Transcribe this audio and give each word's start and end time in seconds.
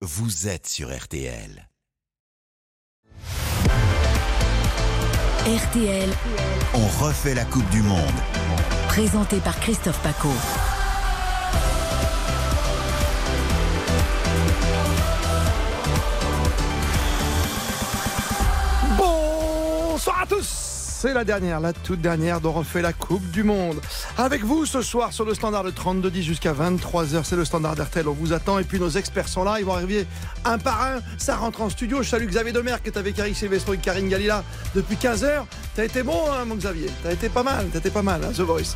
vous 0.00 0.46
êtes 0.46 0.68
sur 0.68 0.96
RTL. 0.96 1.68
RTL, 5.44 6.10
On 6.74 7.04
refait 7.04 7.34
la 7.34 7.44
Coupe 7.44 7.68
du 7.70 7.82
Monde. 7.82 7.98
présenté 8.86 9.38
par 9.38 9.58
Christophe 9.58 10.00
Paco. 10.02 10.30
C'est 21.00 21.14
la 21.14 21.22
dernière, 21.22 21.60
la 21.60 21.72
toute 21.72 22.00
dernière 22.00 22.40
dont 22.40 22.50
refait 22.50 22.82
la 22.82 22.92
Coupe 22.92 23.24
du 23.30 23.44
Monde. 23.44 23.80
Avec 24.16 24.42
vous 24.42 24.66
ce 24.66 24.82
soir 24.82 25.12
sur 25.12 25.24
le 25.24 25.32
standard 25.32 25.62
de 25.62 25.70
32-10 25.70 26.22
jusqu'à 26.22 26.52
23h, 26.52 27.22
c'est 27.22 27.36
le 27.36 27.44
standard 27.44 27.76
d'RTL, 27.76 28.08
on 28.08 28.12
vous 28.12 28.32
attend. 28.32 28.58
Et 28.58 28.64
puis 28.64 28.80
nos 28.80 28.90
experts 28.90 29.28
sont 29.28 29.44
là, 29.44 29.60
ils 29.60 29.64
vont 29.64 29.74
arriver 29.74 30.08
un 30.44 30.58
par 30.58 30.82
un. 30.82 30.98
Ça 31.16 31.36
rentre 31.36 31.60
en 31.60 31.70
studio. 31.70 32.02
Je 32.02 32.08
salue 32.08 32.26
Xavier 32.26 32.50
Demer 32.52 32.74
qui 32.82 32.90
est 32.90 32.98
avec 32.98 33.16
Eric 33.16 33.36
Silvestro 33.36 33.74
et 33.74 33.78
Karine 33.78 34.08
Galila 34.08 34.42
depuis 34.74 34.96
15h. 34.96 35.44
T'as 35.76 35.84
été 35.84 36.02
bon, 36.02 36.20
hein, 36.32 36.44
mon 36.44 36.56
Xavier 36.56 36.90
T'as 37.04 37.12
été 37.12 37.28
pas 37.28 37.44
mal, 37.44 37.68
t'as 37.72 37.78
été 37.78 37.90
pas 37.90 38.02
mal, 38.02 38.20
hein, 38.24 38.32
The 38.36 38.40
Voice. 38.40 38.74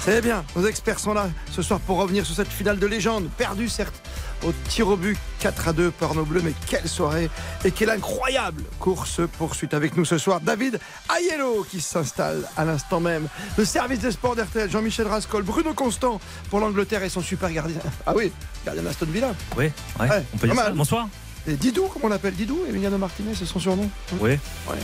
C'est 0.00 0.20
bien, 0.20 0.44
nos 0.54 0.66
experts 0.66 0.98
sont 0.98 1.14
là 1.14 1.30
ce 1.50 1.62
soir 1.62 1.80
pour 1.80 1.96
revenir 1.96 2.26
sur 2.26 2.36
cette 2.36 2.48
finale 2.48 2.78
de 2.78 2.86
légende, 2.86 3.30
perdue 3.38 3.70
certes 3.70 4.02
au 4.44 4.52
tir 4.68 4.88
au 4.88 4.96
but 4.96 5.16
4 5.40 5.68
à 5.68 5.72
2 5.72 5.90
par 5.90 6.14
nos 6.14 6.24
bleus, 6.24 6.42
mais 6.44 6.52
quelle 6.66 6.88
soirée 6.88 7.30
et 7.64 7.70
quelle 7.70 7.90
incroyable 7.90 8.62
course 8.78 9.20
poursuite 9.38 9.74
avec 9.74 9.96
nous 9.96 10.04
ce 10.04 10.18
soir. 10.18 10.40
David 10.40 10.78
Ayello 11.14 11.66
qui 11.70 11.80
s'installe 11.80 12.48
à 12.56 12.64
l'instant 12.64 13.00
même. 13.00 13.28
Le 13.56 13.64
service 13.64 14.00
des 14.00 14.12
sports 14.12 14.36
d'RTL, 14.36 14.70
Jean-Michel 14.70 15.06
Rascol, 15.06 15.42
Bruno 15.42 15.74
Constant 15.74 16.20
pour 16.50 16.60
l'Angleterre 16.60 17.02
et 17.02 17.08
son 17.08 17.20
super 17.22 17.50
gardien. 17.50 17.80
Ah 18.06 18.12
oui, 18.14 18.32
gardien 18.64 18.82
d'Aston 18.82 19.06
Villa. 19.08 19.34
Oui, 19.56 19.70
ouais, 20.00 20.08
Ouais, 20.08 20.24
on 20.34 20.36
peut 20.38 20.46
dire 20.48 20.56
ça. 20.56 20.70
Bonsoir. 20.70 21.08
Et 21.46 21.54
Didou, 21.56 21.88
comme 21.88 22.02
on 22.04 22.08
l'appelle 22.08 22.34
Didou, 22.34 22.60
Emiliano 22.66 22.96
Martinez, 22.96 23.34
c'est 23.34 23.44
son 23.44 23.58
surnom? 23.60 23.90
Oui. 24.18 24.30
Ouais. 24.30 24.76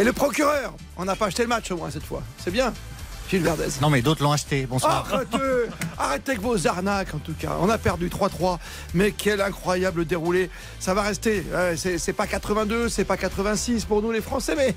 Et 0.00 0.04
le 0.04 0.12
procureur, 0.12 0.74
on 0.96 1.04
n'a 1.04 1.14
pas 1.14 1.26
acheté 1.26 1.42
le 1.42 1.48
match 1.48 1.70
au 1.70 1.76
moins 1.76 1.90
cette 1.92 2.04
fois. 2.04 2.22
C'est 2.42 2.50
bien. 2.50 2.72
Gilles 3.30 3.42
Verdez. 3.42 3.68
Non 3.82 3.90
mais 3.90 4.00
d'autres 4.02 4.22
l'ont 4.22 4.32
acheté, 4.32 4.66
bonsoir. 4.66 5.06
Arrêtez, 5.12 5.36
arrêtez 5.98 6.30
avec 6.32 6.42
vos 6.42 6.66
arnaques 6.66 7.14
en 7.14 7.18
tout 7.18 7.34
cas. 7.38 7.56
On 7.60 7.68
a 7.68 7.76
perdu 7.78 8.08
3-3, 8.08 8.58
mais 8.94 9.12
quel 9.12 9.40
incroyable 9.40 10.04
déroulé. 10.06 10.50
Ça 10.80 10.94
va 10.94 11.02
rester. 11.02 11.44
C'est 11.76 12.12
pas 12.14 12.26
82, 12.26 12.88
c'est 12.88 13.04
pas 13.04 13.16
86 13.16 13.84
pour 13.84 14.00
nous 14.02 14.12
les 14.12 14.22
Français, 14.22 14.54
mais 14.56 14.74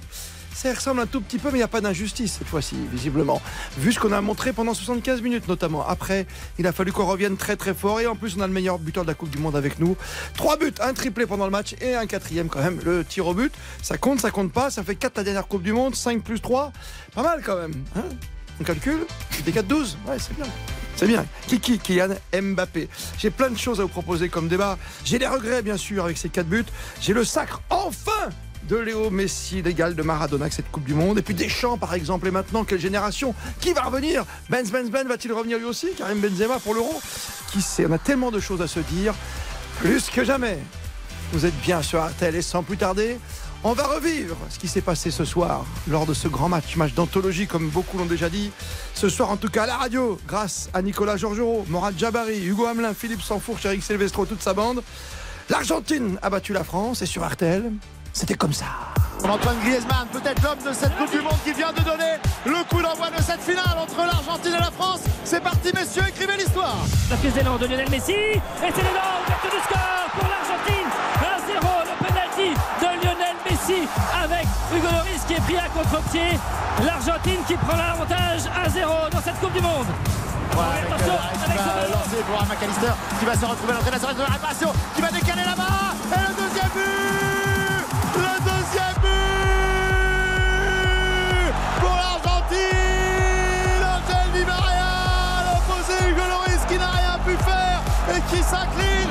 ça 0.54 0.74
ressemble 0.74 1.00
un 1.00 1.06
tout 1.06 1.22
petit 1.22 1.38
peu, 1.38 1.48
mais 1.48 1.54
il 1.56 1.62
n'y 1.62 1.64
a 1.64 1.70
pas 1.70 1.80
d'injustice 1.80 2.34
cette 2.40 2.48
fois-ci, 2.50 2.76
visiblement. 2.92 3.42
Vu 3.78 3.94
ce 3.94 4.00
qu'on 4.02 4.12
a 4.12 4.20
montré 4.20 4.52
pendant 4.52 4.74
75 4.74 5.22
minutes 5.22 5.48
notamment. 5.48 5.88
Après, 5.88 6.28
il 6.60 6.68
a 6.68 6.74
fallu 6.74 6.92
qu'on 6.92 7.06
revienne 7.06 7.38
très 7.38 7.56
très 7.56 7.74
fort 7.74 8.02
et 8.02 8.06
en 8.08 8.18
plus 8.18 8.36
on 8.38 8.42
a 8.42 8.48
le 8.48 8.54
meilleur 8.54 8.78
buteur 8.78 9.04
de 9.06 9.08
la 9.10 9.14
Coupe 9.16 9.30
du 9.30 9.38
Monde 9.38 9.56
avec 9.56 9.80
nous. 9.80 9.96
Trois 10.36 10.58
buts, 10.58 10.74
un 10.82 10.94
triplé 10.94 11.26
pendant 11.26 11.46
le 11.46 11.52
match 11.52 11.76
et 11.80 11.96
un 11.96 12.06
quatrième 12.06 12.50
quand 12.50 12.62
même. 12.62 12.82
Le 12.84 13.06
tir 13.06 13.28
au 13.28 13.34
but, 13.34 13.54
ça 13.82 13.98
compte, 13.98 14.20
ça 14.20 14.30
compte 14.30 14.52
pas. 14.52 14.70
Ça 14.70 14.84
fait 14.84 14.96
4 14.96 15.16
la 15.16 15.24
dernière 15.24 15.48
Coupe 15.48 15.64
du 15.64 15.72
Monde, 15.72 15.96
5 15.96 16.22
plus 16.22 16.42
3. 16.42 16.74
Pas 17.16 17.24
mal 17.24 17.42
quand 17.46 17.56
même. 17.56 17.74
hein? 17.96 18.04
On 18.62 18.64
calcule 18.64 19.06
Des 19.46 19.52
4-12 19.52 19.96
Ouais, 20.08 20.18
c'est 20.18 20.36
bien. 20.36 20.46
C'est 20.96 21.08
bien. 21.08 21.26
Kiki, 21.48 21.80
Kylian 21.80 22.10
Mbappé. 22.34 22.88
J'ai 23.18 23.32
plein 23.32 23.50
de 23.50 23.58
choses 23.58 23.80
à 23.80 23.84
vous 23.84 23.90
proposer 23.90 24.30
comme 24.30 24.48
débat. 24.48 24.78
J'ai 25.04 25.18
des 25.18 25.28
regrets, 25.28 25.62
bien 25.64 25.78
sûr, 25.78 26.04
avec 26.06 26.18
ces 26.18 26.30
4 26.30 26.48
buts. 26.48 26.66
J'ai 27.00 27.14
le 27.14 27.24
sacre, 27.24 27.62
enfin 27.70 28.30
de 28.70 28.78
Léo 28.78 29.10
Messi, 29.10 29.64
l'égal 29.64 29.96
de 29.96 30.04
Maradona 30.04 30.44
avec 30.44 30.54
cette 30.54 30.70
Coupe 30.70 30.84
du 30.84 30.94
Monde. 30.94 31.18
Et 31.18 31.22
puis 31.24 31.34
Deschamps, 31.34 31.78
par 31.78 31.94
exemple. 31.96 32.28
Et 32.28 32.32
maintenant, 32.32 32.64
quelle 32.64 32.80
génération? 32.80 33.34
Qui 33.60 33.74
va 33.74 33.82
revenir? 33.82 34.26
Benz, 34.50 34.72
Benz, 34.72 34.92
Ben 34.92 35.08
va-t-il 35.08 35.34
revenir 35.34 35.58
lui 35.58 35.66
aussi? 35.66 35.88
Karim 35.98 36.20
Benzema 36.20 36.60
pour 36.60 36.76
l'Euro? 36.76 37.02
Qui 37.52 37.62
sait? 37.62 37.86
On 37.90 37.92
a 37.92 37.98
tellement 37.98 38.30
de 38.32 38.40
choses 38.40 38.62
à 38.62 38.68
se 38.68 38.80
dire. 38.80 39.14
Plus 39.80 40.10
que 40.10 40.24
jamais. 40.24 40.60
Vous 41.34 41.46
êtes 41.46 41.60
bien 41.62 41.82
sur 41.82 42.06
RTL 42.06 42.36
et 42.36 42.42
sans 42.42 42.62
plus 42.62 42.78
tarder, 42.78 43.18
on 43.64 43.74
va 43.74 43.84
revivre 43.84 44.38
ce 44.50 44.60
qui 44.60 44.68
s'est 44.68 44.82
passé 44.82 45.12
ce 45.12 45.26
soir 45.26 45.66
lors 45.88 46.06
de 46.06 46.14
ce 46.14 46.28
grand 46.28 46.50
match, 46.50 46.76
match 46.76 46.94
d'anthologie 46.94 47.48
comme 47.48 47.70
beaucoup 47.70 47.98
l'ont 47.98 48.06
déjà 48.06 48.30
dit. 48.30 48.52
Ce 48.94 49.10
soir 49.10 49.30
en 49.30 49.38
tout 49.38 49.50
cas 49.50 49.64
à 49.64 49.68
la 49.68 49.78
radio, 49.78 50.20
grâce 50.28 50.70
à 50.74 50.82
Nicolas 50.82 51.18
Georgerot, 51.18 51.66
Morad 51.68 51.98
Jabari, 51.98 52.44
Hugo 52.44 52.66
Hamelin, 52.66 52.94
Philippe 52.94 53.22
Sanfourche, 53.22 53.66
Eric 53.66 53.84
Silvestro, 53.84 54.26
toute 54.26 54.42
sa 54.42 54.54
bande. 54.54 54.82
L'Argentine 55.50 56.18
a 56.22 56.30
battu 56.30 56.54
la 56.54 56.64
France 56.64 57.02
et 57.02 57.06
sur 57.06 57.28
RTL, 57.28 57.72
c'était 58.14 58.36
comme 58.36 58.54
ça. 58.54 58.66
Antoine 59.24 59.60
Griezmann, 59.64 60.08
peut-être 60.12 60.42
l'homme 60.42 60.64
de 60.68 60.74
cette 60.74 60.96
Coupe 60.98 61.12
du 61.12 61.22
Monde 61.22 61.38
qui 61.46 61.54
vient 61.54 61.72
de 61.72 61.82
donner 61.82 62.18
le 62.46 62.64
coup 62.70 62.82
d'envoi 62.82 63.12
de 63.12 63.22
cette 63.22 63.42
finale 63.42 63.78
entre 63.78 63.98
l'Argentine 63.98 64.54
et 64.56 64.60
la 64.60 64.72
France. 64.72 65.02
C'est 65.24 65.42
parti 65.42 65.72
messieurs, 65.74 66.04
écrivez 66.08 66.38
l'histoire. 66.38 66.78
La 67.10 67.18
prise 67.18 67.34
d'élan 67.34 67.58
de 67.58 67.68
Lionel 67.68 67.90
Messi 67.90 68.12
et 68.12 68.42
c'est 68.60 68.82
l'élan, 68.82 69.22
ouverture 69.24 69.52
du 69.52 69.64
score 69.64 70.08
pour 70.18 70.28
l'Argentine 70.28 70.90
1-0 71.22 71.62
le 71.86 72.08
penalty 72.08 72.60
Lionel 73.22 73.38
Messi 73.50 73.88
avec 74.24 74.46
Hugo 74.74 74.88
Lloris 74.88 75.22
qui 75.28 75.34
est 75.34 75.42
pris 75.42 75.58
à 75.58 75.70
contre-pied. 75.70 76.40
l'Argentine 76.86 77.40
qui 77.48 77.56
prend 77.56 77.78
l'avantage 77.78 78.42
1-0 78.66 79.10
dans 79.12 79.22
cette 79.22 79.40
Coupe 79.40 79.54
du 79.54 79.62
Monde. 79.62 79.86
Voilà, 80.54 80.72
avec, 80.72 80.92
Attention, 80.92 81.14
euh, 81.14 81.18
qui 81.32 81.44
avec 81.46 81.58
va 81.58 81.64
ce- 81.86 81.92
lancer 81.94 82.24
pour 82.28 82.42
McAllister 82.48 82.94
qui 83.20 83.26
va 83.26 83.36
se 83.36 83.46
retrouver 83.46 83.72
à 83.74 83.76
l'entrée 83.76 83.92
de 83.92 83.96
la 84.06 84.14
de 84.14 84.32
réparation, 84.34 84.74
qui 84.96 85.02
va 85.02 85.10
décaler 85.12 85.44
là-bas. 85.46 85.94
Et 86.12 86.20
le 86.20 86.34
deuxième 86.42 86.72
but 86.74 87.86
Le 88.18 88.34
deuxième 88.50 88.98
but 89.02 89.12
pour 91.80 91.96
l'Argentine 91.96 93.84
Angel 93.96 94.28
Di 94.34 94.44
Maria 94.46 94.92
l'opposé 95.48 95.96
Hugo 96.10 96.22
Lloris 96.32 96.64
qui 96.68 96.78
n'a 96.78 96.90
rien 96.90 97.16
pu 97.26 97.36
faire 97.44 97.80
et 98.16 98.22
qui 98.30 98.42
s'incline 98.44 99.10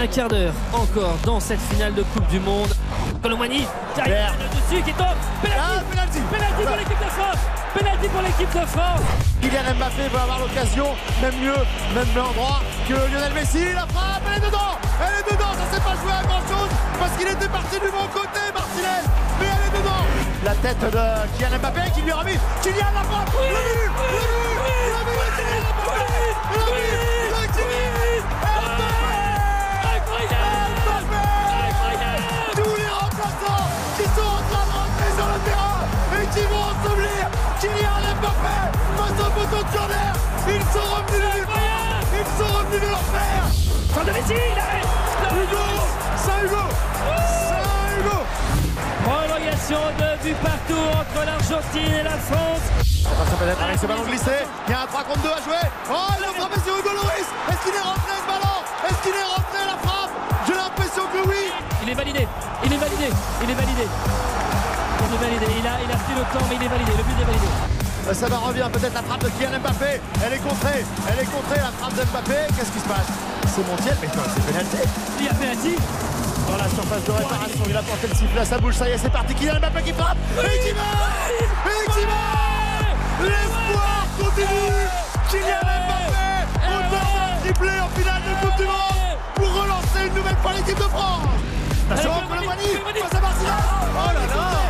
Un 0.00 0.06
quart 0.06 0.28
d'heure 0.28 0.54
encore 0.72 1.18
dans 1.26 1.40
cette 1.40 1.60
finale 1.60 1.92
de 1.94 2.02
Coupe 2.02 2.26
du 2.28 2.40
Monde 2.40 2.72
Colomani 3.22 3.66
Vert. 3.96 4.32
le 4.40 4.48
dessus 4.48 4.82
qui 4.82 4.94
tombe 4.94 5.06
Ah, 5.44 5.82
penalty 5.90 6.20
penalty. 6.32 6.62
penalty 6.64 6.64
pour 6.64 6.76
l'équipe 6.78 6.98
de 7.04 7.10
France 7.10 7.40
penalty 7.74 8.08
pour 8.08 8.22
l'équipe 8.22 8.54
de 8.62 8.66
France 8.66 9.00
Kylian 9.42 9.74
Mbappé 9.76 10.08
va 10.12 10.22
avoir 10.22 10.38
l'occasion, 10.40 10.86
même 11.20 11.34
mieux, 11.42 11.60
même 11.94 12.24
endroit 12.24 12.60
que 12.88 12.94
Lionel 12.94 13.32
Messi. 13.34 13.64
La 13.74 13.86
frappe, 13.92 14.22
elle 14.26 14.42
est 14.42 14.46
dedans 14.46 14.72
Elle 15.04 15.20
est 15.20 15.32
dedans, 15.32 15.52
ça 15.52 15.76
s'est 15.76 15.82
pas 15.84 15.96
joué 16.02 16.12
à 16.12 16.22
grand 16.24 16.40
chose 16.48 16.70
parce 16.98 17.12
qu'il 17.18 17.28
était 17.28 17.48
parti 17.48 17.76
du 17.78 17.90
bon 17.90 18.06
côté, 18.12 18.40
Martinez. 18.54 19.04
Mais 19.38 19.46
elle 19.52 19.64
est 19.68 19.78
dedans 19.80 20.04
La 20.44 20.54
tête 20.54 20.80
de 20.80 21.36
Kylian 21.36 21.58
Mbappé 21.58 21.80
qui 21.94 22.00
lui 22.00 22.10
a 22.12 22.16
remis. 22.16 22.38
Kylian 22.62 22.88
la 22.94 23.04
frappe 23.04 23.32
Le 23.36 23.48
but 23.52 24.16
Le 24.96 25.00
but 25.04 25.20
Le 25.36 26.56
Le 26.56 26.64
but 26.72 27.09
Kylian 37.60 38.00
Mbappé 38.16 38.56
face 38.96 39.20
au 39.20 39.30
poteau 39.36 39.62
de 39.62 39.76
corner 39.76 40.12
Ils 40.48 40.64
sont 40.72 40.88
revenus 40.96 41.20
de 41.20 41.36
nulle 41.36 41.46
part 41.46 42.00
Ils 42.16 42.30
sont 42.40 42.52
revenus 42.56 42.80
de 42.80 42.88
l'enfer 42.88 43.38
Fin 43.92 44.04
de 44.04 44.12
Messi 44.12 44.32
il 44.32 44.58
arrive 44.58 44.88
Hugo 45.36 45.66
Saint-Hugo 46.16 46.64
Saint-Hugo 47.50 48.18
Prolongation 49.04 49.80
de 49.98 50.08
but 50.24 50.36
partout 50.40 50.84
entre 50.88 51.26
l'Argentine 51.26 51.94
et 52.00 52.02
la 52.02 52.16
France. 52.16 52.64
Attention 53.04 53.36
peut-être 53.36 53.62
avec 53.62 53.78
ce 53.78 53.86
ballon 53.86 54.04
glissé. 54.04 54.36
Il 54.68 54.70
y 54.70 54.74
a 54.74 54.82
un 54.82 54.86
3 54.86 55.04
contre 55.04 55.22
2 55.22 55.28
à 55.28 55.40
jouer. 55.44 55.64
Oh 55.90 56.08
il 56.18 56.24
a 56.24 56.32
frappé 56.32 56.60
sur 56.64 56.78
Hugo 56.78 56.90
Loris 56.94 57.28
Est-ce 57.48 57.60
qu'il 57.64 57.74
est 57.74 57.84
rentré 57.84 58.12
ce 58.20 58.26
ballon? 58.28 58.56
Est-ce 58.88 59.00
qu'il 59.02 59.16
est 59.16 59.28
rentré 59.28 59.60
la 59.66 59.76
frappe? 59.84 60.12
J'ai 60.46 60.54
l'impression 60.54 61.02
que 61.12 61.28
oui. 61.28 61.52
Il 61.82 61.90
est 61.90 61.94
validé, 61.94 62.28
il 62.64 62.72
est 62.72 62.76
validé, 62.76 63.08
il 63.42 63.50
est 63.50 63.54
validé. 63.54 63.86
Il 65.12 65.66
a, 65.66 65.74
il 65.82 65.90
a 65.90 65.96
pris 65.96 66.14
le 66.14 66.22
temps 66.32 66.46
mais 66.48 66.54
il 66.56 66.62
est 66.62 66.68
validé, 66.68 66.92
le 66.96 67.02
but 67.02 67.18
est 67.20 67.24
validé. 67.26 67.46
Euh, 68.08 68.14
Ça 68.14 68.28
va 68.28 68.36
revient 68.38 68.68
peut-être 68.72 68.94
la 68.94 69.02
frappe 69.02 69.24
de 69.24 69.28
Kylian 69.30 69.58
Mbappé. 69.58 70.00
Elle 70.24 70.32
est 70.34 70.38
contrée, 70.38 70.84
elle 71.10 71.18
est 71.18 71.26
contrée 71.30 71.58
la 71.58 71.72
frappe 71.74 71.94
de 71.98 72.04
Mbappé. 72.06 72.38
Qu'est-ce 72.54 72.70
qui 72.70 72.78
se 72.78 72.86
passe? 72.88 73.10
C'est 73.50 73.66
Montiel, 73.66 73.96
mais 74.00 74.08
c'est 74.08 74.46
pénalité. 74.46 74.78
Il 75.18 75.26
y 75.26 75.28
a 75.28 75.34
penalty, 75.34 75.74
Dans 76.46 76.56
la 76.62 76.68
surface 76.70 77.04
de 77.04 77.10
réparation, 77.12 77.64
il 77.68 77.76
a 77.76 77.82
porté 77.82 78.06
le 78.06 78.14
sifflet 78.14 78.40
à 78.40 78.44
sa 78.44 78.58
bouche. 78.58 78.76
Ça 78.76 78.88
y 78.88 78.92
est, 78.92 78.98
c'est 78.98 79.10
parti. 79.10 79.34
Kylian 79.34 79.58
Mbappé 79.58 79.82
qui 79.82 79.92
frappe 79.92 80.16
et 80.38 80.58
qui 80.62 80.70
Et 80.70 81.90
qui 81.90 82.04
L'espoir 83.26 84.06
continue. 84.14 84.86
Kylian 85.28 85.62
Mbappé 85.66 86.22
auteur 86.70 87.08
d'un 87.18 87.34
triplé 87.42 87.74
en 87.82 87.88
finale 87.98 88.22
de 88.22 88.32
Coupe 88.46 88.56
du 88.62 88.66
Monde 88.70 89.18
pour 89.34 89.50
relancer 89.58 90.06
une 90.06 90.14
nouvelle 90.14 90.38
fois 90.38 90.52
l'équipe 90.54 90.78
de 90.78 90.88
France. 90.94 91.26
Face 91.90 92.06
à 92.06 93.20
Martinez. 93.20 93.50
Oh 93.92 94.12
là 94.14 94.26
là 94.30 94.69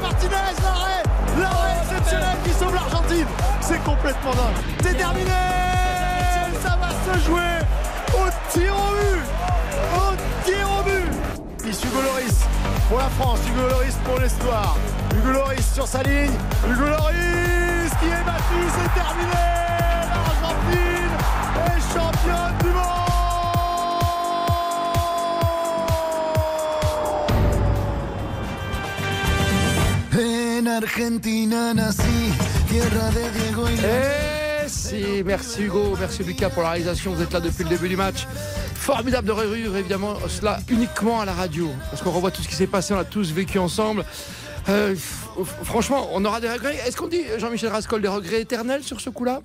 Martinez, 0.00 0.34
l'arrêt 0.62 1.02
L'arrêt 1.38 1.76
exceptionnel 1.82 2.36
qui 2.44 2.50
sauve 2.52 2.74
l'Argentine. 2.74 3.26
C'est 3.60 3.82
complètement 3.84 4.32
dingue. 4.32 4.56
C'est 4.82 4.94
terminé. 4.96 5.30
Ça 6.62 6.78
va 6.80 6.88
se 6.90 7.24
jouer 7.24 7.58
au 8.14 8.28
tir 8.50 8.74
au 8.74 8.92
but. 8.94 9.24
Au 9.94 10.44
tir 10.44 10.68
au 10.78 10.82
but. 10.82 11.68
Ici 11.68 11.86
Hugo 11.86 12.00
Loris 12.02 12.38
pour 12.88 12.98
la 12.98 13.08
France, 13.10 13.40
Hugo 13.48 13.68
Loris 13.68 13.96
pour 14.04 14.18
l'histoire. 14.18 14.76
Hugo 15.14 15.32
Loris 15.32 15.72
sur 15.74 15.86
sa 15.86 16.02
ligne. 16.02 16.32
Hugo 16.68 16.84
Loris 16.84 17.90
qui 18.00 18.06
est 18.06 18.24
battu, 18.24 18.60
c'est 18.74 18.94
terminé. 19.00 19.44
L'Argentine 20.08 21.12
est 21.66 21.94
championne 21.94 22.56
du 22.60 22.68
monde 22.68 23.17
Argentina 30.66 31.72
nací, 31.72 32.32
tierra 32.68 33.10
de 33.10 33.30
Diego 33.38 33.68
y 33.68 33.78
Eh 33.84 34.68
si, 34.68 35.22
merci 35.24 35.62
Hugo, 35.62 35.96
merci 35.98 36.24
Lucas 36.24 36.50
pour 36.50 36.62
la 36.62 36.70
réalisation. 36.70 37.14
Vous 37.14 37.22
êtes 37.22 37.32
là 37.32 37.40
depuis 37.40 37.64
le 37.64 37.70
début 37.70 37.88
du 37.88 37.96
match. 37.96 38.26
Formidable 38.74 39.26
de 39.26 39.32
revivre 39.32 39.76
évidemment 39.76 40.16
cela 40.28 40.58
uniquement 40.68 41.20
à 41.20 41.24
la 41.24 41.32
radio. 41.32 41.70
Parce 41.90 42.02
qu'on 42.02 42.10
revoit 42.10 42.30
tout 42.30 42.42
ce 42.42 42.48
qui 42.48 42.54
s'est 42.54 42.66
passé, 42.66 42.92
on 42.92 42.98
a 42.98 43.04
tous 43.04 43.32
vécu 43.32 43.58
ensemble. 43.58 44.04
Euh, 44.68 44.94
franchement, 45.62 46.10
on 46.12 46.24
aura 46.24 46.40
des 46.40 46.50
regrets. 46.50 46.76
Est-ce 46.86 46.96
qu'on 46.96 47.08
dit, 47.08 47.22
Jean-Michel 47.38 47.70
Rascol, 47.70 48.02
des 48.02 48.08
regrets 48.08 48.40
éternels 48.40 48.82
sur 48.82 49.00
ce 49.00 49.10
coup-là? 49.10 49.40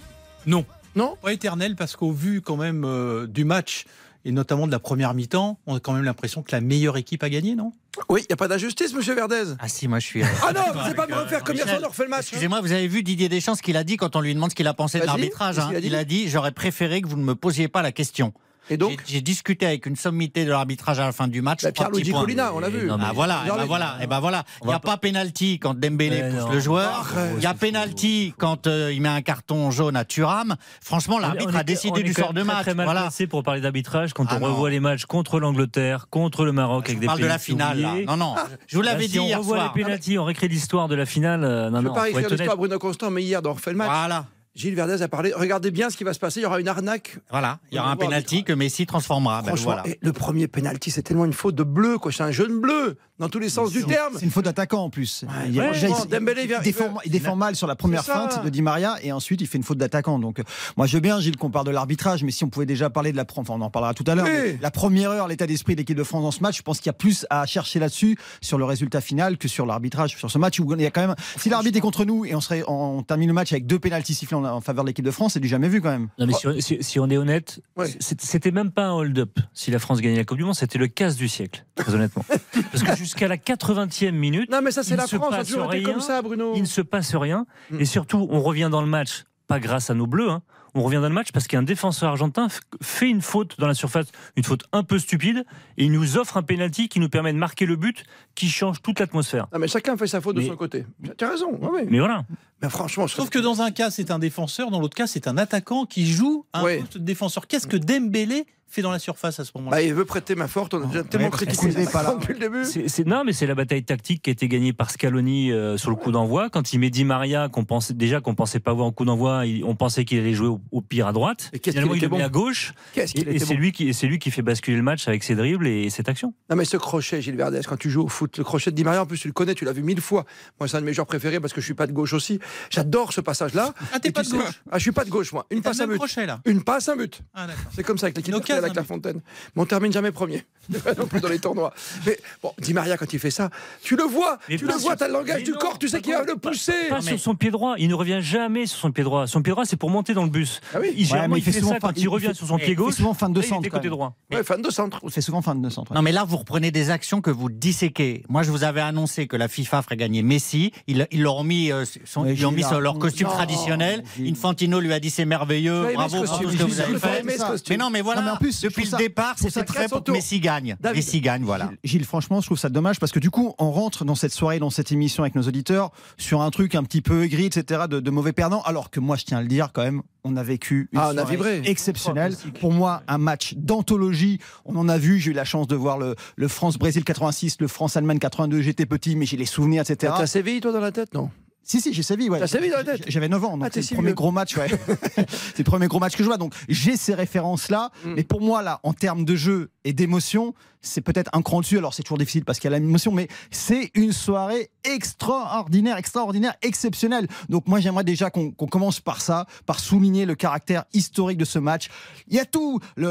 Non. 0.46 0.66
Non? 0.96 1.16
Pas 1.22 1.34
éternel 1.34 1.76
parce 1.76 1.96
qu'au 1.96 2.12
vu 2.12 2.42
quand 2.42 2.58
même 2.58 2.84
euh, 2.86 3.28
du 3.28 3.46
match 3.46 3.86
et 4.26 4.32
notamment 4.32 4.68
de 4.68 4.72
la 4.72 4.80
première 4.80 5.14
mi-temps, 5.14 5.60
on 5.68 5.76
a 5.76 5.80
quand 5.80 5.94
même 5.94 6.04
l'impression 6.04 6.42
que 6.44 6.52
la 6.52 6.62
meilleure 6.62 6.98
équipe 6.98 7.24
a 7.24 7.30
gagné, 7.30 7.56
non? 7.56 7.74
Oui, 8.10 8.22
il 8.22 8.28
n'y 8.30 8.34
a 8.34 8.38
pas 8.38 8.48
d'injustice, 8.48 8.94
monsieur 8.94 9.14
Verdez. 9.16 9.44
Ah 9.60 9.68
si, 9.68 9.88
moi 9.88 10.00
je 10.00 10.08
suis. 10.08 10.24
Ah 10.24 10.54
non, 10.54 10.62
vous 10.74 10.90
ne 10.90 10.94
pas 10.94 11.08
me 11.08 11.14
refaire 11.16 11.44
comme 11.44 11.56
hier 11.56 11.68
soir, 11.68 11.80
on 11.84 11.88
refait 11.90 12.04
le 12.04 12.10
match. 12.10 12.20
hein. 12.20 12.28
Excusez-moi, 12.30 12.62
vous 12.62 12.72
avez 12.72 12.88
vu 12.88 13.04
Didier 13.04 13.30
Deschamps 13.30 13.56
ce 13.56 13.62
qu'il 13.62 13.78
a 13.78 13.84
dit 13.84 13.98
quand 13.98 14.16
on 14.16 14.22
lui 14.22 14.34
demande 14.34 14.50
ce 14.52 14.56
qu'il 14.56 14.68
a 14.68 14.74
pensé 14.74 15.00
de 15.00 15.06
l'arbitrage. 15.06 15.60
hein. 15.60 15.68
qu'il 15.68 15.76
a 15.78 15.82
dit 15.82 15.88
Il 15.88 15.96
a 15.96 16.04
dit 16.06 16.30
J'aurais 16.30 16.52
préféré 16.52 17.02
que 17.02 17.08
vous 17.08 17.18
ne 17.18 17.24
me 17.24 17.36
posiez 17.36 17.68
pas 17.68 17.82
la 17.82 17.92
question. 17.92 18.34
Et 18.70 18.78
donc 18.78 19.04
J'ai 19.06 19.22
discuté 19.22 19.66
avec 19.66 19.86
une 19.86 19.96
sommité 19.96 20.46
de 20.46 20.50
l'arbitrage 20.52 21.00
à 21.00 21.06
la 21.06 21.12
fin 21.12 21.28
du 21.28 21.42
match. 21.42 21.64
Bah, 21.64 21.72
petits 21.72 22.12
points. 22.12 22.22
Colina, 22.22 22.54
on 22.54 22.60
l'a 22.60 22.70
vu. 22.70 22.88
non, 22.88 22.98
mais- 22.98 23.04
Ah 23.08 23.12
voilà, 23.14 23.42
Non, 23.48 23.56
ben 23.58 23.66
voilà, 23.66 23.98
et 24.02 24.08
ben 24.08 24.20
voilà. 24.20 24.44
Il 24.62 24.68
n'y 24.68 24.74
a 24.74 24.80
pas 24.80 24.98
pénalty 24.98 25.60
quand 25.60 25.74
Dembélé 25.78 26.22
Mais 26.24 26.30
pousse 26.30 26.40
non. 26.46 26.52
le 26.52 26.60
joueur. 26.60 27.14
Il 27.38 27.44
y 27.44 27.46
a 27.46 27.54
pénalty 27.54 28.34
quand 28.38 28.68
euh, 28.68 28.92
il 28.94 29.02
met 29.02 29.10
un 29.10 29.22
carton 29.22 29.70
jaune 29.72 29.96
à 29.96 30.06
Thuram. 30.06 30.56
Franchement, 30.82 31.20
l'arbitre 31.20 31.56
a 31.56 31.64
décidé 31.64 32.04
du 32.04 32.14
sort 32.14 32.34
de 32.34 32.40
très, 32.42 32.44
match. 32.46 32.62
Très 32.64 32.74
mal 32.74 32.86
Voilà. 32.86 33.10
pour 33.30 33.44
parler 33.44 33.62
d'arbitrage 33.62 34.14
quand 34.14 34.26
Ah 34.30 34.36
on 34.38 34.40
non. 34.40 34.48
revoit 34.54 34.70
les 34.70 34.80
matchs 34.80 35.06
contre 35.06 35.40
l'Angleterre, 35.40 36.08
contre 36.10 36.46
le 36.46 36.52
Maroc 36.54 36.86
Je 36.86 36.92
avec 36.92 37.00
des 37.02 37.06
parle 37.08 37.20
de 37.20 37.26
la 37.26 37.40
finale. 37.40 37.80
là. 37.82 37.94
Non, 38.08 38.18
non. 38.18 38.36
Je 38.68 38.76
vous 38.78 38.82
Là, 38.82 38.92
l'avais 38.94 39.06
si 39.06 39.12
dit 39.12 39.20
on 39.20 39.38
revoit 39.40 39.64
les 39.76 39.84
pénaltys, 39.84 40.18
on 40.18 40.24
récrit 40.26 40.48
l'histoire 40.48 40.88
de 40.88 40.96
la 40.96 41.06
finale. 41.06 41.44
euh, 41.44 41.70
non, 41.70 41.80
Je 41.80 41.84
ne 41.84 41.88
non, 41.90 41.96
écrire 41.96 42.06
être 42.08 42.16
honnête. 42.18 42.30
l'histoire 42.32 42.54
à 42.54 42.56
Bruno 42.58 42.80
Constant, 42.80 43.10
mais 43.12 43.24
hier, 43.24 43.42
dans 43.42 43.52
On 43.52 43.54
refait 43.54 43.72
le 43.72 43.78
match, 43.78 43.90
Voilà, 43.90 44.26
Gilles 44.56 44.76
Verdez 44.76 45.02
a 45.02 45.08
parlé. 45.08 45.34
Regardez 45.36 45.72
bien 45.72 45.90
ce 45.90 45.98
qui 45.98 46.04
va 46.04 46.14
se 46.14 46.20
passer. 46.20 46.40
Il 46.40 46.44
y 46.44 46.46
aura 46.46 46.60
une 46.60 46.68
arnaque. 46.68 47.18
voilà. 47.32 47.60
Il 47.72 47.76
y 47.76 47.80
aura 47.80 47.92
un 47.92 47.96
pénalty 47.96 48.44
que 48.44 48.54
Messi 48.54 48.86
transformera. 48.86 49.42
Ben 49.42 49.48
Franchement, 49.48 49.74
voilà. 49.82 49.84
le 50.00 50.14
premier 50.14 50.48
penalty, 50.48 50.92
c'est 50.92 51.02
tellement 51.02 51.26
une 51.26 51.34
faute 51.34 51.56
de 51.56 51.64
bleu, 51.64 51.98
quoi. 51.98 52.12
C'est 52.12 52.24
un 52.24 52.32
jaune 52.32 52.62
bleu, 52.62 52.98
dans 53.20 53.30
tous 53.30 53.40
les 53.40 53.50
sens 53.50 53.72
du 53.72 53.84
terme. 53.86 54.14
C'est 54.18 54.26
une 54.26 54.32
faute 54.32 54.46
d'attaquant 54.46 54.84
en 54.84 54.90
plus. 54.90 55.24
il, 55.48 55.60
ouais, 55.60 55.72
déjà, 55.72 55.88
bon, 55.88 55.96
il- 56.04 56.10
Dembélé 56.10 56.48
vient- 56.48 56.60
il 56.62 56.64
défend, 56.64 56.94
il 57.06 57.12
défend 57.12 57.36
mal 57.36 57.56
sur 57.56 57.68
la 57.68 57.76
première 57.76 58.04
feinte 58.04 58.44
de 58.44 58.50
Di 58.50 58.62
Maria 58.62 58.96
et 59.04 59.12
ensuite 59.12 59.40
il 59.42 59.48
fait 59.48 59.58
une 59.58 59.64
faute 59.64 59.78
d'attaquant. 59.78 60.20
Donc 60.20 60.40
euh, 60.40 60.44
moi 60.78 60.88
je 60.88 60.98
veux 60.98 61.02
bien 61.02 61.20
Gilles 61.20 61.38
qu'on 61.38 61.52
parle 61.52 61.66
de 61.66 61.72
l'arbitrage, 61.72 62.24
mais 62.24 62.32
si 62.32 62.44
on 62.44 62.50
pouvait 62.50 62.66
déjà 62.66 62.90
parler 62.90 63.12
de 63.12 63.18
la 63.18 63.26
enfin 63.38 63.54
on 63.56 63.62
en 63.62 63.70
parlera 63.70 63.94
tout 63.94 64.04
à 64.08 64.16
l'heure. 64.16 64.26
Oui. 64.28 64.58
La 64.62 64.72
première 64.72 65.12
heure, 65.12 65.28
l'état 65.28 65.48
d'esprit 65.48 65.74
de 65.76 65.80
l'équipe 65.82 65.98
de 65.98 66.04
France 66.04 66.24
dans 66.24 66.32
ce 66.32 66.42
match, 66.42 66.58
je 66.58 66.62
pense 66.64 66.78
qu'il 66.80 66.88
y 66.88 66.90
a 66.90 66.94
plus 66.94 67.26
à 67.30 67.46
chercher 67.46 67.80
là-dessus 67.80 68.18
sur 68.42 68.58
le 68.58 68.66
résultat 68.66 69.02
final 69.02 69.38
que 69.38 69.48
sur 69.48 69.66
l'arbitrage 69.66 70.16
sur 70.18 70.30
ce 70.32 70.38
match 70.38 70.60
où 70.60 70.74
il 70.74 70.82
y 70.82 70.86
a 70.86 70.92
quand 70.92 71.06
même 71.08 71.16
si 71.38 71.50
l'arbitre 71.50 71.78
est 71.78 71.82
contre 71.82 72.06
nous 72.06 72.26
et 72.26 72.36
on 72.36 72.42
serait 72.42 72.64
on 72.68 73.04
termine 73.04 73.28
le 73.28 73.34
match 73.34 73.52
avec 73.52 73.66
deux 73.68 73.80
pénaltys 73.80 74.14
sifflés 74.16 74.38
en, 74.38 74.44
en 74.46 74.62
faveur 74.62 74.84
de 74.84 74.90
l'équipe 74.90 75.06
de 75.06 75.12
France, 75.12 75.34
c'est 75.34 75.40
du 75.40 75.48
jamais 75.48 75.70
vu 75.70 75.82
quand 75.82 75.92
même. 75.92 76.10
Non, 76.20 76.26
mais 76.26 76.34
si, 76.34 76.48
on- 76.48 76.60
si- 76.60 76.78
si 76.82 77.00
on 77.00 77.10
est 77.10 77.18
honnête, 77.18 77.60
c'était 78.00 78.52
même 78.52 78.72
pas 78.72 78.86
un 78.88 78.94
hold-up. 78.94 79.40
Si 79.54 79.72
la 79.72 79.80
France 79.80 80.02
gagnait 80.02 80.18
la 80.18 80.24
Coupe 80.26 80.38
du 80.38 80.44
Monde, 80.44 80.56
c'était 80.56 80.78
le 80.80 80.88
casse 80.88 81.16
du 81.16 81.28
siècle, 81.28 81.66
très 81.76 81.94
honnêtement. 81.94 82.26
Parce 82.72 82.84
que 82.84 83.03
jusqu'à 83.04 83.28
la 83.28 83.38
80e 83.38 84.12
minute, 84.12 84.50
Non, 84.52 84.62
mais 84.62 84.72
ça, 84.72 84.84
c'est 84.84 84.96
Il 84.96 84.98
la 84.98 85.08
France. 85.08 85.30
Ça 85.30 85.36
a 85.36 85.38
passe 85.40 85.48
toujours 85.48 85.74
été 85.74 85.84
rien. 85.86 85.94
comme 85.94 86.02
ça, 86.02 86.22
Bruno. 86.22 86.54
il 86.56 86.62
ne 86.62 86.68
se 86.68 86.82
passe 86.82 87.16
rien. 87.16 87.46
Mm. 87.70 87.80
Et 87.82 87.86
surtout, 87.86 88.28
on 88.32 88.42
revient 88.42 88.70
dans 88.72 88.82
le 88.82 88.88
match, 88.88 89.24
pas 89.48 89.60
grâce 89.60 89.90
à 89.90 89.94
nos 89.94 90.08
bleus, 90.08 90.30
hein. 90.30 90.42
on 90.74 90.82
revient 90.84 90.98
dans 90.98 91.10
le 91.10 91.14
match 91.14 91.32
parce 91.32 91.48
qu'un 91.48 91.62
défenseur 91.64 92.10
argentin 92.10 92.48
fait 92.82 93.10
une 93.10 93.22
faute 93.22 93.60
dans 93.60 93.68
la 93.68 93.74
surface, 93.76 94.08
une 94.36 94.44
faute 94.44 94.64
un 94.72 94.84
peu 94.84 94.98
stupide, 95.00 95.46
et 95.78 95.86
il 95.86 95.92
nous 95.92 96.18
offre 96.18 96.38
un 96.38 96.44
penalty 96.44 96.88
qui 96.90 97.00
nous 97.00 97.10
permet 97.10 97.32
de 97.34 97.38
marquer 97.38 97.66
le 97.66 97.76
but 97.76 98.04
qui 98.36 98.48
change 98.50 98.82
toute 98.82 99.00
l'atmosphère. 99.00 99.48
Mais 99.60 99.68
chacun 99.68 99.96
fait 99.98 100.08
sa 100.08 100.22
faute 100.22 100.36
de 100.38 100.42
son 100.42 100.56
côté. 100.56 100.86
Tu 101.18 101.24
as 101.26 101.30
raison. 101.30 101.52
ouais, 101.62 101.70
ouais. 101.70 101.86
Mais 101.90 102.00
voilà. 102.00 102.24
Mais 102.62 102.70
franchement, 102.70 103.06
je 103.08 103.16
Sauf 103.16 103.30
que 103.30 103.40
dans 103.40 103.62
un 103.62 103.72
cas, 103.72 103.92
c'est 103.92 104.10
un 104.10 104.20
défenseur, 104.20 104.72
dans 104.72 104.80
l'autre 104.80 104.96
cas, 104.96 105.06
c'est 105.08 105.28
un 105.28 105.38
attaquant 105.38 105.86
qui 105.86 106.08
joue 106.08 106.46
un 106.54 106.64
Ouais. 106.64 106.80
poste 106.80 106.98
de 106.98 107.04
défenseur. 107.04 107.46
Qu'est-ce 107.48 107.68
que 107.68 107.76
Dembélé 107.78 108.46
fait 108.74 108.82
dans 108.82 108.92
la 108.92 109.00
surface 109.00 109.40
à 109.40 109.46
ce 109.46 109.52
moment-là 109.56 109.78
Bah, 109.78 109.82
il 109.82 109.94
veut 109.94 110.06
prêter 110.06 110.36
main 110.36 110.48
forte. 110.48 110.74
On 110.74 110.84
a 110.84 110.86
déjà 110.88 111.04
tellement 111.04 111.28
Ouais, 111.28 111.32
critiqué 111.32 111.72
c'est 111.72 111.86
ça 111.86 111.92
pas 111.92 112.04
là. 112.04 112.16
depuis 112.20 112.34
le 112.34 112.40
début. 112.40 112.66
C'est- 112.66 112.88
c'est- 112.88 113.06
non, 113.06 113.24
mais 113.26 113.34
c'est 113.34 113.46
la 113.48 113.56
bataille 113.56 113.84
tactique 113.84 114.22
qui 114.24 114.30
a 114.30 114.34
été 114.34 114.48
gagnée 114.48 114.74
par 114.74 114.90
Scaloni 114.92 115.52
euh, 115.52 115.78
sur 115.78 115.90
le 115.90 115.96
coup 115.96 116.12
d'envoi. 116.12 116.50
Quand 116.50 116.74
il 116.74 116.80
met 116.80 116.90
Di 116.90 117.06
Maria, 117.06 117.50
qu'on 117.50 117.66
pensait 117.66 117.94
déjà 117.94 118.20
qu'on 118.22 118.36
pensait 118.36 118.60
pas 118.60 118.74
voir 118.74 118.88
en 118.88 118.92
coup 118.92 119.06
d'envoi, 119.06 119.46
il- 119.46 119.64
on 119.64 119.76
pensait 119.76 120.06
qu'il 120.06 120.20
allait 120.20 120.34
jouer 120.34 120.48
au, 120.48 120.62
au 120.72 120.82
pire 120.82 121.08
à 121.08 121.14
droite. 121.14 121.50
Et 121.54 121.60
qu'est-ce 121.60 121.76
Finalement, 121.76 121.94
qu'il 121.94 122.04
il 122.04 122.06
était 122.06 122.16
le 122.16 122.18
met 122.18 122.24
bon. 122.24 122.28
à 122.28 122.30
gauche. 122.30 122.74
Qu'est-ce 122.94 123.12
Et, 123.12 123.20
qu'il 123.20 123.28
et 123.30 123.36
était 123.36 123.46
c'est 123.46 123.54
bon. 123.54 123.60
lui 123.60 123.72
qui, 123.72 123.88
et 123.90 123.94
c'est 123.94 124.08
lui 124.08 124.20
qui 124.20 124.32
fait 124.32 124.42
basculer 124.42 124.78
le 124.78 124.84
match 124.84 125.08
avec 125.08 125.24
ses 125.24 125.36
dribbles 125.36 125.68
et 125.68 125.90
cette 125.90 126.10
action. 126.10 126.34
Non, 126.50 126.56
mais 126.56 126.66
ce 126.66 126.78
crochet, 126.78 127.22
Gilles 127.22 127.36
Verdez, 127.38 127.62
quand 127.68 127.78
tu 127.78 127.90
joues 127.90 128.04
au 128.04 128.08
foot, 128.08 128.38
le 128.38 128.44
crochet 128.44 128.72
de 128.72 128.76
Di 128.76 128.84
Maria, 128.84 129.04
en 129.04 129.06
plus, 129.06 129.20
tu 129.20 129.28
le 129.28 129.34
connais, 129.34 129.54
tu 129.56 129.66
l'as 129.66 129.74
vu 129.74 129.84
mille 129.84 130.02
fois. 130.02 130.26
Moi, 130.60 130.68
c'est 130.68 130.78
un 130.78 130.82
de 130.82 130.86
mes 130.86 130.94
joueurs 130.94 131.08
préférés 131.08 131.40
parce 131.40 131.54
que 131.54 131.62
je 131.62 131.66
suis 131.66 131.74
pas 131.74 131.88
de 131.88 131.92
gauche 131.92 132.14
aussi. 132.14 132.40
J'adore 132.70 133.14
ce 133.14 133.22
passage-là. 133.22 133.74
Ah, 133.94 134.00
t'es 134.00 134.12
pas 134.12 134.24
de 134.24 134.30
gauche 134.30 134.62
Ah, 134.72 134.78
je 134.78 134.84
suis 134.84 134.92
pas 134.92 135.06
de 135.06 135.10
gauche, 135.10 135.32
moi. 135.34 135.46
Une 135.52 135.62
passe 135.62 135.80
même 135.80 135.90
but. 135.90 135.98
crochet, 135.98 136.26
là 136.26 136.40
Une 136.46 136.64
passe, 136.64 136.90
un 136.90 136.96
but. 136.96 137.22
Ah. 137.34 137.48
C'est 137.76 137.84
comme 137.84 137.98
ça 137.98 138.06
avec 138.08 138.18
l'équipe 138.18 138.34
avec 138.64 138.76
la 138.76 138.84
Fontaine. 138.84 139.22
Mais 139.56 139.62
on 139.62 139.66
termine 139.66 139.92
jamais 139.94 140.12
premier. 140.12 140.44
non 140.98 141.08
plus 141.08 141.20
dans 141.20 141.28
les 141.28 141.40
tournois. 141.40 141.74
Mais 142.06 142.18
bon, 142.42 142.54
Di 142.58 142.74
Maria, 142.74 142.96
quand 142.98 143.12
il 143.12 143.20
fait 143.20 143.32
ça, 143.32 143.50
tu 143.82 143.98
le 143.98 144.04
vois. 144.04 144.40
Mais 144.48 144.58
tu 144.58 144.66
pas 144.66 144.74
le 144.76 144.80
vois, 144.80 144.96
t'as 144.96 145.08
le 145.08 145.14
langage 145.14 145.38
Mais 145.40 145.44
du 145.44 145.52
non, 145.52 145.58
corps, 145.58 145.78
tu 145.78 145.90
sais 145.90 145.98
pas 145.98 146.02
qu'il 146.02 146.14
va 146.14 146.24
le 146.24 146.36
pousser. 146.38 146.72
Pas 146.90 147.02
sur 147.02 147.20
son 147.20 147.36
pied 147.36 147.52
droit. 147.52 147.76
Il 147.78 147.90
ne 147.90 147.94
revient 147.96 148.20
jamais 148.22 148.66
sur 148.66 148.78
son 148.80 148.92
pied 148.92 149.04
droit. 149.04 149.28
Son 149.28 149.42
pied 149.42 149.52
droit, 149.52 149.66
c'est 149.66 149.76
pour 149.76 149.90
monter 149.90 150.14
dans 150.14 150.24
le 150.24 150.30
bus. 150.30 150.62
Ah 150.74 150.78
oui. 150.80 150.94
Il, 150.96 151.00
Ouais, 151.00 151.06
généralement, 151.06 151.36
mais 151.36 151.42
il 151.42 151.44
fait, 151.44 151.52
ça 151.60 151.68
fin- 151.68 151.80
quand 151.80 151.92
il, 151.98 152.04
il 152.04 152.08
revient 152.08 152.28
fait- 152.28 152.34
sur 152.36 152.48
son 152.48 152.58
pied 152.58 152.76
gauche. 152.76 152.94
souvent 152.96 153.14
fin 153.14 153.30
de 153.30 153.42
centre, 153.42 153.68
côté 153.70 153.90
droit. 153.90 154.16
Ouais, 154.32 154.44
fan 154.44 154.62
de 154.62 154.70
centre. 154.70 155.02
Fait 155.10 155.20
souvent 155.22 155.42
fin 155.42 155.54
de 155.56 155.70
centre. 155.70 155.92
ouais. 155.92 155.96
Non, 155.96 156.02
mais 156.02 156.14
là, 156.14 156.24
vous 156.24 156.38
reprenez 156.38 156.72
des 156.72 156.90
actions 156.92 157.20
que 157.20 157.30
vous 157.30 157.50
disséquez. 157.50 158.24
Moi, 158.30 158.44
je 158.44 158.52
vous 158.52 158.64
avais 158.64 158.80
annoncé 158.82 159.28
que 159.28 159.36
la 159.36 159.50
FIFA 159.50 159.82
ferait 159.82 159.98
gagner 159.98 160.22
Messi. 160.24 160.72
Ils 160.88 161.06
ils 161.12 161.22
leur 161.22 161.36
ont 161.36 161.44
mis, 161.44 161.72
euh, 161.74 161.84
son- 162.06 162.26
ils 162.26 162.46
ont 162.46 162.52
mis 162.52 162.64
sur 162.64 162.80
leur 162.80 162.98
costume 163.00 163.28
non, 163.28 163.34
traditionnel. 163.34 164.04
Infantino 164.26 164.80
lui 164.80 164.94
a 164.94 165.00
dit 165.02 165.10
c'est 165.10 165.26
merveilleux, 165.26 165.92
bravo 165.94 166.24
pour 166.24 166.40
tout 166.40 166.50
ce 166.52 166.58
que 166.58 166.64
vous 166.64 166.80
avez 166.80 166.98
fait. 166.98 167.24
Mais 167.70 167.78
non, 167.78 167.90
mais 167.90 168.00
voilà, 168.02 168.22
Non, 168.22 168.28
mais 168.28 168.32
en 168.34 168.38
plus, 168.62 168.70
depuis 168.70 168.84
le 168.84 168.90
ça- 168.90 168.98
départ, 168.98 169.34
c'était 169.38 169.52
ça 169.52 169.64
très 169.64 169.88
pour 169.88 170.04
que 170.04 170.12
Messi 170.12 170.40
gagne. 170.40 170.76
David. 170.80 171.04
Messi 171.04 171.22
gagne, 171.22 171.44
voilà. 171.44 171.66
Gilles, 171.66 171.78
Gilles, 171.84 172.06
franchement, 172.06 172.42
je 172.42 172.48
trouve 172.48 172.58
ça 172.60 172.70
dommage 172.70 173.00
parce 173.00 173.12
que 173.12 173.20
du 173.20 173.30
coup, 173.30 173.54
on 173.60 173.72
rentre 173.72 174.06
dans 174.06 174.16
cette 174.16 174.34
soirée, 174.34 174.60
dans 174.60 174.70
cette 174.70 174.92
émission 174.92 175.24
avec 175.24 175.36
nos 175.36 175.44
auditeurs 175.44 175.92
sur 176.18 176.42
un 176.42 176.50
truc 176.52 176.76
un 176.76 176.84
petit 176.84 177.02
peu 177.02 177.24
aigri, 177.24 177.46
etc., 177.46 177.82
de, 177.90 178.00
de 178.00 178.12
mauvais 178.12 178.34
perdants. 178.34 178.62
Alors 178.64 178.90
que 178.90 179.00
moi, 179.00 179.16
je 179.16 179.26
tiens 179.26 179.38
à 179.38 179.42
le 179.42 179.48
dire 179.48 179.72
quand 179.74 179.84
même, 179.84 180.02
on 180.24 180.38
a 180.38 180.44
vécu 180.44 180.90
une 180.94 181.00
Ah, 181.00 181.12
on 181.14 181.18
a 181.18 181.24
vibré. 181.26 181.62
exceptionnelle. 181.66 182.36
Pour 182.60 182.72
moi, 182.72 183.04
un 183.08 183.18
match 183.18 183.56
d'anthologie. 183.58 184.40
On 184.66 184.76
en 184.78 184.88
a 184.90 184.98
vu. 184.98 185.20
J'ai 185.20 185.32
eu 185.32 185.34
la 185.34 185.46
chance 185.46 185.68
de 185.68 185.76
voir 185.76 185.98
le, 185.98 186.16
le 186.36 186.48
France-Brésil 186.48 187.04
86, 187.04 187.58
le 187.60 187.68
France-Allemagne 187.68 188.20
82. 188.20 188.62
J'étais 188.62 188.86
petit, 188.86 189.16
mais 189.16 189.26
j'ai 189.26 189.38
les 189.38 189.46
souvenirs, 189.46 189.82
etc. 189.82 190.14
T'as 190.18 190.28
Séville, 190.28 190.62
toi, 190.62 190.72
dans 190.72 190.80
la 190.80 190.92
tête, 190.92 191.14
non? 191.14 191.30
Si, 191.64 191.80
si, 191.80 191.94
j'ai 191.94 192.04
sévi, 192.04 192.30
ouais. 192.30 192.40
T'as 192.40 192.48
sévi 192.48 192.70
dans 192.70 192.78
la 192.78 192.84
tête 192.84 193.04
J'avais 193.08 193.30
9 193.30 193.44
ans, 193.46 193.58
donc 193.58 193.68
Ah, 193.68 193.70
c'est 193.74 193.82
si 193.82 193.94
le 193.94 193.98
premier 193.98 194.10
vieux. 194.10 194.16
gros 194.16 194.32
match, 194.32 194.58
ouais. 194.58 194.68
c'est 195.18 195.60
le 195.60 195.64
premier 195.64 195.88
gros 195.88 196.00
match 196.00 196.16
que 196.16 196.24
je 196.24 196.28
vois. 196.28 196.38
Donc 196.38 196.54
j'ai 196.68 196.98
ces 196.98 197.14
références-là. 197.14 197.92
Mm. 198.04 198.14
Mais 198.16 198.24
pour 198.24 198.42
moi, 198.42 198.62
là, 198.62 198.80
en 198.84 198.94
termes 198.94 199.24
de 199.26 199.36
jeu 199.36 199.70
et 199.86 199.94
d'émotion, 199.94 200.54
c'est 200.84 201.02
peut-être 201.02 201.32
un 201.34 201.42
cran 201.42 201.62
dessus. 201.62 201.78
Alors 201.80 201.94
c'est 201.94 202.04
toujours 202.04 202.18
difficile 202.20 202.46
parce 202.46 202.60
qu'il 202.60 202.70
y 202.70 202.74
a 202.74 202.78
l'émotion, 202.78 203.12
mais 203.12 203.28
c'est 203.50 203.90
une 203.96 204.12
soirée 204.12 204.70
extraordinaire, 204.84 205.98
extraordinaire, 205.98 206.54
exceptionnelle. 206.62 207.28
Donc 207.50 207.68
moi, 207.68 207.80
j'aimerais 207.80 208.04
déjà 208.04 208.30
qu'on 208.30 208.52
commence 208.52 209.00
par 209.00 209.22
ça, 209.22 209.46
par 209.66 209.80
souligner 209.80 210.26
le 210.26 210.36
caractère 210.36 210.84
historique 210.94 211.38
de 211.38 211.46
ce 211.46 211.60
match. 211.60 211.90
Il 212.28 212.36
y 212.36 212.40
a 212.40 212.46
tout. 212.46 212.80
Le, 212.96 213.08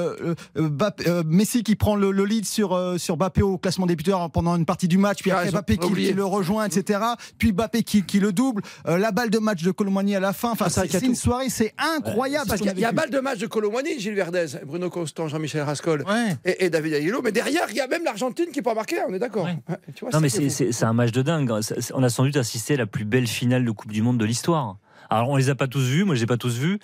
euh, 0.57 0.69
Bappé- 0.69 1.09
euh, 1.09 1.23
Messi 1.27 1.63
qui 1.63 1.75
prend 1.77 1.97
le, 1.97 2.11
le 2.13 2.25
lead 2.25 2.45
sur, 2.45 2.75
euh, 2.75 2.99
sur 2.99 3.17
Bappé 3.17 3.43
au 3.43 3.59
classement 3.59 3.87
des 3.87 3.97
buteurs 3.97 4.31
pendant 4.31 4.55
une 4.57 4.67
partie 4.67 4.89
du 4.89 4.99
match, 4.99 5.21
puis 5.23 5.31
Ah, 5.31 5.39
après 5.39 5.49
ont 5.49 5.53
Bappé 5.53 5.77
qui, 5.79 6.13
le 6.13 6.25
rejoint, 6.25 6.67
etc. 6.67 7.01
Puis 7.39 7.53
Bappé 7.53 7.83
qui, 7.83 8.05
qui 8.05 8.21
le 8.21 8.33
double. 8.33 8.63
Euh, 8.87 8.99
la 8.99 9.11
balle 9.13 9.31
de 9.31 9.39
match 9.39 9.63
de 9.63 9.71
Colomani 9.71 10.15
à 10.17 10.21
la 10.21 10.33
fin. 10.33 10.51
Enfin, 10.53 10.67
Ah, 10.69 10.83
c'est 10.91 11.03
une 11.03 11.15
soirée, 11.15 11.49
c'est 11.49 11.75
incroyable. 11.79 12.47
Parce 12.49 12.61
ce 12.61 12.69
qu'il 12.69 12.79
y 12.79 12.83
y 12.83 12.85
a 12.85 12.93
balle 12.93 13.11
de 13.11 13.21
match 13.21 13.39
de 13.39 13.47
Colomani, 13.47 13.99
Gilles 13.99 14.15
Verdez, 14.15 14.47
Bruno 14.67 14.91
Constant, 14.91 15.29
Jean-Michel 15.29 15.63
Rascol 15.63 16.05
Ouais. 16.07 16.37
et, 16.45 16.65
et 16.67 16.71
David 16.71 16.95
Aguilo. 16.95 17.23
Mais 17.23 17.33
derrière, 17.33 17.62
il 17.71 17.77
y 17.77 17.81
a 17.81 17.87
même 17.87 18.05
l'Argentine 18.05 18.47
qui 18.53 18.63
peut 18.63 18.75
marquer, 18.75 18.97
on 19.09 19.13
est 19.15 19.19
d'accord. 19.19 19.45
Ouais. 19.45 19.57
Ouais, 19.69 20.11
Non, 20.13 20.21
mais 20.21 20.29
c'est- 20.29 20.85
un 20.85 20.93
match 20.93 21.13
de 21.13 21.23
dingue. 21.23 21.61
C'est- 21.63 21.93
On 21.95 22.03
a 22.03 22.09
sans 22.09 22.25
doute 22.25 22.37
assisté 22.37 22.75
à 22.75 22.77
la 22.79 22.87
plus 22.87 23.05
belle 23.05 23.27
finale 23.27 23.65
de 23.65 23.71
Coupe 23.71 23.93
du 23.93 24.03
Monde 24.03 24.19
de 24.19 24.25
l'histoire. 24.25 24.77
Alors, 25.11 25.29
on 25.29 25.37
les 25.37 25.51
a 25.51 25.55
pas 25.55 25.67
tous 25.69 25.85
vus. 25.85 26.05
Moi, 26.05 26.15
je 26.15 26.21
les 26.21 26.25
ai 26.25 26.27
pas 26.27 26.37
tous 26.39 26.57
vus. 26.59 26.79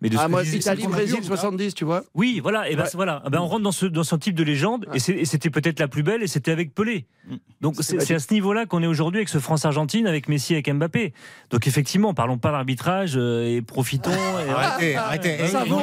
Mais 0.00 0.10
de 0.10 0.16
ce 0.16 0.20
Ah, 0.20 0.28
moi, 0.28 0.42
Italie, 0.44 0.86
Brésil, 0.86 1.16
on 1.20 1.24
a- 1.24 1.26
70, 1.26 1.74
tu 1.74 1.84
vois. 1.84 2.04
Oui, 2.14 2.40
voilà. 2.42 2.68
Et 2.68 2.76
ben 2.76 2.82
Ouais. 2.82 2.88
c'est- 2.88 2.96
voilà. 2.96 3.22
Ben, 3.30 3.40
on 3.40 3.46
rentre 3.46 3.62
dans 3.62 3.72
ce 3.72 3.86
dans 3.86 4.04
ce 4.04 4.14
type 4.16 4.34
de 4.34 4.42
légende. 4.42 4.86
Et 4.92 4.98
c'est- 4.98 5.12
Et 5.14 5.24
c'était 5.24 5.50
peut-être 5.50 5.80
la 5.80 5.88
plus 5.88 6.02
belle. 6.02 6.22
Et 6.22 6.26
c'était 6.26 6.50
avec 6.52 6.74
Pelé. 6.74 7.06
Donc 7.62 7.76
c'est 7.80 8.12
à 8.12 8.18
ce 8.18 8.32
niveau-là 8.34 8.66
qu'on 8.66 8.82
est 8.82 8.86
aujourd'hui 8.86 9.18
avec 9.20 9.30
ce 9.30 9.38
France-Argentine, 9.38 10.06
avec 10.06 10.28
Messi, 10.28 10.52
avec 10.52 10.68
Mbappé. 10.70 11.14
Donc 11.50 11.66
effectivement, 11.66 12.12
parlons 12.12 12.36
pas 12.36 12.50
d'arbitrage 12.52 13.14
euh, 13.16 13.46
et 13.56 13.62
profitons. 13.62 14.10
et- 14.10 14.50
Arrêtez, 14.50 14.96
arrêtez. 14.96 15.36
Ah, 15.40 15.48
ça 15.48 15.64
Et- 15.64 15.68
et 15.68 15.70
et 15.70 15.74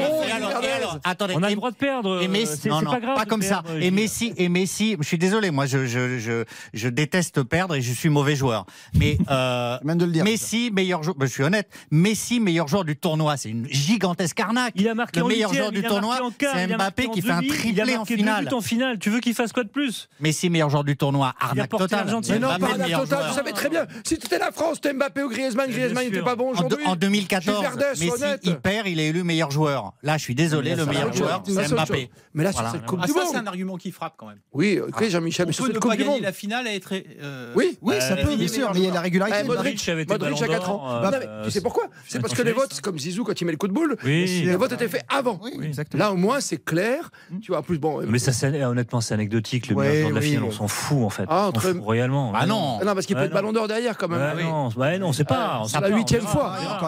on 1.35 1.43
a 1.43 1.47
et- 1.47 1.49
le 1.51 1.55
droit 1.55 1.71
de 1.71 1.75
perdre. 1.75 2.21
Et 2.21 2.25
euh, 2.25 2.29
Messi, 2.29 2.57
c'est 2.61 2.69
non, 2.69 2.79
c'est 2.79 2.85
non, 2.85 2.91
pas 2.91 2.99
grave. 2.99 3.23
de 3.23 3.29
comme 3.29 3.41
ça. 3.41 3.63
perdre, 3.63 3.77
Et 3.77 3.81
Gilles. 3.83 3.93
Messi, 3.93 4.33
et 4.37 4.49
Messi, 4.49 4.97
je 4.99 5.07
suis 5.07 5.17
désolé, 5.17 5.49
moi, 5.51 5.65
je, 5.65 5.85
je, 5.87 6.19
je, 6.19 6.43
je 6.73 6.87
déteste 6.89 7.43
perdre 7.43 7.75
et 7.75 7.81
je 7.81 7.91
suis 7.93 8.09
mauvais 8.09 8.35
joueur. 8.35 8.65
Mais 8.93 9.17
euh, 9.31 9.77
Même 9.83 9.97
de 9.97 10.05
le 10.05 10.11
dire. 10.11 10.23
Messi, 10.23 10.69
meilleur 10.71 11.01
joueur, 11.03 11.15
ben, 11.15 11.25
je 11.25 11.31
suis 11.31 11.43
honnête, 11.43 11.69
Messi, 11.89 12.39
meilleur 12.39 12.67
joueur 12.67 12.85
du 12.85 12.95
tournoi, 12.97 13.37
c'est 13.37 13.49
une 13.49 13.65
gigantesque 13.67 14.00
arnaque. 14.39 14.73
Il 14.75 14.87
a 14.87 14.95
marqué 14.95 15.19
Le 15.19 15.25
en 15.25 15.29
meilleur 15.29 15.53
joueur 15.53 15.71
du 15.71 15.85
a 15.85 15.87
tournoi, 15.89 16.17
c'est 16.39 16.47
a 16.47 16.67
Mbappé 16.67 17.09
qui 17.09 17.21
fait 17.21 17.31
un 17.31 17.39
a 17.39 17.41
triplé 17.41 17.95
en 17.97 18.05
finale. 18.05 18.47
en 18.51 18.61
finale. 18.61 18.99
Tu 18.99 19.09
veux 19.09 19.19
qu'il 19.19 19.33
fasse 19.33 19.51
quoi 19.53 19.63
de 19.63 19.69
plus 19.69 20.07
Messi, 20.19 20.49
meilleur 20.49 20.69
joueur 20.69 20.83
du 20.83 20.95
tournoi, 20.97 21.33
arnaque 21.39 21.69
totale. 21.69 22.05
Mais 22.29 22.39
non, 22.39 22.47
pas 22.57 22.77
meilleur 22.77 23.01
totale, 23.01 23.19
joueur. 23.19 23.29
vous 23.31 23.35
savez 23.35 23.51
très 23.53 23.69
bien. 23.69 23.85
Si 24.03 24.17
c'était 24.21 24.39
la 24.39 24.51
France, 24.51 24.75
c'était 24.75 24.93
Mbappé 24.93 25.23
ou 25.23 25.29
Griezmann. 25.29 25.67
Mais 25.69 25.73
Griezmann, 25.75 26.05
n'était 26.05 26.21
pas 26.21 26.35
bon 26.35 26.49
En, 26.49 26.51
aujourd'hui. 26.51 26.85
en 26.85 26.95
2014, 26.95 27.55
Gilles 27.57 27.63
Verdez, 27.63 28.05
Messi, 28.05 28.23
il 28.43 28.55
perd, 28.59 28.87
il 28.87 28.99
est 28.99 29.07
élu 29.07 29.23
meilleur 29.23 29.51
joueur. 29.51 29.93
Là, 30.03 30.17
je 30.17 30.23
suis 30.23 30.35
désolé, 30.35 30.71
Mais 30.71 30.75
le 30.77 30.85
meilleur 30.85 31.13
joueur, 31.13 31.43
c'est 31.45 31.67
Mbappé. 31.71 32.09
Mais 32.33 32.43
là, 32.43 32.51
sur 32.51 32.67
cette 32.69 32.85
Coupe 32.85 32.99
Ah, 33.03 33.05
du 33.05 33.11
ça, 33.13 33.19
Monde. 33.19 33.27
c'est 33.31 33.37
un 33.37 33.47
argument 33.47 33.77
qui 33.77 33.91
frappe 33.91 34.13
quand 34.17 34.27
même. 34.27 34.39
Oui, 34.53 34.79
ok, 34.79 35.09
Jean-Michel, 35.09 35.45
mais 35.47 35.53
sur 35.53 35.65
cette 35.65 35.79
Coupe 35.79 35.95
du 35.95 36.03
Monde. 36.03 36.21
la 36.21 36.31
finale 36.31 36.67
et 36.67 36.75
être. 36.75 36.93
euh, 37.21 37.53
Oui, 37.55 37.77
Oui, 37.81 37.95
ça 37.99 38.13
Euh, 38.13 38.23
peut, 38.23 38.35
bien 38.35 38.47
sûr, 38.47 38.71
mais 38.73 38.79
il 38.79 38.85
y 38.85 38.89
a 38.89 38.93
la 38.93 39.01
régularité. 39.01 39.37
Eh, 39.41 39.47
Modric, 39.47 39.87
été 39.87 40.13
à 40.13 40.17
Ballon 40.17 40.35
4 40.37 40.69
ans. 40.69 41.03
euh, 41.03 41.09
mais 41.11 41.45
tu 41.45 41.51
sais 41.51 41.61
pourquoi? 41.61 41.83
C'est 42.07 42.19
parce 42.21 42.33
que 42.33 42.41
les 42.41 42.51
votes, 42.53 42.71
c'est 42.73 42.81
comme 42.83 42.97
Zizou 42.97 43.23
quand 43.23 43.39
il 43.39 43.45
met 43.45 43.51
le 43.51 43.57
coup 43.57 43.67
de 43.67 43.73
boule. 43.73 43.90
Oui. 44.03 44.43
Les 44.45 44.55
votes 44.55 44.71
étaient 44.73 44.87
faits 44.87 45.05
avant. 45.09 45.39
Oui, 45.43 45.51
Oui. 45.57 45.65
exactement. 45.65 46.03
Là, 46.03 46.11
au 46.11 46.15
moins, 46.15 46.39
c'est 46.39 46.63
clair. 46.63 47.09
Tu 47.41 47.51
vois, 47.51 47.59
en 47.59 47.63
plus, 47.63 47.77
bon. 47.77 48.01
Mais 48.07 48.19
ça, 48.19 48.31
c'est- 48.31 48.63
honnêtement, 48.63 49.01
c'est 49.01 49.13
anecdotique. 49.13 49.67
Le 49.67 49.75
meilleur 49.75 49.93
joueur 49.95 50.09
de 50.09 50.15
la 50.15 50.21
oui, 50.21 50.27
finale, 50.27 50.43
on 50.43 50.51
s'en 50.51 50.67
fout 50.67 51.03
en 51.03 51.09
fait. 51.09 51.25
Ah, 51.27 51.35
on 51.35 51.41
s'en 51.41 51.47
entre- 51.49 51.61
fout 51.73 51.81
royalement. 51.83 52.31
Ah 52.35 52.45
non. 52.45 52.77
Ah 52.81 52.85
Non, 52.85 52.93
parce 52.93 53.05
qu'il 53.05 53.15
peut 53.15 53.23
être 53.23 53.33
ballon 53.33 53.51
d'or 53.53 53.67
derrière 53.67 53.97
quand 53.97 54.07
même. 54.07 54.19
Non, 54.39 54.69
ouais, 54.75 54.99
non, 54.99 55.07
on 55.07 55.13
sait 55.13 55.23
pas. 55.23 55.63
c'est 55.65 55.73
sait 55.77 55.81
la 55.81 55.89
huitième 55.89 56.21
fois. 56.21 56.55
Ah, 56.57 56.79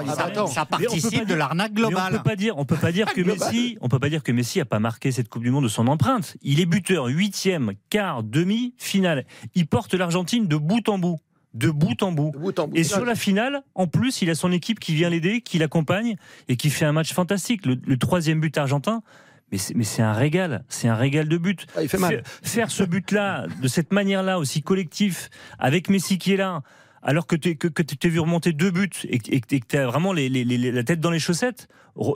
ça. 0.48 0.66
participe 0.66 1.12
pas 1.14 1.20
de 1.22 1.26
dire- 1.26 1.38
l'arnaque 1.38 1.74
globale. 1.74 2.14
peut 2.14 2.24
pas 2.24 2.36
dire, 2.36 2.58
on 2.58 2.66
peut 2.66 2.76
pas 2.78 2.92
dire 2.92 3.12
que. 3.14 3.22
Messi, 3.22 3.78
on 3.82 3.88
peut 3.90 4.00
pas 4.00 4.10
dire 4.10 4.22
que 4.24 4.32
Messi 4.32 4.60
a 4.60 4.66
pas 4.66 4.80
marqué 4.80 5.12
cette 5.12 5.30
Coupe 5.30 5.44
du 5.44 5.52
Monde 5.52 5.64
de 5.64 5.70
son 5.70 5.88
empreinte. 5.88 6.36
Il 6.42 6.60
est 6.60 6.66
buteur, 6.66 7.06
huitième, 7.06 7.74
quart, 7.90 8.24
demi, 8.24 8.74
finale. 8.78 9.26
Il 9.56 9.68
porte 9.68 9.94
l'Argentine 9.94 10.48
de 10.48 10.56
bout 10.58 10.88
en 10.90 10.98
bout, 10.98 11.20
de 11.54 11.70
bout 11.70 12.02
en 12.04 12.12
bout. 12.12 12.32
De 12.34 12.38
bout 12.40 12.58
en 12.60 12.68
bout. 12.68 12.76
Et 12.76 12.84
sur 12.84 13.06
la 13.06 13.16
finale, 13.16 13.62
en 13.76 13.88
plus, 13.88 14.22
il 14.22 14.30
a 14.30 14.36
son 14.36 14.52
équipe 14.52 14.80
qui 14.80 14.94
vient 14.96 15.10
l'aider, 15.10 15.42
qui 15.42 15.58
l'accompagne 15.60 16.16
et 16.48 16.56
qui 16.56 16.70
fait 16.70 16.86
un 16.86 16.92
match 16.94 17.14
fantastique. 17.14 17.66
Le, 17.66 17.78
le 17.86 17.98
troisième 17.98 18.40
but 18.40 18.58
argentin, 18.58 19.04
mais 19.52 19.60
c'est, 19.60 20.02
un 20.02 20.14
régal, 20.14 20.64
c'est 20.68 20.88
un 20.88 20.96
régal 20.96 21.28
de 21.28 21.38
but. 21.38 21.68
Ah, 21.78 21.84
il 21.84 21.90
fait 21.90 22.00
mal. 22.00 22.24
Faire, 22.42 22.72
ce 22.72 22.84
but-là, 22.84 23.46
de 23.62 23.68
cette 23.68 23.94
manière-là, 23.94 24.40
aussi 24.40 24.64
collectif, 24.64 25.30
avec 25.60 25.90
Messi 25.90 26.18
qui 26.18 26.34
est 26.34 26.38
là, 26.38 26.64
alors 27.04 27.28
que 27.28 27.36
tu 27.36 27.56
que, 27.56 27.68
que 27.68 27.84
t'es 27.84 28.10
vu 28.10 28.20
remonter 28.20 28.52
deux 28.54 28.72
buts 28.72 28.90
et, 29.10 29.20
que- 29.20 29.32
et 29.32 29.42
que 29.42 29.68
tu 29.68 29.78
as 29.78 29.86
vraiment 29.86 30.12
les, 30.14 30.30
les- 30.30 30.44
les- 30.46 30.72
la 30.72 30.84
tête 30.84 31.02
dans 31.02 31.12
les 31.12 31.20
chaussettes, 31.20 31.68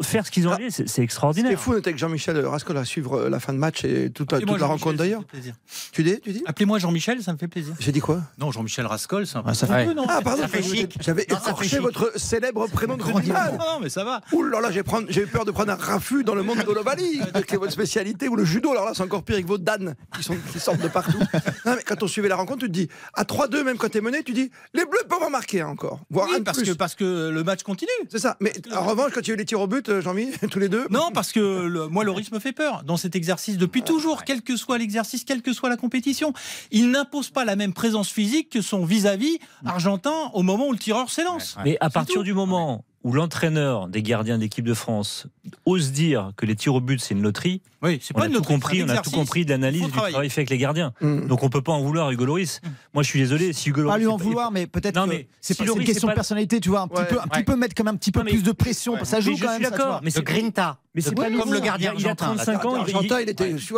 faire 0.02 0.26
ce 0.26 0.32
qu'ils 0.32 0.48
ont 0.48 0.52
Ah, 0.52 0.56
allé, 0.56 0.70
c'est, 0.72 0.84
c'est 0.84 0.88
Ce 0.88 0.94
qui 0.96 1.02
est 1.02 1.04
extraordinaire. 1.04 1.60
fou, 1.60 1.74
c'était 1.76 1.90
avec 1.90 2.00
Jean-Michel 2.00 2.44
Rascol 2.46 2.78
à 2.78 2.86
suivre 2.86 3.16
euh, 3.18 3.30
la 3.30 3.40
fin 3.40 3.54
de 3.54 3.58
match 3.60 3.84
et 3.86 4.10
toute 4.10 4.32
la, 4.32 4.40
toute 4.40 4.50
rencontre 4.50 4.84
ça 4.86 4.92
me 4.94 4.98
d'ailleurs. 4.98 5.22
fait 5.22 5.28
plaisir. 5.28 5.54
Tu 5.92 6.04
dis, 6.04 6.20
tu 6.22 6.32
dis 6.32 6.44
Appelez-moi 6.46 6.80
Jean-Michel, 6.80 7.22
ça 7.22 7.34
me 7.34 7.38
fait 7.38 7.48
plaisir. 7.48 7.74
J'ai 7.80 7.92
dit 7.92 8.00
quoi? 8.00 8.22
Non, 8.40 8.52
Jean-Michel 8.52 8.86
Rascol, 8.88 9.28
c'est 9.28 9.38
un 9.38 9.44
peu. 9.44 9.50
Ah, 9.52 9.54
ça 9.54 9.68
fait- 9.68 9.94
non? 9.94 10.06
Ah, 10.10 10.20
pardon, 10.24 10.42
Ça 10.42 10.48
fait 10.48 10.64
j'avais- 11.00 11.24
écorché 11.24 11.80
votre 11.80 12.12
célèbre 12.20 12.68
prénom 12.68 12.98
de 12.98 13.04
rugbyman. 13.04 13.52
Non, 13.52 13.58
non, 13.58 13.80
mais 13.82 13.90
ça 13.90 14.04
va. 14.04 14.22
Ouh 14.32 14.44
là 14.44 14.62
là, 14.62 14.72
j'ai 14.72 14.84
peur 15.26 15.46
de 15.46 15.52
prendre 15.52 15.72
un 15.72 15.76
raffut 15.76 16.24
dans 16.24 16.36
le 16.36 16.44
monde 16.44 16.58
de 16.60 16.72
l'Ovalie, 16.72 17.20
qui 17.48 17.54
est 17.56 17.58
votre 17.58 17.72
spécialité, 17.72 18.28
ou 18.30 18.36
le 18.36 18.46
judo. 18.46 18.72
Alors 18.72 18.86
là, 18.86 18.92
c'est 18.96 19.04
encore 19.04 19.24
pire 19.24 19.36
avec 19.36 19.46
vos 19.48 19.58
danes 19.58 19.96
qui, 20.16 20.24
sont, 20.24 20.36
qui 20.52 20.60
sortent 20.60 20.82
de 20.82 20.88
partout. 20.88 21.20
Non, 21.66 21.76
mais 21.76 21.84
quand 21.86 22.02
on 22.04 22.08
suivait 22.08 22.30
la 22.30 22.36
rencontre, 22.36 22.60
tu 22.62 22.68
te 22.68 22.72
dis, 22.74 22.88
à 23.14 23.24
3-2, 23.24 23.64
même 23.64 23.78
quand 23.78 23.90
t'es 23.90 24.02
mené, 24.02 24.24
tu 24.24 24.34
dis, 24.34 24.50
les 24.74 24.86
Bleus 24.86 25.04
peuvent 25.08 25.22
en 25.24 25.30
marquer 25.30 25.62
hein, 25.62 25.68
encore. 25.68 26.00
Voire 26.10 26.28
Oui, 26.32 26.42
parce 26.44 26.58
plus. 26.60 26.72
que, 26.72 26.78
parce 26.78 26.96
que 26.96 27.30
le 27.30 27.44
match 27.44 27.64
continue. 27.64 27.90
C'est 28.10 28.20
ça. 28.20 28.38
Mais 28.40 28.54
en 28.76 28.84
revanche, 28.86 29.12
quand 29.14 29.22
il 29.22 29.28
y 29.28 29.32
a 29.32 29.34
eu 29.34 29.38
les 29.38 29.46
tirs 29.46 29.60
au 29.68 29.70
but, 29.70 29.90
euh, 29.90 30.02
Jean-Mi, 30.02 30.32
tous 30.52 30.60
les 30.60 30.70
deux. 30.70 30.88
Non, 30.90 31.10
parce 31.14 31.32
que 31.34 31.40
le- 31.68 31.88
moi, 31.90 32.04
Loris 32.06 32.32
me 32.32 32.40
fait 32.40 32.54
peur 32.54 32.84
dans 32.86 32.96
cet 32.98 33.16
exercice 33.16 33.58
depuis 33.58 33.82
toujours, 33.84 34.24
quel 34.24 34.42
que 34.42 34.56
soit 34.56 34.78
l'exercice, 34.78 35.26
quelle 35.26 35.42
que 35.42 35.52
soit 35.52 35.70
la 35.70 35.76
compétition. 35.78 36.32
Il 36.72 36.90
n'impose 36.92 37.30
pas 37.30 37.44
la 37.44 37.56
même 37.58 37.74
présence 37.74 38.10
physique 38.10 38.50
que 38.50 38.62
son 38.62 38.86
vis-à-vis 38.86 39.40
argentin 39.66 40.32
au 40.34 40.42
moment 40.42 40.68
où 40.68 40.72
le 40.72 40.78
tireur 40.80 41.10
s'élance. 41.12 41.58
Mais 41.66 41.78
à 41.82 41.90
partir 41.90 42.16
tout. 42.16 42.24
du 42.24 42.34
moment 42.34 42.86
où 43.04 43.14
l'entraîneur 43.14 43.88
des 43.88 44.02
gardiens 44.04 44.38
d'équipe 44.38 44.66
de 44.66 44.74
France 44.74 45.28
ose 45.66 45.92
dire 45.92 46.32
que 46.36 46.46
les 46.46 46.56
tirs 46.56 46.74
au 46.76 46.82
but 46.82 47.00
c'est 47.00 47.14
une 47.14 47.22
loterie, 47.22 47.62
Oui, 47.82 48.00
c'est 48.02 48.14
on 48.16 48.20
pas 48.20 48.26
a 48.26 48.28
une 48.28 48.34
tout 48.34 48.42
compris, 48.42 48.84
on 48.84 48.90
a 48.90 48.98
tout 48.98 49.12
compris 49.12 49.46
de 49.46 49.52
l'analyse 49.52 49.84
du 49.86 49.92
travail 49.92 50.30
fait 50.30 50.42
avec 50.42 50.50
les 50.50 50.58
gardiens. 50.58 50.94
Mm. 51.00 51.28
Donc 51.28 51.44
on 51.44 51.50
peut 51.50 51.62
pas 51.62 51.72
en 51.72 51.82
vouloir 51.82 52.08
à 52.08 52.12
Hugo 52.14 52.26
Loris. 52.26 52.60
Moi 52.94 53.04
je 53.04 53.08
suis 53.10 53.20
désolé 53.20 53.54
si 53.54 53.70
Hugo 53.70 53.82
Loris 53.84 53.94
Pas 53.94 54.00
lui 54.00 54.08
en 54.08 54.18
pas- 54.18 54.24
vouloir, 54.24 54.52
mais 54.52 54.68
peut-être 54.68 54.96
Non, 54.96 55.06
que 55.06 55.10
mais 55.10 55.28
c'est 55.40 55.54
si 55.54 55.60
pas- 55.60 55.66
Loris 55.66 55.82
une 55.82 55.86
question 55.88 56.08
est 56.10 56.12
de 56.12 56.16
personnalité, 56.16 56.60
tu 56.60 56.70
vois, 56.70 56.82
un 56.82 56.88
petit 56.88 57.00
Ouais. 57.02 57.08
peu, 57.08 57.20
un 57.20 57.28
petit 57.28 57.38
Ouais. 57.40 57.44
peu 57.46 57.56
mettre 57.56 57.76
comme 57.76 57.88
un 57.88 57.96
petit 57.96 58.12
peu 58.12 58.20
Non, 58.20 58.26
mais- 58.26 58.32
plus 58.32 58.44
de 58.44 58.52
pression. 58.52 58.96
Ça 59.04 59.22
joue 59.22 59.32
Mais 59.32 59.38
je 59.38 59.44
quand 59.46 59.54
suis 59.54 59.62
même. 59.62 59.72
d'accord, 59.72 60.00
mais 60.04 60.08
Le 60.10 60.12
c'est 60.12 60.24
grinta. 60.24 60.78
Mais 60.96 61.02
c'est 61.02 61.14
pas 61.16 61.30
comme 61.30 61.54
le 61.54 61.60
gardien 61.60 61.94
Il 61.98 62.06
a 62.08 62.10
argentin. 62.10 62.36
35 62.36 62.66
ans, 62.66 62.86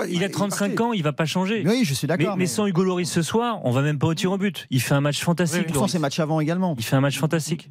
il- 0.10 0.24
a 0.24 0.30
35 0.30 0.80
ans, 0.80 0.94
il 0.94 1.04
va 1.04 1.12
pas 1.14 1.26
changer. 1.26 1.64
Oui, 1.68 1.82
je 1.84 1.94
suis 1.94 2.08
Mais, 2.08 2.18
d'accord. 2.18 2.38
mais 2.38 2.48
sans 2.48 2.66
Hugo 2.66 2.84
Loris 2.84 3.12
ce 3.12 3.22
soir, 3.22 3.60
on 3.66 3.72
va 3.72 3.82
même 3.82 4.00
pas 4.00 4.08
au 4.08 4.14
tir 4.16 4.32
au 4.32 4.38
but. 4.38 4.66
Il 4.72 4.82
fait 4.82 4.94
un 4.96 5.02
match 5.02 5.22
fantastique. 5.22 5.70
Loris. 5.74 5.92
ces 5.92 6.00
matchs 6.00 6.20
avant 6.20 6.40
également. 6.40 6.76
Il 6.78 6.84
fait 6.86 6.96
un 6.96 7.02
match 7.02 7.18
fantastique. 7.20 7.70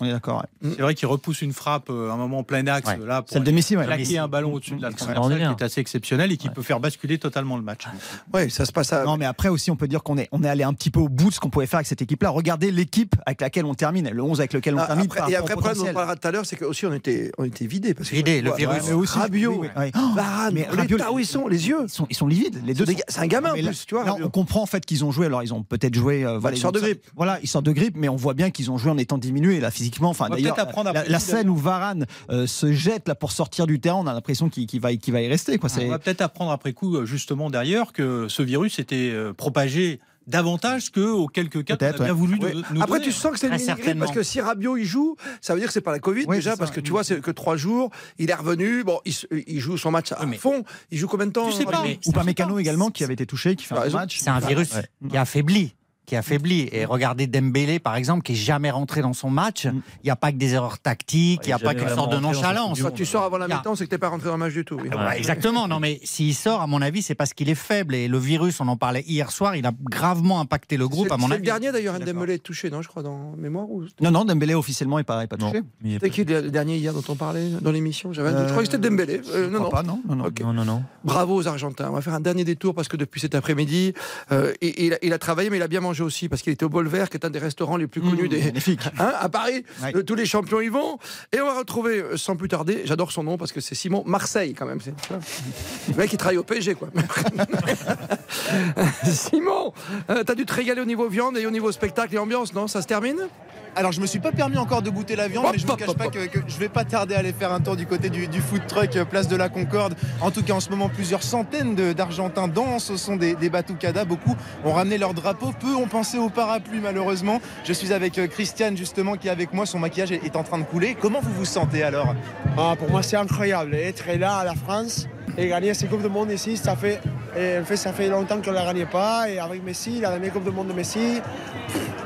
On 0.00 0.04
est 0.06 0.10
d'accord. 0.10 0.44
ouais. 0.62 0.70
C'est 0.76 0.82
vrai 0.82 0.94
qu'il 0.94 1.06
repousse 1.06 1.40
une 1.42 1.52
frappe 1.52 1.88
euh, 1.88 2.10
un 2.10 2.16
moment 2.16 2.38
en 2.38 2.42
plein 2.42 2.66
axe 2.66 2.88
Ouais. 2.88 2.98
là 3.06 3.22
pour 3.22 3.30
Celle 3.32 3.44
de 3.44 3.50
Messi, 3.52 3.76
ouais. 3.76 3.84
claquer 3.84 4.02
Messi. 4.02 4.18
un 4.18 4.26
ballon 4.28 4.52
au-dessus 4.54 4.74
de 4.74 4.82
la 4.82 4.90
transversale 4.90 5.54
qui 5.56 5.62
est 5.62 5.66
assez 5.66 5.80
exceptionnel 5.80 6.32
et 6.32 6.36
qui 6.36 6.48
peut 6.48 6.62
faire 6.62 6.80
basculer 6.80 7.18
totalement 7.18 7.56
le 7.56 7.62
match. 7.62 7.84
Ouais, 8.32 8.48
ça 8.48 8.64
se 8.64 8.72
passe 8.72 8.92
à. 8.92 9.04
Non, 9.04 9.16
mais 9.16 9.24
après 9.24 9.48
aussi, 9.48 9.70
on 9.70 9.76
peut 9.76 9.86
dire 9.88 10.02
qu'on 10.02 10.18
est, 10.18 10.28
on 10.32 10.42
est 10.42 10.48
allé 10.48 10.64
un 10.64 10.72
petit 10.74 10.90
peu 10.90 11.00
au 11.00 11.08
bout 11.08 11.28
de 11.28 11.34
ce 11.34 11.40
qu'on 11.40 11.50
pouvait 11.50 11.66
faire 11.66 11.78
avec 11.78 11.86
cette 11.86 12.02
équipe-là. 12.02 12.30
Regardez 12.30 12.70
l'équipe 12.72 13.14
avec 13.24 13.40
laquelle 13.40 13.64
on 13.66 13.74
termine, 13.74 14.08
le 14.10 14.22
11 14.22 14.40
avec 14.40 14.52
lequel 14.52 14.74
on 14.74 14.78
Ah, 14.78 14.86
termine. 14.86 15.04
après, 15.06 15.20
par 15.20 15.30
et 15.30 15.36
après, 15.36 15.52
problème 15.54 15.76
dont 15.76 15.86
on 15.88 15.92
parlera 15.94 16.16
tout 16.16 16.26
à 16.28 16.30
l'heure, 16.32 16.46
c'est 16.46 16.56
que 16.56 16.64
aussi 16.64 16.86
on 16.86 16.92
était, 16.92 17.30
on 17.38 17.44
était 17.44 17.66
vidé. 17.66 17.94
Parce 17.94 18.10
que 18.10 18.16
Vidé, 18.16 18.42
le 18.42 18.52
virus. 18.52 18.76
ouais, 18.76 18.82
mais 18.88 18.92
aussi, 18.94 19.16
Rabiot, 19.18 19.58
oui, 19.60 19.68
oui. 19.76 19.90
Oh, 19.96 20.00
Varane, 20.14 20.54
mais 20.54 20.66
mais 20.70 20.76
Rabiot, 20.76 20.98
où 21.12 21.18
ils 21.20 21.26
sont, 21.26 21.46
les 21.46 21.68
yeux. 21.68 21.82
Ils 21.84 21.88
sont, 21.88 22.06
ils 22.10 22.16
sont 22.16 22.26
livides. 22.26 22.60
Les 22.66 22.74
deux. 22.74 22.84
C'est 23.08 23.20
un 23.20 23.26
gamin, 23.26 23.50
en 23.50 23.54
plus, 23.54 23.86
tu 23.86 23.94
vois, 23.94 24.16
on 24.22 24.28
comprend 24.28 24.62
en 24.62 24.66
fait 24.66 24.84
qu'ils 24.84 25.04
ont 25.04 25.12
joué. 25.12 25.26
Alors, 25.26 25.42
ils 25.42 25.54
ont 25.54 25.62
peut-être 25.62 25.94
joué. 25.94 26.24
euh, 26.24 26.38
voilà, 26.38 26.56
ils 26.56 26.60
sortent 26.60 26.74
de 26.74 26.80
grippe. 26.80 27.04
Voilà, 27.16 27.38
ils 27.42 27.48
sortent 27.48 27.66
de 27.66 27.72
grippe, 27.72 27.94
mais 27.96 28.08
on 28.08 28.16
voit 28.16 28.34
bien 28.34 28.50
qu'ils 28.50 28.70
ont 28.70 28.78
joué 28.78 28.90
en 28.90 28.98
étant 28.98 29.18
diminués 29.18 29.60
physiquement. 29.84 30.10
Enfin, 30.10 30.28
d'ailleurs, 30.28 30.54
peut-être 30.54 30.68
apprendre 30.68 30.92
la, 30.92 31.18
scène 31.18 31.48
où 31.48 31.56
Varane 31.56 32.06
euh, 32.30 32.46
se 32.46 32.72
jette 32.72 33.08
là 33.08 33.14
pour 33.14 33.32
sortir 33.32 33.66
du 33.66 33.80
terrain, 33.80 33.96
on 33.96 34.06
a 34.06 34.12
l'impression 34.14 34.48
qu'il 34.48 34.80
va, 34.80 34.92
y 34.92 35.28
rester. 35.28 35.58
Quoi. 35.58 35.68
C'est- 35.68 35.84
On 35.84 35.90
va 35.90 35.98
peut-être 35.98 36.22
apprendre 36.22 36.50
après 36.50 36.72
coup, 36.72 36.96
euh, 36.96 37.06
justement 37.06 37.50
d'ailleurs, 37.50 37.92
que 37.92 38.28
ce 38.28 38.42
virus 38.42 38.78
était 38.78 39.10
euh, 39.12 39.32
propagé 39.32 40.00
davantage 40.26 40.90
que 40.90 41.00
aux 41.00 41.26
quelques 41.26 41.64
cas 41.64 41.76
qu'on 41.76 41.84
a 41.84 41.92
bien 41.92 42.04
ouais. 42.06 42.10
voulu 42.12 42.38
Ouais. 42.38 42.54
nous- 42.70 42.80
Après, 42.80 42.98
donner. 42.98 43.10
tu 43.10 43.12
sens 43.12 43.32
que 43.32 43.38
c'est 43.38 43.48
une 43.48 43.98
parce 43.98 44.12
que 44.12 44.22
si 44.22 44.40
Rabiot 44.40 44.78
il 44.78 44.86
joue, 44.86 45.16
ça 45.42 45.52
veut 45.52 45.60
dire 45.60 45.66
que 45.66 45.72
c'est 45.74 45.82
pas 45.82 45.92
la 45.92 45.98
Covid 45.98 46.24
Oui, 46.26 46.36
déjà 46.36 46.56
parce 46.56 46.70
que 46.70 46.80
tu 46.80 46.92
vois, 46.92 47.04
c'est 47.04 47.20
que 47.20 47.30
trois 47.30 47.58
jours, 47.58 47.90
il 48.18 48.30
est 48.30 48.34
revenu. 48.34 48.84
Bon, 48.84 49.00
il, 49.04 49.60
joue 49.60 49.76
son 49.76 49.90
match 49.90 50.12
à 50.12 50.20
Oui, 50.20 50.26
mais- 50.30 50.38
fond. 50.38 50.64
Il 50.90 50.96
joue 50.96 51.08
combien 51.08 51.26
de 51.26 51.32
temps 51.32 51.50
Tu 51.50 51.56
sais 51.56 51.64
pas, 51.64 51.84
Ou 52.06 52.12
pas 52.12 52.24
Mécano 52.24 52.58
également 52.58 52.90
qui 52.90 53.04
avait 53.04 53.14
été 53.14 53.26
touché, 53.26 53.54
qui 53.54 53.66
fait 53.66 53.76
un 53.76 53.90
match. 53.90 54.18
C'est 54.18 54.30
un 54.30 54.40
virus 54.40 54.70
qui 55.10 55.16
affaiblit 55.18 55.74
qui 56.06 56.16
affaiblit. 56.16 56.68
Et 56.72 56.84
regardez 56.84 57.26
Dembélé, 57.26 57.78
par 57.78 57.96
exemple, 57.96 58.22
qui 58.22 58.32
est 58.32 58.36
jamais 58.36 58.70
rentré 58.70 59.00
dans 59.02 59.12
son 59.12 59.30
match. 59.30 59.64
Il 59.64 59.72
n'y 60.04 60.10
a 60.10 60.16
pas 60.16 60.32
que 60.32 60.36
des 60.36 60.54
erreurs 60.54 60.78
tactiques, 60.78 61.40
il 61.44 61.48
n'y 61.48 61.52
a 61.52 61.58
Il 61.60 61.64
pas 61.64 61.74
qu'une 61.74 61.88
sorte 61.88 62.12
de 62.12 62.18
nonchalance. 62.18 62.80
Quand 62.82 62.90
tu 62.90 63.06
sors 63.06 63.22
avant 63.24 63.38
la 63.38 63.46
Il 63.48 63.54
mi-temps, 63.54 63.74
c'est 63.74 63.84
que 63.84 63.90
t'es 63.90 63.98
pas 63.98 64.08
rentré 64.08 64.26
dans 64.26 64.34
le 64.34 64.38
match 64.38 64.52
du 64.52 64.64
tout. 64.64 64.76
oui. 64.82 64.88
Ouais, 64.88 65.16
exactement. 65.18 65.66
Non, 65.68 65.80
mais 65.80 66.00
s'il 66.04 66.34
sort, 66.34 66.60
à 66.60 66.66
mon 66.66 66.82
avis, 66.82 67.02
c'est 67.02 67.14
parce 67.14 67.32
qu'il 67.32 67.48
est 67.48 67.54
faible. 67.54 67.94
Et 67.94 68.08
le 68.08 68.18
virus, 68.18 68.60
on 68.60 68.68
en 68.68 68.76
parlait 68.76 69.02
hier 69.06 69.30
soir, 69.30 69.56
il 69.56 69.66
a 69.66 69.72
gravement 69.82 70.40
impacté 70.40 70.76
le 70.76 70.88
groupe, 70.88 71.08
C'est 71.08 71.14
à 71.14 71.16
mon 71.16 71.26
c'est 71.28 71.34
avis. 71.34 71.42
le 71.42 71.46
dernier 71.46 71.72
d'ailleurs. 71.72 71.98
Dembélé 71.98 72.34
est 72.34 72.38
touché, 72.38 72.70
non 72.70 72.82
Je 72.82 72.88
crois 72.88 73.02
dans 73.02 73.34
mémoire 73.36 73.70
ou 73.70 73.84
Non, 74.00 74.10
non, 74.10 74.24
Dembélé 74.24 74.54
officiellement 74.54 74.98
est 74.98 75.04
pas, 75.04 75.22
est 75.24 75.26
pas 75.26 75.36
touché. 75.36 75.62
Il 75.84 75.92
C'était 75.94 76.10
qui 76.10 76.24
le 76.24 76.50
dernier 76.50 76.76
hier 76.76 76.92
dont 76.92 77.02
on 77.08 77.14
parlait 77.14 77.48
dans 77.60 77.70
l'émission? 77.70 78.10
Euh, 78.18 78.44
Je 78.46 78.50
crois 78.50 78.62
que 78.62 78.70
c'était 78.70 78.78
Dembélé. 78.88 79.20
Euh, 79.32 79.48
non, 79.48 79.60
non. 79.60 79.68
pas, 79.70 79.82
non, 79.82 80.00
non, 80.08 80.16
non. 80.16 80.24
Ok. 80.26 80.40
Non, 80.40 80.52
non, 80.52 80.64
non. 80.64 80.82
Bravo 81.04 81.34
aux 81.36 81.46
Argentins. 81.48 81.88
On 81.90 81.94
va 81.94 82.00
faire 82.02 82.14
un 82.14 82.20
dernier 82.20 82.44
détour 82.44 82.74
parce 82.74 82.88
que 82.88 82.96
depuis 82.96 83.20
cet 83.20 83.34
après-midi, 83.34 83.94
euh, 84.32 84.52
il, 84.60 84.94
a, 84.94 84.98
il 85.02 85.12
a 85.12 85.18
travaillé, 85.18 85.48
mais 85.50 85.56
il 85.56 85.62
a 85.62 85.68
bien 85.68 85.80
mangé 85.80 85.93
aussi 86.02 86.28
parce 86.28 86.42
qu'il 86.42 86.52
était 86.52 86.64
au 86.64 86.68
Bol 86.68 86.88
Vert, 86.88 87.10
qui 87.10 87.16
est 87.16 87.24
un 87.24 87.30
des 87.30 87.38
restaurants 87.38 87.76
les 87.76 87.86
plus 87.86 88.00
connus 88.00 88.24
Mmh, 88.24 88.28
des, 88.28 88.42
magnifique. 88.42 88.80
Hein, 88.98 89.12
à 89.18 89.28
Paris. 89.28 89.64
Ouais. 89.82 89.96
Euh, 89.96 90.02
tous 90.02 90.14
les 90.14 90.26
champions 90.26 90.60
y 90.60 90.68
vont. 90.68 90.98
Et 91.32 91.40
on 91.40 91.46
va 91.46 91.58
retrouver, 91.58 92.00
euh, 92.00 92.16
sans 92.16 92.36
plus 92.36 92.48
tarder, 92.48 92.82
j'adore 92.84 93.12
son 93.12 93.24
nom 93.24 93.36
parce 93.36 93.52
que 93.52 93.60
c'est 93.60 93.74
Simon 93.74 94.02
Marseille 94.06 94.54
quand 94.54 94.66
même. 94.66 94.78
Le 95.88 95.94
mec 95.94 96.10
qui 96.10 96.16
travaille 96.16 96.38
au 96.38 96.44
PSG, 96.44 96.74
quoi. 96.74 96.88
Simon, 99.04 99.72
euh, 100.10 100.24
t'as 100.24 100.34
dû 100.34 100.46
te 100.46 100.54
régaler 100.54 100.80
au 100.80 100.84
niveau 100.84 101.08
viande 101.08 101.36
et 101.38 101.46
au 101.46 101.50
niveau 101.50 101.72
spectacle 101.72 102.14
et 102.14 102.18
ambiance, 102.18 102.54
non? 102.54 102.68
Ça 102.68 102.82
se 102.82 102.86
termine? 102.86 103.28
Alors 103.76 103.90
je 103.92 104.00
me 104.00 104.06
suis 104.06 104.20
pas 104.20 104.30
permis 104.30 104.56
encore 104.56 104.82
de 104.82 104.90
goûter 104.90 105.16
la 105.16 105.26
viande, 105.28 105.46
Hop, 105.46 105.52
mais 105.52 105.58
je 105.58 105.66
vous 105.66 105.72
hop, 105.72 105.78
cache 105.80 105.88
hop, 105.88 105.98
pas 105.98 106.06
hop. 106.06 106.12
que, 106.12 106.26
que 106.26 106.38
je 106.46 106.56
vais 106.58 106.68
pas 106.68 106.84
tarder 106.84 107.14
à 107.14 107.18
aller 107.18 107.32
faire 107.32 107.52
un 107.52 107.60
tour 107.60 107.74
du 107.76 107.86
côté 107.86 108.08
du, 108.08 108.28
du 108.28 108.40
food 108.40 108.66
truck 108.68 108.94
euh, 108.96 109.04
place 109.04 109.26
de 109.26 109.36
la 109.36 109.48
Concorde. 109.48 109.94
En 110.20 110.30
tout 110.30 110.42
cas 110.42 110.52
en 110.52 110.60
ce 110.60 110.70
moment 110.70 110.88
plusieurs 110.88 111.22
centaines 111.22 111.74
d'Argentins 111.92 112.46
dansent 112.48 112.90
au 112.90 112.96
son 112.96 113.16
des, 113.16 113.34
des 113.34 113.50
batucadas. 113.50 114.04
Beaucoup 114.04 114.36
ont 114.64 114.72
ramené 114.72 114.96
leur 114.96 115.12
drapeau, 115.12 115.52
peu 115.58 115.74
ont 115.74 115.88
pensé 115.88 116.18
au 116.18 116.28
parapluie 116.28 116.80
malheureusement. 116.80 117.40
Je 117.64 117.72
suis 117.72 117.92
avec 117.92 118.18
euh, 118.18 118.26
Christiane 118.28 118.76
justement 118.76 119.16
qui 119.16 119.28
est 119.28 119.32
avec 119.32 119.52
moi, 119.52 119.66
son 119.66 119.78
maquillage 119.80 120.12
est, 120.12 120.24
est 120.24 120.36
en 120.36 120.44
train 120.44 120.58
de 120.58 120.64
couler. 120.64 120.96
Comment 121.00 121.20
vous 121.20 121.32
vous 121.32 121.44
sentez 121.44 121.82
alors? 121.82 122.14
Ah, 122.56 122.74
pour 122.78 122.90
moi, 122.90 123.02
c'est 123.02 123.16
incroyable. 123.16 123.74
Être 123.74 124.04
là 124.18 124.36
à 124.36 124.44
la 124.44 124.54
France 124.54 125.08
et 125.36 125.48
gagner 125.48 125.74
ces 125.74 125.86
Coupes 125.86 126.02
du 126.02 126.08
Monde 126.08 126.30
ici, 126.30 126.56
ça 126.56 126.76
fait, 126.76 127.00
et 127.36 127.58
en 127.58 127.64
fait, 127.64 127.76
ça 127.76 127.92
fait 127.92 128.08
longtemps 128.08 128.40
qu'on 128.40 128.50
ne 128.52 128.56
la 128.56 128.64
gagnait 128.66 128.86
pas. 128.86 129.28
Et 129.28 129.38
avec 129.40 129.64
Messi, 129.64 130.00
la 130.00 130.10
dernière 130.10 130.32
Coupe 130.32 130.44
du 130.44 130.52
Monde 130.52 130.68
de 130.68 130.72
Messi, 130.74 131.20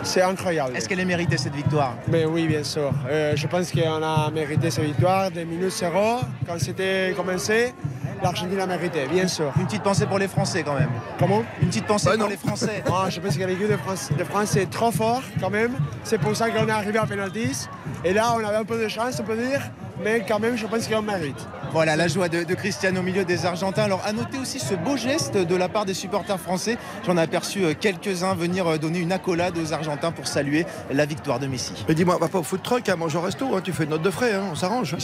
c'est 0.03 0.23
incroyable. 0.23 0.77
Est-ce 0.77 0.89
qu'elle 0.89 1.01
est 1.01 1.05
méritée 1.05 1.37
cette 1.37 1.55
victoire? 1.55 1.95
Mais 2.09 2.25
oui, 2.25 2.47
bien 2.47 2.63
sûr. 2.63 2.93
Euh, 3.09 3.33
je 3.37 3.47
pense 3.47 3.71
qu'on 3.73 4.03
a 4.03 4.31
mérité 4.31 4.71
cette 4.71 4.85
victoire. 4.85 5.31
Des 5.31 5.45
minutes 5.45 5.71
zéro, 5.73 6.19
quand 6.47 6.59
c'était 6.59 7.13
commencé, 7.17 7.75
l'Argentine 8.23 8.61
a 8.61 8.67
mérité, 8.67 9.07
bien 9.11 9.27
sûr. 9.29 9.53
Une 9.59 9.67
petite 9.67 9.83
pensée 9.83 10.07
pour 10.07 10.19
les 10.19 10.29
Français 10.29 10.63
quand 10.63 10.75
même. 10.75 10.91
Comment? 11.19 11.43
Une 11.61 11.69
petite 11.69 11.87
pensée 11.87 12.07
Bah 12.11 12.15
pour 12.17 12.25
non. 12.25 12.31
les 12.31 12.37
Français. 12.37 12.83
Ah, 12.93 13.09
Je 13.11 13.21
pense 13.21 13.37
que 13.37 13.45
l'équipe 13.45 13.71
de 13.71 13.77
France, 13.77 14.11
de 14.17 14.25
France 14.25 14.57
est 14.57 14.71
trop 14.71 14.91
fort 14.91 15.23
quand 15.41 15.51
même. 15.51 15.73
C'est 16.05 16.19
pour 16.19 16.35
ça 16.37 16.51
qu'on 16.51 16.67
est 16.67 16.71
arrivé 16.71 16.99
à 16.99 17.07
penalties. 17.07 17.67
Et 18.05 18.13
là, 18.13 18.33
on 18.35 18.45
avait 18.45 18.57
un 18.57 18.65
peu 18.65 18.81
de 18.83 18.89
chance, 18.89 19.19
on 19.21 19.25
peut 19.25 19.37
dire. 19.37 19.61
Mais 20.03 20.25
quand 20.27 20.39
même, 20.39 20.57
je 20.57 20.67
pense 20.67 20.87
qu'il 20.87 20.97
en 20.97 21.03
mérite. 21.03 21.37
Voilà 21.73 21.97
la 21.97 22.09
joie 22.09 22.29
de, 22.29 22.45
de 22.45 22.55
Cristiano 22.55 23.01
au 23.01 23.03
milieu 23.03 23.25
des 23.25 23.45
Argentins. 23.45 23.83
Alors 23.83 24.03
à 24.05 24.13
noter 24.13 24.39
aussi 24.39 24.59
ce 24.59 24.75
beau 24.75 24.97
geste 24.97 25.37
de 25.37 25.57
la 25.57 25.69
part 25.69 25.85
des 25.85 25.95
supporters 25.95 26.41
français. 26.41 26.79
J'en 27.07 27.17
ai 27.17 27.21
aperçu 27.21 27.65
euh, 27.65 27.75
quelques-uns 27.79 28.35
venir 28.35 28.67
euh, 28.67 28.79
donner 28.79 29.01
une 29.01 29.13
accolade 29.13 29.57
aux 29.59 29.73
Argentins 29.73 30.13
pour 30.13 30.27
saluer 30.27 30.65
la 30.91 31.05
victoire 31.05 31.39
de 31.39 31.47
Messi. 31.47 31.85
Mais 31.89 31.95
dis-moi, 31.95 32.17
va 32.19 32.29
pas 32.29 32.39
au 32.39 32.43
food 32.43 32.63
truck, 32.63 32.89
hein, 32.89 32.97
mange 32.97 33.15
au 33.15 33.21
resto, 33.21 33.55
hein, 33.55 33.61
tu 33.63 33.73
fais 33.73 33.85
une 33.85 33.91
note 33.91 34.03
de 34.03 34.11
frais, 34.11 34.33
hein, 34.33 34.45
on 34.51 34.55
s'arrange. 34.55 34.97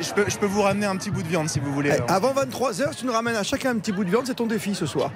Je 0.00 0.12
peux, 0.12 0.24
je 0.28 0.38
peux 0.38 0.46
vous 0.46 0.62
ramener 0.62 0.86
un 0.86 0.96
petit 0.96 1.10
bout 1.10 1.22
de 1.22 1.28
viande 1.28 1.48
si 1.48 1.60
vous 1.60 1.72
voulez. 1.72 1.90
Eh, 1.96 2.10
avant 2.10 2.32
23h, 2.32 2.96
tu 2.96 3.06
nous 3.06 3.12
ramènes 3.12 3.36
à 3.36 3.42
chacun 3.42 3.70
un 3.70 3.78
petit 3.78 3.92
bout 3.92 4.04
de 4.04 4.10
viande, 4.10 4.26
c'est 4.26 4.34
ton 4.34 4.46
défi 4.46 4.74
ce 4.74 4.86
soir. 4.86 5.10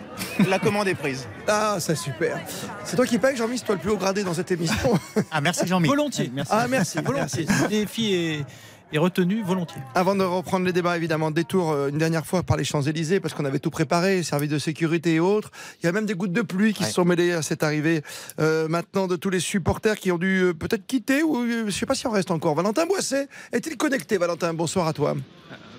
La 0.48 0.58
commande 0.58 0.88
est 0.88 0.94
prise. 0.94 1.26
Ah, 1.50 1.76
c'est 1.78 1.94
super. 1.94 2.38
C'est 2.84 2.94
toi 2.94 3.06
qui 3.06 3.16
paye, 3.16 3.34
Jean-Mi, 3.34 3.56
c'est 3.56 3.64
toi 3.64 3.74
le 3.74 3.80
plus 3.80 3.90
haut 3.90 3.96
gradé 3.96 4.22
dans 4.22 4.34
cette 4.34 4.50
émission. 4.50 5.00
Ah, 5.30 5.40
merci 5.40 5.66
Jean-Mi. 5.66 5.88
Volontiers. 5.88 6.30
Ah, 6.50 6.66
merci. 6.68 6.98
Volontiers. 7.00 7.46
Le 7.62 7.68
défi 7.68 8.14
est, 8.14 8.44
est 8.92 8.98
retenu 8.98 9.42
volontiers. 9.42 9.82
Avant 9.94 10.14
de 10.14 10.24
reprendre 10.24 10.66
les 10.66 10.72
débats, 10.72 10.96
évidemment, 10.96 11.30
détour 11.30 11.70
euh, 11.70 11.88
une 11.88 11.98
dernière 11.98 12.26
fois 12.26 12.42
par 12.42 12.56
les 12.56 12.64
Champs-Élysées, 12.64 13.20
parce 13.20 13.34
qu'on 13.34 13.44
avait 13.44 13.58
tout 13.58 13.70
préparé, 13.70 14.22
service 14.22 14.50
de 14.50 14.58
sécurité 14.58 15.14
et 15.14 15.20
autres. 15.20 15.50
Il 15.82 15.86
y 15.86 15.88
a 15.88 15.92
même 15.92 16.06
des 16.06 16.14
gouttes 16.14 16.32
de 16.32 16.42
pluie 16.42 16.72
qui 16.72 16.84
se 16.84 16.92
sont 16.92 17.04
mêlées 17.04 17.32
à 17.32 17.42
cette 17.42 17.62
arrivée 17.62 18.02
euh, 18.40 18.68
maintenant 18.68 19.06
de 19.06 19.16
tous 19.16 19.30
les 19.30 19.40
supporters 19.40 19.96
qui 19.96 20.12
ont 20.12 20.18
dû 20.18 20.42
euh, 20.42 20.54
peut-être 20.54 20.86
quitter, 20.86 21.22
ou 21.22 21.36
euh, 21.36 21.60
je 21.60 21.64
ne 21.66 21.70
sais 21.70 21.86
pas 21.86 21.94
si 21.94 22.06
on 22.06 22.10
reste 22.10 22.30
encore. 22.30 22.54
Valentin 22.54 22.86
Boisset, 22.86 23.28
est-il 23.52 23.76
connecté, 23.76 24.18
Valentin? 24.18 24.54
Bonsoir 24.54 24.86
à 24.86 24.92
toi. 24.92 25.14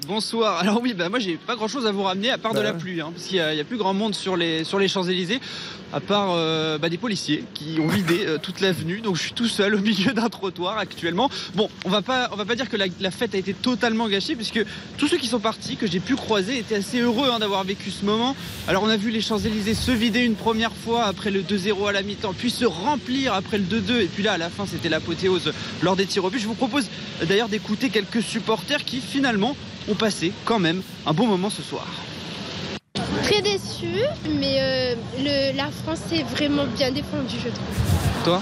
Bonsoir. 0.07 0.59
Alors 0.61 0.79
oui, 0.81 0.93
bah 0.93 1.09
moi 1.09 1.19
j'ai 1.19 1.35
pas 1.37 1.55
grand 1.55 1.67
chose 1.67 1.85
à 1.85 1.91
vous 1.91 2.03
ramener 2.03 2.29
à 2.31 2.37
part 2.37 2.53
de 2.53 2.59
la 2.61 2.73
pluie, 2.73 3.01
hein, 3.01 3.11
parce 3.13 3.27
qu'il 3.27 3.37
y, 3.37 3.41
a- 3.41 3.53
il 3.53 3.57
y 3.57 3.61
a 3.61 3.63
plus 3.65 3.77
grand 3.77 3.93
monde 3.93 4.15
sur 4.15 4.37
les 4.37 4.63
sur 4.63 4.79
les 4.79 4.87
Champs 4.87 5.03
Élysées, 5.03 5.39
à 5.93 5.99
part 5.99 6.29
euh, 6.31 6.77
bah, 6.77 6.89
des 6.89 6.97
policiers 6.97 7.43
qui 7.53 7.79
ont 7.81 7.87
vidé 7.87 8.21
euh, 8.25 8.37
toute 8.37 8.61
l'avenue. 8.61 9.01
Donc 9.01 9.17
je 9.17 9.21
suis 9.23 9.33
tout 9.33 9.47
seul 9.47 9.75
au 9.75 9.79
milieu 9.79 10.13
d'un 10.13 10.29
trottoir 10.29 10.77
actuellement. 10.77 11.29
Bon, 11.55 11.69
on 11.85 11.89
va 11.89 12.01
pas 12.01 12.29
on 12.31 12.35
va 12.37 12.45
pas 12.45 12.55
dire 12.55 12.69
que 12.69 12.77
la, 12.77 12.85
la 12.99 13.11
fête 13.11 13.35
a 13.35 13.37
été 13.37 13.53
totalement 13.53 14.07
gâchée, 14.07 14.35
puisque 14.35 14.63
tous 14.97 15.07
ceux 15.07 15.17
qui 15.17 15.27
sont 15.27 15.39
partis 15.39 15.75
que 15.75 15.85
j'ai 15.85 15.99
pu 15.99 16.15
croiser 16.15 16.57
étaient 16.59 16.75
assez 16.75 16.99
heureux 17.01 17.29
hein, 17.31 17.39
d'avoir 17.39 17.63
vécu 17.63 17.91
ce 17.91 18.05
moment. 18.05 18.35
Alors 18.67 18.83
on 18.83 18.89
a 18.89 18.97
vu 18.97 19.11
les 19.11 19.21
Champs 19.21 19.37
Élysées 19.39 19.73
se 19.75 19.91
vider 19.91 20.21
une 20.21 20.35
première 20.35 20.73
fois 20.73 21.03
après 21.05 21.29
le 21.29 21.41
2-0 21.41 21.87
à 21.89 21.91
la 21.91 22.01
mi-temps, 22.03 22.33
puis 22.37 22.49
se 22.51 22.65
remplir 22.65 23.33
après 23.33 23.57
le 23.57 23.65
2-2, 23.65 24.01
et 24.01 24.05
puis 24.05 24.23
là 24.23 24.33
à 24.33 24.37
la 24.37 24.49
fin 24.49 24.65
c'était 24.65 24.89
l'apothéose 24.89 25.51
lors 25.81 25.95
des 25.95 26.05
tirs 26.05 26.23
au 26.25 26.29
but. 26.29 26.39
Je 26.39 26.47
vous 26.47 26.55
propose 26.55 26.85
euh, 27.21 27.25
d'ailleurs 27.25 27.49
d'écouter 27.49 27.89
quelques 27.89 28.21
supporters 28.23 28.85
qui 28.85 29.01
finalement 29.01 29.55
ont 29.87 29.95
passé 29.95 30.31
quand 30.45 30.59
même 30.59 30.81
un 31.05 31.13
bon 31.13 31.27
moment 31.27 31.49
ce 31.49 31.61
soir. 31.61 31.87
Très 33.23 33.41
déçu, 33.41 33.87
mais 34.39 34.57
euh, 34.59 34.95
le- 35.19 35.55
la 35.57 35.69
France 35.83 36.01
est 36.11 36.23
vraiment 36.23 36.65
bien 36.65 36.91
défendue, 36.91 37.35
je 37.43 37.49
trouve. 37.49 38.23
Toi? 38.23 38.41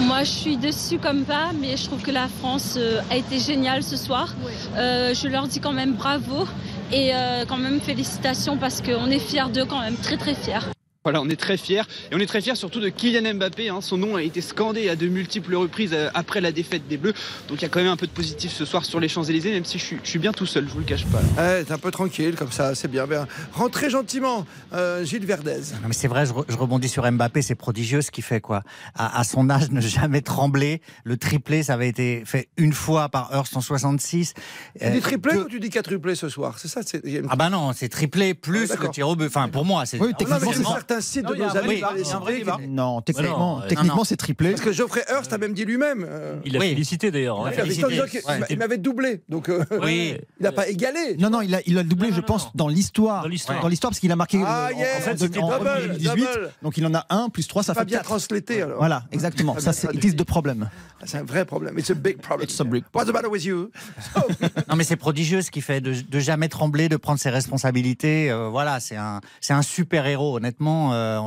Moi, 0.00 0.24
je 0.24 0.30
suis 0.30 0.56
dessus 0.56 0.98
comme 0.98 1.24
pas, 1.24 1.50
mais 1.58 1.76
je 1.76 1.84
trouve 1.84 2.00
que 2.02 2.10
la 2.10 2.28
France 2.28 2.74
euh, 2.76 3.00
a 3.10 3.16
été 3.16 3.38
géniale 3.38 3.82
ce 3.82 3.96
soir. 3.96 4.34
Euh, 4.76 5.14
je 5.14 5.26
leur 5.28 5.46
dis 5.48 5.60
quand 5.60 5.72
même 5.72 5.94
bravo 5.94 6.46
et 6.92 7.14
euh, 7.14 7.44
quand 7.46 7.56
même 7.56 7.80
félicitations 7.80 8.56
parce 8.56 8.80
qu'on 8.82 9.10
est 9.10 9.18
fiers 9.18 9.48
d'eux 9.52 9.64
quand 9.64 9.80
même, 9.80 9.96
très 9.96 10.16
très 10.16 10.34
fiers. 10.34 10.58
Voilà, 11.02 11.22
on 11.22 11.28
est 11.30 11.36
très 11.40 11.56
fiers. 11.56 11.80
Et 12.10 12.14
on 12.14 12.18
est 12.18 12.26
très 12.26 12.42
fiers 12.42 12.56
surtout 12.56 12.78
de 12.78 12.90
Kylian 12.90 13.32
Mbappé. 13.34 13.70
hein. 13.70 13.80
Son 13.80 13.96
nom 13.96 14.16
a 14.16 14.22
été 14.22 14.42
scandé 14.42 14.90
à 14.90 14.96
de 14.96 15.06
multiples 15.06 15.54
reprises 15.54 15.92
euh, 15.94 16.10
après 16.12 16.42
la 16.42 16.52
défaite 16.52 16.86
des 16.88 16.98
Bleus. 16.98 17.14
Donc 17.48 17.56
il 17.58 17.62
y 17.62 17.64
a 17.64 17.70
quand 17.70 17.78
même 17.80 17.88
un 17.90 17.96
peu 17.96 18.06
de 18.06 18.12
positif 18.12 18.52
ce 18.52 18.66
soir 18.66 18.84
sur 18.84 19.00
les 19.00 19.08
Champs-Élysées, 19.08 19.50
même 19.52 19.64
si 19.64 19.78
je 19.78 19.84
suis, 19.84 19.96
je 20.04 20.08
suis 20.10 20.18
bien 20.18 20.32
tout 20.34 20.44
seul, 20.44 20.68
je 20.68 20.72
vous 20.74 20.80
le 20.80 20.84
cache 20.84 21.06
pas. 21.06 21.22
Ouais, 21.42 21.64
t'es 21.64 21.72
un 21.72 21.78
peu 21.78 21.90
tranquille 21.90 22.34
comme 22.36 22.52
ça, 22.52 22.74
c'est 22.74 22.88
bien. 22.88 23.06
bien. 23.06 23.26
Rentrez 23.54 23.88
gentiment, 23.88 24.44
euh, 24.74 25.02
Gilles 25.02 25.24
Verdez. 25.24 25.60
Non, 25.80 25.88
mais 25.88 25.94
c'est 25.94 26.06
vrai, 26.06 26.26
je, 26.26 26.34
re- 26.34 26.44
je 26.46 26.56
rebondis 26.58 26.90
sur 26.90 27.10
Mbappé, 27.10 27.40
c'est 27.40 27.54
prodigieux 27.54 28.02
ce 28.02 28.10
qu'il 28.10 28.22
fait 28.24 28.42
quoi. 28.42 28.62
À, 28.94 29.18
à 29.20 29.24
son 29.24 29.48
âge, 29.48 29.70
ne 29.70 29.80
jamais 29.80 30.20
trembler. 30.20 30.82
Le 31.04 31.16
triplé, 31.16 31.62
ça 31.62 31.72
avait 31.74 31.88
été 31.88 32.24
fait 32.26 32.50
une 32.58 32.74
fois 32.74 33.08
par 33.08 33.30
Hearst 33.32 33.56
en 33.56 33.62
66. 33.62 34.34
Tu 34.78 34.84
Euh, 34.84 34.90
dis 34.90 35.00
triplé 35.00 35.32
que- 35.32 35.38
ou 35.38 35.48
tu 35.48 35.60
dis 35.60 35.70
quadruplé 35.70 36.14
ce 36.14 36.28
soir? 36.28 36.58
C'est 36.58 36.68
ça 36.68 36.82
Ah 37.30 37.36
bah 37.36 37.48
non, 37.48 37.72
c'est 37.72 37.88
triplé 37.88 38.32
Ah, 38.36 38.38
plus 38.38 38.68
d'accord. 38.68 38.84
le 38.84 38.90
tir 38.90 39.08
au 39.08 39.16
but. 39.16 39.28
Enfin, 39.28 39.48
pour 39.48 39.64
moi, 39.64 39.86
c'est. 39.86 39.98
Oui, 39.98 40.08
techniquement, 40.18 40.38
c'est 40.52 40.58
Vraiment- 40.60 40.74
certains 40.90 41.00
sites 41.00 41.24
Non, 41.24 41.30
de 41.30 41.36
nos 41.36 41.56
amis. 41.56 41.80
par 41.80 41.94
les. 41.94 42.66
Non, 42.68 43.00
techniquement, 43.00 43.60
euh, 43.62 43.68
techniquement 43.68 44.04
c'est 44.04 44.16
triplé. 44.16 44.50
Parce 44.50 44.62
que 44.62 44.72
Geoffrey 44.72 45.04
Hurst 45.10 45.32
a 45.32 45.38
même 45.38 45.52
dit 45.54 45.64
lui-même. 45.64 46.04
euh, 46.08 46.36
Il 46.44 46.56
a 46.56 46.60
Oui. 46.60 46.70
félicité 46.70 47.10
d'ailleurs. 47.10 47.46
hein. 47.46 47.50
Il 47.56 48.26
Ouais. 48.50 48.56
m'avait 48.56 48.78
doublé, 48.78 49.22
donc 49.28 49.48
euh, 49.48 49.64
Oui. 49.82 50.14
il 50.40 50.42
n'a 50.42 50.52
pas 50.52 50.68
égalé. 50.68 51.16
Non, 51.18 51.30
non, 51.30 51.40
il 51.42 51.54
a, 51.54 51.60
il 51.66 51.78
a 51.78 51.82
doublé, 51.82 52.08
Non, 52.08 52.14
je 52.16 52.20
non, 52.20 52.26
pense, 52.26 52.50
dans 52.54 52.68
l'histoire. 52.68 53.22
Dans 53.22 53.28
l'histoire. 53.28 53.60
Parce 53.90 54.00
qu'il 54.00 54.12
a 54.12 54.16
marqué 54.16 54.40
Ah, 54.44 54.68
en- 54.72 54.78
yeah, 54.78 54.86
en, 54.98 55.16
c'était 55.16 55.38
en 55.38 55.58
double, 55.58 55.70
2018. 55.88 56.16
double. 56.20 56.50
Donc 56.62 56.76
il 56.76 56.86
en 56.86 56.94
a 56.94 57.06
un, 57.10 57.28
plus 57.28 57.46
3, 57.46 57.62
ça 57.62 57.74
pas 57.74 57.80
fait 57.80 57.86
bien 57.86 57.98
4. 57.98 58.04
translaté 58.08 58.62
alors. 58.62 58.78
Voilà, 58.78 59.04
exactement. 59.12 59.58
Ça, 59.58 59.72
c'est 59.72 59.92
it 59.94 60.04
is 60.04 60.14
the 60.16 60.24
problem. 60.24 60.68
C'est 61.04 61.18
un 61.18 61.24
vrai 61.24 61.44
problème. 61.44 61.78
It's 61.78 61.90
a 61.90 61.94
big 61.94 62.18
problem. 62.20 62.44
It's 62.48 62.60
a 62.60 62.64
big 62.64 62.84
What's 62.94 63.08
the 63.08 63.12
matter 63.14 63.28
with 63.28 63.44
you? 63.44 63.70
Non 64.68 64.76
mais 64.76 64.84
c'est 64.84 64.96
prodigieux 64.96 65.42
ce 65.42 65.50
qu'il 65.50 65.62
fait 65.62 65.80
de, 65.80 65.94
de 65.94 66.18
jamais 66.18 66.48
trembler, 66.48 66.88
de 66.88 66.96
prendre 66.96 67.18
ses 67.18 67.30
responsabilités. 67.30 68.30
euh, 68.30 68.48
voilà, 68.48 68.80
c'est 68.80 68.96
un 68.96 69.20
c'est 69.40 69.52
un 69.52 69.62
super 69.62 70.06
héros. 70.06 70.36
Honnêtement, 70.36 70.79
euh, 70.92 71.20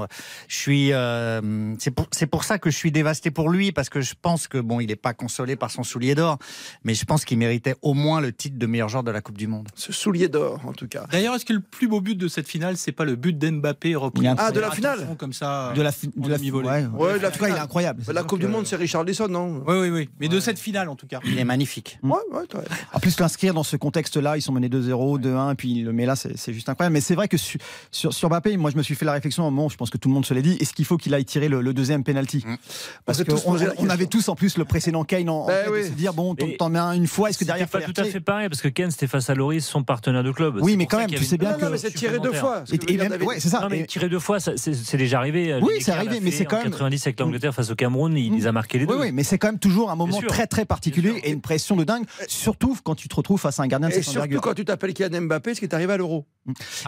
je 0.48 0.56
suis 0.56 0.94
euh, 0.94 1.74
c'est 1.80 1.92
pour 1.92 2.08
c'est 2.12 2.28
pour 2.28 2.44
ça 2.44 2.58
que 2.60 2.70
je 2.70 2.76
suis 2.76 2.92
dévasté 2.92 3.32
pour 3.32 3.50
lui 3.50 3.72
parce 3.72 3.89
que 3.89 4.02
je 4.02 4.13
pense 4.20 4.48
que 4.48 4.58
bon, 4.58 4.80
il 4.80 4.88
n'est 4.88 4.96
pas 4.96 5.13
consolé 5.13 5.56
par 5.56 5.72
son 5.72 5.84
soulier 5.84 6.16
d'or, 6.16 6.38
mais 6.84 6.94
je 6.94 7.06
pense 7.06 7.26
qu'il 7.26 7.38
méritait 7.38 7.76
au 7.82 7.94
moins 7.94 8.22
le 8.22 8.32
titre 8.34 8.58
de 8.58 8.66
meilleur 8.66 8.89
joueur 8.89 9.04
de 9.04 9.12
la 9.12 9.22
Coupe 9.22 9.38
du 9.38 9.48
Monde. 9.48 9.70
Ce 9.76 9.92
soulier 9.94 10.28
d'or, 10.30 10.60
en 10.66 10.74
tout 10.74 10.88
cas. 10.88 11.06
D'ailleurs, 11.12 11.36
est-ce 11.36 11.46
que 11.46 11.54
le 11.54 11.60
plus 11.60 11.88
beau 11.88 12.02
but 12.02 12.16
de 12.18 12.28
cette 12.28 12.48
finale, 12.48 12.78
c'est 12.78 12.92
pas 12.92 13.06
le 13.06 13.16
but 13.16 13.38
d'Mbappé 13.38 13.96
repris 13.96 14.28
Ah, 14.38 14.52
de 14.52 14.60
la 14.60 14.72
finale 14.72 15.08
Comme 15.18 15.34
ça. 15.34 15.72
De 15.76 15.82
la, 15.82 15.92
fi- 15.92 16.10
en 16.18 16.22
de 16.26 16.30
la 16.30 16.38
demi-volée. 16.38 16.68
ouais. 16.70 16.86
Ouais, 16.94 17.18
de 17.18 17.24
la 17.24 17.30
cas, 17.32 17.38
il 17.39 17.44
est 17.44 17.48
finale. 17.48 17.60
incroyable. 17.63 18.04
La 18.13 18.24
Coupe 18.24 18.39
du 18.39 18.48
Monde, 18.48 18.66
c'est 18.66 18.76
Richard 18.76 19.04
Lisson, 19.04 19.28
non? 19.28 19.63
Oui, 19.68 19.76
oui, 19.82 19.89
oui. 19.89 20.10
Mais 20.20 20.28
de 20.30 20.39
cette 20.39 20.60
finale, 20.60 20.89
en 20.89 20.96
tout 20.96 21.08
cas. 21.08 21.20
Il 21.26 21.38
est 21.39 21.44
magnifique. 21.46 22.00
Ouais, 22.04 22.12
ouais. 22.32 22.44
En 22.94 23.00
plus, 23.00 23.20
l'inscrire 23.20 23.54
dans 23.54 23.63
ce 23.63 23.76
contexte-là, 23.76 24.38
ils 24.38 24.42
sont 24.42 24.52
menés 24.54 24.70
2-0, 24.70 25.20
2-1, 25.20 25.52
et 25.52 25.56
puis 25.56 25.72
il 25.72 25.86
le 25.86 25.94
met 25.94 26.06
là, 26.06 26.16
c'est 26.16 26.38
c'est 26.38 26.54
juste 26.54 26.70
incroyable. 26.70 26.94
Mais 26.94 27.02
c'est 27.02 27.16
vrai 27.16 27.28
que 27.28 27.38
su- 27.38 27.58
sur, 27.92 28.13
sur 28.13 28.30
Mbappé, 28.30 28.58
moi, 28.58 28.72
je 28.72 28.78
me 28.78 28.84
suis 28.84 28.96
fait 28.96 29.06
la 29.06 29.13
réflexion 29.13 29.43
moment, 29.44 29.70
je 29.70 29.78
pense 29.78 29.90
que 29.90 29.98
tout 29.98 30.10
le 30.10 30.14
monde 30.16 30.26
se 30.26 30.34
l'est 30.34 30.42
dit, 30.42 30.58
est-ce 30.60 30.74
qu'il 30.74 30.86
faut 30.86 30.98
qu'il 30.98 31.14
aille 31.14 31.26
tirer 31.26 31.48
le, 31.48 31.62
le 31.62 31.74
deuxième 31.74 32.04
penalty 32.04 32.44
Parce 33.06 33.18
s'est 33.20 33.26
tous 33.26 33.42
qu'on 33.42 33.54
la 33.56 33.74
on 33.78 33.90
avait 33.90 34.06
tous 34.08 34.28
en 34.30 34.36
plus 34.36 34.58
le 34.58 34.66
précédent 34.66 35.04
Kane 35.04 35.30
en, 35.30 35.44
en 35.44 35.48
Ben 35.48 35.68
oui. 35.72 35.80
de 35.82 35.86
se 35.86 35.90
dire, 35.92 36.14
bon, 36.14 36.36
t'en 36.36 36.70
mets 36.70 36.80
un 36.80 36.92
une 36.94 37.08
fois, 37.08 37.30
est-ce 37.30 37.38
que 37.38 37.46
derrière, 37.46 37.68
pas 37.68 37.82
tout 37.82 37.94
à 37.98 38.04
fait 38.04 38.20
pareil 38.20 38.50
parce 38.50 38.62
que 38.62 38.68
Ken 38.68 38.92
c'était 38.92 39.08
face 39.08 39.30
à 39.30 39.36
Loris, 39.36 39.66
son 39.66 39.84
partenaire 39.84 40.24
de 40.24 40.32
club. 40.32 40.58
Oui, 40.62 40.72
C'est 40.72 40.78
mais 40.78 40.86
quand 40.86 40.98
même, 40.98 41.10
tu 41.12 41.24
sais 41.24 41.38
bien 41.38 41.52
Non, 41.52 41.58
non, 41.60 41.66
que- 41.68 41.72
mais 41.74 41.78
c'est 41.78 41.92
tiré 41.92 42.20
deux 42.20 42.34
fois. 42.34 42.64
Et- 42.72 42.78
que 42.78 42.92
et 42.92 42.98
même- 42.98 43.22
ouais, 43.24 43.40
c'est 43.40 43.50
ça. 43.50 43.60
Non, 43.62 43.68
mais 43.70 43.86
tiré 43.86 44.10
deux 44.10 44.20
fois, 44.20 44.40
c'est 44.40 44.98
déjà 44.98 45.20
arrivé. 45.20 45.54
Oui, 45.56 45.74
Lineker 45.74 45.82
c'est 45.82 45.92
arrivé, 45.92 46.16
l'a 46.16 46.22
mais 46.22 46.32
c'est 46.32 46.46
quand 46.46 46.58
même- 46.58 46.72
90 46.72 47.08
avec 47.08 47.20
l'Angleterre 47.20 47.54
face 47.54 47.70
au 47.72 47.76
Cameroun, 47.76 48.16
il 48.18 48.34
les 48.34 48.48
a 48.48 48.52
marqués 48.52 48.80
les 48.80 48.86
deux. 48.86 48.94
Oui, 48.96 49.00
oui, 49.08 49.12
mais 49.12 49.24
c'est 49.24 49.38
quand 49.38 49.48
même 49.48 49.60
toujours 49.60 49.92
un 49.92 49.96
moment 49.96 50.20
très 50.28 50.48
très 50.48 50.66
particulier 50.66 51.14
et 51.24 51.32
une 51.32 51.42
pression 51.42 51.76
de 51.76 51.84
dingue, 51.84 52.06
surtout 52.28 52.78
quand 52.84 52.96
tu 52.96 53.08
te 53.08 53.16
retrouves 53.16 53.40
face 53.40 53.60
à 53.60 53.64
un 53.64 53.68
gardien 53.68 53.90
de 53.90 53.94
Et 53.94 53.96
cette 53.98 54.04
surtout 54.06 54.40
quand 54.40 54.54
tu 54.54 54.66
t'appelles 54.66 54.94
Kylian 54.94 55.22
Mbappé, 55.22 55.56
ce 55.56 55.60
qui 55.60 55.66
est 55.66 55.74
arrivé 55.74 55.94
à 55.94 55.98
l'Euro. 55.98 56.26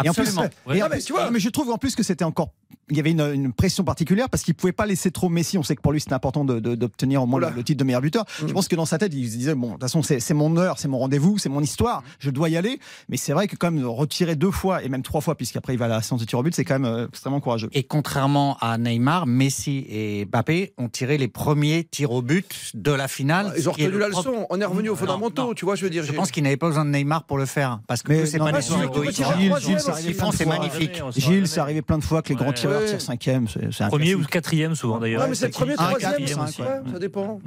Et 0.03 0.09
en 0.09 0.13
plus, 0.13 0.21
Absolument. 0.21 0.43
et 0.73 0.83
en 0.83 0.89
mais 0.89 0.95
plus- 0.97 1.05
tu 1.05 1.13
vois. 1.13 1.31
mais 1.31 1.39
je 1.39 1.49
trouve 1.49 1.69
en 1.71 1.77
plus 1.77 1.95
que 1.95 2.03
c'était 2.03 2.25
encore. 2.25 2.44
Il 2.91 2.97
y 2.97 2.99
avait 2.99 3.09
une, 3.11 3.21
une 3.33 3.51
pression 3.51 3.83
particulière 3.83 4.29
parce 4.29 4.43
qu'il 4.43 4.53
pouvait 4.53 4.71
pas 4.71 4.85
laisser 4.85 5.09
trop 5.09 5.27
Messi. 5.27 5.57
On 5.57 5.63
sait 5.63 5.75
que 5.75 5.81
pour 5.81 5.91
lui 5.91 5.99
c'était 5.99 6.13
important 6.13 6.45
de- 6.45 6.59
de- 6.59 6.75
d'obtenir 6.75 7.23
au 7.23 7.25
moins 7.25 7.39
Oula. 7.39 7.49
le, 7.49 7.55
le 7.55 7.63
titre 7.63 7.79
de 7.79 7.83
meilleur 7.83 8.01
buteur. 8.01 8.25
Je 8.45 8.53
pense 8.53 8.67
que 8.67 8.75
dans 8.75 8.85
sa 8.85 8.99
tête 8.99 9.11
il 9.15 9.27
se 9.27 9.35
disait 9.37 9.55
bon 9.55 9.67
de 9.69 9.71
toute 9.73 9.81
façon 9.81 10.03
c'est 10.03 10.19
c'est 10.19 10.35
mon 10.35 10.55
heure, 10.57 10.77
c'est 10.77 10.87
mon 10.87 10.99
rendez-vous, 10.99 11.39
c'est 11.39 11.49
mon 11.49 11.61
histoire, 11.61 12.03
je 12.19 12.29
dois 12.29 12.47
y 12.49 12.57
aller. 12.57 12.79
Mais 13.09 13.17
c'est 13.17 13.33
vrai 13.33 13.47
que 13.47 13.55
quand 13.55 13.71
même 13.71 13.83
retirer 13.87 14.35
deux 14.35 14.51
fois 14.51 14.83
et 14.83 14.89
même 14.89 15.01
trois 15.01 15.21
fois 15.21 15.33
puisqu'après 15.33 15.73
il 15.73 15.79
va 15.79 15.85
à 15.85 15.87
la 15.87 16.01
séance 16.03 16.19
de 16.19 16.25
tir 16.25 16.37
au 16.37 16.43
but, 16.43 16.53
c'est 16.53 16.63
quand 16.63 16.77
même 16.77 16.85
euh, 16.85 17.07
extrêmement 17.07 17.39
courageux. 17.39 17.69
Et 17.73 17.81
contrairement 17.85 18.55
à 18.61 18.77
Neymar, 18.77 19.25
Messi 19.25 19.87
et 19.89 20.25
Mbappé 20.25 20.73
ont 20.77 20.87
tiré 20.89 21.17
les 21.17 21.27
premiers 21.27 21.85
tirs 21.89 22.11
au 22.11 22.21
but 22.21 22.69
de 22.75 22.91
la 22.91 23.07
finale. 23.07 23.51
Ils 23.57 23.67
ont 23.67 23.71
retenu 23.71 23.89
le 23.89 23.97
la 23.97 24.09
propre- 24.09 24.29
leçon. 24.29 24.45
On 24.51 24.61
est 24.61 24.65
revenu 24.65 24.89
aux 24.89 24.95
fondamentaux, 24.95 25.47
non. 25.47 25.53
tu 25.55 25.65
vois, 25.65 25.73
je 25.73 25.83
veux 25.85 25.89
dire. 25.89 26.03
Je 26.03 26.11
pense 26.11 26.29
qu'ils 26.29 26.43
n'avaient 26.43 26.55
pas 26.57 26.67
besoin 26.67 26.85
de 26.85 26.91
Neymar 26.91 27.23
pour 27.23 27.39
le 27.39 27.47
faire. 27.47 27.79
Parce 27.87 28.03
que 28.03 28.27
c'est 28.27 28.37
pas 28.37 28.51
Gilles, 28.59 29.79
c'est 30.33 30.45
magnifique. 30.45 31.01
Gilles, 31.17 31.47
jamais. 31.47 31.59
arrivait 31.59 31.81
plein 31.81 31.97
de 31.97 32.03
fois 32.03 32.21
que 32.21 32.34
les 32.35 32.43
grands 32.43 32.47
Ouais. 32.49 32.53
tireurs 32.53 32.81
Ouais. 32.81 32.87
tirent 32.87 33.01
cinquième. 33.01 33.47
c'est- 33.47 33.71
c'est 33.71 33.83
un 33.83 33.89
Premier 33.89 34.15
ou 34.15 34.23
quatrième 34.23 34.75
souvent 34.75 34.99
d'ailleurs. 34.99 35.23
Ouais, 35.23 35.29
mais 35.29 35.35
c'est 35.35 35.47
le 35.47 35.51
premier, 35.51 35.73
Un, 35.73 35.75
troisième, 35.75 36.27
ça 36.91 36.99
dépend. 36.99 37.39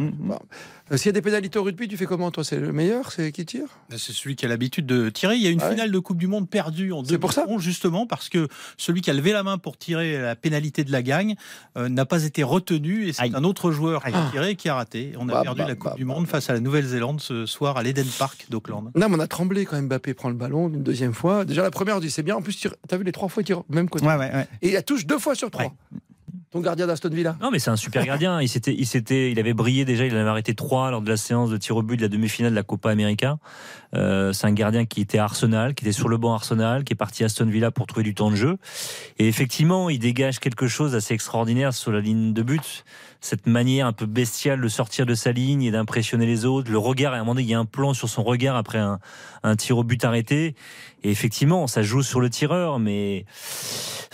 Euh, 0.90 0.96
S'il 0.96 1.06
y 1.06 1.08
a 1.10 1.12
des 1.12 1.22
pénalités 1.22 1.58
au 1.58 1.62
rugby, 1.62 1.86
tu 1.88 1.96
fais 1.96 2.06
comment 2.06 2.30
toi? 2.30 2.44
C'est 2.44 2.58
le 2.58 2.72
meilleur? 2.72 3.12
C'est 3.12 3.30
qui 3.32 3.44
tire? 3.44 3.66
C'est 3.90 4.12
celui 4.12 4.36
qui 4.36 4.46
a 4.46 4.48
l'habitude 4.48 4.86
de 4.86 5.10
tirer. 5.10 5.36
Il 5.36 5.42
y 5.42 5.46
a 5.46 5.50
une 5.50 5.60
Ah 5.60 5.66
ouais 5.66 5.72
finale 5.74 5.90
de 5.90 5.98
Coupe 5.98 6.16
du 6.18 6.26
Monde 6.26 6.48
perdue 6.48 6.92
en 6.92 7.04
C'est 7.04 7.18
pour 7.18 7.32
ça? 7.32 7.42
2011, 7.42 7.62
justement, 7.62 8.06
parce 8.06 8.28
que 8.28 8.48
celui 8.76 9.00
qui 9.02 9.10
a 9.10 9.14
levé 9.14 9.32
la 9.32 9.42
main 9.42 9.58
pour 9.58 9.76
tirer 9.76 10.20
la 10.20 10.34
pénalité 10.36 10.84
de 10.84 10.92
la 10.92 11.02
gagne 11.02 11.34
euh, 11.76 11.88
n'a 11.88 12.06
pas 12.06 12.24
été 12.24 12.42
retenu 12.42 13.06
et 13.08 13.12
c'est 13.12 13.34
un 13.34 13.44
autre 13.44 13.70
joueur 13.70 14.02
qui 14.02 14.12
a 14.12 14.24
Aïe. 14.24 14.30
tiré 14.30 14.50
et 14.50 14.56
qui 14.56 14.68
a 14.68 14.74
raté. 14.74 15.12
On 15.18 15.28
a 15.28 15.32
Bah, 15.32 15.42
perdu 15.42 15.60
bah, 15.60 15.68
la 15.68 15.74
Coupe 15.74 15.90
bah, 15.90 15.94
du 15.96 16.04
bah, 16.04 16.14
Monde 16.14 16.26
face 16.26 16.48
à 16.48 16.54
la 16.54 16.60
Nouvelle-Zélande 16.60 17.20
ce 17.20 17.44
soir 17.46 17.76
à 17.76 17.82
l'Eden 17.82 18.06
Park 18.18 18.46
d'Auckland. 18.48 18.90
Non, 18.94 19.08
mais 19.08 19.16
on 19.16 19.20
a 19.20 19.26
tremblé 19.26 19.66
quand 19.66 19.80
Mbappé 19.80 20.14
prend 20.14 20.28
le 20.30 20.36
ballon 20.36 20.68
une 20.68 20.82
deuxième 20.82 21.12
fois. 21.14 21.44
Déjà 21.44 21.62
la 21.62 21.70
première, 21.70 21.96
on 21.96 22.00
dit 22.00 22.10
c'est 22.10 22.22
bien. 22.22 22.36
En 22.36 22.42
plus, 22.42 22.56
tu 22.56 22.68
as 22.90 22.96
vu 22.96 23.04
les 23.04 23.12
trois 23.12 23.28
fois, 23.28 23.42
il 23.42 23.46
tire 23.46 23.58
au 23.58 23.64
même 23.68 23.88
côté. 23.90 24.06
Ouais, 24.06 24.14
ouais, 24.16 24.32
ouais. 24.32 24.48
Et 24.62 24.68
il 24.68 24.72
la 24.74 24.82
touche 24.82 25.06
deux 25.06 25.18
fois 25.18 25.34
sur 25.34 25.50
trois. 25.50 25.72
Ton 26.50 26.60
gardien 26.60 26.86
d'Aston 26.86 27.10
Villa? 27.12 27.36
Non, 27.42 27.50
mais 27.50 27.58
c'est 27.58 27.68
un 27.68 27.76
super 27.76 28.06
gardien. 28.06 28.40
Il, 28.40 28.48
s'était, 28.48 28.72
il, 28.72 28.86
s'était, 28.86 29.30
il 29.30 29.38
avait 29.38 29.52
brillé 29.52 29.84
déjà. 29.84 30.06
Il 30.06 30.14
en 30.14 30.18
avait 30.18 30.30
arrêté 30.30 30.54
trois 30.54 30.90
lors 30.90 31.02
de 31.02 31.08
la 31.08 31.18
séance 31.18 31.50
de 31.50 31.58
tir 31.58 31.76
au 31.76 31.82
but 31.82 31.98
de 31.98 32.02
la 32.02 32.08
demi-finale 32.08 32.52
de 32.52 32.56
la 32.56 32.62
Copa 32.62 32.90
América. 32.90 33.36
Euh, 33.94 34.32
c'est 34.32 34.46
un 34.46 34.52
gardien 34.52 34.86
qui 34.86 35.02
était 35.02 35.18
à 35.18 35.24
Arsenal, 35.24 35.74
qui 35.74 35.84
était 35.84 35.92
sur 35.92 36.08
le 36.08 36.16
banc 36.16 36.32
Arsenal, 36.32 36.84
qui 36.84 36.94
est 36.94 36.96
parti 36.96 37.22
à 37.22 37.26
Aston 37.26 37.46
Villa 37.46 37.70
pour 37.70 37.86
trouver 37.86 38.02
du 38.02 38.14
temps 38.14 38.30
de 38.30 38.36
jeu. 38.36 38.56
Et 39.18 39.28
effectivement, 39.28 39.90
il 39.90 39.98
dégage 39.98 40.38
quelque 40.38 40.68
chose 40.68 40.92
d'assez 40.92 41.12
extraordinaire 41.12 41.74
sur 41.74 41.92
la 41.92 42.00
ligne 42.00 42.32
de 42.32 42.42
but. 42.42 42.84
Cette 43.20 43.46
manière 43.48 43.86
un 43.86 43.92
peu 43.92 44.06
bestiale 44.06 44.60
de 44.60 44.68
sortir 44.68 45.04
de 45.04 45.14
sa 45.14 45.32
ligne 45.32 45.62
et 45.64 45.70
d'impressionner 45.72 46.24
les 46.24 46.44
autres. 46.44 46.70
Le 46.70 46.78
regard, 46.78 47.12
à 47.14 47.16
un 47.16 47.20
moment 47.20 47.34
donné, 47.34 47.42
il 47.46 47.50
y 47.50 47.54
a 47.54 47.58
un 47.58 47.64
plan 47.64 47.92
sur 47.92 48.08
son 48.08 48.22
regard 48.22 48.54
après 48.56 48.78
un, 48.78 49.00
un 49.42 49.56
tir 49.56 49.76
au 49.76 49.82
but 49.82 50.04
arrêté. 50.04 50.54
Et 51.02 51.10
effectivement, 51.10 51.66
ça 51.66 51.82
joue 51.82 52.02
sur 52.02 52.20
le 52.20 52.30
tireur, 52.30 52.78
mais 52.78 53.24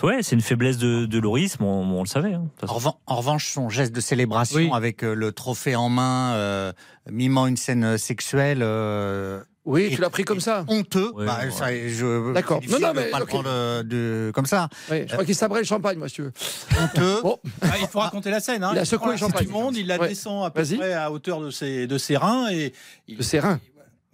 ouais, 0.02 0.22
c'est 0.22 0.34
une 0.36 0.40
faiblesse 0.42 0.78
de, 0.78 1.04
de 1.06 1.18
Loris, 1.18 1.56
on, 1.60 1.64
on 1.66 2.02
le 2.02 2.08
savait. 2.08 2.32
hein, 2.34 2.46
En, 2.62 2.66
façon. 2.66 2.78
revan- 2.90 2.96
en 3.06 3.16
revanche, 3.16 3.48
son 3.50 3.68
geste 3.68 3.94
de 3.94 4.00
célébration 4.00 4.72
avec 4.74 5.02
euh, 5.04 5.14
le 5.14 5.32
trophée 5.32 5.76
en 5.76 5.88
main, 5.90 6.32
euh, 6.34 6.72
mimant 7.10 7.46
une 7.46 7.56
scène 7.58 7.98
sexuelle. 7.98 8.60
euh, 8.62 9.42
Oui, 9.64 9.90
tu 9.94 10.00
l'as 10.00 10.10
pris 10.10 10.24
comme 10.24 10.40
ça. 10.40 10.64
Honteux. 10.68 11.10
Ouais, 11.14 11.24
Bah, 11.24 11.38
ouais. 11.42 11.50
ça, 11.50 11.66
je- 11.72 12.32
D'accord. 12.34 12.60
Non, 12.68 12.78
non, 12.78 12.92
mais, 12.94 13.04
pas 13.06 13.16
le 13.18 13.24
ok. 13.24 13.28
prendre 13.30 13.82
de, 13.82 14.30
comme 14.34 14.44
ça. 14.46 14.68
Oui, 14.90 15.04
je 15.06 15.12
crois 15.12 15.24
qu'il 15.24 15.34
sabrait 15.34 15.60
le 15.60 15.66
champagne, 15.66 15.96
moi, 15.98 16.08
si 16.08 16.16
tu 16.16 16.22
veux. 16.22 16.32
Honteux. 16.80 17.22
Bon, 17.22 17.38
Ah, 17.62 17.68
il 17.80 17.86
faut 17.86 17.98
raconter 18.00 18.30
la 18.30 18.40
scène. 18.40 18.62
Hein. 18.62 18.72
Il 18.74 18.78
a 18.78 18.84
secoué 18.84 19.06
le 19.08 19.12
la 19.12 19.18
champagne. 19.18 19.46
du 19.46 19.52
monde, 19.52 19.76
il 19.76 19.86
la 19.86 19.98
Ouais. 19.98 20.08
descend 20.08 20.44
à 20.44 20.50
peu 20.50 20.62
près 20.64 20.92
à 20.92 21.10
hauteur 21.10 21.40
de 21.40 21.50
ses, 21.50 21.86
de 21.86 21.96
ses 21.98 22.16
reins. 22.18 22.50
Et 22.52 22.74
il... 23.08 23.16
de 23.16 23.22
ses 23.22 23.40
reins. 23.40 23.58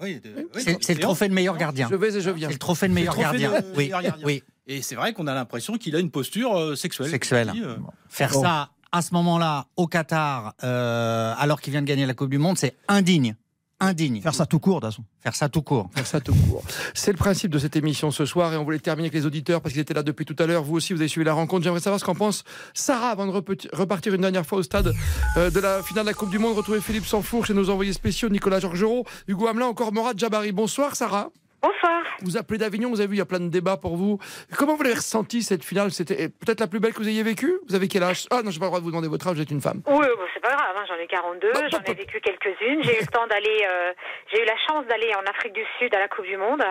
Oui, 0.00 0.20
de- 0.20 0.30
oui, 0.54 0.62
C'est 0.64 0.78
c'est 0.82 0.94
le 0.94 1.00
trophée 1.00 1.28
de 1.28 1.34
meilleur 1.34 1.56
gardien. 1.56 1.88
Je 1.90 1.96
vais 1.96 2.16
et 2.16 2.20
je 2.20 2.30
viens. 2.30 2.46
C'est 2.48 2.54
le 2.54 2.58
trophée 2.58 2.88
de 2.88 2.94
meilleur 2.94 3.16
gardien. 3.16 3.50
de 3.50 4.24
Oui, 4.24 4.42
Et 4.66 4.82
c'est 4.82 4.94
vrai 4.94 5.12
qu'on 5.12 5.26
a 5.26 5.34
l'impression 5.34 5.76
qu'il 5.78 5.94
a 5.96 5.98
une 5.98 6.10
posture 6.10 6.56
euh, 6.56 6.74
sexuelle. 6.76 7.10
sexuel. 7.10 7.46
comme 7.48 7.56
tu 7.56 7.60
dis, 7.60 7.66
euh. 7.66 7.74
Faire 8.08 8.30
Bon. 8.32 8.42
ça 8.42 8.70
à 8.92 9.02
ce 9.02 9.12
moment-là 9.14 9.66
au 9.76 9.86
Qatar, 9.88 10.54
euh, 10.64 11.34
alors 11.38 11.60
qu'il 11.60 11.72
vient 11.72 11.82
de 11.82 11.86
gagner 11.86 12.06
la 12.06 12.14
Coupe 12.14 12.30
du 12.30 12.38
Monde, 12.38 12.56
c'est 12.56 12.76
indigne. 12.88 13.34
Indigne. 13.80 14.20
Faire 14.20 14.34
ça 14.34 14.44
tout 14.44 14.60
court, 14.60 14.80
façon. 14.80 15.02
Faire 15.22 15.34
ça 15.34 15.48
tout 15.48 15.62
court. 15.62 15.88
Faire 15.94 16.06
ça 16.06 16.20
tout 16.20 16.34
court. 16.34 16.62
C'est 16.92 17.12
le 17.12 17.16
principe 17.16 17.50
de 17.50 17.58
cette 17.58 17.76
émission 17.76 18.10
ce 18.10 18.26
soir 18.26 18.52
et 18.52 18.56
on 18.58 18.64
voulait 18.64 18.78
terminer 18.78 19.08
avec 19.08 19.14
les 19.14 19.24
auditeurs 19.24 19.62
parce 19.62 19.72
qu'ils 19.72 19.80
étaient 19.80 19.94
là 19.94 20.02
depuis 20.02 20.26
tout 20.26 20.36
à 20.38 20.46
l'heure. 20.46 20.62
Vous 20.62 20.76
aussi, 20.76 20.92
vous 20.92 21.00
avez 21.00 21.08
suivi 21.08 21.24
la 21.24 21.32
rencontre. 21.32 21.64
J'aimerais 21.64 21.80
savoir 21.80 21.98
ce 21.98 22.04
qu'en 22.04 22.14
pense 22.14 22.44
Sarah 22.74 23.08
avant 23.08 23.26
de 23.26 23.32
repartir 23.32 24.14
une 24.14 24.20
dernière 24.20 24.44
fois 24.44 24.58
au 24.58 24.62
stade 24.62 24.92
euh, 25.38 25.50
de 25.50 25.60
la 25.60 25.82
finale 25.82 26.04
de 26.04 26.10
la 26.10 26.14
Coupe 26.14 26.30
du 26.30 26.38
Monde. 26.38 26.56
Retrouver 26.56 26.80
Philippe 26.80 27.06
Sanfour 27.06 27.46
chez 27.46 27.54
nos 27.54 27.70
envoyés 27.70 27.94
spéciaux 27.94 28.28
Nicolas 28.28 28.60
Georgerot, 28.60 29.06
Hugo 29.28 29.46
Hamelin, 29.46 29.66
encore 29.66 29.92
Morad 29.92 30.18
Jabari. 30.18 30.52
Bonsoir 30.52 30.94
Sarah. 30.94 31.30
Bonsoir. 31.62 32.02
Vous 32.22 32.38
appelez 32.38 32.58
d'Avignon, 32.58 32.88
vous 32.88 33.00
avez 33.00 33.08
vu, 33.08 33.14
il 33.16 33.18
y 33.18 33.22
a 33.22 33.26
plein 33.26 33.40
de 33.40 33.48
débats 33.48 33.76
pour 33.76 33.96
vous. 33.96 34.18
Comment 34.56 34.76
vous 34.76 34.82
l'avez 34.82 34.96
ressenti 34.96 35.42
cette 35.42 35.62
finale? 35.62 35.90
C'était 35.90 36.30
peut-être 36.30 36.60
la 36.60 36.66
plus 36.66 36.80
belle 36.80 36.94
que 36.94 37.02
vous 37.02 37.08
ayez 37.08 37.22
vécue? 37.22 37.52
Vous 37.68 37.74
avez 37.74 37.86
quel 37.86 38.02
âge? 38.02 38.26
Ah 38.30 38.40
non, 38.42 38.50
j'ai 38.50 38.58
pas 38.58 38.64
le 38.64 38.70
droit 38.70 38.78
de 38.80 38.84
vous 38.84 38.90
demander 38.90 39.08
votre 39.08 39.26
âge, 39.28 39.36
vous 39.36 39.42
êtes 39.42 39.50
une 39.50 39.60
femme. 39.60 39.82
Oui, 39.86 39.94
bon, 39.94 40.24
c'est 40.32 40.40
pas 40.40 40.56
grave, 40.56 40.69
hein, 40.80 40.84
j'en 40.88 40.96
ai 40.96 41.06
42, 41.06 41.52
Bah, 41.52 41.60
j'en 41.70 41.78
bah, 41.78 41.84
ai 41.88 41.94
vécu 41.94 42.20
quelques-unes. 42.20 42.82
J'ai 42.82 42.96
eu 42.96 43.00
le 43.00 43.06
temps 43.06 43.26
d'aller, 43.26 43.66
euh, 43.68 43.92
j'ai 44.32 44.42
eu 44.42 44.46
la 44.46 44.56
chance 44.68 44.86
d'aller 44.86 45.14
en 45.14 45.22
Afrique 45.30 45.52
du 45.52 45.64
Sud 45.78 45.94
à 45.94 45.98
la 45.98 46.08
Coupe 46.08 46.26
du 46.26 46.36
Monde, 46.36 46.62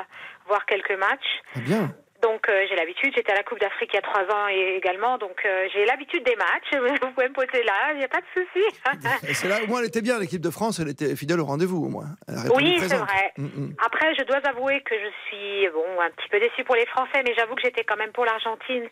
voir 0.47 0.65
quelques 0.65 0.97
matchs. 0.97 1.41
Ah, 1.55 1.59
bien. 1.59 1.89
Donc 2.21 2.49
euh, 2.49 2.65
j'ai 2.67 2.75
l'habitude, 2.75 3.13
j'étais 3.15 3.31
à 3.31 3.35
la 3.35 3.43
Coupe 3.43 3.61
d'Afrique 3.61 3.91
il 3.93 3.95
y 3.95 3.99
a 3.99 4.01
trois 4.01 4.23
ans 4.23 4.49
et 4.49 4.75
également, 4.75 5.17
donc 5.17 5.39
euh, 5.45 5.67
j'ai 5.73 5.85
l'habitude 5.85 6.23
des 6.25 6.35
matchs. 6.35 6.99
Vous 7.01 7.11
pouvez 7.11 7.29
me 7.29 7.33
poser 7.33 7.63
là, 7.63 7.93
il 7.93 7.99
n'y 7.99 8.03
a 8.03 8.09
pas 8.09 8.19
de 8.19 8.25
souci. 8.33 9.33
C'est 9.33 9.47
là, 9.47 9.63
au 9.63 9.67
moins, 9.67 9.79
elle 9.79 9.87
était 9.87 10.01
bien, 10.01 10.19
l'équipe 10.19 10.41
de 10.41 10.49
France, 10.49 10.79
elle 10.79 10.89
était 10.89 11.15
fidèle 11.15 11.39
au 11.39 11.45
rendez-vous, 11.45 11.85
au 11.85 11.89
moins. 11.89 12.07
Oui, 12.53 12.77
c'est 12.79 12.97
vrai. 12.97 13.31
Mm, 13.37 13.45
mm. 13.45 13.75
Après, 13.85 14.13
je 14.15 14.23
dois 14.23 14.41
avouer 14.43 14.81
que 14.81 14.95
je 14.95 15.09
suis 15.27 15.69
bon 15.69 16.01
un 16.01 16.09
petit 16.11 16.27
peu 16.29 16.39
déçue 16.39 16.65
pour 16.65 16.75
les 16.75 16.85
Français, 16.87 17.23
mais 17.25 17.33
j'avoue 17.37 17.55
que 17.55 17.61
j'étais 17.63 17.85
quand 17.85 17.97
même 17.97 18.11
pour 18.11 18.25
l'Argentine 18.25 18.89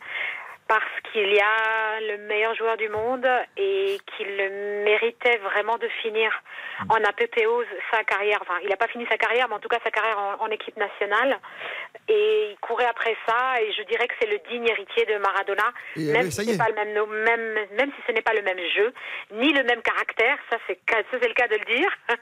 parce 0.68 0.84
qu'il 1.10 1.32
y 1.32 1.40
a 1.40 2.00
le 2.00 2.18
meilleur 2.28 2.54
joueur 2.54 2.76
du 2.76 2.88
monde 2.90 3.26
et 3.56 3.98
qu'il 4.16 4.28
méritait 4.84 5.38
vraiment 5.38 5.78
de 5.78 5.88
finir 6.02 6.30
en 6.90 7.02
apothéose 7.04 7.66
sa 7.90 8.04
carrière. 8.04 8.38
Enfin, 8.42 8.58
il 8.62 8.68
n'a 8.68 8.76
pas 8.76 8.86
fini 8.86 9.06
sa 9.10 9.16
carrière, 9.16 9.48
mais 9.48 9.54
en 9.54 9.58
tout 9.58 9.68
cas 9.68 9.78
sa 9.82 9.90
carrière 9.90 10.18
en, 10.18 10.44
en 10.44 10.50
équipe 10.50 10.76
nationale. 10.76 11.38
Et 12.08 12.50
il 12.52 12.58
courait 12.60 12.86
après 12.86 13.16
ça, 13.26 13.60
et 13.62 13.72
je 13.72 13.82
dirais 13.84 14.06
que 14.08 14.14
c'est 14.20 14.28
le 14.28 14.38
digne 14.50 14.66
héritier 14.68 15.06
de 15.06 15.16
Maradona, 15.18 15.72
Et, 15.96 16.12
même 16.12 16.30
si 16.30 16.50
est. 16.50 16.58
pas 16.58 16.68
le 16.68 16.74
même, 16.74 17.06
même, 17.24 17.66
même 17.72 17.90
si 17.96 18.02
ce 18.06 18.12
n'est 18.12 18.22
pas 18.22 18.34
le 18.34 18.42
même 18.42 18.60
jeu, 18.76 18.92
ni 19.32 19.52
le 19.52 19.64
même 19.64 19.82
caractère. 19.82 20.36
Ça, 20.50 20.58
c'est 20.66 20.78
ça, 20.90 20.98
c'est 21.10 21.28
le 21.28 21.34
cas 21.34 21.48
de 21.48 21.56
le 21.56 21.64
dire. 21.76 21.90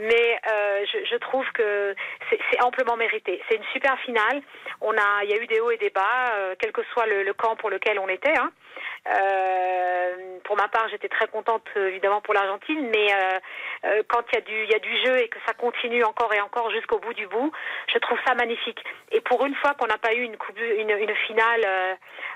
Mais 0.00 0.40
euh, 0.50 0.84
je, 0.90 1.04
je 1.04 1.16
trouve 1.16 1.44
que 1.52 1.94
c'est 2.30 2.62
amplement 2.62 2.96
mérité. 2.96 3.42
C'est 3.48 3.56
une 3.56 3.64
super 3.72 3.98
finale. 4.00 4.40
On 4.80 4.92
a, 4.92 5.24
il 5.24 5.30
y 5.30 5.34
a 5.34 5.36
eu 5.36 5.46
des 5.46 5.60
hauts 5.60 5.70
et 5.70 5.76
des 5.76 5.90
bas, 5.90 6.32
euh, 6.34 6.54
quel 6.58 6.72
que 6.72 6.82
soit 6.92 7.06
le, 7.06 7.22
le 7.22 7.34
camp 7.34 7.56
pour 7.56 7.70
lequel 7.70 7.98
on 7.98 8.08
était. 8.08 8.36
Hein. 8.38 8.50
Euh, 9.08 10.38
pour 10.44 10.56
ma 10.56 10.68
part, 10.68 10.88
j'étais 10.88 11.08
très 11.08 11.26
contente 11.28 11.64
euh, 11.76 11.88
évidemment 11.88 12.20
pour 12.20 12.34
l'Argentine, 12.34 12.90
mais 12.94 13.08
euh, 13.84 14.02
quand 14.08 14.22
il 14.32 14.34
y 14.34 14.38
a 14.38 14.40
du, 14.42 14.64
il 14.64 14.70
y 14.70 14.74
a 14.74 14.78
du 14.78 14.96
jeu 15.04 15.18
et 15.18 15.28
que 15.28 15.38
ça 15.46 15.54
continue 15.54 16.04
encore 16.04 16.32
et 16.34 16.40
encore 16.40 16.70
jusqu'au 16.70 16.98
bout 16.98 17.14
du 17.14 17.26
bout, 17.26 17.50
je 17.92 17.98
trouve 17.98 18.18
ça 18.26 18.34
magnifique. 18.34 18.82
Et 19.10 19.20
pour 19.20 19.44
une 19.44 19.54
fois 19.56 19.74
qu'on 19.74 19.86
n'a 19.86 19.98
pas 19.98 20.12
eu 20.14 20.22
une, 20.22 20.36
coupe, 20.36 20.58
une, 20.58 20.90
une 20.90 21.14
finale, 21.26 21.60
euh, 21.66 21.94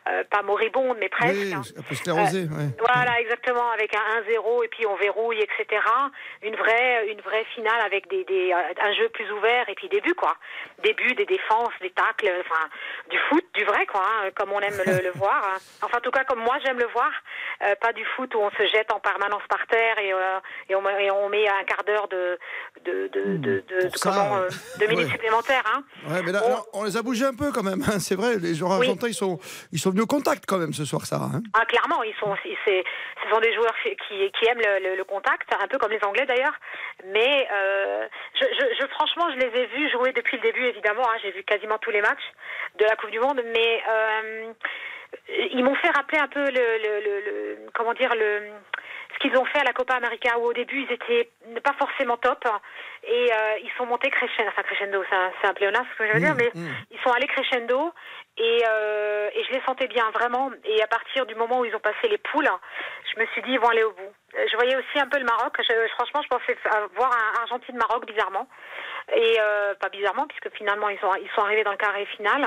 euh, 0.09 0.25
pas 0.31 0.43
moribonde, 0.43 0.97
mais 0.99 1.09
presque. 1.09 1.35
Oui, 1.37 1.55
hein. 1.55 1.63
un 1.79 1.83
peu 1.83 1.95
sclérosé. 1.95 2.41
ouais. 2.43 2.69
Voilà, 2.79 3.21
exactement, 3.21 3.71
avec 3.71 3.95
un 3.95 4.21
1-0 4.23 4.65
et 4.65 4.69
puis 4.69 4.87
on 4.87 4.97
verrouille, 4.97 5.41
etc. 5.41 5.83
Une 6.43 6.57
vraie, 6.57 7.09
une 7.11 7.21
vraie 7.21 7.45
finale 7.55 7.81
avec 7.85 8.09
des, 8.09 8.25
des, 8.25 8.53
un 8.53 8.93
jeu 8.95 9.09
plus 9.11 9.31
ouvert 9.33 9.69
et 9.69 9.75
puis 9.75 9.89
des 9.89 10.01
buts, 10.01 10.15
quoi. 10.15 10.35
Des 10.81 10.93
buts, 10.95 11.15
des 11.15 11.27
défenses, 11.27 11.73
des 11.81 11.91
tacles, 11.91 12.33
enfin, 12.41 12.69
du 13.11 13.19
foot, 13.29 13.45
du 13.55 13.65
vrai, 13.65 13.87
quoi, 13.87 14.03
hein, 14.05 14.31
comme 14.35 14.53
on 14.53 14.61
aime 14.61 14.79
le, 14.87 15.03
le 15.05 15.11
voir. 15.15 15.43
hein. 15.55 15.59
Enfin, 15.83 15.99
en 15.99 16.01
tout 16.01 16.11
cas, 16.11 16.25
comme 16.25 16.41
moi 16.41 16.57
j'aime 16.65 16.79
le 16.79 16.87
voir. 16.89 17.11
Pas 17.81 17.93
du 17.95 18.05
foot 18.05 18.35
où 18.35 18.39
on 18.41 18.51
se 18.51 18.67
jette 18.67 18.93
en 18.93 19.01
permanence 19.01 19.43
par 19.49 19.67
terre 19.67 19.99
et, 19.99 20.13
et, 20.69 20.75
on, 20.75 20.87
et 20.89 21.11
on 21.11 21.31
met 21.37 21.49
un 21.49 21.65
quart 21.65 21.85
d'heure 21.85 22.09
de, 22.09 22.39
de, 22.85 23.09
de, 23.39 23.65
ça, 23.95 24.11
comment, 24.11 24.37
euh, 24.37 24.49
minutes 24.81 24.99
ouais. 25.07 25.11
supplémentaires, 25.13 25.63
hein. 25.73 25.83
Ouais, 26.09 26.23
mais 26.25 26.33
là, 26.33 26.41
là, 26.41 26.63
on 26.73 26.85
les 26.85 26.97
a 26.97 27.03
bougés 27.03 27.25
un 27.27 27.35
peu 27.35 27.53
quand 27.53 27.63
même. 27.63 27.83
hein. 27.83 27.99
C'est 27.99 28.15
vrai, 28.15 28.37
les 28.39 28.55
joueurs 28.55 28.73
Oui. 28.79 28.87
argentins, 28.87 29.09
ils 29.09 29.15
sont, 29.15 29.39
ils 29.73 29.79
sont 29.79 29.91
venus 29.91 30.05
au 30.05 30.07
contact 30.07 30.45
quand 30.47 30.59
même 30.59 30.73
ce 30.73 30.85
soir, 30.85 31.03
Sarah. 31.07 31.31
hein. 31.35 31.43
Ah, 31.55 31.65
clairement, 31.67 32.03
ils 32.03 32.15
sont, 32.21 32.35
ce 32.45 33.31
sont 33.35 33.41
des 33.41 33.55
joueurs 33.55 33.75
qui, 33.83 34.31
qui 34.33 34.49
aiment 34.49 34.59
le, 34.65 34.89
le- 34.91 34.97
le 34.97 35.05
contact, 35.05 35.49
un 35.61 35.67
peu 35.69 35.79
comme 35.79 35.91
les 35.93 36.03
Anglais 36.05 36.27
d'ailleurs. 36.27 36.55
Mais 37.13 37.47
euh, 37.53 38.07
je, 38.41 38.45
je, 38.59 38.65
je- 38.81 38.87
franchement, 38.89 39.27
je 39.35 39.39
les 39.39 39.61
ai 39.61 39.67
vus 39.67 39.91
jouer 39.91 40.13
depuis 40.13 40.37
le 40.37 40.43
début, 40.43 40.65
évidemment. 40.67 41.03
hein. 41.09 41.17
j'ai 41.23 41.33
vu 41.33 41.43
quasiment 41.45 41.79
tous 41.79 41.91
les 41.91 42.01
matchs 42.01 42.27
de 42.79 42.85
la 42.85 42.97
Coupe 42.97 43.11
du 43.11 43.21
Monde, 43.21 43.43
mais 43.55 43.83
euh, 43.89 44.53
ils 45.53 45.65
m'ont 45.65 45.75
fait 45.77 45.91
rappeler 45.91 46.19
un 46.19 46.29
peu 46.29 46.41
le, 46.45 46.51
le, 46.85 47.01
le- 47.01 47.21
le- 47.21 47.59
comment 47.75 47.95
dire 47.95 48.15
le 48.15 48.51
ce 49.17 49.21
qu'ils 49.21 49.37
ont 49.39 49.45
fait 49.47 49.61
à 49.61 49.65
la 49.65 49.73
Copa 49.73 49.95
América 49.95 50.39
où 50.39 50.45
au 50.45 50.53
début 50.53 50.83
ils 50.83 50.93
étaient 50.93 51.31
pas 51.65 51.73
forcément 51.79 52.17
top 52.19 52.45
et 53.03 53.33
euh, 53.33 53.59
ils 53.63 53.71
sont 53.79 53.87
montés 53.87 54.11
crescendo, 54.11 54.49
enfin 54.49 54.63
crescendo, 54.63 55.03
c'est 55.09 55.17
un, 55.17 55.51
un 55.51 55.55
pléonasme 55.55 55.87
ce 55.95 55.99
que 55.99 56.07
je 56.09 56.13
veux 56.13 56.21
dire, 56.21 56.35
mais 56.37 56.51
ils 56.91 56.99
sont 57.01 57.11
allés 57.13 57.27
crescendo 57.29 57.93
et, 58.37 58.63
euh, 58.69 59.31
et 59.33 59.45
je 59.45 59.53
les 59.53 59.63
sentais 59.67 59.87
bien 59.89 60.11
vraiment. 60.11 60.51
Et 60.65 60.83
à 60.83 60.87
partir 60.87 61.25
du 61.25 61.35
moment 61.35 61.61
où 61.61 61.65
ils 61.65 61.75
ont 61.75 61.81
passé 61.81 62.09
les 62.09 62.19
poules, 62.19 62.49
je 63.15 63.21
me 63.21 63.27
suis 63.29 63.43
dit 63.43 63.53
ils 63.53 63.61
vont 63.61 63.69
aller 63.69 63.85
au 63.85 63.93
bout. 63.93 64.13
Euh, 64.37 64.45
Je 64.51 64.57
voyais 64.57 64.77
aussi 64.77 64.99
un 65.01 65.07
peu 65.09 65.19
le 65.19 65.25
Maroc. 65.25 65.55
Je- 65.59 65.89
franchement, 65.95 66.21
je 66.23 66.29
pensais 66.29 66.57
voir 66.97 67.11
un 67.13 67.41
Argentine-Maroc 67.43 68.05
bizarrement 68.07 68.47
et 69.15 69.37
euh, 69.41 69.75
pas 69.77 69.89
bizarrement 69.89 70.27
puisque 70.27 70.51
finalement 70.57 70.89
ils 70.91 70.99
sont 70.99 71.15
ils 71.15 71.31
sont 71.35 71.43
arrivés 71.43 71.65
dans 71.65 71.71
le 71.71 71.77
carré 71.79 72.05
final. 72.17 72.43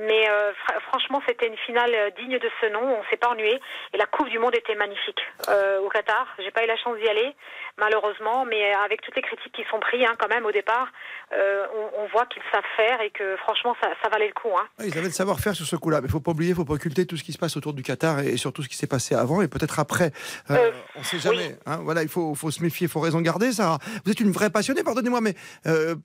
Mais 0.00 0.28
euh, 0.30 0.52
fr- 0.52 0.80
franchement, 0.88 1.20
c'était 1.28 1.46
une 1.48 1.56
finale 1.58 1.94
euh, 1.94 2.10
digne 2.18 2.38
de 2.38 2.50
ce 2.60 2.66
nom. 2.72 2.80
On 2.82 3.02
s'est 3.10 3.16
pas 3.18 3.28
ennuyé 3.28 3.60
et 3.92 3.96
la 3.98 4.06
Coupe 4.06 4.28
du 4.30 4.38
Monde 4.38 4.54
était 4.54 4.74
magnifique 4.74 5.20
euh, 5.48 5.80
au 5.80 5.88
Qatar. 5.88 6.26
J'ai 6.38 6.50
pas 6.50 6.64
eu 6.64 6.66
la 6.66 6.76
chance 6.78 6.96
d'y 6.98 7.08
aller, 7.08 7.34
malheureusement, 7.78 8.44
mais 8.44 8.72
avec 8.84 9.02
toutes 9.02 9.16
les 9.16 9.22
critiques 9.22 9.52
qui 9.52 9.64
sont 9.70 9.80
prises 9.80 10.04
hein, 10.08 10.14
quand 10.18 10.28
même 10.28 10.46
au 10.46 10.52
départ, 10.52 10.88
euh, 11.36 11.66
on, 11.74 12.02
on 12.04 12.06
voit 12.08 12.26
qu'ils 12.26 12.42
savent 12.52 12.62
faire 12.76 13.00
et 13.02 13.10
que 13.10 13.36
franchement, 13.38 13.76
ça, 13.82 13.90
ça 14.02 14.08
valait 14.08 14.28
le 14.28 14.34
coup. 14.34 14.48
Hein. 14.56 14.66
Ouais, 14.78 14.86
Ils 14.88 14.96
avaient 14.98 15.06
le 15.08 15.12
savoir-faire 15.12 15.54
sur 15.54 15.66
ce 15.66 15.76
coup-là, 15.76 16.00
mais 16.00 16.06
il 16.08 16.10
faut 16.10 16.20
pas 16.20 16.30
oublier, 16.32 16.50
il 16.50 16.56
faut 16.56 16.64
pas 16.64 16.74
occulter 16.74 17.06
tout 17.06 17.16
ce 17.16 17.24
qui 17.24 17.32
se 17.32 17.38
passe 17.38 17.56
autour 17.56 17.72
du 17.74 17.82
Qatar 17.82 18.20
et 18.20 18.36
surtout 18.36 18.62
ce 18.62 18.68
qui 18.68 18.76
s'est 18.76 18.86
passé 18.86 19.14
avant 19.14 19.42
et 19.42 19.48
peut-être 19.48 19.78
après. 19.78 20.12
On 20.48 20.54
ne 21.00 21.04
sait 21.04 21.18
jamais. 21.18 21.56
hein. 21.66 21.78
voilà, 21.82 22.02
il 22.02 22.08
faut, 22.08 22.34
faut 22.34 22.50
se 22.50 22.62
méfier, 22.62 22.86
il 22.86 22.90
faut 22.90 23.00
raison 23.00 23.20
garder. 23.20 23.52
Sarah, 23.52 23.78
vous 24.04 24.10
êtes 24.12 24.20
une 24.20 24.32
vraie 24.32 24.50
passionnée, 24.50 24.82
pardonnez-moi, 24.82 25.20
mais 25.20 25.34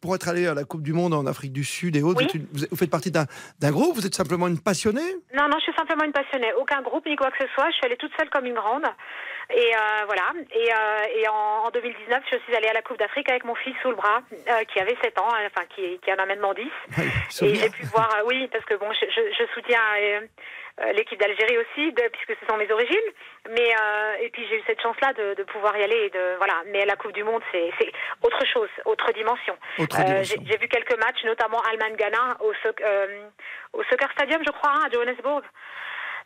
pour 0.02 0.16
être 0.16 0.28
allée 0.28 0.48
à 0.48 0.54
la 0.54 0.64
Coupe 0.64 0.82
du 0.84 0.94
Monde 0.94 1.14
en 1.14 1.26
Afrique 1.26 1.54
du 1.54 1.64
Sud 1.64 1.96
et 1.96 2.04
autres, 2.04 2.22
Oui. 2.34 2.46
vous, 2.52 2.66
vous 2.72 2.78
faites 2.78 2.90
partie 2.90 3.12
d'un 3.12 3.26
d'un 3.60 3.72
groupe, 3.78 3.96
vous 3.96 4.06
êtes 4.06 4.16
simplement 4.16 4.48
une 4.48 4.60
passionnée? 4.60 5.10
Non, 5.38 5.48
non, 5.48 5.58
je 5.60 5.66
suis 5.70 5.74
simplement 5.78 6.04
une 6.04 6.12
passionnée. 6.22 6.52
Aucun 6.54 6.82
groupe 6.82 7.06
ni 7.06 7.16
quoi 7.16 7.30
que 7.32 7.38
ce 7.44 7.50
soit. 7.54 7.70
Je 7.70 7.76
suis 7.78 7.86
allée 7.86 7.98
toute 7.98 8.12
seule 8.18 8.30
comme 8.30 8.46
une 8.46 8.56
grande. 8.56 8.86
Et 9.54 9.72
euh, 9.76 10.06
voilà. 10.08 10.28
Et, 10.52 10.70
euh, 10.74 11.20
et 11.22 11.28
en, 11.30 11.68
en 11.68 11.70
2019, 11.70 12.24
je 12.32 12.38
suis 12.40 12.56
allée 12.56 12.68
à 12.68 12.74
la 12.74 12.82
Coupe 12.82 13.00
d'Afrique 13.00 13.30
avec 13.30 13.46
mon 13.46 13.56
fils 13.56 13.76
sous 13.82 13.90
le 13.90 13.96
bras, 13.96 14.20
euh, 14.34 14.64
qui 14.66 14.80
avait 14.80 14.98
7 15.02 15.18
ans, 15.20 15.30
enfin 15.46 15.66
qui, 15.74 16.00
qui 16.04 16.12
en 16.12 16.18
a 16.18 16.26
maintenant 16.26 16.54
10. 16.54 16.64
Et 17.46 17.56
j'ai 17.56 17.70
pu 17.70 17.84
voir, 17.86 18.10
oui, 18.26 18.50
parce 18.52 18.66
que 18.66 18.76
bon, 18.76 18.92
je, 18.92 19.06
je, 19.16 19.22
je 19.40 19.46
soutiens 19.54 19.80
l'équipe 20.94 21.20
d'Algérie 21.20 21.58
aussi, 21.58 21.92
de- 21.92 22.08
puisque 22.10 22.40
ce 22.40 22.46
sont 22.48 22.58
mes 22.58 22.72
origines. 22.72 23.10
Mais 23.50 23.70
euh, 23.82 24.16
et 24.22 24.30
puis 24.30 24.46
j'ai 24.48 24.58
eu 24.60 24.64
cette 24.68 24.82
chance-là 24.82 25.14
de, 25.14 25.34
de 25.36 25.44
pouvoir 25.44 25.76
y 25.78 25.84
aller. 25.84 25.96
Et 26.06 26.10
de, 26.10 26.36
voilà. 26.38 26.62
Mais 26.68 26.86
la 26.86 26.96
Coupe 26.96 27.14
du 27.14 27.24
Monde, 27.24 27.42
c'est 27.52 27.70
autre 28.22 28.46
chose, 28.54 28.70
autre 28.86 29.12
dimension. 29.14 29.56
Euh, 29.80 29.86
dimension. 29.86 30.44
j'ai 30.46 30.58
vu 30.58 30.68
quelques 30.68 30.98
matchs, 30.98 31.24
notamment 31.26 31.60
Allemagne-Ghana 31.62 32.38
au, 32.42 32.52
euh, 32.82 33.28
au 33.74 33.84
Soccer 33.86 34.12
Stadium, 34.12 34.42
je 34.46 34.52
crois, 34.52 34.72
hein, 34.76 34.84
à 34.88 34.90
Johannesburg. 34.94 35.44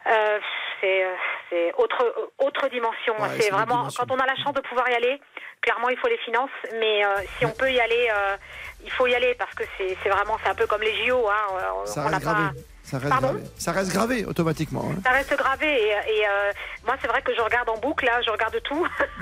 Euh, 0.07 0.39
c'est 0.81 1.05
euh, 1.05 1.71
autre 1.77 2.31
autre 2.39 2.67
dimension. 2.69 3.13
Ouais, 3.21 3.29
c'est 3.39 3.51
vraiment 3.51 3.77
dimension. 3.81 4.03
quand 4.07 4.15
on 4.15 4.19
a 4.19 4.25
la 4.25 4.35
chance 4.35 4.53
de 4.53 4.61
pouvoir 4.61 4.89
y 4.89 4.95
aller. 4.95 5.21
Clairement, 5.61 5.89
il 5.89 5.97
faut 5.97 6.07
les 6.07 6.17
finances, 6.17 6.49
mais 6.79 7.05
euh, 7.05 7.17
si 7.37 7.45
on 7.45 7.51
peut 7.51 7.71
y 7.71 7.79
aller, 7.79 8.09
euh, 8.11 8.35
il 8.83 8.91
faut 8.91 9.05
y 9.05 9.13
aller 9.13 9.35
parce 9.35 9.53
que 9.53 9.63
c'est 9.77 9.95
c'est 10.01 10.09
vraiment 10.09 10.39
c'est 10.43 10.49
un 10.49 10.55
peu 10.55 10.65
comme 10.65 10.81
les 10.81 11.05
JO. 11.05 11.29
Hein, 11.29 11.35
euh, 11.53 11.85
Ça 11.85 12.01
on 12.03 12.09
gravé. 12.09 12.25
pas- 12.25 12.51
Ça 12.91 12.97
reste 12.97 13.09
Pardon 13.09 13.27
gravé. 13.29 13.43
Ça 13.57 13.71
reste 13.71 13.91
gravé 13.93 14.25
automatiquement. 14.25 14.85
hein. 14.91 14.99
Ça 15.03 15.11
reste 15.11 15.35
gravé 15.37 15.67
et, 15.67 15.89
et, 15.89 16.27
euh, 16.27 16.51
moi 16.85 16.95
c'est 17.01 17.07
vrai 17.07 17.21
que 17.21 17.33
je 17.33 17.41
regarde 17.41 17.69
en 17.69 17.77
boucle 17.77 18.05
là, 18.05 18.21
je 18.25 18.29
regarde 18.29 18.61
tout. 18.63 18.85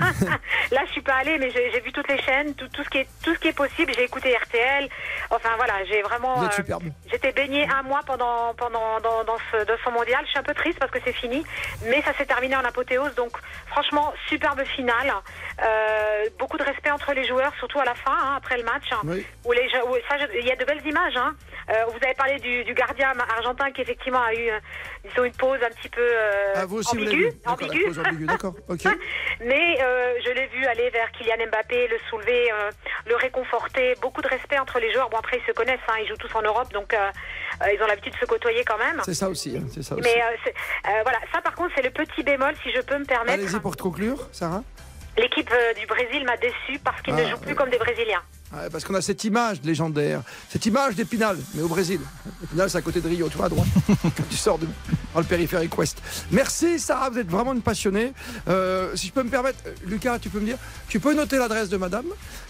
là 0.72 0.80
je 0.86 0.90
suis 0.92 1.00
pas 1.02 1.14
allée 1.14 1.38
mais 1.38 1.50
j'ai 1.50 1.80
vu 1.80 1.92
toutes 1.92 2.08
les 2.08 2.20
chaînes, 2.20 2.54
tout, 2.54 2.68
tout 2.68 2.82
ce 2.82 2.88
qui 2.90 2.98
est 2.98 3.08
tout 3.22 3.32
ce 3.34 3.38
qui 3.38 3.48
est 3.48 3.52
possible. 3.56 3.92
J'ai 3.94 4.04
écouté 4.04 4.36
RTL. 4.36 4.88
Enfin 5.30 5.50
voilà, 5.56 5.84
j'ai 5.84 6.02
vraiment. 6.02 6.42
Euh, 6.42 6.50
superbe. 6.50 6.82
J'étais 7.10 7.32
baignée 7.32 7.66
un 7.72 7.82
mois 7.82 8.00
pendant 8.04 8.54
pendant 8.54 9.00
dans, 9.00 9.24
dans 9.24 9.38
ce, 9.52 9.64
dans 9.64 9.76
ce 9.84 9.90
mondial. 9.90 10.20
Je 10.24 10.30
suis 10.30 10.38
un 10.38 10.42
peu 10.42 10.54
triste 10.54 10.78
parce 10.78 10.90
que 10.90 10.98
c'est 11.04 11.12
fini, 11.12 11.44
mais 11.86 12.02
ça 12.02 12.12
s'est 12.14 12.26
terminé 12.26 12.56
en 12.56 12.64
apothéose. 12.64 13.14
Donc 13.14 13.32
franchement 13.68 14.12
superbe 14.28 14.64
finale. 14.64 15.12
Euh, 15.62 16.24
beaucoup 16.38 16.56
de 16.56 16.64
respect 16.64 16.90
entre 16.90 17.12
les 17.12 17.26
joueurs, 17.28 17.52
surtout 17.58 17.78
à 17.80 17.84
la 17.84 17.94
fin 17.94 18.12
hein, 18.12 18.34
après 18.36 18.56
le 18.56 18.64
match. 18.64 18.88
Oui. 19.04 19.24
Où 19.44 19.52
les 19.52 19.68
il 20.40 20.46
y 20.46 20.52
a 20.52 20.56
de 20.56 20.64
belles 20.64 20.84
images. 20.86 21.16
Hein. 21.16 21.34
Euh, 21.70 21.84
vous 21.88 21.98
avez 22.02 22.14
parlé 22.14 22.38
du, 22.38 22.64
du 22.64 22.74
gardien 22.74 23.12
argentin 23.36 23.59
qui 23.70 23.82
effectivement 23.82 24.22
a 24.22 24.32
eu 24.34 24.50
euh, 24.50 24.58
disons 25.04 25.24
une 25.24 25.32
pause 25.32 25.58
un 25.62 25.68
petit 25.70 25.88
peu 25.88 26.00
euh, 26.00 26.52
Ah, 26.56 26.66
vous 26.66 26.78
aussi, 26.78 26.96
ambiguë, 26.96 27.32
pause 27.44 27.98
ambiguë, 27.98 28.26
D'accord, 28.26 28.54
ok. 28.68 28.84
Mais 29.40 29.78
euh, 29.82 30.14
je 30.24 30.30
l'ai 30.30 30.46
vu 30.48 30.64
aller 30.66 30.88
vers 30.90 31.10
Kylian 31.12 31.46
Mbappé, 31.48 31.88
le 31.88 31.98
soulever, 32.08 32.50
euh, 32.52 32.70
le 33.06 33.16
réconforter. 33.16 33.94
Beaucoup 34.00 34.22
de 34.22 34.28
respect 34.28 34.58
entre 34.58 34.78
les 34.80 34.92
joueurs. 34.92 35.10
Bon 35.10 35.18
après 35.18 35.38
ils 35.38 35.46
se 35.46 35.52
connaissent, 35.52 35.80
hein, 35.88 35.94
ils 36.02 36.08
jouent 36.08 36.16
tous 36.16 36.34
en 36.34 36.42
Europe, 36.42 36.72
donc 36.72 36.94
euh, 36.94 37.10
euh, 37.62 37.72
ils 37.74 37.82
ont 37.82 37.86
l'habitude 37.86 38.12
de 38.14 38.18
se 38.18 38.24
côtoyer 38.26 38.64
quand 38.64 38.78
même. 38.78 39.00
C'est 39.04 39.14
ça 39.14 39.28
aussi. 39.28 39.56
hein, 39.58 39.66
C'est 39.72 39.82
ça 39.82 39.94
aussi. 39.96 40.02
Mais 40.04 40.22
euh, 40.22 40.50
euh, 40.88 41.02
voilà, 41.02 41.18
ça 41.34 41.40
par 41.40 41.54
contre 41.54 41.72
c'est 41.76 41.82
le 41.82 41.90
petit 41.90 42.22
bémol 42.22 42.54
si 42.62 42.70
je 42.72 42.80
peux 42.80 42.98
me 42.98 43.04
permettre. 43.04 43.34
Allez-y 43.42 43.60
pour 43.60 43.76
te 43.76 43.82
conclure, 43.82 44.28
Sarah. 44.32 44.62
L'équipe 45.18 45.50
euh, 45.52 45.74
du 45.74 45.86
Brésil 45.86 46.24
m'a 46.24 46.36
déçu 46.36 46.78
parce 46.84 47.02
qu'ils 47.02 47.14
Ah, 47.14 47.22
ne 47.22 47.28
jouent 47.30 47.40
plus 47.40 47.54
comme 47.54 47.68
des 47.68 47.78
Brésiliens. 47.78 48.22
Ouais, 48.52 48.68
parce 48.70 48.82
qu'on 48.84 48.94
a 48.94 49.00
cette 49.00 49.22
image 49.22 49.58
légendaire, 49.62 50.22
cette 50.48 50.66
image 50.66 50.96
d'Épinal, 50.96 51.36
mais 51.54 51.62
au 51.62 51.68
Brésil. 51.68 52.00
Épinal, 52.42 52.68
c'est 52.68 52.78
à 52.78 52.82
côté 52.82 53.00
de 53.00 53.08
Rio, 53.08 53.28
tu 53.28 53.36
vois, 53.36 53.46
à 53.46 53.48
droite, 53.48 53.68
quand 53.86 54.28
tu 54.28 54.36
sors 54.36 54.58
de, 54.58 54.66
dans 55.14 55.20
le 55.20 55.26
périphérique 55.26 55.76
ouest. 55.78 55.98
Merci 56.32 56.80
Sarah, 56.80 57.10
vous 57.10 57.18
êtes 57.18 57.30
vraiment 57.30 57.52
une 57.52 57.62
passionnée. 57.62 58.12
Euh, 58.48 58.90
si 58.96 59.06
je 59.06 59.12
peux 59.12 59.22
me 59.22 59.30
permettre, 59.30 59.58
euh, 59.66 59.74
Lucas, 59.86 60.18
tu 60.18 60.30
peux 60.30 60.40
me 60.40 60.46
dire, 60.46 60.56
tu 60.88 60.98
peux 60.98 61.14
noter 61.14 61.38
l'adresse 61.38 61.68
de 61.68 61.76
madame? 61.76 62.06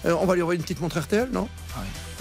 Euh, 0.06 0.16
On 0.18 0.24
va 0.24 0.34
lui 0.36 0.40
envoyer 0.42 0.56
une 0.58 0.62
petite 0.62 0.80
montre 0.80 0.98
RTL, 1.00 1.28
non? 1.32 1.48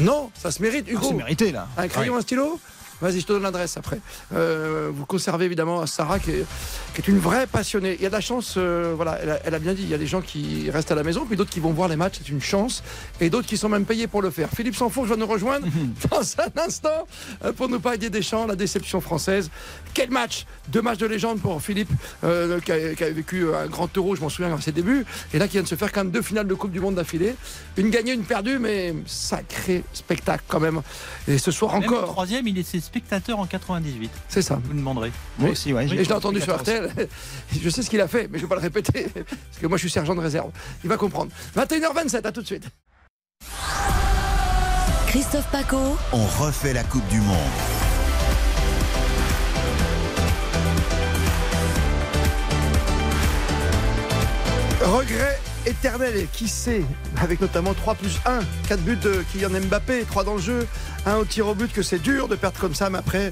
Non, 0.02 0.30
ça 0.38 0.52
se 0.52 0.62
mérite, 0.62 0.88
Hugo. 0.90 1.00
Ah, 1.04 1.08
c'est 1.10 1.16
mérité, 1.16 1.52
là. 1.54 1.68
Un 1.78 1.88
crayon, 1.88 2.14
Ouais. 2.14 2.20
un 2.20 2.22
stylo? 2.24 2.60
Vas-y, 3.02 3.22
je 3.22 3.26
te 3.26 3.34
donne 3.34 3.44
l'adresse 3.44 3.78
après. 3.78 4.00
Euh, 4.34 4.90
vous 4.94 5.06
conservez 5.06 5.46
évidemment 5.46 5.86
Sarah, 5.86 6.20
qui 6.20 6.32
est, 6.32 6.46
qui 6.94 7.02
est 7.02 7.08
une 7.08 7.20
vraie 7.20 7.48
passionnée. 7.48 7.96
Il 7.98 8.04
y 8.04 8.06
a 8.06 8.10
de 8.10 8.14
la 8.14 8.22
chance, 8.22 8.56
euh, 8.58 8.94
voilà, 8.96 9.20
elle 9.22 9.30
a, 9.30 9.40
elle 9.46 9.56
a 9.56 9.60
bien 9.60 9.74
dit, 9.74 9.84
il 9.84 9.90
y 9.90 9.94
a 9.94 9.98
des 9.98 10.08
gens 10.08 10.22
qui 10.22 10.70
restent 10.70 10.92
à 10.92 10.96
la 10.96 11.04
maison, 11.04 11.26
puis 11.26 11.38
d'autres 11.38 11.50
qui 11.50 11.60
vont 11.60 11.72
voir 11.72 11.88
les 11.88 11.96
matchs, 11.96 12.16
c'est 12.20 12.30
une 12.30 12.42
chance, 12.42 12.84
et 13.22 13.30
d'autres 13.30 13.48
qui 13.48 13.58
sont 13.58 13.70
même 13.70 13.86
payés 13.86 14.08
pour 14.08 14.22
le 14.22 14.30
faire. 14.30 14.50
Philippe 14.56 14.76
Sanfourche 14.76 15.10
va 15.10 15.16
nous 15.16 15.28
rejoindre 15.28 15.66
dans 16.12 16.22
un 16.22 16.66
instant 16.66 17.08
euh, 17.46 17.54
pour 17.54 17.70
nous 17.70 17.80
parler 17.80 18.10
des 18.10 18.22
champs, 18.22 18.46
la 18.48 18.56
déception 18.56 19.00
française. 19.02 19.50
Quel 19.94 20.10
match 20.12 20.46
Deux 20.68 20.82
matchs 20.82 20.98
de 21.00 21.06
légende 21.08 21.40
pour 21.40 21.62
Philippe, 21.62 21.90
euh, 22.24 22.60
qui, 22.60 22.72
a, 22.72 22.96
qui 22.96 23.04
a 23.04 23.10
vécu 23.12 23.46
un 23.54 23.68
grand 23.68 23.96
euro, 23.98 24.16
je 24.16 24.22
m'en 24.22 24.30
souviens, 24.30 24.54
à 24.54 24.62
ses 24.62 24.72
débuts, 24.72 25.06
et 25.34 25.40
là 25.40 25.48
qui 25.48 25.54
vient 25.54 25.64
de 25.64 25.68
se 25.68 25.76
faire 25.76 25.92
quand 25.92 26.04
même 26.04 26.12
deux 26.12 26.22
finales 26.22 26.48
de 26.48 26.54
Coupe 26.54 26.72
du 26.72 26.80
Monde 26.80 26.96
d'affilée. 26.96 27.36
Une 27.78 27.90
gagnée, 27.90 28.14
une 28.14 28.24
perdue, 28.24 28.60
mais 28.60 28.94
sacré 29.06 29.84
spectacle 29.94 30.44
quand 30.48 30.60
même. 30.60 30.82
Et 31.28 31.38
ce 31.38 31.52
soir 31.52 31.74
Même 31.74 31.84
le 31.84 31.88
encore. 31.98 32.10
troisième, 32.12 32.48
il 32.48 32.58
était 32.58 32.80
spectateur 32.90 33.38
en 33.38 33.46
98. 33.46 34.10
C'est 34.28 34.42
ça. 34.42 34.60
Vous 34.64 34.74
me 34.74 34.80
demanderez. 34.80 35.12
Moi 35.38 35.52
aussi, 35.52 35.72
ouais. 35.74 35.86
Et 35.86 35.88
je 36.04 36.10
l'ai 36.10 36.12
entendu 36.12 36.42
sur 36.42 36.58
RTL. 36.58 36.90
Je 37.62 37.70
sais 37.70 37.84
ce 37.84 37.90
qu'il 37.90 38.02
a 38.02 38.08
fait, 38.08 38.28
mais 38.32 38.40
je 38.40 38.46
ne 38.46 38.48
vais 38.48 38.50
pas 38.50 38.56
le 38.56 38.62
répéter. 38.62 39.08
Parce 39.14 39.60
que 39.62 39.68
moi, 39.68 39.78
je 39.78 39.82
suis 39.82 39.92
sergent 39.92 40.16
de 40.16 40.22
réserve. 40.22 40.50
Il 40.84 40.90
va 40.90 40.98
comprendre. 40.98 41.32
21h27, 41.56 42.26
à 42.26 42.32
tout 42.32 42.42
de 42.42 42.48
suite. 42.48 42.68
Christophe 45.08 45.50
Paco. 45.52 45.98
On 46.14 46.26
refait 46.44 46.74
la 46.74 46.84
Coupe 46.84 47.08
du 47.10 47.20
Monde. 47.22 47.38
Regret 54.82 55.40
éternel. 55.66 56.16
Et 56.18 56.28
qui 56.32 56.48
sait, 56.48 56.84
avec 57.22 57.42
notamment 57.42 57.74
3 57.74 57.96
plus 57.96 58.20
1, 58.26 58.40
4 58.68 58.80
buts 58.82 58.98
de 58.98 59.24
Kylian 59.32 59.62
Mbappé, 59.62 60.06
3 60.08 60.24
dans 60.24 60.36
le 60.36 60.42
jeu, 60.42 60.68
1 61.06 61.16
au 61.18 61.26
tir 61.26 61.48
au 61.48 61.56
but, 61.56 61.72
que 61.72 61.82
c'est 61.82 62.00
dur 62.00 62.28
de 62.28 62.36
perdre 62.36 62.60
comme 62.60 62.76
ça. 62.76 62.90
Mais 62.90 63.00
après, 63.00 63.32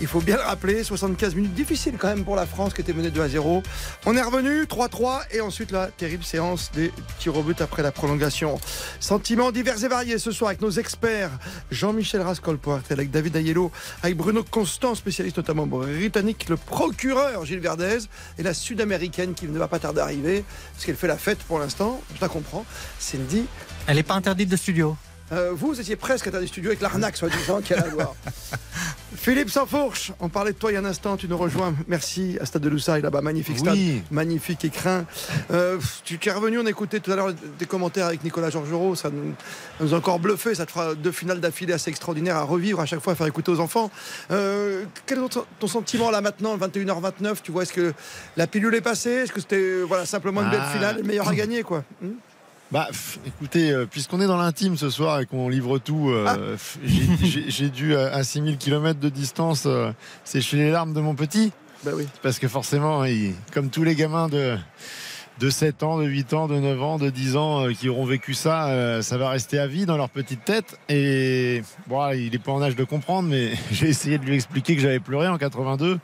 il 0.00 0.06
faut 0.06 0.20
bien 0.20 0.36
le 0.36 0.42
rappeler, 0.42 0.82
75 0.82 1.34
minutes 1.34 1.54
difficiles 1.54 1.94
quand 1.98 2.08
même 2.08 2.24
pour 2.24 2.36
la 2.36 2.46
France 2.46 2.74
qui 2.74 2.80
était 2.80 2.92
menée 2.92 3.10
2 3.10 3.20
à 3.20 3.28
0. 3.28 3.62
On 4.06 4.16
est 4.16 4.22
revenu 4.22 4.64
3-3 4.64 5.22
et 5.30 5.40
ensuite 5.40 5.70
la 5.70 5.86
terrible 5.86 6.24
séance 6.24 6.70
des 6.72 6.92
tirs 7.18 7.36
au 7.36 7.42
but 7.42 7.60
après 7.60 7.82
la 7.82 7.92
prolongation. 7.92 8.58
Sentiments 9.00 9.52
divers 9.52 9.82
et 9.84 9.88
variés 9.88 10.18
ce 10.18 10.32
soir 10.32 10.48
avec 10.48 10.60
nos 10.60 10.70
experts 10.70 11.30
Jean-Michel 11.70 12.22
Rascol 12.22 12.58
pour 12.58 12.78
avec 12.90 13.10
David 13.10 13.36
Ayello, 13.36 13.70
avec 14.02 14.16
Bruno 14.16 14.44
Constant, 14.44 14.94
spécialiste 14.94 15.36
notamment 15.36 15.66
britannique, 15.66 16.48
le 16.48 16.56
procureur 16.56 17.44
Gilles 17.44 17.60
Verdez 17.60 17.98
et 18.38 18.42
la 18.42 18.54
sud-américaine 18.54 19.34
qui 19.34 19.46
ne 19.46 19.58
va 19.58 19.68
pas 19.68 19.78
tarder 19.78 20.00
à 20.00 20.04
arriver 20.04 20.44
parce 20.72 20.84
qu'elle 20.84 20.96
fait 20.96 21.08
la 21.08 21.18
fête 21.18 21.38
pour 21.38 21.58
l'instant. 21.58 22.00
Je 22.16 22.20
la 22.20 22.28
comprends. 22.28 22.64
Cindy. 22.98 23.44
Elle 23.86 23.96
n'est 23.96 24.02
pas 24.02 24.14
interdite 24.14 24.48
de 24.48 24.56
studio. 24.56 24.96
Euh, 25.34 25.50
vous, 25.54 25.80
étiez 25.80 25.96
presque 25.96 26.26
à 26.28 26.30
des 26.30 26.46
studios 26.46 26.70
avec 26.70 26.80
l'arnaque, 26.80 27.16
soi-disant, 27.16 27.60
qu'il 27.60 27.76
y 27.76 27.78
a 27.78 27.82
voir. 27.88 28.14
Philippe 29.16 29.48
Sansfourche, 29.50 30.12
on 30.20 30.28
parlait 30.28 30.52
de 30.52 30.58
toi 30.58 30.70
il 30.70 30.74
y 30.74 30.76
a 30.76 30.80
un 30.80 30.84
instant, 30.84 31.16
tu 31.16 31.28
nous 31.28 31.36
rejoins. 31.38 31.74
Merci 31.88 32.36
à 32.40 32.46
Stade 32.46 32.62
de 32.62 32.68
Loussailles, 32.68 33.00
là-bas, 33.00 33.20
magnifique 33.20 33.58
stade, 33.58 33.72
Oui. 33.74 34.02
magnifique 34.10 34.64
écrin. 34.64 35.06
Euh, 35.50 35.78
tu, 36.04 36.18
tu 36.18 36.28
es 36.28 36.32
revenu, 36.32 36.58
on 36.58 36.66
écoutait 36.66 37.00
tout 37.00 37.10
à 37.12 37.16
l'heure 37.16 37.32
des 37.58 37.66
commentaires 37.66 38.06
avec 38.06 38.22
Nicolas 38.24 38.50
Georgerot, 38.50 38.96
ça 38.96 39.10
nous, 39.10 39.32
ça 39.78 39.84
nous 39.84 39.94
a 39.94 39.98
encore 39.98 40.18
bluffé, 40.18 40.54
ça 40.54 40.66
te 40.66 40.72
fera 40.72 40.94
deux 40.94 41.12
finales 41.12 41.40
d'affilée 41.40 41.72
assez 41.72 41.90
extraordinaires 41.90 42.36
à 42.36 42.42
revivre 42.42 42.80
à 42.80 42.86
chaque 42.86 43.00
fois, 43.00 43.12
à 43.14 43.16
faire 43.16 43.26
écouter 43.26 43.50
aux 43.52 43.60
enfants. 43.60 43.90
Euh, 44.30 44.84
quel 45.06 45.18
est 45.18 45.28
ton, 45.28 45.44
ton 45.58 45.66
sentiment 45.68 46.10
là 46.10 46.20
maintenant, 46.20 46.56
21h29 46.58 47.36
Tu 47.42 47.50
vois, 47.52 47.62
est-ce 47.62 47.72
que 47.72 47.94
la 48.36 48.46
pilule 48.46 48.74
est 48.74 48.80
passée? 48.80 49.10
Est-ce 49.10 49.32
que 49.32 49.40
c'était 49.40 49.80
voilà, 49.82 50.06
simplement 50.06 50.42
une 50.42 50.50
belle 50.50 50.60
Ah. 50.62 50.70
finale, 50.72 50.96
le 50.98 51.02
meilleur 51.04 51.28
à 51.28 51.34
gagner 51.34 51.62
quoi? 51.62 51.84
Hmm? 52.02 52.08
Bah, 52.72 52.86
pff, 52.88 53.18
écoutez, 53.26 53.70
euh, 53.70 53.86
puisqu'on 53.86 54.20
est 54.20 54.26
dans 54.26 54.36
l'intime 54.38 54.76
ce 54.76 54.90
soir 54.90 55.20
et 55.20 55.26
qu'on 55.26 55.48
livre 55.48 55.78
tout, 55.78 56.10
euh, 56.10 56.52
pff, 56.52 56.78
j'ai- 57.48 57.68
dû 57.68 57.94
à, 57.94 58.06
à 58.12 58.24
6000 58.24 58.56
km 58.58 58.98
de 58.98 59.08
distance 59.08 59.64
euh, 59.66 59.92
sécher 60.24 60.56
les 60.56 60.70
larmes 60.70 60.92
de 60.92 61.00
mon 61.00 61.14
petit. 61.14 61.52
Bah 61.84 61.92
oui. 61.94 62.06
Parce 62.22 62.38
que 62.38 62.48
forcément, 62.48 63.04
il- 63.04 63.34
comme 63.52 63.68
tous 63.70 63.84
les 63.84 63.94
gamins 63.94 64.28
de, 64.28 64.56
de 65.38 65.50
7 65.50 65.82
ans, 65.84 65.98
de 65.98 66.04
8 66.06 66.32
ans, 66.32 66.48
de 66.48 66.58
9 66.58 66.82
ans, 66.82 66.98
de 66.98 67.10
10 67.10 67.36
ans 67.36 67.66
euh, 67.68 67.72
qui 67.72 67.88
auront 67.88 68.06
vécu 68.06 68.34
ça, 68.34 68.68
euh, 68.68 69.02
ça 69.02 69.18
va 69.18 69.28
rester 69.28 69.58
à 69.60 69.66
vie 69.68 69.86
dans 69.86 69.96
leur 69.96 70.10
petite 70.10 70.44
tête. 70.44 70.76
Et 70.88 71.62
bon, 71.86 72.10
il 72.10 72.30
n'est 72.32 72.38
pas 72.38 72.52
en 72.52 72.62
âge 72.62 72.74
de 72.76 72.84
comprendre, 72.84 73.28
mais 73.28 73.52
j'ai 73.70 73.88
essayé 73.88 74.18
de 74.18 74.24
lui 74.24 74.34
expliquer 74.34 74.74
que 74.74 74.82
j'avais 74.82 75.00
pleuré 75.00 75.28
en 75.28 75.38
82. 75.38 76.00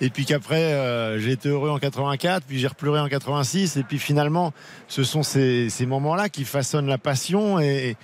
Et 0.00 0.10
puis 0.10 0.24
qu'après, 0.24 0.72
euh, 0.74 1.18
j'ai 1.20 1.32
été 1.32 1.48
heureux 1.48 1.70
en 1.70 1.78
84, 1.78 2.44
puis 2.46 2.58
j'ai 2.58 2.66
repleuré 2.66 2.98
en 3.00 3.08
86. 3.08 3.76
Et 3.76 3.82
puis 3.84 3.98
finalement, 3.98 4.52
ce 4.88 5.04
sont 5.04 5.22
ces, 5.22 5.70
ces 5.70 5.86
moments-là 5.86 6.28
qui 6.28 6.44
façonnent 6.44 6.88
la 6.88 6.98
passion 6.98 7.60
et, 7.60 7.96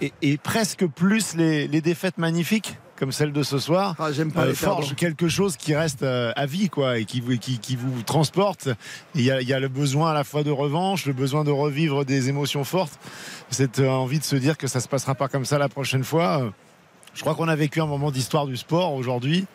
et, 0.00 0.12
et 0.22 0.36
presque 0.36 0.86
plus 0.86 1.34
les, 1.36 1.68
les 1.68 1.80
défaites 1.80 2.18
magnifiques 2.18 2.76
comme 2.96 3.12
celle 3.12 3.32
de 3.32 3.44
ce 3.44 3.60
soir, 3.60 3.94
Ah, 4.00 4.10
pas 4.34 4.40
euh, 4.46 4.54
forgent 4.54 4.96
quelque 4.96 5.28
chose 5.28 5.56
qui 5.56 5.72
reste 5.72 6.02
euh, 6.02 6.32
à 6.34 6.46
vie 6.46 6.68
quoi, 6.68 6.98
et 6.98 7.04
qui, 7.04 7.20
vous- 7.20 7.38
qui, 7.38 7.60
qui 7.60 7.76
vous 7.76 8.02
transporte. 8.02 8.68
Il 9.14 9.20
y, 9.20 9.30
a, 9.30 9.40
il 9.40 9.46
y 9.48 9.52
a 9.52 9.60
le 9.60 9.68
besoin 9.68 10.10
à 10.10 10.14
la 10.14 10.24
fois 10.24 10.42
de 10.42 10.50
revanche, 10.50 11.06
le 11.06 11.12
besoin 11.12 11.44
de 11.44 11.52
revivre 11.52 12.04
des 12.04 12.28
émotions 12.28 12.64
fortes, 12.64 12.98
cette 13.50 13.78
euh, 13.78 13.88
envie 13.88 14.18
de 14.18 14.24
se 14.24 14.34
dire 14.34 14.58
que 14.58 14.66
ça 14.66 14.80
se 14.80 14.88
passera 14.88 15.14
pas 15.14 15.28
comme 15.28 15.44
ça 15.44 15.58
la 15.58 15.68
prochaine 15.68 16.02
fois. 16.02 16.52
Je 17.14 17.20
crois 17.20 17.36
qu'on 17.36 17.46
a 17.46 17.54
vécu 17.54 17.80
un 17.80 17.86
moment 17.86 18.10
d'histoire 18.10 18.46
du 18.48 18.56
sport 18.56 18.94
aujourd'hui 18.94 19.46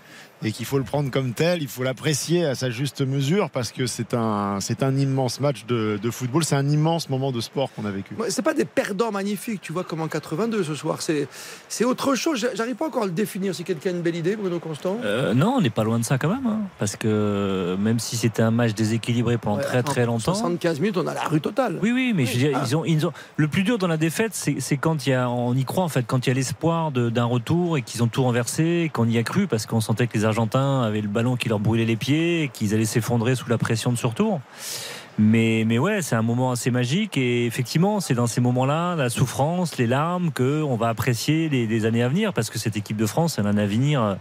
et 0.44 0.52
qu'il 0.52 0.66
faut 0.66 0.78
le 0.78 0.84
prendre 0.84 1.10
comme 1.12 1.34
tel, 1.34 1.62
il 1.62 1.68
faut 1.68 1.84
l'apprécier 1.84 2.46
à 2.46 2.56
sa 2.56 2.70
juste 2.70 3.02
mesure 3.02 3.50
parce 3.50 3.72
que 3.72 3.86
c'est 3.88 4.14
un, 4.14 4.60
c'est 4.60 4.84
un 4.84 4.96
immense 4.98 5.40
match 5.40 5.66
de, 5.66 6.00
de 6.02 6.12
football, 6.12 6.44
c'est 6.44 6.56
un 6.56 6.68
immense 6.70 7.10
moment 7.10 7.32
de 7.32 7.42
sport 7.42 7.70
qu'on 7.74 7.86
a 7.86 7.92
vécu. 7.92 8.14
Ouais, 8.16 8.30
C'est 8.30 8.42
pas 8.42 8.54
des 8.54 8.66
perdants 8.66 9.12
magnifiques, 9.12 9.62
tu 9.62 9.74
vois, 9.74 9.84
comme 9.84 10.02
en 10.02 10.08
82 10.08 10.64
ce 10.64 10.76
soir. 10.76 11.02
C'est, 11.02 11.28
c'est 11.70 11.86
autre 11.86 12.16
chose. 12.16 12.40
J'a- 12.40 12.54
J'arrive 12.56 12.76
pas 12.76 12.88
encore 12.88 13.04
à 13.04 13.06
le 13.06 13.12
définir. 13.12 13.56
Si 13.56 13.64
quelqu'un 13.64 13.90
a 13.92 13.94
une 13.94 14.02
belle 14.02 14.16
idée, 14.16 14.36
Bruno 14.36 14.60
Constant. 14.60 14.98
Euh, 15.04 15.34
non, 15.34 15.56
on 15.58 15.62
n'est 15.62 15.70
pas 15.70 15.84
loin 15.84 16.00
de 16.00 16.04
ça 16.06 16.18
quand 16.18 16.30
même. 16.30 16.46
hein. 16.46 16.60
parce 16.80 16.96
que 16.96 17.76
même 17.80 18.00
si 18.00 18.18
c'était 18.18 18.42
un 18.42 18.52
match 18.52 18.74
déséquilibré 18.74 19.38
pendant 19.38 19.58
Ouais, 19.58 19.64
très 19.64 19.84
très 19.84 20.06
longtemps. 20.06 20.34
75 20.34 20.80
minutes, 20.80 20.98
on 20.98 21.08
a 21.08 21.14
la 21.14 21.24
rue 21.24 21.42
totale. 21.42 21.80
Oui, 21.82 21.92
oui, 21.94 22.14
mais 22.16 22.26
je 22.26 22.34
veux 22.34 22.38
dire, 22.40 22.52
Ah. 22.60 22.64
ils 22.66 22.76
ont, 22.76 22.86
ils 22.86 23.06
ont, 23.08 23.14
le 23.38 23.48
plus 23.48 23.64
dur 23.64 23.78
dans 23.78 23.88
la 23.88 23.98
défaite, 23.98 24.32
c'est 24.34 24.56
c'est 24.60 24.78
quand 24.78 25.06
il 25.06 25.12
y 25.12 25.14
a, 25.14 25.30
on 25.30 25.54
y 25.56 25.64
croit 25.66 25.84
en 25.84 25.90
fait, 25.90 26.04
quand 26.08 26.26
il 26.26 26.30
y 26.30 26.32
a 26.32 26.34
l'espoir 26.36 26.92
de- 26.92 27.10
d'un 27.10 27.26
retour 27.26 27.78
et 27.78 27.82
qu'ils 27.82 28.02
ont 28.04 28.08
tout 28.08 28.24
renversé, 28.24 28.84
et 28.86 28.90
qu'on 28.90 29.08
y 29.08 29.18
a 29.18 29.24
cru 29.24 29.48
parce 29.48 29.66
qu'on 29.66 29.82
sentait 29.82 30.08
que 30.08 30.18
les 30.18 30.26
Argentins 30.34 30.82
avaient 30.82 31.02
le 31.02 31.08
ballon 31.08 31.36
qui 31.36 31.48
leur 31.48 31.60
brûlait 31.60 31.86
les 31.86 31.96
pieds, 31.96 32.50
qu'ils 32.52 32.74
allaient 32.74 32.86
s'effondrer 32.86 33.36
sous 33.36 33.48
la 33.50 33.60
pression 33.60 33.92
de 33.92 33.98
ce. 33.98 34.42
Mais, 35.20 35.64
mais 35.68 35.78
ouais, 35.78 36.02
c'est 36.02 36.16
un 36.16 36.24
moment 36.24 36.50
assez 36.50 36.72
magique 36.72 37.18
et 37.18 37.46
effectivement, 37.46 38.00
c'est 38.00 38.16
dans 38.16 38.26
ces 38.26 38.42
moments-là, 38.42 38.96
la 38.96 39.12
souffrance, 39.12 39.78
les 39.78 39.86
larmes, 39.86 40.32
que 40.32 40.64
on 40.64 40.76
va 40.76 40.90
apprécier 40.90 41.50
les, 41.50 41.68
les 41.68 41.86
années 41.86 42.02
à 42.02 42.10
venir 42.10 42.34
parce 42.34 42.50
que 42.50 42.58
cette 42.58 42.76
équipe 42.78 42.98
de 42.98 43.06
France, 43.06 43.38
elle 43.38 43.46
a 43.46 43.50
un 43.50 43.58
avenir 43.58 44.02
euh, 44.02 44.16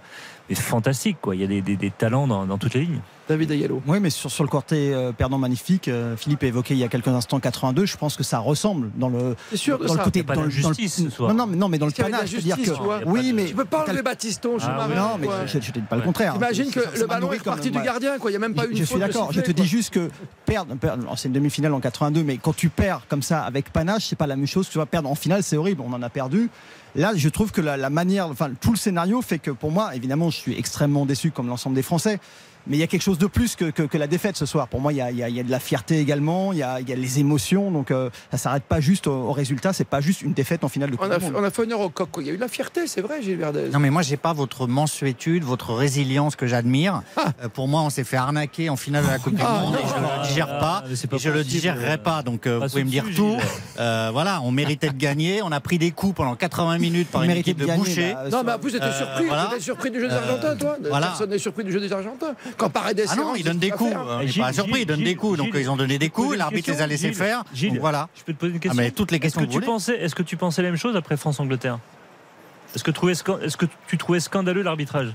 mais 0.49 0.55
fantastique. 0.55 1.19
Quoi. 1.21 1.35
Il 1.35 1.41
y 1.41 1.45
a 1.45 1.47
des, 1.47 1.61
des- 1.63 1.77
des 1.77 1.91
talents 1.91 2.27
dans, 2.27 2.45
dans 2.47 2.59
toutes 2.59 2.75
les 2.75 2.81
lignes. 2.83 3.01
David 3.29 3.53
Ayello. 3.53 3.81
Oui, 3.87 4.01
mais 4.01 4.11
sur, 4.11 4.31
sur 4.31 4.43
le 4.45 4.51
côté 4.51 4.93
euh, 4.93 5.13
perdant 5.13 5.39
magnifique, 5.39 5.87
euh, 5.89 6.17
Philippe 6.17 6.43
a 6.43 6.47
évoqué 6.47 6.75
il 6.75 6.79
y 6.79 6.85
a 6.85 6.89
quelques 6.89 7.09
instants 7.09 7.39
82. 7.39 7.87
Je 7.87 7.97
pense 7.97 8.17
que 8.17 8.25
ça 8.25 8.41
ressemble 8.41 8.91
dans 8.97 9.09
le, 9.09 9.37
C'est 9.51 9.57
sûr 9.57 9.79
de 9.79 9.87
dans 9.87 9.95
le 9.95 10.01
côté 10.01 10.19
Il 10.19 10.23
y 10.23 10.25
a 10.25 10.27
pas 10.27 10.35
dans 10.35 10.43
le- 10.43 10.49
dans 10.49 10.55
le- 10.57 10.63
d'injustice 10.63 11.05
ce 11.05 11.09
soir. 11.11 11.29
Non, 11.33 11.37
non, 11.37 11.47
mais 11.47 11.57
non, 11.57 11.69
mais 11.69 11.79
dans 11.79 11.87
le 11.87 11.93
y 11.93 11.95
de 11.95 12.03
panache, 12.03 12.31
c'est-à-dire 12.31 12.57
justice, 12.57 12.73
que 12.75 12.77
tu 12.79 12.83
vois. 12.83 13.01
oui, 13.07 13.33
mais 13.33 13.47
Tu 13.47 13.55
peux 13.55 13.65
pas 13.65 13.85
enlever 13.87 14.03
Batiston, 14.03 14.59
je 14.59 14.67
Ah 14.67 14.89
non, 14.95 15.19
mais 15.21 15.29
je 15.47 15.57
ne 15.57 15.63
dis 15.63 15.81
pas 15.89 15.97
le 15.97 16.03
contraire. 16.03 16.33
T'imagines 16.35 16.67
C'est- 16.73 16.81
que 16.95 17.01
le 17.01 17.07
ballon 17.07 17.33
est 17.33 17.43
parti 17.43 17.71
du 17.71 17.81
gardien, 17.81 18.19
quoi. 18.19 18.31
Il 18.31 18.33
n'y 18.35 18.37
a 18.37 18.41
même 18.41 18.55
pas 18.55 18.65
Je- 18.65 18.71
une 18.71 18.77
je 18.77 18.85
suis 18.85 18.97
de 18.97 19.01
d'accord. 19.01 19.33
Je 19.33 19.41
te 19.41 19.53
dis 19.53 19.67
juste 19.67 19.91
que 19.95 20.11
perdre, 20.45 20.75
c'est 21.17 21.29
une 21.29 21.35
demi-finale 21.35 21.73
en 21.73 21.81
82, 21.81 22.25
mais 22.25 22.37
quand 22.39 22.55
tu 22.55 22.69
perds 22.69 23.03
comme 23.09 23.23
ça 23.23 23.43
avec 23.45 23.73
panache, 23.73 24.07
c'est 24.09 24.17
pas 24.17 24.27
la 24.27 24.37
même 24.37 24.47
chose. 24.49 24.69
Tu 24.69 24.79
vas 24.79 24.87
perdre 24.87 25.09
en 25.09 25.15
finale, 25.15 25.43
c'est 25.45 25.57
horrible. 25.57 25.83
On 25.87 25.93
en 25.93 26.03
a 26.03 26.11
perdu. 26.11 26.51
Là, 26.95 27.13
je 27.15 27.29
trouve 27.29 27.53
que 27.53 27.61
la, 27.61 27.91
manière, 27.91 28.29
enfin, 28.29 28.51
tout 28.61 28.73
le 28.73 28.77
scénario 28.77 29.23
fait 29.23 29.39
que 29.39 29.51
pour 29.51 29.71
moi, 29.71 29.95
évidemment, 29.97 30.31
je 30.31 30.37
suis 30.37 30.59
extrêmement 30.59 31.07
déçu 31.07 31.31
comme 31.31 31.49
l'ensemble 31.49 31.75
des 31.75 31.83
Français. 31.83 32.21
Mais 32.67 32.77
il 32.77 32.81
y 32.81 32.83
a 32.83 32.87
quelque 32.87 33.03
chose 33.03 33.19
de 33.19 33.27
plus 33.27 33.57
que, 33.57 33.67
que- 33.71 33.83
que 33.83 33.99
la 33.99 34.07
défaite 34.07 34.37
ce 34.37 34.47
soir. 34.47 34.69
Pour 34.69 34.81
moi, 34.81 34.93
il 34.93 34.97
y 34.97 35.01
a, 35.01 35.11
il 35.11 35.17
y 35.17 35.23
a- 35.23 35.29
il 35.29 35.37
y 35.37 35.41
a 35.41 35.43
de 35.43 35.51
la 35.51 35.59
fierté 35.59 35.99
également, 35.99 36.53
il 36.53 36.59
y 36.59 36.63
a, 36.63 36.81
il 36.81 36.89
y 36.89 36.93
a 36.93 36.97
les 36.97 37.19
émotions. 37.19 37.71
Donc, 37.71 37.91
euh, 37.91 38.11
ça 38.31 38.39
s'arrête 38.39 38.63
pas 38.65 38.81
juste 38.81 39.07
au, 39.07 39.13
au 39.29 39.33
résultat. 39.33 39.73
C'est 39.73 39.85
pas 39.87 40.01
juste 40.01 40.23
une 40.23 40.33
défaite 40.33 40.65
en 40.65 40.69
finale 40.69 40.91
de 40.91 40.97
Coupe 40.97 41.11
du 41.13 41.25
Monde. 41.25 41.35
on 41.37 41.43
a 41.45 41.51
fait 41.51 41.63
honneur 41.63 41.81
au 41.81 41.89
coq. 41.89 42.09
Il 42.19 42.27
y 42.27 42.31
a 42.31 42.33
eu 42.33 42.37
de 42.37 42.41
la 42.41 42.49
fierté, 42.49 42.87
c'est 42.87 43.01
vrai, 43.01 43.23
Gilles 43.23 43.37
Verdez. 43.37 43.69
Non 43.73 43.79
mais 43.79 43.91
moi 43.91 44.03
j'ai 44.03 44.17
pas 44.17 44.33
votre 44.33 44.67
mansuétude, 44.67 45.43
votre 45.45 45.73
résilience 45.73 46.37
que 46.37 46.47
j'admire. 46.47 47.03
Euh, 47.19 47.49
pour 47.49 47.69
moi 47.69 47.81
on 47.83 47.91
s'est 47.91 48.05
fait 48.05 48.17
arnaquer 48.17 48.69
en 48.71 48.77
finale 48.77 49.05
de 49.05 49.11
la 49.11 49.19
Coupe 49.19 49.35
du 49.35 49.43
Ah, 49.45 49.61
Monde 49.63 49.75
et 49.77 49.79
je 49.89 50.01
non. 50.01 50.09
le 50.23 50.29
digère 50.29 50.47
pas. 50.59 50.83
pas 50.83 51.17
et 51.17 51.19
je 51.19 51.31
le 51.31 51.43
digérerai 51.45 51.99
pas. 51.99 52.23
Donc 52.23 52.47
euh, 52.47 52.59
Pas 52.61 52.67
vous 52.67 52.71
pouvez 52.73 52.85
me 52.85 52.91
dire 52.91 53.05
tout. 53.17 53.37
Euh, 53.81 54.11
voilà, 54.13 54.41
on 54.43 54.51
méritait 54.51 54.89
de 54.91 54.97
gagner. 54.97 55.43
On 55.43 55.53
a 55.53 55.61
pris 55.61 55.79
des 55.79 55.91
coups 55.91 56.15
pendant 56.17 56.35
80 56.37 56.79
minutes 56.79 57.09
par 57.11 57.21
On 57.21 57.25
une 57.25 57.29
méritait 57.29 57.51
équipe 57.53 57.59
de 57.59 57.63
de 57.65 57.69
gagner, 57.69 57.83
boucher. 57.83 58.13
bah, 58.15 58.29
Non, 58.31 58.43
mais 58.45 58.59
t'étais 58.71 58.85
Euh, 58.85 58.93
surpris. 58.99 59.27
voilà. 59.27 59.47
T'étais 59.47 59.61
surpris 59.63 59.91
du 59.91 60.01
jeu 60.01 60.09
des 60.09 60.15
Argentins, 60.15 60.57
toi. 60.57 60.77
voilà. 60.89 61.07
Personne 61.09 61.31
n'est 61.31 61.39
surpris 61.39 61.65
du 61.65 61.73
jeu 61.73 61.81
des 61.81 61.93
Argentins. 61.93 62.35
Quand 62.57 62.71
Paredes 62.71 63.05
Ah 63.09 63.17
non, 63.17 63.35
donnent 63.35 63.37
c'est 63.37 63.55
des 63.59 63.71
coups. 63.71 63.95
On 63.97 64.19
n'est 64.23 64.33
pas 64.33 64.53
surpris, 64.53 64.81
ils 64.83 64.87
donnent 64.87 64.97
Gilles, 64.99 65.05
des 65.07 65.17
coups. 65.17 65.39
Donc 65.39 65.51
ils 65.55 65.71
ont 65.71 65.77
donné 65.77 65.99
des 65.99 66.09
coups. 66.11 66.37
L'arbitre 66.37 66.71
les 66.71 66.81
a 66.81 66.87
laissés 66.87 67.13
faire. 67.13 67.45
Voilà. 67.81 68.09
Je 68.17 68.23
peux 68.23 68.33
te 68.33 68.39
poser 68.39 68.53
une 68.53 68.59
Ah, 68.59 68.61
question 68.61 68.83
mais 68.83 68.91
toutes 68.91 69.11
les 69.11 69.17
Est-ce 69.17 69.23
questions 69.39 69.43
est-ce 69.43 70.15
que 70.15 70.23
tu 70.23 70.37
pensais 70.37 70.63
la 70.63 70.69
même 70.69 70.79
chose 70.79 70.97
après 70.97 71.17
France-Angleterre? 71.17 71.79
Est-ce 72.75 72.83
que, 72.85 72.91
tu 72.91 72.95
trouvais 72.95 73.15
scan- 73.15 73.39
est-ce 73.41 73.57
que 73.57 73.67
tu 73.87 73.99
trouvais 73.99 74.21
scandaleux 74.21 74.63
l'arbitrage? 74.63 75.15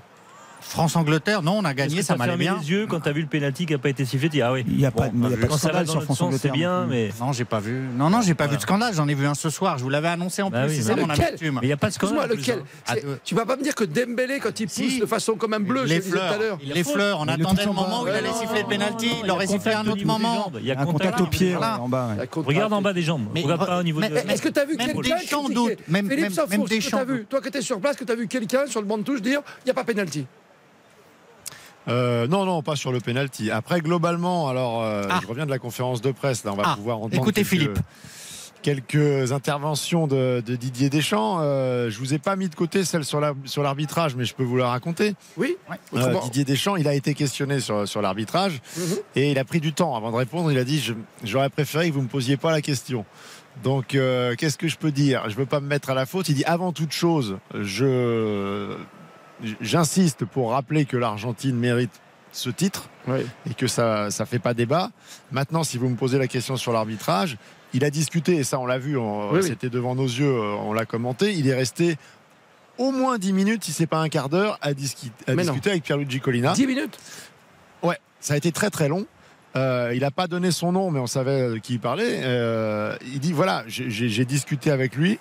France-Angleterre, 0.62 1.42
non, 1.42 1.58
on 1.60 1.66
a 1.66 1.74
gagné, 1.74 1.98
que 1.98 2.02
ça 2.04 2.14
t'as 2.14 2.18
m'allait 2.20 2.38
bien. 2.38 2.58
les 2.62 2.70
yeux 2.70 2.88
quand 2.88 3.00
t'as 3.00 3.12
vu 3.12 3.22
le 3.22 3.28
pénalty 3.28 3.66
qui 3.66 3.74
a 3.74 3.78
pas 3.78 3.90
été 3.90 4.06
sifflé, 4.06 4.42
ah 4.42 4.52
oui. 4.54 4.64
Il 4.68 4.78
n'y 4.78 4.86
a 4.86 4.92
pas, 4.92 5.08
il 5.14 5.22
y 5.22 5.26
a 5.26 5.30
bah, 5.30 5.36
pas 5.38 5.48
de 5.48 5.52
va 5.52 5.58
scandale 5.58 5.86
sur 5.86 5.96
l'autre 5.96 6.06
France 6.06 6.18
sens, 6.18 6.36
c'est 6.36 6.50
Angleterre. 6.50 6.54
bien, 6.54 6.86
mais 6.88 7.10
Non, 7.20 7.32
j'ai 7.32 7.46
pas 7.46 7.60
vu. 7.60 7.82
Non, 7.96 8.10
non, 8.10 8.22
j'ai 8.22 8.34
pas 8.34 8.44
Voilà. 8.46 8.52
vu 8.52 8.58
de 8.58 8.62
scandale. 8.62 8.94
J'en 8.94 9.08
ai 9.08 9.14
vu 9.16 9.26
un 9.26 9.34
ce 9.34 9.50
soir. 9.50 9.78
Je 9.78 9.84
vous 9.84 9.90
l'avais 9.90 10.08
annoncé 10.10 10.42
en 10.42 10.50
Bah 10.50 10.64
plus. 10.64 10.70
oui, 10.72 10.82
c'est 10.82 10.90
mais 10.96 11.02
ça 11.02 11.08
mon 11.08 11.14
amertume. 11.14 11.56
Mais 11.56 11.60
il 11.64 11.68
n'y 11.68 11.74
a 11.74 11.78
pas 11.78 11.88
de 11.90 11.94
scandale. 11.94 12.30
Lequel 12.30 12.60
hein. 12.60 12.64
Ah, 12.88 12.96
deux. 12.96 13.20
Tu 13.24 13.36
vas 13.36 13.46
pas 13.46 13.56
me 13.56 13.64
dire 13.64 13.76
que 13.76 13.84
Dembélé, 13.86 14.40
quand 14.40 14.60
il 14.60 14.66
pousse 14.68 14.74
Si. 14.76 15.00
de 15.00 15.06
façon 15.06 15.36
quand 15.36 15.48
même 15.48 15.64
bleue, 15.64 15.84
je 15.86 15.94
les 15.94 16.02
fleurs, 16.02 16.40
l'heure. 16.40 16.58
les 16.62 16.84
fleurs, 16.84 17.20
on 17.22 17.28
attendait 17.28 17.64
le 17.64 17.70
en 17.70 17.74
moment 17.74 18.04
où 18.04 18.08
il 18.08 18.14
allait 18.14 18.34
siffler 18.34 18.62
le 18.64 18.68
penalty, 18.68 19.10
il 19.24 19.32
aurait 19.32 19.48
sifflé 19.48 19.74
un 19.74 19.80
au 19.86 19.92
autre 19.92 19.98
niveau 19.98 20.18
des 20.18 20.24
moment. 20.24 20.36
jambes. 20.36 20.58
Il 20.60 20.66
y 20.68 20.72
a 20.72 20.80
Un 20.80 20.86
contact 20.86 21.22
au 21.22 21.28
pied 21.28 21.56
en 21.56 21.88
bas. 21.90 22.10
Regarde 22.36 22.74
en 22.74 22.82
bas 22.82 22.94
des 22.94 23.02
jambes. 23.04 23.28
Regarde 23.36 23.66
pas 23.66 23.80
au 23.80 23.84
niveau 23.84 24.02
Est-ce 24.02 24.42
que 24.42 24.50
tu 24.50 24.60
as 24.60 24.66
vu 24.66 24.76
Même 24.78 24.88
quelqu'un. 25.02 25.08
Même- 25.88 26.10
Philippe 26.10 26.22
même- 26.24 26.66
que 26.66 26.90
t'as. 26.90 27.06
Toi 27.30 27.42
qui 27.42 27.48
étais 27.48 27.62
sur 27.62 27.80
place, 27.80 27.96
que 27.96 28.04
tu 28.04 28.12
as 28.12 28.16
vu 28.16 28.28
quelqu'un 28.28 28.66
sur 28.68 28.82
le 28.82 28.88
banc 28.88 28.98
de 28.98 29.04
touche 29.04 29.22
dire 29.22 29.42
il 29.62 29.66
n'y 29.66 29.72
a 29.72 29.74
pas 29.74 29.84
pénalty 29.84 30.26
Euh, 31.88 32.28
non, 32.28 32.46
non, 32.46 32.62
pas 32.62 32.76
sur 32.76 32.92
le 32.92 33.00
penalty. 33.00 33.50
Après, 33.52 33.82
globalement, 33.82 34.50
alors, 34.50 34.84
euh, 34.84 35.04
Ah. 35.10 35.20
je 35.22 35.28
reviens 35.28 35.46
de 35.46 35.52
la 35.52 35.60
conférence 35.60 36.02
de 36.02 36.12
presse. 36.12 36.44
Là, 36.44 36.52
on 36.54 36.58
va 36.58 36.64
Ah, 36.66 36.76
pouvoir 36.76 36.98
entendre 36.98 37.16
écoutez 37.16 37.42
quelques- 37.42 37.48
Philippe. 37.50 37.80
Quelques 38.64 39.32
interventions 39.32 40.08
de, 40.08 40.44
de 40.46 40.56
Didier 40.56 40.90
Deschamps. 40.90 41.38
Euh, 41.42 41.90
je 41.90 41.98
vous 42.00 42.14
ai 42.14 42.18
pas 42.18 42.36
mis 42.36 42.50
de 42.50 42.56
côté 42.56 42.84
celle 42.84 43.06
sur 43.06 43.22
la- 43.22 43.34
sur 43.46 43.64
l'arbitrage, 43.64 44.16
mais 44.16 44.26
je 44.26 44.34
peux 44.34 44.44
vous 44.44 44.58
la 44.58 44.68
raconter. 44.68 45.14
Oui 45.38 45.56
Euh, 45.70 45.76
Autrement- 46.00 46.24
Didier 46.26 46.44
Deschamps, 46.44 46.76
il 46.76 46.88
a 46.88 46.94
été 46.96 47.14
questionné 47.14 47.60
sur, 47.62 47.88
sur 47.88 48.02
l'arbitrage 48.02 48.60
Mhm. 48.76 48.84
et 49.16 49.32
il 49.32 49.40
a 49.40 49.46
pris 49.46 49.62
du 49.62 49.72
temps 49.74 49.96
avant 49.96 50.12
de 50.12 50.18
répondre. 50.18 50.52
Il 50.52 50.58
a 50.58 50.64
dit 50.66 50.84
J'aurais 51.24 51.50
préféré 51.52 51.88
que 51.90 51.94
vous 51.94 52.00
ne 52.00 52.06
me 52.06 52.10
posiez 52.10 52.36
pas 52.36 52.52
la 52.52 52.62
question. 52.62 53.06
Donc, 53.64 53.96
euh, 53.96 54.36
qu'est-ce 54.36 54.58
que 54.58 54.68
je 54.68 54.78
peux 54.78 54.92
dire? 54.92 55.22
Je 55.26 55.30
ne 55.36 55.36
veux 55.36 55.46
pas 55.46 55.62
me 55.62 55.68
mettre 55.68 55.90
à 55.92 55.94
la 55.94 56.06
faute. 56.06 56.28
Il 56.28 56.36
dit 56.36 56.44
Avant 56.46 56.74
toute 56.74 56.92
chose, 56.92 57.38
je 57.54 58.76
j'insiste 59.62 60.26
pour 60.26 60.52
rappeler 60.52 60.86
que 60.86 60.98
l'Argentine 60.98 61.56
mérite 61.56 61.92
ce 62.32 62.50
titre 62.50 62.90
Oui. 63.08 63.20
et 63.50 63.54
que 63.54 63.68
ça 63.68 64.08
ne 64.20 64.26
fait 64.26 64.40
pas 64.40 64.54
débat. 64.54 64.92
Maintenant, 65.32 65.64
si 65.64 65.78
vous 65.78 65.90
me 65.90 65.96
posez 65.96 66.18
la 66.20 66.28
question 66.28 66.56
sur 66.58 66.72
l'arbitrage, 66.74 67.38
il 67.74 67.84
a 67.84 67.90
discuté, 67.90 68.36
et 68.36 68.44
ça 68.44 68.60
on 68.60 68.66
l'a 68.66 68.78
vu, 68.80 68.98
oui. 68.98 69.44
c'était 69.44 69.70
devant 69.70 69.96
nos 69.96 70.06
yeux, 70.06 70.26
euh, 70.32 70.56
on 70.62 70.74
l'a 70.74 70.86
commenté, 70.86 71.34
il 71.34 71.48
est 71.48 71.54
resté 71.56 71.98
au 72.78 72.92
moins 72.92 73.18
10 73.18 73.34
minutes, 73.34 73.64
si 73.64 73.72
c'est 73.74 73.88
pas 73.88 74.00
un 74.00 74.10
quart 74.10 74.30
d'heure, 74.30 74.58
à, 74.62 74.74
discu- 74.74 75.10
à 75.28 75.34
Mais 75.34 75.44
non. 75.44 75.52
discuter 75.54 75.72
avec 75.72 75.84
Pierluigi 75.84 76.20
Collina. 76.20 76.54
10 76.54 76.68
minutes 76.68 76.98
Ouais, 77.84 77.98
ça 78.20 78.36
a 78.36 78.38
été 78.38 78.52
très 78.52 78.70
très 78.70 78.88
long. 78.88 79.06
Euh, 79.56 79.92
il 79.96 80.02
n'a 80.02 80.12
pas 80.12 80.28
donné 80.28 80.52
son 80.52 80.72
nom, 80.72 80.92
mais 80.92 81.00
on 81.00 81.08
savait 81.08 81.50
de 81.50 81.58
qui 81.58 81.74
il 81.76 81.80
parlait. 81.80 82.20
Euh, 82.24 82.96
il 83.12 83.20
dit 83.20 83.34
voilà, 83.34 83.64
j'ai- 83.68 84.26
discuté 84.26 84.70
avec 84.70 84.96
lui. 84.96 85.18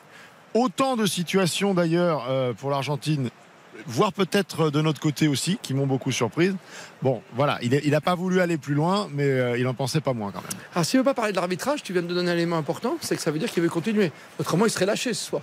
Autant 0.52 0.96
de 0.96 1.06
situations 1.06 1.72
d'ailleurs 1.74 2.26
euh, 2.28 2.52
pour 2.52 2.70
l'Argentine, 2.70 3.30
voire 3.86 4.12
peut-être 4.12 4.70
de 4.70 4.80
notre 4.80 5.00
côté 5.00 5.28
aussi, 5.28 5.58
qui 5.62 5.74
m'ont 5.74 5.86
beaucoup 5.86 6.12
surprise. 6.12 6.54
Bon, 7.02 7.22
voilà, 7.34 7.58
il 7.62 7.90
n'a 7.90 8.00
pas 8.00 8.14
voulu 8.14 8.40
aller 8.40 8.58
plus 8.58 8.74
loin, 8.74 9.08
mais 9.12 9.24
euh, 9.24 9.58
il 9.58 9.66
en 9.66 9.74
pensait 9.74 10.00
pas 10.00 10.12
moins 10.12 10.30
quand 10.32 10.42
même. 10.42 10.50
Alors, 10.74 10.84
s'il 10.84 10.98
ne 10.98 11.02
veut 11.02 11.04
pas 11.10 11.14
parler 11.14 11.32
de 11.32 11.36
l'arbitrage, 11.36 11.82
tu 11.82 11.92
viens 11.92 12.02
de 12.02 12.08
donner 12.12 12.30
un 12.30 12.34
élément 12.34 12.56
important, 12.58 12.96
c'est 13.00 13.16
que 13.16 13.22
ça 13.22 13.30
veut 13.30 13.38
dire 13.38 13.50
qu'il 13.50 13.62
veut 13.62 13.68
continuer. 13.68 14.12
Autrement, 14.40 14.66
il 14.66 14.70
serait 14.70 14.86
lâché 14.86 15.14
ce 15.14 15.24
soir. 15.24 15.42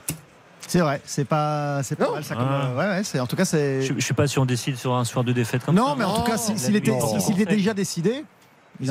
C'est 0.67 0.79
vrai, 0.79 1.01
c'est 1.05 1.25
pas, 1.25 1.83
c'est 1.83 1.95
pas 1.97 2.05
Non. 2.05 2.13
mal 2.13 2.23
ça. 2.23 2.35
Comme, 2.35 2.47
Ah. 2.49 2.67
euh, 2.71 2.77
ouais, 2.77 2.97
ouais, 2.97 3.03
c'est, 3.03 3.19
en 3.19 3.27
tout 3.27 3.35
cas, 3.35 3.43
c'est. 3.45 3.81
Je, 3.81 3.93
je 3.97 4.05
sais 4.05 4.13
pas 4.13 4.27
si 4.27 4.39
on 4.39 4.45
décide 4.45 4.77
sur 4.77 4.93
un 4.93 5.03
soir 5.03 5.23
de 5.25 5.33
défaite 5.33 5.63
comme 5.65 5.75
ça. 5.75 5.81
Non, 5.81 5.95
mais 5.97 6.05
en 6.05 6.15
tout 6.21 6.23
cas, 6.29 6.37
si- 6.37 6.57
s'il 6.57 6.75
était, 6.77 6.91
Non. 6.91 7.19
si- 7.19 7.25
s'il 7.25 7.41
était 7.41 7.55
déjà 7.55 7.73
décidé, 7.73 8.23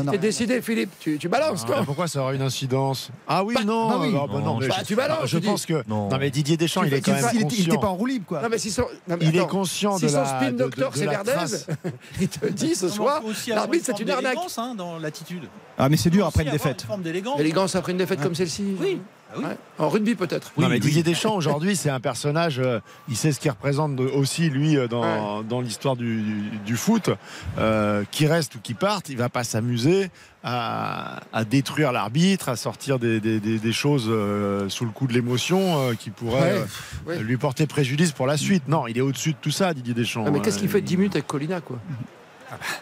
aurait. 0.07 0.19
décidé, 0.19 0.63
Philippe, 0.63 0.91
tu, 1.01 1.19
tu 1.19 1.29
balances, 1.29 1.63
Ah, 1.65 1.67
toi. 1.67 1.83
pourquoi 1.85 2.09
ça 2.09 2.21
aura 2.21 2.35
une 2.35 2.43
incidence 2.43 3.11
Ah 3.27 3.43
oui, 3.45 3.55
Bah, 3.55 3.65
non, 3.65 3.89
bah 3.89 3.97
oui. 4.01 4.09
ah, 4.17 4.27
bah 4.27 4.39
non, 4.39 4.45
Non, 4.45 4.59
mais 4.61 4.69
bah, 4.69 4.77
je- 4.81 4.85
tu 4.85 4.95
balances, 4.97 5.19
Je 5.27 5.39
tu 5.39 5.45
pense 5.47 5.61
dis. 5.67 5.67
que 5.73 5.83
Non. 5.89 6.09
non, 6.09 6.19
mais 6.19 6.31
Didier 6.31 6.57
Deschamps, 6.57 6.85
il 6.85 6.95
est 6.95 7.01
quand 7.01 7.13
même 7.13 7.25
il, 7.35 7.41
était, 7.43 7.47
il 7.57 7.61
était 7.61 7.65
conscient. 7.71 7.81
pas 7.81 7.89
en 7.89 7.95
roue 7.97 8.07
libre, 8.07 8.25
quoi. 8.27 8.43
Non, 8.43 8.49
mais 8.51 8.59
si 8.59 8.71
son, 8.71 8.83
non, 9.09 9.17
mais 9.19 9.27
Il 9.27 9.37
est 9.37 9.41
attends, 9.41 9.49
conscient 9.49 9.97
si 9.99 10.05
de 10.05 10.09
son 10.09 10.17
la 10.19 10.25
spin 10.27 10.53
de- 10.53 10.57
doctor, 10.59 10.91
de- 10.93 10.97
c'est 10.99 11.05
la 11.07 11.23
Verdez, 11.23 11.57
il 12.21 12.29
te 12.29 12.47
dit 12.47 12.75
ce 12.75 12.89
soir, 12.89 13.23
l'arbitre, 13.49 13.91
une 13.91 13.97
c'est 13.97 14.03
une 14.03 14.11
arnaque. 14.11 14.39
hein, 14.57 14.75
dans 14.77 14.99
l'attitude. 14.99 15.45
Ah, 15.79 15.89
mais 15.89 15.97
c'est 15.97 16.11
dur 16.11 16.27
après 16.27 16.45
une 16.45 16.51
défaite. 16.51 16.83
Une 16.83 16.87
forme 16.89 17.03
d'élégance. 17.03 17.39
L'élégance 17.39 17.75
après 17.77 17.93
une 17.93 17.99
défaite 17.99 18.21
comme 18.21 18.35
celle-ci 18.35 18.77
Oui. 18.81 19.01
Ah 19.35 19.39
oui. 19.39 19.45
Ouais. 19.45 19.57
En 19.79 19.89
rugby, 19.89 20.15
peut-être. 20.15 20.53
Non, 20.59 20.69
mais 20.69 20.79
Didier 20.79 21.03
Deschamps 21.03 21.35
aujourd'hui 21.35 21.75
c'est 21.77 21.89
un 21.91 22.01
personnage 22.01 22.59
euh, 22.59 22.81
il 23.09 23.17
sait 23.17 23.33
ce 23.33 23.41
qu'il 23.41 23.51
représente 23.51 23.97
de- 23.97 24.05
aussi 24.07 24.51
lui 24.51 24.77
euh, 24.77 24.87
dans, 24.89 25.43
dans 25.43 25.61
l'histoire 25.61 25.97
du, 25.97 26.21
du- 26.23 26.59
du 26.65 26.77
foot 26.77 27.11
euh, 27.59 28.05
qui 28.11 28.27
reste 28.27 28.55
ou 28.55 28.59
qui 28.63 28.75
parte 28.75 29.09
il 29.09 29.17
va 29.17 29.29
pas 29.29 29.43
s'amuser 29.45 30.11
à, 30.45 31.21
à 31.33 31.45
détruire 31.45 31.93
l'arbitre 31.93 32.49
à 32.49 32.57
sortir 32.57 32.99
des, 32.99 33.21
des- 33.21 33.41
des- 33.41 33.59
des 33.59 33.73
choses 33.73 34.07
euh, 34.09 34.69
sous 34.69 34.85
le 34.85 34.91
coup 34.91 35.07
de 35.07 35.13
l'émotion 35.15 35.81
euh, 35.89 35.95
qui 35.95 36.11
pourraient 36.11 36.53
Ouais, 36.53 36.65
euh, 37.09 37.17
ouais. 37.17 37.19
lui 37.23 37.37
porter 37.37 37.67
préjudice 37.67 38.13
pour 38.13 38.27
la 38.27 38.37
suite 38.37 38.69
non 38.69 38.87
il 38.87 38.99
est 38.99 39.03
au-dessus 39.03 39.33
de 39.33 39.39
tout 39.41 39.51
ça 39.51 39.73
Didier 39.75 39.95
Deschamps 39.95 40.25
Ah, 40.27 40.31
mais 40.31 40.41
qu'est-ce 40.41 40.59
qu'il 40.59 40.69
fait 40.69 40.81
de 40.83 40.87
10 40.87 40.97
minutes 40.99 41.15
avec 41.17 41.27
Colina, 41.27 41.61
quoi? 41.61 41.79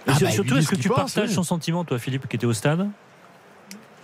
Ah 0.09 0.15
sur- 0.17 0.27
bah, 0.27 0.33
surtout, 0.33 0.57
est-ce 0.57 0.67
ce 0.67 0.71
que 0.75 0.81
tu 0.81 0.89
pense, 0.89 0.97
partages 0.99 1.29
oui. 1.29 1.35
son 1.35 1.45
sentiment, 1.45 1.85
toi, 1.85 1.97
Philippe, 2.01 2.27
qui 2.29 2.35
était 2.35 2.47
au 2.47 2.53
stade? 2.53 2.89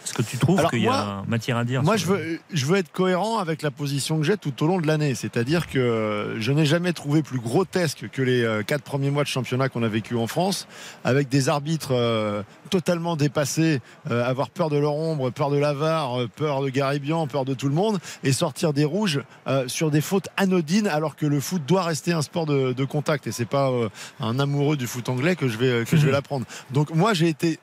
Est-ce 0.07 0.15
que 0.15 0.23
tu 0.23 0.39
trouves 0.39 0.65
qu'il 0.69 0.83
y 0.83 0.89
a 0.89 1.25
matière 1.27 1.57
à 1.57 1.65
dire 1.65 1.83
Moi, 1.83 1.97
je 1.97 2.07
veux, 2.07 2.39
je 2.53 2.65
veux 2.67 2.77
être 2.77 2.93
cohérent 2.93 3.39
avec 3.39 3.61
la 3.63 3.73
position 3.73 4.19
que 4.19 4.23
j'ai 4.23 4.37
tout 4.37 4.63
au 4.63 4.69
long 4.69 4.81
de 4.81 4.87
l'année. 4.87 5.17
C'est-à-dire 5.17 5.67
que 5.67 6.37
je 6.39 6.53
n'ai 6.53 6.65
jamais 6.65 6.93
trouvé 6.93 7.25
plus 7.25 7.41
grotesque 7.41 8.09
que 8.13 8.23
les 8.23 8.45
euh, 8.45 8.63
quatre 8.63 8.85
premiers 8.85 9.11
mois 9.11 9.25
de 9.25 9.29
championnat 9.29 9.69
qu'on 9.69 9.83
a 9.83 9.89
vécu 9.89 10.15
en 10.15 10.29
France, 10.29 10.69
avec 11.03 11.29
des 11.29 11.49
arbitres 11.49 11.91
euh, 11.91 12.45
totalement 12.71 13.17
dépassés, 13.17 13.81
euh, 14.09 14.25
avoir 14.25 14.51
peur 14.51 14.71
de 14.71 14.77
leur 14.77 14.95
ombre, 14.95 15.31
peur 15.31 15.51
de 15.51 15.59
l'avare, 15.59 16.29
peur 16.37 16.63
de 16.63 16.69
Garibian, 16.69 17.27
peur 17.27 17.45
de 17.45 17.55
tout 17.55 17.69
le 17.69 17.75
monde, 17.75 17.99
et 18.23 18.31
sortir 18.31 18.73
des 18.73 18.85
rouges 18.85 19.23
euh, 19.49 19.67
sur 19.67 19.91
des 19.91 20.01
fautes 20.01 20.29
anodines, 20.37 20.87
alors 20.87 21.17
que 21.17 21.27
le 21.27 21.41
foot 21.41 21.63
doit 21.67 21.83
rester 21.83 22.13
un 22.13 22.23
sport 22.23 22.47
de, 22.47 22.73
de 22.73 22.85
contact. 22.85 23.27
Et 23.27 23.33
c'est 23.33 23.45
pas 23.45 23.73
un 24.21 24.39
amoureux 24.39 24.77
du 24.77 24.87
foot 24.87 25.09
anglais 25.09 25.35
que 25.35 25.49
je 25.49 25.59
vais, 25.59 25.85
que 25.85 25.97
je 25.97 26.07
vais 26.07 26.13
l'apprendre. 26.13 26.47
Donc 26.71 26.95
moi, 26.95 27.13
j'ai 27.13 27.29
été 27.29 27.59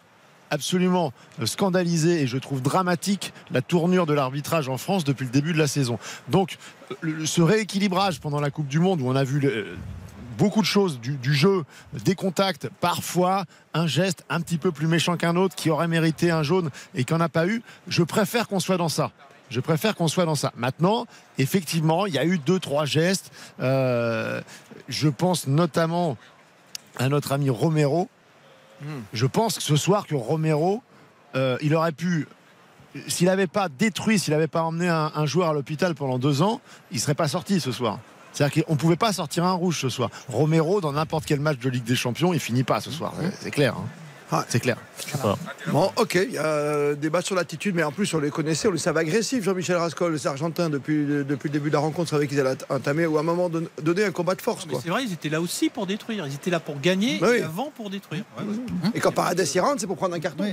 absolument 0.54 1.12
scandalisé 1.46 2.22
et 2.22 2.28
je 2.28 2.38
trouve 2.38 2.62
dramatique 2.62 3.34
la 3.52 3.62
tournure 3.62 4.06
de 4.06 4.14
l'arbitrage 4.14 4.70
en 4.70 4.78
France 4.78 5.04
depuis 5.04 5.26
le 5.26 5.32
début 5.32 5.52
de 5.54 5.58
la 5.58 5.68
saison. 5.68 5.98
Donc 6.30 6.58
ce 7.26 7.42
rééquilibrage 7.42 8.20
pendant 8.20 8.40
la 8.40 8.52
Coupe 8.52 8.68
du 8.68 8.80
Monde 8.80 9.02
où 9.02 9.08
on 9.08 9.16
a 9.16 9.24
vu 9.24 9.40
le- 9.40 9.68
beaucoup 10.38 10.62
de 10.62 10.66
choses 10.66 11.00
du, 11.00 11.34
jeu, 11.34 11.64
des 12.06 12.16
contacts, 12.16 12.68
parfois 12.82 13.46
un 13.74 13.86
geste 13.88 14.24
un 14.30 14.42
petit 14.42 14.58
peu 14.58 14.72
plus 14.72 14.88
méchant 14.88 15.16
qu'un 15.18 15.36
autre 15.36 15.56
qui 15.56 15.70
aurait 15.70 15.88
mérité 15.88 16.32
un 16.32 16.42
jaune 16.44 16.70
et 16.96 17.04
qu'on 17.04 17.18
n'a 17.18 17.30
pas 17.30 17.46
eu, 17.48 17.62
je 17.88 18.04
préfère 18.04 18.48
qu'on 18.48 18.60
soit 18.60 18.78
dans 18.78 18.90
ça. 18.90 19.12
Je 19.50 19.60
préfère 19.60 19.94
qu'on 19.96 20.08
soit 20.08 20.26
dans 20.26 20.34
ça. 20.36 20.52
Maintenant, 20.56 21.06
effectivement, 21.38 22.08
il 22.08 22.14
y 22.14 22.18
a 22.18 22.26
eu 22.26 22.40
deux, 22.40 22.60
trois 22.60 22.86
gestes. 22.86 23.32
Euh, 23.60 24.42
je 24.90 25.08
pense 25.10 25.46
notamment 25.46 26.18
à 26.98 27.10
notre 27.10 27.32
ami 27.34 27.52
Romero. 27.52 28.10
Je 29.14 29.26
pense 29.26 29.56
que 29.58 29.64
ce 29.64 29.76
soir 29.76 30.06
que 30.08 30.16
Romero, 30.16 30.82
euh, 31.36 31.58
il 31.62 31.74
aurait 31.76 31.92
pu, 31.92 32.28
s'il 33.08 33.28
n'avait 33.28 33.48
pas 33.48 33.70
détruit, 33.70 34.20
s'il 34.20 34.34
n'avait 34.34 34.48
pas 34.48 34.64
emmené 34.64 34.88
un, 34.90 35.12
un 35.16 35.26
joueur 35.26 35.50
à 35.50 35.54
l'hôpital 35.54 35.96
pendant 35.96 36.20
deux 36.20 36.42
ans, 36.42 36.62
il 36.92 37.00
serait 37.00 37.16
pas 37.16 37.28
sorti 37.28 37.60
ce 37.60 37.72
soir. 37.72 38.00
C'est-à-dire 38.32 38.64
qu'on 38.66 38.74
ne 38.74 38.78
pouvait 38.80 38.96
pas 38.96 39.14
sortir 39.14 39.44
un 39.46 39.52
rouge 39.54 39.80
ce 39.80 39.90
soir. 39.90 40.10
Romero, 40.28 40.82
dans 40.82 40.92
n'importe 40.94 41.26
quel 41.26 41.40
match 41.40 41.60
de 41.60 41.70
Ligue 41.70 41.84
des 41.84 41.96
Champions, 41.96 42.34
il 42.34 42.40
finit 42.40 42.64
pas 42.64 42.82
ce 42.82 42.90
soir. 42.92 43.14
C'est- 43.20 43.34
C'est 43.42 43.52
clair. 43.52 43.76
hein. 43.78 43.86
C'est 44.50 44.60
clair. 44.60 44.78
Bon, 45.72 45.92
ok, 45.98 46.16
il 46.28 46.34
y 46.34 46.38
a 46.38 46.46
euh, 46.46 46.96
débat 46.96 47.22
sur 47.22 47.36
l'attitude, 47.36 47.76
mais 47.76 47.84
en 47.84 47.92
plus, 47.92 48.12
on 48.14 48.20
les 48.20 48.30
connaissait, 48.30 48.68
on 48.68 48.72
les 48.72 48.78
savait 48.78 49.02
agressifs. 49.02 49.44
Jean-Michel 49.44 49.76
Rascol, 49.78 50.14
les 50.14 50.28
Argentins, 50.28 50.70
depuis, 50.70 51.06
depuis 51.06 51.50
le 51.50 51.54
début 51.54 51.70
de 51.70 51.74
la 51.76 51.80
rencontre, 51.80 52.10
savait 52.10 52.28
qu'ils 52.28 52.40
allaient 52.40 52.58
entamer 52.70 53.06
ou 53.06 53.18
à 53.18 53.20
un 53.20 53.24
moment 53.24 53.50
don- 53.50 53.68
donner 53.82 54.06
un 54.06 54.12
combat 54.12 54.36
de 54.36 54.42
force. 54.42 54.66
C'est 54.84 54.90
vrai, 54.90 55.04
ils 55.04 55.14
étaient 55.14 55.30
là 55.30 55.40
aussi 55.42 55.70
pour 55.70 55.86
détruire. 55.88 56.26
Ils 56.28 56.34
étaient 56.36 56.50
là 56.52 56.60
pour 56.60 56.80
gagner 56.80 57.20
oui. 57.22 57.38
et 57.40 57.44
avant 57.44 57.72
pour 57.76 57.90
détruire. 57.90 58.24
Ouais, 58.38 58.44
ouais. 58.46 58.92
Et 58.96 59.00
quand 59.00 59.12
Paredes 59.12 59.46
y 59.54 59.60
rentre, 59.60 59.80
c'est 59.82 59.88
pour 59.88 59.98
prendre 59.98 60.16
un 60.16 60.20
carton. 60.20 60.44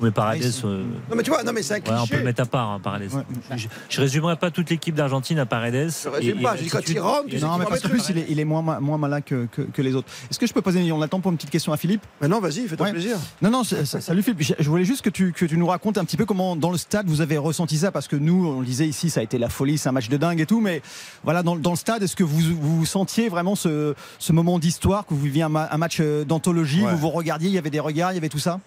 Mais 0.00 0.10
Paredes. 0.10 0.44
euh, 0.64 0.84
Non, 1.10 1.16
mais 1.16 1.22
tu 1.22 1.30
vois, 1.30 1.42
non, 1.42 1.52
mais 1.52 1.62
c'est 1.62 1.74
un 1.74 1.76
ouais, 1.78 1.82
on 1.88 1.92
peut 1.92 2.00
cliché. 2.06 2.16
le 2.18 2.24
mettre 2.24 2.42
à 2.42 2.46
part, 2.46 2.68
hein, 2.70 2.80
Paredes. 2.82 3.10
Je, 3.56 3.66
je 3.88 4.00
résumerai 4.00 4.36
pas 4.36 4.50
toute 4.50 4.70
l'équipe 4.70 4.94
d'Argentine 4.94 5.38
à 5.38 5.46
Paredes. 5.46 5.90
Je 6.04 6.08
résume 6.08 6.42
pas, 6.42 6.56
je 6.56 6.62
dis 6.62 6.68
quand 6.68 6.88
il 6.88 7.00
rentre, 7.00 7.26
tu 7.28 7.38
Non, 7.40 7.56
mais 7.58 7.64
parce 7.66 7.80
plus, 7.82 8.08
il 8.10 8.18
est, 8.18 8.26
il 8.28 8.40
est 8.40 8.44
moins, 8.44 8.62
moins 8.80 8.98
malin 8.98 9.20
que, 9.20 9.46
que- 9.50 9.62
que 9.62 9.82
les 9.82 9.94
autres. 9.94 10.08
Est-ce 10.30 10.38
que 10.38 10.46
je 10.46 10.52
peux 10.52 10.62
poser, 10.62 10.90
on 10.92 11.02
attend 11.02 11.20
pour 11.20 11.30
une 11.30 11.36
petite 11.36 11.50
question 11.50 11.72
à 11.72 11.76
Philippe 11.76 12.02
Mais 12.20 12.28
non, 12.28 12.40
vas-y, 12.40 12.66
fais-toi 12.68 12.86
Ouais. 12.86 12.92
Plaisir. 13.16 13.32
Non, 13.42 13.50
non, 13.50 13.64
salut 13.64 14.22
Philippe. 14.22 14.42
Je, 14.42 14.54
je 14.58 14.68
voulais 14.70 14.84
juste 14.84 15.02
que 15.02 15.10
tu, 15.10 15.32
que 15.32 15.44
tu 15.44 15.56
nous 15.58 15.66
racontes 15.66 15.98
un 15.98 16.04
petit 16.04 16.16
peu 16.16 16.24
comment, 16.24 16.56
dans 16.56 16.70
le 16.70 16.78
stade, 16.78 17.06
vous 17.08 17.20
avez 17.20 17.38
ressenti 17.38 17.76
ça, 17.78 17.90
parce 17.92 18.08
que 18.08 18.16
nous, 18.16 18.46
on 18.46 18.60
le 18.60 18.66
disait 18.66 18.86
ici, 18.86 19.10
ça 19.10 19.20
a 19.20 19.22
été 19.22 19.38
la 19.38 19.48
folie, 19.48 19.78
c'est 19.78 19.88
un 19.88 19.92
match 19.92 20.08
de 20.08 20.16
dingue 20.16 20.40
et 20.40 20.46
tout, 20.46 20.60
mais 20.60 20.82
voilà, 21.24 21.42
dans, 21.42 21.56
dans 21.56 21.70
le 21.70 21.76
stade, 21.76 22.02
est-ce 22.02 22.16
que 22.16 22.24
vous, 22.24 22.40
vous 22.60 22.86
sentiez 22.86 23.28
vraiment 23.28 23.54
ce, 23.56 23.94
ce 24.18 24.32
moment 24.32 24.58
d'histoire, 24.58 25.06
que 25.06 25.14
vous 25.14 25.20
viviez 25.20 25.42
un, 25.42 25.48
ma- 25.48 25.68
un 25.70 25.76
match 25.78 25.98
euh, 26.00 26.24
d'anthologie, 26.24 26.82
Ouais. 26.82 26.90
vous 26.92 26.98
vous 26.98 27.10
regardiez, 27.10 27.48
il 27.48 27.54
y 27.54 27.58
avait 27.58 27.70
des 27.70 27.80
regards, 27.80 28.12
il 28.12 28.16
y 28.16 28.18
avait 28.18 28.28
tout 28.28 28.38
ça? 28.38 28.60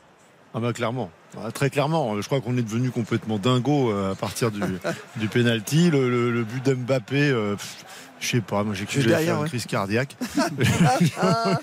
Ah 0.56 0.60
bah 0.60 0.74
clairement, 0.74 1.12
Ah, 1.38 1.52
très 1.52 1.70
clairement. 1.70 2.20
Je 2.20 2.26
crois 2.26 2.42
qu'on 2.42 2.58
est 2.58 2.64
devenu 2.64 2.90
complètement 2.90 3.38
dingo 3.38 3.92
euh, 3.92 4.14
à 4.14 4.16
partir 4.16 4.50
du, 4.50 4.62
du 5.18 5.28
penalty. 5.28 5.92
Le, 5.92 6.10
le- 6.10 6.32
le 6.32 6.44
but 6.44 6.66
d'Mbappé, 6.66 7.30
euh, 7.30 7.56
je 8.20 8.28
sais 8.28 8.42
pas, 8.42 8.64
moi 8.64 8.74
j'ai 8.74 8.86
cru 8.86 8.96
que 9.02 9.10
j'allais 9.10 9.26
une 9.44 9.48
crise 9.48 9.66
cardiaque. 9.66 10.16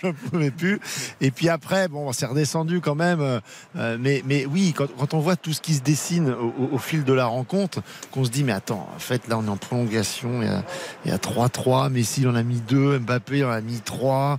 je 0.03 0.07
ne 0.07 0.13
pouvais 0.13 0.51
plus. 0.51 0.81
Et 1.21 1.31
puis 1.31 1.49
après, 1.49 1.89
bon, 1.89 2.13
c'est 2.13 2.27
redescendu 2.27 2.81
quand 2.81 2.95
même. 2.95 3.41
Euh, 3.77 3.97
mais, 4.01 4.23
mais 4.27 4.47
oui, 4.47 4.73
quand, 4.77 4.87
quand 4.99 5.15
on 5.15 5.21
voit 5.21 5.37
tout 5.37 5.53
ce 5.53 5.61
qui 5.61 5.75
se 5.75 5.83
dessine 5.83 6.31
au, 6.31 6.47
au- 6.63 6.69
au 6.75 6.79
fil 6.79 7.05
de 7.05 7.13
la 7.13 7.27
rencontre, 7.27 7.83
qu'on 8.11 8.25
se 8.25 8.31
dit, 8.31 8.45
mais 8.45 8.53
attends, 8.53 8.89
en 8.95 8.99
fait, 8.99 9.29
là 9.29 9.39
on 9.39 9.45
est 9.47 9.49
en 9.51 9.57
prolongation, 9.57 10.43
il 10.43 10.49
y 10.49 10.51
a- 10.51 10.65
il 11.05 11.11
y 11.11 11.15
a 11.15 11.19
3-3, 11.19 11.91
Messi 11.91 12.23
il 12.23 12.29
en 12.29 12.35
a 12.35 12.43
mis 12.43 12.61
2, 12.61 12.99
Mbappé 13.01 13.39
il 13.39 13.45
en 13.45 13.51
a 13.51 13.61
mis 13.61 13.81
3, 13.81 14.39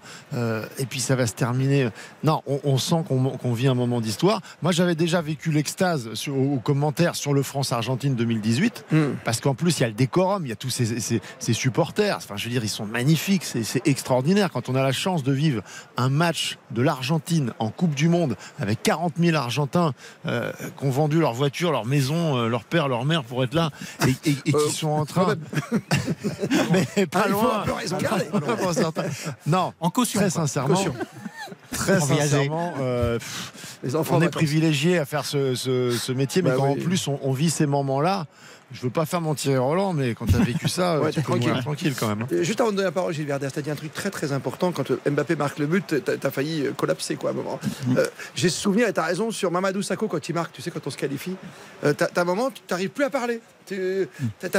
et 0.79 0.85
puis 0.85 0.99
ça 0.99 1.15
va 1.15 1.27
se 1.27 1.33
terminer. 1.33 1.89
Non, 2.23 2.41
on, 2.47 2.59
on 2.63 2.77
sent 2.77 3.03
qu'on 3.07 3.53
vit 3.53 3.67
un 3.67 3.73
moment 3.75 4.01
d'histoire. 4.01 4.41
Moi 4.61 4.71
j'avais 4.71 4.95
déjà 4.95 5.21
vécu 5.21 5.51
l'extase 5.51 6.09
aux 6.27 6.47
aux 6.47 6.59
commentaires 6.59 7.15
sur 7.15 7.33
le 7.33 7.41
France-Argentine 7.43 8.15
2018, 8.15 8.85
parce 9.25 9.39
qu'en 9.41 9.53
plus 9.55 9.77
il 9.79 9.81
y 9.81 9.83
a 9.83 9.87
le 9.87 9.93
décorum, 9.93 10.45
il 10.45 10.49
y 10.49 10.51
a 10.51 10.55
tous 10.55 10.69
ces, 10.69 10.99
ces- 10.99 11.21
ces 11.39 11.53
supporters. 11.53 12.06
Enfin, 12.15 12.35
je 12.37 12.45
veux 12.45 12.49
dire, 12.51 12.63
ils 12.63 12.69
sont 12.69 12.85
magnifiques, 12.85 13.43
c'est 13.43 13.85
extraordinaire. 13.85 14.49
Quand 14.51 14.69
on 14.69 14.75
a 14.75 14.81
la 14.81 14.91
chance 14.91 15.23
de 15.23 15.31
vivre 15.33 15.61
un 15.97 16.09
match 16.09 16.57
de 16.71 16.81
l'Argentine 16.81 17.53
en 17.59 17.69
Coupe 17.69 17.93
du 17.95 18.07
Monde 18.07 18.35
avec 18.59 18.81
40 18.83 19.13
000 19.19 19.35
Argentins 19.35 19.93
euh, 20.25 20.51
qui 20.79 20.85
ont 20.85 20.89
vendu 20.89 21.19
leur 21.19 21.33
voiture, 21.33 21.71
leur 21.71 21.85
maison, 21.85 22.37
euh, 22.37 22.47
leur 22.47 22.63
père, 22.63 22.87
leur 22.87 23.03
mère 23.05 23.23
pour 23.23 23.43
être 23.43 23.53
là, 23.53 23.71
et, 24.07 24.29
et- 24.29 24.37
et 24.45 24.53
qui 24.53 24.71
sont 24.71 24.89
en 24.89 25.05
train. 25.05 25.35
Mais 26.71 27.05
pas 27.07 27.21
Ah, 27.25 27.29
faut 27.29 27.29
loin. 27.29 27.63
peu. 28.91 29.01
Non, 29.45 29.73
En 29.79 29.89
caution. 29.89 30.19
très 30.19 30.29
sincèrement. 30.29 30.75
Caution. 30.75 30.93
Très 31.71 31.99
sincèrement, 31.99 32.73
euh, 32.81 33.17
pff, 33.19 33.51
Les 33.83 33.95
enfants 33.95 34.17
on 34.17 34.21
est 34.21 34.29
privilégié 34.29 34.97
à 34.97 35.05
faire 35.05 35.25
ce, 35.25 35.55
ce- 35.55 35.91
ce 35.91 36.11
métier, 36.11 36.41
mais 36.41 36.49
Bah 36.51 36.55
quand 36.57 36.73
oui. 36.73 36.81
en 36.81 36.83
plus 36.83 37.07
on, 37.07 37.19
on 37.23 37.31
vit 37.31 37.49
ces 37.49 37.65
moments-là, 37.65 38.25
je 38.73 38.81
veux 38.81 38.89
pas 38.89 39.05
faire 39.05 39.21
mon 39.21 39.33
Thierry 39.33 39.57
Roland, 39.57 39.93
mais 39.93 40.13
quand 40.13 40.25
tu 40.25 40.35
as 40.35 40.39
vécu 40.39 40.67
ça, 40.67 40.99
Ouais, 40.99 41.11
tu 41.11 41.15
t'es 41.15 41.21
peux 41.21 41.31
mourir 41.37 41.61
tranquille. 41.61 41.93
tranquille 41.93 41.95
quand 41.97 42.07
même. 42.15 42.43
Juste 42.43 42.59
avant 42.59 42.71
de 42.71 42.75
donner 42.75 42.85
la 42.87 42.91
parole, 42.91 43.13
Gilles 43.13 43.25
Verdez, 43.27 43.47
t'as 43.53 43.61
dit 43.61 43.71
un 43.71 43.75
truc 43.75 43.93
très 43.93 44.09
très 44.09 44.33
important. 44.33 44.71
Quand 44.73 44.91
euh, 44.91 44.97
Mbappé 45.09 45.35
marque 45.37 45.59
le 45.59 45.67
but, 45.67 45.95
t'as 46.03 46.27
as 46.27 46.31
failli 46.31 46.65
euh, 46.67 46.71
collapser 46.73 47.15
quoi, 47.15 47.29
à 47.29 47.33
un 47.33 47.35
moment. 47.35 47.59
Mm. 47.87 47.97
Euh, 47.97 48.07
J'ai 48.35 48.49
ce 48.49 48.59
souvenir, 48.59 48.87
et 48.89 48.93
t'as 48.93 49.03
raison, 49.05 49.31
sur 49.31 49.51
Mamadou 49.51 49.81
Sakho 49.81 50.07
quand 50.09 50.27
il 50.27 50.33
marque, 50.35 50.51
tu 50.51 50.61
sais, 50.61 50.69
quand 50.71 50.85
on 50.85 50.89
se 50.89 50.97
qualifie, 50.97 51.35
euh, 51.85 51.93
t'as 51.93 52.07
t'as 52.07 52.21
un 52.21 52.25
moment, 52.25 52.49
tu 52.51 52.61
t'arrives 52.67 52.89
plus 52.89 53.05
à 53.05 53.09
parler. 53.09 53.39
Tu- 53.67 54.07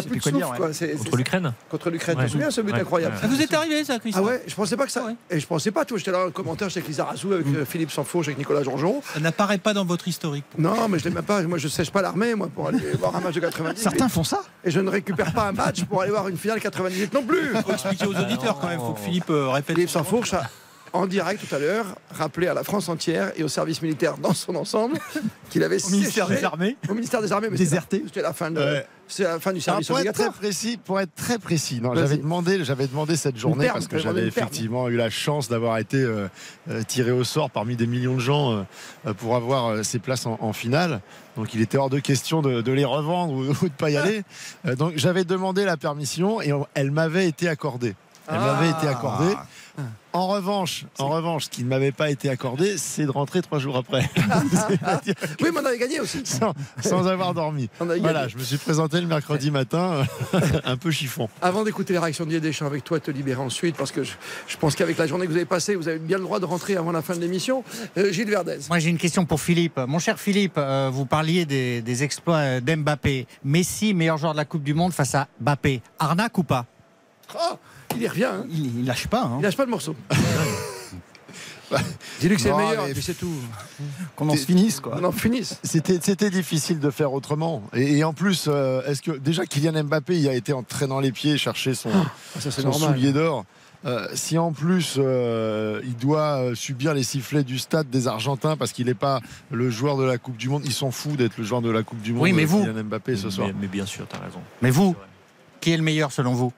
plus 0.09 0.19
de 0.19 0.23
souffle 0.23 0.37
dire, 0.37 0.51
ouais. 0.51 0.57
quoi. 0.57 0.73
C'est- 0.73 0.93
c'est- 0.97 0.99
Contre 1.05 1.17
l'Ukraine 1.17 1.53
Contre 1.71 1.91
l'Ukraine. 1.91 2.17
Ouais. 2.19 2.25
Tu 2.25 2.29
te 2.29 2.33
souviens 2.33 2.51
ce 2.51 2.61
but 2.61 2.73
Ouais. 2.73 2.81
incroyable 2.81 3.15
Ouais. 3.15 3.21
Ça 3.23 3.27
vous 3.27 3.41
est 3.41 3.55
arrivé 3.55 3.85
ça, 3.85 3.95
Ah 3.97 3.99
Christophe 3.99 4.27
ouais, 4.27 4.43
je 4.47 4.55
pensais 4.55 4.77
pas 4.77 4.85
que 4.87 4.93
ça. 4.93 5.05
Ouais. 5.05 5.15
Et 5.31 5.41
je 5.41 5.47
pensais 5.47 5.71
pas, 5.71 5.85
vois, 5.89 5.99
j'étais 5.99 6.11
là 6.13 6.27
en 6.27 6.31
commentaire, 6.31 6.69
avec 6.71 6.87
Lisa 6.87 7.05
Razou, 7.05 7.33
avec 7.33 7.47
Philippe 7.65 7.91
Sanfourche, 7.91 8.29
avec 8.29 8.39
Nicolas 8.39 8.63
Jean-Jean. 8.63 9.01
Ça 9.15 9.21
n'apparaît 9.21 9.59
pas 9.59 9.73
dans 9.75 9.85
votre 9.85 10.07
historique. 10.09 10.45
Non, 10.59 10.89
mais 10.89 10.99
je 10.99 11.05
l'aime 11.05 11.15
même 11.15 11.25
pas. 11.25 11.43
Moi, 11.43 11.59
je 11.59 11.69
sèche 11.69 11.91
pas 11.91 12.03
l'armée, 12.03 12.35
moi, 12.35 12.49
pour 12.55 12.69
aller 12.69 12.79
voir 12.99 13.17
un 13.17 13.21
match 13.21 13.35
de 13.35 13.41
90. 13.41 13.83
Certains 13.83 14.09
font 14.09 14.25
ça 14.25 14.43
Et 14.65 14.71
je 14.71 14.81
ne 14.81 14.91
récupère 14.91 15.33
pas 15.33 15.49
un 15.49 15.53
match 15.53 15.85
pour 15.85 16.03
aller 16.03 16.11
voir 16.11 16.29
une 16.29 16.37
finale 16.37 16.61
98 16.61 17.13
non 17.15 17.23
plus. 17.23 17.51
Il 17.55 17.63
faut 17.63 17.73
expliquer 17.73 18.07
aux 18.07 18.15
auditeurs 18.15 18.59
quand 18.61 18.69
même. 18.69 18.79
Il 18.81 18.87
faut 18.87 18.93
que 18.93 19.01
Philippe 19.01 19.31
euh, 19.31 19.49
répète. 19.51 19.77
Philippe 19.77 19.91
Sanfourche 19.91 20.35
en 20.93 21.07
direct 21.07 21.47
tout 21.47 21.55
à 21.55 21.59
l'heure, 21.59 21.87
rappelé 22.11 22.47
à 22.47 22.55
la 22.55 22.65
France 22.65 22.89
entière 22.89 23.33
et 23.37 23.43
au 23.45 23.49
service 23.49 23.83
militaire 23.83 24.19
dans 24.19 24.35
son 24.35 24.55
ensemble 24.57 24.99
qu'il 25.51 25.63
avait 25.63 25.83
Au 25.85 25.91
ministère 25.91 26.29
des 26.29 26.45
Armées 26.45 26.77
Au 26.89 26.95
ministère 26.95 27.23
des 27.23 27.33
Armées, 27.33 27.49
mais 27.51 27.57
Déserté. 27.59 28.03
C'était 28.07 28.23
la 28.23 28.33
fin 28.33 28.51
de. 28.51 28.59
Ouais. 28.61 28.87
C'est 29.11 29.23
la 29.23 29.41
fin 29.41 29.53
du 29.55 29.61
Alors, 29.67 29.83
service 29.83 29.89
pour, 29.89 29.99
être 29.99 30.13
très 30.13 30.31
précis, 30.31 30.77
pour 30.85 31.01
être 31.01 31.15
très 31.15 31.39
précis, 31.39 31.81
j'avais 31.95 32.19
demandé, 32.19 32.63
j'avais 32.63 32.87
demandé 32.87 33.17
cette 33.17 33.39
journée 33.39 33.67
parce 33.73 33.89
que 33.89 33.97
j'avais 33.99 34.27
effectivement 34.27 34.89
eu 34.89 34.97
la 34.97 35.09
chance 35.09 35.49
d'avoir 35.49 35.79
été 35.79 35.97
euh, 35.97 36.29
euh, 36.69 36.83
tiré 36.83 37.11
au 37.11 37.25
sort 37.25 37.51
parmi 37.51 37.75
des 37.75 37.87
millions 37.87 38.17
de 38.17 38.21
gens 38.21 38.67
euh, 39.07 39.15
pour 39.15 39.35
avoir 39.35 39.69
euh, 39.69 39.83
ces 39.83 39.99
places 39.99 40.27
en, 40.27 40.37
en 40.43 40.53
finale. 40.53 41.01
Donc 41.37 41.55
il 41.55 41.63
était 41.63 41.79
hors 41.79 41.89
de 41.89 42.01
question 42.01 42.43
de, 42.43 42.61
de 42.61 42.73
les 42.73 42.85
revendre 42.85 43.33
ou, 43.33 43.45
ou 43.65 43.69
de 43.71 43.75
pas 43.75 43.89
y 43.89 43.97
aller. 43.97 44.25
Donc 44.77 44.93
j'avais 44.97 45.25
demandé 45.25 45.65
la 45.65 45.79
permission 45.79 46.43
et 46.43 46.53
on- 46.53 46.67
elle 46.75 46.91
m'avait 46.91 47.27
été 47.29 47.49
accordée. 47.49 47.95
Elle 48.31 48.41
m'avait 48.41 48.69
été 48.69 48.87
accordée. 48.89 49.35
En 50.13 50.27
revanche, 50.27 50.85
en 50.99 51.09
revanche, 51.09 51.45
ce 51.45 51.51
qui 51.51 51.63
ne 51.63 51.69
m'avait 51.69 51.93
pas 51.93 52.11
été 52.11 52.29
accordé, 52.31 52.77
c'est 52.79 53.05
de 53.05 53.11
rentrer 53.11 53.43
trois 53.43 53.59
jours 53.59 53.77
après, 53.77 54.09
Oui, 55.41 55.49
mais 55.53 55.61
on 55.61 55.65
avait 55.65 55.79
gagné 55.79 56.01
aussi. 56.01 56.23
sans, 56.25 56.55
sans 56.83 57.07
avoir 57.07 57.35
dormi. 57.35 57.69
Voilà, 57.79 57.99
gagné. 57.99 58.29
je 58.31 58.39
me 58.39 58.43
suis 58.43 58.57
présenté 58.57 59.01
le 59.01 59.07
mercredi 59.07 59.51
matin, 59.51 60.03
un 60.65 60.77
peu 60.77 60.91
chiffon. 60.91 61.29
Avant 61.43 61.63
d'écouter 61.63 61.93
les 61.93 61.99
réactions 61.99 62.25
de 62.25 62.31
Didier 62.31 62.49
Deschamps 62.49 62.67
avec 62.67 62.85
toi, 62.85 62.99
te 62.99 63.11
libérer 63.11 63.41
ensuite, 63.41 63.77
parce 63.77 63.93
que 63.93 64.03
je, 64.03 64.13
je 64.47 64.57
pense 64.57 64.75
qu'avec 64.75 64.99
la 64.99 65.07
journée 65.07 65.27
que 65.27 65.31
vous 65.31 65.37
avez 65.37 65.45
passée, 65.47 65.75
vous 65.77 65.89
avez 65.89 65.99
bien 65.99 66.17
le 66.17 66.25
droit 66.25 66.41
de 66.41 66.47
rentrer 66.47 66.77
avant 66.77 66.91
la 66.93 67.03
fin 67.03 67.15
de 67.15 67.21
l'émission. 67.21 67.63
Euh, 67.99 68.11
Gilles 68.11 68.31
Verdez. 68.31 68.59
Moi, 68.69 68.79
j'ai 68.79 68.91
une 68.91 68.99
question 68.99 69.25
pour 69.27 69.41
Philippe. 69.41 69.79
Mon 69.87 69.99
cher 69.99 70.19
Philippe, 70.19 70.55
euh, 70.57 70.91
vous 70.93 71.07
parliez 71.07 71.45
des, 71.45 71.83
des 71.83 72.03
exploits 72.03 72.61
d'Mbappé. 72.61 73.27
Messi, 73.45 73.95
meilleur 73.95 74.17
joueur 74.17 74.33
de 74.33 74.39
la 74.39 74.45
Coupe 74.47 74.63
du 74.65 74.75
Monde 74.75 74.93
face 74.93 75.15
à 75.15 75.29
Mbappé. 75.41 75.83
Arnaque 75.99 76.39
ou 76.39 76.45
pas? 76.45 76.65
Oh, 77.35 77.57
il 77.97 78.03
y 78.03 78.09
revient. 78.09 78.25
hein. 78.25 78.45
il, 78.51 78.81
il 78.81 78.85
lâche 78.87 79.07
pas. 79.07 79.23
hein. 79.25 79.37
Il 79.39 79.43
lâche 79.43 79.57
pas 79.57 79.65
le 79.65 79.71
morceau. 79.71 79.95
Dis-lui 82.21 82.37
que 82.37 82.41
c'est 82.43 82.49
le 82.49 82.57
meilleur, 82.57 82.85
mais- 82.85 82.91
et 82.91 82.95
puis 82.95 83.03
c'est 83.03 83.13
tout. 83.19 83.31
Qu'on 84.17 84.29
en 84.31 84.37
se 84.37 84.47
finisse, 84.47 84.81
quoi. 84.81 84.97
On 84.99 85.05
en 85.05 85.13
finisse. 85.13 85.59
C'était, 85.63 85.99
c'était 86.03 86.31
difficile 86.31 86.81
de 86.81 86.89
faire 86.91 87.13
autrement. 87.13 87.63
Et, 87.75 87.99
et 87.99 88.05
en 88.05 88.15
plus, 88.15 88.47
euh, 88.49 88.81
est-ce 88.87 89.03
que 89.03 89.11
déjà 89.13 89.45
Kylian 89.45 89.85
Mbappé, 89.85 90.19
il 90.19 90.27
a 90.29 90.33
été 90.35 90.55
en 90.55 90.63
traînant 90.63 90.99
les 90.99 91.13
pieds 91.13 91.37
chercher 91.37 91.75
son, 91.75 91.91
Ah, 91.95 92.41
ça, 92.41 92.51
son 92.51 92.73
soulier 92.73 93.13
d'or. 93.13 93.45
Euh, 93.85 94.09
si 94.15 94.39
en 94.39 94.51
plus 94.53 94.95
euh, 94.99 95.81
il 95.85 95.95
doit 95.97 96.41
subir 96.55 96.95
les 96.95 97.05
sifflets 97.05 97.45
du 97.45 97.59
stade 97.61 97.89
des 97.91 98.09
Argentins 98.09 98.57
parce 98.57 98.73
qu'il 98.73 98.87
n'est 98.87 98.95
pas 98.95 99.21
le 99.53 99.71
joueur 99.71 99.97
de 99.97 100.03
la 100.05 100.19
Coupe 100.19 100.37
du 100.39 100.49
Monde, 100.49 100.63
ils 100.65 100.73
s'en 100.73 100.91
foutent 100.91 101.17
d'être 101.19 101.37
le 101.39 101.45
joueur 101.45 101.61
de 101.63 101.71
la 101.71 101.83
Coupe 101.85 102.01
du 102.01 102.13
Monde. 102.13 102.23
Oui, 102.23 102.33
mais 102.33 102.45
vous 102.47 102.65
Kylian 102.65 102.83
Mbappé 102.85 103.15
ce 103.17 103.29
soir. 103.31 103.47
Mais, 103.49 103.55
mais 103.61 103.67
bien 103.69 103.87
sûr, 103.87 104.07
t'as 104.09 104.19
raison. 104.19 104.41
Mais 104.63 104.71
vous, 104.71 104.97
qui 105.61 105.71
est 105.73 105.77
le 105.77 105.83
meilleur 105.85 106.11
selon 106.13 106.33
vous? 106.33 106.53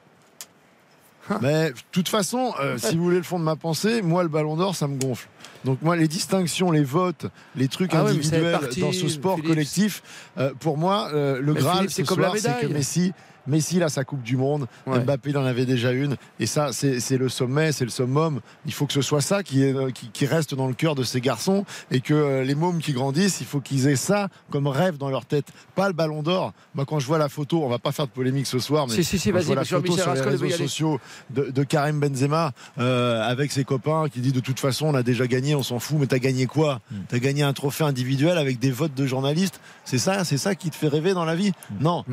Mais 1.41 1.71
de 1.71 1.75
toute 1.93 2.09
façon, 2.09 2.53
euh, 2.61 2.79
si 2.79 2.97
vous 2.97 3.05
voulez 3.05 3.19
le 3.19 3.23
fond 3.23 3.39
de 3.39 3.45
ma 3.45 3.57
pensée, 3.57 4.03
moi 4.03 4.23
le 4.23 4.29
Ballon 4.29 4.57
d'Or, 4.57 4.75
ça 4.75 4.89
me 4.89 4.99
gonfle. 4.99 5.29
Donc 5.65 5.83
moi, 5.83 5.95
les 5.97 6.09
distinctions, 6.09 6.71
les 6.71 6.83
votes, 6.83 7.27
les 7.55 7.69
trucs 7.69 7.91
Ah 7.93 8.05
ouais, 8.05 8.13
c'est 8.13 8.17
individuels 8.17 8.59
parti, 8.59 8.81
dans 8.81 8.93
ce 8.93 9.09
sport 9.09 9.37
Philippe. 9.37 9.51
collectif, 9.51 10.03
euh, 10.39 10.53
pour 10.59 10.79
moi, 10.79 11.11
euh, 11.13 11.39
le 11.41 11.53
Mais 11.53 11.61
Graal 11.61 11.77
Philippe, 11.77 11.91
ce 11.91 11.97
c'est 11.97 12.03
comme 12.05 12.21
la 12.21 12.37
soir, 12.37 12.57
c'est 12.61 12.67
que. 12.67 12.73
Messi, 12.73 13.13
Messi 13.47 13.77
il 13.77 13.83
a 13.83 13.89
sa 13.89 14.05
Coupe 14.05 14.23
du 14.23 14.37
Monde, 14.37 14.67
Ouais. 14.87 15.01
Mbappé 15.01 15.31
il 15.31 15.39
en 15.39 15.45
avait 15.45 15.67
déjà 15.67 15.93
une, 15.93 16.17
et 16.39 16.47
ça 16.47 16.71
c'est 16.73 17.17
le 17.17 17.29
sommet, 17.29 17.73
c'est 17.73 17.85
le 17.85 17.91
summum. 17.91 18.41
Il 18.67 18.73
faut 18.73 18.87
que 18.87 18.93
ce 18.93 19.03
soit 19.03 19.21
ça 19.21 19.43
qui, 19.43 19.63
est, 19.63 19.75
euh, 19.75 19.91
qui, 19.91 20.09
qui 20.11 20.27
reste 20.27 20.55
dans 20.55 20.67
le 20.67 20.75
cœur 20.75 20.95
de 20.95 21.03
ces 21.03 21.21
garçons, 21.21 21.65
et 21.91 22.01
que 22.01 22.15
euh, 22.15 22.45
les 22.45 22.55
mômes 22.55 22.81
qui 22.81 22.93
grandissent, 22.93 23.41
il 23.41 23.47
faut 23.47 23.61
qu'ils 23.61 23.87
aient 23.89 23.97
ça 23.97 24.29
comme 24.51 24.67
rêve 24.67 24.97
dans 24.99 25.11
leur 25.11 25.25
tête, 25.27 25.47
pas 25.75 25.89
le 25.89 25.95
Ballon 25.95 26.23
d'Or. 26.23 26.53
Moi 26.75 26.85
quand 26.85 26.99
je 26.99 27.07
vois 27.07 27.19
la 27.19 27.29
photo, 27.29 27.63
on 27.65 27.69
va 27.69 27.79
pas 27.79 27.93
faire 27.93 28.07
de 28.07 28.13
polémique 28.13 28.47
ce 28.47 28.59
soir, 28.59 28.87
mais 28.89 28.95
Si, 28.95 29.05
si, 29.05 29.19
si, 29.19 29.31
quand 29.31 29.39
je 29.39 29.45
vas-y, 29.45 29.47
vois 29.47 29.55
la 29.57 29.65
photo 29.65 29.97
sur 29.97 30.15
les 30.15 30.21
réseaux 30.21 30.51
sociaux 30.51 31.01
de, 31.31 31.51
de 31.51 31.63
Karim 31.65 32.01
Benzema 32.01 32.53
euh, 32.79 33.23
avec 33.23 33.53
ses 33.53 33.65
copains 33.65 34.09
qui 34.09 34.21
dit 34.21 34.33
de 34.33 34.41
toute 34.41 34.61
façon 34.61 34.87
on 34.87 34.95
a 34.95 35.03
déjà 35.03 35.27
gagné, 35.27 35.55
on 35.55 35.63
s'en 35.63 35.79
fout, 35.79 35.99
mais 36.01 36.07
t'as 36.07 36.19
gagné 36.19 36.47
quoi? 36.47 36.81
Mm. 36.91 36.97
T'as 37.09 37.19
gagné 37.19 37.43
un 37.43 37.53
trophée 37.53 37.85
individuel 37.85 38.39
avec 38.39 38.59
des 38.59 38.71
votes 38.71 38.95
de 38.95 39.07
journalistes. 39.07 39.61
C'est 39.85 39.99
ça, 39.99 40.25
c'est 40.25 40.39
ça 40.39 40.55
qui 40.55 40.71
te 40.71 40.77
fait 40.77 40.89
rêver 40.89 41.15
dans 41.15 41.25
la 41.25 41.35
vie? 41.35 41.53
Non. 41.81 42.05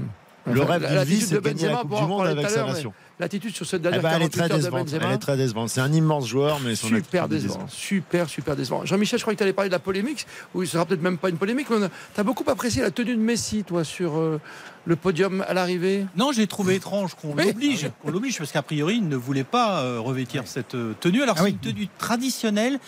Le 0.53 0.61
rêve 0.61 0.81
la- 0.81 1.03
d'une 1.05 1.13
vie, 1.15 1.21
c'est 1.21 1.35
de 1.35 1.39
gagner 1.39 1.67
la 1.67 1.75
Coupe 1.77 1.95
du 1.95 2.01
Monde 2.05 2.27
avec 2.27 2.49
sa 2.49 2.65
nation. 2.65 2.93
l'attitude 3.19 3.55
sur 3.55 3.65
cette 3.65 3.79
Eh 3.81 3.83
dernière 3.83 4.01
ben, 4.01 4.11
elle 4.15 4.21
est 4.23 4.29
très 4.29 4.47
48 4.47 4.51
heures 4.53 4.57
de 4.57 4.63
décevante. 4.63 4.85
Benzema. 4.85 5.05
Elle 5.07 5.13
est 5.15 5.17
très 5.17 5.37
décevante. 5.37 5.69
C'est 5.69 5.81
un 5.81 5.91
immense 5.93 6.27
joueur, 6.27 6.59
mais 6.63 6.75
son 6.75 6.87
Super 6.87 7.27
décevant, 7.27 7.65
super, 7.67 8.29
super 8.29 8.55
décevant. 8.55 8.85
Jean-Michel, 8.85 9.17
je 9.19 9.23
crois 9.23 9.33
que 9.33 9.37
tu 9.39 9.43
allais 9.43 9.53
parler 9.53 9.69
de 9.69 9.73
la 9.75 9.79
polémique, 9.79 10.25
ou 10.53 10.63
ce 10.65 10.71
sera 10.73 10.85
peut-être 10.85 11.01
même 11.01 11.17
pas 11.17 11.29
une 11.29 11.37
polémique, 11.37 11.67
tu 11.67 12.19
as 12.19 12.23
beaucoup 12.23 12.43
apprécié 12.49 12.81
la 12.81 12.91
tenue 12.91 13.15
de 13.15 13.21
Messi, 13.21 13.63
toi, 13.63 13.83
sur 13.83 14.17
euh, 14.17 14.39
le 14.85 14.95
podium 14.95 15.43
à 15.47 15.53
l'arrivée? 15.53 16.05
Non, 16.15 16.31
j'ai 16.31 16.47
trouvé 16.47 16.75
étrange 16.75 17.15
qu'on 17.15 17.33
Oui. 17.35 17.45
l'oblige, 17.47 17.89
qu'on 18.01 18.11
l'oblige, 18.11 18.37
parce 18.37 18.51
qu'a 18.51 18.61
priori, 18.61 18.97
il 18.97 19.07
ne 19.09 19.15
voulait 19.15 19.43
pas 19.43 19.81
euh, 19.81 19.99
revêtir 19.99 20.43
cette 20.45 20.75
euh, 20.75 20.93
tenue. 20.99 21.23
Alors, 21.23 21.37
c'est 21.37 21.49
une 21.49 21.57
tenue 21.57 21.87
traditionnelle 21.97 22.79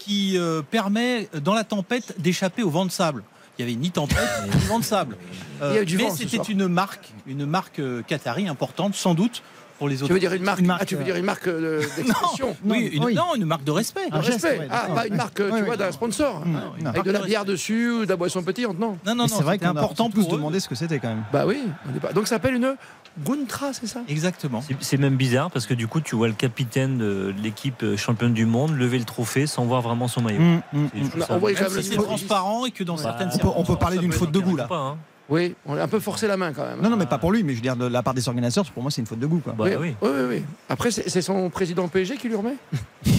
qui 0.00 0.36
euh, 0.38 0.62
permet, 0.62 1.28
dans 1.42 1.54
la 1.54 1.64
tempête, 1.64 2.14
d'échapper 2.18 2.62
au 2.62 2.70
vent 2.70 2.84
de 2.86 2.90
sable. 2.90 3.22
Il 3.58 3.64
n'y 3.66 3.72
avait 3.72 3.80
ni 3.80 3.90
tempête 3.90 4.18
ni 4.54 4.60
vent 4.66 4.78
de 4.78 4.84
sable. 4.84 5.16
Euh, 5.60 5.84
du 5.84 5.96
mais 5.96 6.10
c'était 6.10 6.36
une 6.36 6.68
marque, 6.68 7.08
une 7.26 7.44
marque 7.44 7.80
euh, 7.80 8.02
qatari 8.02 8.48
importante, 8.48 8.94
sans 8.94 9.14
doute, 9.14 9.42
pour 9.78 9.88
les 9.88 10.02
autres. 10.02 10.08
Tu 10.08 10.12
veux 10.14 10.20
dire 10.20 10.32
une 10.32 10.42
marque, 10.42 10.62
ah, 10.68 10.84
tu 10.84 10.96
veux 10.96 11.04
dire 11.04 11.16
une 11.16 11.24
marque 11.24 11.46
euh, 11.48 11.80
d'expression 11.96 12.56
Oui, 12.64 12.90
une, 12.92 13.14
non, 13.14 13.34
une 13.34 13.44
marque 13.44 13.64
de 13.64 13.70
respect. 13.70 14.10
De 14.10 14.16
respect. 14.16 14.68
Ah, 14.70 14.88
pas 14.94 15.06
une 15.06 15.16
marque, 15.16 15.40
euh, 15.40 15.58
tu 15.58 15.64
vois, 15.64 15.76
d'un 15.76 15.92
sponsor. 15.92 16.44
Avec 16.84 17.02
de 17.04 17.10
la 17.10 17.20
bière 17.20 17.44
dessus 17.44 17.90
ou 17.90 18.04
de 18.04 18.10
la 18.10 18.16
boisson 18.16 18.42
pétillante, 18.42 18.78
non. 18.78 18.98
Non, 19.06 19.14
non, 19.14 19.24
Mais 19.24 19.28
c'est 19.28 19.42
vrai 19.42 19.58
qu'on 19.58 19.76
a 19.76 19.88
tous 20.12 20.28
demandé 20.28 20.60
ce 20.60 20.68
que 20.68 20.74
c'était 20.74 20.98
quand 20.98 21.08
même. 21.08 21.24
Bah 21.32 21.44
oui, 21.46 21.62
on 21.90 21.96
est 21.96 22.00
pas- 22.00 22.12
donc 22.12 22.26
ça 22.28 22.36
s'appelle 22.36 22.54
une 22.54 22.76
Guntra, 23.24 23.72
c'est 23.72 23.86
ça? 23.86 24.00
Exactement. 24.08 24.62
C'est- 24.80 24.98
même 24.98 25.16
bizarre 25.16 25.50
parce 25.50 25.66
que 25.66 25.74
du 25.74 25.86
coup, 25.86 26.00
tu 26.00 26.16
vois 26.16 26.26
le 26.28 26.34
capitaine 26.34 26.98
de 26.98 27.32
l'équipe 27.42 27.82
euh, 27.82 27.96
championne 27.96 28.34
du 28.34 28.46
monde 28.46 28.76
lever 28.76 28.98
le 28.98 29.04
trophée 29.04 29.46
sans 29.46 29.64
voir 29.64 29.80
vraiment 29.80 30.08
son 30.08 30.22
maillot. 30.22 30.40
Mm, 30.40 30.60
je 30.72 31.08
trouve 31.08 31.26
On 31.30 31.38
voit 31.38 31.52
quand 31.54 31.70
Même 31.70 31.82
si 31.82 31.90
c'est 31.90 31.96
transparent 31.96 32.66
et 32.66 32.70
que 32.70 32.82
dans 32.84 32.96
certaines 32.96 33.30
On 33.34 33.38
peut, 33.38 33.48
on 33.54 33.64
peut 33.64 33.76
parler 33.76 33.98
d'une 33.98 34.12
faute 34.12 34.32
de 34.32 34.40
goût 34.40 34.56
là. 34.56 34.64
Pas, 34.64 34.76
hein. 34.78 34.96
Oui, 35.28 35.54
on 35.66 35.76
a 35.76 35.82
un 35.82 35.88
peu 35.88 36.00
forcé 36.00 36.26
la 36.26 36.38
main 36.38 36.52
quand 36.54 36.64
même. 36.64 36.80
Non, 36.80 36.88
non, 36.88 36.96
mais 36.96 37.04
pas 37.04 37.18
pour 37.18 37.32
lui, 37.32 37.42
mais 37.42 37.52
je 37.52 37.56
veux 37.56 37.62
dire 37.62 37.76
de 37.76 37.86
la 37.86 38.02
part 38.02 38.14
des 38.14 38.26
organisateurs, 38.28 38.64
pour 38.72 38.82
moi 38.82 38.90
c'est 38.90 39.02
une 39.02 39.06
faute 39.06 39.18
de 39.18 39.26
goût. 39.26 39.40
Quoi. 39.44 39.54
oui, 39.58 39.70
oui, 39.78 39.94
oui, 40.02 40.08
oui. 40.28 40.42
Après, 40.68 40.90
c'est 40.90 41.08
c'est 41.08 41.22
son 41.22 41.50
président 41.50 41.86
PSG 41.86 42.16
qui 42.16 42.28
lui 42.28 42.36
remet? 42.36 42.56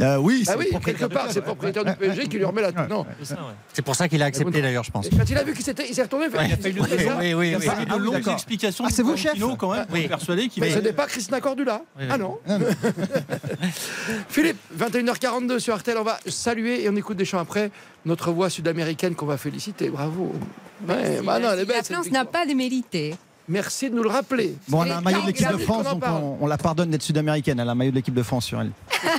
Euh, 0.00 0.16
oui, 0.18 0.44
Ah 0.46 0.52
c'est 0.52 0.58
oui, 0.58 0.64
le 0.66 0.70
propriétaire 0.70 1.08
quelque 1.08 1.14
part, 1.14 1.26
c'est 1.28 1.40
le 1.40 1.44
propriétaire 1.44 1.84
du 1.84 1.94
PSG 1.94 2.28
qui 2.28 2.36
lui 2.36 2.44
remet 2.44 2.62
la 2.62 2.72
Non. 2.86 3.06
C'est 3.72 3.82
pour 3.82 3.94
ça 3.96 4.08
qu'il 4.08 4.22
a 4.22 4.26
accepté 4.26 4.60
d'ailleurs, 4.62 4.84
je 4.84 4.90
pense. 4.90 5.06
Et 5.06 5.10
Quand 5.10 5.28
il 5.28 5.36
a 5.36 5.42
vu 5.42 5.52
qu'il 5.54 5.64
s'était- 5.64 5.88
il 5.88 5.94
s'est 5.94 6.02
retourné, 6.02 6.26
Ouais, 6.28 6.48
il 6.64 6.80
oui, 6.80 7.34
oui, 7.34 7.34
oui. 7.34 7.56
Il 7.64 7.70
a 7.70 7.82
eu 7.82 7.86
de 7.86 7.96
longues 8.04 8.28
explications. 8.28 8.84
Ah, 8.86 8.90
c'est 8.92 9.02
vous, 9.02 9.16
chef 9.16 9.34
quand 9.58 9.72
même. 9.72 9.86
Oui. 9.92 10.08
Persuadé 10.08 10.48
qu'il 10.48 10.62
Mais 10.62 10.70
ce 10.70 10.78
n'est 10.78 10.92
pas 10.92 11.06
Christina 11.06 11.40
Cordula. 11.40 11.82
Oui, 11.98 12.04
Ah 12.10 12.18
non. 12.18 12.38
Philippe, 14.28 14.58
21h42 14.76 15.58
sur 15.58 15.76
RTL, 15.76 15.96
on 15.98 16.02
va 16.04 16.18
saluer 16.26 16.82
et 16.84 16.88
on 16.88 16.96
écoute 16.96 17.16
des 17.16 17.24
chants 17.24 17.38
après 17.38 17.70
notre 18.04 18.30
voix 18.30 18.50
sud-américaine 18.50 19.14
qu'on 19.14 19.26
va 19.26 19.36
féliciter. 19.36 19.88
Bravo. 19.90 20.32
Ouais, 20.88 21.20
bah 21.24 21.38
non, 21.38 21.50
elle 21.52 21.60
est 21.60 21.64
belle, 21.64 21.76
La 21.76 21.82
France 21.82 22.10
n'a 22.10 22.24
pas 22.24 22.46
de 22.46 22.52
mérité. 22.54 23.14
Merci 23.48 23.88
de 23.90 23.94
nous 23.94 24.02
le 24.02 24.10
rappeler. 24.10 24.56
Bon, 24.68 24.84
elle 24.84 24.92
a 24.92 24.98
un 24.98 25.00
maillot 25.00 25.22
de 25.22 25.26
l'équipe 25.26 25.50
de 25.50 25.56
France, 25.56 25.84
donc 25.84 26.02
on, 26.06 26.36
on 26.40 26.46
la 26.46 26.58
pardonne 26.58 26.90
d'être 26.90 27.02
sud-américaine. 27.02 27.58
Elle 27.60 27.68
a 27.68 27.72
un 27.72 27.74
maillot 27.74 27.90
de 27.90 27.96
l'équipe 27.96 28.14
de 28.14 28.22
France 28.22 28.44
sur 28.46 28.60
elle. 28.60 28.70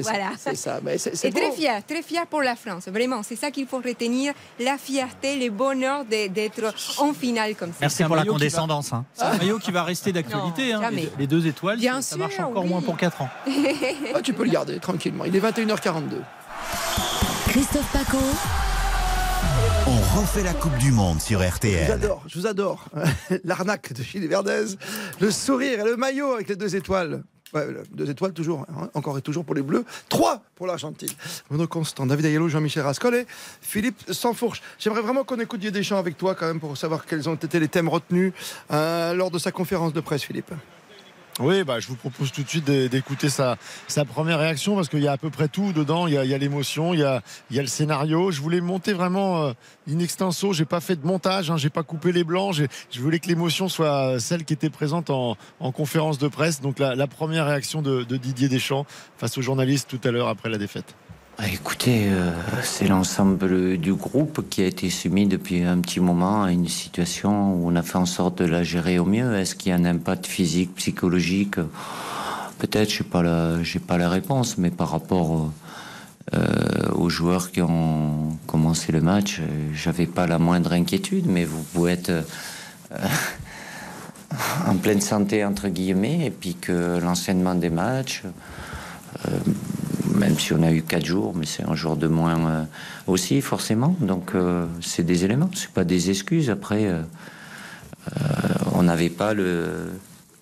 Voilà. 0.00 0.30
C'est 0.38 0.54
ça. 0.56 0.80
Mais 0.82 0.96
Et 0.96 1.30
très 1.30 1.52
fier, 1.52 1.82
très 1.86 2.02
fier 2.02 2.26
pour 2.26 2.40
la 2.40 2.56
France. 2.56 2.88
Vraiment, 2.88 3.22
c'est 3.22 3.36
ça 3.36 3.50
qu'il 3.50 3.66
faut 3.66 3.76
retenir, 3.78 4.32
la 4.58 4.78
fierté, 4.78 5.36
le 5.38 5.50
bonheur 5.50 6.04
de- 6.06 6.28
d'être 6.28 6.72
en 6.98 7.12
finale 7.12 7.54
comme 7.54 7.70
ça. 7.70 7.76
Merci 7.82 8.02
pour 8.04 8.16
la 8.16 8.22
maillot 8.22 8.32
qui 8.34 8.38
va- 8.38 8.44
condescendance. 8.44 8.92
hein. 8.92 9.04
C'est 9.12 9.24
un 9.24 9.36
maillot 9.36 9.58
qui 9.58 9.70
va 9.70 9.82
rester 9.84 10.12
d'actualité. 10.12 10.72
Non, 10.72 10.78
hein. 10.78 10.82
jamais. 10.82 11.02
Les, 11.02 11.10
les 11.18 11.26
deux 11.26 11.46
étoiles, 11.46 11.78
Bien 11.78 12.00
ça 12.00 12.10
sûr, 12.16 12.18
marche 12.18 12.40
encore 12.40 12.62
oui. 12.64 12.70
moins 12.70 12.80
pour 12.80 12.96
4 12.96 13.20
ans. 13.22 13.28
Ah, 14.14 14.20
tu 14.22 14.32
peux 14.32 14.44
le 14.44 14.50
garder 14.50 14.78
tranquillement. 14.78 15.24
Il 15.26 15.34
est 15.36 15.40
21h42. 15.40 16.02
Christophe 17.48 17.92
Paco. 17.92 18.18
On 20.14 20.20
refait 20.20 20.42
la 20.42 20.52
Coupe 20.54 20.76
du 20.76 20.92
Monde 20.92 21.20
sur 21.20 21.40
Je 21.40 21.44
vous 21.46 21.50
RTL. 21.52 21.90
adore, 21.90 22.22
je 22.26 22.38
vous 22.38 22.46
adore. 22.46 22.84
L'arnaque 23.44 23.92
de 23.92 24.02
Gilles 24.02 24.28
Verdez, 24.28 24.64
le 25.20 25.30
sourire 25.30 25.80
et 25.80 25.84
le 25.84 25.96
maillot 25.96 26.32
avec 26.34 26.48
les 26.48 26.56
deux 26.56 26.76
étoiles. 26.76 27.22
Ouais, 27.54 27.66
deux 27.92 28.08
étoiles 28.08 28.32
toujours, 28.32 28.66
hein, 28.70 28.88
encore 28.94 29.18
et 29.18 29.22
toujours 29.22 29.44
pour 29.44 29.54
les 29.54 29.60
Bleus, 29.62 29.84
trois 30.08 30.42
pour 30.54 30.66
l'Argentine. 30.66 31.10
Bruno 31.50 31.66
Constant, 31.66 32.06
David 32.06 32.24
Ayello, 32.26 32.48
Jean-Michel 32.48 32.82
Rascol 32.82 33.14
et 33.14 33.26
Philippe 33.60 34.02
Sansfourche. 34.10 34.62
J'aimerais 34.78 35.02
vraiment 35.02 35.24
qu'on 35.24 35.38
écoute 35.38 35.60
Didier 35.60 35.70
Deschamps 35.70 35.98
avec 35.98 36.16
toi 36.16 36.34
quand 36.34 36.46
même 36.46 36.60
pour 36.60 36.76
savoir 36.78 37.04
quels 37.04 37.28
ont 37.28 37.34
été 37.34 37.60
les 37.60 37.68
thèmes 37.68 37.88
retenus 37.88 38.32
euh, 38.70 39.12
lors 39.14 39.30
de 39.30 39.38
sa 39.38 39.52
conférence 39.52 39.92
de 39.92 40.00
presse, 40.00 40.22
Philippe. 40.22 40.52
Oui, 41.40 41.64
bah, 41.64 41.80
je 41.80 41.88
vous 41.88 41.96
propose 41.96 42.30
tout 42.30 42.42
de 42.42 42.48
suite 42.48 42.64
d'é- 42.64 42.90
d'écouter 42.90 43.30
sa, 43.30 43.56
première 44.06 44.38
réaction 44.38 44.74
parce 44.74 44.90
qu'il 44.90 45.00
y 45.00 45.08
a 45.08 45.12
à 45.12 45.16
peu 45.16 45.30
près 45.30 45.48
tout 45.48 45.72
dedans. 45.72 46.06
Il 46.06 46.12
y 46.12 46.18
a, 46.18 46.38
l'émotion, 46.38 46.92
il 46.92 47.00
y 47.00 47.04
a, 47.04 47.22
le 47.50 47.66
scénario. 47.66 48.30
Je 48.30 48.40
voulais 48.42 48.60
monter 48.60 48.92
vraiment 48.92 49.44
euh, 49.44 49.52
in 49.88 49.98
extenso. 49.98 50.52
J'ai 50.52 50.66
pas 50.66 50.80
fait 50.80 50.96
de 50.96 51.06
montage, 51.06 51.50
hein, 51.50 51.56
j'ai 51.56 51.70
pas 51.70 51.82
coupé 51.82 52.12
les 52.12 52.22
blancs. 52.22 52.54
Je 52.90 53.00
voulais 53.00 53.18
que 53.18 53.28
l'émotion 53.28 53.70
soit 53.70 54.20
celle 54.20 54.44
qui 54.44 54.52
était 54.52 54.70
présente 54.70 55.08
en, 55.08 55.38
en 55.58 55.72
conférence 55.72 56.18
de 56.18 56.28
presse. 56.28 56.60
Donc 56.60 56.78
la, 56.78 57.06
première 57.06 57.46
réaction 57.46 57.80
de 57.80 58.04
Didier 58.04 58.48
Deschamps 58.48 58.84
face 59.16 59.38
aux 59.38 59.42
journalistes 59.42 59.88
tout 59.88 60.00
à 60.06 60.10
l'heure 60.10 60.28
après 60.28 60.50
la 60.50 60.58
défaite. 60.58 60.94
Ah, 61.38 61.48
Écoutez, 61.52 62.08
euh, 62.10 62.30
c'est 62.62 62.86
l'ensemble 62.86 63.76
du 63.78 63.94
groupe 63.94 64.48
qui 64.48 64.62
a 64.62 64.66
été 64.66 64.90
soumis 64.90 65.26
depuis 65.26 65.62
un 65.64 65.78
petit 65.80 65.98
moment 66.00 66.44
à 66.44 66.52
une 66.52 66.68
situation 66.68 67.54
où 67.54 67.68
on 67.68 67.74
a 67.76 67.82
fait 67.82 67.96
en 67.98 68.06
sorte 68.06 68.38
de 68.38 68.44
la 68.44 68.62
gérer 68.62 68.98
au 68.98 69.04
mieux. 69.04 69.34
Est-ce 69.36 69.54
qu'il 69.54 69.70
y 69.70 69.72
a 69.72 69.76
un 69.76 69.84
impact 69.84 70.26
physique, 70.26 70.74
psychologique? 70.76 71.56
Peut-être, 72.58 72.90
je 72.92 73.02
n'ai 73.02 73.08
pas, 73.08 73.22
la- 73.22 73.62
j'ai 73.62 73.80
pas 73.80 73.98
la 73.98 74.08
réponse, 74.08 74.56
mais 74.58 74.70
par 74.70 74.90
rapport 74.90 75.50
euh, 76.34 76.88
aux 76.94 77.08
joueurs 77.08 77.50
qui 77.50 77.60
ont 77.62 78.36
commencé 78.46 78.92
le 78.92 79.00
match, 79.00 79.40
euh, 79.40 79.70
j'avais 79.74 80.06
pas 80.06 80.26
la 80.28 80.38
moindre 80.38 80.72
inquiétude, 80.72 81.26
mais 81.26 81.44
vous 81.44 81.62
pouvez 81.74 81.92
être 81.92 82.12
en 84.68 84.76
pleine 84.76 85.00
santé, 85.00 85.44
entre 85.44 85.68
guillemets, 85.68 86.26
et 86.26 86.30
puis 86.30 86.54
que 86.54 87.00
l'enseignement 87.00 87.54
des 87.56 87.70
matchs, 87.70 88.22
même 90.14 90.38
si 90.38 90.52
on 90.52 90.62
a 90.62 90.70
eu 90.72 90.82
quatre 90.82 91.04
jours, 91.06 91.34
mais 91.34 91.46
c'est 91.46 91.64
un 91.64 91.74
jour 91.74 91.96
de 91.96 92.06
moins 92.08 92.38
euh, 92.50 92.64
aussi, 93.06 93.40
forcément. 93.40 93.96
Donc, 94.00 94.34
euh, 94.34 94.66
c'est 94.80 95.02
des 95.04 95.24
éléments, 95.24 95.50
c'est 95.54 95.70
pas 95.70 95.84
des 95.84 96.10
excuses. 96.10 96.50
Après, 96.50 96.86
euh, 96.86 97.02
euh, 98.16 98.18
on 98.74 98.82
n'avait 98.82 99.10
pas 99.10 99.34
le, 99.34 99.92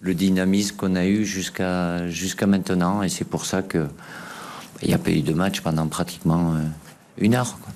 le 0.00 0.14
dynamisme 0.14 0.76
qu'on 0.76 0.96
a 0.96 1.06
eu 1.06 1.24
jusqu'à 1.24 2.08
jusqu'à 2.08 2.46
maintenant, 2.46 3.02
et 3.02 3.08
c'est 3.08 3.24
pour 3.26 3.44
ça 3.44 3.62
que 3.62 3.86
il 4.82 4.88
n'y 4.88 4.94
a 4.94 4.98
pas 4.98 5.10
eu 5.10 5.20
de 5.20 5.34
match 5.34 5.60
pendant 5.60 5.86
pratiquement 5.88 6.54
euh, 6.54 6.58
une 7.18 7.34
heure. 7.34 7.58
quoi. 7.60 7.72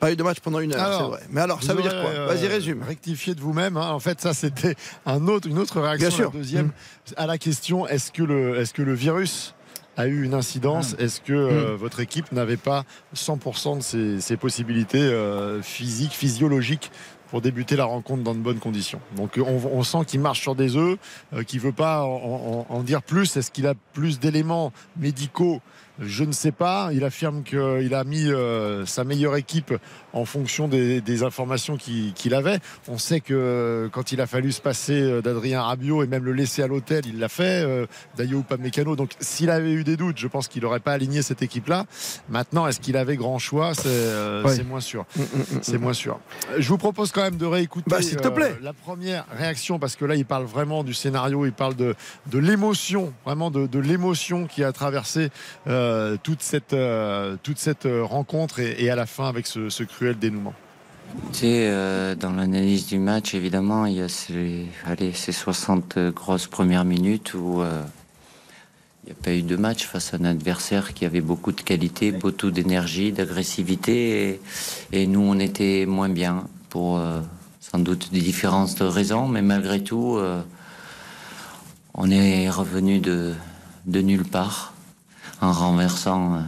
Pas 0.00 0.10
eu 0.12 0.16
de 0.16 0.22
match 0.24 0.40
pendant 0.40 0.58
une 0.60 0.72
heure, 0.74 0.80
Alors, 0.82 1.00
c'est 1.02 1.08
vrai. 1.10 1.20
Mais 1.30 1.40
alors, 1.42 1.62
ça 1.62 1.74
veut 1.74 1.82
dire 1.82 1.92
quoi? 1.92 2.10
Euh, 2.10 2.26
Vas-y, 2.26 2.46
résume. 2.48 2.82
Rectifiez 2.82 3.34
de 3.36 3.40
vous-même. 3.40 3.76
hein. 3.76 3.90
En 3.90 4.00
fait, 4.00 4.20
ça, 4.20 4.32
c'était 4.34 4.74
un 5.06 5.28
autre, 5.28 5.46
une 5.46 5.58
autre 5.58 5.80
réaction. 5.80 6.08
Bien 6.08 6.16
sûr. 6.16 6.30
La 6.32 6.38
deuxième, 6.38 6.70
à 7.16 7.26
la 7.26 7.38
question 7.38 7.86
est-ce 7.86 8.10
que, 8.10 8.22
le, 8.24 8.58
est 8.58 8.72
que 8.72 8.82
le 8.82 8.94
virus 8.94 9.54
a 9.96 10.06
eu 10.06 10.24
une 10.24 10.34
incidence 10.34 10.94
Est-ce 10.98 11.20
que 11.20 11.32
euh, 11.32 11.76
votre 11.76 12.00
équipe 12.00 12.32
n'avait 12.32 12.56
pas 12.56 12.84
100% 13.14 13.76
de 13.78 13.82
ses, 13.82 14.20
ses 14.20 14.36
possibilités 14.36 14.98
euh, 15.02 15.60
physiques, 15.62 16.12
physiologiques 16.12 16.90
pour 17.30 17.40
débuter 17.40 17.76
la 17.76 17.84
rencontre 17.84 18.22
dans 18.22 18.34
de 18.34 18.40
bonnes 18.40 18.58
conditions? 18.58 19.00
Donc 19.16 19.38
on, 19.38 19.60
on 19.72 19.82
sent 19.82 20.04
qu'il 20.06 20.20
marche 20.20 20.40
sur 20.40 20.54
des 20.54 20.76
œufs, 20.76 20.98
euh, 21.34 21.42
qu'il 21.42 21.60
veut 21.60 21.72
pas 21.72 22.02
en, 22.04 22.66
en- 22.70 22.74
en 22.74 22.82
dire 22.82 23.02
plus. 23.02 23.36
Est-ce 23.36 23.50
qu'il 23.50 23.66
a 23.66 23.74
plus 23.92 24.18
d'éléments 24.20 24.72
médicaux? 24.96 25.60
Je 26.00 26.24
ne 26.24 26.32
sais 26.32 26.52
pas. 26.52 26.88
Il 26.94 27.04
affirme 27.04 27.42
qu'il 27.42 27.94
a 27.94 28.02
mis 28.04 28.26
euh, 28.30 28.86
sa 28.86 29.04
meilleure 29.04 29.36
équipe 29.36 29.74
en 30.12 30.24
fonction 30.24 30.68
des, 30.68 31.00
des 31.00 31.22
informations 31.22 31.76
qu'il 31.76 32.34
avait. 32.34 32.58
On 32.88 32.98
sait 32.98 33.20
que 33.20 33.32
euh, 33.34 33.88
quand 33.90 34.12
il 34.12 34.20
a 34.20 34.26
fallu 34.26 34.52
se 34.52 34.60
passer 34.60 35.00
euh, 35.00 35.22
d'Adrien 35.22 35.62
Rabiot 35.62 36.02
et 36.02 36.06
même 36.06 36.24
le 36.24 36.32
laisser 36.32 36.62
à 36.62 36.66
l'hôtel, 36.66 37.04
il 37.06 37.18
l'a 37.18 37.28
fait. 37.28 37.64
Euh, 37.64 37.86
Dayo 38.16 38.40
Upamecano. 38.40 38.96
Donc 38.96 39.10
s'il 39.20 39.50
avait 39.50 39.72
eu 39.72 39.84
des 39.84 39.96
doutes, 39.96 40.18
je 40.18 40.26
pense 40.28 40.48
qu'il 40.48 40.62
n'aurait 40.62 40.80
pas 40.80 40.92
aligné 40.92 41.22
cette 41.22 41.42
équipe-là. 41.42 41.86
Maintenant, 42.28 42.66
est-ce 42.66 42.80
qu'il 42.80 42.96
avait 42.96 43.16
grand 43.16 43.38
choix? 43.38 43.74
C'est 43.74 43.86
euh, 43.86 44.42
moins 44.68 44.80
sûr. 44.80 45.04
Mm, 45.16 45.22
C'est 45.62 45.78
moins 45.78 45.92
sûr. 45.92 46.18
Je 46.58 46.68
vous 46.68 46.78
propose 46.78 47.12
quand 47.12 47.22
même 47.22 47.36
de 47.36 47.46
réécouter 47.46 47.88
Bah, 47.90 48.02
s'il 48.02 48.16
te 48.18 48.28
plaît. 48.28 48.54
la 48.62 48.72
première 48.72 49.24
réaction 49.36 49.78
parce 49.78 49.96
que 49.96 50.04
là, 50.04 50.14
il 50.14 50.24
parle 50.26 50.44
vraiment 50.44 50.84
du 50.84 50.94
scénario, 50.94 51.46
il 51.46 51.52
parle 51.52 51.74
de, 51.76 51.94
de 52.30 52.38
l'émotion, 52.38 53.12
vraiment 53.24 53.50
de, 53.50 53.66
de 53.66 53.78
l'émotion 53.78 54.46
qui 54.46 54.62
a 54.64 54.72
traversé 54.72 55.30
toute 56.22 56.42
cette, 56.42 56.76
toute 57.42 57.58
cette 57.58 57.88
rencontre 58.02 58.60
et, 58.60 58.76
et 58.84 58.90
à 58.90 58.96
la 58.96 59.06
fin 59.06 59.28
avec 59.28 59.46
ce, 59.46 59.68
ce 59.68 59.82
cruel 60.02 60.18
dénouement. 60.18 60.54
Tu 61.32 61.38
sais, 61.38 61.68
euh, 61.68 62.16
dans 62.16 62.32
l'analyse 62.32 62.86
du 62.86 62.98
match, 62.98 63.34
évidemment, 63.34 63.86
il 63.86 63.94
y 63.94 64.00
a 64.00 64.08
ces, 64.08 64.66
allez, 64.84 65.12
ces 65.12 65.30
60 65.30 65.98
grosses 66.12 66.48
premières 66.48 66.84
minutes 66.84 67.34
où 67.34 67.62
euh, 67.62 67.82
il 69.04 69.06
n'y 69.06 69.12
a 69.12 69.22
pas 69.22 69.32
eu 69.32 69.42
de 69.42 69.54
match 69.54 69.86
face 69.86 70.12
à 70.12 70.16
un 70.16 70.24
adversaire 70.24 70.92
qui 70.94 71.04
avait 71.04 71.20
beaucoup 71.20 71.52
de 71.52 71.60
qualité, 71.60 72.10
beaucoup 72.10 72.50
d'énergie, 72.50 73.12
d'agressivité. 73.12 74.40
Et, 74.92 75.00
et 75.02 75.06
nous, 75.06 75.20
on 75.20 75.38
était 75.38 75.86
moins 75.86 76.08
bien 76.08 76.48
pour 76.68 76.98
euh, 76.98 77.20
sans 77.60 77.78
doute 77.78 78.08
des 78.12 78.22
différences 78.22 78.74
de 78.74 78.84
raisons, 78.84 79.28
mais 79.28 79.42
malgré 79.42 79.84
tout, 79.84 80.16
euh, 80.16 80.42
on 81.94 82.10
est 82.10 82.50
revenu 82.50 82.98
de, 82.98 83.34
de 83.86 84.00
nulle 84.00 84.24
part 84.24 84.74
en 85.40 85.52
renversant. 85.52 86.42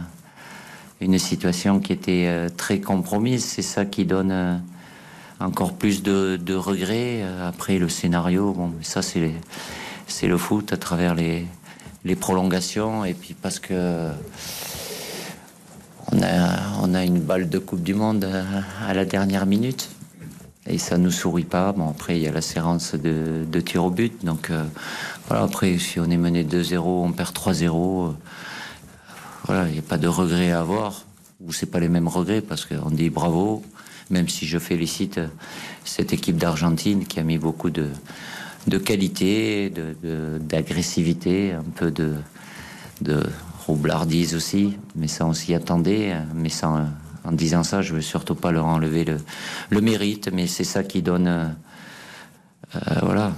Une 1.01 1.19
situation 1.19 1.79
qui 1.79 1.93
était 1.93 2.25
euh, 2.27 2.49
très 2.49 2.79
compromise. 2.79 3.43
C'est 3.43 3.61
ça 3.61 3.85
qui 3.85 4.05
donne 4.05 4.31
euh, 4.31 4.57
encore 5.39 5.73
plus 5.73 6.03
de, 6.03 6.55
regrets. 6.55 7.21
Euh, 7.21 7.47
Après, 7.47 7.77
le 7.77 7.89
scénario, 7.89 8.53
bon, 8.53 8.71
ça, 8.81 9.01
c'est 9.01 9.31
c'est 10.07 10.27
le 10.27 10.37
foot 10.37 10.71
à 10.71 10.77
travers 10.77 11.15
les, 11.15 11.47
prolongations 12.19 13.03
et 13.03 13.15
puis 13.15 13.33
parce 13.33 13.57
que 13.57 14.11
on 16.11 16.21
a, 16.21 16.59
on 16.83 16.93
a 16.93 17.03
une 17.03 17.19
balle 17.19 17.49
de 17.49 17.57
Coupe 17.57 17.81
du 17.81 17.95
Monde 17.95 18.29
à, 18.87 18.93
la 18.93 19.05
dernière 19.05 19.47
minute 19.47 19.89
et 20.67 20.77
ça 20.77 20.99
nous 20.99 21.09
sourit 21.09 21.43
pas. 21.43 21.71
Bon, 21.71 21.89
après, 21.89 22.17
il 22.17 22.21
y 22.21 22.27
a 22.27 22.31
la 22.31 22.43
séance 22.43 22.93
de, 22.93 23.45
de 23.51 23.59
tir 23.59 23.83
au 23.83 23.89
but. 23.89 24.23
Donc, 24.23 24.51
voilà, 25.27 25.43
après, 25.43 25.79
si 25.79 25.99
on 25.99 26.05
est 26.05 26.17
mené 26.17 26.43
2-0, 26.43 26.77
on 26.77 27.11
perd 27.11 27.35
3-0. 27.35 28.09
euh, 28.09 28.11
voilà, 29.45 29.67
il 29.67 29.73
n'y 29.73 29.79
a 29.79 29.83
pas 29.83 29.97
de 29.97 30.07
regret 30.07 30.51
à 30.51 30.61
avoir. 30.61 31.03
Ou 31.41 31.51
c'est 31.51 31.65
pas 31.65 31.79
les 31.79 31.89
mêmes 31.89 32.07
regrets 32.07 32.41
parce 32.41 32.65
qu'on 32.65 32.89
dit 32.89 33.09
bravo, 33.09 33.61
même 34.09 34.29
si 34.29 34.45
je 34.47 34.57
félicite 34.57 35.17
euh, 35.17 35.27
cette 35.83 36.13
équipe 36.13 36.37
d'Argentine 36.37 37.05
qui 37.05 37.19
a 37.19 37.23
mis 37.23 37.37
beaucoup 37.37 37.69
de, 37.69 37.89
de 38.67 38.77
qualité, 38.77 39.69
de- 39.69 39.95
de- 40.01 40.37
d'agressivité, 40.39 41.51
un 41.51 41.61
peu 41.75 41.91
de, 41.91 42.13
de 43.01 43.21
roublardise 43.67 44.33
aussi. 44.33 44.77
Mais 44.95 45.07
ça, 45.07 45.25
on 45.25 45.33
s'y 45.33 45.53
attendait. 45.53 46.13
euh, 46.13 46.19
Mais 46.33 46.49
euh, 46.63 46.85
en 47.25 47.31
disant 47.33 47.63
ça, 47.63 47.81
je 47.81 47.93
veux 47.95 48.01
surtout 48.01 48.35
pas 48.35 48.51
leur 48.51 48.65
enlever 48.65 49.03
le, 49.03 49.17
le 49.69 49.81
mérite. 49.81 50.29
Mais 50.31 50.47
c'est 50.47 50.63
ça 50.63 50.83
qui 50.83 51.01
donne. 51.01 51.53
voilà. 53.01 53.33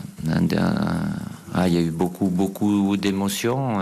Ah, 1.53 1.67
il 1.67 1.73
y 1.73 1.77
a 1.77 1.81
eu 1.81 1.91
beaucoup, 1.91 2.27
beaucoup 2.27 2.95
d'émotions. 2.97 3.79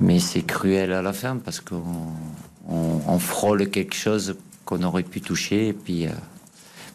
Mais 0.00 0.18
c'est 0.18 0.42
cruel 0.42 0.92
à 0.92 1.02
la 1.02 1.12
fin 1.12 1.36
parce 1.36 1.60
qu'on 1.60 1.82
on, 2.68 3.18
frôle 3.18 3.68
quelque 3.70 3.94
chose 3.94 4.36
qu'on 4.64 4.82
aurait 4.82 5.02
pu 5.02 5.20
toucher 5.20 5.68
et 5.68 5.72
puis 5.72 6.06
euh, 6.06 6.10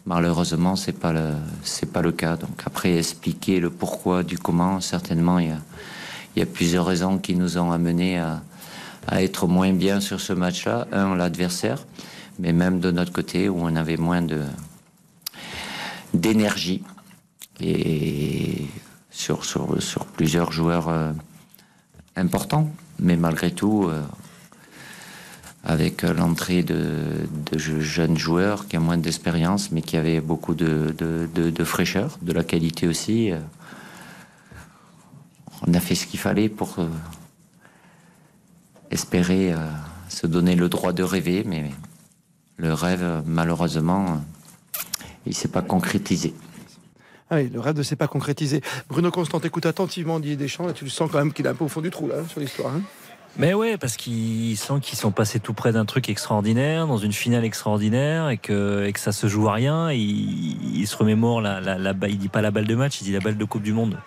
malheureusement 0.06 0.76
c'est 0.76 0.92
pas 0.92 1.12
c'est 1.62 1.92
pas 1.92 2.02
le 2.02 2.12
cas. 2.12 2.36
Donc 2.36 2.62
après 2.66 2.96
expliquer 2.96 3.60
le 3.60 3.70
pourquoi 3.70 4.22
du 4.22 4.38
comment, 4.38 4.80
certainement 4.80 5.38
il 5.38 5.54
y 6.36 6.42
a, 6.42 6.46
plusieurs 6.46 6.86
raisons 6.86 7.18
qui 7.18 7.34
nous 7.34 7.58
ont 7.58 7.72
amenés 7.72 8.18
à, 8.18 8.42
être 9.22 9.46
moins 9.46 9.72
bien 9.72 10.00
sur 10.00 10.20
ce 10.20 10.34
match-là. 10.34 10.86
Un, 10.92 11.16
l'adversaire, 11.16 11.86
mais 12.38 12.52
même 12.52 12.78
de 12.78 12.90
notre 12.90 13.12
côté 13.12 13.48
où 13.48 13.58
on 13.60 13.74
avait 13.74 13.96
moins 13.96 14.22
de 14.22 14.42
d'énergie 16.14 16.82
et 17.60 18.66
sur, 19.10 19.44
sur, 19.44 19.82
sur 19.82 20.06
plusieurs 20.06 20.52
joueurs 20.52 20.88
euh, 20.88 21.12
importants. 22.16 22.70
Mais 23.00 23.16
malgré 23.16 23.50
tout, 23.52 23.84
euh, 23.88 24.02
avec 25.64 26.02
l'entrée 26.02 26.62
de, 26.62 27.26
de 27.52 27.58
je- 27.58 27.80
jeunes 27.80 28.18
joueurs 28.18 28.66
qui 28.66 28.76
ont 28.78 28.80
moins 28.80 28.96
d'expérience, 28.96 29.70
mais 29.70 29.82
qui 29.82 29.96
avaient 29.96 30.20
beaucoup 30.20 30.54
de, 30.54 30.94
de, 30.98 31.64
fraîcheur, 31.64 32.18
de 32.22 32.32
la 32.32 32.44
qualité 32.44 32.86
aussi, 32.88 33.30
euh, 33.32 33.38
on 35.66 35.74
a 35.74 35.80
fait 35.80 35.94
ce 35.94 36.06
qu'il 36.06 36.18
fallait 36.20 36.48
pour 36.48 36.76
euh, 36.78 36.88
espérer 38.90 39.54
se 40.08 40.26
donner 40.26 40.56
le 40.56 40.68
droit 40.68 40.92
de 40.92 41.02
rêver, 41.02 41.44
mais 41.46 41.70
le 42.56 42.72
rêve, 42.72 43.22
malheureusement, 43.26 44.22
il 45.26 45.34
s'est 45.34 45.48
pas 45.48 45.62
concrétisé. 45.62 46.34
Ah 47.30 47.36
oui, 47.36 47.50
le 47.52 47.60
rêve 47.60 47.76
ne 47.76 47.82
s'est 47.82 47.96
pas 47.96 48.08
concrétisé. 48.08 48.62
Bruno 48.88 49.10
Constant 49.10 49.38
écoute 49.40 49.66
attentivement 49.66 50.18
Didier 50.18 50.36
Deschamps, 50.36 50.66
là 50.66 50.72
tu 50.72 50.84
le 50.84 50.90
sens 50.90 51.10
quand 51.10 51.18
même 51.18 51.32
qu'il 51.32 51.44
est 51.46 51.50
un 51.50 51.54
peu 51.54 51.64
au 51.64 51.68
fond 51.68 51.80
du 51.82 51.90
trou 51.90 52.08
là, 52.08 52.16
sur 52.28 52.40
l'histoire. 52.40 52.74
hein. 52.74 52.80
Mais 53.36 53.54
ouais, 53.54 53.76
parce 53.76 53.96
qu'il 53.96 54.56
sent 54.56 54.80
qu'ils 54.80 54.98
sont 54.98 55.12
passés 55.12 55.38
tout 55.38 55.52
près 55.52 55.70
d'un 55.70 55.84
truc 55.84 56.08
extraordinaire, 56.08 56.86
dans 56.86 56.96
une 56.96 57.12
finale 57.12 57.44
extraordinaire, 57.44 58.30
et 58.30 58.38
que, 58.38 58.84
et 58.86 58.92
que 58.92 58.98
ça 58.98 59.12
se 59.12 59.28
joue 59.28 59.48
à 59.48 59.52
rien. 59.52 59.92
Il, 59.92 60.80
il 60.80 60.86
se 60.88 60.96
remémore, 60.96 61.40
la, 61.40 61.60
la, 61.60 61.94
il 62.08 62.18
dit 62.18 62.28
pas 62.28 62.40
la 62.40 62.50
balle 62.50 62.66
de 62.66 62.74
match, 62.74 63.00
il 63.00 63.04
dit 63.04 63.12
la 63.12 63.20
balle 63.20 63.36
de 63.36 63.44
Coupe 63.44 63.62
du 63.62 63.72
Monde 63.72 63.98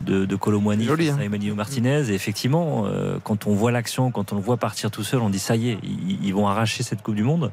de, 0.00 0.26
de 0.26 0.38
Joli, 0.80 1.08
hein. 1.08 1.18
Emmanuel 1.20 1.54
Martinez. 1.54 2.08
Et 2.10 2.14
effectivement, 2.14 2.84
euh, 2.86 3.18
quand 3.24 3.48
on 3.48 3.54
voit 3.54 3.72
l'action, 3.72 4.12
quand 4.12 4.32
on 4.32 4.36
le 4.36 4.42
voit 4.42 4.58
partir 4.58 4.92
tout 4.92 5.02
seul, 5.02 5.20
on 5.20 5.30
dit 5.30 5.40
ça 5.40 5.56
y 5.56 5.70
est, 5.70 5.78
ils, 5.82 6.24
ils 6.24 6.34
vont 6.34 6.46
arracher 6.46 6.84
cette 6.84 7.02
Coupe 7.02 7.16
du 7.16 7.24
Monde. 7.24 7.50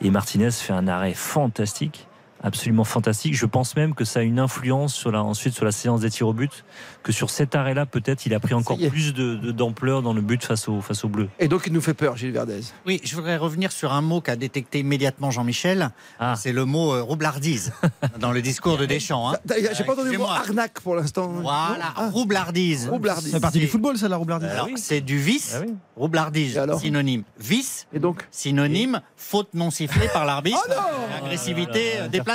Et 0.00 0.10
Martinez 0.10 0.52
fait 0.52 0.74
un 0.74 0.86
arrêt 0.86 1.14
fantastique. 1.14 2.06
Absolument 2.42 2.84
fantastique. 2.84 3.34
Je 3.36 3.46
pense 3.46 3.76
même 3.76 3.94
que 3.94 4.04
ça 4.04 4.20
a 4.20 4.22
une 4.22 4.38
influence 4.38 4.94
sur 4.94 5.12
la, 5.12 5.22
ensuite 5.22 5.54
sur 5.54 5.64
la 5.64 5.72
séance 5.72 6.00
des 6.00 6.10
tirs 6.10 6.28
au 6.28 6.32
but, 6.32 6.64
que 7.02 7.12
sur 7.12 7.30
cet 7.30 7.54
arrêt-là, 7.54 7.86
peut-être, 7.86 8.26
il 8.26 8.34
a 8.34 8.40
pris 8.40 8.54
encore 8.54 8.78
plus 8.78 9.14
de, 9.14 9.36
de- 9.36 9.52
d'ampleur 9.52 10.02
dans 10.02 10.12
le 10.12 10.20
but 10.20 10.44
face 10.44 10.68
au, 10.68 10.80
face 10.80 11.04
au 11.04 11.08
bleu. 11.08 11.28
Et 11.38 11.48
donc 11.48 11.62
il 11.66 11.72
nous 11.72 11.80
fait 11.80 11.94
peur, 11.94 12.16
Gilles 12.16 12.32
Verdez. 12.32 12.60
Oui, 12.86 13.00
je 13.04 13.14
voudrais 13.14 13.36
revenir 13.36 13.70
sur 13.72 13.92
un 13.92 14.00
mot 14.00 14.20
qu'a 14.20 14.36
détecté 14.36 14.80
immédiatement 14.80 15.30
Jean-Michel. 15.30 15.90
Ah. 16.18 16.34
C'est 16.36 16.52
le 16.52 16.64
mot 16.64 16.92
euh, 16.94 17.02
roublardise 17.02 17.72
dans 18.20 18.32
le 18.32 18.42
discours 18.42 18.76
de 18.76 18.86
Deschamps. 18.86 19.30
hein. 19.32 19.36
J'ai 19.76 19.84
pas 19.84 19.92
entendu 19.92 20.12
le 20.12 20.18
mot 20.18 20.26
arnaque 20.26 20.80
pour 20.80 20.94
l'instant. 20.96 21.28
Voilà, 21.28 21.92
Ah. 21.96 22.08
roublardise. 22.10 22.88
Roublardise. 22.88 23.30
C'est 23.32 23.40
partie 23.40 23.58
du 23.60 23.68
football, 23.68 23.96
ça, 23.98 24.08
la 24.08 24.16
roublardise. 24.16 24.48
Alors, 24.50 24.68
c'est 24.76 25.00
du 25.00 25.18
vice, 25.18 25.56
roublardise, 25.96 26.60
synonyme. 26.80 27.22
Vice, 27.38 27.86
Et 27.92 27.98
donc 27.98 28.26
synonyme, 28.30 29.00
faute 29.16 29.50
non 29.54 29.70
sifflée 29.70 30.08
par 30.08 30.24
l'arbitre, 30.24 30.58
et 30.68 31.24
agressivité 31.24 31.90
Ah 31.94 31.96
là 31.96 32.02
là, 32.02 32.08
déplacée. 32.08 32.31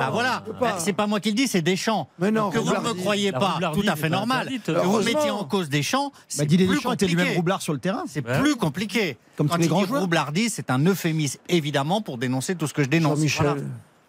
Ah, 0.00 0.10
voilà, 0.10 0.42
c'est 0.78 0.92
pas 0.92 1.06
moi 1.06 1.20
qui 1.20 1.30
le 1.30 1.34
dis, 1.34 1.46
c'est 1.48 1.62
Deschamps. 1.62 2.08
Mais 2.18 2.30
non, 2.30 2.50
que 2.50 2.58
vous 2.58 2.72
ne 2.72 2.80
me 2.80 2.94
croyez 2.94 3.32
pas, 3.32 3.58
tout 3.74 3.82
à 3.86 3.96
fait 3.96 4.08
normal. 4.08 4.48
Que 4.64 4.72
vous 4.72 5.02
mettiez 5.02 5.30
en 5.30 5.44
cause 5.44 5.68
Deschamps, 5.68 6.12
c'est 6.28 6.40
Bah, 6.40 6.44
Didier 6.46 6.66
plus 6.66 6.76
Deschamps 6.76 6.92
était 6.92 7.06
lui-même 7.06 7.24
compliqué. 7.26 7.36
roublard 7.38 7.62
sur 7.62 7.72
le 7.72 7.78
terrain. 7.78 8.04
C'est 8.06 8.26
Ouais. 8.26 8.38
plus 8.40 8.56
compliqué. 8.56 9.16
Comme 9.36 9.48
Quand 9.48 9.54
tous 9.54 9.60
les 9.60 9.66
il 9.66 9.68
grands 9.70 9.82
dit 9.82 9.86
joueurs. 9.88 10.00
roublardise, 10.02 10.52
c'est 10.54 10.70
un 10.70 10.84
euphémisme, 10.84 11.38
évidemment, 11.48 12.00
pour 12.00 12.18
dénoncer 12.18 12.54
tout 12.56 12.66
ce 12.66 12.74
que 12.74 12.82
je 12.82 12.88
dénonce. 12.88 13.18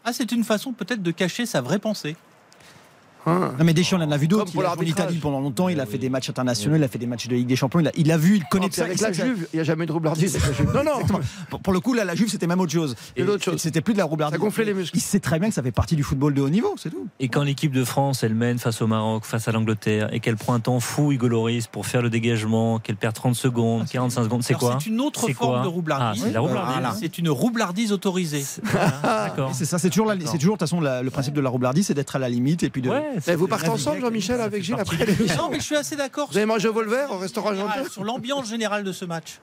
Ah, 0.06 0.14
c'est 0.14 0.32
une 0.32 0.44
façon 0.44 0.72
peut-être 0.74 1.04
de 1.04 1.12
cacher 1.12 1.46
sa 1.46 1.62
vraie 1.62 1.80
pensée. 1.80 2.16
Hein. 3.26 3.54
Non 3.60 3.66
mais 3.66 3.74
Deschamps, 3.74 3.98
on 4.00 4.04
en 4.04 4.12
a 4.12 4.18
vu 4.18 4.28
d'autres. 4.28 4.46
Il 4.48 4.50
a 4.50 4.54
joué 4.54 4.62
en 4.62 4.70
l'arbitrage. 4.70 5.06
Italie 5.06 5.20
pendant 5.20 5.40
longtemps. 5.40 5.70
Il 5.70 5.80
a 5.80 5.86
fait 5.86 5.98
des 5.98 6.10
matchs 6.10 6.30
internationaux. 6.30 6.76
Il 6.78 6.84
a 6.84 6.88
fait 6.88 6.98
des 7.00 7.06
matchs 7.08 7.28
de 7.28 7.36
Ligue 7.36 7.48
des 7.48 7.56
Champions. 7.56 7.80
Il 7.80 7.88
a, 7.88 7.92
il 7.96 8.12
a 8.12 8.18
vu, 8.18 8.38
il 8.38 8.46
connaît 8.46 8.66
Oh, 8.68 8.70
puis 8.70 8.78
ça. 8.78 8.86
avec 8.86 9.00
la 9.02 9.12
Juve, 9.12 9.48
il 9.54 9.58
n'y 9.58 9.60
a 9.62 9.64
jamais 9.64 9.84
eu 9.84 9.88
de 9.88 9.92
roublardise. 9.92 10.38
Non, 10.74 10.84
non. 10.84 11.06
Pour, 11.50 11.60
pour 11.60 11.74
le 11.74 11.80
coup, 11.80 11.94
là, 11.94 12.06
la 12.06 12.16
Juve, 12.16 12.30
c'était 12.30 12.48
même 12.48 12.60
autre 12.60 12.72
chose. 12.72 12.96
Et 13.16 13.24
autre 13.24 13.44
chose. 13.44 13.58
C'était 13.60 13.82
plus 13.82 13.94
de 13.94 13.98
la 14.00 14.06
roublardise. 14.06 14.38
Ça 14.40 14.44
gonflait 14.44 14.66
les 14.66 14.74
muscles. 14.74 14.96
Il 14.98 15.02
sait 15.02 15.20
très 15.20 15.40
bien 15.40 15.50
que 15.50 15.56
ça 15.56 15.62
fait 15.64 15.72
partie 15.72 15.96
du 15.96 16.04
football 16.04 16.34
de 16.34 16.42
haut 16.42 16.50
niveau, 16.50 16.74
c'est 16.78 16.90
tout. 16.90 17.08
Et 17.20 17.28
quand 17.28 17.44
l'équipe 17.44 17.72
de 17.72 17.84
France, 17.84 18.24
elle 18.24 18.36
mène 18.36 18.58
face 18.60 18.82
au 18.82 18.88
Maroc, 18.88 19.26
face 19.26 19.48
à 19.48 19.52
l'Angleterre, 19.52 20.10
et 20.14 20.20
qu'elle 20.20 20.38
prend 20.38 20.54
un 20.54 20.60
temps 20.60 20.80
fou, 20.80 21.12
Hugo 21.12 21.28
Loris, 21.28 21.68
pour 21.68 21.86
faire 21.86 22.02
le 22.02 22.10
dégagement, 22.10 22.80
qu'elle 22.80 22.96
perd 22.96 23.14
30 23.16 23.36
secondes, 23.36 23.86
45 23.90 24.24
secondes, 24.24 24.44
c'est 24.44 24.54
quoi 24.54 24.78
C'est 24.80 24.90
une 24.90 25.02
autre 25.02 25.28
forme 25.32 25.34
quoi 25.54 25.62
de 25.62 25.68
roublardise. 25.68 26.22
Ah, 26.24 26.26
c'est 26.28 26.34
la 26.34 26.40
roublardise. 26.40 26.74
Voilà. 26.74 26.96
C'est 27.00 27.18
une 27.18 27.30
roublardise 27.30 27.92
autorisée. 27.92 28.44
C'est 28.44 28.62
ça, 29.66 29.78
c'est 29.78 29.90
toujours, 29.90 30.08
la- 30.08 30.16
c'est 30.26 30.38
toujours 30.38 30.56
de 30.56 30.60
toute 30.60 30.70
façon 30.70 30.80
le 30.82 31.10
principe 31.10 31.34
de 31.34 31.42
la 31.42 31.50
roublardise, 31.50 31.88
c'est 31.88 31.94
d'être 31.94 32.16
à 32.16 32.20
la 32.20 32.30
limite 32.30 32.64
et 32.64 32.70
puis 32.70 32.82
de. 32.82 32.90
Vous 33.36 33.48
partez 33.48 33.70
ensemble, 33.70 34.02
Jean-Michel, 34.02 34.42
avec 34.42 34.64
Gilles 34.64 34.80
après 34.80 34.98
Non, 34.98 35.06
l'émission. 35.06 35.50
Mais 35.50 35.60
je 35.60 35.64
suis 35.64 35.76
assez 35.76 35.96
d'accord. 35.96 36.30
Vous 36.32 36.38
avez 36.38 36.46
mangé 36.46 36.68
au 36.68 36.74
Volver 36.74 37.06
au 37.10 37.18
restaurant 37.18 37.52
sur, 37.90 38.04
l'ambiance 38.04 38.50
générale 38.50 38.84
de 38.84 38.92
ce 38.92 39.06
match. 39.06 39.40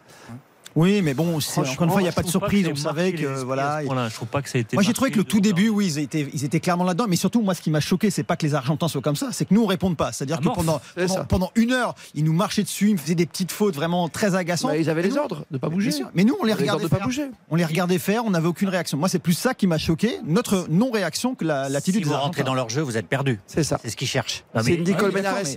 Oui, 0.77 1.01
mais 1.03 1.15
bon, 1.15 1.39
encore 1.39 1.83
une 1.85 1.91
fois, 1.91 2.01
il 2.01 2.05
n'y 2.05 2.09
a 2.09 2.13
pas 2.13 2.23
de 2.23 2.29
surprise. 2.29 2.67
que 2.67 2.73
On 2.73 2.77
savait 2.77 3.13
que 3.13 3.43
voilà. 3.43 3.81
Je 3.83 4.15
trouve 4.15 4.29
pas 4.29 4.43
que 4.43 4.49
ça 4.49 4.59
a 4.59 4.61
été. 4.61 4.77
Moi, 4.77 4.83
j'ai 4.83 4.93
trouvé 4.93 5.11
que 5.11 5.17
le 5.17 5.25
tout 5.25 5.41
début, 5.41 5.71
oui, 5.71 5.87
ils 5.87 5.99
étaient, 5.99 6.29
ils 6.33 6.45
étaient 6.45 6.61
clairement 6.61 6.85
là-dedans. 6.85 7.07
Mais 7.09 7.17
surtout, 7.17 7.41
moi, 7.41 7.55
ce 7.55 7.63
qui 7.63 7.71
m'a 7.71 7.81
choqué, 7.81 8.11
c'est 8.11 8.23
pas 8.23 8.37
que 8.37 8.45
les 8.47 8.55
Argentins 8.55 8.89
soient 8.89 9.01
comme 9.01 9.17
ça, 9.17 9.29
c'est 9.33 9.47
que 9.47 9.55
nous, 9.55 9.63
on 9.63 9.67
réponde 9.67 9.97
pas. 9.97 10.13
C'est-à-dire 10.13 10.39
que 10.41 10.49
Amorphe. 10.49 10.95
pendant, 11.29 11.51
une 11.55 11.73
heure, 11.73 11.95
ils 12.15 12.25
nous 12.25 12.33
marchaient 12.35 12.63
dessus, 12.63 12.91
ils 12.91 12.93
me 12.95 12.99
faisaient 12.99 13.15
des 13.15 13.27
petites 13.27 13.53
fautes 13.53 13.75
vraiment 13.75 14.09
très 14.09 14.35
agaçantes. 14.35 14.73
Bah, 14.73 14.77
Ils 14.77 14.91
avaient 14.91 15.03
les 15.03 15.17
ordres 15.17 15.41
de 15.51 15.57
ne 15.57 15.59
pas 15.59 15.69
bouger. 15.69 15.91
Mais 16.15 16.25
nous, 16.25 16.37
on 16.41 16.45
les 16.45 16.53
regardait 16.53 16.89
faire. 16.89 17.01
bouger. 17.07 17.31
On 17.51 17.57
les 17.57 17.65
regardait 17.65 17.99
faire, 17.99 18.25
on 18.25 18.31
n'avait 18.31 18.49
aucune 18.49 18.69
réaction. 18.69 18.99
Moi, 18.99 19.09
c'est 19.09 19.19
plus 19.19 19.33
ça 19.35 19.55
qui 19.55 19.67
m'a 19.67 19.79
choqué, 19.79 20.19
notre 20.27 20.67
non-réaction 20.69 21.35
que 21.35 21.45
la- 21.45 21.69
l'attitude 21.69 22.03
Si 22.03 22.09
vous 22.09 22.15
rentrez 22.15 22.43
dans 22.43 22.55
leur 22.55 22.69
jeu, 22.69 22.83
vous 22.83 22.97
êtes 22.97 23.09
perdu. 23.09 23.41
C'est 23.47 23.65
ça. 23.65 23.79
C'est 23.83 23.91
ce 23.91 23.97
qu'ils 23.97 24.09
cherchent. 24.09 24.45
Ah, 24.55 24.59
mais- 24.59 24.73
C'est 24.73 24.77
Nicole 24.79 25.13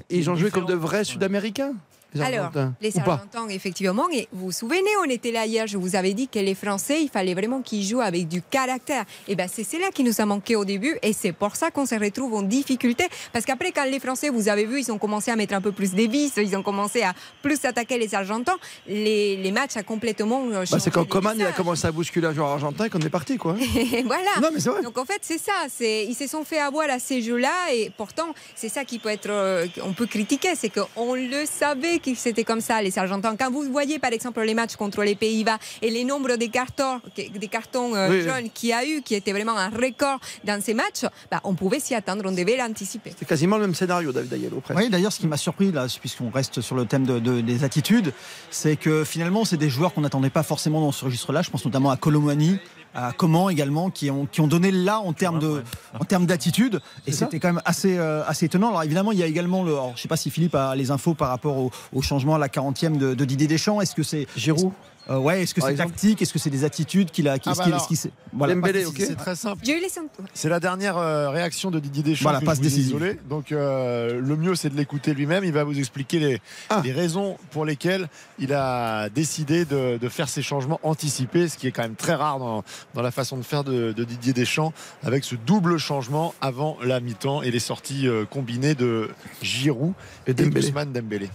ils 0.09 0.30
ont 0.30 0.36
joué 0.36 0.49
comme 0.51 0.65
de 0.65 0.74
vrais 0.74 1.03
Sud-Américains. 1.03 1.74
Les 2.14 2.22
Alors, 2.22 2.51
les 2.82 2.97
Argentins, 2.97 3.47
effectivement, 3.49 4.07
et 4.12 4.28
vous 4.32 4.45
vous 4.45 4.51
souvenez, 4.51 4.89
on 5.05 5.10
était 5.10 5.32
là 5.32 5.45
hier, 5.45 5.68
je 5.68 5.78
vous 5.78 5.95
avais 5.95 6.14
dit 6.14 6.28
que 6.28 6.39
les 6.39 6.55
Français, 6.55 7.01
il 7.03 7.10
fallait 7.10 7.34
vraiment 7.34 7.62
qu'ils 7.62 7.86
jouent 7.86 8.01
avec 8.01 8.28
du 8.28 8.41
caractère. 8.41 9.05
Et 9.28 9.36
ben 9.36 9.47
c'est 9.51 9.64
cela 9.64 9.89
qui 9.93 10.03
nous 10.03 10.20
a 10.20 10.26
manqué 10.26 10.55
au 10.55 10.66
début, 10.66 10.97
et 11.01 11.14
c'est 11.14 11.32
pour 11.32 11.55
ça 11.55 11.72
qu'on 11.72 11.86
se 11.86 11.95
retrouve 11.95 12.34
en 12.34 12.41
difficulté. 12.41 13.07
Parce 13.32 13.45
qu'après, 13.45 13.72
quand 13.72 13.86
les 13.86 13.99
Français, 13.99 14.30
vous 14.30 14.49
avez 14.49 14.66
vu, 14.66 14.80
ils 14.82 14.91
ont 14.91 14.97
commencé 14.97 15.32
à 15.32 15.36
mettre 15.36 15.53
un 15.53 15.62
peu 15.62 15.72
plus 15.72 15.91
des 15.91 16.07
vis, 16.07 16.32
ils 16.38 16.55
ont 16.55 16.64
commencé 16.64 17.01
à 17.03 17.14
plus 17.41 17.64
attaquer 17.66 17.97
les 17.97 18.16
Argentins, 18.16 18.57
les, 18.88 19.38
les 19.38 19.51
matchs 19.51 19.78
a 19.78 19.84
complètement 19.84 20.43
euh, 20.47 20.60
Bah, 20.60 20.66
changé 20.66 20.84
c'est 20.84 20.91
quand 20.91 21.05
Coman 21.07 21.36
il 21.38 21.45
a 21.45 21.51
commencé 21.51 21.86
à 21.88 21.91
bousculer 21.91 22.28
un 22.28 22.34
joueur 22.34 22.47
argentin 22.49 22.89
qu'on 22.89 22.99
est 22.99 23.10
parti 23.10 23.38
quoi. 23.38 23.55
Voilà. 24.05 24.32
Non 24.41 24.49
mais 24.53 24.60
c'est 24.60 24.70
vrai. 24.70 24.82
Donc 24.82 24.97
en 24.97 25.05
fait, 25.05 25.20
c'est 25.22 25.38
ça. 25.38 25.51
Ils 25.80 26.16
se 26.16 26.28
sont 26.28 26.43
fait 26.43 26.60
avoir 26.60 26.89
à 26.89 26.99
ces 26.99 27.22
jeux-là 27.22 27.74
et 27.74 27.91
pourtant, 27.95 28.34
c'est 28.55 28.70
ça 28.70 28.86
qui 28.86 28.99
peut 28.99 29.10
être, 29.10 29.30
euh, 29.30 29.68
on 29.84 29.93
peut 29.93 30.05
critiquer, 30.05 30.55
c'est 30.55 30.70
qu'on 30.70 31.14
le 31.16 31.45
savait 31.45 31.99
que 32.00 32.14
c'était 32.16 32.43
comme 32.43 32.62
ça 32.62 32.82
les 32.82 32.97
Argentins. 32.97 33.36
Quand 33.38 33.52
vous 33.52 33.64
voyez 33.72 34.00
par 34.00 34.12
exemple 34.12 34.41
les 34.41 34.54
matchs 34.54 34.76
contre 34.76 35.04
les 35.04 35.16
Pays-Bas 35.16 35.58
et 35.82 35.89
les 35.89 36.04
nombres 36.04 36.36
des 36.36 36.50
cartons, 36.50 37.02
des 37.16 37.47
cartons 37.47 37.95
euh, 37.95 38.10
Oui, 38.10 38.22
jaunes 38.24 38.50
qu'il 38.54 38.70
y 38.70 38.74
a 38.74 38.86
eu, 38.86 39.02
qui 39.02 39.16
était 39.16 39.32
vraiment 39.32 39.58
un 39.58 39.70
record 39.70 40.20
dans 40.43 40.62
ces 40.62 40.74
matchs, 40.74 41.06
bah, 41.32 41.41
on 41.43 41.54
pouvait 41.56 41.80
s'y 41.80 41.95
attendre, 41.95 42.24
on 42.26 42.32
devait 42.32 42.58
l'anticiper. 42.58 43.14
C'est 43.18 43.28
quasiment 43.28 43.58
le 43.58 43.64
même 43.64 43.76
scénario 43.76 44.12
David 44.12 44.34
Ayello 44.34 44.60
presque. 44.62 44.80
Oui, 44.80 44.89
d'ailleurs, 44.89 45.12
ce 45.12 45.20
qui 45.20 45.28
m'a 45.28 45.38
surpris, 45.38 45.72
là, 45.72 45.88
puisqu'on 46.00 46.30
reste 46.30 46.62
sur 46.62 46.76
le 46.76 46.86
thème 46.86 47.06
de- 47.06 47.20
de- 47.20 47.41
des 47.41 47.64
attitudes, 47.64 48.14
c'est 48.50 48.76
que 48.76 49.04
finalement, 49.04 49.45
c'est 49.45 49.58
des 49.58 49.70
joueurs 49.70 49.93
qu'on 49.93 50.02
n'attendait 50.02 50.30
pas 50.30 50.43
forcément 50.43 50.82
dans 50.82 50.91
ce 50.91 51.06
registre-là. 51.06 51.41
Je 51.41 51.50
pense 51.50 51.66
notamment 51.66 51.91
à 51.91 51.97
Colomani, 51.97 52.60
à 52.95 53.11
Comment 53.15 53.49
également, 53.49 53.89
qui 53.89 54.09
ont, 54.09 54.25
qui 54.25 54.41
ont 54.41 54.47
donné 54.47 54.71
là 54.71 54.99
en 54.99 55.13
termes 55.13 55.39
de, 55.39 55.63
en 55.99 56.05
termes 56.05 56.25
d'attitude. 56.25 56.81
Et 57.07 57.11
c'était 57.11 57.39
quand 57.39 57.49
même 57.49 57.61
assez, 57.65 57.97
euh, 57.97 58.23
assez 58.25 58.45
étonnant. 58.45 58.69
Alors 58.69 58.83
évidemment, 58.83 59.11
il 59.11 59.19
y 59.19 59.23
a 59.23 59.27
également 59.27 59.63
le. 59.63 59.73
alors, 59.73 59.89
je 59.89 59.93
ne 59.93 59.97
sais 59.99 60.07
pas 60.07 60.17
si 60.17 60.29
Philippe 60.29 60.55
a 60.55 60.75
les 60.75 60.91
infos 60.91 61.13
par 61.13 61.29
rapport 61.29 61.57
au, 61.57 61.71
au 61.93 62.01
changement 62.01 62.35
à 62.35 62.39
la 62.39 62.47
40e 62.47 62.97
de, 62.97 63.13
de 63.13 63.25
Didier 63.25 63.47
Deschamps. 63.47 63.81
Est-ce 63.81 63.95
que 63.95 64.03
c'est 64.03 64.27
Giroud 64.35 64.71
Euh, 65.10 65.18
ouais, 65.18 65.41
est-ce 65.41 65.53
que 65.55 65.62
c'est 65.62 65.76
tactique? 65.76 66.22
Est-ce 66.22 66.32
que 66.34 66.39
c'est 66.39 66.49
des 66.51 66.64
attitudes 66.64 67.10
qu'il 67.12 67.28
a 67.28 67.39
qui, 67.39 67.49
Ah 67.49 67.53
bah 67.57 67.64
alors, 67.66 67.88
ce 67.91 68.07
voilà, 68.32 68.53
Dembélé, 68.53 68.84
pas- 68.84 68.89
ok. 68.89 68.95
C'est 68.99 69.16
très 69.16 69.36
simple. 69.36 69.62
J'ai 69.66 69.78
eu 69.78 69.82
les 69.82 69.89
sons- 69.89 70.07
C'est 70.34 70.49
la 70.49 70.60
dernière 70.60 70.97
euh, 70.97 71.30
réaction 71.30 71.72
de 71.72 71.80
Didier 71.80 72.03
Deschamps. 72.03 72.30
Voilà, 72.30 72.41
passe 72.41 72.60
décisive. 72.60 73.18
Donc 73.28 73.51
euh, 73.51 74.20
le 74.22 74.36
mieux 74.36 74.53
c'est 74.55 74.70
de 74.70 74.76
l'écouter 74.78 75.14
lui-même. 75.16 75.43
Il 75.43 75.51
va 75.53 75.64
vous 75.64 75.80
expliquer 75.80 76.20
les, 76.20 76.41
Ah. 76.70 76.82
les 76.84 76.91
raisons 76.91 77.38
pour 77.51 77.66
lesquelles 77.66 78.07
il 78.38 78.53
a 78.53 79.10
décidé 79.10 79.66
de, 79.66 79.97
de 79.97 80.10
faire 80.10 80.30
ces 80.30 80.41
changements 80.43 80.80
anticipés, 80.84 81.47
ce 81.47 81.57
qui 81.57 81.66
est 81.68 81.72
quand 81.72 81.82
même 81.84 81.95
très 81.95 82.14
rare 82.14 82.38
dans, 82.39 82.64
dans 82.93 83.01
la 83.01 83.12
façon 83.12 83.38
de 83.38 83.43
faire 83.43 83.64
de, 83.64 83.91
de 83.93 84.03
Didier 84.03 84.34
Deschamps, 84.34 84.74
avec 85.03 85.24
ce 85.24 85.36
double 85.36 85.78
changement 85.80 86.36
avant 86.41 86.78
la 86.84 86.99
mi-temps 86.99 87.41
et 87.41 87.49
les 87.51 87.60
sorties 87.60 88.07
euh, 88.07 88.26
combinées 88.26 88.76
de 88.76 89.10
Giroud 89.41 89.93
Et 90.28 90.32
et, 90.32 90.34
Dembélé. 90.36 90.72
Dembélé. 90.72 91.30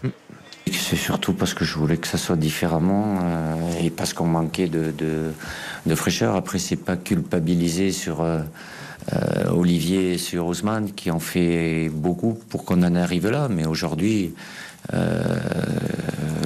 C'est 0.73 0.97
surtout 0.97 1.35
parce 1.35 1.53
que 1.55 1.65
je 1.65 1.75
voulais 1.75 1.99
que 1.99 2.07
ça 2.07 2.17
soit 2.19 2.37
différemment 2.37 3.19
euh, 3.23 3.55
et 3.83 3.91
parce 3.91 4.15
qu'on 4.15 4.27
manquait 4.27 4.69
de, 4.69 4.93
de, 5.87 5.95
fraîcheur. 5.95 6.37
Après, 6.37 6.59
c'est 6.59 6.77
pas 6.77 6.97
culpabiliser 6.97 7.93
sur 7.93 8.23
euh, 8.23 8.41
euh, 9.13 9.51
Olivier 9.51 10.15
et 10.15 10.19
sur 10.19 10.47
Ousmane 10.47 10.93
qui 10.93 11.11
ont 11.11 11.21
fait 11.21 11.91
beaucoup 11.93 12.39
pour 12.49 12.65
qu'on 12.65 12.83
en 12.83 12.95
arrive 12.95 13.29
là. 13.29 13.49
Mais 13.51 13.67
aujourd'hui, 13.67 14.35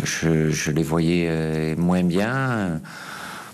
je, 0.05 0.71
les 0.71 0.83
voyais 0.83 1.77
moins 1.77 2.03
bien, 2.03 2.81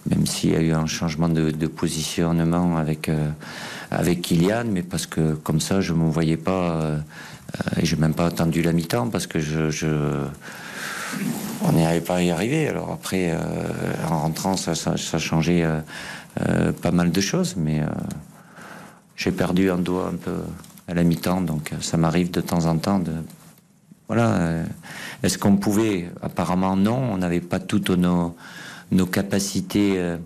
même 0.08 0.26
s'il 0.26 0.52
y 0.52 0.56
a 0.56 0.60
eu 0.60 0.72
un 0.72 0.86
changement 0.86 1.28
de, 1.28 1.66
positionnement 1.66 2.76
avec, 2.76 3.10
avec 3.90 4.22
Kylian, 4.22 4.64
mais 4.70 4.82
parce 4.82 5.06
que 5.06 5.34
comme 5.34 5.60
ça, 5.60 5.80
je 5.80 5.92
ne 5.92 5.98
me 5.98 6.10
voyais 6.10 6.38
pas. 6.38 6.98
Euh, 7.54 7.80
et 7.80 7.86
j'ai 7.86 7.96
même 7.96 8.14
pas 8.14 8.26
attendu 8.26 8.62
la 8.62 8.72
mi-temps 8.72 9.08
parce 9.08 9.26
que 9.26 9.38
je, 9.38 9.68
on 11.62 11.72
n'y 11.72 11.84
arrivait 11.84 12.04
pas 12.04 12.22
y 12.22 12.30
arriver. 12.30 12.68
Alors 12.68 12.92
après, 12.92 13.30
euh, 13.30 13.38
en 14.08 14.20
rentrant, 14.20 14.56
ça, 14.56 14.96
changé 14.96 15.64
euh, 15.64 16.72
pas 16.72 16.90
mal 16.90 17.10
de 17.10 17.20
choses, 17.20 17.56
mais 17.56 17.82
j'ai 19.16 19.32
perdu 19.32 19.70
un 19.70 19.78
doigt 19.78 20.10
un 20.12 20.16
peu 20.16 20.36
à 20.88 20.94
la 20.94 21.04
mi-temps, 21.04 21.40
donc 21.40 21.70
ça 21.80 21.96
m'arrive 21.96 22.30
de 22.30 22.40
temps 22.40 22.66
en 22.66 22.76
temps 22.78 22.98
de. 22.98 23.12
Voilà. 24.08 24.64
Est-ce 25.22 25.38
qu'on 25.38 25.56
pouvait? 25.56 26.10
Apparemment 26.20 26.76
non. 26.76 26.98
On 27.12 27.16
n'avait 27.16 27.40
pas 27.40 27.58
toutes 27.58 27.90
nos, 27.90 28.36
nos 28.90 29.06
capacités 29.06 30.16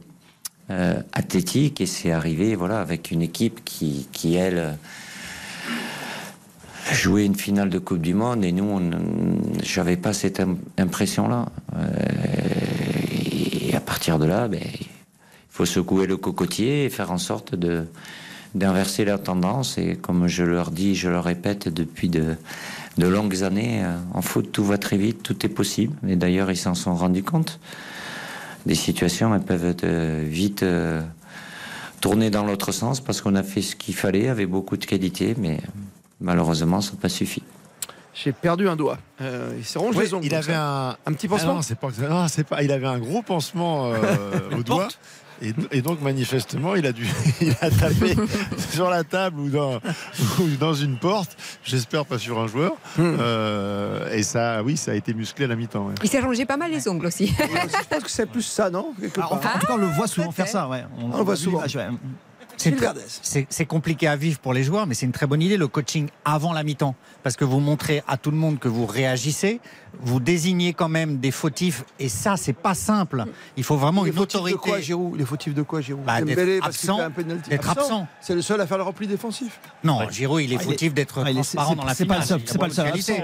athlétiques 1.13 1.81
et 1.81 1.87
c'est 1.87 2.11
arrivé, 2.11 2.57
voilà, 2.57 2.81
avec 2.81 3.13
une 3.13 3.23
équipe 3.23 3.65
qui, 3.65 4.09
qui 4.13 4.35
elle. 4.35 4.77
Jouer 6.95 7.25
une 7.25 7.35
finale 7.35 7.71
de 7.71 7.79
Coupe 7.79 8.01
du 8.01 8.15
Monde 8.15 8.45
et 8.45 8.53
nous, 8.53 8.81
j'avais 9.63 9.97
pas 9.97 10.13
cette 10.13 10.41
im- 10.41 10.57
impression-là. 10.79 11.47
Euh, 11.77 11.87
et 13.71 13.75
à 13.75 13.81
partir 13.81 14.19
de 14.19 14.27
là, 14.27 14.49
ben, 14.49 14.61
il 14.63 14.87
faut 15.51 15.67
secouer 15.67 16.07
le 16.07 16.17
cocotier 16.17 16.85
et 16.85 16.91
faire 16.91 17.11
en 17.11 17.19
sorte 17.19 17.55
de 17.55 17.87
d'inverser 18.55 19.05
la 19.05 19.19
tendance. 19.19 19.77
Et 19.77 19.97
comme 19.97 20.27
je 20.27 20.43
leur 20.43 20.71
dis, 20.71 20.95
je 20.95 21.11
le 21.11 21.19
répète 21.21 21.69
depuis 21.69 22.09
de, 22.09 22.35
de 22.97 23.07
longues 23.07 23.43
années, 23.45 23.85
euh, 23.85 23.95
en 24.15 24.23
foot, 24.23 24.51
tout 24.51 24.65
va 24.65 24.79
très 24.79 24.97
vite, 24.97 25.23
tout 25.23 25.45
est 25.45 25.51
possible. 25.51 25.95
Et 26.09 26.17
d'ailleurs, 26.17 26.51
ils 26.51 26.57
s'en 26.57 26.75
sont 26.75 26.95
rendus 26.95 27.23
compte. 27.23 27.61
Des 28.65 28.75
situations, 28.75 29.35
elles 29.35 29.43
peuvent 29.43 29.77
euh, 29.85 30.25
vite 30.27 30.65
tourner 32.01 32.31
dans 32.31 32.45
l'autre 32.45 32.73
sens 32.73 33.01
parce 33.01 33.21
qu'on 33.21 33.35
a 33.35 33.43
fait 33.43 33.61
ce 33.63 33.77
qu'il 33.77 33.95
fallait 33.95 34.29
avec 34.29 34.49
beaucoup 34.49 34.77
de 34.79 34.85
qualité, 34.87 35.35
mais 35.39 35.59
malheureusement, 36.21 36.81
ça 36.81 36.93
n'a 36.93 36.99
pas 37.01 37.09
suffi. 37.09 37.43
J'ai 38.15 38.33
perdu 38.33 38.69
un 38.69 38.75
doigt. 38.75 38.99
Euh, 39.21 39.55
il 39.57 39.65
s'est 39.65 39.79
rongé 39.79 40.01
les 40.01 40.15
ongles. 40.15 40.27
il 40.27 40.35
avait 40.35 40.55
un, 40.55 40.97
un 41.07 41.13
petit 41.13 41.27
Ah 41.27 41.31
pansement. 41.37 41.55
non, 41.55 41.63
c'est 41.63 41.79
pas, 41.79 41.89
non, 42.09 42.27
c'est 42.29 42.45
pas. 42.45 42.63
Il 42.65 42.73
avait 42.73 42.87
un 42.87 42.99
gros 42.99 43.23
pansement 43.23 43.93
euh, 43.93 43.97
au 44.59 44.63
doigt. 44.65 44.89
Et, 45.41 45.53
et 45.71 45.83
donc 45.83 46.01
manifestement, 46.01 46.75
il 46.75 46.85
a 46.85 46.91
dû, 46.91 47.07
il 47.41 47.51
a 47.61 47.71
tapé 47.71 48.17
sur 48.73 48.91
la 48.91 49.05
table 49.05 49.39
ou 49.39 49.51
dans, 49.51 49.77
ou 50.41 50.49
dans 50.59 50.75
une 50.75 50.99
porte. 50.99 51.37
J'espère 51.63 52.07
pas 52.07 52.19
sur 52.19 52.41
un 52.41 52.49
joueur. 52.49 52.73
Hmm. 52.97 53.17
Euh, 53.21 54.13
et 54.13 54.25
ça, 54.25 54.65
oui, 54.65 54.77
ça 54.77 54.91
a 54.91 54.95
été 54.95 55.15
musclé 55.15 55.45
à 55.45 55.49
la 55.49 55.55
mi-temps. 55.55 55.87
ouais. 55.87 55.95
Il 56.03 56.09
s'est 56.11 56.19
rangé 56.19 56.45
pas 56.45 56.57
mal 56.57 56.73
les 56.73 56.89
ongles 56.89 57.07
aussi. 57.07 57.29
Je 57.29 57.89
pense 57.89 58.03
que 58.03 58.11
c'est 58.11 58.27
plus 58.27 58.43
ça, 58.43 58.69
non 58.69 58.95
Ah, 59.17 59.29
enfin, 59.31 59.51
en 59.55 59.59
tout 59.61 59.67
cas, 59.69 59.75
on 59.75 59.77
le 59.77 59.87
voit 59.87 60.09
souvent 60.09 60.33
faire 60.33 60.49
ça. 60.49 60.69
Ouais. 60.69 60.85
On 61.01 61.17
le 61.19 61.23
voit 61.23 61.37
souvent. 61.37 61.63
Ah. 61.65 61.91
C'est 62.59 63.67
compliqué 63.67 64.09
à 64.09 64.17
vivre 64.17 64.39
pour 64.39 64.53
les 64.53 64.63
joueurs, 64.63 64.87
mais 64.87 64.95
c'est 64.95 65.07
une 65.07 65.13
très 65.13 65.27
bonne 65.27 65.43
idée 65.43 65.57
le 65.57 65.69
coaching 65.69 66.09
avant 66.25 66.53
la 66.53 66.63
mi-temps. 66.63 66.95
Parce 67.23 67.37
que 67.37 67.45
vous 67.45 67.61
montrez 67.61 68.03
à 68.07 68.17
tout 68.17 68.31
le 68.31 68.37
monde 68.37 68.59
que 68.59 68.69
vous 68.69 68.87
réagissez, 68.87 69.61
vous 70.03 70.21
désignez 70.21 70.73
quand 70.73 70.89
même 70.89 71.19
des 71.19 71.31
fautifs, 71.31 71.85
et 71.99 72.09
ça, 72.09 72.37
c'est 72.37 72.53
pas 72.53 72.75
simple. 72.75 73.25
Il 73.57 73.65
faut 73.65 73.77
vraiment 73.77 74.05
Il 74.05 74.09
est 74.09 74.11
une 74.13 74.17
fautif 74.17 74.37
autorité. 74.37 74.57
de 74.57 74.63
quoi, 74.63 74.81
Giroud? 74.81 75.13
Il 75.17 75.21
est 75.23 75.25
fautif 75.25 75.55
de 75.55 75.63
quoi, 75.63 75.81
Giroud? 75.81 76.05
Bah, 76.05 76.21
d'être 76.21 76.65
absent, 76.67 76.99
d'être 77.49 77.71
absent. 77.71 78.07
C'est 78.21 78.35
le 78.35 78.43
seul 78.43 78.61
à 78.61 78.67
faire 78.67 78.79
le 78.79 78.85
repli 78.85 79.07
défensif. 79.07 79.61
Non, 79.85 80.01
Giroud, 80.11 80.43
il 80.43 80.53
est 80.53 80.57
Ah, 80.59 80.63
est- 80.63 80.65
fautif 80.65 80.95
d'être 80.95 81.23
ah, 81.25 81.31
est- 81.31 81.35
transparent 81.35 81.71
c'est- 81.71 81.77
dans 81.77 81.85
la 81.85 81.95
c'est 81.95 82.05
pas 82.07 82.15
finale. 82.21 82.21
le 82.21 82.27
seul- 82.27 82.41
c'est 82.47 82.59
pas 82.59 82.67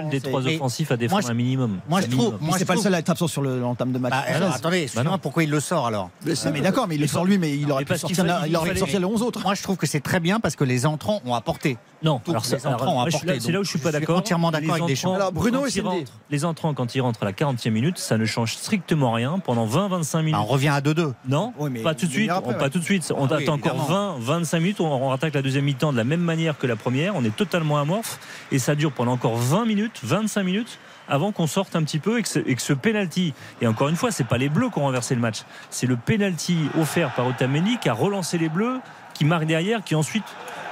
le. 0.05 0.11
Des 0.11 0.21
trois 0.21 0.47
offensifs 0.47 0.91
à 0.91 0.97
défendre 0.97 1.29
un 1.31 1.35
minimum. 1.35 1.79
moi, 1.89 2.01
je 2.01 2.07
trouve- 2.09 2.39
moi, 2.41 2.57
c'est 2.59 2.65
pas 2.65 2.75
le 2.75 2.81
seul 2.81 2.95
à 2.95 2.99
être 2.99 3.11
absent 3.11 3.29
sur 3.29 3.43
le 3.43 3.61
l'entame 3.61 3.93
de 3.93 3.99
match. 3.99 4.13
Bah, 4.13 4.25
alors, 4.27 4.53
attendez, 4.53 4.87
pourquoi 5.23 5.43
il 5.45 5.51
le 5.51 5.61
sort 5.61 5.87
alors 5.87 6.11
Ah, 6.27 6.51
mais 6.51 6.61
d'accord, 6.61 6.89
mais 6.89 6.97
il 6.97 7.01
le 7.01 7.07
sort 7.07 7.25
lui, 7.25 7.39
mais 7.39 7.57
il 7.57 7.71
aurait 7.71 7.85
pu 7.85 7.97
sortir, 7.97 8.25
les 8.25 9.05
11 9.05 9.23
autres. 9.23 9.43
Moi, 9.43 9.55
je 9.55 9.63
trouve 9.63 9.77
que 9.77 9.87
c'est 9.87 10.01
très 10.01 10.21
bien 10.21 10.41
parce 10.41 10.57
que 10.57 10.65
les 10.65 10.87
entrants 10.87 11.21
ont 11.25 11.35
apporté. 11.35 11.79
Non, 12.03 12.21
Tous 12.23 12.33
alors 12.33 12.43
les 12.43 12.49
c'est 12.49 12.65
là- 12.65 13.35
c'est 13.41 13.53
là 13.53 13.61
où 13.61 13.65
je 13.65 13.69
suis 13.71 13.79
je 13.79 13.83
pas 13.83 13.91
suis 13.91 14.01
d'accord. 14.01 14.19
entièrement 14.19 14.51
d'accord 14.51 14.77
Les 14.77 14.83
avec 14.83 14.95
Deschamps. 14.95 15.15
Alors, 15.15 15.33
Bruno 15.33 15.67
et 15.67 15.71
Les 16.31 16.45
entrants, 16.45 16.64
quand 16.73 16.95
ils 16.95 17.01
rentrent 17.01 17.23
à 17.23 17.27
la 17.27 17.33
40e 17.33 17.71
minute, 17.71 17.99
ça 17.99 18.17
ne 18.17 18.25
change 18.25 18.55
strictement 18.55 19.13
rien 19.13 19.39
pendant 19.41 19.67
20-25 19.67 20.19
minutes. 20.21 20.33
Bah, 20.33 20.41
on 20.43 20.47
revient 20.47 20.69
à 20.69 20.81
2-2. 20.81 21.13
Non, 21.29 21.53
Oui, 21.59 21.69
mais 21.71 21.83
pas 21.83 21.95
tout 21.95 22.07
de 22.07 22.11
suite. 22.13 22.31
après, 22.31 22.53
on- 22.55 22.55
Pas 22.57 22.65
ouais. 22.65 22.71
tout 22.71 22.79
de 22.79 22.85
suite. 22.85 23.13
On 23.17 23.27
Ah 23.27 23.35
oui, 23.37 23.43
attend 23.43 23.55
encore 23.55 23.75
évidemment. 23.75 24.17
20, 24.19 24.39
25 24.41 24.61
minutes. 24.61 24.81
On, 24.81 24.87
on 24.87 25.13
attaque 25.13 25.35
la 25.35 25.43
deuxième 25.43 25.65
mi-temps 25.65 25.93
de 25.93 25.99
la 25.99 26.05
même 26.05 26.21
manière 26.23 26.57
que 26.57 26.67
la 26.67 26.77
première. 26.77 27.15
On 27.17 27.25
est 27.25 27.35
totalement 27.37 27.79
amorphe 27.79 28.19
et 28.53 28.59
ça 28.59 28.75
dure 28.75 28.93
pendant 28.93 29.13
encore 29.13 29.37
20 29.37 29.67
minutes, 29.67 30.01
25 30.05 30.43
minutes 30.45 30.79
avant 31.07 31.33
qu'on 31.33 31.47
sorte 31.47 31.77
un 31.77 31.83
petit 31.83 31.99
peu 31.99 32.19
et 32.19 32.23
que 32.23 32.29
ce, 32.29 32.39
et 32.39 32.55
que 32.55 32.63
ce 32.63 32.73
penalty. 32.73 33.35
Et 33.61 33.67
encore 33.67 33.89
une 33.91 33.97
fois, 33.97 34.11
c'est 34.11 34.25
pas 34.25 34.39
les 34.39 34.49
Bleus 34.49 34.71
qui 34.71 34.79
ont 34.79 34.83
renversé 34.85 35.15
le 35.15 35.21
match. 35.21 35.43
C'est 35.69 35.87
le 35.87 35.97
penalty 35.97 36.57
offert 36.81 37.13
par 37.15 37.27
Otamendi 37.27 37.77
qui 37.79 37.91
a 37.91 37.93
relancé 37.93 38.39
les 38.39 38.49
Bleus, 38.49 38.81
qui 39.13 39.25
marque 39.27 39.45
derrière, 39.45 39.85
qui 39.85 39.95
ensuite. 39.95 40.25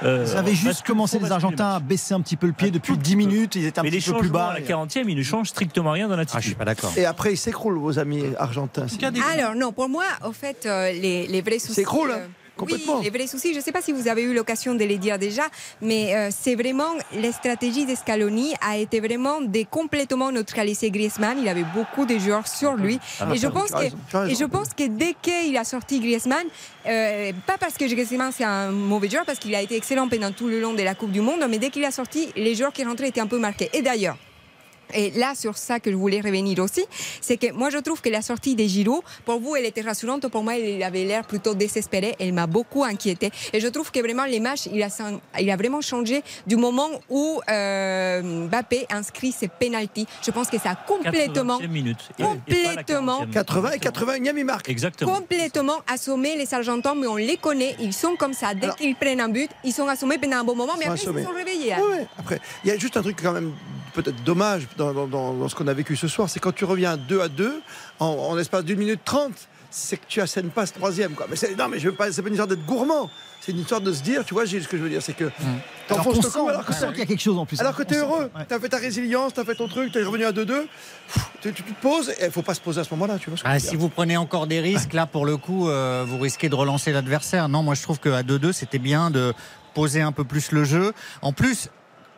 Euh, 0.03 0.25
Ils 0.27 0.37
avaient 0.37 0.55
juste 0.55 0.85
commencé 0.85 1.19
les 1.19 1.31
Argentins 1.31 1.75
à 1.75 1.79
baisser 1.79 2.13
un 2.13 2.21
petit 2.21 2.35
peu 2.35 2.47
le 2.47 2.53
pied 2.53 2.69
Un 2.69 2.71
depuis 2.71 2.93
tout 2.93 2.97
10 2.97 3.01
petit 3.03 3.11
peu. 3.11 3.17
minutes. 3.31 3.55
Ils 3.55 3.65
étaient 3.65 3.79
un 3.79 3.83
Mais 3.83 3.89
les 3.89 3.99
petit 3.99 4.11
peu 4.11 4.17
plus 4.19 4.29
bas. 4.29 4.47
à 4.49 4.53
la 4.53 4.61
40e, 4.61 5.05
ils 5.07 5.15
ne 5.17 5.23
changent 5.23 5.49
strictement 5.49 5.91
rien 5.91 6.07
dans 6.07 6.15
Ah, 6.17 6.23
je 6.23 6.27
suis 6.29 6.35
l'attitude. 6.37 6.57
pas 6.57 6.65
d'accord. 6.65 6.91
Et 6.97 7.05
après, 7.05 7.33
il 7.33 7.37
s'écroule, 7.37 7.77
vos 7.77 7.99
amis 7.99 8.23
argentins. 8.37 8.85
Alors 9.33 9.55
non, 9.55 9.71
pour 9.71 9.89
moi, 9.89 10.05
en 10.23 10.31
fait, 10.31 10.65
euh, 10.65 10.91
les, 10.91 11.27
les 11.27 11.41
vrais 11.41 11.59
soucis. 11.59 11.73
s'écroule, 11.75 12.11
hein, 12.11 12.19
euh, 12.19 12.27
complètement. 12.57 12.97
Oui, 12.97 13.03
les 13.05 13.09
vrais 13.09 13.27
soucis. 13.27 13.53
Je 13.53 13.59
ne 13.59 13.63
sais 13.63 13.71
pas 13.71 13.81
si 13.81 13.91
vous 13.91 14.07
avez 14.07 14.23
eu 14.23 14.33
l'occasion 14.33 14.75
de 14.75 14.83
les 14.83 14.97
dire 14.97 15.17
déjà, 15.17 15.43
mais 15.81 16.15
euh, 16.15 16.29
c'est 16.31 16.55
vraiment 16.55 16.91
la 17.13 17.31
stratégie 17.31 17.85
de 17.85 17.95
Scaloni 17.95 18.53
a 18.61 18.77
été 18.77 18.99
vraiment 18.99 19.41
de 19.41 19.63
complètement 19.69 20.31
neutraliser 20.31 20.91
Griezmann. 20.91 21.37
Il 21.39 21.47
avait 21.47 21.65
beaucoup 21.73 22.05
de 22.05 22.17
joueurs 22.17 22.47
sur 22.47 22.73
lui, 22.75 22.99
Ah, 23.19 23.27
et 23.33 23.39
pense 23.47 23.71
que 23.71 23.87
je 24.13 24.45
pense 24.45 24.69
que 24.69 24.87
dès 24.87 25.15
qu'il 25.21 25.55
a 25.57 25.63
sorti 25.63 25.99
Griezmann, 25.99 26.45
euh, 26.85 27.31
pas 27.45 27.57
parce 27.57 27.75
que 27.75 27.85
Griezmann 27.85 28.31
c'est 28.31 28.43
un 28.43 28.71
mauvais 28.71 29.09
joueur, 29.09 29.25
parce 29.25 29.39
qu'il 29.39 29.55
a 29.55 29.61
été 29.61 29.75
excellent 29.75 30.07
pendant 30.07 30.31
tout 30.31 30.47
le 30.47 30.59
long 30.59 30.73
de 30.73 30.83
la 30.83 30.95
Coupe 30.95 31.11
du 31.11 31.21
Monde, 31.21 31.45
mais 31.49 31.59
dès 31.59 31.69
qu'il 31.69 31.85
a 31.85 31.91
sorti, 31.91 32.29
les 32.35 32.55
joueurs 32.55 32.73
qui 32.73 32.83
rentraient 32.83 33.09
étaient 33.09 33.21
un 33.21 33.27
peu 33.27 33.39
marqués. 33.39 33.69
Et 33.73 33.81
d'ailleurs. 33.81 34.17
Et 34.93 35.11
là, 35.11 35.33
sur 35.35 35.57
ça 35.57 35.79
que 35.79 35.89
je 35.91 35.95
voulais 35.95 36.21
revenir 36.21 36.59
aussi, 36.59 36.85
c'est 37.21 37.37
que 37.37 37.51
moi, 37.51 37.69
je 37.69 37.77
trouve 37.79 38.01
que 38.01 38.09
la 38.09 38.21
sortie 38.21 38.55
de 38.55 38.63
Giroud, 38.63 39.01
pour 39.25 39.39
vous, 39.39 39.55
elle 39.55 39.65
était 39.65 39.81
rassurante. 39.81 40.27
Pour 40.27 40.43
moi, 40.43 40.55
il 40.55 40.81
avait 40.83 41.03
l'air 41.05 41.25
plutôt 41.25 41.53
désespéré. 41.55 42.15
Elle 42.19 42.33
m'a 42.33 42.47
beaucoup 42.47 42.83
inquiété. 42.83 43.31
Et 43.53 43.59
je 43.59 43.67
trouve 43.67 43.91
que 43.91 43.99
vraiment, 43.99 44.25
les 44.25 44.39
matchs, 44.39 44.67
il 44.71 44.81
a, 44.83 44.87
il 45.39 45.49
a 45.49 45.55
vraiment 45.55 45.81
changé 45.81 46.21
du 46.47 46.55
moment 46.55 46.89
où 47.09 47.41
euh, 47.49 48.21
Mbappé 48.47 48.85
inscrit 48.91 49.31
ses 49.31 49.47
pénalties. 49.47 50.07
Je 50.25 50.31
pense 50.31 50.47
que 50.49 50.59
ça 50.59 50.71
a 50.71 50.75
complètement, 50.75 51.59
80e 51.59 51.67
minute. 51.67 51.97
Et- 52.19 52.23
et 52.23 52.25
pas 52.25 52.29
la 52.75 52.83
complètement, 52.83 53.21
40e. 53.25 53.31
80 53.31 53.71
et 53.71 53.79
81e, 53.79 54.37
il 54.37 54.45
marque. 54.45 54.69
Exactement. 54.69 55.15
complètement 55.15 55.77
assommé 55.91 56.35
les 56.35 56.53
Argentins, 56.53 56.95
mais 56.95 57.07
on 57.07 57.15
les 57.15 57.37
connaît. 57.37 57.75
Ils 57.79 57.93
sont 57.93 58.15
comme 58.15 58.33
ça. 58.33 58.53
Dès 58.53 58.69
qu'ils 58.77 58.95
prennent 58.95 59.21
un 59.21 59.29
but, 59.29 59.49
ils 59.63 59.73
sont 59.73 59.87
assommés 59.87 60.17
pendant 60.17 60.37
un 60.37 60.43
bon 60.43 60.55
moment, 60.55 60.73
mais 60.77 60.85
après, 60.85 60.97
ils 60.97 61.01
se 61.01 61.09
assommés. 61.09 61.23
sont 61.23 61.31
réveillés. 61.31 61.73
hein. 61.73 61.79
Ouais, 61.81 61.97
ouais. 61.97 62.07
Après, 62.19 62.39
il 62.63 62.69
y 62.69 62.71
a 62.71 62.77
juste 62.77 62.97
un 62.97 63.01
truc 63.01 63.17
quand 63.21 63.31
même 63.33 63.53
peut-être 63.93 64.23
dommage 64.23 64.67
dans, 64.77 64.82
dans- 64.91 65.07
dans- 65.07 65.33
dans 65.33 65.47
ce 65.47 65.55
qu'on 65.55 65.67
a 65.67 65.73
vécu 65.73 65.95
ce 65.95 66.07
soir, 66.07 66.27
c'est 66.29 66.39
quand 66.39 66.51
tu 66.53 66.65
reviens 66.65 66.97
2 66.97 67.21
à 67.21 67.29
2 67.29 67.61
en, 67.99 68.07
en 68.07 68.37
espace 68.37 68.65
d'une 68.65 68.79
minute 68.79 69.01
30. 69.05 69.31
c'est 69.75 69.97
que 69.97 70.05
tu 70.07 70.21
assènes 70.21 70.51
pas 70.51 70.67
ce 70.67 70.73
troisième. 70.73 71.13
Quoi. 71.13 71.25
Mais 71.31 71.35
c'est, 71.35 71.55
non, 71.57 71.67
mais 71.67 71.79
je 71.79 71.89
veux 71.89 71.95
pas, 71.95 72.11
c'est 72.11 72.21
pas 72.21 72.27
une 72.27 72.35
histoire 72.35 72.47
d'être 72.47 72.63
gourmand. 72.63 73.09
C'est 73.41 73.53
une 73.53 73.59
histoire 73.61 73.81
de 73.81 73.91
se 73.91 74.03
dire, 74.03 74.23
tu 74.23 74.35
vois, 74.35 74.45
Gilles, 74.45 74.61
ce 74.61 74.67
que 74.67 74.77
je 74.77 74.83
veux 74.83 74.89
dire, 74.89 75.01
c'est 75.01 75.13
que 75.13 75.31
t'enfonces 75.87 76.13
qu'on 76.17 76.21
le 76.21 76.29
sent- 76.29 76.39
coup 76.41 76.47
alors 76.47 76.63
que 76.63 76.73
sent 76.73 76.85
qu'il 76.89 76.99
y 76.99 77.01
a 77.01 77.05
quelque 77.07 77.19
chose 77.23 77.39
en 77.39 77.47
plus. 77.47 77.59
Alors 77.59 77.75
que 77.75 77.81
t'es 77.81 77.95
heureux, 77.97 78.29
ouais. 78.35 78.45
t'as 78.47 78.59
fait 78.59 78.69
ta 78.69 78.77
résilience, 78.77 79.33
t'as 79.33 79.43
fait 79.43 79.55
ton 79.55 79.67
truc, 79.67 79.91
t'es 79.91 80.03
revenu 80.03 80.25
à 80.25 80.31
2-2. 80.31 80.67
Tu, 81.41 81.51
tu- 81.53 81.63
tu 81.63 81.73
te 81.73 81.81
poses 81.81 82.11
et 82.19 82.25
il 82.25 82.31
faut 82.31 82.43
pas 82.43 82.53
se 82.53 82.61
poser 82.61 82.81
à 82.81 82.83
ce 82.83 82.93
moment-là, 82.93 83.17
tu 83.19 83.31
vois. 83.31 83.37
ce 83.39 83.41
que 83.43 83.47
Ah, 83.49 83.57
si 83.59 83.75
vous 83.75 83.89
prenez 83.89 84.15
encore 84.15 84.45
des 84.45 84.59
risques, 84.59 84.93
là, 84.93 85.07
pour 85.07 85.25
le 85.25 85.37
coup, 85.37 85.67
euh, 85.69 86.05
vous 86.07 86.19
risquez 86.19 86.49
de 86.49 86.55
relancer 86.55 86.91
l'adversaire. 86.91 87.49
Non, 87.49 87.63
moi, 87.63 87.73
je 87.73 87.81
trouve 87.81 87.99
qu'à 87.99 88.21
2-2, 88.21 88.51
c'était 88.53 88.77
bien 88.77 89.09
de 89.09 89.33
poser 89.73 90.01
un 90.01 90.11
peu 90.11 90.23
plus 90.23 90.51
le 90.51 90.63
jeu. 90.65 90.93
En 91.23 91.33
plus, 91.33 91.69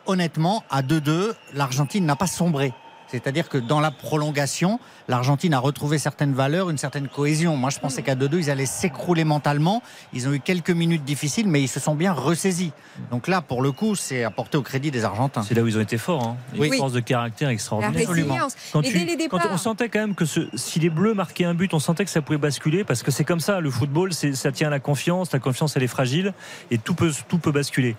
honnêtement, 0.06 0.64
à 0.70 0.82
2-2, 0.82 1.32
l'Argentine 1.54 2.04
n'a 2.06 2.16
pas 2.16 2.26
sombré. 2.26 2.72
C'est-à-dire 3.08 3.48
que 3.48 3.56
dans 3.56 3.78
la 3.78 3.92
prolongation, 3.92 4.80
l'Argentine 5.06 5.54
a 5.54 5.60
retrouvé 5.60 5.96
certaines 5.96 6.34
valeurs, 6.34 6.70
une 6.70 6.76
certaine 6.76 7.06
cohésion. 7.06 7.56
Moi, 7.56 7.70
je 7.70 7.78
pensais 7.78 8.02
qu'à 8.02 8.16
2-2, 8.16 8.38
ils 8.40 8.50
allaient 8.50 8.66
s'écrouler 8.66 9.22
mentalement. 9.22 9.80
Ils 10.12 10.26
ont 10.26 10.32
eu 10.32 10.40
quelques 10.40 10.70
minutes 10.72 11.04
difficiles, 11.04 11.46
mais 11.46 11.62
ils 11.62 11.68
se 11.68 11.78
sont 11.78 11.94
bien 11.94 12.12
ressaisis. 12.12 12.72
Donc 13.12 13.28
là, 13.28 13.42
pour 13.42 13.62
le 13.62 13.70
coup, 13.70 13.94
c'est 13.94 14.24
apporté 14.24 14.58
au 14.58 14.62
crédit 14.62 14.90
des 14.90 15.04
Argentins. 15.04 15.44
C'est 15.44 15.54
là 15.54 15.62
où 15.62 15.68
ils 15.68 15.78
ont 15.78 15.82
été 15.82 15.98
forts. 15.98 16.26
Hein. 16.26 16.36
Une 16.54 16.62
Oui. 16.62 16.76
force 16.76 16.92
de 16.94 16.98
caractère 16.98 17.48
extraordinaire. 17.48 17.92
La 18.08 18.12
résilience. 18.12 18.56
Quand, 18.72 18.82
Et 18.82 18.88
tu- 18.88 18.98
dès 18.98 19.04
les 19.04 19.28
quand 19.28 19.36
départs. 19.36 19.52
on 19.52 19.56
sentait 19.56 19.88
quand 19.88 20.00
même 20.00 20.16
que 20.16 20.24
ce- 20.24 20.48
si 20.54 20.80
les 20.80 20.90
Bleus 20.90 21.14
marquaient 21.14 21.44
un 21.44 21.54
but, 21.54 21.74
on 21.74 21.78
sentait 21.78 22.04
que 22.04 22.10
ça 22.10 22.22
pouvait 22.22 22.38
basculer 22.38 22.82
parce 22.82 23.04
que 23.04 23.12
c'est 23.12 23.24
comme 23.24 23.38
ça. 23.40 23.60
Le 23.60 23.70
football, 23.70 24.12
ça 24.14 24.50
tient 24.50 24.66
à 24.66 24.70
la 24.70 24.80
confiance. 24.80 25.30
La 25.32 25.38
confiance, 25.38 25.76
elle 25.76 25.84
est 25.84 25.86
fragile 25.86 26.34
et 26.72 26.78
tout 26.78 26.94
peut, 26.96 27.12
tout 27.28 27.38
peut 27.38 27.52
basculer. 27.52 27.94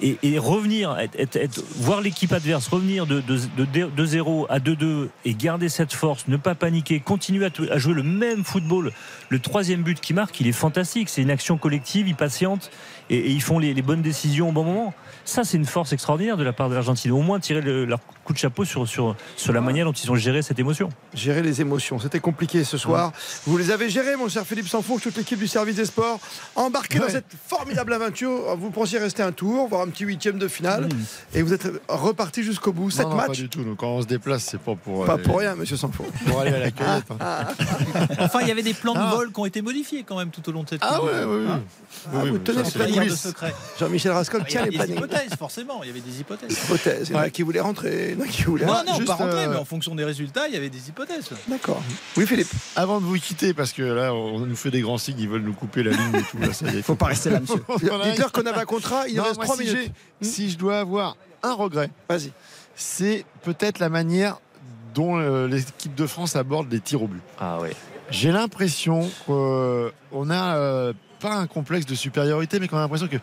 Et, 0.00 0.38
revenir, 0.38 0.96
voir 1.76 2.00
l'équipe 2.00 2.32
adverse 2.32 2.68
revenir 2.68 3.06
de, 3.06 3.20
de, 3.20 3.38
de, 3.56 3.86
de 3.86 4.04
0 4.04 4.46
à 4.50 4.58
2-2 4.58 5.08
et 5.24 5.34
garder 5.34 5.68
cette 5.68 5.92
force, 5.94 6.28
ne 6.28 6.36
pas 6.36 6.54
paniquer, 6.54 7.00
continuer 7.00 7.46
à, 7.70 7.78
jouer 7.78 7.94
le 7.94 8.02
même 8.02 8.44
football. 8.44 8.92
Le 9.30 9.38
troisième 9.38 9.82
but 9.82 10.00
qui 10.00 10.12
marque, 10.12 10.38
il 10.40 10.46
est 10.46 10.52
fantastique. 10.52 11.08
C'est 11.08 11.22
une 11.22 11.30
action 11.30 11.56
collective, 11.56 12.08
ils 12.08 12.14
patientent 12.14 12.70
et, 13.08 13.30
ils 13.30 13.42
font 13.42 13.58
les 13.58 13.82
bonnes 13.82 14.02
décisions 14.02 14.50
au 14.50 14.52
bon 14.52 14.64
moment. 14.64 14.94
Ça, 15.26 15.42
c'est 15.44 15.56
une 15.56 15.66
force 15.66 15.92
extraordinaire 15.92 16.36
de 16.36 16.44
la 16.44 16.52
part 16.52 16.68
de 16.70 16.74
l'Argentine. 16.74 17.10
Au 17.10 17.20
moins 17.20 17.40
tirer 17.40 17.60
le- 17.60 17.84
leur 17.84 17.98
coup 18.24 18.32
de 18.32 18.38
chapeau 18.38 18.64
sur, 18.64 18.86
sur, 18.88 19.14
sur 19.36 19.52
la 19.52 19.60
manière 19.60 19.84
dont 19.84 19.92
ils 19.92 20.10
ont 20.10 20.14
géré 20.16 20.40
cette 20.40 20.58
émotion. 20.58 20.88
Gérer 21.14 21.42
les 21.42 21.60
émotions, 21.60 21.98
c'était 21.98 22.20
compliqué 22.20 22.62
ce 22.64 22.78
soir. 22.78 23.12
Vous 23.46 23.56
les 23.58 23.70
avez 23.72 23.90
gérées, 23.90 24.16
mon 24.16 24.28
cher 24.28 24.44
Philippe 24.46 24.68
Sanfourche, 24.68 25.02
toute 25.02 25.16
l'équipe 25.16 25.38
du 25.38 25.46
service 25.48 25.76
des 25.76 25.84
sports. 25.84 26.18
Embarqué 26.54 26.98
dans 27.00 27.08
cette 27.08 27.26
formidable 27.48 27.92
aventure, 27.92 28.56
vous 28.56 28.70
pensiez 28.70 28.98
rester 29.00 29.22
un 29.22 29.32
tour, 29.32 29.68
voir 29.68 29.82
un 29.82 29.88
petit 29.88 30.04
huitième 30.04 30.38
de 30.38 30.46
finale, 30.48 30.88
et 31.34 31.42
vous 31.42 31.52
êtes 31.52 31.68
reparti 31.88 32.42
jusqu'au 32.44 32.72
bout. 32.72 32.90
Sept 32.90 33.04
Non, 33.06 33.10
non, 33.10 33.16
pas 33.18 33.28
du 33.28 33.48
tout. 33.48 33.62
Donc, 33.64 33.78
quand 33.78 33.88
on 33.88 34.02
se 34.02 34.06
déplace, 34.06 34.44
c'est 34.44 34.60
pas 34.60 34.74
pour. 34.76 35.04
Pas 35.06 35.14
aller- 35.14 35.22
pour 35.24 35.38
rien, 35.38 35.54
monsieur 35.56 35.76
Sanfourche. 35.76 36.08
Pour 36.26 36.40
aller 36.40 36.52
à 36.52 36.58
la 36.60 36.70
cueillette. 36.70 37.04
hein. 37.20 37.46
Enfin, 38.20 38.40
il 38.42 38.48
y 38.48 38.52
avait 38.52 38.62
des 38.62 38.74
plans 38.74 38.94
de 38.94 38.98
Ah. 39.00 39.12
vol 39.14 39.32
qui 39.32 39.40
ont 39.40 39.46
été 39.46 39.60
modifiés 39.62 40.04
quand 40.04 40.16
même 40.18 40.30
tout 40.30 40.48
au 40.48 40.52
long 40.52 40.62
de 40.62 40.68
cette 40.68 40.82
Ah 40.82 41.02
ouais, 41.02 41.10
ouais, 41.10 41.24
ouais. 41.24 41.44
Ah, 42.14 42.22
tenez 42.44 42.58
les 42.58 42.62
pas 42.62 42.70
plannings. 42.70 42.94
dire 43.02 43.04
de 43.12 43.16
secret. 43.16 43.54
Jean-Michel 43.78 44.12
Rascol 44.12 44.44
tient 44.46 44.62
avait 44.62 44.70
les 44.70 44.76
plannings. 44.76 44.96
Hypothèses, 45.16 45.38
forcément. 45.38 45.82
Il 45.82 45.86
y 45.88 45.90
avait 45.90 46.00
des 46.00 46.20
hypothèses. 46.20 46.52
Hypothèses. 46.64 47.08
Il 47.10 47.14
y 47.14 47.18
en 47.18 47.20
a 47.22 47.30
qui 47.30 47.42
voulaient 47.42 47.60
rentrer, 47.60 48.12
il 48.12 48.18
y 48.18 48.22
en 48.22 48.24
a 48.24 48.28
qui 48.28 48.42
voulaient. 48.42 48.66
Non, 48.66 48.82
non, 48.86 48.94
juste, 48.94 49.06
pas 49.06 49.14
rentrer, 49.14 49.44
euh, 49.44 49.50
mais 49.50 49.56
en 49.56 49.64
fonction 49.64 49.94
des 49.94 50.04
résultats, 50.04 50.48
il 50.48 50.54
y 50.54 50.56
avait 50.56 50.70
des 50.70 50.88
hypothèses. 50.88 51.30
D'accord. 51.48 51.82
Oui, 52.16 52.26
Philippe. 52.26 52.48
Avant 52.76 53.00
de 53.00 53.06
vous 53.06 53.16
quitter, 53.18 53.54
parce 53.54 53.72
que 53.72 53.82
là, 53.82 54.14
on 54.14 54.40
nous 54.40 54.56
fait 54.56 54.70
des 54.70 54.80
grands 54.80 54.98
signes, 54.98 55.18
ils 55.20 55.28
veulent 55.28 55.42
nous 55.42 55.54
couper 55.54 55.82
la 55.82 55.92
ligne 55.92 56.14
et 56.16 56.22
tout. 56.22 56.38
Là, 56.38 56.52
ça 56.52 56.66
y 56.70 56.78
est, 56.78 56.82
Faut 56.86 56.94
pas 56.94 57.06
rester 57.06 57.30
là, 57.30 57.40
monsieur. 57.40 57.62
Dites-leur 58.04 58.32
qu'on 58.32 58.46
avait 58.46 58.60
un 58.60 58.64
contrat, 58.64 59.08
il 59.08 59.16
Non, 59.16 59.22
reste 59.24 59.36
moi, 59.36 59.44
3 59.44 59.56
si 59.56 59.62
minutes. 59.64 59.92
j'ai- 60.20 60.28
Si 60.28 60.50
je 60.50 60.58
dois 60.58 60.78
avoir 60.80 61.16
un 61.42 61.54
regret, 61.54 61.90
Vas-y. 62.08 62.32
c'est 62.74 63.24
peut-être 63.42 63.78
la 63.78 63.88
manière 63.88 64.38
dont 64.94 65.18
euh, 65.18 65.46
l'équipe 65.46 65.94
de 65.94 66.06
France 66.06 66.36
aborde 66.36 66.70
les 66.72 66.80
tirs 66.80 67.02
au 67.02 67.06
but. 67.08 67.20
Ah 67.38 67.58
ouais. 67.60 67.72
J'ai 68.10 68.30
l'impression 68.32 69.10
qu'on 69.26 70.30
a 70.30 70.56
euh, 70.56 70.92
pas 71.18 71.34
un 71.34 71.46
complexe 71.46 71.86
de 71.86 71.94
supériorité, 71.94 72.60
mais 72.60 72.68
qu'on 72.68 72.76
a 72.76 72.80
l'impression 72.80 73.08
que 73.08 73.16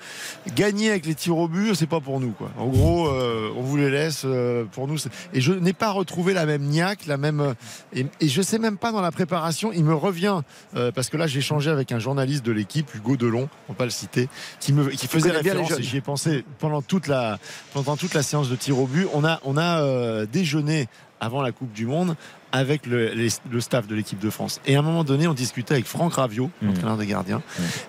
gagner 0.55 0.89
avec 0.89 1.05
les 1.05 1.15
tirs 1.15 1.37
au 1.37 1.47
but, 1.47 1.75
c'est 1.75 1.87
pas 1.87 1.99
pour 1.99 2.19
nous. 2.19 2.31
Quoi. 2.31 2.51
En 2.57 2.67
gros, 2.67 3.07
euh, 3.07 3.49
on 3.55 3.61
vous 3.61 3.77
les 3.77 3.89
laisse 3.89 4.23
euh, 4.25 4.65
pour 4.71 4.87
nous. 4.87 4.97
Et 5.33 5.41
je 5.41 5.53
n'ai 5.53 5.73
pas 5.73 5.91
retrouvé 5.91 6.33
la 6.33 6.45
même 6.45 6.63
niaque, 6.63 7.05
la 7.05 7.17
même. 7.17 7.39
euh, 7.41 7.53
Et, 7.93 8.05
et 8.19 8.27
je 8.27 8.41
sais 8.41 8.59
même 8.59 8.77
pas 8.77 8.91
dans 8.91 9.01
la 9.01 9.11
préparation, 9.11 9.71
il 9.71 9.83
me 9.83 9.93
revient 9.95 10.41
euh, 10.75 10.91
parce 10.91 11.09
que 11.09 11.17
là, 11.17 11.27
j'ai 11.27 11.39
échangé 11.39 11.69
avec 11.69 11.91
un 11.91 11.99
journaliste 11.99 12.45
de 12.45 12.51
l'équipe, 12.51 12.93
Hugo 12.95 13.17
Delon, 13.17 13.49
on 13.69 13.73
pas 13.73 13.85
le 13.85 13.91
citer, 13.91 14.29
qui 14.59 14.73
me 14.73 14.89
qui 14.89 15.07
faisait 15.07 15.29
bien 15.41 15.53
référence. 15.53 15.79
Et 15.79 15.83
j'y 15.83 15.97
ai 15.97 16.01
pensé 16.01 16.43
pendant 16.59 16.81
toute 16.81 17.07
la 17.07 17.39
pendant 17.73 17.97
toute 17.97 18.13
la 18.13 18.23
séance 18.23 18.49
de 18.49 18.55
tir 18.55 18.77
au 18.79 18.87
but. 18.87 19.07
On 19.13 19.23
a 19.23 19.39
on 19.43 19.57
a 19.57 20.25
déjeuné 20.25 20.87
avant 21.19 21.41
la 21.41 21.51
Coupe 21.51 21.71
du 21.71 21.85
Monde 21.85 22.15
avec 22.54 22.86
le, 22.86 23.10
les- 23.10 23.30
le 23.51 23.60
staff 23.60 23.88
de 23.88 23.95
l'équipe 23.95 24.20
de 24.20 24.30
France. 24.30 24.62
Et 24.66 24.76
à 24.76 24.80
un 24.80 24.82
moment 24.84 25.04
donné, 25.04 25.28
on 25.28 25.34
discutait 25.34 25.74
avec 25.74 25.86
Franck 25.88 26.14
Raviot, 26.14 26.49
entraîneur 26.66 26.95
des 26.97 27.08
gardiens. 27.08 27.41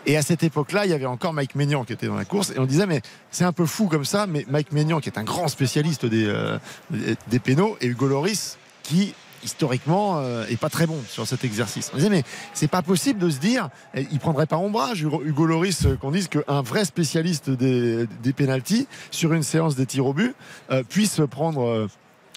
Et 0.07 0.17
à 0.17 0.23
cette 0.23 0.43
époque-là, 0.43 0.87
il 0.87 0.91
y 0.91 0.95
avait 0.95 1.05
encore 1.07 1.33
Mike 1.35 1.55
Maignan 1.55 1.85
qui 1.85 1.93
était 1.93 2.07
dans 2.09 2.17
la 2.17 2.25
course. 2.25 2.51
Et 2.57 2.59
on 2.59 2.65
disait, 2.67 2.87
mais 2.87 3.03
c'est 3.31 3.45
un 3.45 3.53
peu 3.53 3.67
fou 3.67 3.87
comme 3.89 4.05
ça. 4.07 4.27
Mais 4.27 4.45
Mike 4.49 4.73
Maignan, 4.73 4.99
qui 5.01 5.09
est 5.11 5.19
un 5.19 5.23
grand 5.23 5.49
spécialiste 5.49 6.07
des, 6.07 6.25
euh, 6.27 6.59
des- 6.91 7.39
pénaux, 7.39 7.77
et 7.83 7.87
Hugo 7.87 8.09
Loris, 8.09 8.57
qui 8.83 9.15
historiquement 9.45 10.21
euh, 10.21 10.47
est 10.49 10.57
pas 10.57 10.71
très 10.71 10.87
bon 10.87 10.97
sur 11.07 11.27
cet 11.27 11.45
exercice. 11.45 11.91
On 11.93 11.99
disait 11.99 12.09
mais 12.09 12.23
c'est 12.55 12.67
pas 12.71 12.81
possible 12.81 13.19
de 13.21 13.29
se 13.29 13.39
dire 13.39 13.69
eh, 13.95 14.07
il 14.11 14.19
prendrait 14.19 14.47
pas 14.47 14.57
ombrage 14.57 15.03
Hugo 15.03 15.21
Hugo 15.23 15.45
Loris 15.45 15.85
euh, 15.85 15.97
qu'on 15.97 16.11
dise 16.13 16.29
qu'un 16.29 16.63
vrai 16.63 16.87
spécialiste 16.87 17.51
des, 17.51 18.07
des 18.23 18.33
pénalties 18.33 18.89
sur 19.11 19.35
une 19.35 19.43
séance 19.43 19.77
des 19.77 19.85
tirs 19.85 20.07
au 20.07 20.15
but 20.15 20.35
euh, 20.71 20.83
puisse 20.89 21.21
prendre 21.31 21.63
euh, 21.69 21.89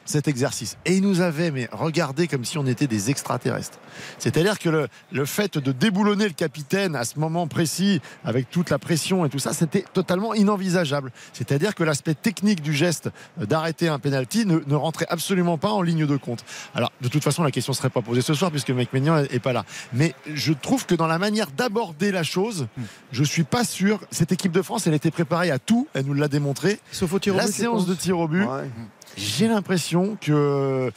cet 0.08 0.28
exercice. 0.28 0.78
Et 0.86 0.96
il 0.96 1.04
nous 1.04 1.22
avait 1.22 1.52
mais 1.52 1.70
regardé 1.72 2.28
comme 2.28 2.46
si 2.46 2.58
on 2.58 2.66
était 2.66 2.88
des 2.88 3.10
extraterrestres. 3.10 3.78
C'est-à-dire 4.18 4.60
que 4.60 4.70
le, 4.70 4.88
le 5.12 5.26
fait 5.26 5.58
de 5.58 5.72
déboulonner 5.72 6.28
le 6.28 6.34
capitaine 6.34 6.96
à 6.96 7.04
ce 7.04 7.20
moment 7.20 7.48
précis, 7.48 8.02
avec 8.24 8.50
toute 8.50 8.70
la 8.70 8.80
pression 8.80 9.26
et 9.26 9.30
tout 9.30 9.40
ça, 9.40 9.54
c'était 9.54 9.86
totalement 9.94 10.34
inenvisageable. 10.34 11.12
C'est-à-dire 11.34 11.76
que 11.76 11.84
l'aspect 11.84 12.14
technique 12.16 12.62
du 12.62 12.74
geste 12.74 13.10
d'arrêter 13.38 13.88
un 13.88 14.00
penalty 14.00 14.46
ne, 14.46 14.60
ne 14.66 14.76
rentrait 14.76 15.08
absolument 15.10 15.58
pas 15.58 15.72
en 15.72 15.82
ligne 15.82 16.06
de 16.06 16.18
compte. 16.18 16.44
Alors, 16.74 16.92
de 17.02 17.08
toute 17.08 17.24
façon, 17.24 17.44
la 17.44 17.52
question 17.52 17.72
ne 17.72 17.76
serait 17.78 17.90
pas 17.90 18.02
posée 18.02 18.22
ce 18.22 18.34
soir 18.34 18.52
puisque 18.52 18.70
Mike 18.72 18.94
Maignan 18.94 19.18
est 19.18 19.40
pas 19.40 19.54
là. 19.54 19.66
Mais 19.94 20.16
je 20.34 20.54
trouve 20.54 20.86
que 20.86 20.96
dans 20.96 21.08
la 21.08 21.20
manière 21.20 21.52
d'aborder 21.52 22.12
la 22.12 22.24
chose, 22.24 22.68
je 23.12 23.24
suis 23.24 23.44
pas 23.44 23.64
sûr. 23.64 24.00
Cette 24.12 24.32
équipe 24.32 24.52
de 24.52 24.62
France, 24.62 24.88
elle 24.88 24.94
était 24.94 25.12
préparée 25.12 25.52
à 25.52 25.60
tout. 25.60 25.88
Elle 25.94 26.06
nous 26.06 26.14
l'a 26.14 26.28
démontré. 26.28 26.80
Sauf 26.92 27.14
au 27.14 27.20
tir 27.20 27.36
au 27.36 27.38
la 27.38 27.46
but, 27.46 27.54
séance 27.54 27.86
de 27.86 27.94
tir 27.94 28.20
au 28.20 28.28
but. 28.28 28.44
Ouais. 28.46 28.70
J'ai 29.18 29.48
l'impression 29.48 30.16
que 30.22 30.92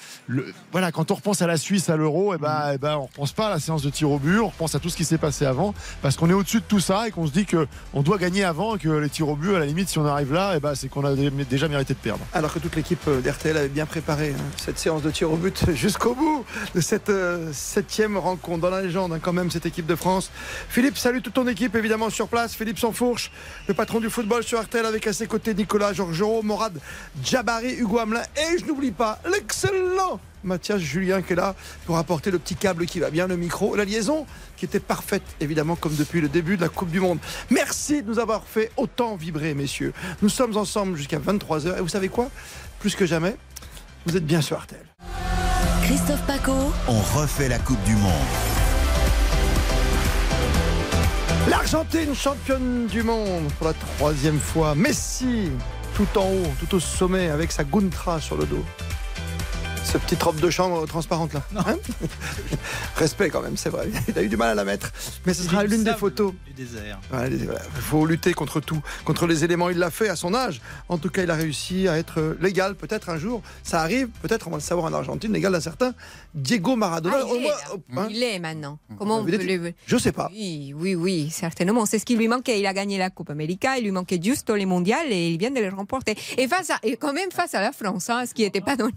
voilà, 0.73 0.93
quand 0.93 1.11
on 1.11 1.15
repense 1.15 1.41
à 1.41 1.47
la 1.47 1.57
Suisse 1.57 1.89
à 1.89 1.97
l'Euro, 1.97 2.35
et 2.35 2.39
ben, 2.39 2.73
eh 2.75 2.79
ben, 2.79 2.97
on 2.99 3.05
repense 3.07 3.33
pas 3.33 3.47
à 3.47 3.51
la 3.51 3.59
séance 3.59 3.83
de 3.83 3.89
tir 3.89 4.11
au 4.11 4.19
but, 4.19 4.41
on 4.41 4.49
repense 4.49 4.75
à 4.75 4.79
tout 4.79 4.91
ce 4.91 4.97
qui 4.97 5.05
s'est 5.05 5.17
passé 5.17 5.47
avant, 5.47 5.73
parce 6.03 6.17
qu'on 6.19 6.29
est 6.29 6.35
au-dessus 6.35 6.59
de 6.59 6.65
tout 6.69 6.81
ça 6.81 7.09
et 7.09 7.13
qu'on 7.13 7.27
se 7.27 7.33
dit 7.33 7.47
que 7.47 7.67
on 7.95 8.03
doit 8.03 8.19
gagner 8.19 8.45
avant 8.45 8.77
et 8.77 8.79
que 8.79 8.91
les 8.91 9.09
tirs 9.09 9.29
au 9.31 9.37
but, 9.37 9.55
à 9.55 9.59
la 9.59 9.65
limite, 9.65 9.89
si 9.89 9.99
on 9.99 10.05
arrive 10.05 10.35
là, 10.35 10.55
et 10.57 10.61
ben, 10.61 10.75
c'est 10.75 10.89
qu'on 10.89 11.05
a 11.07 11.15
dé- 11.15 11.31
déjà 11.31 11.67
mérité 11.67 11.95
de 11.95 11.99
perdre. 11.99 12.21
Alors 12.35 12.53
que 12.53 12.59
toute 12.59 12.77
l'équipe 12.77 13.01
euh, 13.09 13.23
d'RTL 13.23 13.57
avait 13.57 13.69
bien 13.69 13.87
préparé 13.87 14.35
hein, 14.39 14.43
cette 14.59 14.79
séance 14.79 15.01
de 15.01 15.11
tir 15.11 15.33
au 15.33 15.37
but 15.37 15.71
jusqu'au 15.75 16.15
bout 16.15 16.45
de 16.75 16.81
cette 16.83 17.09
euh, 17.09 17.51
septième 17.55 18.19
rencontre 18.19 18.61
dans 18.61 18.71
la 18.71 18.83
légende, 18.83 19.15
hein, 19.15 19.19
quand 19.21 19.33
même, 19.33 19.51
cette 19.51 19.65
équipe 19.65 19.87
de 19.87 19.97
France. 19.97 20.31
Philippe, 20.69 20.99
salut 20.99 21.23
toute 21.23 21.35
ton 21.35 21.49
équipe, 21.49 21.75
évidemment, 21.75 22.11
sur 22.11 22.29
place. 22.29 22.55
Philippe 22.55 22.79
Sansfourche, 22.79 23.31
le 23.67 23.73
patron 23.73 23.99
du 23.99 24.11
football 24.11 24.43
sur 24.45 24.61
RTL, 24.61 24.85
avec 24.85 25.07
à 25.07 25.15
ses 25.15 25.27
côtés 25.27 25.55
Nicolas 25.55 25.95
Georgerot, 25.95 26.43
Morad 26.43 26.79
Djabari, 27.25 27.77
Hugo 27.77 27.99
Hamelin, 28.11 28.23
et 28.37 28.59
je 28.59 28.65
n'oublie 28.65 28.91
pas 28.91 29.19
l'excellent 29.31 30.21
Mathias 30.43 30.81
Julien 30.81 31.23
qui 31.23 31.35
est 31.35 31.37
là 31.37 31.55
pour 31.87 31.99
apporter 31.99 32.31
le 32.31 32.39
petit 32.39 32.57
câble 32.57 32.87
qui 32.87 32.99
va 32.99 33.11
bien, 33.11 33.27
le 33.27 33.37
micro, 33.37 33.77
la 33.77 33.85
liaison 33.85 34.27
qui 34.57 34.65
était 34.65 34.81
parfaite, 34.81 35.23
évidemment, 35.41 35.77
comme 35.77 35.95
depuis 35.95 36.21
le 36.21 36.29
début 36.29 36.57
de 36.57 36.63
la 36.63 36.69
Coupe 36.69 36.91
du 36.91 37.01
Monde. 37.01 37.19
Merci 37.51 38.03
de 38.03 38.09
nous 38.09 38.19
avoir 38.19 38.45
fait 38.45 38.71
autant 38.77 39.17
vibrer, 39.17 39.55
messieurs. 39.55 39.93
Nous 40.23 40.29
sommes 40.29 40.57
ensemble 40.57 40.97
jusqu'à 40.97 41.19
23h, 41.19 41.79
et 41.79 41.81
vous 41.81 41.89
savez 41.89 42.09
quoi? 42.09 42.31
Plus 42.81 42.95
que 42.95 43.07
jamais, 43.07 43.37
vous 44.07 44.17
êtes 44.17 44.27
bien 44.27 44.41
sur 44.41 44.59
RTL. 44.59 44.85
Christophe 45.85 46.27
Paco. 46.27 46.55
On 46.89 47.01
refait 47.19 47.49
la 47.49 47.59
Coupe 47.59 47.83
du 47.85 47.95
Monde. 47.95 48.13
L'Argentine 51.49 52.15
championne 52.15 52.87
du 52.87 53.03
monde 53.03 53.51
pour 53.59 53.67
la 53.67 53.73
troisième 53.73 54.39
fois. 54.39 54.75
Messi, 54.75 55.51
tout 56.01 56.19
en 56.19 56.25
haut, 56.25 56.53
tout 56.59 56.77
au 56.77 56.81
sommet, 56.81 57.29
avec 57.29 57.53
sa 57.53 57.63
Guntra 57.63 58.21
sur 58.21 58.37
le 58.37 58.47
dos. 58.47 58.65
Ce 59.93 59.99
petite 59.99 60.23
robe 60.23 60.39
de 60.39 60.51
chambre 60.51 60.87
transparente 60.87 61.33
là. 61.33 61.43
Hein 61.67 61.77
Respect 62.97 63.31
quand 63.31 63.43
même, 63.43 63.57
c'est 63.57 63.71
vrai. 63.71 63.89
Il 64.09 64.17
a 64.19 64.23
eu 64.23 64.29
du 64.29 64.37
mal 64.37 64.51
à 64.51 64.55
la 64.55 64.65
mettre. 64.65 64.93
Mais 65.27 65.35
ce 65.35 65.43
sera 65.43 65.65
l'une 65.65 65.83
des 65.83 65.95
photos. 65.95 66.33
Du 66.47 66.53
désert. 66.53 67.01
Voilà, 67.11 67.29
les- 67.29 67.39
voilà. 67.39 67.61
Il 67.75 67.81
faut 67.83 68.07
lutter 68.07 68.33
contre 68.33 68.61
tout, 68.61 68.81
contre 69.05 69.27
les 69.27 69.43
éléments. 69.43 69.69
Il 69.69 69.79
l'a 69.79 69.91
fait 69.91 70.09
à 70.09 70.15
son 70.15 70.33
âge. 70.33 70.61
En 70.89 70.99
tout 70.99 71.09
cas, 71.11 71.25
il 71.25 71.31
a 71.31 71.35
réussi 71.35 71.89
à 71.89 71.99
être 71.99 72.37
légal. 72.41 72.77
Peut-être 72.77 73.09
un 73.09 73.19
jour, 73.19 73.43
ça 73.65 73.81
arrive. 73.81 74.09
Peut-être, 74.23 74.47
on 74.47 74.51
va 74.51 74.59
le 74.59 74.63
savoir 74.63 74.87
en 74.87 74.93
Argentine, 74.93 75.33
légal 75.33 75.53
d'un 75.53 75.61
certain 75.61 75.93
Diego 76.35 76.77
Maradona. 76.77 77.17
Ah, 77.19 77.25
il, 77.27 77.33
Au 77.33 77.37
est, 77.37 77.41
moins, 77.41 77.51
là. 77.97 78.03
hein. 78.03 78.09
Il 78.11 78.23
est 78.23 78.39
maintenant. 78.39 78.79
Comment 78.97 79.19
on 79.19 79.25
peut 79.25 79.37
le... 79.37 79.73
Je 79.87 79.97
sais 79.97 80.13
pas. 80.13 80.29
Oui, 80.33 80.73
oui, 80.77 80.95
oui, 80.95 81.31
certainement. 81.31 81.85
C'est 81.87 81.99
ce 81.99 82.05
qui 82.05 82.15
lui 82.17 82.29
manquait. 82.29 82.61
Il 82.61 82.67
a 82.67 82.73
gagné 82.75 82.97
la 82.97 83.11
Coupe 83.11 83.31
América, 83.31 83.77
il 83.79 83.85
lui 83.85 83.91
manquait 83.91 84.21
juste 84.23 84.51
les 84.51 84.67
mondiales 84.67 85.11
et 85.11 85.31
il 85.31 85.39
vient 85.39 85.51
de 85.51 85.59
le 85.61 85.69
remporter. 85.71 86.17
Et 86.39 86.47
face 86.47 86.71
à, 86.71 86.79
et 86.85 86.97
quand 86.97 87.13
même 87.13 87.33
face 87.33 87.55
à 87.55 87.61
la 87.61 87.73
France, 87.73 88.09
hein, 88.09 88.25
ce 88.27 88.35
qui 88.35 88.43
n'était 88.43 88.61
pas 88.61 88.77
donné. 88.77 88.93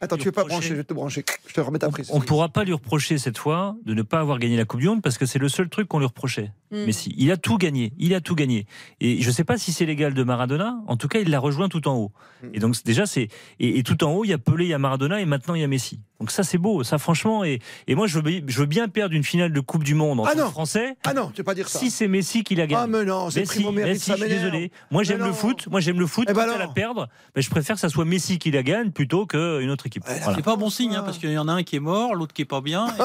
Attends, 0.00 0.16
tu 0.16 0.24
veux 0.24 0.32
pas 0.32 0.44
brancher, 0.44 0.68
je 0.68 0.74
vais 0.74 0.84
te 0.84 0.94
brancher. 0.94 1.24
Je 1.46 1.54
te 1.54 1.60
remets 1.60 1.78
ta 1.78 1.88
prise. 1.88 2.10
On 2.12 2.18
ne 2.18 2.24
pourra 2.24 2.48
pas 2.48 2.64
lui 2.64 2.72
reprocher 2.72 3.18
cette 3.18 3.38
fois 3.38 3.76
de 3.84 3.94
ne 3.94 4.02
pas 4.02 4.20
avoir 4.20 4.38
gagné 4.38 4.56
la 4.56 4.64
Coupe 4.64 4.80
du 4.80 4.88
Monde 4.88 5.02
parce 5.02 5.18
que 5.18 5.26
c'est 5.26 5.38
le 5.38 5.48
seul 5.48 5.68
truc 5.68 5.88
qu'on 5.88 5.98
lui 5.98 6.06
reprochait. 6.06 6.52
Mm. 6.70 6.84
Mais 6.86 6.92
si, 6.92 7.14
il 7.16 7.30
a 7.30 7.36
tout 7.36 7.56
gagné, 7.56 7.92
il 7.98 8.14
a 8.14 8.20
tout 8.20 8.34
gagné. 8.34 8.66
Et 9.00 9.22
je 9.22 9.28
ne 9.28 9.32
sais 9.32 9.44
pas 9.44 9.56
si 9.56 9.72
c'est 9.72 9.86
l'égal 9.86 10.14
de 10.14 10.22
Maradona. 10.22 10.78
En 10.86 10.96
tout 10.96 11.08
cas, 11.08 11.20
il 11.20 11.30
l'a 11.30 11.38
rejoint 11.38 11.68
tout 11.68 11.88
en 11.88 11.96
haut. 11.96 12.12
Mm. 12.42 12.46
Et 12.54 12.58
donc 12.58 12.76
déjà, 12.84 13.06
c'est 13.06 13.28
et, 13.58 13.78
et 13.78 13.82
tout 13.82 14.02
en 14.04 14.12
haut, 14.12 14.24
il 14.24 14.28
y 14.28 14.32
a 14.32 14.38
Pelé, 14.38 14.64
il 14.64 14.70
y 14.70 14.74
a 14.74 14.78
Maradona, 14.78 15.20
et 15.20 15.24
maintenant 15.24 15.54
il 15.54 15.60
y 15.60 15.64
a 15.64 15.68
Messi. 15.68 16.00
Donc 16.20 16.30
ça, 16.30 16.42
c'est 16.42 16.58
beau, 16.58 16.82
ça 16.82 16.98
franchement. 16.98 17.44
Et, 17.44 17.58
et 17.86 17.94
moi, 17.94 18.06
je 18.06 18.14
veux, 18.16 18.22
bi- 18.22 18.42
je 18.46 18.58
veux 18.60 18.66
bien 18.66 18.88
perdre 18.88 19.14
une 19.14 19.24
finale 19.24 19.52
de 19.52 19.60
Coupe 19.60 19.84
du 19.84 19.94
Monde 19.94 20.20
en 20.20 20.24
Ah 20.24 20.30
tant 20.32 20.38
que 20.38 20.42
non. 20.44 20.50
français. 20.50 20.96
Ah 21.04 21.12
non, 21.12 21.28
tu 21.28 21.38
veux 21.38 21.44
pas 21.44 21.54
dire 21.54 21.68
ça. 21.68 21.78
Si 21.78 21.90
c'est 21.90 22.08
Messi 22.08 22.42
qui 22.42 22.54
la 22.54 22.66
gagne. 22.66 22.78
Ah 22.82 22.86
mais 22.86 23.04
non, 23.04 23.28
c'est 23.30 23.40
Messi, 23.40 23.64
Messi, 23.70 24.00
ça 24.00 24.16
je 24.16 24.20
suis 24.24 24.28
désolé. 24.28 24.70
Moi, 24.90 25.02
j'aime 25.02 25.20
Mais 25.20 25.26
le 25.26 25.32
foot. 25.32 25.66
Moi, 25.70 25.80
j'aime 25.80 26.00
le 26.00 26.06
foot. 26.06 26.26
Eh 26.30 26.32
ben 26.32 26.42
Quand 26.46 26.48
elle 26.54 26.60
alors. 26.60 26.70
à 26.70 26.74
perdre, 26.74 27.08
ben, 27.34 27.40
je 27.42 27.50
préfère 27.50 27.74
que 27.76 27.80
ça 27.80 27.88
soit 27.90 28.04
Messi 28.06 28.38
qui 28.38 28.50
la 28.50 28.62
gagne 28.62 28.90
plutôt 28.92 29.26
qu'une 29.26 29.70
autre 29.70 29.86
équipe. 29.86 30.04
Voilà. 30.06 30.34
C'est 30.36 30.42
pas 30.42 30.56
bon 30.56 30.70
signe, 30.70 30.94
hein, 30.96 31.02
parce 31.04 31.18
qu'il 31.18 31.30
y 31.32 31.38
en 31.38 31.48
a 31.48 31.52
un 31.52 31.62
qui 31.62 31.76
est 31.76 31.80
mort, 31.80 32.14
l'autre 32.14 32.32
qui 32.32 32.42
est 32.42 32.46
pas 32.46 32.60
bien. 32.62 32.86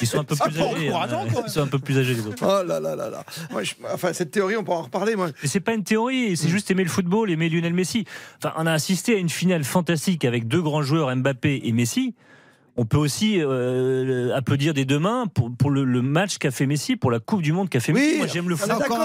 Ils 0.00 0.06
sont 0.06 0.18
un 0.18 0.24
peu 0.24 0.36
plus 0.36 0.60
âgés. 0.60 0.88
hein. 0.92 1.06
même. 1.06 1.42
Ils 1.46 1.50
sont 1.50 1.60
un 1.62 1.66
peu 1.66 1.78
plus 1.78 1.98
âgés 1.98 2.14
les 2.14 2.26
autres. 2.26 2.36
Oh 2.42 2.66
là 2.66 2.80
là 2.80 2.94
là 2.96 3.08
là. 3.10 3.24
Moi, 3.50 3.62
je- 3.62 3.74
enfin, 3.92 4.12
cette 4.12 4.30
théorie, 4.30 4.56
on 4.56 4.64
pourra 4.64 4.78
en 4.78 4.82
reparler. 4.82 5.16
Moi. 5.16 5.28
Mais 5.42 5.48
c'est 5.48 5.60
pas 5.60 5.72
une 5.72 5.84
théorie, 5.84 6.32
Mm. 6.32 6.36
c'est 6.36 6.48
juste 6.48 6.70
aimer 6.70 6.84
le 6.84 6.90
football, 6.90 7.30
aimer 7.30 7.48
Lionel 7.48 7.74
Messi. 7.74 8.04
Enfin, 8.42 8.54
on 8.58 8.66
a 8.66 8.72
assisté 8.72 9.14
à 9.14 9.18
une 9.18 9.28
finale 9.30 9.64
fantastique 9.64 10.24
avec 10.24 10.46
deux 10.48 10.62
grands 10.62 10.82
joueurs, 10.82 11.14
Mbappé 11.14 11.29
et 11.66 11.72
Messi. 11.72 12.14
On 12.76 12.86
peut 12.86 12.96
aussi 12.96 13.38
euh, 13.42 14.34
applaudir 14.34 14.72
des 14.72 14.84
deux 14.86 15.00
mains 15.00 15.26
pour, 15.26 15.50
pour 15.54 15.70
le, 15.70 15.84
le 15.84 16.00
match 16.02 16.38
qu'a 16.38 16.52
fait 16.52 16.66
Messi, 16.66 16.96
pour 16.96 17.10
la 17.10 17.18
Coupe 17.18 17.42
du 17.42 17.52
Monde 17.52 17.68
qu'a 17.68 17.80
fait 17.80 17.92
Messi. 17.92 18.18
Moi, 18.18 18.26
j'aime 18.28 18.48
le 18.48 18.54
on 18.54 18.58
foot. 18.58 18.70
est 18.70 18.78
d'accord. 18.78 18.98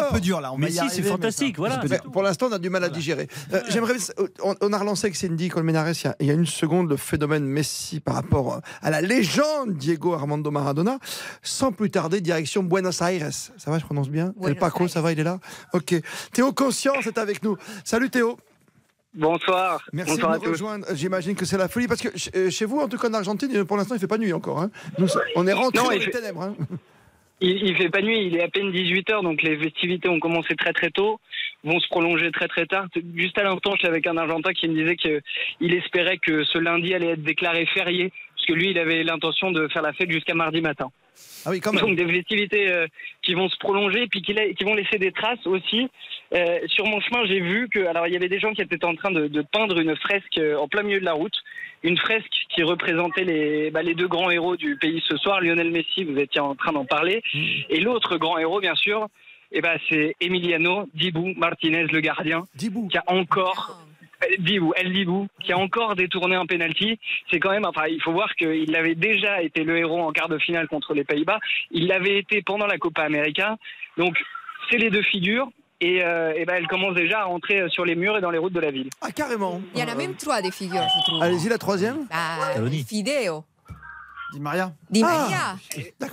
Messi, 0.57 0.77
c'est 0.91 1.01
fantastique. 1.01 1.57
Voilà. 1.57 1.81
Pour 2.13 2.21
l'instant, 2.23 2.47
on 2.49 2.53
a 2.53 2.59
du 2.59 2.69
mal 2.69 2.83
à 2.83 2.89
digérer. 2.89 3.27
Euh, 3.53 3.61
J'aimerais. 3.69 3.95
On, 4.43 4.55
on 4.61 4.71
a 4.71 4.77
relancé 4.77 5.07
avec 5.07 5.15
Cindy 5.17 5.49
Colmenares 5.49 5.89
il 5.91 6.03
y 6.05 6.07
a- 6.07 6.15
il 6.21 6.27
y 6.27 6.29
a 6.29 6.33
une 6.35 6.45
seconde 6.45 6.89
le 6.89 6.95
phénomène 6.95 7.43
Messi 7.43 7.99
par 7.99 8.13
rapport 8.15 8.61
à 8.81 8.91
la 8.91 9.01
légende 9.01 9.73
Diego 9.73 10.13
Armando 10.13 10.51
Maradona. 10.51 10.99
Sans 11.41 11.71
plus 11.73 11.89
tarder, 11.89 12.21
direction 12.21 12.63
Buenos 12.63 13.01
Aires. 13.01 13.31
Ça 13.31 13.71
va, 13.71 13.79
je 13.79 13.83
prononce 13.83 14.09
bien? 14.09 14.33
El 14.45 14.55
Paco, 14.55 14.87
ça 14.87 15.01
va, 15.01 15.11
il 15.11 15.19
est 15.19 15.23
là? 15.23 15.39
Ok. 15.73 15.95
Théo 16.31 16.53
Conscience 16.53 17.07
est 17.07 17.17
avec 17.17 17.43
nous. 17.43 17.57
Salut 17.83 18.09
Théo. 18.11 18.37
Bonsoir. 19.15 19.81
Merci 19.93 20.15
Bonsoir 20.15 20.39
de 20.39 20.45
nous 20.45 20.51
rejoindre. 20.51 20.85
J'imagine 20.93 21.35
que 21.35 21.45
c'est 21.45 21.57
la 21.57 21.67
folie 21.69 21.87
parce 21.87 22.01
que 22.01 22.09
euh, 22.37 22.49
chez 22.49 22.65
vous, 22.65 22.79
en 22.79 22.87
tout 22.89 22.97
cas 22.97 23.09
en 23.09 23.13
Argentine, 23.13 23.63
pour 23.65 23.77
l'instant, 23.77 23.95
il 23.95 23.99
fait 24.01 24.07
pas 24.07 24.17
nuit 24.17 24.33
encore. 24.33 24.59
hein. 24.61 24.69
Nous, 24.97 25.07
on 25.35 25.47
est 25.47 25.53
rentré 25.53 25.83
dans 25.83 25.89
les 25.89 25.99
fait- 26.01 26.11
ténèbres. 26.11 26.41
hein. 26.41 26.55
Il, 27.41 27.63
il 27.63 27.75
fait 27.75 27.89
pas 27.89 28.01
nuit, 28.01 28.27
il 28.27 28.35
est 28.37 28.43
à 28.43 28.47
peine 28.47 28.71
18h, 28.71 29.21
donc 29.21 29.41
les 29.41 29.57
festivités 29.57 30.07
ont 30.07 30.19
commencé 30.19 30.55
très 30.55 30.71
très 30.71 30.89
tôt, 30.89 31.19
vont 31.65 31.79
se 31.81 31.87
prolonger 31.89 32.31
très 32.31 32.47
très 32.47 32.65
tard. 32.65 32.87
Juste 33.15 33.37
à 33.37 33.43
l'instant, 33.43 33.71
je 33.73 33.79
suis 33.79 33.87
avec 33.87 34.07
un 34.07 34.15
Argentin 34.17 34.53
qui 34.53 34.67
me 34.69 34.73
disait 34.73 34.95
qu'il 34.95 35.73
espérait 35.73 36.17
que 36.17 36.43
ce 36.45 36.57
lundi 36.57 36.93
allait 36.93 37.11
être 37.11 37.23
déclaré 37.23 37.65
férié, 37.67 38.11
parce 38.35 38.45
que 38.47 38.53
lui, 38.53 38.71
il 38.71 38.79
avait 38.79 39.03
l'intention 39.03 39.51
de 39.51 39.67
faire 39.67 39.81
la 39.81 39.91
fête 39.93 40.09
jusqu'à 40.11 40.33
mardi 40.33 40.61
matin. 40.61 40.89
Ah 41.45 41.49
oui, 41.51 41.59
quand 41.59 41.73
même. 41.73 41.81
Donc 41.85 41.97
des 41.97 42.07
festivités 42.07 42.69
euh, 42.71 42.87
qui 43.21 43.33
vont 43.33 43.49
se 43.49 43.57
prolonger, 43.57 44.07
puis 44.07 44.21
qui 44.21 44.63
vont 44.63 44.73
laisser 44.75 44.97
des 44.97 45.11
traces 45.11 45.45
aussi. 45.45 45.89
Euh, 46.33 46.59
sur 46.67 46.85
mon 46.85 46.99
chemin, 47.01 47.25
j'ai 47.25 47.39
vu 47.39 47.69
que, 47.69 47.85
alors 47.85 48.07
il 48.07 48.13
y 48.13 48.15
avait 48.15 48.29
des 48.29 48.39
gens 48.39 48.53
qui 48.53 48.61
étaient 48.61 48.83
en 48.83 48.95
train 48.95 49.11
de, 49.11 49.27
de 49.27 49.41
peindre 49.41 49.79
une 49.79 49.95
fresque 49.95 50.37
euh, 50.37 50.57
en 50.57 50.67
plein 50.67 50.83
milieu 50.83 50.99
de 50.99 51.05
la 51.05 51.13
route, 51.13 51.35
une 51.83 51.97
fresque 51.97 52.33
qui 52.49 52.63
représentait 52.63 53.23
les, 53.23 53.69
bah, 53.69 53.83
les 53.83 53.93
deux 53.93 54.07
grands 54.07 54.31
héros 54.31 54.55
du 54.55 54.75
pays 54.77 55.03
ce 55.07 55.17
soir, 55.17 55.39
Lionel 55.39 55.71
Messi, 55.71 56.03
vous 56.03 56.17
étiez 56.17 56.41
en 56.41 56.55
train 56.55 56.71
d'en 56.71 56.85
parler, 56.85 57.21
et 57.69 57.79
l'autre 57.79 58.17
grand 58.17 58.39
héros, 58.39 58.59
bien 58.59 58.75
sûr, 58.75 59.07
eh 59.51 59.61
ben, 59.61 59.77
c'est 59.87 60.15
Emiliano 60.19 60.89
Dibou 60.95 61.33
Martinez, 61.37 61.83
le 61.83 61.99
gardien, 61.99 62.43
qui 62.57 62.97
a 62.97 63.03
encore 63.07 63.79
euh, 64.23 64.35
Dibou, 64.39 64.73
El 64.75 64.91
Dibou, 64.91 65.27
qui 65.43 65.53
a 65.53 65.57
encore 65.57 65.95
détourné 65.95 66.35
un 66.35 66.45
penalty. 66.45 66.99
C'est 67.29 67.39
quand 67.39 67.51
même, 67.51 67.65
enfin, 67.65 67.85
il 67.87 68.01
faut 68.01 68.11
voir 68.11 68.33
qu'il 68.35 68.75
avait 68.75 68.95
déjà 68.95 69.41
été 69.43 69.63
le 69.63 69.77
héros 69.77 70.01
en 70.01 70.11
quart 70.11 70.29
de 70.29 70.39
finale 70.39 70.67
contre 70.67 70.93
les 70.93 71.03
Pays-Bas. 71.03 71.39
Il 71.71 71.87
l'avait 71.87 72.17
été 72.17 72.41
pendant 72.41 72.65
la 72.65 72.77
Copa 72.77 73.03
América. 73.03 73.57
Donc, 73.97 74.17
c'est 74.69 74.77
les 74.77 74.89
deux 74.89 75.03
figures. 75.03 75.49
Et, 75.81 76.03
euh, 76.03 76.33
eh 76.35 76.45
ben, 76.45 76.55
elle 76.55 76.67
commence 76.67 76.95
déjà 76.95 77.21
à 77.21 77.23
rentrer 77.25 77.61
euh, 77.61 77.69
sur 77.69 77.83
les 77.83 77.95
murs 77.95 78.17
et 78.17 78.21
dans 78.21 78.31
les 78.31 78.37
routes 78.37 78.53
de 78.53 78.59
la 78.61 78.71
ville. 78.71 78.89
Ah, 79.01 79.11
carrément. 79.11 79.61
Il 79.73 79.81
y 79.81 79.83
en 79.83 79.87
a 79.87 79.95
même 79.95 80.15
trois 80.15 80.41
des 80.41 80.51
figures, 80.51 80.81
je 80.81 81.05
trouve. 81.05 81.21
Allez-y, 81.21 81.49
la 81.49 81.57
troisième. 81.57 82.07
Bah, 82.09 82.53
Saloni. 82.53 82.85
Di 84.35 84.41
Maria. 84.41 84.75
Di 84.89 85.01
Ah, 85.01 85.07
Maria. 85.07 85.57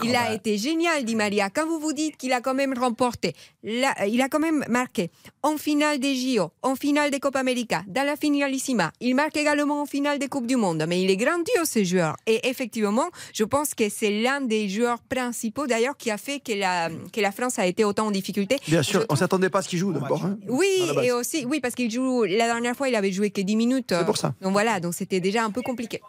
il 0.05 0.15
a 0.15 0.33
été 0.33 0.57
génial, 0.57 1.05
Di 1.05 1.17
Maria. 1.17 1.51
Quand 1.51 1.67
vous 1.67 1.81
vous 1.81 1.93
dites 1.93 2.17
qu'il 2.17 2.33
a 2.33 2.41
quand 2.41 2.55
même 2.55 2.73
remporté, 2.79 3.35
la- 3.65 4.07
il 4.07 4.21
a 4.23 4.29
quand 4.29 4.39
même 4.39 4.65
marqué 4.69 5.11
en 5.43 5.57
finale 5.57 5.99
des 5.99 6.15
JO, 6.15 6.53
en 6.63 6.77
finale 6.77 7.11
des 7.11 7.19
Copa 7.19 7.41
América, 7.41 7.83
dans 7.89 8.05
la 8.07 8.15
finalissima. 8.17 8.93
Il 9.01 9.17
marque 9.17 9.37
également 9.37 9.83
en 9.83 9.87
finale 9.87 10.21
des 10.21 10.29
Coupes 10.29 10.47
du 10.47 10.55
Monde. 10.55 10.85
Mais 10.89 11.03
il 11.03 11.11
est 11.11 11.17
grandiose, 11.17 11.69
ce 11.69 11.83
joueur. 11.83 12.17
Et 12.27 12.49
effectivement, 12.49 13.09
je 13.35 13.43
pense 13.43 13.75
que 13.75 13.89
c'est 13.89 14.23
l'un 14.23 14.41
des 14.41 14.69
joueurs 14.69 15.01
principaux, 15.01 15.67
d'ailleurs, 15.67 15.97
qui 15.97 16.11
a 16.13 16.17
fait 16.19 16.39
que 16.39 16.53
la, 16.53 16.91
que 17.13 17.21
la 17.21 17.33
France 17.33 17.59
a 17.59 17.67
été 17.67 17.85
autant 17.85 18.07
en 18.07 18.11
difficulté. 18.13 18.59
Bien 18.69 18.85
sûr, 18.85 19.05
on 19.09 19.17
s'attendait 19.17 19.51
pas 19.51 19.59
à 19.59 19.63
ce 19.63 19.69
qu'il 19.69 19.81
joue 19.81 19.93
d'abord. 19.93 20.25
hein. 20.25 20.39
Oui, 20.49 20.69
et 21.03 21.11
aussi, 21.11 21.45
oui, 21.45 21.59
parce 21.61 21.75
qu'il 21.75 21.91
joue, 21.91 22.23
la 22.23 22.47
dernière 22.47 22.77
fois, 22.77 22.89
il 22.89 22.95
avait 22.95 23.11
joué 23.13 23.31
que 23.31 23.41
10 23.41 23.57
minutes. 23.57 23.93
C'est 23.99 24.07
pour 24.07 24.17
ça. 24.17 24.33
Donc 24.41 24.53
voilà, 24.53 24.79
donc 24.79 24.95
c'était 24.95 25.19
déjà 25.21 25.43
un 25.45 25.51
peu 25.51 25.63
compliqué. 25.63 26.01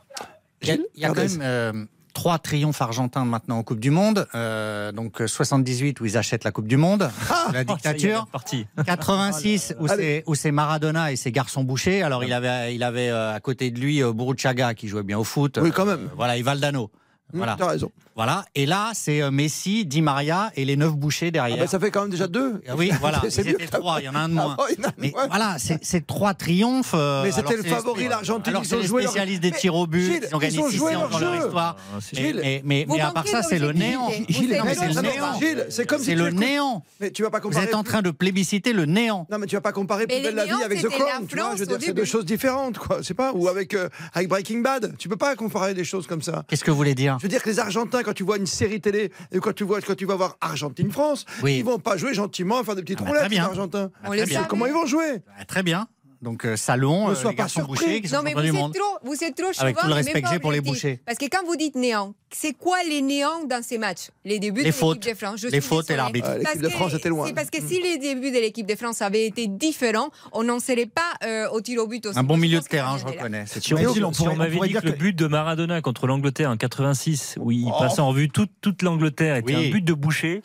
Il 0.61 0.69
y 0.69 0.71
a, 0.71 0.77
il 0.95 1.01
y 1.01 1.05
a 1.05 1.09
quand 1.09 1.15
même 1.27 1.39
euh, 1.41 1.73
trois 2.13 2.37
triomphes 2.37 2.81
argentins 2.81 3.25
maintenant 3.25 3.57
en 3.57 3.63
Coupe 3.63 3.79
du 3.79 3.89
Monde. 3.91 4.27
Euh, 4.35 4.91
donc 4.91 5.21
euh, 5.21 5.27
78 5.27 5.99
où 5.99 6.05
ils 6.05 6.17
achètent 6.17 6.43
la 6.43 6.51
Coupe 6.51 6.67
du 6.67 6.77
Monde, 6.77 7.09
Ah 7.29 7.47
la 7.53 7.63
dictature. 7.63 8.27
parti. 8.31 8.65
86 8.85 9.75
où 9.79 9.87
c'est 9.87 10.23
où 10.27 10.35
c'est 10.35 10.51
Maradona 10.51 11.11
et 11.11 11.15
ses 11.15 11.31
garçons 11.31 11.63
bouchés. 11.63 12.01
Alors 12.03 12.23
il 12.23 12.33
avait 12.33 12.75
il 12.75 12.83
avait 12.83 13.09
euh, 13.09 13.33
à 13.33 13.39
côté 13.39 13.71
de 13.71 13.79
lui 13.79 14.01
euh, 14.03 14.13
Burruchaga 14.13 14.73
qui 14.73 14.87
jouait 14.87 15.03
bien 15.03 15.17
au 15.17 15.23
foot. 15.23 15.59
Oui, 15.61 15.71
quand 15.71 15.85
même. 15.85 16.05
Euh, 16.05 16.15
voilà, 16.15 16.37
et 16.37 16.41
Valdano. 16.41 16.89
Mmh, 17.31 17.37
Voilà. 17.37 17.55
T'as 17.57 17.67
raison. 17.67 17.91
Voilà. 18.15 18.45
Et 18.53 18.67
là, 18.67 18.91
c'est 18.93 19.21
euh, 19.23 19.31
Messi, 19.31 19.85
Di 19.87 20.03
Maria 20.03 20.51
et 20.55 20.65
les 20.65 20.75
neuf 20.75 20.91
bouchés 20.93 21.27
Ah 21.29 21.31
derrière. 21.31 21.57
ben, 21.57 21.67
ça 21.67 21.79
fait 21.79 21.89
quand 21.89 22.01
même 22.01 22.11
déjà 22.11 22.27
deux. 22.27 22.61
Ah 22.67 22.75
Oui, 22.77 22.91
voilà. 22.99 23.21
C'est 23.29 23.43
ça. 23.43 23.79
trois. 23.79 24.01
Il 24.01 24.05
y 24.05 24.09
en 24.09 24.13
a 24.13 24.19
un 24.19 24.29
de 24.29 24.35
moins. 24.35 24.55
Ah, 24.59 24.65
Mais 24.99 25.07
ouais. 25.15 25.27
voilà, 25.29 25.55
c'est 25.57 25.83
c'est 25.83 26.05
trois 26.05 26.35
triomphes. 26.35 26.93
euh, 26.93 27.23
Mais 27.23 27.31
c'était 27.31 27.55
le 27.57 27.63
favori, 27.63 28.07
l'Argentine, 28.07 28.51
Alors 28.51 28.63
ils 28.63 28.67
c'est 28.67 28.75
ont 28.75 28.79
les 28.81 28.85
joué 28.87 29.01
leur- 29.01 29.11
spécialistes 29.11 29.41
des 29.41 29.51
tirs 29.51 29.73
au 29.73 29.87
but. 29.87 30.05
Gilles, 30.05 30.27
ils 30.29 30.35
ont 30.35 30.37
gagné 30.37 30.53
ils 30.55 30.59
ont 30.61 30.69
6 30.69 30.77
joué 30.77 30.89
séances 30.91 31.01
leur 31.01 31.09
dans 31.09 31.19
leur 31.19 31.33
jeu. 31.39 31.45
histoire. 31.47 31.77
Gilles, 32.13 32.39
mais 32.43 32.61
mais, 32.63 32.85
vous 32.87 32.95
mais 32.95 33.01
à 33.01 33.09
part 33.11 33.27
ça, 33.27 33.41
c'est 33.41 33.57
le 33.57 33.71
néant. 33.71 34.09
Vous 34.09 35.45
c'est 35.69 35.85
comme 35.87 35.99
C'est 36.03 36.15
le 36.15 36.29
néant. 36.29 36.83
Mais 36.99 37.09
tu 37.11 37.23
vas 37.23 37.29
pas 37.31 37.39
Vous 37.39 37.49
comparer. 37.49 37.65
êtes 37.65 37.75
en 37.75 37.83
train 37.83 38.01
de 38.03 38.11
plébisciter 38.11 38.73
le 38.73 38.85
néant. 38.85 39.25
Non, 39.31 39.37
mais 39.39 39.47
tu 39.47 39.55
vas 39.55 39.61
pas 39.61 39.71
comparer 39.71 40.05
Plus 40.07 40.21
belle 40.21 40.35
la 40.35 40.45
vie 40.45 40.51
avec 40.63 40.79
The 40.79 40.81
c'était 40.83 40.97
Crown, 40.99 41.25
tu 41.27 41.35
vois. 41.35 41.53
Je 41.55 41.59
veux 41.61 41.65
dire, 41.65 41.77
c'est 41.81 41.93
deux 41.93 42.05
choses 42.05 42.25
différentes, 42.25 42.77
quoi. 42.77 42.99
C'est 43.01 43.13
pas 43.13 43.31
ou 43.33 43.47
avec 43.47 43.73
euh, 43.73 43.89
avec 44.13 44.27
Breaking 44.29 44.59
Bad. 44.59 44.95
Tu 44.99 45.09
peux 45.09 45.17
pas 45.17 45.35
comparer 45.35 45.73
des 45.73 45.83
choses 45.83 46.05
comme 46.05 46.21
ça. 46.21 46.43
Qu'est-ce 46.47 46.63
que 46.63 46.71
vous 46.71 46.77
voulez 46.77 46.95
dire 46.95 47.12
Je 47.19 47.23
veux 47.23 47.29
dire 47.29 47.41
que 47.43 47.49
les 47.49 47.59
Argentins, 47.59 48.03
quand 48.03 48.13
tu 48.13 48.23
vois 48.23 48.37
une 48.37 48.45
série 48.45 48.81
télé 48.81 49.11
et 49.31 49.39
quand 49.39 49.53
tu 49.53 49.63
vois 49.63 49.81
quand 49.81 49.95
tu 49.95 50.05
vas 50.05 50.15
voir 50.15 50.37
Argentine-France, 50.41 51.25
Oui. 51.41 51.57
ils 51.57 51.63
vont 51.63 51.79
pas 51.79 51.97
jouer 51.97 52.13
gentiment, 52.13 52.59
à 52.59 52.63
faire 52.63 52.75
des 52.75 52.81
petites 52.81 52.99
Ah 53.01 53.03
bah, 53.03 53.09
roulettes, 53.09 53.31
les 53.31 53.37
Argentins. 53.39 53.91
On 54.05 54.11
les 54.11 54.25
C'est 54.25 54.33
savait. 54.33 54.47
Comment 54.47 54.65
ils 54.65 54.73
vont 54.73 54.85
jouer? 54.85 55.21
Ah, 55.39 55.45
Très 55.45 55.63
bien. 55.63 55.87
Donc 56.23 56.45
euh, 56.45 56.55
Salon, 56.55 57.07
Ne 57.07 57.11
euh, 57.11 57.15
sois 57.15 57.31
les 57.31 57.35
pas 57.37 57.43
garçons 57.43 57.65
surpris. 57.65 58.01
qui 58.01 58.07
sont 58.07 58.15
Non, 58.17 58.23
mais 58.23 58.33
vous 58.33 58.41
du 58.41 58.47
êtes, 58.47 58.53
monde. 58.53 58.73
trop, 58.73 58.97
vous 59.03 59.23
êtes 59.23 59.35
trop 59.35 59.51
Avec 59.59 59.77
tout 59.77 59.87
le 59.87 59.93
respect 59.93 60.21
que 60.21 60.29
j'ai 60.29 60.39
pour 60.39 60.51
les 60.53 60.61
bouchers. 60.61 60.99
Parce 61.05 61.17
que 61.17 61.25
quand 61.25 61.45
vous 61.45 61.57
dites 61.57 61.75
néant, 61.75 62.13
c'est 62.31 62.53
quoi 62.53 62.77
les 62.89 63.01
néants 63.01 63.43
dans 63.47 63.61
ces 63.61 63.77
matchs? 63.77 64.09
Les 64.25 64.39
débuts 64.39 64.63
Les 64.63 64.71
de 64.71 64.75
l'équipe 64.75 65.03
de 65.03 65.13
France. 65.13 65.39
Je 65.41 65.47
Les 65.49 65.61
fautes 65.61 65.89
et 65.91 65.95
l'arbitre. 65.95 66.29
Ouais, 66.29 66.39
l'équipe 66.39 66.61
de 66.61 66.69
France 66.69 66.93
était 66.93 67.09
loin. 67.09 67.27
C'est 67.27 67.33
parce 67.33 67.49
que 67.49 67.61
si 67.61 67.81
les 67.81 67.97
débuts 67.97 68.31
de 68.31 68.39
l'équipe 68.39 68.65
de 68.65 68.75
France 68.75 69.01
avaient 69.01 69.25
été 69.25 69.47
différents, 69.47 70.09
on 70.31 70.43
n'en 70.43 70.59
serait 70.59 70.85
pas 70.85 71.01
euh, 71.25 71.49
au 71.49 71.59
tir 71.61 71.81
au 71.83 71.87
but 71.87 72.05
aussi. 72.05 72.17
Un 72.17 72.23
bon 72.23 72.37
milieu 72.37 72.59
de 72.59 72.65
terrain, 72.65 72.97
je 72.97 73.05
reconnais. 73.05 73.43
C'est 73.45 73.61
Si 73.61 73.73
on, 73.73 74.13
si 74.13 74.25
m'avait 74.25 74.59
dit 74.67 74.73
que 74.73 74.85
le 74.85 74.93
but 74.93 75.13
de 75.13 75.27
Maradona 75.27 75.81
contre 75.81 76.07
l'Angleterre 76.07 76.49
en 76.49 76.57
86, 76.57 77.35
où 77.39 77.51
il 77.51 77.69
passait 77.77 78.01
en 78.01 78.13
vue 78.13 78.29
toute, 78.29 78.81
l'Angleterre, 78.81 79.35
était 79.35 79.55
un 79.55 79.69
but 79.69 79.83
de 79.83 79.93
boucher. 79.93 80.41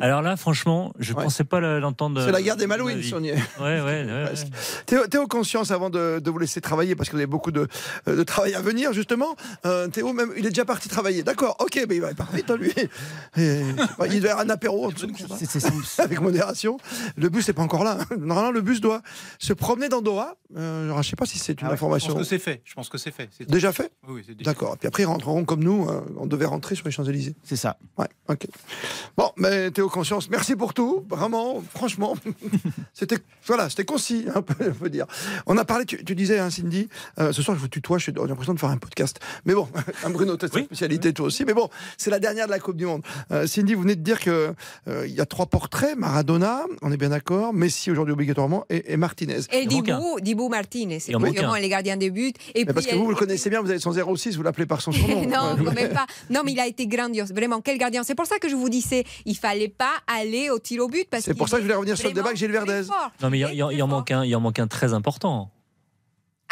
Alors 0.00 0.22
là, 0.22 0.36
franchement, 0.36 0.92
je 0.98 1.14
Ouais. 1.14 1.24
pensais 1.24 1.44
pas 1.44 1.60
l'entendre. 1.60 2.24
C'est 2.24 2.32
la 2.32 2.42
guerre 2.42 2.56
des 2.56 2.64
de 2.64 2.68
ma 2.68 2.76
Malouines, 2.76 3.02
si 3.02 3.14
on 3.14 3.20
y 3.22 3.28
est. 3.28 3.34
Ouais, 3.60 3.80
ouais. 3.80 4.06
Théo, 5.20 5.28
conscience 5.28 5.70
avant 5.70 5.90
de, 5.90 6.18
de 6.22 6.30
vous 6.30 6.38
laisser 6.38 6.60
travailler 6.60 6.94
parce 6.94 7.08
que 7.08 7.12
vous 7.14 7.18
avez 7.20 7.26
beaucoup 7.26 7.50
de, 7.50 7.66
euh, 8.08 8.16
de 8.16 8.22
travail 8.22 8.54
à 8.54 8.60
venir 8.60 8.92
justement. 8.92 9.36
Euh, 9.66 9.88
Théo, 9.88 10.12
même, 10.12 10.32
il 10.36 10.46
est 10.46 10.50
déjà 10.50 10.64
parti 10.64 10.88
travailler. 10.88 11.22
D'accord, 11.22 11.56
ok, 11.60 11.84
mais 11.88 11.96
il 11.96 12.00
va 12.00 12.10
vite 12.32 12.50
hein, 12.50 12.56
lui. 12.56 12.72
Et, 13.36 13.62
pas, 13.98 14.06
il 14.06 14.20
doit 14.20 14.28
y 14.28 14.32
avoir 14.32 14.40
un 14.46 14.50
apéro 14.50 14.90
c'est- 14.96 16.00
avec 16.00 16.20
modération. 16.20 16.78
Le 17.16 17.28
bus 17.28 17.46
n'est 17.48 17.54
pas 17.54 17.62
encore 17.62 17.84
là. 17.84 17.98
hein. 18.00 18.16
Normalement, 18.18 18.50
le 18.50 18.60
bus 18.62 18.80
doit 18.80 19.02
se 19.38 19.52
promener 19.52 19.88
dans 19.88 20.00
Doha. 20.02 20.36
Euh, 20.56 20.92
je 21.02 21.08
sais 21.08 21.16
pas 21.16 21.26
si 21.26 21.38
c'est 21.38 21.52
une 21.60 21.66
Ah 21.66 21.70
ouais, 21.70 21.70
Je 21.70 21.74
information 21.74 22.14
pense 22.14 22.22
que 22.22 22.28
c'est 22.28 22.38
fait. 22.38 22.62
Je 22.64 22.74
pense 22.74 22.88
que 22.88 22.98
c'est 22.98 23.12
fait. 23.12 23.28
Déjà 23.48 23.72
fait. 23.72 23.92
Oui, 24.08 24.22
c'est 24.26 24.34
déjà 24.34 24.50
D'accord. 24.50 24.76
Puis 24.78 24.88
après, 24.88 25.02
ils 25.02 25.06
rentreront 25.06 25.44
comme 25.44 25.62
nous. 25.62 25.88
euh, 25.88 26.00
on 26.18 26.26
devait 26.26 26.46
rentrer 26.46 26.74
sur 26.74 26.84
les 26.86 26.90
Champs 26.90 27.04
Élysées. 27.04 27.34
C'est 27.44 27.56
ça. 27.56 27.76
Ouais, 27.98 28.08
ok. 28.28 28.46
Bon, 29.16 29.30
mais 29.36 29.70
Théo 29.70 29.88
Conscience, 29.88 30.28
merci 30.30 30.56
pour 30.56 30.74
tout. 30.74 31.04
Vraiment, 31.08 31.62
franchement, 31.74 32.16
c'était 32.94 33.18
voilà, 33.46 33.68
c'était 33.70 33.84
concis, 33.84 34.26
un 34.34 34.42
peu, 34.42 34.54
on 34.70 34.74
peut 34.74 34.90
dire. 34.90 35.06
On 35.46 35.56
a 35.58 35.64
parlé, 35.64 35.84
tu, 35.84 36.04
tu 36.04 36.14
disais, 36.14 36.38
hein, 36.38 36.50
Cindy, 36.50 36.88
euh, 37.18 37.32
ce 37.32 37.42
soir 37.42 37.56
je 37.56 37.60
vous 37.60 37.68
tutoie, 37.68 37.98
j'ai 37.98 38.12
l'impression 38.12 38.54
de 38.54 38.60
faire 38.60 38.70
un 38.70 38.76
podcast. 38.76 39.20
Mais 39.44 39.54
bon, 39.54 39.68
un 40.04 40.10
Bruno, 40.10 40.36
t'as 40.36 40.48
ta 40.48 40.62
spécialité 40.62 41.12
toi 41.12 41.26
aussi. 41.26 41.44
Mais 41.44 41.54
bon, 41.54 41.68
c'est 41.96 42.10
la 42.10 42.18
dernière 42.18 42.46
de 42.46 42.50
la 42.50 42.58
Coupe 42.58 42.76
du 42.76 42.86
Monde. 42.86 43.02
Euh, 43.32 43.46
Cindy, 43.46 43.74
vous 43.74 43.82
venez 43.82 43.96
de 43.96 44.02
dire 44.02 44.20
que 44.20 44.54
euh, 44.88 45.06
il 45.06 45.14
y 45.14 45.20
a 45.20 45.26
trois 45.26 45.46
portraits 45.46 45.96
Maradona, 45.96 46.64
on 46.82 46.92
est 46.92 46.96
bien 46.96 47.10
d'accord, 47.10 47.52
Messi 47.52 47.90
aujourd'hui 47.90 48.12
obligatoirement 48.12 48.64
et, 48.70 48.92
et 48.92 48.96
Martinez. 48.96 49.40
Et 49.52 49.66
Dibou, 49.66 50.20
Dibou 50.20 50.48
Martinez, 50.48 51.00
c'est 51.00 51.12
vraiment 51.12 51.54
les 51.54 51.68
gardiens 51.68 51.96
de 51.96 52.08
but. 52.08 52.36
Et 52.54 52.64
Mais 52.64 52.72
parce 52.72 52.86
que 52.86 52.94
vous, 52.94 53.04
vous 53.04 53.10
le 53.10 53.16
connaissez 53.16 53.50
bien, 53.50 53.60
vous 53.60 53.70
avez 53.70 53.78
son 53.78 53.92
06, 53.92 54.36
vous 54.36 54.42
l'appelez 54.42 54.66
par 54.66 54.80
son 54.80 54.92
surnom. 54.92 55.22
non, 55.26 55.56
quand 55.64 55.72
même 55.72 55.92
pas. 55.92 56.06
Non, 56.30 56.42
mais 56.44 56.52
il 56.52 56.60
a 56.60 56.66
été 56.66 56.86
grandiose. 56.86 57.32
Vraiment, 57.32 57.60
quel 57.60 57.78
gardien. 57.78 58.02
C'est 58.04 58.14
pour 58.14 58.26
ça 58.26 58.38
que 58.38 58.48
je 58.48 58.54
vous 58.54 58.68
disais, 58.68 59.04
il 59.24 59.36
fallait 59.36 59.68
pas 59.68 59.92
aller 60.06 60.50
au 60.50 60.58
tir 60.58 60.82
au 60.82 60.88
but. 60.88 61.06
parce 61.10 61.24
C'est 61.24 61.34
pour 61.34 61.46
qu'il 61.46 61.50
ça 61.50 61.56
que 61.56 61.62
je 61.62 61.66
voulais 61.66 61.76
revenir 61.76 61.96
sur 61.96 62.08
le 62.08 62.14
débat 62.14 62.28
avec 62.28 62.38
Gilles 62.38 62.52
Verdez. 62.52 62.82
Non, 63.22 63.30
mais 63.30 63.38
il 63.40 63.48
y, 63.48 63.62
il 63.72 63.78
y 63.78 63.82
en 63.82 63.88
manque 63.88 64.10
un, 64.10 64.24
il 64.24 64.34
en 64.36 64.40
manque 64.40 64.58
un 64.58 64.66
très 64.66 64.92
important. 64.92 64.99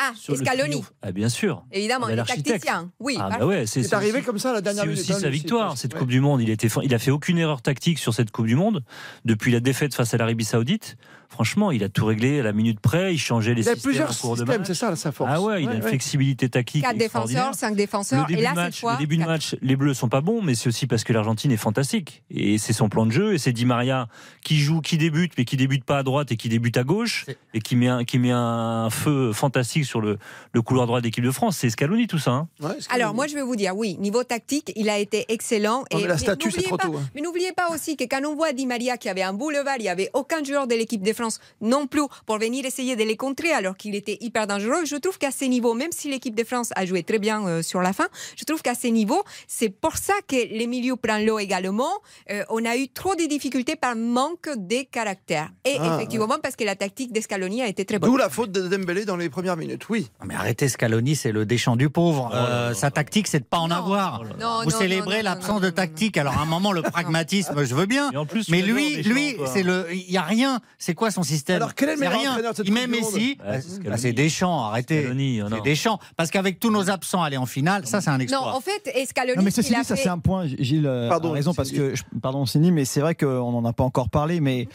Ah, 0.00 0.12
Sur 0.14 0.34
le 0.34 0.38
Scaloni. 0.44 0.84
Ah, 1.02 1.10
bien 1.10 1.28
sûr. 1.28 1.64
Évidemment, 1.72 2.08
il 2.08 2.16
est 2.16 2.22
tacticien. 2.24 2.92
Oui, 3.00 3.16
Ah, 3.20 3.36
bah 3.40 3.46
ouais, 3.46 3.66
c'est 3.66 3.82
C'est 3.82 3.94
arrivé 3.96 4.18
aussi- 4.18 4.26
comme 4.26 4.38
ça 4.38 4.52
la 4.52 4.60
dernière 4.60 4.84
C'est 4.84 4.88
minute. 4.90 5.02
aussi 5.02 5.12
hein, 5.12 5.18
sa 5.18 5.28
lui, 5.28 5.38
victoire, 5.38 5.72
c'est- 5.72 5.82
cette 5.82 5.94
ouais. 5.94 5.98
Coupe 5.98 6.08
du 6.10 6.20
Monde. 6.20 6.40
Il, 6.40 6.50
était, 6.50 6.68
il 6.84 6.94
a 6.94 7.00
fait 7.00 7.10
aucune 7.10 7.36
erreur 7.36 7.62
tactique 7.62 7.98
sur 7.98 8.14
cette 8.14 8.30
Coupe 8.30 8.46
du 8.46 8.54
Monde. 8.54 8.84
Depuis 9.24 9.50
la 9.50 9.58
défaite 9.58 9.94
face 9.94 10.14
à 10.14 10.16
l'Arabie 10.16 10.44
Saoudite, 10.44 10.96
franchement, 11.28 11.70
il 11.70 11.84
a 11.84 11.88
tout 11.88 12.06
réglé 12.06 12.40
à 12.40 12.42
la 12.42 12.52
minute 12.52 12.80
près. 12.80 13.14
Il 13.14 13.18
changeait 13.18 13.54
les 13.54 13.62
Il 13.62 13.68
a 13.68 13.74
systèmes 13.74 13.82
plusieurs 13.90 14.10
en 14.10 14.14
cours 14.14 14.32
de 14.36 14.40
systèmes, 14.40 14.58
match. 14.58 14.66
c'est 14.66 14.74
ça 14.74 14.96
sa 14.96 15.12
force. 15.12 15.30
Ah 15.32 15.40
ouais, 15.40 15.62
il 15.62 15.68
a 15.68 15.72
une 15.72 15.78
Ouais, 15.78 15.84
ouais. 15.84 15.88
flexibilité 15.90 16.48
tactique 16.48 16.82
Quatre 16.82 17.00
extraordinaire. 17.00 17.42
défenseurs, 17.44 17.58
cinq 17.58 17.70
Le 17.70 17.76
défenseurs. 17.76 18.26
début, 18.26 18.40
Et 18.40 18.42
là, 18.42 18.50
de 18.50 18.54
match, 18.56 18.80
fois, 18.80 18.92
le 18.94 18.98
début 18.98 19.16
de 19.18 19.24
match, 19.24 19.56
les 19.62 19.76
Bleus 19.76 19.94
sont 19.94 20.08
pas 20.08 20.20
bons, 20.20 20.42
mais 20.42 20.54
c'est 20.54 20.68
aussi 20.68 20.86
parce 20.86 21.04
que 21.04 21.12
l'Argentine 21.12 21.52
est 21.52 21.56
fantastique. 21.56 22.22
Et 22.30 22.58
c'est 22.58 22.72
son 22.72 22.88
plan 22.88 23.06
de 23.06 23.12
jeu. 23.12 23.34
Et 23.34 23.38
c'est 23.38 23.52
Di 23.52 23.64
Maria 23.66 24.08
qui 24.42 24.58
joue, 24.58 24.80
qui 24.80 24.98
débute, 24.98 25.32
mais 25.38 25.44
qui 25.44 25.56
débute 25.56 25.84
pas 25.84 25.98
à 25.98 26.02
droite 26.02 26.32
et 26.32 26.36
qui 26.36 26.48
débute 26.48 26.76
à 26.76 26.82
gauche. 26.84 27.26
Et 27.54 27.60
qui 27.60 27.76
met 27.76 27.88
un, 27.88 28.04
qui 28.04 28.18
met 28.18 28.30
un 28.32 28.88
feu 28.90 29.32
fantastique 29.32 29.84
sur 29.84 30.00
le, 30.00 30.18
le 30.52 30.62
couloir 30.62 30.86
droit 30.86 31.00
d'équipe 31.00 31.24
de 31.24 31.30
France. 31.30 31.56
C'est 31.58 31.70
Scaloni 31.70 32.06
tout 32.06 32.18
ça. 32.18 32.30
hein. 32.32 32.48
Alors 32.90 33.14
moi 33.14 33.26
je 33.26 33.34
vais 33.34 33.42
vous 33.42 33.56
dire, 33.56 33.76
oui, 33.76 33.96
niveau 34.00 34.24
tactique, 34.24 34.72
il 34.76 34.88
a 34.88 34.98
été 34.98 35.26
excellent. 35.28 35.84
Non, 35.92 36.00
mais 36.00 36.06
la 36.06 36.18
statue, 36.18 36.50
c'est 36.50 36.58
n'oubliez 36.58 36.66
trop 36.68 36.76
pas- 36.76 36.86
tôt, 36.86 36.96
hein. 36.96 37.08
Mais 37.14 37.20
n'oubliez 37.20 37.52
pas 37.52 37.70
aussi 37.74 37.96
que 37.96 38.04
quand 38.04 38.20
on 38.26 38.34
voit 38.34 38.52
Di 38.52 38.66
Maria 38.66 38.96
qui 38.96 39.08
avait 39.08 39.22
un 39.22 39.32
boulevard, 39.32 39.76
il 39.78 39.82
n'y 39.82 39.88
avait 39.88 40.10
aucun 40.14 40.42
joueur 40.42 40.66
de 40.66 40.74
l'équipe 40.74 41.02
de 41.02 41.12
France 41.18 41.40
non 41.60 41.86
plus 41.86 41.98
pour 42.26 42.38
venir 42.38 42.64
essayer 42.64 42.94
de 42.96 43.02
les 43.04 43.16
contrer 43.16 43.52
alors 43.52 43.76
qu'il 43.76 43.94
était 43.94 44.18
hyper 44.20 44.46
dangereux. 44.46 44.84
Je 44.84 44.96
trouve 44.96 45.18
qu'à 45.18 45.30
ce 45.30 45.44
niveau, 45.44 45.74
même 45.74 45.92
si 45.92 46.08
l'équipe 46.10 46.34
de 46.34 46.44
France 46.44 46.70
a 46.76 46.86
joué 46.86 47.02
très 47.02 47.18
bien 47.18 47.38
euh, 47.46 47.62
sur 47.62 47.80
la 47.82 47.92
fin, 47.92 48.08
je 48.36 48.44
trouve 48.44 48.62
qu'à 48.62 48.74
ce 48.74 48.86
niveau, 48.88 49.22
c'est 49.46 49.68
pour 49.70 49.96
ça 49.96 50.14
que 50.26 50.36
les 50.36 50.66
milieux 50.66 50.96
prennent 50.96 51.26
l'eau 51.26 51.38
également. 51.38 51.90
Euh, 52.30 52.44
on 52.50 52.64
a 52.64 52.76
eu 52.76 52.88
trop 52.88 53.14
de 53.14 53.24
difficultés 53.26 53.76
par 53.76 53.96
manque 53.96 54.48
de 54.56 54.82
caractère. 54.90 55.50
Et 55.64 55.76
Ah, 55.80 55.96
effectivement 55.96 56.28
parce 56.42 56.56
que 56.56 56.64
la 56.64 56.76
tactique 56.76 57.12
d'Escaloni 57.12 57.62
a 57.62 57.68
été 57.68 57.84
très 57.84 57.98
bonne. 57.98 58.10
D'où 58.10 58.16
la 58.16 58.28
faute 58.28 58.52
de 58.52 58.68
Dembélé 58.68 59.04
dans 59.04 59.16
les 59.16 59.28
premières 59.30 59.56
minutes, 59.56 59.88
oui. 59.88 60.08
Non, 60.20 60.26
Mais 60.28 60.34
arrêtez 60.34 60.68
Scaloni, 60.68 61.16
c'est 61.16 61.32
le 61.32 61.44
déchant 61.46 61.76
du 61.76 61.88
pauvre. 61.90 62.30
Euh, 62.34 62.74
sa 62.74 62.90
tactique, 62.90 63.26
c'est 63.28 63.40
de 63.40 63.44
pas 63.44 63.58
en 63.58 63.70
avoir. 63.70 64.24
Non, 64.38 64.62
Vous 64.64 64.70
non, 64.70 64.78
célébrez 64.78 65.22
l'absence 65.22 65.60
de 65.60 65.70
tactique. 65.70 66.16
Alors 66.16 66.36
à 66.38 66.42
un 66.42 66.46
moment, 66.46 66.72
le 66.72 66.82
pragmatisme, 66.96 67.64
je 67.64 67.74
veux 67.74 67.86
bien. 67.86 68.10
mais 68.50 68.62
tu 68.62 68.72
lui, 68.72 68.96
l'adores, 68.96 69.12
lui, 69.14 69.34
toi. 69.36 69.46
c'est 69.52 69.62
le, 69.62 69.86
il 69.92 70.10
y 70.10 70.16
a 70.18 70.22
rien. 70.22 70.60
C'est 70.78 70.94
quoi 70.94 71.07
son 71.10 71.22
système 71.22 71.56
Alors, 71.56 71.74
quel 71.74 71.88
est 71.88 71.92
le 71.92 71.98
C'est 71.98 72.04
meilleur 72.06 72.20
rien. 72.20 72.30
entraîneur 72.30 72.52
de 72.52 72.56
cette 72.56 72.66
Il 72.66 72.72
met 72.72 72.86
Messi. 72.86 73.38
Ouais, 73.46 73.60
c'est 73.60 73.82
Bah, 73.82 73.96
c'est 73.96 74.12
Deschamps. 74.12 74.64
Arrêtez. 74.66 75.00
Scaloni, 75.02 75.42
oh 75.42 75.48
non. 75.48 75.56
C'est 75.56 75.70
Deschamps. 75.70 75.98
Parce 76.16 76.30
qu'avec 76.30 76.58
tous 76.60 76.70
nos 76.70 76.90
absents, 76.90 77.22
aller 77.22 77.36
en 77.36 77.46
finale, 77.46 77.86
ça, 77.86 78.00
c'est 78.00 78.10
un 78.10 78.18
Non, 78.18 78.22
exploit. 78.24 78.54
en 78.54 78.60
fait, 78.60 78.90
Escaloni, 78.94 79.36
Non 79.36 79.42
mais 79.42 79.50
ceci 79.50 79.74
dit, 79.74 79.84
ça 79.84 79.96
fait- 79.96 80.02
c'est 80.04 80.08
un 80.08 80.18
point, 80.18 80.46
Gilles 80.46 80.86
euh, 80.86 81.08
Pardon, 81.08 81.30
a 81.30 81.34
raison 81.34 81.54
parce 81.54 81.70
que, 81.70 81.94
je- 81.94 82.02
pardon 82.20 82.46
Cindy, 82.46 82.72
mais 82.72 82.84
c'est 82.84 83.00
vrai 83.00 83.14
qu'on 83.14 83.50
n'en 83.52 83.64
a 83.64 83.72
pas 83.72 83.84
encore 83.84 84.08
parlé, 84.10 84.40
mais 84.40 84.68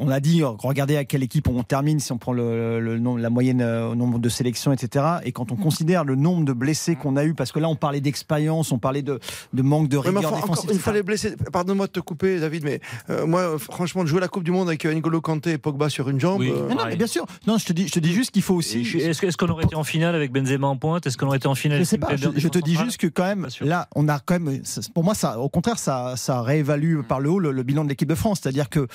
on 0.00 0.08
a 0.10 0.20
dit, 0.20 0.42
regardez 0.44 0.96
à 0.96 1.04
quelle 1.04 1.22
équipe 1.24 1.48
on 1.48 1.62
termine 1.64 1.98
si 1.98 2.12
on 2.12 2.18
prend 2.18 2.32
le, 2.32 2.78
le 2.80 2.98
nombre- 2.98 3.18
la 3.18 3.30
moyenne 3.30 3.60
euh, 3.60 3.88
au 3.90 3.94
nombre 3.96 4.18
de 4.20 4.28
sélections, 4.28 4.72
etc. 4.72 5.04
Et 5.24 5.32
quand 5.32 5.50
on 5.50 5.56
considère 5.56 6.04
le 6.04 6.14
nombre 6.14 6.44
de 6.44 6.52
blessés 6.52 6.94
qu'on 6.94 7.16
a 7.16 7.24
eu, 7.24 7.34
parce 7.34 7.50
que 7.52 7.58
là 7.58 7.68
on 7.68 7.74
parlait 7.76 8.00
d'expérience, 8.00 8.70
on 8.70 8.78
parlait 8.78 9.02
de, 9.02 9.18
de 9.52 9.62
manque 9.62 9.88
de 9.88 9.96
rigueur 9.96 10.32
enfin, 10.32 10.40
défensive. 10.40 10.70
encore 10.70 10.80
fois, 10.80 10.92
les 10.92 11.02
blessés. 11.02 11.34
Pardonne-moi 11.52 11.86
de 11.88 11.92
te 11.92 12.00
couper, 12.00 12.38
David, 12.38 12.62
mais 12.64 12.80
euh, 13.10 13.26
moi, 13.26 13.58
franchement, 13.58 14.02
de 14.04 14.08
jouer 14.08 14.20
la 14.20 14.28
Coupe 14.28 14.44
du 14.44 14.52
Monde 14.52 14.68
avec 14.68 14.84
euh, 14.84 14.94
N'Golo 14.94 15.20
Kanté 15.20 15.52
et 15.52 15.58
Pogba 15.58 15.88
sur 15.88 16.08
une 16.08 16.20
jambe. 16.20 16.40
Oui. 16.40 16.52
euh, 16.54 16.66
Mais 16.68 16.74
non, 16.76 16.82
mais 16.86 16.96
bien 16.96 17.06
sûr. 17.08 17.26
Non, 17.46 17.58
je 17.58 17.64
te 17.66 17.72
dis, 17.72 17.88
je 17.88 17.92
te 17.92 17.98
dis 17.98 18.12
juste 18.12 18.30
qu'il 18.30 18.42
faut 18.42 18.54
aussi. 18.54 18.80
Est-ce 18.82 19.36
qu'on 19.36 19.48
aurait 19.48 19.64
été 19.64 19.74
en 19.74 19.84
finale 19.84 20.14
avec 20.14 20.32
Benzema 20.32 20.68
en 20.68 20.76
pointe? 20.76 21.06
Est-ce 21.06 21.16
qu'on 21.18 21.26
aurait 21.26 21.38
été 21.38 21.48
en 21.48 21.54
finale 21.56 21.78
Je 21.78 21.80
avec 21.82 21.88
sais 21.88 21.98
pas, 21.98 22.14
je, 22.14 22.48
te 22.48 22.58
dis 22.58 22.76
juste 22.76 22.98
que 22.98 23.06
quand 23.08 23.24
même, 23.24 23.48
là, 23.62 23.88
on 23.96 24.08
a 24.08 24.20
quand 24.20 24.38
même, 24.38 24.62
pour 24.94 25.02
moi, 25.02 25.14
ça, 25.14 25.40
au 25.40 25.48
contraire, 25.48 25.78
ça, 25.78 26.14
ça 26.16 26.40
réévalue 26.42 27.00
par 27.00 27.18
le 27.20 27.30
haut 27.30 27.38
le, 27.40 27.50
le 27.50 27.62
bilan 27.64 27.82
de 27.84 27.88
l'équipe 27.88 28.08
de 28.08 28.14
France. 28.14 28.38
C'est-à-dire 28.42 28.68
que 28.68 28.86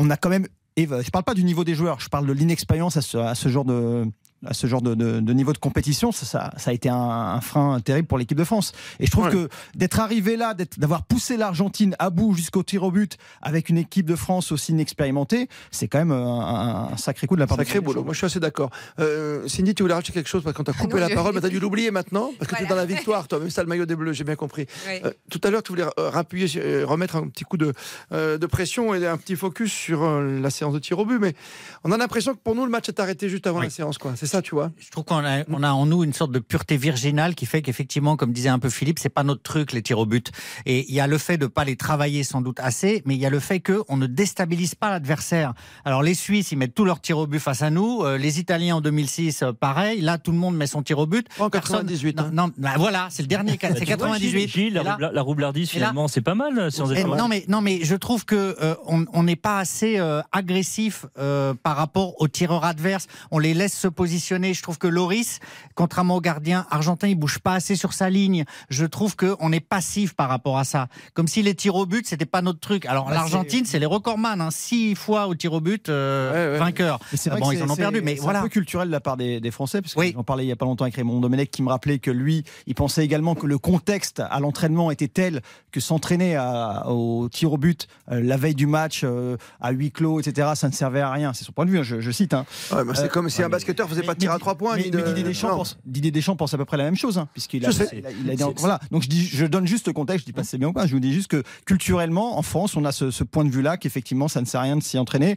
on 0.00 0.08
a 0.08 0.16
quand 0.16 0.30
même, 0.30 0.46
et 0.76 0.86
je 0.86 1.10
parle 1.10 1.24
pas 1.24 1.34
du 1.34 1.44
niveau 1.44 1.62
des 1.62 1.74
joueurs, 1.74 2.00
je 2.00 2.08
parle 2.08 2.26
de 2.26 2.32
l'inexpérience 2.32 2.96
à 2.96 3.02
ce, 3.02 3.18
à 3.18 3.34
ce 3.34 3.48
genre 3.50 3.66
de 3.66 4.06
à 4.46 4.54
ce 4.54 4.66
genre 4.66 4.80
de, 4.82 4.94
de- 4.94 5.20
de 5.20 5.32
niveau 5.32 5.52
de 5.52 5.58
compétition, 5.58 6.12
ça, 6.12 6.24
ça- 6.26 6.52
ça 6.56 6.70
a 6.70 6.72
été 6.72 6.88
un, 6.88 6.96
un 6.96 7.40
frein 7.40 7.78
terrible 7.80 8.08
pour 8.08 8.16
l'équipe 8.18 8.38
de 8.38 8.44
France. 8.44 8.72
Et 8.98 9.06
je 9.06 9.10
trouve 9.10 9.26
Ouais. 9.26 9.30
que 9.32 9.48
d'être 9.74 10.00
arrivé 10.00 10.36
là, 10.36 10.54
d'avoir 10.78 11.02
poussé 11.02 11.36
l'Argentine 11.36 11.94
à 11.98 12.08
bout 12.10 12.34
jusqu'au 12.34 12.62
tir 12.62 12.82
au 12.82 12.90
but 12.90 13.18
avec 13.42 13.68
une 13.68 13.76
équipe 13.76 14.06
de 14.06 14.16
France 14.16 14.50
aussi 14.52 14.72
inexpérimentée, 14.72 15.48
c'est 15.70 15.88
quand 15.88 15.98
même 15.98 16.12
un, 16.12 16.90
un 16.92 16.96
sacré 16.96 17.26
coup 17.26 17.34
de 17.36 17.40
la 17.40 17.46
part 17.46 17.58
de 17.58 17.64
Sacré 17.64 17.80
boulot, 17.80 18.02
moi 18.02 18.12
je 18.14 18.18
suis 18.18 18.26
assez 18.26 18.40
d'accord. 18.40 18.70
Euh, 18.98 19.46
Cindy, 19.46 19.74
tu 19.74 19.82
voulais 19.82 19.94
rajouter 19.94 20.12
quelque 20.12 20.28
chose? 20.28 20.42
Parce 20.42 20.56
qu'on 20.56 20.64
t'a 20.64 20.72
coupé 20.72 20.94
non, 20.94 21.00
la 21.00 21.08
je- 21.08 21.14
parole, 21.14 21.34
mais 21.34 21.40
t'as 21.40 21.48
dû 21.48 21.60
l'oublier 21.60 21.90
maintenant 21.90 22.30
parce 22.38 22.50
que 22.50 22.56
tu 22.56 22.62
es 22.64 22.66
dans 22.66 22.74
la 22.76 22.86
victoire, 22.86 23.28
toi, 23.28 23.38
même 23.40 23.48
t'as 23.50 23.62
le 23.62 23.68
maillot 23.68 23.86
des 23.86 23.96
Bleus, 23.96 24.12
j'ai 24.14 24.24
bien 24.24 24.36
compris. 24.36 24.66
Oui. 24.88 25.00
Euh, 25.04 25.10
tout 25.30 25.40
à 25.44 25.50
l'heure, 25.50 25.62
tu 25.62 25.72
voulais 25.72 25.84
euh, 25.98 26.08
rappuyer, 26.10 26.48
euh, 26.56 26.84
remettre 26.86 27.16
un 27.16 27.28
petit 27.28 27.44
coup 27.44 27.56
de, 27.58 27.72
euh, 28.12 28.38
de 28.38 28.46
pression 28.46 28.94
et 28.94 29.06
un 29.06 29.16
petit 29.18 29.36
focus 29.36 29.70
sur 29.72 30.02
euh, 30.02 30.40
la 30.40 30.48
séance 30.50 30.72
de 30.72 30.78
tir 30.78 30.98
au 30.98 31.04
but, 31.04 31.18
mais 31.18 31.34
on 31.84 31.92
a 31.92 31.96
l'impression 31.98 32.32
que 32.34 32.38
pour 32.38 32.54
nous, 32.54 32.64
le 32.64 32.70
match 32.70 32.88
est 32.88 32.98
arrêté 33.00 33.28
juste 33.28 33.46
avant 33.46 33.58
Oui. 33.58 33.66
la 33.66 33.70
séance, 33.70 33.98
quoi. 33.98 34.12
C'est 34.16 34.26
ça, 34.30 34.42
tu 34.42 34.54
vois 34.54 34.70
Je 34.78 34.90
trouve 34.90 35.04
qu'on 35.04 35.24
a, 35.24 35.44
on 35.48 35.62
a 35.62 35.70
en 35.72 35.86
nous 35.86 36.04
une 36.04 36.12
sorte 36.12 36.32
de 36.32 36.38
pureté 36.38 36.76
virginale 36.76 37.34
qui 37.34 37.46
fait 37.46 37.62
qu'effectivement, 37.62 38.16
comme 38.16 38.32
disait 38.32 38.48
un 38.48 38.58
peu 38.58 38.70
Philippe, 38.70 38.98
c'est 38.98 39.08
pas 39.08 39.22
notre 39.24 39.42
truc 39.42 39.72
les 39.72 39.82
tirs 39.82 39.98
au 39.98 40.06
but. 40.06 40.30
Et 40.66 40.86
il 40.88 40.94
y 40.94 41.00
a 41.00 41.06
le 41.06 41.18
fait 41.18 41.36
de 41.36 41.46
pas 41.46 41.64
les 41.64 41.76
travailler 41.76 42.22
sans 42.24 42.40
doute 42.40 42.60
assez, 42.60 43.02
mais 43.06 43.14
il 43.14 43.20
y 43.20 43.26
a 43.26 43.30
le 43.30 43.40
fait 43.40 43.60
que 43.60 43.82
on 43.88 43.96
ne 43.96 44.06
déstabilise 44.06 44.74
pas 44.74 44.90
l'adversaire. 44.90 45.52
Alors 45.84 46.02
les 46.02 46.14
Suisses, 46.14 46.52
ils 46.52 46.56
mettent 46.58 46.74
tous 46.74 46.84
leurs 46.84 47.00
tirs 47.00 47.18
au 47.18 47.26
but 47.26 47.40
face 47.40 47.62
à 47.62 47.70
nous. 47.70 48.02
Euh, 48.02 48.16
les 48.18 48.38
Italiens 48.38 48.76
en 48.76 48.80
2006, 48.80 49.42
euh, 49.42 49.52
pareil. 49.52 50.00
Là, 50.00 50.18
tout 50.18 50.30
le 50.32 50.38
monde 50.38 50.56
met 50.56 50.66
son 50.66 50.82
tir 50.82 50.98
au 50.98 51.06
but. 51.06 51.26
En 51.38 51.50
Personne- 51.50 51.86
98. 51.86 52.16
Non, 52.16 52.22
hein. 52.24 52.30
non, 52.32 52.50
bah 52.56 52.74
voilà, 52.76 53.08
c'est 53.10 53.22
le 53.22 53.28
dernier 53.28 53.56
cas. 53.56 53.68
Bah, 53.70 53.74
C'est 53.78 53.84
tu 53.84 53.94
vois, 53.94 54.08
98. 54.08 54.48
Gilles, 54.48 54.74
la, 54.74 54.82
roubla- 54.82 55.20
roublardise, 55.20 55.70
finalement, 55.70 56.06
c'est 56.08 56.20
pas 56.20 56.34
mal. 56.34 56.70
Si 56.70 56.80
on 56.80 56.90
eh, 56.92 57.04
non 57.04 57.28
mais 57.28 57.44
non 57.48 57.60
mais 57.60 57.80
je 57.82 57.96
trouve 57.96 58.24
que 58.24 58.56
euh, 58.62 58.74
on 58.86 59.04
on 59.12 59.22
n'est 59.24 59.36
pas 59.36 59.58
assez 59.58 59.98
euh, 59.98 60.22
agressif 60.32 61.06
euh, 61.18 61.54
par 61.62 61.76
rapport 61.76 62.20
aux 62.20 62.28
tireurs 62.28 62.64
adverses. 62.64 63.06
On 63.30 63.38
les 63.38 63.54
laisse 63.54 63.76
se 63.76 63.88
positionner. 63.88 64.19
Je 64.20 64.62
trouve 64.62 64.78
que 64.78 64.86
Loris, 64.86 65.40
contrairement 65.74 66.16
au 66.16 66.20
gardien 66.20 66.66
argentin, 66.70 67.08
il 67.08 67.14
bouge 67.14 67.38
pas 67.38 67.54
assez 67.54 67.76
sur 67.76 67.92
sa 67.92 68.10
ligne. 68.10 68.44
Je 68.68 68.84
trouve 68.84 69.16
que 69.16 69.34
on 69.40 69.52
est 69.52 69.60
passif 69.60 70.14
par 70.14 70.28
rapport 70.28 70.58
à 70.58 70.64
ça. 70.64 70.88
Comme 71.14 71.28
si 71.28 71.42
les 71.42 71.54
tirs 71.54 71.74
au 71.74 71.86
but 71.86 72.06
c'était 72.06 72.26
pas 72.26 72.42
notre 72.42 72.60
truc. 72.60 72.86
Alors 72.86 73.06
Bah, 73.06 73.14
l'Argentine 73.14 73.64
c'est 73.64 73.78
les 73.78 73.86
recordman, 73.86 74.40
hein, 74.40 74.50
six 74.50 74.94
fois 74.94 75.26
au 75.26 75.34
tir 75.34 75.52
au 75.52 75.60
but 75.60 75.88
euh, 75.88 76.32
Ouais, 76.32 76.52
ouais. 76.52 76.58
vainqueur. 76.58 77.00
Mais 77.12 77.18
c'est 77.18 77.30
Ah 77.30 77.36
bon 77.36 77.50
ils 77.52 77.62
en 77.62 77.70
ont 77.70 77.76
perdu, 77.76 78.00
mais 78.02 78.14
voilà. 78.16 78.40
un 78.40 78.42
peu 78.42 78.48
culturel 78.48 78.88
de 78.88 78.92
la 78.92 79.00
part 79.00 79.16
des, 79.16 79.40
des 79.40 79.50
Français, 79.50 79.80
parce 79.82 79.94
que 79.94 80.00
Oui. 80.00 80.12
j'en 80.14 80.24
parlais 80.24 80.44
il 80.44 80.48
y 80.48 80.52
a 80.52 80.56
pas 80.56 80.66
longtemps 80.66 80.84
avec 80.84 80.96
Raymond 80.96 81.20
Domenech 81.20 81.50
qui 81.50 81.62
me 81.62 81.68
rappelait 81.68 81.98
que 81.98 82.10
lui, 82.10 82.44
il 82.66 82.74
pensait 82.74 83.04
également 83.04 83.34
que 83.34 83.46
le 83.46 83.58
contexte 83.58 84.20
à 84.20 84.40
l'entraînement 84.40 84.90
était 84.90 85.08
tel 85.08 85.40
que 85.72 85.80
s'entraîner 85.80 86.36
au 86.86 87.28
tir 87.30 87.52
au 87.52 87.58
but 87.58 87.86
euh, 88.10 88.20
la 88.20 88.36
veille 88.36 88.54
du 88.54 88.66
match 88.66 89.02
euh, 89.04 89.36
à 89.60 89.70
huis 89.72 89.90
clos, 89.92 90.20
etc., 90.20 90.50
ça 90.54 90.68
ne 90.68 90.72
servait 90.72 91.00
à 91.00 91.10
rien. 91.10 91.32
C'est 91.32 91.44
son 91.44 91.52
point 91.52 91.64
de 91.64 91.70
vue, 91.70 91.78
hein, 91.78 91.82
je, 91.82 92.00
je 92.00 92.10
cite. 92.10 92.34
hein. 92.34 92.44
Ouais, 92.72 92.82
c'est 92.94 93.04
Euh, 93.04 93.08
comme 93.08 93.28
si 93.30 93.38
ouais, 93.38 93.44
un 93.44 93.48
basketteur 93.48 93.88
faisait 93.88 94.02
pas 94.10 94.14
de 94.14 94.20
tir 94.20 94.30
mais- 94.30 94.36
à 94.36 94.38
trois 94.38 94.54
points. 94.54 94.76
Mais, 94.76 94.82
ni 94.84 94.90
mais 94.90 95.02
de- 95.02 95.06
Didier, 95.08 95.24
Deschamps 95.24 95.56
pense, 95.56 95.78
Didier 95.86 96.10
Deschamps 96.10 96.36
pense 96.36 96.54
à 96.54 96.58
peu 96.58 96.64
près 96.64 96.76
la 96.76 96.84
même 96.84 96.96
chose, 96.96 97.18
hein, 97.18 97.28
puisqu'il 97.32 97.64
a, 97.66 97.70
il 97.70 98.06
a- 98.06 98.10
il 98.34 98.42
a 98.42 98.46
voilà. 98.56 98.78
Donc 98.90 99.02
je 99.02 99.08
dis, 99.08 99.24
je 99.26 99.46
donne 99.46 99.66
juste 99.66 99.86
le 99.86 99.92
contexte. 99.92 100.26
Je 100.26 100.26
dis 100.26 100.32
pas 100.32 100.44
c'est 100.44 100.58
bien 100.58 100.68
ou 100.68 100.72
pas. 100.72 100.86
Je 100.86 100.92
vous 100.94 101.00
dis 101.00 101.12
juste 101.12 101.28
que 101.28 101.42
culturellement, 101.66 102.38
en 102.38 102.42
France, 102.42 102.76
on 102.76 102.84
a 102.84 102.92
ce, 102.92 103.10
ce 103.10 103.24
point 103.24 103.44
de 103.44 103.50
vue-là 103.50 103.76
qu'effectivement, 103.76 104.28
ça 104.28 104.40
ne 104.40 104.46
sert 104.46 104.60
à 104.60 104.64
rien 104.64 104.76
de 104.76 104.82
s'y 104.82 104.98
entraîner. 104.98 105.36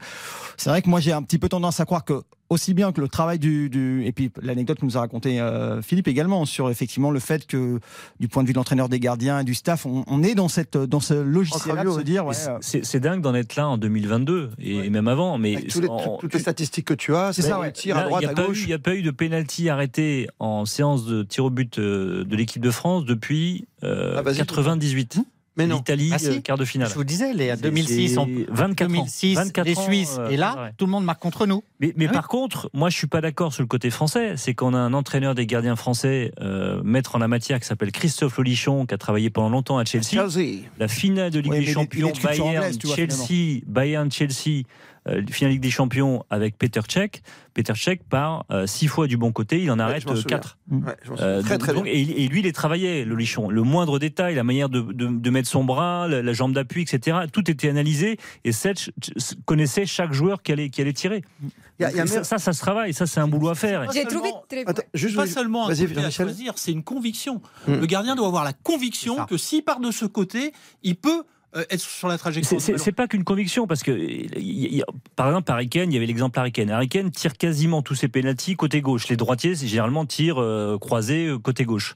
C'est 0.57 0.69
vrai 0.69 0.81
que 0.81 0.89
moi, 0.89 0.99
j'ai 0.99 1.11
un 1.13 1.21
petit 1.23 1.37
peu 1.39 1.49
tendance 1.49 1.79
à 1.79 1.85
croire 1.85 2.03
que 2.05 2.21
aussi 2.53 2.73
bien 2.73 2.91
que 2.91 3.01
le 3.01 3.07
travail 3.07 3.39
du, 3.39 3.69
du- 3.69 4.03
et 4.05 4.11
puis 4.11 4.31
l'anecdote 4.41 4.79
que 4.79 4.85
nous 4.85 4.97
a 4.97 5.01
raconté 5.01 5.39
euh, 5.39 5.81
Philippe 5.81 6.07
également 6.07 6.45
sur 6.45 6.69
effectivement 6.69 7.11
le 7.11 7.19
fait 7.19 7.45
que 7.45 7.79
du 8.19 8.27
point 8.27 8.43
de 8.43 8.47
vue 8.47 8.53
de 8.53 8.57
l'entraîneur 8.57 8.89
des 8.89 8.99
gardiens 8.99 9.39
et 9.39 9.43
du 9.43 9.53
staff, 9.53 9.85
on, 9.85 10.03
on 10.07 10.23
est 10.23 10.35
dans 10.35 10.47
cette 10.47 10.77
dans 10.77 10.99
ce 10.99 11.13
logiciel 11.13 11.75
de 11.83 11.89
se 11.91 12.01
dire 12.01 12.25
ouais, 12.25 12.35
euh, 12.47 12.57
c'est- 12.61 12.85
C'est 12.85 12.99
dingue 12.99 13.21
d'en 13.21 13.33
être 13.35 13.55
là 13.55 13.67
en 13.67 13.77
2022 13.77 14.51
et 14.59 14.89
même 14.89 15.07
avant. 15.07 15.37
Mais 15.37 15.55
Avec 15.55 15.67
tous 15.69 15.81
les- 15.81 15.87
en- 15.87 15.97
tout- 15.99 16.17
toutes 16.21 16.33
les 16.33 16.39
statistiques 16.39 16.85
que 16.85 16.93
tu 16.93 17.15
as, 17.15 17.33
c'est 17.33 17.41
ça, 17.41 17.59
ouais. 17.59 17.71
Tir 17.71 17.97
à 17.97 18.03
droite, 18.03 18.21
il 18.23 18.25
n'y 18.25 18.29
à 18.29 18.31
a, 18.31 18.35
pas 18.35 18.43
eu- 18.43 18.47
gauche. 18.47 18.63
il 18.63 18.69
y 18.69 18.73
a 18.73 18.79
pas 18.79 18.95
eu 18.95 19.01
de 19.01 19.11
pénalty 19.11 19.69
arrêté 19.69 20.27
en 20.39 20.65
séance 20.65 21.05
de 21.05 21.23
tir 21.23 21.45
au 21.45 21.49
but 21.49 21.79
euh, 21.79 22.23
de 22.23 22.35
l'équipe 22.35 22.61
de 22.61 22.71
France 22.71 23.05
depuis 23.05 23.65
euh, 23.83 24.15
Ah, 24.17 24.21
vas-y, 24.21 24.37
98. 24.37 25.17
Mais 25.55 25.67
non. 25.67 25.77
L'Italie, 25.77 26.09
Ah, 26.13 26.17
si. 26.17 26.27
euh, 26.29 26.41
quart 26.41 26.57
de 26.57 26.65
finale. 26.65 26.89
Je 26.89 26.95
vous 26.95 27.03
disais, 27.03 27.31
les 27.33 27.49
C'est- 27.51 27.61
2006, 27.61 28.17
on- 28.17 28.25
c'est 28.25 28.45
24 28.49 28.87
ans. 28.89 28.93
2006, 28.93 29.35
24 29.35 29.65
les 29.67 29.77
ans, 29.77 29.83
Suisses. 29.83 30.15
euh, 30.19 30.29
et 30.29 30.37
là, 30.37 30.55
ouais. 30.57 30.69
tout 30.77 30.85
le 30.85 30.91
monde 30.91 31.05
marque 31.05 31.21
contre 31.21 31.45
nous. 31.45 31.63
Mais, 31.79 31.93
mais 31.95 32.05
Ah 32.05 32.09
oui. 32.09 32.13
par 32.13 32.27
contre, 32.27 32.69
moi, 32.73 32.89
je 32.89 32.97
suis 32.97 33.05
pas 33.07 33.21
d'accord 33.21 33.53
sur 33.53 33.61
le 33.61 33.67
côté 33.67 33.91
français. 33.91 34.33
C'est 34.35 34.55
qu'on 34.55 34.73
a 34.73 34.77
un 34.79 34.93
entraîneur 34.93 35.35
des 35.35 35.45
gardiens 35.45 35.75
français, 35.75 36.31
euh, 36.41 36.81
maître 36.83 37.15
en 37.15 37.19
la 37.19 37.27
matière, 37.27 37.59
qui 37.59 37.67
s'appelle 37.67 37.91
Christophe 37.91 38.37
Lolichon, 38.37 38.85
qui 38.87 38.95
a 38.95 38.97
travaillé 38.97 39.29
pendant 39.29 39.49
longtemps 39.49 39.77
à 39.77 39.85
Chelsea. 39.85 40.05
Chelsea. 40.09 40.61
La 40.79 40.87
finale 40.87 41.29
de 41.29 41.39
Ligue 41.39 41.53
des 41.53 41.65
Champions, 41.67 42.11
Bayern, 42.23 42.47
anglaise, 42.57 42.77
tu 42.79 42.87
vois, 42.87 42.95
Chelsea, 42.95 43.61
Bayern, 43.67 44.11
Chelsea, 44.11 44.63
finale 45.29 45.51
Ligue 45.53 45.61
des 45.61 45.69
Champions 45.71 46.23
avec 46.29 46.57
Peter 46.57 46.81
Cech. 46.87 47.21
Peter 47.53 47.73
Cech 47.75 47.99
part 48.09 48.45
euh, 48.51 48.65
six 48.65 48.87
fois 48.87 49.05
du 49.07 49.17
bon 49.17 49.31
côté, 49.31 49.61
il 49.61 49.69
en 49.69 49.77
arrête 49.77 50.07
euh, 50.09 50.21
quatre. 50.23 50.57
Ouais. 50.71 50.79
Euh, 51.19 51.41
Très, 51.41 51.51
donc- 51.51 51.59
très 51.59 51.73
donc- 51.73 51.83
bien. 51.83 51.93
et, 51.93 52.27
lui, 52.27 52.39
il 52.39 52.43
les 52.43 52.51
travaillait, 52.53 53.05
le 53.05 53.15
lichon. 53.15 53.49
Le 53.49 53.61
moindre 53.63 53.99
détail, 53.99 54.33
la 54.35 54.43
manière 54.43 54.69
de, 54.69 54.81
de- 54.81 55.07
de 55.07 55.29
mettre 55.29 55.47
son 55.49 55.63
bras, 55.63 56.07
la, 56.07 56.21
la 56.23 56.33
jambe 56.33 56.53
d'appui, 56.53 56.81
etc. 56.83 57.17
Tout 57.31 57.49
était 57.51 57.69
analysé 57.69 58.17
et 58.43 58.51
Sech 58.51 58.89
connaissait 59.45 59.85
chaque 59.85 60.13
joueur 60.13 60.41
qui 60.41 60.51
allait, 60.51 60.69
qui 60.69 60.81
allait 60.81 60.93
tirer. 60.93 61.23
Y 61.79 61.83
a- 61.85 61.91
il 61.91 61.97
y 61.97 61.99
a 61.99 62.03
Et 62.03 62.07
ça, 62.07 62.23
ça, 62.23 62.37
ça 62.37 62.53
se 62.53 62.59
travaille, 62.59 62.93
ça, 62.93 63.05
c'est 63.05 63.19
un 63.19 63.27
boulot 63.27 63.49
à 63.49 63.55
faire. 63.55 63.91
J'ai 63.91 64.05
trouvé 64.05 64.29
très 64.49 64.63
Attends, 64.65 64.81
juste 64.93 65.15
pas 65.15 65.25
vous- 65.25 65.31
seulement 65.31 65.65
un 65.65 65.69
Vas-y, 65.73 65.87
côté 65.87 66.03
à 66.05 66.09
choisir, 66.11 66.53
c'est 66.57 66.71
une 66.71 66.83
conviction. 66.83 67.41
Mm. 67.67 67.73
Le 67.75 67.85
gardien 67.85 68.15
doit 68.15 68.27
avoir 68.27 68.43
la 68.43 68.53
conviction 68.53 69.25
que 69.25 69.37
s'il 69.37 69.63
part 69.63 69.79
de 69.79 69.91
ce 69.91 70.05
côté, 70.05 70.53
il 70.83 70.95
peut 70.95 71.09
euh, 71.19 71.23
être 71.69 71.79
sur 71.79 72.07
la 72.07 72.17
trajectoire. 72.17 72.59
C'est- 72.59 72.77
pas 72.91 73.07
qu'une 73.07 73.23
conviction, 73.23 73.67
parce 73.67 73.83
que, 73.83 73.91
y 73.91 74.83
par 75.15 75.27
exemple, 75.27 75.51
Harry 75.51 75.69
Kane, 75.69 75.91
il 75.91 75.93
y 75.93 75.97
avait 75.97 76.05
l'exemple 76.05 76.37
Harry. 76.39 76.51
Harry 76.71 76.87
tire 77.11 77.33
quasiment 77.37 77.81
tous 77.81 77.95
ses 77.95 78.07
pénalties 78.07 78.55
côté 78.55 78.81
gauche. 78.81 79.07
Les 79.07 79.15
droitiers, 79.17 79.55
c'est 79.55 79.67
généralement, 79.67 80.05
tirent 80.05 80.41
euh, 80.41 80.77
croisés 80.79 81.27
euh, 81.27 81.37
côté 81.39 81.65
gauche. 81.65 81.95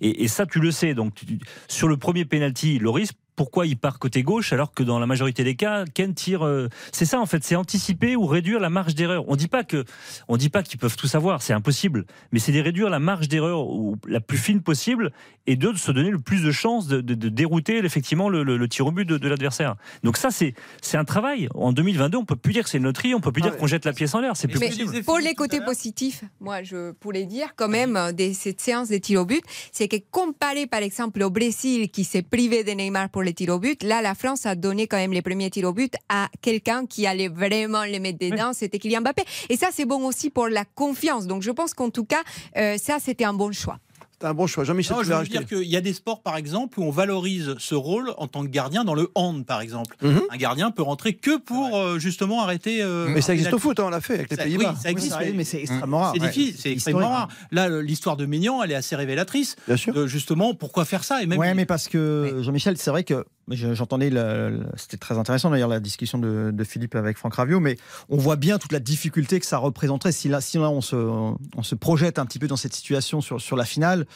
Et, 0.00 0.24
et 0.24 0.28
ça, 0.28 0.46
tu 0.46 0.60
le 0.60 0.70
sais. 0.70 0.94
Donc, 0.94 1.14
tu- 1.14 1.38
sur 1.68 1.88
le 1.88 1.96
premier 1.96 2.24
pénalty, 2.24 2.78
Loris, 2.78 3.12
pourquoi 3.38 3.66
il 3.66 3.76
part 3.78 3.98
côté 4.00 4.22
gauche 4.24 4.52
alors 4.52 4.72
que 4.72 4.82
dans 4.82 4.98
la 4.98 5.06
majorité 5.06 5.44
des 5.44 5.54
cas, 5.54 5.84
Ken 5.94 6.12
tire. 6.12 6.44
euh, 6.44 6.68
c'est 6.92 7.04
ça 7.06 7.20
en 7.20 7.26
fait, 7.26 7.44
c'est 7.44 7.54
anticiper 7.54 8.16
ou 8.16 8.26
réduire 8.26 8.58
la 8.58 8.68
marge 8.68 8.94
d'erreur. 8.96 9.24
On 9.28 9.36
dit 9.36 9.46
pas 9.46 9.62
que, 9.62 9.84
on 10.26 10.36
dit 10.36 10.48
pas 10.50 10.64
qu'ils 10.64 10.78
peuvent 10.80 10.96
tout 10.96 11.06
savoir, 11.06 11.40
c'est 11.40 11.52
impossible. 11.52 12.04
Mais 12.32 12.40
c'est 12.40 12.50
de 12.52 12.60
réduire 12.60 12.90
la 12.90 12.98
marge 12.98 13.28
d'erreur 13.28 13.68
ou 13.68 13.96
la 14.08 14.20
plus 14.20 14.38
fine 14.38 14.60
possible 14.60 15.12
et 15.46 15.54
de 15.56 15.72
se 15.74 15.92
donner 15.92 16.10
le 16.10 16.18
plus 16.18 16.42
de 16.42 16.50
chances 16.50 16.88
de, 16.88 17.00
de- 17.00 17.14
de 17.14 17.28
dérouter 17.28 17.78
effectivement 17.78 18.28
le, 18.28 18.42
le- 18.42 18.56
le 18.56 18.68
tir 18.68 18.86
au 18.88 18.90
but 18.90 19.04
de, 19.04 19.16
de 19.18 19.28
l'adversaire. 19.28 19.76
Donc 20.02 20.16
ça 20.16 20.30
c'est 20.32 20.54
c'est 20.82 20.96
un 20.98 21.04
travail. 21.04 21.48
En 21.54 21.72
2022, 21.72 22.18
on 22.18 22.24
peut 22.24 22.34
plus 22.36 22.52
dire 22.52 22.64
que 22.64 22.70
c'est 22.70 22.78
une 22.78 22.84
loterie, 22.84 23.14
on 23.14 23.20
peut 23.20 23.30
plus 23.32 23.42
dire 23.42 23.56
qu'on 23.56 23.68
jette 23.68 23.84
la 23.84 23.92
pièce 23.92 24.14
en 24.16 24.20
l'air. 24.20 24.36
C'est 24.36 24.48
plus 24.48 24.58
Mais 24.58 24.68
possible. 24.70 25.04
pour 25.04 25.18
les 25.18 25.34
côtés 25.34 25.60
positifs, 25.60 26.24
moi 26.40 26.64
je 26.64 26.90
pourrais 26.92 27.24
dire 27.24 27.54
quand 27.54 27.68
même 27.68 27.96
euh, 27.96 28.10
de 28.12 28.32
cette 28.32 28.60
séance 28.60 28.88
de 28.88 28.98
tir 28.98 29.20
au 29.20 29.24
but, 29.24 29.44
c'est 29.70 29.86
que 29.86 29.96
comparé 30.10 30.66
par 30.66 30.80
exemple 30.82 31.22
au 31.22 31.30
Brésil 31.30 31.88
qui 31.90 32.02
s'est 32.04 32.22
privé 32.22 32.64
de 32.64 32.70
Neymar 32.72 33.08
pour 33.10 33.22
les 33.28 33.34
tirs 33.34 33.54
au 33.54 33.58
but, 33.58 33.82
là 33.82 34.00
la 34.00 34.14
France 34.14 34.46
a 34.46 34.54
donné 34.54 34.86
quand 34.86 34.96
même 34.96 35.12
les 35.12 35.22
premiers 35.22 35.50
tirs 35.50 35.68
au 35.68 35.72
but 35.72 35.94
à 36.08 36.28
quelqu'un 36.40 36.86
qui 36.86 37.06
allait 37.06 37.28
vraiment 37.28 37.84
les 37.84 38.00
mettre 38.00 38.18
dedans, 38.18 38.52
c'était 38.54 38.78
Kylian 38.78 39.02
Mbappé. 39.02 39.22
Et 39.50 39.56
ça 39.56 39.68
c'est 39.70 39.84
bon 39.84 40.06
aussi 40.06 40.30
pour 40.30 40.48
la 40.48 40.64
confiance. 40.64 41.26
Donc 41.26 41.42
je 41.42 41.50
pense 41.50 41.74
qu'en 41.74 41.90
tout 41.90 42.04
cas, 42.04 42.22
euh, 42.56 42.78
ça 42.78 42.96
c'était 43.00 43.24
un 43.24 43.34
bon 43.34 43.52
choix. 43.52 43.78
C'est 44.20 44.26
un 44.26 44.34
bon 44.34 44.46
choix. 44.48 44.64
Jean-Michel, 44.64 44.96
je 45.02 45.08
veux 45.08 45.14
rajouter 45.14 45.38
dire 45.38 45.46
qu'il 45.46 45.68
y 45.68 45.76
a 45.76 45.80
des 45.80 45.92
sports, 45.92 46.22
par 46.22 46.36
exemple, 46.36 46.80
où 46.80 46.82
on 46.84 46.90
valorise 46.90 47.54
ce 47.58 47.74
rôle 47.76 48.12
en 48.18 48.26
tant 48.26 48.42
que 48.42 48.48
gardien 48.48 48.82
dans 48.84 48.94
le 48.94 49.10
hand, 49.14 49.46
par 49.46 49.60
exemple. 49.60 49.94
Mhm. 50.02 50.22
Un 50.30 50.36
gardien 50.36 50.70
peut 50.72 50.82
rentrer 50.82 51.14
que 51.14 51.36
pour 51.38 51.76
euh, 51.76 51.98
justement 52.00 52.42
arrêter. 52.42 52.82
euh, 52.82 53.06
Mais 53.10 53.20
ça 53.20 53.32
existe 53.34 53.52
au 53.52 53.58
foot, 53.58 53.78
hein, 53.78 53.84
on 53.86 53.90
l'a 53.90 54.00
fait 54.00 54.14
avec 54.14 54.30
les 54.30 54.36
Pays-Bas. 54.36 54.70
Oui, 54.74 54.76
ça 54.82 54.90
existe, 54.90 55.16
Oui, 55.20 55.32
mais 55.36 55.44
c'est 55.44 55.60
extrêmement 55.60 56.00
rare. 56.00 56.12
C'est 56.14 56.20
difficile, 56.20 56.54
c'est 56.56 56.62
c'est 56.62 56.72
extrêmement 56.72 57.10
rare. 57.10 57.28
Là, 57.52 57.68
le- 57.68 57.80
l'histoire 57.80 58.16
de 58.16 58.26
Mignon, 58.26 58.62
elle 58.62 58.72
est 58.72 58.76
assez 58.76 58.96
révélatrice. 58.96 59.54
Bien 59.68 59.76
sûr. 59.76 59.94
De, 59.94 60.06
justement, 60.08 60.52
pourquoi 60.54 60.84
faire 60.84 61.04
ça 61.04 61.22
et 61.22 61.26
même 61.26 61.38
Ouais, 61.38 61.54
mais 61.54 61.64
parce 61.66 61.86
que 61.88 62.38
Jean-Michel, 62.42 62.76
c'est 62.76 62.90
vrai 62.90 63.04
que 63.04 63.24
j'entendais, 63.50 64.10
c'était 64.76 64.96
très 64.96 65.18
intéressant 65.18 65.50
d'ailleurs 65.50 65.68
la 65.68 65.80
discussion 65.80 66.18
de, 66.18 66.50
de 66.52 66.64
Philippe 66.64 66.94
avec 66.94 67.16
Franck 67.16 67.34
Ravio, 67.34 67.60
mais 67.60 67.76
on 68.08 68.16
voit 68.16 68.36
bien 68.36 68.58
toute 68.58 68.72
la 68.72 68.80
difficulté 68.80 69.40
que 69.40 69.46
ça 69.46 69.58
représenterait 69.58 70.12
si 70.12 70.28
là, 70.28 70.40
si 70.40 70.58
là 70.58 70.70
on, 70.70 70.80
se, 70.80 70.96
on 70.96 71.62
se 71.62 71.74
projette 71.74 72.18
un 72.18 72.26
petit 72.26 72.38
peu 72.38 72.46
dans 72.48 72.56
cette 72.56 72.74
situation 72.74 73.20
sur, 73.20 73.40
sur 73.40 73.56
la 73.56 73.64
finale. 73.64 74.06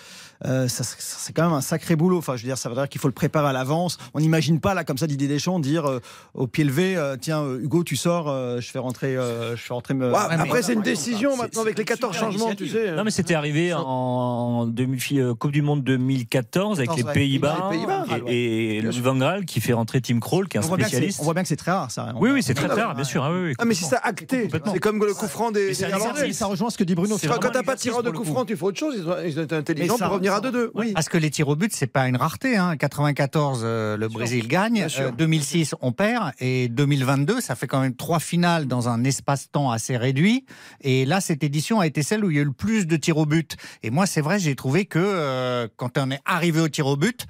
Euh, 0.47 0.69
ça, 0.69 0.83
ça- 0.85 0.97
c'est 0.99 1.33
quand 1.33 1.45
même 1.45 1.53
un 1.53 1.61
sacré 1.61 1.97
boulot. 1.97 2.19
Enfin, 2.19 2.37
je 2.37 2.43
veux 2.43 2.49
dire, 2.49 2.59
ça 2.59 2.69
veut 2.69 2.75
dire 2.75 2.89
qu'il 2.89 3.01
faut 3.01 3.09
le 3.09 3.15
préparer 3.15 3.49
à 3.49 3.53
l'avance. 3.53 3.99
On 4.15 4.21
n'imagine 4.21 4.61
pas 4.61 4.75
là 4.75 4.85
comme 4.85 4.99
ça 4.99 5.07
Didier 5.07 5.29
Deschamps 5.29 5.61
dire 5.61 5.87
euh, 5.87 6.01
au 6.35 6.47
pied 6.47 6.65
levé, 6.65 6.97
euh, 6.97 7.17
tiens 7.21 7.45
Hugo, 7.47 7.85
tu 7.85 7.97
sors, 7.97 8.29
euh, 8.29 8.61
je 8.61 8.71
fais 8.71 8.79
rentrer, 8.79 9.17
euh, 9.17 9.57
je 9.57 9.63
fais 9.63 9.73
rentrer. 9.75 9.95
me- 9.95 10.11
Ouais, 10.13 10.19
après, 10.31 10.63
c'est 10.63 10.73
une 10.75 10.83
décision 10.83 11.37
maintenant 11.37 11.63
avec 11.63 11.79
les 11.79 11.85
14 11.85 12.17
changements, 12.17 12.55
tu 12.55 12.69
sais. 12.69 12.93
Non 12.95 13.05
mais 13.05 13.11
c'était 13.11 13.35
arrivé 13.35 13.73
en 13.75 14.67
demi 14.67 14.99
Coupe 15.39 15.53
du 15.53 15.63
Monde 15.63 15.83
2014 15.85 16.79
avec 16.79 16.91
les 16.91 17.03
14, 17.03 17.07
ouais. 17.09 17.13
Pays-Bas 17.15 18.05
et, 18.27 18.77
et 18.77 18.81
Louis 18.83 19.01
Van 19.01 19.15
Gaal 19.17 19.45
qui 19.45 19.61
fait 19.61 19.73
rentrer 19.73 20.01
Tim 20.01 20.19
Krul 20.21 20.49
qui 20.49 20.57
est 20.57 20.61
un 20.61 20.65
on, 20.65 20.69
voit 20.69 20.77
bien 20.77 20.85
que 20.87 20.91
c'est- 20.91 20.97
spécialiste. 20.97 21.21
on 21.21 21.25
voit 21.25 21.35
bien 21.35 21.43
que 21.43 21.49
c'est 21.49 21.57
très 21.57 21.73
rare 21.73 21.91
ça. 21.91 22.13
Oui 22.17 22.31
oui 22.31 22.43
c'est 22.43 22.55
très 22.55 22.69
très 22.69 22.83
rare 22.83 22.95
bien 22.95 23.05
sûr. 23.05 23.23
Ah, 23.25 23.33
oui, 23.33 23.41
oui, 23.49 23.55
Ah, 23.59 23.65
mais 23.65 23.75
si 23.75 23.85
c'est 23.85 23.97
acté, 24.03 24.49
c'est 24.73 24.79
comme 24.81 24.99
le 25.05 25.15
coup 25.15 25.27
franc 25.29 25.51
des, 25.51 25.75
ça 25.75 26.47
rejoint 26.47 26.71
ce 26.71 26.79
que 26.79 26.85
dit 26.85 26.95
Bruno. 26.95 27.17
Quand 27.41 27.51
t'as 27.51 27.63
pas 27.63 27.75
de 27.75 27.81
tireur 27.81 28.03
de 28.03 28.11
coup 28.11 28.25
franc, 28.25 28.45
tu 28.45 28.57
fais 28.57 28.65
autre 28.65 28.79
chose. 28.79 28.95
Ils 29.25 29.39
ont, 29.39 29.43
été 29.45 29.55
intelligents 29.55 29.97
ça- 29.97 30.07
pour 30.07 30.15
revenir 30.15 30.32
à 30.33 30.37
ça- 30.37 30.51
2-2. 30.51 30.71
Oui. 30.75 30.93
Parce 30.93 31.09
que 31.09 31.19
les 31.19 31.31
tirs 31.31 31.49
au 31.49 31.57
but, 31.57 31.73
c'est 31.75 31.87
pas 31.87 32.09
une 32.09 32.17
rareté. 32.17 32.57
Hein. 32.57 32.77
94, 32.77 33.61
euh, 33.65 33.97
le 33.97 34.09
Brésil 34.09 34.49
gagne. 34.49 34.87
Euh, 34.99 35.11
2006, 35.13 35.75
on 35.81 35.93
perd. 35.93 36.33
Et 36.41 36.69
2022, 36.69 37.41
ça 37.41 37.55
fait 37.55 37.67
quand 37.67 37.81
même 37.81 37.95
trois 37.95 38.21
finales 38.21 38.67
dans 38.67 38.89
un 38.89 39.05
espace-temps 39.05 39.71
assez 39.71 39.97
réduit. 39.97 40.45
Et 40.81 41.05
là, 41.05 41.21
cette 41.21 41.45
édition 41.45 41.81
a 41.81 41.87
été 41.87 42.03
celle 42.03 42.25
où 42.25 42.31
il 42.31 42.37
y 42.37 42.39
a 42.39 42.43
eu 42.43 42.47
le 42.47 42.53
plus 42.53 42.87
de 42.87 42.97
tirs 42.97 43.17
au 43.19 43.27
but. 43.27 43.57
Et 43.83 43.91
moi, 43.91 44.07
c'est 44.07 44.21
vrai, 44.21 44.39
j'ai 44.39 44.55
trouvé 44.57 44.85
que 44.87 44.99
euh, 45.01 45.69
quand 45.77 45.99
on 45.99 46.11
est 46.11 46.21
arrivé 46.25 46.61
au 46.61 46.69
tir 46.69 46.87
au 46.87 46.97
but, 46.97 47.27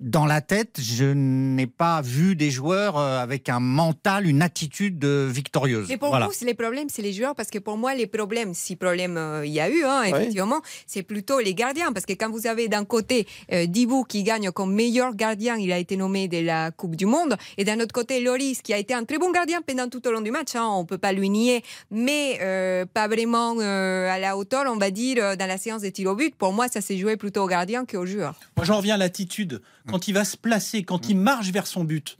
dans 0.00 0.26
la 0.26 0.40
tête, 0.40 0.78
je 0.80 1.04
n'ai 1.04 1.66
pas 1.66 2.00
vu 2.02 2.36
des 2.36 2.50
joueurs 2.50 2.98
euh, 2.98 3.18
avec 3.18 3.48
un 3.48 3.60
mental, 3.60 4.26
une 4.26 4.42
attitude 4.42 5.02
euh, 5.04 5.28
victorieuse. 5.30 5.86
Mais 5.88 5.96
pour 5.96 6.10
Voilà. 6.10 6.26
vous, 6.26 6.32
c'est 6.32 6.44
les 6.44 6.54
problèmes, 6.54 6.88
c'est 6.88 7.02
les 7.02 7.12
joueurs, 7.12 7.34
parce 7.34 7.50
que 7.50 7.58
pour 7.58 7.76
moi, 7.78 7.94
les 7.94 8.06
problèmes, 8.06 8.52
si 8.54 8.76
problème 8.76 9.16
euh, 9.16 9.46
il 9.46 9.52
y 9.52 9.60
a 9.60 9.70
eu, 9.70 9.84
hein, 9.84 10.02
effectivement, 10.04 10.60
c'est 10.86 11.02
plutôt 11.02 11.40
les 11.40 11.54
gardiens, 11.54 11.92
parce 11.92 12.06
que 12.06 12.12
quand 12.12 12.30
vous 12.30 12.46
avez 12.46 12.68
d'un 12.68 12.84
côté 12.84 13.26
euh, 13.52 13.66
Dibou 13.66 14.04
qui 14.04 14.22
gagne 14.22 14.50
comme 14.50 14.74
meilleur 14.74 15.14
gardien, 15.14 15.56
il 15.56 15.72
a 15.72 15.78
été 15.78 15.96
nommé 15.96 16.28
de 16.28 16.38
la 16.38 16.70
Coupe 16.70 16.96
du 16.96 17.06
Monde, 17.06 17.36
et 17.56 17.64
d'un 17.64 17.80
autre 17.80 17.92
côté 17.92 18.20
Loris 18.20 18.62
qui 18.62 18.74
a 18.74 18.78
été 18.78 18.92
un 18.94 19.04
très 19.04 19.18
bon 19.18 19.30
gardien 19.30 19.62
pendant 19.62 19.88
tout 19.88 20.06
au 20.06 20.10
long 20.10 20.20
du 20.20 20.30
match, 20.30 20.54
hein, 20.54 20.66
on 20.66 20.84
peut 20.84 20.98
pas 20.98 21.12
lui 21.12 21.30
nier, 21.30 21.62
mais 21.90 22.38
euh, 22.42 22.84
pas 22.86 23.08
vraiment 23.08 23.56
euh, 23.58 24.08
à 24.10 24.18
la 24.18 24.36
hauteur, 24.36 24.64
on 24.68 24.76
va 24.76 24.90
dire, 24.90 25.36
dans 25.36 25.46
la 25.46 25.58
séance 25.58 25.82
des 25.82 25.92
tirs 25.92 26.10
au 26.10 26.14
but. 26.14 26.34
Pour 26.34 26.52
moi, 26.52 26.68
ça 26.68 26.80
s'est 26.80 26.98
joué 26.98 27.16
plutôt 27.16 27.42
au 27.44 27.46
gardien 27.46 27.84
qu'au 27.86 28.04
joueur. 28.04 28.34
Moi, 28.56 28.66
j'en 28.66 28.76
reviens 28.76 28.94
à 28.96 28.98
l'attitude. 28.98 29.62
Quand 29.88 30.08
il 30.08 30.12
va 30.12 30.24
se 30.24 30.36
placer, 30.36 30.82
quand 30.82 31.08
il 31.08 31.16
marche 31.16 31.50
vers 31.50 31.66
son 31.66 31.84
but, 31.84 32.18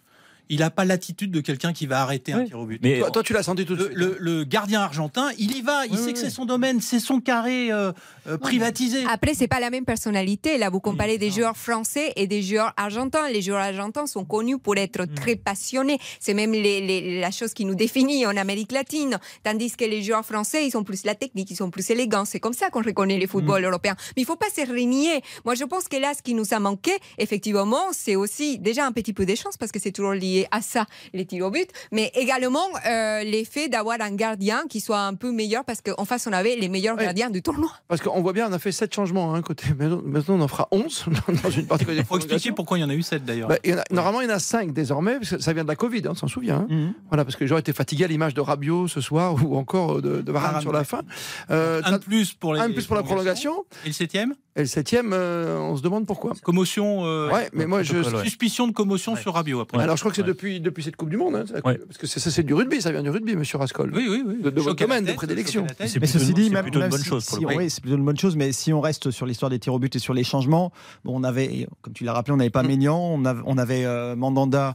il 0.48 0.60
n'a 0.60 0.70
pas 0.70 0.85
l'attitude 0.85 1.31
de 1.31 1.40
quelqu'un 1.40 1.73
qui 1.73 1.86
va 1.86 2.02
arrêter 2.02 2.32
un 2.32 2.44
tir 2.44 2.59
au 2.59 2.66
but. 2.66 2.81
toi, 3.01 3.10
toi, 3.10 3.23
tu 3.23 3.32
l'as 3.32 3.43
senti 3.43 3.64
tout 3.64 3.74
de 3.77 3.81
le, 3.81 3.86
suite. 3.86 3.98
le- 3.98 4.16
le 4.20 4.44
gardien 4.44 4.81
argentin, 4.81 5.31
il 5.39 5.56
y 5.56 5.60
va, 5.62 5.86
il 5.86 5.98
sait 5.98 6.12
que 6.12 6.18
c'est 6.18 6.31
son 6.31 6.44
domaine, 6.44 6.81
c'est 6.81 7.01
son 7.01 7.20
carré 7.20 7.70
euh, 7.73 7.93
euh, 8.28 8.39
privatisé. 8.39 9.05
Après, 9.10 9.35
c'est 9.35 9.48
pas 9.48 9.60
la 9.60 9.70
même 9.70 9.85
personnalité. 9.85 10.59
Là, 10.59 10.70
vous 10.70 10.81
comparez 10.81 11.18
des 11.18 11.31
joueurs 11.31 11.56
français 11.56 12.12
et 12.16 12.27
des 12.27 12.43
joueurs 12.43 12.73
argentins. 12.77 13.28
Les 13.31 13.43
joueurs 13.43 13.60
argentins 13.62 14.06
sont 14.06 14.24
connus 14.24 14.59
pour 14.59 14.77
être 14.77 15.02
Mm. 15.05 15.14
très 15.14 15.36
passionnés. 15.36 15.98
C'est 16.20 16.35
même 16.35 16.52
les- 16.52 16.81
les- 16.81 17.20
la 17.20 17.31
chose 17.31 17.52
qui 17.55 17.64
nous 17.64 17.74
définit 17.74 18.27
en 18.27 18.36
Amérique 18.36 18.73
latine. 18.73 19.18
Tandis 19.43 19.73
que 19.77 19.85
les 19.85 20.02
joueurs 20.02 20.24
français, 20.24 20.66
ils 20.66 20.70
sont 20.70 20.85
plus 20.85 21.05
la 21.05 21.14
technique, 21.14 21.51
ils 21.51 21.56
sont 21.56 21.70
plus 21.70 21.89
élégants. 21.90 22.24
C'est 22.24 22.40
comme 22.40 22.52
ça 22.52 22.70
qu'on 22.70 22.82
reconnaît 22.82 23.18
les 23.18 23.27
footballs 23.27 23.62
Mm. 23.62 23.66
européens. 23.66 23.97
Mais 24.16 24.23
il 24.23 24.27
faut 24.27 24.36
pas 24.36 24.51
se 24.55 24.60
renier. 24.60 25.20
Moi, 25.44 25.55
je 25.55 25.64
pense 25.64 25.89
que 25.89 25.97
là, 25.97 26.12
ce 26.16 26.23
qui 26.23 26.35
nous 26.35 26.52
a 26.52 26.59
manqué, 26.60 26.93
effectivement, 27.18 27.86
c'est 27.93 28.16
aussi 28.16 28.59
déjà 28.59 28.86
un 28.86 28.93
petit 28.93 29.12
peu 29.12 29.27
de 29.27 29.35
chance 29.35 29.56
parce 29.56 29.73
que 29.73 29.78
c'est 29.81 29.93
toujours 29.93 30.12
lié 30.12 30.35
à 30.50 30.60
ça, 30.60 30.86
les 31.14 31.24
tirs 31.24 31.46
au 31.46 31.50
but, 31.50 31.68
mais 31.92 32.10
également 32.14 32.66
euh, 32.86 33.22
l'effet 33.22 33.68
d'avoir 33.68 34.00
un 34.00 34.14
gardien 34.14 34.64
qui 34.68 34.80
soit 34.80 35.00
un 35.00 35.14
peu 35.14 35.32
meilleur 35.32 35.64
parce 35.64 35.80
qu'en 35.80 36.04
face, 36.04 36.26
on 36.26 36.32
avait 36.32 36.56
les 36.56 36.68
meilleurs 36.68 36.96
gardiens 36.96 37.30
du 37.30 37.42
tournoi. 37.42 37.70
Parce 37.88 38.00
qu'on 38.00 38.20
voit 38.20 38.32
bien, 38.32 38.48
on 38.48 38.52
a 38.52 38.58
fait 38.58 38.72
7 38.72 38.94
changements 38.94 39.34
à 39.34 39.36
un 39.36 39.42
côté. 39.42 39.66
Maintenant, 39.78 40.02
maintenant, 40.04 40.34
on 40.36 40.40
en 40.42 40.48
fera 40.48 40.68
11 40.70 41.06
dans 41.42 41.50
une 41.50 41.66
partie 41.66 41.84
Il 41.88 42.04
faut 42.04 42.16
expliquer 42.16 42.52
pourquoi 42.52 42.78
il 42.78 42.82
y 42.82 42.84
en 42.84 42.90
a 42.90 42.94
eu 42.94 43.02
7 43.02 43.24
d'ailleurs. 43.24 43.48
Bah, 43.48 43.56
normalement, 43.90 44.20
il 44.20 44.28
y 44.28 44.32
en 44.32 44.36
a 44.36 44.38
5 44.38 44.72
désormais, 44.72 45.18
parce 45.18 45.30
que 45.30 45.38
ça 45.40 45.52
vient 45.52 45.62
de 45.64 45.68
la 45.68 45.76
Covid, 45.76 46.02
hein, 46.06 46.10
on 46.10 46.14
s'en 46.14 46.28
souvient. 46.28 46.66
hein. 46.70 46.92
Voilà, 47.08 47.24
parce 47.24 47.36
que 47.36 47.44
les 47.44 47.48
gens 47.48 47.58
étaient 47.58 47.72
fatigués 47.72 48.04
à 48.04 48.08
l'image 48.08 48.34
de 48.34 48.40
Rabiot 48.40 48.88
ce 48.88 49.00
soir 49.00 49.34
ou 49.44 49.56
encore 49.56 50.02
de, 50.02 50.20
de 50.20 50.32
Varane 50.32 50.60
sur 50.60 50.72
la 50.72 50.80
ouais. 50.80 50.84
fin. 50.84 51.02
Euh, 51.50 51.80
un 51.84 51.92
de 51.92 51.98
plus 51.98 52.32
pour, 52.34 52.54
les 52.54 52.60
un 52.60 52.68
de 52.68 52.74
plus 52.74 52.86
pour 52.86 52.96
la 52.96 53.02
prolongation. 53.02 53.64
Et 53.84 53.88
le 53.88 53.92
septième? 53.92 54.34
Et 54.56 54.60
le 54.60 54.66
septième, 54.66 55.12
euh, 55.12 55.58
on 55.60 55.76
se 55.76 55.82
demande 55.82 56.06
pourquoi. 56.06 56.32
Commotion. 56.42 57.04
euh, 57.04 57.30
Ouais, 57.30 57.50
mais 57.52 57.66
moi, 57.66 57.82
je- 57.82 58.02
Suspicion 58.22 58.66
de 58.66 58.72
commotion 58.72 59.14
sur 59.14 59.34
Rabiot 59.34 59.60
après. 59.60 59.78
Alors 59.82 59.96
je 59.96 60.02
crois 60.02 60.10
que 60.10 60.16
c'est 60.16 60.22
depuis, 60.22 60.60
depuis 60.60 60.82
cette 60.82 60.96
Coupe 60.96 61.10
du 61.10 61.18
Monde, 61.18 61.36
hein, 61.36 61.44
c'est 61.46 61.60
parce 61.62 61.98
que 61.98 62.06
c'est- 62.06 62.20
ça 62.20 62.30
c'est 62.30 62.42
du 62.42 62.54
rugby, 62.54 62.80
ça 62.80 62.90
vient 62.90 63.02
du 63.02 63.10
rugby, 63.10 63.36
monsieur 63.36 63.58
Rascol. 63.58 63.92
Oui, 63.94 64.06
oui, 64.08 64.22
oui. 64.26 64.42
De, 64.42 64.48
de 64.50 64.60
votre 64.62 64.76
domaine 64.76 65.04
de 65.04 65.12
prédilection. 65.12 65.66
Mais 66.00 66.06
ceci 66.06 66.32
dit, 66.32 66.48
même, 66.50 66.62
plutôt 66.62 66.80
une 66.80 66.88
bonne 66.88 67.00
si- 67.00 67.06
chose 67.08 67.26
pour 67.26 67.38
si 67.38 67.44
oui, 67.44 67.68
c'est 67.70 67.80
plutôt 67.82 67.96
une 67.96 68.04
bonne 68.04 68.18
chose. 68.18 68.34
Mais 68.36 68.52
si 68.52 68.72
on 68.72 68.80
reste 68.80 69.10
sur 69.10 69.26
l'histoire 69.26 69.50
des 69.50 69.58
tirs 69.58 69.74
au 69.74 69.78
but 69.78 69.94
et 69.94 69.98
sur 69.98 70.14
les 70.14 70.24
changements, 70.24 70.72
bon, 71.04 71.12
on 71.20 71.22
avait, 71.24 71.68
comme 71.82 71.92
tu 71.92 72.04
l'as 72.04 72.14
rappelé, 72.14 72.32
on 72.32 72.38
n'avait 72.38 72.48
pas 72.50 72.62
Maignan, 72.62 72.98
on 72.98 73.24
avait, 73.26 73.42
on 73.44 73.58
avait 73.58 73.84
euh, 73.84 74.16
Mandanda. 74.16 74.74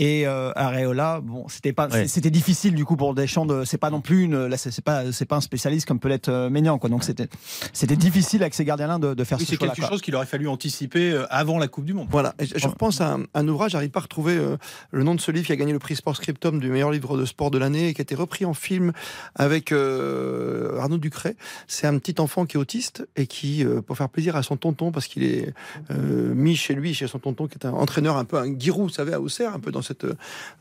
Et 0.00 0.26
euh, 0.28 0.52
Areola, 0.54 1.20
bon, 1.20 1.48
c'était 1.48 1.72
pas, 1.72 1.88
Ouais. 1.88 2.06
c'était 2.06 2.30
difficile 2.30 2.74
du 2.74 2.84
coup 2.84 2.96
pour 2.96 3.14
Deschamps. 3.14 3.46
De, 3.46 3.64
c'est 3.64 3.78
pas 3.78 3.90
non 3.90 4.00
plus 4.00 4.22
une, 4.22 4.46
là, 4.46 4.56
c'est 4.56 4.80
pas, 4.84 5.10
c'est 5.10 5.24
pas 5.24 5.36
un 5.36 5.40
spécialiste 5.40 5.88
comme 5.88 5.98
peut 5.98 6.08
l'être 6.08 6.28
euh, 6.28 6.50
Maignan, 6.50 6.78
quoi. 6.78 6.88
Donc 6.88 7.02
c'était, 7.02 7.28
c'était 7.72 7.96
difficile 7.96 8.42
avec 8.42 8.54
ces 8.54 8.64
gardiens-là 8.64 8.98
de, 8.98 9.14
de 9.14 9.24
faire 9.24 9.38
Oui, 9.38 9.44
ce 9.44 9.50
c'est 9.50 9.56
quelque 9.56 9.76
quoi. 9.80 9.88
chose 9.88 10.00
qu'il 10.00 10.14
aurait 10.14 10.26
fallu 10.26 10.46
anticiper 10.48 11.10
euh, 11.12 11.26
avant 11.30 11.58
la 11.58 11.66
Coupe 11.66 11.84
du 11.84 11.94
Monde. 11.94 12.06
Voilà, 12.10 12.34
Et 12.38 12.46
je, 12.46 12.58
je 12.58 12.68
repense 12.68 13.00
à 13.00 13.14
un, 13.14 13.22
un 13.34 13.48
ouvrage, 13.48 13.72
j'arrive 13.72 13.90
pas 13.90 13.98
à 14.00 14.02
retrouver 14.02 14.36
euh, 14.36 14.56
le 14.92 15.02
nom 15.02 15.14
de 15.16 15.20
ce 15.20 15.30
livre 15.32 15.46
qui 15.46 15.52
a 15.52 15.56
gagné 15.56 15.72
le 15.72 15.78
prix 15.80 15.96
Sport 15.96 16.14
Scriptum 16.16 16.60
du 16.60 16.68
meilleur 16.70 16.90
livre 16.92 17.16
de 17.18 17.24
sport 17.24 17.50
de 17.50 17.58
l'année 17.58 17.88
et 17.88 17.94
qui 17.94 18.00
a 18.00 18.04
été 18.04 18.14
repris 18.14 18.44
en 18.44 18.54
film 18.54 18.92
avec 19.34 19.72
euh, 19.72 20.78
Arnaud 20.78 20.98
Ducret. 20.98 21.36
C'est 21.66 21.86
un 21.86 21.98
petit 21.98 22.20
enfant 22.20 22.46
qui 22.46 22.56
est 22.56 22.60
autiste 22.60 23.06
et 23.16 23.26
qui, 23.26 23.64
euh, 23.64 23.82
pour 23.82 23.96
faire 23.96 24.08
plaisir 24.08 24.36
à 24.36 24.42
son 24.42 24.56
tonton, 24.56 24.92
parce 24.92 25.06
qu'il 25.06 25.24
est 25.24 25.52
euh, 25.90 26.34
mis 26.34 26.56
chez 26.56 26.74
lui, 26.74 26.94
chez 26.94 27.06
son 27.08 27.18
tonton, 27.18 27.46
qui 27.48 27.54
est 27.54 27.66
un 27.66 27.72
entraîneur 27.72 28.16
un 28.16 28.24
peu 28.24 28.36
un 28.38 28.48
guirou, 28.48 28.84
vous 28.84 28.88
savez, 28.88 29.12
à 29.12 29.20
Auxerre, 29.20 29.54
un 29.54 29.58
peu 29.60 29.72
dans 29.72 29.82
cette, 29.88 30.06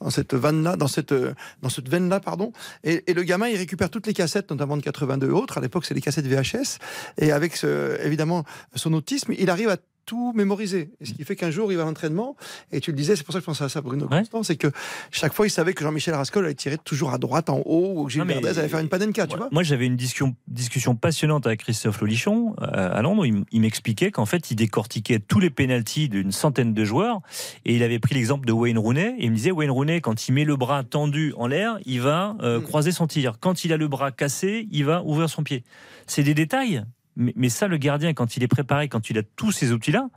dans 0.01 0.09
cette 0.09 0.33
vanne-là, 0.33 0.75
dans 0.75 0.87
cette, 0.87 1.13
dans 1.61 1.69
cette 1.69 1.89
veine-là, 1.89 2.19
pardon. 2.19 2.51
Et, 2.83 3.03
le 3.13 3.23
gamin, 3.23 3.47
il 3.47 3.57
récupère 3.57 3.89
toutes 3.89 4.07
les 4.07 4.13
cassettes, 4.13 4.49
notamment 4.49 4.77
de 4.77 4.81
82 4.81 5.27
et 5.27 5.31
autres. 5.31 5.57
À 5.57 5.61
l'époque, 5.61 5.85
c'est 5.85 5.93
les 5.93 6.01
cassettes 6.01 6.27
VHS. 6.27 6.79
Et 7.17 7.31
avec 7.31 7.63
évidemment 7.63 8.43
son 8.75 8.93
autisme, 8.93 9.33
il 9.37 9.49
arrive 9.49 9.69
à 9.69 9.77
tout 10.07 10.33
mémoriser. 10.33 10.89
Et 10.99 11.05
ce 11.05 11.13
qui 11.13 11.23
fait 11.23 11.35
qu'un 11.35 11.51
jour, 11.51 11.71
il 11.71 11.75
va 11.75 11.83
à 11.83 11.85
l'entraînement, 11.85 12.35
et 12.71 12.79
tu 12.79 12.91
le 12.91 12.97
disais, 12.97 13.15
c'est 13.15 13.23
pour 13.23 13.33
ça 13.33 13.39
que 13.39 13.43
je 13.43 13.45
pensais 13.45 13.65
à 13.65 13.69
ça, 13.69 13.81
Bruno 13.81 14.07
Constant, 14.07 14.41
c'est 14.41 14.55
que 14.55 14.69
chaque 15.11 15.33
fois, 15.33 15.45
il 15.45 15.49
savait 15.51 15.73
que 15.73 15.83
Jean-Michel 15.83 16.15
Rascol 16.15 16.45
allait 16.45 16.55
tirer 16.55 16.77
toujours 16.77 17.13
à 17.13 17.19
droite, 17.19 17.49
en 17.49 17.61
haut, 17.65 17.93
ou 18.01 18.05
que 18.05 18.11
Gilles 18.11 18.23
Verdez 18.23 18.57
allait 18.57 18.69
faire 18.69 18.79
une 18.79 18.89
panenka, 18.89 19.27
tu 19.27 19.37
vois. 19.37 19.49
Moi, 19.51 19.61
j'avais 19.61 19.85
une 19.85 19.97
discussion, 19.97 20.35
discussion 20.47 20.95
passionnante 20.95 21.45
avec 21.45 21.59
Christophe 21.59 21.99
Lolichon 22.01 22.55
euh, 22.61 22.97
à 22.97 23.01
Londres. 23.01 23.25
Il, 23.25 23.43
il 23.51 23.61
m'expliquait 23.61 24.09
qu'en 24.09 24.25
fait, 24.25 24.49
il 24.49 24.55
décortiquait 24.55 25.19
tous 25.19 25.41
les 25.41 25.49
pénalties 25.49 26.09
d'une 26.09 26.31
centaine 26.31 26.73
de 26.73 26.83
joueurs, 26.85 27.19
et 27.65 27.75
il 27.75 27.83
avait 27.83 27.99
pris 27.99 28.15
l'exemple 28.15 28.47
de 28.47 28.53
Wayne 28.53 28.79
Rooney, 28.79 29.15
et 29.19 29.25
il 29.25 29.31
me 29.31 29.35
disait, 29.35 29.51
Wayne 29.51 29.71
Rooney, 29.71 29.99
quand 29.99 30.27
il 30.27 30.31
met 30.31 30.45
le 30.45 30.55
bras 30.55 30.83
tendu 30.83 31.33
en 31.37 31.47
l'air, 31.47 31.77
il 31.85 31.99
va 31.99 32.37
euh, 32.41 32.61
croiser 32.61 32.93
son 32.93 33.07
tir. 33.07 33.39
Quand 33.41 33.65
il 33.65 33.73
a 33.73 33.77
le 33.77 33.89
bras 33.89 34.11
cassé, 34.11 34.69
il 34.71 34.85
va 34.85 35.03
ouvrir 35.03 35.29
son 35.29 35.43
pied. 35.43 35.65
C'est 36.05 36.23
des 36.23 36.33
détails. 36.33 36.83
Mais, 37.17 37.33
mais 37.35 37.49
ça, 37.49 37.67
le 37.67 37.77
gardien, 37.77 38.13
quand 38.13 38.37
il 38.37 38.43
est 38.43 38.47
préparé, 38.47 38.87
quand 38.87 39.09
il 39.09 39.17
a 39.17 39.23
tous 39.35 39.51
ces 39.51 39.73
outils-là, 39.73 40.07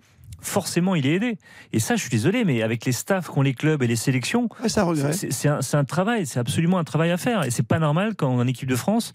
forcément 0.40 0.94
il 0.94 1.06
est 1.06 1.14
aidé. 1.14 1.39
Et 1.72 1.81
ça, 1.81 1.97
je 1.97 2.02
suis 2.02 2.10
désolé, 2.10 2.44
mais 2.44 2.62
avec 2.62 2.85
les 2.85 2.93
staffs 2.93 3.27
qu'ont 3.27 3.43
les 3.43 3.55
clubs 3.55 3.82
et 3.82 3.86
les 3.86 3.97
sélections, 3.97 4.48
c'est 4.66 5.48
un, 5.48 5.60
un, 5.72 5.85
travail, 5.85 6.27
c'est 6.27 6.39
absolument 6.39 6.78
un 6.78 6.85
travail 6.85 7.10
à 7.10 7.16
faire. 7.16 7.44
Et 7.44 7.51
c'est 7.51 7.66
pas 7.66 7.78
normal 7.78 8.14
quand 8.16 8.28
en 8.28 8.47
équipe 8.47 8.68
de 8.68 8.77
France, 8.77 9.12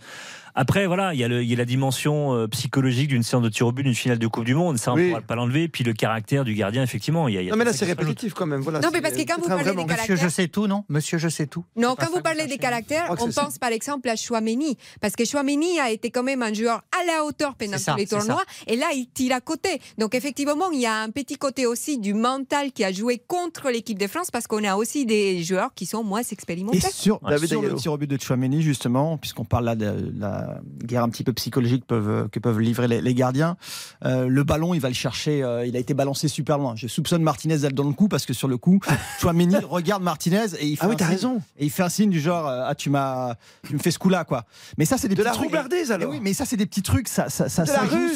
après, 0.55 0.87
voilà, 0.87 1.13
il 1.13 1.19
y, 1.19 1.23
a 1.23 1.27
le, 1.27 1.43
il 1.43 1.49
y 1.49 1.53
a 1.53 1.57
la 1.57 1.65
dimension 1.65 2.33
euh, 2.33 2.47
psychologique 2.47 3.09
d'une 3.09 3.23
séance 3.23 3.43
de 3.43 3.49
tir 3.49 3.67
au 3.67 3.73
but 3.73 3.83
d'une 3.83 3.93
finale 3.93 4.19
de 4.19 4.27
Coupe 4.27 4.45
du 4.45 4.55
Monde. 4.55 4.77
Ça, 4.77 4.93
on 4.93 4.95
ne 4.95 5.09
pourra 5.09 5.21
pas 5.21 5.35
l'enlever. 5.35 5.67
Puis 5.67 5.83
le 5.83 5.91
caractère 5.91 6.45
du 6.45 6.53
gardien, 6.53 6.81
effectivement. 6.81 7.27
Il 7.27 7.35
y 7.35 7.37
a, 7.37 7.41
il 7.41 7.45
y 7.45 7.49
a 7.49 7.51
non, 7.51 7.57
mais 7.57 7.65
là, 7.65 7.73
c'est 7.73 7.85
répétitif 7.85 8.33
quand 8.33 8.45
même. 8.45 8.61
Voilà, 8.61 8.79
non, 8.79 8.89
mais 8.93 9.01
parce 9.01 9.15
que 9.15 9.23
quand 9.23 9.41
vous 9.41 9.47
parlez 9.47 9.63
des 9.63 9.75
caractères. 9.75 9.97
Monsieur, 9.97 10.15
je 10.15 10.29
sais 10.29 10.47
tout, 10.47 10.67
non? 10.67 10.85
Monsieur, 10.87 11.17
je 11.17 11.27
sais 11.27 11.47
tout. 11.47 11.65
Non, 11.75 11.95
quand 11.99 12.09
vous 12.09 12.21
parlez 12.21 12.47
des 12.47 12.57
caractères, 12.57 13.13
on 13.19 13.29
pense 13.29 13.57
par 13.57 13.71
exemple 13.71 14.07
à 14.07 14.15
Chouameni. 14.15 14.77
Parce 15.01 15.15
que 15.15 15.25
Chouameni 15.25 15.79
a 15.79 15.91
été 15.91 16.09
quand 16.09 16.23
même 16.23 16.41
un 16.41 16.53
joueur 16.53 16.83
à 16.97 17.05
la 17.05 17.25
hauteur 17.25 17.55
pendant 17.55 17.77
tous 17.77 17.97
les 17.97 18.07
tournois. 18.07 18.43
Et 18.67 18.77
là, 18.77 18.87
il 18.93 19.07
tire 19.07 19.35
à 19.35 19.41
côté. 19.41 19.81
Donc, 19.97 20.15
effectivement, 20.15 20.71
il 20.71 20.79
y 20.79 20.85
a 20.85 21.01
un 21.01 21.09
petit 21.09 21.35
côté 21.35 21.65
aussi 21.65 21.97
du 21.97 22.13
mental 22.13 22.71
qui 22.71 22.83
a 22.85 22.91
joué 22.93 23.21
contre 23.27 23.69
l'équipe 23.69 23.99
de 23.99 24.07
France 24.07 24.31
parce 24.31 24.47
qu'on 24.47 24.63
a 24.63 24.75
aussi 24.75 25.05
des 25.05 25.43
joueurs 25.43 25.73
qui 25.73 25.85
sont 25.85 26.03
moins 26.03 26.23
expérimentés. 26.23 26.77
Et 26.77 26.81
sur, 26.81 27.19
sur 27.45 27.61
le 27.61 27.73
tir 27.75 27.91
au 27.91 27.97
but 27.97 28.09
de 28.09 28.17
Chouameni, 28.21 28.61
justement, 28.61 29.17
puisqu'on 29.17 29.45
parle 29.45 29.65
là 29.65 29.75
de 29.75 30.13
la 30.17 30.44
guerre 30.83 31.03
un 31.03 31.09
petit 31.09 31.23
peu 31.23 31.33
psychologique 31.33 31.85
peuvent, 31.85 32.29
que 32.29 32.39
peuvent 32.39 32.59
livrer 32.59 32.87
les, 32.87 33.13
gardiens. 33.13 33.57
Euh, 34.03 34.27
le 34.27 34.43
ballon, 34.43 34.73
il 34.73 34.81
va 34.81 34.89
le 34.89 34.93
chercher. 34.93 35.43
Euh, 35.43 35.65
il 35.65 35.75
a 35.75 35.79
été 35.79 35.93
balancé 35.93 36.27
super 36.27 36.57
loin. 36.57 36.75
Je 36.75 36.87
soupçonne 36.87 37.23
Martinez 37.23 37.57
d'aller 37.59 37.73
dans 37.73 37.83
le 37.87 37.93
coup 37.93 38.07
parce 38.07 38.25
que 38.25 38.33
sur 38.33 38.47
le 38.47 38.57
coup, 38.57 38.79
Chouameni 39.19 39.55
regarde 39.57 40.03
Martinez 40.03 40.55
et 40.59 40.67
il 40.67 40.77
fait 40.77 40.85
ah 40.85 40.89
oui, 40.89 40.95
t'as 40.97 41.07
raison. 41.07 41.41
Et 41.57 41.65
il 41.65 41.71
fait 41.71 41.83
un 41.83 41.89
signe 41.89 42.09
du 42.09 42.19
genre 42.19 42.47
euh, 42.47 42.65
ah 42.67 42.75
tu 42.75 42.89
m'as 42.89 43.35
tu 43.67 43.73
me 43.73 43.79
fais 43.79 43.91
ce 43.91 43.99
coup-là 43.99 44.23
quoi. 44.25 44.45
Mais 44.77 44.85
ça 44.85 44.97
c'est 44.97 45.07
des 45.07 45.15
de 45.15 45.23
petits 45.23 45.37
la 45.37 45.43
roublardise 45.43 45.91
alors. 45.91 46.09
oui, 46.09 46.19
mais 46.21 46.33
ça 46.33 46.45
c'est 46.45 46.57
des 46.57 46.65
petits 46.65 46.83
trucs. 46.83 47.07
Ça 47.07 47.29
ça 47.29 47.49
ça. 47.49 47.63
De 47.63 47.71
la 47.71 47.81
rue, 47.81 48.09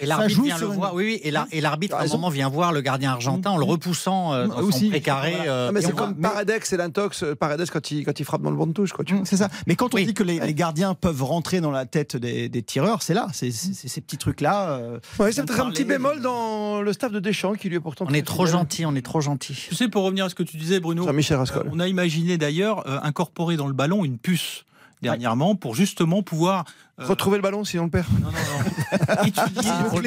Et 0.00 0.06
l'arbitre 0.06 0.42
vient 0.42 0.58
le 0.58 0.66
voir. 0.66 0.94
Oui, 0.94 1.04
oui. 1.04 1.46
Et 1.52 1.60
l'arbitre 1.60 1.96
à 1.96 2.02
un 2.02 2.06
moment 2.06 2.28
vient 2.28 2.48
voir 2.48 2.72
le 2.72 2.80
gardien 2.80 3.12
argentin 3.12 3.50
en 3.50 3.56
le 3.56 3.64
repoussant 3.64 4.46
dans 4.46 4.58
aussi, 4.60 4.86
son 4.86 4.90
précaré. 4.90 5.36
mais 5.72 5.80
c'est 5.80 5.94
comme 5.94 6.14
Paradex 6.16 6.72
et 6.72 6.76
l'intox. 6.76 7.24
Paradex 7.38 7.70
quand 7.70 7.90
il 7.90 8.04
quand 8.04 8.18
il 8.18 8.24
frappe 8.24 8.42
dans 8.42 8.50
le 8.50 8.56
bon 8.56 8.66
de 8.66 8.72
touche 8.72 8.92
quoi. 8.92 9.04
C'est 9.24 9.36
ça. 9.36 9.48
Mais 9.66 9.76
quand 9.76 9.94
on 9.94 9.98
dit 9.98 10.14
que 10.14 10.22
les 10.22 10.54
gardiens 10.64 10.94
peuvent 10.94 11.22
rentrer 11.22 11.60
dans 11.60 11.70
la 11.70 11.84
tête 11.84 12.16
des, 12.16 12.62
tireurs, 12.62 13.02
c'est 13.02 13.12
là, 13.12 13.28
c'est 13.32 13.50
ces 13.50 14.00
petits 14.00 14.16
trucs-là. 14.16 14.70
Euh, 14.70 14.98
c'est 15.30 15.44
peut-être 15.44 15.60
un 15.60 15.70
petit 15.70 15.84
bémol 15.84 16.22
dans 16.22 16.80
le 16.80 16.92
staff 16.94 17.12
de 17.12 17.20
Deschamps 17.20 17.52
qui 17.52 17.68
lui 17.68 17.76
est 17.76 17.80
pourtant. 17.80 18.06
On 18.08 18.14
est 18.14 18.26
trop 18.26 18.46
gentil, 18.46 18.86
on 18.86 18.94
est 18.94 19.04
trop 19.04 19.20
gentil. 19.20 19.54
Tu 19.68 19.74
sais, 19.74 19.88
pour 19.88 20.04
revenir 20.04 20.24
à 20.24 20.30
ce 20.30 20.34
que 20.34 20.42
tu 20.42 20.56
disais, 20.56 20.80
Bruno, 20.80 21.10
Michel 21.12 21.36
Rascol. 21.36 21.68
on 21.70 21.80
a 21.80 21.88
imaginé 21.88 22.38
d'ailleurs 22.38 22.88
euh, 22.88 22.98
incorporer 23.02 23.56
dans 23.56 23.66
le 23.66 23.74
ballon 23.74 24.06
une 24.06 24.16
puce 24.16 24.64
dernièrement 25.02 25.54
pour 25.54 25.74
justement 25.74 26.22
pouvoir 26.22 26.60
euh, 26.60 26.72
retrouver 26.98 27.36
le 27.38 27.42
ballon 27.42 27.64
si 27.64 27.78
on 27.78 27.84
le 27.84 27.90
perd. 27.90 28.06
Non, 28.20 28.26
non, 28.26 28.32
non. 28.32 30.02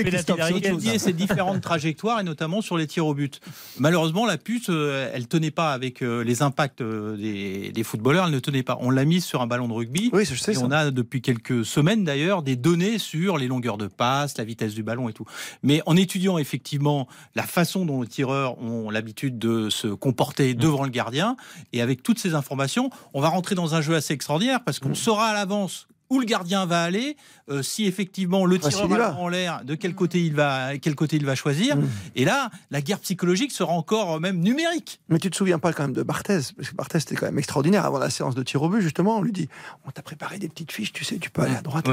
étudier, 0.57 0.99
ces 0.99 1.13
différentes 1.13 1.61
trajectoires 1.61 2.19
et 2.19 2.23
notamment 2.23 2.61
sur 2.61 2.77
les 2.77 2.87
tirs 2.87 3.05
au 3.05 3.13
but. 3.13 3.41
Malheureusement, 3.77 4.25
la 4.25 4.37
puce, 4.37 4.67
euh, 4.69 5.09
elle 5.13 5.27
tenait 5.27 5.51
pas 5.51 5.73
avec 5.73 6.01
euh, 6.01 6.23
les 6.23 6.41
impacts 6.41 6.81
des, 6.81 7.71
des, 7.71 7.83
footballeurs, 7.83 8.25
elle 8.27 8.33
ne 8.33 8.39
tenait 8.39 8.63
pas. 8.63 8.77
On 8.81 8.89
l'a 8.89 9.05
mise 9.05 9.25
sur 9.25 9.41
un 9.41 9.47
ballon 9.47 9.67
de 9.67 9.73
rugby. 9.73 10.09
Oui, 10.13 10.25
je 10.25 10.35
sais. 10.35 10.53
Et 10.53 10.57
on 10.57 10.71
a 10.71 10.91
depuis 10.91 11.21
quelques 11.21 11.65
semaines 11.65 12.03
d'ailleurs 12.03 12.43
des 12.43 12.55
données 12.55 12.97
sur 12.99 13.37
les 13.37 13.47
longueurs 13.47 13.77
de 13.77 13.87
passe, 13.87 14.37
la 14.37 14.43
vitesse 14.43 14.73
du 14.73 14.83
ballon 14.83 15.09
et 15.09 15.13
tout. 15.13 15.25
Mais 15.63 15.81
en 15.85 15.95
étudiant 15.95 16.37
effectivement 16.37 17.07
la 17.35 17.43
façon 17.43 17.85
dont 17.85 18.01
les 18.01 18.07
tireurs 18.07 18.59
ont 18.61 18.89
l'habitude 18.89 19.37
de 19.37 19.69
se 19.69 19.87
comporter 19.87 20.53
mmh. 20.53 20.57
devant 20.57 20.83
le 20.83 20.89
gardien 20.89 21.35
et 21.73 21.81
avec 21.81 22.03
toutes 22.03 22.19
ces 22.19 22.33
informations, 22.33 22.89
on 23.13 23.21
va 23.21 23.29
rentrer 23.29 23.55
dans 23.55 23.75
un 23.75 23.81
jeu 23.81 23.95
assez 23.95 24.13
extraordinaire 24.13 24.63
parce 24.63 24.79
qu'on 24.79 24.89
mmh. 24.89 24.95
saura 24.95 25.27
à 25.27 25.33
l'avance 25.33 25.87
où 26.09 26.19
le 26.19 26.25
gardien 26.25 26.65
va 26.65 26.83
aller, 26.83 27.17
euh, 27.49 27.61
si 27.61 27.85
effectivement 27.85 28.45
le 28.45 28.59
tireur 28.59 28.87
va 28.87 29.15
en 29.15 29.27
l'air, 29.27 29.61
de 29.63 29.75
quel 29.75 29.95
côté 29.95 30.23
il 30.23 30.33
va, 30.33 30.77
quel 30.77 30.95
côté 30.95 31.17
il 31.17 31.25
va 31.25 31.35
choisir. 31.35 31.77
Mmh. 31.77 31.87
Et 32.15 32.25
là, 32.25 32.49
la 32.71 32.81
guerre 32.81 32.99
psychologique 32.99 33.51
sera 33.51 33.73
encore 33.73 34.15
euh, 34.15 34.19
même 34.19 34.39
numérique. 34.39 34.99
Mais 35.09 35.19
tu 35.19 35.29
te 35.29 35.35
souviens 35.35 35.59
pas 35.59 35.73
quand 35.73 35.83
même 35.83 35.93
de 35.93 36.03
Barthez 36.03 36.39
Parce 36.55 36.69
que 36.69 36.75
Barthez 36.75 36.99
était 36.99 37.15
quand 37.15 37.25
même 37.25 37.37
extraordinaire 37.37 37.85
avant 37.85 37.99
la 37.99 38.09
séance 38.09 38.35
de 38.35 38.43
tir 38.43 38.61
au 38.61 38.69
but, 38.69 38.81
justement. 38.81 39.17
On 39.17 39.21
lui 39.21 39.31
dit 39.31 39.49
On 39.85 39.91
t'a 39.91 40.01
préparé 40.01 40.39
des 40.39 40.49
petites 40.49 40.71
fiches, 40.71 40.93
tu 40.93 41.03
sais, 41.03 41.17
tu 41.17 41.29
peux 41.29 41.41
aller 41.41 41.55
à 41.55 41.61
droite. 41.61 41.87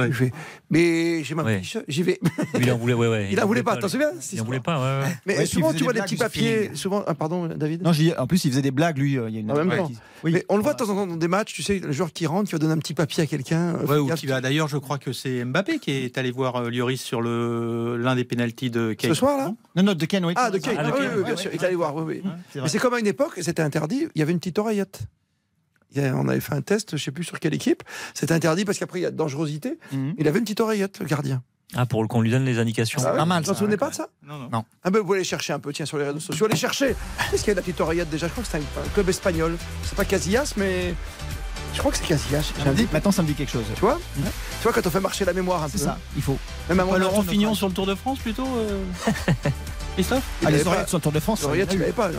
Mais 0.70 1.24
j'ai 1.24 1.34
ma 1.34 1.44
fiche, 1.58 1.78
j'y 1.88 2.02
vais. 2.02 2.20
Il 2.60 2.70
en 2.70 2.78
voulait, 2.78 2.94
ouais, 2.94 3.08
ouais. 3.08 3.28
Il 3.30 3.40
en 3.40 3.46
voulait 3.46 3.62
pas, 3.62 3.76
t'en 3.76 3.88
souviens 3.88 4.10
Il 4.32 4.40
en 4.40 4.44
voulait 4.44 4.60
pas, 4.60 5.02
ouais. 5.02 5.16
Mais 5.26 5.46
souvent, 5.46 5.72
tu 5.72 5.84
vois 5.84 5.92
des 5.92 6.02
petits 6.02 6.16
papiers. 6.16 6.70
Souvent, 6.74 7.04
ah, 7.06 7.14
pardon, 7.14 7.48
David 7.48 7.82
Non, 7.82 7.92
en 8.18 8.26
plus, 8.26 8.44
il 8.44 8.50
faisait 8.50 8.62
des 8.62 8.70
blagues, 8.70 8.98
lui. 8.98 9.18
Euh, 9.18 9.28
il 9.28 9.34
y 9.34 9.38
a 9.38 9.40
une... 9.40 9.50
En 9.50 9.56
même 9.56 9.76
temps. 9.76 9.90
Mais 10.24 10.44
on 10.48 10.56
le 10.56 10.62
voit 10.62 10.72
de 10.72 10.78
temps 10.78 10.90
en 10.90 10.94
temps 10.94 11.06
dans 11.06 11.16
des 11.16 11.28
matchs, 11.28 11.54
tu 11.54 11.62
sais, 11.62 11.78
le 11.78 11.92
joueur 11.92 12.12
qui 12.12 12.26
rentre, 12.26 12.48
qui 12.48 12.52
va 12.52 12.58
donner 12.58 12.72
un 12.72 12.78
petit 12.78 12.94
papier 12.94 13.22
à 13.22 13.26
quelqu'un. 13.26 13.74
Ou 14.04 14.14
qui 14.14 14.26
va 14.26 14.40
d'ailleurs, 14.40 14.68
je 14.68 14.78
crois 14.78 14.98
que 14.98 15.12
c'est 15.12 15.44
Mbappé 15.44 15.78
qui 15.78 15.90
est 15.90 16.18
allé 16.18 16.30
voir 16.30 16.56
euh, 16.56 16.70
Lloris 16.70 17.00
sur 17.00 17.22
l'un 17.22 18.14
des 18.14 18.24
pénalties 18.24 18.70
de 18.70 18.92
Kane. 18.92 19.10
Ce 19.10 19.14
soir, 19.14 19.36
là 19.36 19.54
Non, 19.76 19.82
non, 19.82 19.94
de 19.94 20.06
Kane, 20.06 20.24
oui. 20.24 20.34
Ah, 20.36 20.50
de 20.50 20.58
Kane, 20.58 20.76
ah, 20.78 20.90
oui, 20.96 21.24
bien 21.24 21.36
sûr. 21.36 21.50
Il 21.52 21.60
est 21.60 21.66
allé 21.66 21.76
voir, 21.76 21.94
oui, 21.96 22.22
oui. 22.24 22.30
Mais 22.54 22.68
c'est 22.68 22.78
comme 22.78 22.94
à 22.94 22.98
une 22.98 23.06
époque, 23.06 23.32
c'était 23.40 23.62
interdit, 23.62 24.08
il 24.14 24.18
y 24.18 24.22
avait 24.22 24.32
une 24.32 24.38
petite 24.38 24.58
oreillette. 24.58 25.02
On 25.96 26.28
avait 26.28 26.40
fait 26.40 26.54
un 26.54 26.62
test, 26.62 26.90
je 26.90 26.96
ne 26.96 27.00
sais 27.00 27.12
plus 27.12 27.24
sur 27.24 27.38
quelle 27.38 27.54
équipe. 27.54 27.82
C'était 28.14 28.34
interdit 28.34 28.64
parce 28.64 28.78
qu'après, 28.78 28.98
il 28.98 29.02
y 29.02 29.06
a 29.06 29.10
dangerosité. 29.10 29.78
Mhm. 29.92 30.14
Il 30.18 30.28
avait 30.28 30.38
une 30.38 30.44
petite 30.44 30.60
oreillette, 30.60 30.98
le 30.98 31.06
gardien. 31.06 31.42
Ah, 31.76 31.86
pour 31.86 32.06
qu'on 32.06 32.20
lui 32.20 32.30
donne 32.30 32.44
les 32.44 32.58
indications. 32.58 33.00
Ah 33.04 33.12
pas 33.12 33.24
mal. 33.24 33.42
Vous 33.42 33.52
vous 33.52 33.58
souvenez 33.58 33.76
pas 33.76 33.90
de 33.90 33.94
ça 33.94 34.08
Non, 34.22 34.48
non. 34.50 34.64
Ah, 34.82 34.90
ben 34.90 35.00
vous 35.00 35.12
allez 35.12 35.24
chercher 35.24 35.52
un 35.52 35.58
peu, 35.58 35.72
tiens, 35.72 35.86
sur 35.86 35.98
les 35.98 36.04
réseaux 36.04 36.20
sociaux. 36.20 36.46
Allez 36.46 36.56
chercher 36.56 36.94
Qu'est-ce 37.30 37.42
qu'il 37.42 37.48
y 37.48 37.50
a 37.50 37.54
de 37.54 37.60
la 37.60 37.62
petite 37.62 37.80
oreillette 37.80 38.10
déjà? 38.10 38.28
Je 38.28 38.32
crois 38.32 38.44
que 38.44 38.50
c'est 38.50 38.58
un, 38.58 38.88
club 38.92 39.08
espagnol. 39.08 39.56
C'est 39.82 39.96
pas 39.96 40.04
Casillas, 40.04 40.54
mais 40.56 40.94
je 41.74 41.78
crois 41.80 41.90
que 41.90 41.98
c'est 41.98 42.06
Casillas. 42.06 42.52
Dit, 42.74 42.88
maintenant, 42.92 43.10
ça 43.10 43.22
me 43.22 43.26
dit 43.26 43.34
quelque 43.34 43.50
chose. 43.50 43.64
Tu 43.74 43.80
vois 43.80 44.00
Tu 44.14 44.62
vois, 44.62 44.72
quand 44.72 44.86
on 44.86 44.90
fait 44.90 45.00
marcher 45.00 45.24
la 45.24 45.32
mémoire 45.32 45.62
un 45.62 45.68
peu. 45.68 45.78
C'est 45.78 45.84
ça, 45.84 45.98
il 46.16 46.22
faut. 46.22 46.38
Même 46.68 46.80
à 46.80 46.98
Laurent 46.98 47.22
Fignon 47.22 47.54
sur 47.54 47.68
le 47.68 47.74
Tour 47.74 47.86
de 47.86 47.94
France, 47.94 48.18
plutôt 48.18 48.46
euh... 48.46 48.82
Christophe 49.94 50.24
ah, 50.44 50.50
Les 50.50 50.66
oreillettes 50.66 50.88
sur 50.88 50.98
le 50.98 51.02
Tour 51.02 51.12
de 51.12 51.20
France 51.20 51.42
L'oreillette, 51.42 51.68
tu 51.68 51.78
l'avais 51.78 51.92
pas. 51.92 52.10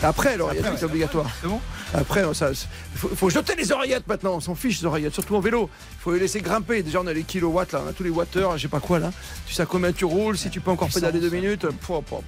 C'est 0.00 0.06
après 0.06 0.36
l'oreillette, 0.36 0.66
c'est 0.76 0.84
obligatoire. 0.84 1.26
C'est 1.40 1.48
bon 1.48 1.60
Après, 1.94 2.22
il 2.22 3.08
faut, 3.16 3.30
jeter 3.30 3.54
les 3.54 3.72
oreillettes 3.72 4.06
maintenant. 4.06 4.34
On 4.34 4.40
s'en 4.40 4.54
fiche 4.54 4.80
des 4.80 4.86
oreillettes, 4.86 5.14
surtout 5.14 5.36
en 5.36 5.40
vélo. 5.40 5.70
Il 5.98 6.02
faut 6.02 6.12
les 6.12 6.20
laisser 6.20 6.40
grimper. 6.40 6.82
Déjà, 6.82 7.00
on 7.00 7.06
a 7.06 7.12
les 7.12 7.22
kilowatts, 7.22 7.72
là, 7.72 7.82
on 7.84 7.88
a 7.88 7.92
tous 7.92 8.02
les 8.02 8.10
watters, 8.10 8.56
je 8.56 8.62
sais 8.62 8.68
pas 8.68 8.80
quoi, 8.80 8.98
là. 8.98 9.12
Tu 9.46 9.54
sais 9.54 9.64
combien 9.66 9.92
tu 9.92 10.04
roules, 10.04 10.36
si 10.36 10.50
tu 10.50 10.60
peux 10.60 10.70
encore 10.70 10.88
pédaler 10.88 11.20
deux 11.20 11.30
minutes. 11.30 11.66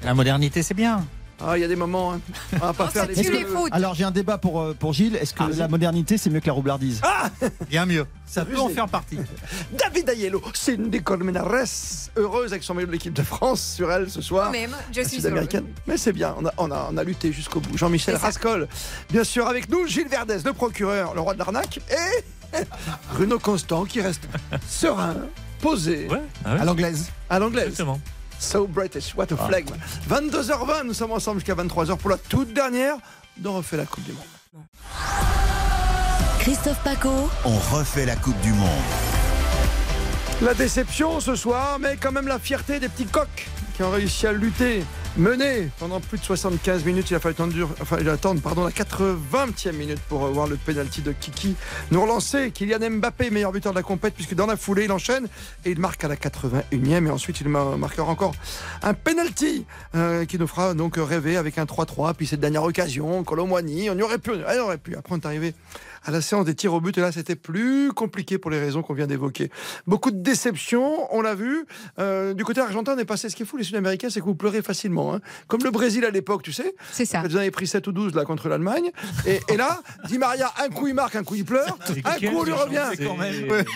La 0.02 0.14
modernité, 0.14 0.62
c'est 0.62 0.74
bien. 0.74 1.04
Ah, 1.40 1.58
il 1.58 1.60
y 1.60 1.64
a 1.64 1.68
des 1.68 1.76
moments, 1.76 2.14
hein. 2.14 2.20
on 2.54 2.58
va 2.58 2.72
pas 2.72 2.88
faire 2.88 3.06
les, 3.06 3.46
Alors 3.70 3.94
j'ai 3.94 4.04
un 4.04 4.10
débat 4.10 4.38
pour, 4.38 4.60
euh, 4.60 4.74
pour 4.78 4.94
Gilles. 4.94 5.16
Est-ce 5.16 5.34
que 5.34 5.42
ah, 5.42 5.48
la 5.54 5.68
modernité 5.68 6.16
c'est 6.16 6.30
mieux 6.30 6.40
que 6.40 6.46
la 6.46 6.54
roublardise 6.54 7.00
Ah 7.02 7.28
Bien 7.68 7.84
mieux. 7.84 8.06
Ça 8.24 8.44
peut 8.44 8.58
en 8.58 8.70
faire 8.70 8.88
partie. 8.88 9.18
David 9.72 10.08
Ayello, 10.08 10.42
Cindy 10.54 11.02
Colmenares, 11.02 12.10
heureuse 12.16 12.52
avec 12.52 12.62
son 12.62 12.74
maillot 12.74 12.86
de 12.86 12.92
l'équipe 12.92 13.12
de 13.12 13.22
France 13.22 13.74
sur 13.76 13.92
elle 13.92 14.10
ce 14.10 14.22
soir. 14.22 14.50
Même, 14.50 14.74
je 14.92 15.02
suis 15.02 15.26
américaine. 15.26 15.66
Mais 15.86 15.98
c'est 15.98 16.12
bien, 16.12 16.34
on 16.38 16.46
a, 16.46 16.52
on, 16.56 16.70
a, 16.70 16.88
on 16.90 16.96
a, 16.96 17.04
lutté 17.04 17.32
jusqu'au 17.32 17.60
bout. 17.60 17.76
Jean-Michel 17.76 18.16
Rascol, 18.16 18.66
bien 19.10 19.24
sûr, 19.24 19.46
avec 19.46 19.68
nous, 19.68 19.86
Gilles 19.86 20.08
Verdez, 20.08 20.38
le 20.44 20.52
procureur, 20.54 21.14
le 21.14 21.20
roi 21.20 21.34
de 21.34 21.38
l'arnaque, 21.38 21.80
et 21.90 22.56
Bruno 23.12 23.38
Constant 23.38 23.84
qui 23.84 24.00
reste 24.00 24.26
serein, 24.66 25.14
posé. 25.60 26.08
Ah 26.44 26.52
à 26.60 26.64
l'anglaise. 26.64 27.10
À 27.28 27.38
l'anglaise. 27.38 27.76
So 28.38 28.66
British, 28.66 29.14
what 29.14 29.32
a 29.32 29.36
flag. 29.36 29.66
22h20, 30.08 30.86
nous 30.86 30.94
sommes 30.94 31.12
ensemble 31.12 31.40
jusqu'à 31.40 31.54
23h 31.54 31.96
pour 31.96 32.10
la 32.10 32.18
toute 32.18 32.52
dernière 32.52 32.96
de 33.36 33.48
Refait 33.48 33.76
la 33.76 33.86
Coupe 33.86 34.04
du 34.04 34.12
Monde. 34.12 34.22
Christophe 36.40 36.78
Paco. 36.84 37.10
On 37.44 37.56
refait 37.76 38.06
la 38.06 38.16
Coupe 38.16 38.40
du 38.40 38.52
Monde. 38.52 38.68
La 40.42 40.54
déception 40.54 41.18
ce 41.20 41.34
soir, 41.34 41.78
mais 41.80 41.96
quand 41.96 42.12
même 42.12 42.28
la 42.28 42.38
fierté 42.38 42.78
des 42.78 42.88
petits 42.88 43.06
coqs 43.06 43.48
qui 43.74 43.82
ont 43.82 43.90
réussi 43.90 44.26
à 44.26 44.32
lutter 44.32 44.84
Mené 45.18 45.70
pendant 45.78 45.98
plus 45.98 46.18
de 46.18 46.24
75 46.24 46.84
minutes, 46.84 47.10
il 47.10 47.14
a 47.14 47.20
fallu 47.20 47.32
attendre, 47.32 47.54
enfin, 47.80 47.96
il 48.02 48.08
attendre 48.10 48.42
pardon, 48.42 48.64
la 48.64 48.70
80e 48.70 49.72
minute 49.72 49.98
pour 50.10 50.26
voir 50.26 50.46
le 50.46 50.56
penalty 50.56 51.00
de 51.00 51.12
Kiki 51.12 51.56
nous 51.90 52.02
relancer. 52.02 52.50
Kylian 52.50 52.90
Mbappé, 52.90 53.30
meilleur 53.30 53.50
buteur 53.50 53.72
de 53.72 53.78
la 53.78 53.82
compète, 53.82 54.12
puisque 54.12 54.34
dans 54.34 54.44
la 54.44 54.58
foulée, 54.58 54.84
il 54.84 54.92
enchaîne 54.92 55.26
et 55.64 55.70
il 55.70 55.80
marque 55.80 56.04
à 56.04 56.08
la 56.08 56.16
81e. 56.16 57.06
Et 57.06 57.10
ensuite, 57.10 57.40
il 57.40 57.48
marquera 57.48 58.06
encore 58.06 58.34
un 58.82 58.92
penalty 58.92 59.64
euh, 59.94 60.26
qui 60.26 60.38
nous 60.38 60.46
fera 60.46 60.74
donc 60.74 60.96
rêver 60.98 61.38
avec 61.38 61.56
un 61.56 61.64
3-3. 61.64 62.12
Puis 62.12 62.26
cette 62.26 62.40
dernière 62.40 62.64
occasion, 62.64 63.24
Colomboigny, 63.24 63.88
on 63.88 63.96
y 63.96 64.02
aurait 64.02 64.18
pu, 64.18 64.32
on 64.32 64.60
aurait 64.64 64.76
pu. 64.76 64.96
Après, 64.96 65.14
on 65.14 65.18
est 65.18 65.26
arrivé 65.26 65.54
à 66.06 66.10
la 66.10 66.20
séance 66.22 66.44
des 66.46 66.54
tirs 66.54 66.72
au 66.72 66.80
but. 66.80 66.96
Et 66.96 67.00
là, 67.00 67.12
c'était 67.12 67.36
plus 67.36 67.92
compliqué 67.92 68.38
pour 68.38 68.50
les 68.50 68.58
raisons 68.60 68.82
qu'on 68.82 68.94
vient 68.94 69.06
d'évoquer. 69.06 69.50
Beaucoup 69.86 70.10
de 70.10 70.16
déceptions, 70.22 71.12
on 71.14 71.20
l'a 71.20 71.34
vu. 71.34 71.66
Euh, 71.98 72.32
du 72.34 72.44
côté 72.44 72.60
argentin, 72.60 72.94
on 72.96 72.98
est 72.98 73.04
passé. 73.04 73.28
Ce 73.28 73.36
qui 73.36 73.42
est 73.42 73.46
fou, 73.46 73.56
les 73.56 73.64
Sud-Américains, 73.64 74.08
c'est 74.10 74.20
que 74.20 74.24
vous 74.24 74.34
pleurez 74.34 74.62
facilement. 74.62 75.14
hein. 75.14 75.20
Comme 75.48 75.62
le 75.64 75.70
Brésil 75.70 76.04
à 76.04 76.10
l'époque, 76.10 76.42
tu 76.42 76.52
sais. 76.52 76.74
C'est 76.92 77.04
ça. 77.04 77.22
Vous 77.22 77.36
en 77.36 77.40
avez 77.40 77.50
pris 77.50 77.66
7 77.66 77.86
ou 77.88 77.92
12 77.92 78.14
là 78.14 78.24
contre 78.24 78.48
l'Allemagne. 78.48 78.90
Et, 79.26 79.40
et 79.48 79.56
là, 79.56 79.80
Di 80.08 80.18
Maria, 80.18 80.50
un 80.64 80.68
coup 80.68 80.86
il 80.88 80.94
marque, 80.94 81.16
un 81.16 81.24
coup 81.24 81.34
il 81.34 81.44
pleure. 81.44 81.76
Un 82.04 82.14
coup 82.14 82.36
on 82.36 82.44
lui 82.44 82.52
revient. 82.52 82.84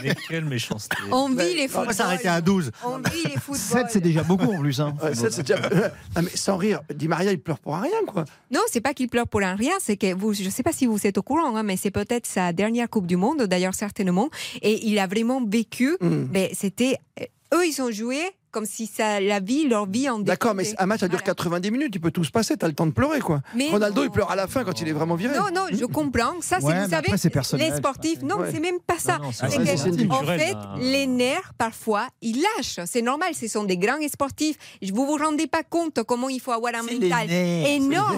Mais 0.02 0.14
quelle 0.28 0.44
méchanceté. 0.44 0.96
On 1.10 1.28
vit 1.28 1.54
les 1.54 1.68
footballs. 1.68 1.94
s'arrêter 1.94 2.28
à 2.28 2.40
12. 2.40 2.70
On 2.84 2.98
vit 2.98 3.24
les 3.24 3.36
footballs. 3.40 3.56
7, 3.82 3.86
c'est 3.90 4.00
déjà 4.00 4.22
beaucoup 4.22 4.52
en 4.52 4.58
plus. 4.60 4.80
Hein. 4.80 4.94
Ouais, 5.02 5.14
sept, 5.14 5.32
c'est 5.32 5.42
déjà- 5.42 5.58
mais 6.16 6.28
sans 6.34 6.56
rire, 6.56 6.80
Di 6.94 7.08
Maria, 7.08 7.32
il 7.32 7.40
pleure 7.40 7.58
pour 7.58 7.76
rien, 7.76 7.90
quoi. 8.06 8.24
Non, 8.50 8.60
c'est 8.70 8.80
pas 8.80 8.94
qu'il 8.94 9.08
pleure 9.08 9.26
pour 9.28 9.42
un 9.42 9.54
rien, 9.54 9.72
c'est 9.80 9.96
que 9.96 10.14
vous, 10.14 10.32
je 10.34 10.48
sais 10.48 10.62
pas 10.62 10.72
si 10.72 10.86
vous 10.86 11.06
êtes 11.06 11.18
au 11.18 11.22
courant, 11.22 11.56
hein, 11.56 11.62
mais 11.62 11.76
c'est 11.76 11.90
peut-être 11.90 12.19
sa 12.26 12.52
dernière 12.52 12.88
Coupe 12.88 13.06
du 13.06 13.16
Monde, 13.16 13.42
d'ailleurs 13.42 13.74
certainement, 13.74 14.30
et 14.62 14.86
il 14.86 14.98
a 14.98 15.06
vraiment 15.06 15.42
vécu. 15.44 15.96
Mm. 16.00 16.26
Mais 16.32 16.50
c'était, 16.54 16.96
euh, 17.20 17.24
eux, 17.54 17.66
ils 17.66 17.80
ont 17.82 17.90
joué 17.90 18.20
comme 18.50 18.66
si 18.66 18.86
ça, 18.86 19.20
la 19.20 19.40
vie, 19.40 19.68
leur 19.68 19.86
vie 19.86 20.08
en 20.08 20.18
D'accord, 20.18 20.54
mais 20.54 20.64
un 20.78 20.86
match, 20.86 21.00
ça 21.00 21.08
dure 21.08 21.22
90 21.22 21.70
minutes, 21.70 21.92
il 21.94 22.00
peut 22.00 22.10
tout 22.10 22.24
se 22.24 22.30
passer, 22.30 22.56
t'as 22.56 22.66
le 22.68 22.74
temps 22.74 22.86
de 22.86 22.92
pleurer, 22.92 23.20
quoi. 23.20 23.40
Mais 23.54 23.68
Ronaldo, 23.70 24.00
non. 24.02 24.06
il 24.06 24.10
pleure 24.10 24.30
à 24.30 24.36
la 24.36 24.46
fin 24.46 24.64
quand 24.64 24.80
il 24.80 24.88
est 24.88 24.92
vraiment 24.92 25.14
viré. 25.14 25.36
Non, 25.36 25.46
non, 25.54 25.66
je 25.72 25.84
comprends. 25.84 26.40
Ça, 26.40 26.58
c'est, 26.60 26.66
Ouais, 26.66 26.74
vous 26.84 26.90
savez, 26.90 26.96
après, 26.96 27.16
c'est 27.18 27.30
personnel. 27.30 27.70
les 27.70 27.76
sportifs, 27.76 28.22
non, 28.22 28.38
Ouais. 28.38 28.50
c'est 28.52 28.60
même 28.60 28.80
pas 28.86 28.98
ça. 28.98 29.18
Non, 29.18 29.24
non, 29.24 29.32
c'est 29.32 29.48
C'est 29.50 29.56
vrai, 29.58 29.74
que, 29.74 29.80
c'est 29.80 30.10
en 30.10 30.24
fait, 30.24 30.56
les 30.80 31.06
nerfs, 31.06 31.52
parfois, 31.56 32.08
ils 32.22 32.40
lâchent. 32.56 32.80
C'est 32.86 33.02
normal, 33.02 33.34
ce 33.34 33.46
sont 33.48 33.64
des 33.64 33.76
grands 33.76 33.96
sportifs. 34.12 34.56
Vous 34.92 35.06
vous 35.06 35.16
rendez 35.16 35.46
pas 35.46 35.62
compte 35.62 36.02
comment 36.04 36.28
il 36.28 36.40
faut 36.40 36.52
avoir 36.52 36.74
un 36.74 36.82
mental 36.82 37.00
nerfs, 37.00 37.26
c'est 37.28 37.74
énorme. 37.76 38.16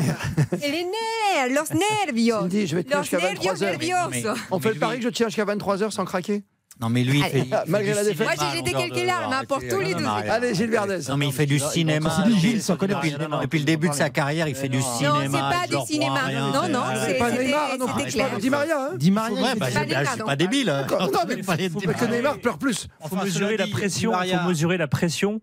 C'est 0.58 0.70
les 0.70 0.84
nerfs, 0.84 1.48
los 1.50 1.76
nervios. 2.06 2.40
Cindy, 2.40 2.66
je 2.66 2.76
vais 2.76 2.82
tenir 2.84 2.98
Los 2.98 3.02
jusqu'à 3.04 3.18
nervios 3.18 3.52
23h. 3.54 3.60
nerviosos. 4.10 4.40
On 4.50 4.60
fait 4.60 4.72
le 4.74 4.78
pari 4.78 4.98
que 4.98 5.04
je 5.04 5.08
tiens 5.10 5.28
jusqu'à 5.28 5.44
23h 5.44 5.90
sans 5.90 6.04
craquer? 6.04 6.42
Non, 6.82 6.88
mais 6.88 7.04
lui, 7.04 7.18
il 7.20 7.22
Allez. 7.24 7.32
fait. 7.32 7.38
il 7.46 7.48
fait 7.48 7.56
Malgré 7.68 7.90
du 7.92 7.96
la 7.96 8.04
défaite. 8.04 8.26
Moi, 8.26 8.32
cinéma 8.36 8.50
j'ai 8.52 8.58
jeté 8.58 8.72
quelques 8.72 9.06
larmes 9.06 9.32
hein, 9.32 9.42
pour 9.46 9.58
tous 9.60 9.80
les 9.80 9.94
deux. 9.94 10.04
Allez, 10.04 10.54
Gilles 10.54 10.70
Verdez. 10.70 10.98
Non, 11.08 11.16
mais 11.16 11.26
il 11.28 11.32
fait 11.32 11.46
du 11.46 11.58
cinéma. 11.60 12.10
Il 12.26 12.34
dit 12.34 12.40
Gilles, 12.40 12.62
sans 12.62 12.76
connaître 12.76 12.98
depuis, 13.00 13.10
le 13.12 13.16
cinéma. 13.18 13.38
depuis 13.40 13.58
le 13.60 13.64
début 13.64 13.88
de 13.88 13.94
sa 13.94 14.10
carrière, 14.10 14.48
il 14.48 14.54
fait 14.56 14.68
du 14.68 14.78
Non, 14.78 14.84
cinéma. 14.98 15.22
c'est 15.22 15.30
pas 15.30 15.64
il 15.70 15.76
du 15.86 15.86
cinéma. 15.92 16.20
Non, 16.52 16.68
non, 16.68 16.80
c'est- 17.06 17.14
pas 17.14 17.30
c'était 17.30 17.44
Neymar, 17.44 17.68
non, 17.78 17.86
c'est 17.98 18.04
clair. 18.06 18.28
pas 18.30 18.38
Di 18.40 18.50
Maria, 18.50 18.76
hein 18.80 18.90
Di 18.96 19.10
Maria, 19.10 19.36
il 19.54 19.58
bah, 19.58 19.66
je 19.70 19.74
pas 19.78 20.04
suis 20.12 20.22
pas 20.24 20.36
débile. 20.36 20.70
hein. 20.70 20.86
Non, 20.90 21.20
mais 21.28 21.36
pas 21.36 21.56
faut 21.56 21.80
pas 21.80 21.94
que. 21.94 22.04
Neymar 22.04 22.38
pleure 22.38 22.58
plus. 22.58 22.88
faut 23.00 23.14
Enfin, 23.14 23.24
mesurer 23.24 23.56
la 23.56 23.66
pression. 23.68 24.10
Maria- 24.12 24.40
faut 24.42 24.48
mesurer 24.48 24.76
la 24.76 24.88
pression 24.88 25.40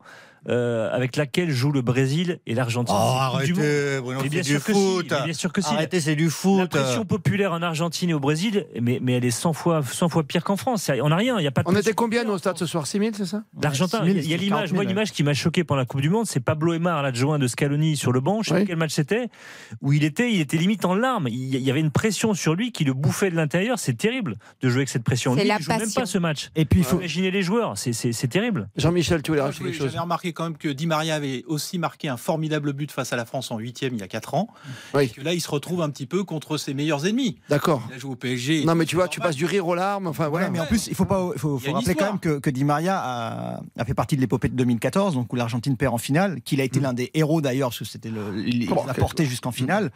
euh, 0.48 0.90
avec 0.94 1.16
laquelle 1.16 1.52
jouent 1.52 1.72
le 1.72 1.82
Brésil 1.82 2.40
et 2.48 2.54
l'Argentine. 2.56 2.96
Oh, 2.98 3.02
arrêtez, 3.20 4.00
Bruno, 4.02 4.22
bien 4.24 4.42
du 4.42 4.44
sûr 4.50 4.62
foot. 4.62 5.08
mais 5.12 5.24
bien 5.26 5.34
sûr 5.34 5.52
que 5.52 5.62
si. 5.62 5.74
Arrêtez, 5.74 6.00
c'est 6.00 6.16
du 6.16 6.26
La 6.26 6.30
foot. 6.30 6.70
pression 6.70 7.06
populaire 7.06 7.52
en 7.54 7.62
Argentine 7.62 8.10
et 8.10 8.14
au 8.14 8.20
Brésil, 8.20 8.66
mais, 8.82 9.00
mais 9.02 9.14
elle 9.14 9.26
est 9.26 9.32
100 9.32 9.54
fois, 9.54 9.82
100 9.84 10.10
fois 10.10 10.24
pire 10.24 10.44
qu'en 10.44 10.56
France. 10.58 10.90
On 11.02 11.10
n'a 11.10 11.16
rien, 11.18 11.38
il 11.38 11.42
n'y 11.42 11.48
a 11.48 11.52
pas 11.52 11.64
de 11.64 11.70
On 11.70 11.76
était 11.76 11.94
combien 11.94 12.28
au 12.30 12.38
stade 12.38 12.58
ce 12.58 12.66
soir? 12.66 12.88
6000, 12.88 13.14
c'est 13.16 13.26
ça? 13.26 13.44
L'Argentin, 13.62 14.00
6 14.04 14.06
000, 14.06 14.18
il 14.20 14.30
y 14.30 14.34
a 14.34 14.38
l'image, 14.38 14.50
40 14.50 14.68
000, 14.68 14.76
moi 14.76 14.84
une 14.84 14.90
image 14.92 15.12
qui 15.12 15.24
m'a 15.24 15.34
choqué 15.34 15.64
pendant 15.64 15.80
la 15.80 15.86
Coupe 15.86 16.02
du 16.02 16.10
Monde, 16.10 16.26
c'est 16.26 16.40
Pablo 16.40 16.74
Aymar, 16.74 17.02
l'adjoint 17.04 17.40
de 17.40 17.48
Scaloni 17.48 17.98
sur 17.98 18.12
le 18.12 18.20
banc, 18.22 18.42
je 18.44 18.50
sais 18.50 18.56
Oui. 18.56 18.62
pas 18.62 18.68
quel 18.68 18.78
match 18.78 18.92
c'était, 18.94 19.30
où 19.82 19.94
il 19.94 20.04
était, 20.04 20.32
il 20.32 20.40
était 20.42 20.58
limite 20.58 20.86
en 20.86 20.96
larmes. 20.96 21.28
Il 21.30 21.56
y 21.58 21.70
avait 21.72 21.80
une 21.80 21.92
pression 21.92 22.34
sur 22.34 22.56
lui 22.56 22.72
qui 22.72 22.84
le 22.84 22.94
bouffait 22.94 23.30
de 23.32 23.36
l'intérieur. 23.36 23.80
C'est 23.80 23.98
terrible 23.98 24.38
de 24.62 24.70
jouer 24.70 24.80
avec 24.80 24.90
cette 24.90 25.04
pression. 25.04 25.36
Lui, 25.36 25.44
la 25.46 25.58
il 25.58 25.64
joue 25.64 25.72
même 25.72 25.92
pas 25.94 26.06
ce 26.06 26.18
match. 26.18 26.50
Et 26.56 26.66
puis, 26.66 26.80
il 26.80 26.86
faut. 26.86 26.98
Imaginez 27.00 27.32
les 27.32 27.42
joueurs, 27.42 27.78
c'est- 27.78 28.28
terrible. 28.30 28.70
Jean-Michel, 28.76 29.22
tu 29.24 29.32
voulais 29.32 29.42
rajouter 29.42 29.72
quelque 29.72 29.78
chose? 29.78 29.96
Quand 30.34 30.44
même 30.46 30.58
que 30.58 30.68
Di 30.70 30.88
Maria 30.88 31.16
avait 31.16 31.44
aussi 31.48 31.78
marqué 31.78 32.08
un 32.08 32.18
formidable 32.18 32.74
but 32.74 32.92
face 32.92 33.14
à 33.14 33.16
la 33.16 33.26
France 33.26 33.52
en 33.52 33.58
huitième 33.58 33.94
il 33.94 34.00
y 34.00 34.04
a 34.04 34.08
4 34.08 34.34
ans. 34.36 34.48
Oui. 34.94 35.04
Et 35.06 35.10
que 35.10 35.22
là, 35.22 35.34
il 35.34 35.42
se 35.42 35.50
retrouve 35.50 35.82
un 35.82 35.90
petit 35.90 36.06
peu 36.06 36.24
contre 36.24 36.58
ses 36.58 36.74
meilleurs 36.74 37.06
ennemis. 37.06 37.38
D'accord. 37.50 37.82
Il 37.90 37.96
a 37.96 37.98
joué 37.98 38.12
au 38.12 38.16
PSG. 38.16 38.66
Non, 38.66 38.76
mais 38.76 38.86
tu 38.86 38.96
vois, 38.96 39.08
tu 39.08 39.20
passes 39.20 39.36
du 39.36 39.46
rire 39.46 39.68
aux 39.68 39.76
larmes. 39.76 40.08
Enfin, 40.08 40.26
Ouais, 40.26 40.30
voilà. 40.30 40.50
mais 40.50 40.60
en 40.60 40.66
plus, 40.66 40.88
il 40.88 40.96
faut 40.96 41.06
pas, 41.06 41.30
il 41.34 41.40
faut, 41.40 41.58
faut 41.58 41.72
rappeler 41.74 41.96
quand 41.96 42.06
même 42.06 42.20
que, 42.20 42.40
que 42.40 42.50
Di 42.50 42.64
Maria 42.64 43.00
a, 43.00 43.62
a 43.78 43.86
fait 43.86 43.94
partie 43.94 44.16
de 44.16 44.22
l'épopée 44.22 44.50
de 44.50 44.56
2014, 44.56 45.14
donc 45.16 45.32
où 45.34 45.36
l'Argentine 45.36 45.76
perd 45.78 45.94
en 45.94 45.98
finale, 45.98 46.42
qu'il 46.42 46.62
a 46.62 46.64
été 46.64 46.80
l'un 46.80 46.94
des 46.94 47.10
héros 47.14 47.42
d'ailleurs, 47.42 47.70
parce 47.70 47.80
que 47.80 47.86
c'était 47.86 48.10
le, 48.10 48.44
il 48.46 48.64
il 48.64 48.70
l'a 48.88 48.94
porté 48.94 49.26
jusqu'en 49.26 49.52
finale. 49.52 49.92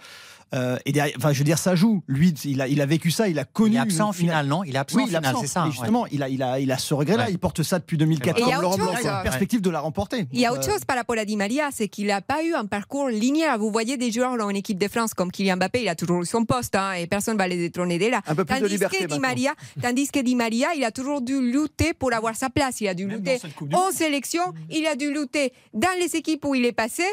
Euh, 0.54 0.78
et 0.86 0.92
derrière, 0.92 1.16
enfin, 1.18 1.34
je 1.34 1.40
veux 1.40 1.44
dire, 1.44 1.58
ça 1.58 1.76
joue. 1.76 2.04
Lui, 2.08 2.30
il 2.46 2.62
a, 2.62 2.68
il 2.68 2.80
a 2.82 2.86
vécu 2.86 3.10
ça, 3.12 3.28
il 3.28 3.40
a 3.40 3.44
connu. 3.46 3.72
Il 3.74 3.78
est 3.78 3.80
absent 3.82 4.10
en 4.10 4.14
finale, 4.14 4.46
non? 4.48 4.64
Il 4.64 4.76
est 4.76 4.80
absent 4.80 4.98
Oui, 4.98 5.04
en 5.04 5.08
il 5.08 5.16
est 5.16 5.18
finale, 5.18 5.32
absent. 5.32 5.42
c'est 5.42 5.48
ça. 5.48 5.66
Et 5.68 5.72
justement, 5.72 6.06
il, 6.08 6.22
a, 6.22 6.30
il, 6.30 6.44
a, 6.44 6.60
il 6.60 6.72
a 6.72 6.78
ce 6.78 6.94
regret-là, 6.94 7.24
Ouais. 7.26 7.32
il 7.32 7.40
porte 7.40 7.64
ça 7.64 7.80
depuis 7.80 7.98
2014. 7.98 8.40
Et 8.40 8.44
il 8.44 9.04
y 9.06 9.08
a 9.08 9.22
perspective 9.24 9.62
de 9.62 9.70
la 9.70 9.80
remporter. 9.80 10.28
Il 10.32 10.40
y 10.40 10.46
a 10.46 10.54
autre 10.54 10.68
euh, 10.70 10.74
chose 10.74 10.86
par 10.86 10.96
rapport 10.96 11.18
à 11.18 11.26
Di 11.26 11.36
Maria, 11.38 11.70
c'est 11.74 11.88
qu'il 11.88 12.08
n'a 12.08 12.22
pas 12.22 12.44
eu 12.44 12.54
un 12.54 12.66
parcours 12.66 13.10
linéaire. 13.10 13.58
Vous 13.58 13.72
voyez 13.72 13.98
des 13.98 14.12
joueurs 14.12 14.38
dans 14.38 14.50
une 14.50 14.58
équipe 14.58 14.78
de 14.78 14.88
France 14.88 15.14
comme 15.14 15.32
Kylian 15.32 15.58
Mbappé, 15.58 15.82
il 15.82 15.90
a 15.90 15.96
toujours 15.96 16.22
eu 16.22 16.26
son 16.26 16.46
poste 16.46 16.76
hein, 16.76 16.94
et 16.94 17.08
personne 17.08 17.34
ne 17.36 17.40
va 17.40 17.48
les 17.48 17.58
détrôner 17.58 17.98
dès 17.98 18.10
là. 18.10 18.22
Un 18.28 18.36
peu 18.36 18.46
plus 18.46 18.56
de 18.56 18.60
tandis, 18.62 18.74
liberté 18.74 18.98
que 19.06 19.06
Di. 19.14 19.20
Maria, 19.20 19.54
tandis 19.82 20.10
que 20.10 20.20
Di 20.20 20.36
Maria, 20.36 20.70
il 20.76 20.84
a 20.84 20.92
toujours 20.92 21.22
dû 21.22 21.40
lutter 21.52 21.94
pour 21.94 22.14
avoir 22.14 22.36
sa 22.36 22.50
place. 22.50 22.80
Il 22.82 22.88
a 22.88 22.94
dû 22.94 23.06
Même 23.06 23.18
lutter 23.18 23.40
en 23.74 23.92
sélection, 23.92 24.44
il 24.70 24.86
a 24.86 24.96
dû 24.96 25.12
lutter 25.14 25.52
dans 25.74 25.88
les 26.00 26.16
équipes 26.16 26.46
où 26.46 26.54
il 26.56 26.66
est 26.66 26.72
passé. 26.74 27.04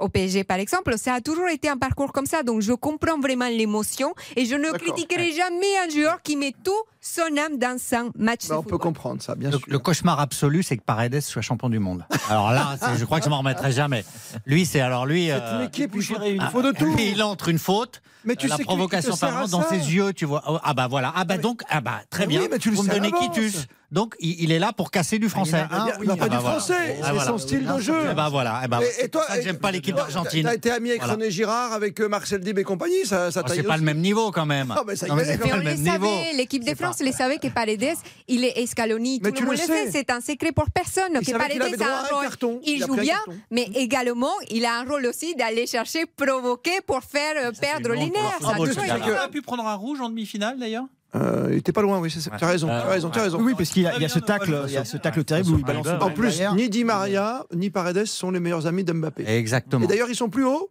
Au 0.00 0.08
PSG, 0.08 0.44
par 0.44 0.58
exemple, 0.58 0.96
ça 0.96 1.14
a 1.14 1.20
toujours 1.20 1.48
été 1.48 1.68
un 1.68 1.76
parcours 1.76 2.12
comme 2.12 2.26
ça. 2.26 2.42
Donc, 2.42 2.62
je 2.62 2.72
comprends 2.72 3.18
vraiment 3.20 3.48
l'émotion 3.48 4.14
et 4.34 4.46
je 4.46 4.54
ne 4.54 4.70
critiquerai 4.70 5.32
jamais 5.32 5.78
un 5.84 5.90
joueur 5.90 6.22
qui 6.22 6.36
met 6.36 6.54
tout 6.64 6.82
son 7.00 7.22
âme 7.38 7.58
dans 7.58 7.78
un 7.92 8.10
match 8.18 8.48
Bah, 8.48 8.54
de 8.56 8.60
on 8.60 8.62
peut 8.62 8.78
comprendre 8.78 9.22
ça, 9.22 9.34
bien 9.34 9.50
Le, 9.50 9.58
sûr. 9.58 9.66
le 9.68 9.78
cauchemar 9.78 10.20
absolu, 10.20 10.62
c'est 10.62 10.76
que 10.76 10.82
Paredes 10.82 11.20
soit 11.20 11.42
champion 11.42 11.68
du 11.70 11.78
monde. 11.78 12.04
Alors 12.28 12.52
là, 12.52 12.76
je 12.98 13.04
crois 13.04 13.18
que 13.20 13.24
je 13.24 13.30
m'en 13.30 13.38
remettrai 13.38 13.72
jamais. 13.72 14.04
Lui, 14.46 14.66
c'est 14.66 14.80
alors 14.80 15.06
lui. 15.06 15.26
C'est 15.26 15.32
euh, 15.32 15.60
une 15.60 15.66
équipe, 15.66 15.92
il 15.94 16.02
faut, 16.02 16.14
ah, 16.20 16.28
il 16.28 16.40
faut 16.52 16.62
de 16.62 16.72
tout. 16.72 16.94
lui, 16.94 17.10
il 17.12 17.22
entre 17.22 17.48
une 17.48 17.58
faute. 17.58 18.02
Mais 18.24 18.36
tu 18.36 18.46
euh, 18.46 18.50
la 18.50 18.56
sais 18.58 18.64
provocation 18.64 19.16
par 19.16 19.48
dans 19.48 19.66
ses 19.66 19.76
yeux, 19.94 20.12
tu 20.12 20.26
vois. 20.26 20.42
Oh, 20.46 20.58
Ah 20.62 20.74
bah 20.74 20.88
voilà. 20.88 21.10
Ah 21.16 21.24
bah 21.24 21.38
donc, 21.38 21.62
ah 21.70 21.80
bah 21.80 22.00
très 22.10 22.26
bien. 22.26 22.42
oui, 22.42 22.48
mais 22.50 22.58
tu 22.58 22.70
le 22.70 22.76
Vous 22.76 22.82
me 22.82 22.90
donnez. 22.90 23.10
Quitus. 23.12 23.66
Donc 23.92 24.14
il, 24.20 24.52
est 24.52 24.60
là 24.60 24.72
pour 24.72 24.92
casser 24.92 25.18
du 25.18 25.28
français. 25.28 25.64
il 25.68 25.76
y 25.76 25.80
en 25.80 25.80
a 25.80 25.82
un, 25.82 25.86
Il 26.00 26.02
n'y 26.04 26.10
a 26.10 26.12
oui, 26.12 26.18
pas 26.18 26.26
ah 26.26 26.28
du 26.28 26.36
bah 26.36 26.38
voilà. 26.42 26.58
français, 26.58 26.74
Ah, 27.02 27.06
c'est 27.06 27.10
voilà. 27.12 27.24
son 27.24 27.38
style 27.38 27.66
de 27.66 27.78
jeu. 27.80 27.94
Eh 28.12 28.14
bah 28.14 28.28
voilà. 28.30 28.60
Eh 28.64 28.68
bah, 28.68 28.78
Et- 29.02 29.08
toi, 29.08 29.24
j'aime 29.42 29.58
pas 29.58 29.72
l'équipe 29.72 29.96
d'Argentine. 29.96 30.44
T'as 30.44 30.54
été 30.54 30.70
ami 30.70 30.90
avec 30.90 31.00
Voilà. 31.00 31.14
René 31.14 31.30
Girard, 31.32 31.72
avec 31.72 31.98
euh, 32.00 32.08
Marcel 32.08 32.40
Dib 32.40 32.56
et 32.58 32.62
compagnie, 32.62 33.04
ça, 33.04 33.32
ça 33.32 33.42
Oh, 33.44 33.50
c'est 33.52 33.64
pas 33.64 33.76
le 33.76 33.82
même 33.82 33.98
niveau 33.98 34.30
quand 34.30 34.46
même. 34.46 34.72
Ah, 34.76 34.82
mais 34.86 34.94
ça 34.94 35.08
y 35.08 35.10
Non, 35.10 35.16
c'est 35.18 35.38
Mais 35.38 35.38
pas 35.38 35.54
on 35.54 35.58
le 35.58 35.64
même 35.64 35.78
niveau. 35.80 36.06
savait, 36.06 36.32
l'équipe 36.36 36.62
de 36.62 36.68
C'est 36.68 36.76
France 36.92 37.06
le 37.06 37.12
savait 37.12 37.38
que 37.38 37.48
Paredes, 37.48 37.96
il 38.28 38.44
est 38.44 38.66
Scaloni, 38.66 39.20
Mais 39.22 39.30
tout 39.30 39.36
tu 39.36 39.42
le 39.42 39.48
monde 39.48 39.56
le 39.58 39.62
le 39.62 39.66
sais. 39.66 39.84
sait, 39.86 39.90
c'est 39.92 40.10
un 40.10 40.20
secret 40.20 40.52
pour 40.52 40.70
personne. 40.70 41.12
Il 41.20 41.26
que 41.26 41.32
Paredes 41.32 41.62
avait 41.62 41.76
droit 41.76 41.86
a 41.88 41.90
à 41.90 42.00
un 42.00 42.04
un 42.04 42.08
rôle, 42.08 42.22
carton. 42.24 42.60
il 42.64 42.76
Il 42.76 42.82
a 42.82 42.86
joue 42.86 42.96
bien, 42.96 43.18
mais 43.50 43.68
également, 43.74 44.32
il 44.50 44.64
a 44.64 44.78
un 44.80 44.84
rôle 44.84 45.06
aussi 45.06 45.34
d'aller 45.34 45.66
chercher, 45.66 46.06
provoquer 46.06 46.80
pour 46.86 47.02
faire 47.02 47.34
euh, 47.36 47.52
perdre 47.60 47.92
les 47.92 48.10
nerfs. 48.10 48.38
Il 48.40 49.12
a 49.14 49.28
pu 49.28 49.42
prendre 49.42 49.66
un 49.66 49.74
rouge 49.74 50.00
en 50.00 50.08
demi-finale 50.08 50.58
d'ailleurs 50.58 50.84
Euh, 51.16 51.48
il 51.50 51.58
était 51.58 51.72
pas 51.72 51.82
loin, 51.82 51.98
oui, 51.98 52.08
tu 52.10 52.18
as 52.44 52.46
raison, 52.46 52.68
tu 52.68 52.72
as 52.72 52.84
raison, 52.84 53.10
as 53.12 53.22
raison. 53.22 53.38
Oui, 53.40 53.54
parce 53.56 53.70
qu'il 53.70 53.82
y 53.82 53.86
a, 53.86 53.90
Très 53.90 53.98
il 53.98 54.02
y 54.02 54.04
a 54.04 54.08
bien, 54.08 54.14
ce 54.14 54.20
tacle, 54.20 54.64
il 54.68 54.72
y 54.72 54.76
a 54.76 54.84
ce 54.84 54.96
tacle 54.96 55.24
terrible 55.24 55.50
où 55.50 55.58
il 55.58 55.64
balance 55.64 55.86
le 55.86 56.02
En 56.02 56.10
plus, 56.12 56.40
ni 56.54 56.68
Di 56.68 56.84
Maria, 56.84 57.44
ni 57.52 57.68
Paredes 57.70 58.06
sont 58.06 58.30
les 58.30 58.38
meilleurs 58.40 58.66
amis 58.68 58.84
d'Mbappé. 58.84 59.24
Exactement. 59.26 59.84
Et 59.84 59.88
d'ailleurs, 59.88 60.08
ils 60.08 60.14
sont 60.16 60.28
plus 60.30 60.44
hauts. 60.44 60.70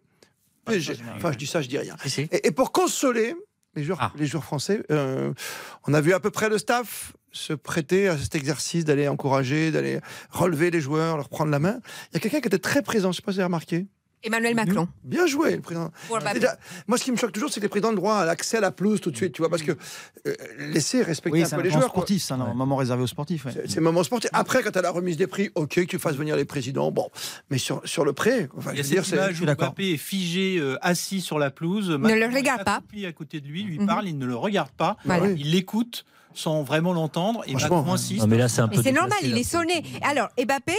Enfin, 1.18 1.32
je 1.34 1.38
dis 1.38 1.48
ça, 1.48 1.62
je 1.62 1.68
dis 1.68 1.78
rien. 1.78 1.96
Et 2.32 2.52
pour 2.52 2.72
consoler 2.72 3.36
les 3.76 3.84
joueurs, 3.84 4.00
Ah. 4.02 4.12
les 4.18 4.26
joueurs 4.26 4.44
français, 4.44 4.84
euh, 4.91 5.34
on 5.88 5.94
a 5.94 6.02
vu 6.02 6.14
à 6.14 6.20
peu 6.20 6.32
près 6.32 6.50
le 6.50 6.58
staff 6.58 7.14
se 7.32 7.54
prêter 7.54 8.08
à 8.08 8.18
cet 8.18 8.34
exercice 8.36 8.86
d'aller 8.86 9.08
encourager, 9.08 9.72
d'aller 9.72 10.00
relever 10.32 10.72
les 10.72 10.82
joueurs, 10.82 11.16
leur 11.18 11.30
prendre 11.30 11.52
la 11.52 11.60
main. 11.60 11.80
Il 12.12 12.16
y 12.16 12.18
a 12.18 12.20
quelqu'un 12.20 12.41
qui 12.41 12.48
était 12.48 12.58
très 12.58 12.82
présent, 12.82 13.12
je 13.12 13.18
ne 13.18 13.22
sais 13.22 13.22
pas 13.22 13.32
si 13.32 13.36
vous 13.36 13.41
avez 13.41 13.46
remarqué. 13.46 13.88
Emmanuel 14.24 14.56
Macron. 14.56 14.88
Bien 15.04 15.26
joué, 15.28 15.56
le 15.56 15.62
président. 15.62 15.91
Déjà, 16.34 16.58
moi, 16.88 16.98
ce 16.98 17.04
qui 17.04 17.12
me 17.12 17.18
choque 17.18 17.32
toujours, 17.32 17.50
c'est 17.50 17.60
que 17.60 17.66
les 17.66 17.70
présidents 17.70 17.90
ont 17.90 17.91
le 17.91 17.98
droit 17.98 18.16
à 18.18 18.26
l'accès 18.26 18.58
à 18.58 18.62
la 18.62 18.72
pelouse 18.72 19.00
tout 19.00 19.12
de 19.12 19.16
suite, 19.16 19.34
tu 19.34 19.41
vois, 19.41 19.50
parce 19.50 19.62
que 19.64 19.72
euh, 20.28 20.34
laisser 20.58 21.02
respecter 21.04 21.40
Oui, 21.40 21.44
un 21.46 21.50
peu 21.50 21.56
un 21.56 21.58
les 21.64 21.70
moment 21.70 21.80
joueurs. 21.82 21.90
sportif, 21.91 22.22
c'est 22.24 22.34
un 22.34 22.54
moment 22.54 22.76
réservé 22.76 23.04
aux 23.04 23.08
sportifs. 23.08 23.46
ouais. 23.46 23.52
C'est 23.66 23.76
le 23.78 23.82
moment 23.82 24.04
sportif. 24.04 24.30
Après, 24.34 24.62
quand 24.62 24.72
tu 24.72 24.78
as 24.80 24.82
la 24.82 24.91
remise 24.91 25.16
des 25.18 25.28
prix, 25.28 25.50
ok, 25.56 25.70
que 25.76 25.82
tu 25.82 26.00
fasses 26.00 26.16
venir 26.16 26.36
les 26.36 26.46
présidents, 26.46 26.91
bon. 26.91 27.10
Mais 27.50 27.58
sur, 27.58 27.82
sur 27.86 28.04
le 28.04 28.14
prêt, 28.14 28.50
enfin, 28.58 28.72
je 28.76 28.82
veux 28.82 28.88
dire, 28.90 29.06
c'est. 29.06 29.18
Mbappé 29.46 29.94
est 29.94 29.98
figé, 29.98 30.58
euh, 30.60 30.78
assis 30.82 31.22
sur 31.22 31.40
la 31.40 31.50
pelouse. 31.52 31.90
Ne 31.90 32.14
le 32.14 32.26
regarde 32.36 32.64
pas. 32.66 32.82
À 33.08 33.12
côté 33.14 33.40
de 33.41 33.48
lui, 33.48 33.64
lui 33.64 33.80
Mhm. 33.80 33.88
parle, 33.88 34.08
il 34.08 34.18
ne 34.18 34.26
le 34.26 34.36
regarde 34.36 34.72
pas. 34.72 34.98
Voilà. 35.06 35.28
Il 35.30 35.52
l'écoute. 35.52 36.06
sans 36.36 36.62
vraiment 36.64 36.94
l'entendre. 36.94 37.41
Et 37.48 37.54
Macron 37.54 37.91
insiste. 37.91 38.22
Non, 38.22 38.28
mais 38.28 38.38
là, 38.38 38.48
c'est 38.48 38.62
un 38.62 38.68
Mais 38.68 38.76
peu 38.78 38.84
c'est 38.84 38.91
normal, 38.91 39.18
il 39.24 39.36
est 39.38 39.44
sonné. 39.44 39.84
Alors, 40.04 40.30
Mbappé, 40.38 40.76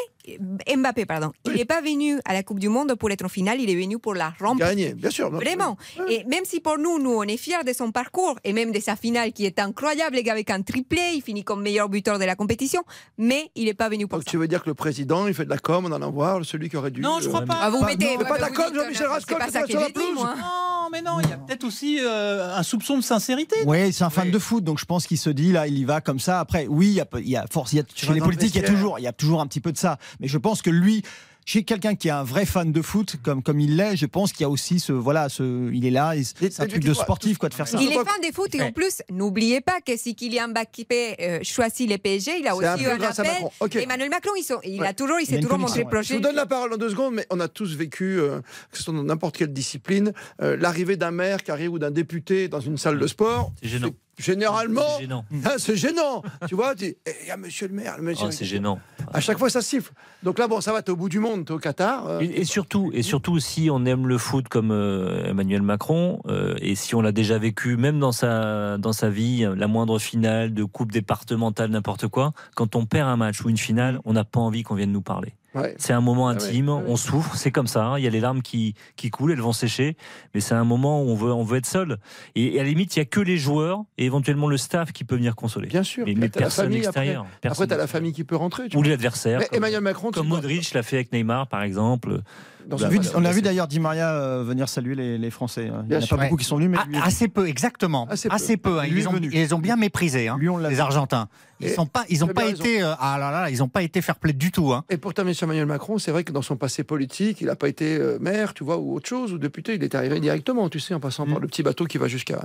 Mbappé 0.76 1.06
pardon, 1.06 1.32
il 1.46 1.54
n'est 1.54 1.64
pas 1.64 1.80
venu 1.80 2.18
à 2.24 2.32
la 2.32 2.42
Coupe 2.42 2.58
du 2.58 2.68
Monde 2.68 2.94
pour 2.94 3.10
être 3.10 3.24
en 3.24 3.28
finale, 3.28 3.60
il 3.60 3.70
est 3.70 3.74
venu 3.74 3.98
pour 3.98 4.14
la 4.14 4.28
remporter. 4.40 4.58
Gagner, 4.74 4.94
bien 4.94 5.10
sûr. 5.10 5.30
non. 5.30 5.38
Vraiment. 5.38 5.76
Et 6.08 6.24
même 6.24 6.44
si 6.44 6.60
pour 6.60 6.78
nous, 6.78 6.98
nous, 6.98 7.10
on 7.12 7.22
est 7.24 7.36
fiers 7.36 7.64
de 7.66 7.72
son 7.72 7.90
parcours 7.92 8.38
et 8.44 8.52
même 8.52 8.72
de 8.72 8.80
sa 8.80 8.96
finale 8.96 9.32
qui 9.32 9.46
est 9.46 9.58
incroyable, 9.58 10.18
avec 10.30 10.50
un 10.50 10.62
triplé, 10.62 11.00
il 11.14 11.22
finit 11.22 11.44
comme 11.44 11.62
meilleur 11.62 11.88
buteur 11.88 12.18
de 12.18 12.24
la 12.24 12.36
compétition, 12.36 12.82
mais 13.18 13.50
il 13.56 13.64
n'est 13.64 13.74
pas 13.74 13.88
venu 13.88 14.06
pour 14.06 14.18
Donc 14.18 14.24
ça. 14.26 14.30
tu 14.30 14.36
veux 14.36 14.48
dire 14.48 14.62
que 14.62 14.68
le 14.68 14.74
président, 14.74 15.26
il 15.26 15.34
fait 15.34 15.44
de 15.44 15.50
la 15.50 15.58
com, 15.58 15.86
on 15.86 15.92
en 15.92 16.02
a 16.02 16.06
voir, 16.10 16.44
celui 16.44 16.68
qui 16.68 16.76
aurait 16.76 16.90
dû. 16.90 17.00
Non, 17.00 17.18
je 17.20 17.28
crois 17.28 17.42
euh, 17.42 17.46
pas. 17.46 17.58
Ah, 17.60 17.70
vous 17.70 17.80
Bah, 17.80 17.86
mettez. 17.86 18.14
non, 18.16 18.18
mais 18.22 18.28
pas 18.28 18.38
d'accord, 18.38 18.66
dites 18.66 18.74
que 18.74 18.80
Jean-Michel 18.84 19.06
Rascol, 19.06 19.38
C'est 19.40 19.52
pas 19.52 19.60
ça 19.60 19.66
sur 19.66 19.80
la 19.80 19.86
dit, 19.86 19.92
pelouse. 19.92 20.14
moi. 20.14 20.34
Non, 20.36 20.88
mais 20.92 21.02
non, 21.02 21.20
il 21.22 21.28
y 21.28 21.32
a 21.32 21.36
peut-être 21.36 21.64
aussi 21.64 21.98
euh, 22.00 22.54
un 22.56 22.62
soupçon 22.62 22.96
de 22.98 23.02
sincérité. 23.02 23.56
Oui, 23.66 23.92
c'est 23.92 24.04
un 24.04 24.10
fan 24.10 24.30
de 24.30 24.38
foot, 24.38 24.64
donc 24.64 24.78
je 24.78 24.84
pense 24.84 25.06
qu'il 25.06 25.18
se 25.18 25.30
dit 25.30 25.52
là, 25.52 25.66
il 25.68 25.78
y 25.78 25.84
va 25.84 26.00
comme 26.00 26.18
ça. 26.18 26.40
Après, 26.40 26.66
oui, 26.68 26.86
il 26.88 26.92
y 26.94 27.00
a, 27.00 27.06
il 27.18 27.28
y 27.28 27.36
a 27.36 27.44
force, 27.50 27.72
il 27.72 27.76
y 27.76 27.80
a, 27.80 27.84
chez 27.94 28.06
vas 28.08 28.14
les 28.14 28.20
politiques, 28.20 28.54
il 28.54 28.56
y 28.56 28.58
a 28.58 28.62
vestiaire. 28.62 28.76
toujours, 28.80 28.98
il 28.98 29.02
y 29.02 29.06
a 29.06 29.12
toujours 29.12 29.40
un 29.40 29.46
petit 29.46 29.60
peu 29.60 29.70
de 29.72 29.78
ça. 29.78 29.98
Mais 30.20 30.28
je 30.28 30.38
pense 30.38 30.62
que 30.62 30.70
lui, 30.70 31.02
chez 31.46 31.64
quelqu'un 31.64 31.94
qui 31.94 32.08
est 32.08 32.12
un 32.12 32.22
vrai 32.22 32.46
fan 32.46 32.70
de 32.70 32.82
foot, 32.82 33.16
comme 33.22 33.42
comme 33.42 33.58
il 33.60 33.76
l'est, 33.76 33.96
je 33.96 34.06
pense 34.06 34.32
qu'il 34.32 34.42
y 34.42 34.44
a 34.44 34.50
aussi 34.50 34.78
ce, 34.78 34.92
voilà, 34.92 35.28
ce, 35.28 35.72
il 35.72 35.84
est 35.86 35.90
là, 35.90 36.12
c'est 36.40 36.60
un 36.60 36.66
truc 36.66 36.84
de 36.84 36.94
sportif 36.94 37.38
quoi 37.38 37.48
de 37.48 37.54
faire 37.54 37.66
ça. 37.66 37.78
Il 37.80 37.90
est 37.90 37.94
fan 37.94 38.20
des 38.22 38.32
foot 38.32 38.54
et 38.54 38.62
en 38.62 38.72
plus, 38.72 39.02
n'oubliez 39.10 39.60
pas 39.60 39.80
que 39.84 39.96
si 39.96 40.14
Kylian 40.14 40.48
Mbappé 40.48 41.16
euh, 41.20 41.38
choisit 41.42 41.88
les 41.88 41.98
PSG, 41.98 42.38
il 42.40 42.46
a 42.46 42.54
aussi 42.54 42.66
un 42.66 43.00
appel. 43.00 43.82
Emmanuel 43.82 44.10
Macron, 44.10 44.32
il, 44.38 44.44
sont- 44.44 44.60
il 44.64 44.82
a 44.84 44.92
toujours, 44.92 45.18
il 45.20 45.26
s'est 45.26 45.40
toujours 45.40 45.58
montré 45.58 45.80
ouais. 45.80 45.90
proche. 45.90 46.08
Je 46.08 46.14
vous 46.14 46.20
donne 46.20 46.36
la 46.36 46.46
parole 46.46 46.72
en 46.74 46.76
deux 46.76 46.90
secondes, 46.90 47.14
mais 47.14 47.26
on 47.30 47.40
a 47.40 47.48
tous 47.48 47.74
vécu, 47.74 48.20
euh, 48.20 48.40
que 48.70 48.76
ce 48.78 48.84
soit 48.84 48.94
dans 48.94 49.02
n'importe 49.02 49.36
quelle 49.36 49.52
discipline, 49.52 50.12
euh, 50.42 50.56
l'arrivée 50.56 50.96
d'un 50.96 51.10
maire 51.10 51.42
qui 51.42 51.50
arrive 51.50 51.72
ou 51.72 51.78
d'un 51.78 51.90
député 51.90 52.48
dans 52.48 52.60
une 52.60 52.76
salle 52.76 52.98
de 52.98 53.06
sport. 53.06 53.52
C'est 53.62 53.68
gênant. 53.68 53.90
Généralement, 54.20 54.82
C'est 54.96 55.00
gênant. 55.02 55.24
hein, 55.44 55.54
c'est 55.58 55.76
gênant. 55.76 56.22
tu 56.48 56.54
vois, 56.54 56.74
tu 56.74 56.84
Eh, 57.06 57.10
il 57.22 57.28
y 57.28 57.30
a 57.30 57.36
monsieur 57.36 57.68
le 57.68 57.74
maire. 57.74 57.96
Le 57.96 58.02
monsieur, 58.02 58.26
Ah, 58.28 58.32
c'est 58.32 58.44
gênant. 58.44 58.78
À 59.12 59.20
chaque 59.20 59.38
fois, 59.38 59.50
ça 59.50 59.62
siffle. 59.62 59.92
Donc 60.22 60.38
là, 60.38 60.46
bon, 60.46 60.60
ça 60.60 60.72
va, 60.72 60.82
t'es 60.82 60.90
au 60.92 60.96
bout 60.96 61.08
du 61.08 61.18
monde, 61.18 61.44
t'es 61.46 61.52
au 61.52 61.58
Qatar. 61.58 62.06
euh, 62.06 62.20
Et, 62.20 62.40
et 62.40 62.44
surtout, 62.44 62.90
et 62.92 63.02
surtout, 63.02 63.38
si 63.40 63.68
on 63.70 63.84
aime 63.86 64.06
le 64.06 64.18
foot 64.18 64.48
comme 64.48 64.70
euh, 64.70 65.24
Emmanuel 65.24 65.62
Macron, 65.62 66.20
euh, 66.28 66.54
et 66.60 66.74
si 66.74 66.94
on 66.94 67.00
l'a 67.00 67.12
déjà 67.12 67.38
vécu, 67.38 67.76
même 67.76 67.98
dans 67.98 68.12
sa 68.12 68.78
dans 68.78 68.92
sa 68.92 69.08
vie, 69.10 69.46
la 69.56 69.66
moindre 69.66 69.98
finale 69.98 70.52
de 70.54 70.64
coupe 70.64 70.92
départementale, 70.92 71.70
n'importe 71.70 72.06
quoi, 72.08 72.32
quand 72.54 72.76
on 72.76 72.86
perd 72.86 73.08
un 73.08 73.16
match 73.16 73.40
ou 73.44 73.48
une 73.48 73.56
finale, 73.58 74.00
on 74.04 74.12
n'a 74.12 74.24
pas 74.24 74.40
envie 74.40 74.62
qu'on 74.62 74.74
vienne 74.74 74.92
nous 74.92 75.02
parler. 75.02 75.32
Ouais. 75.54 75.74
C'est 75.78 75.92
un 75.92 76.00
moment 76.00 76.28
Ah 76.28 76.32
intime, 76.32 76.68
ouais. 76.68 76.82
on 76.86 76.96
souffre, 76.96 77.34
c'est 77.36 77.50
comme 77.50 77.66
ça. 77.66 77.84
hein. 77.84 77.98
Il 77.98 78.04
y 78.04 78.06
a 78.06 78.10
les 78.10 78.20
larmes 78.20 78.42
qui, 78.42 78.74
qui 78.96 79.10
coulent, 79.10 79.32
elles 79.32 79.40
vont 79.40 79.52
sécher, 79.52 79.96
mais 80.34 80.40
c'est 80.40 80.54
un 80.54 80.64
moment 80.64 81.02
où 81.02 81.08
on 81.08 81.14
veut, 81.14 81.32
on 81.32 81.44
veut 81.44 81.58
être 81.58 81.66
seul. 81.66 81.98
Et, 82.34 82.56
et 82.56 82.60
à 82.60 82.62
la 82.62 82.68
limite, 82.68 82.94
il 82.96 82.98
y 82.98 83.02
a 83.02 83.04
que 83.04 83.20
les 83.20 83.36
joueurs 83.36 83.82
et 83.98 84.04
éventuellement 84.06 84.48
le 84.48 84.56
staff 84.56 84.92
qui 84.92 85.04
peut 85.04 85.16
venir 85.16 85.34
consoler. 85.36 85.68
Bien 85.68 85.82
sûr. 85.82 86.04
Mais, 86.06 86.14
mais 86.16 86.28
personne 86.28 86.66
famille 86.66 86.78
après. 86.86 86.88
extérieur. 87.00 87.22
Après, 87.22 87.38
personne 87.40 87.66
t'as 87.68 87.76
la 87.76 87.86
famille 87.86 88.12
qui 88.12 88.24
peut 88.24 88.36
rentrer. 88.36 88.68
tu 88.68 88.76
Ou 88.76 88.82
l'adversaire. 88.82 89.40
Emmanuel 89.52 89.80
Macron, 89.80 90.10
Comme 90.10 90.24
tu 90.24 90.28
Modric 90.28 90.72
l'a 90.74 90.82
fait 90.82 90.96
avec 90.96 91.12
Neymar, 91.12 91.46
par 91.48 91.62
exemple. 91.62 92.20
dans 92.66 92.76
On 92.78 92.82
a 92.82 92.88
vu, 92.88 92.96
phase- 92.98 93.12
on 93.16 93.24
a 93.24 93.32
vu 93.32 93.42
d'ailleurs 93.42 93.66
Di 93.68 93.80
Maria 93.80 94.10
euh, 94.14 94.44
venir 94.44 94.68
saluer 94.68 94.94
les, 94.94 95.18
les 95.18 95.30
Français. 95.30 95.68
hein. 95.68 95.78
Il 95.80 95.82
n'y 95.82 95.88
Bien 95.88 95.98
en 95.98 96.02
a 96.02 96.06
sûr. 96.06 96.16
pas 96.16 96.24
beaucoup 96.24 96.36
qui 96.36 96.44
sont 96.44 96.56
venus, 96.56 96.70
mais 96.70 96.78
Ah, 96.80 96.86
lui, 96.88 96.96
assez 96.98 97.28
peu, 97.28 97.48
exactement. 97.48 98.06
Assez 98.08 98.28
Assez 98.30 98.56
peu. 98.56 98.78
hein. 98.80 98.84
Ils, 98.86 98.94
les 98.94 99.06
ont, 99.06 99.12
venu. 99.12 99.28
ils 99.32 99.38
les 99.38 99.52
ont 99.52 99.58
bien 99.58 99.76
méprisés, 99.76 100.28
hein, 100.28 100.36
lui, 100.38 100.48
on 100.48 100.56
l'a 100.58 100.68
les. 100.70 100.80
Argentins. 100.80 101.28
Ils 101.60 101.68
Et 101.68 101.74
sont 101.74 101.86
pas, 101.86 102.04
ils 102.08 102.24
ont 102.24 102.28
as 102.28 102.34
pas 102.34 102.42
bien 102.46 102.54
été, 102.54 102.82
euh, 102.82 102.94
ah 102.98 103.18
là 103.18 103.30
là, 103.30 103.50
ils 103.50 103.62
ont 103.62 103.68
pas 103.68 103.82
été 103.82 104.00
fair 104.02 104.16
play 104.16 104.32
du 104.32 104.50
tout. 104.50 104.72
Hein. 104.72 104.84
Et 104.88 104.96
pourtant, 104.96 105.22
M. 105.26 105.32
Emmanuel 105.42 105.66
Macron, 105.66 105.98
c'est 105.98 106.10
vrai 106.10 106.24
que 106.24 106.32
dans 106.32 106.42
son 106.42 106.56
passé 106.56 106.84
politique, 106.84 107.40
il 107.40 107.48
n'a 107.48 107.56
pas 107.56 107.68
été 107.68 107.96
euh, 107.98 108.18
maire, 108.20 108.54
tu 108.54 108.64
vois, 108.64 108.78
ou 108.78 108.94
autre 108.94 109.08
chose, 109.08 109.32
ou 109.32 109.38
député. 109.38 109.74
Il 109.74 109.84
est 109.84 109.94
arrivé 109.94 110.20
directement, 110.20 110.68
tu 110.68 110.80
sais, 110.80 110.94
en 110.94 111.00
passant 111.00 111.26
Mm. 111.26 111.30
par 111.32 111.40
le 111.40 111.46
petit 111.48 111.62
bateau 111.62 111.84
qui 111.84 111.98
va 111.98 112.08
jusqu'à 112.08 112.40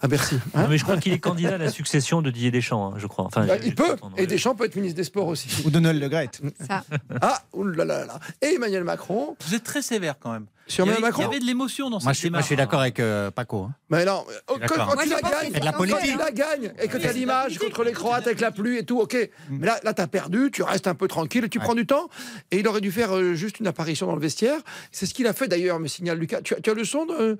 à 0.00 0.08
Bercy. 0.08 0.36
hein. 0.54 0.62
Non, 0.62 0.68
mais 0.68 0.78
je 0.78 0.82
crois 0.84 0.96
qu'il 0.96 1.12
est 1.12 1.18
candidat 1.18 1.54
à 1.54 1.58
la 1.58 1.70
succession 1.70 2.20
de 2.22 2.30
Didier 2.30 2.50
Deschamps, 2.50 2.92
hein, 2.92 2.98
je 2.98 3.06
crois. 3.06 3.24
Enfin, 3.24 3.46
Bah, 3.46 3.54
il 3.64 3.74
peut. 3.74 3.96
Et 4.16 4.26
Deschamps 4.26 4.54
peut 4.54 4.64
être 4.64 4.76
ministre 4.76 4.96
des 4.96 5.04
Sports 5.04 5.28
aussi. 5.28 5.48
ou 5.64 5.70
Donald 5.70 6.00
Le 6.00 6.08
Gret. 6.08 6.30
Ça. 6.66 6.84
Ah, 7.20 7.42
oulala. 7.52 8.06
là. 8.06 8.18
Et 8.42 8.54
Emmanuel 8.54 8.84
Macron, 8.84 9.36
Vous 9.46 9.54
êtes 9.54 9.64
très 9.64 9.82
sévère 9.82 10.14
quand 10.18 10.32
même. 10.32 10.46
Sur 10.68 10.84
il, 10.84 10.88
y 10.88 10.90
Emmanuel 10.90 10.92
avait, 10.92 10.96
il 10.96 10.98
y 10.98 11.02
Macron. 11.20 11.30
avait 11.32 11.40
de 11.40 11.44
l'émotion 11.46 11.84
dans 11.90 11.98
Moi, 11.98 12.00
cette 12.00 12.14
je 12.14 12.18
suis, 12.20 12.30
moi, 12.30 12.40
je 12.40 12.46
suis 12.46 12.56
d'accord 12.56 12.80
avec 12.80 13.00
euh, 13.00 13.30
Paco. 13.30 13.64
hein. 13.64 13.74
Mais 13.90 14.04
non, 14.04 14.24
euh, 14.28 14.54
quand, 14.66 14.74
quand 14.76 14.84
Moi, 14.94 14.96
tu 15.02 15.08
je 15.08 15.14
la 15.14 15.20
gagnes, 15.20 15.52
de 15.52 15.64
la 15.64 15.72
quand 15.72 15.78
politique. 15.78 16.00
tu 16.12 16.18
la 16.18 16.30
gagnes 16.30 16.72
et 16.82 16.88
que 16.88 16.98
tu 16.98 17.06
as 17.06 17.12
l'image 17.12 17.58
contre 17.58 17.84
les 17.84 17.92
Croates 17.92 18.26
avec 18.26 18.40
la 18.40 18.50
pluie 18.52 18.78
et 18.78 18.84
tout, 18.84 19.00
ok. 19.00 19.16
Mais 19.50 19.66
là, 19.66 19.78
là 19.82 19.94
tu 19.94 20.02
as 20.02 20.06
perdu, 20.06 20.50
tu 20.52 20.62
restes 20.62 20.86
un 20.86 20.94
peu 20.94 21.08
tranquille 21.08 21.44
et 21.44 21.48
tu 21.48 21.58
prends 21.58 21.74
du 21.74 21.86
temps. 21.86 22.08
Et 22.50 22.58
il 22.60 22.68
aurait 22.68 22.80
dû 22.80 22.92
faire 22.92 23.16
euh, 23.16 23.34
juste 23.34 23.58
une 23.60 23.66
apparition 23.66 24.06
dans 24.06 24.14
le 24.14 24.20
vestiaire. 24.20 24.58
C'est 24.92 25.06
ce 25.06 25.14
qu'il 25.14 25.26
a 25.26 25.32
fait 25.32 25.48
d'ailleurs, 25.48 25.80
me 25.80 25.88
signale 25.88 26.18
Lucas. 26.18 26.42
Tu, 26.42 26.54
as- 26.54 26.60
tu 26.60 26.70
as 26.70 26.74
le 26.74 26.84
son 26.84 27.06
de. 27.06 27.38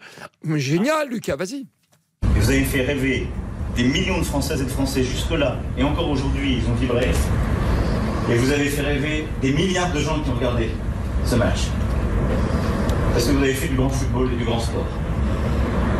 Génial, 0.56 1.08
Lucas, 1.08 1.36
vas-y. 1.36 1.66
Et 2.36 2.40
vous 2.40 2.50
avez 2.50 2.64
fait 2.64 2.82
rêver 2.82 3.26
des 3.76 3.84
millions 3.84 4.18
de 4.18 4.24
Françaises 4.24 4.60
et 4.60 4.64
de 4.64 4.70
Français 4.70 5.04
jusque-là, 5.04 5.56
et 5.76 5.84
encore 5.84 6.08
aujourd'hui, 6.10 6.58
ils 6.62 6.68
ont 6.70 6.74
vibré. 6.74 7.10
Et 8.30 8.34
vous 8.36 8.50
avez 8.50 8.68
fait 8.68 8.82
rêver 8.82 9.26
des 9.40 9.52
milliards 9.52 9.92
de 9.92 10.00
gens 10.00 10.20
qui 10.20 10.28
ont 10.30 10.34
regardé 10.34 10.70
ce 11.24 11.36
match. 11.36 11.60
Parce 13.18 13.30
que 13.30 13.34
vous 13.34 13.42
avez 13.42 13.54
fait 13.54 13.66
du 13.66 13.74
grand 13.74 13.88
football 13.88 14.28
et 14.32 14.36
du 14.36 14.44
grand 14.44 14.60
sport. 14.60 14.86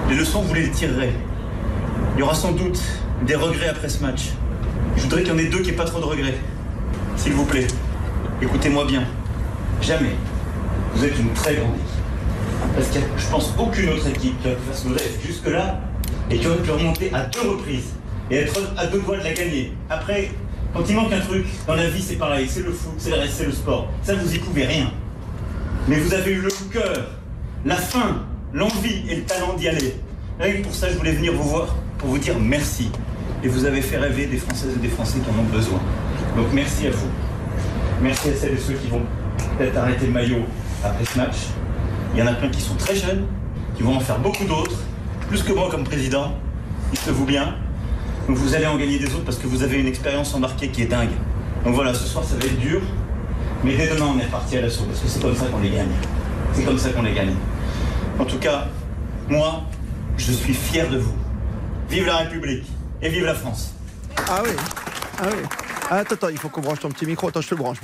Les 0.08 0.14
leçons, 0.14 0.40
vous 0.42 0.54
les 0.54 0.70
tirerez. 0.70 1.10
Il 2.14 2.20
y 2.20 2.22
aura 2.22 2.32
sans 2.32 2.52
doute 2.52 2.80
des 3.26 3.34
regrets 3.34 3.66
après 3.66 3.88
ce 3.88 4.00
match. 4.04 4.28
Je 4.96 5.02
voudrais 5.02 5.24
qu'il 5.24 5.32
y 5.32 5.34
en 5.34 5.38
ait 5.38 5.46
deux 5.46 5.58
qui 5.58 5.72
n'aient 5.72 5.76
pas 5.76 5.84
trop 5.84 5.98
de 5.98 6.04
regrets. 6.04 6.38
S'il 7.16 7.32
vous 7.32 7.44
plaît, 7.44 7.66
écoutez-moi 8.40 8.84
bien. 8.84 9.02
Jamais 9.82 10.14
vous 10.94 11.04
êtes 11.04 11.18
une 11.18 11.32
très 11.32 11.56
grande 11.56 11.74
équipe. 11.74 12.76
Parce 12.76 12.86
a, 12.96 13.00
je 13.16 13.26
pense, 13.26 13.52
aucune 13.58 13.88
autre 13.88 14.06
équipe 14.06 14.40
qui 14.40 14.46
a 14.46 14.52
faire 14.52 14.58
ce 14.72 14.86
que 14.86 14.96
fait 14.96 15.26
jusque-là 15.26 15.80
et 16.30 16.38
qui 16.38 16.46
aurait 16.46 16.62
pu 16.62 16.70
remonter 16.70 17.12
à 17.12 17.22
deux 17.22 17.50
reprises 17.50 17.94
et 18.30 18.36
être 18.36 18.60
à 18.76 18.86
deux 18.86 19.00
doigts 19.00 19.18
de 19.18 19.24
la 19.24 19.32
gagner. 19.32 19.72
Après, 19.90 20.30
quand 20.72 20.84
il 20.88 20.94
manque 20.94 21.12
un 21.12 21.20
truc, 21.20 21.46
dans 21.66 21.74
la 21.74 21.90
vie, 21.90 22.00
c'est 22.00 22.14
pareil, 22.14 22.46
c'est 22.48 22.62
le 22.62 22.70
foot, 22.70 22.94
c'est 22.96 23.10
le 23.10 23.16
reste, 23.16 23.34
c'est 23.38 23.46
le 23.46 23.50
sport. 23.50 23.88
Ça, 24.04 24.14
vous 24.14 24.32
y 24.32 24.38
pouvez 24.38 24.66
rien. 24.66 24.92
Mais 25.88 25.96
vous 25.96 26.12
avez 26.12 26.32
eu 26.32 26.40
le 26.42 26.50
cœur, 26.70 27.06
la 27.64 27.76
faim, 27.76 28.22
l'envie 28.52 29.08
et 29.08 29.16
le 29.16 29.22
talent 29.22 29.54
d'y 29.54 29.68
aller. 29.68 29.94
Que 30.38 30.62
pour 30.62 30.74
ça, 30.74 30.90
je 30.90 30.98
voulais 30.98 31.12
venir 31.12 31.32
vous 31.32 31.48
voir 31.48 31.74
pour 31.96 32.10
vous 32.10 32.18
dire 32.18 32.38
merci. 32.38 32.90
Et 33.42 33.48
vous 33.48 33.64
avez 33.64 33.80
fait 33.80 33.96
rêver 33.96 34.26
des 34.26 34.36
Françaises 34.36 34.74
et 34.76 34.80
des 34.80 34.88
Français 34.88 35.18
qui 35.20 35.30
en 35.30 35.40
ont 35.40 35.46
besoin. 35.46 35.80
Donc 36.36 36.46
merci 36.52 36.88
à 36.88 36.90
vous. 36.90 37.08
Merci 38.02 38.28
à 38.28 38.34
celles 38.34 38.54
et 38.54 38.58
ceux 38.58 38.74
qui 38.74 38.88
vont 38.88 39.00
peut-être 39.56 39.76
arrêter 39.78 40.06
le 40.06 40.12
maillot 40.12 40.44
après 40.84 41.04
ce 41.04 41.16
match. 41.16 41.36
Il 42.12 42.20
y 42.20 42.22
en 42.22 42.26
a 42.26 42.34
plein 42.34 42.48
qui 42.48 42.60
sont 42.60 42.74
très 42.74 42.94
jeunes, 42.94 43.26
qui 43.76 43.82
vont 43.82 43.96
en 43.96 44.00
faire 44.00 44.18
beaucoup 44.18 44.44
d'autres, 44.44 44.76
plus 45.28 45.42
que 45.42 45.52
moi 45.52 45.68
comme 45.70 45.84
président, 45.84 46.34
dites-vous 46.92 47.24
bien. 47.24 47.54
Donc 48.28 48.36
vous 48.36 48.54
allez 48.54 48.66
en 48.66 48.76
gagner 48.76 48.98
des 48.98 49.06
autres 49.06 49.24
parce 49.24 49.38
que 49.38 49.46
vous 49.46 49.62
avez 49.62 49.78
une 49.78 49.86
expérience 49.86 50.34
embarquée 50.34 50.68
qui 50.68 50.82
est 50.82 50.86
dingue. 50.86 51.10
Donc 51.64 51.74
voilà, 51.74 51.94
ce 51.94 52.06
soir 52.06 52.24
ça 52.24 52.36
va 52.36 52.44
être 52.44 52.58
dur, 52.58 52.82
mais 53.64 53.76
dès 53.76 53.88
demain 53.88 54.06
on 54.14 54.18
est 54.18 54.24
reparti 54.24 54.56
à 54.56 54.62
l'assaut 54.62 54.84
parce 54.84 55.00
que 55.00 55.08
c'est 55.08 55.20
comme 55.20 55.36
ça 55.36 55.46
qu'on 55.46 55.60
les 55.60 55.70
gagne. 55.70 55.90
C'est 56.52 56.64
comme 56.64 56.78
ça 56.78 56.90
qu'on 56.90 57.02
les 57.02 57.14
gagne. 57.14 57.34
En 58.18 58.24
tout 58.24 58.38
cas, 58.38 58.66
moi, 59.28 59.62
je 60.16 60.32
suis 60.32 60.54
fier 60.54 60.88
de 60.88 60.98
vous. 60.98 61.14
Vive 61.88 62.06
la 62.06 62.18
République 62.18 62.66
et 63.00 63.08
vive 63.08 63.24
la 63.24 63.34
France. 63.34 63.74
Ah 64.28 64.42
oui. 64.44 64.50
Ah 65.20 65.26
oui. 65.30 65.42
Ah, 65.90 65.96
attends, 65.96 66.14
attends, 66.16 66.28
il 66.28 66.38
faut 66.38 66.48
qu'on 66.48 66.60
branche 66.60 66.80
ton 66.80 66.90
petit 66.90 67.06
micro. 67.06 67.28
Attends, 67.28 67.40
je 67.40 67.48
te 67.48 67.54
le 67.54 67.60
branche. 67.60 67.78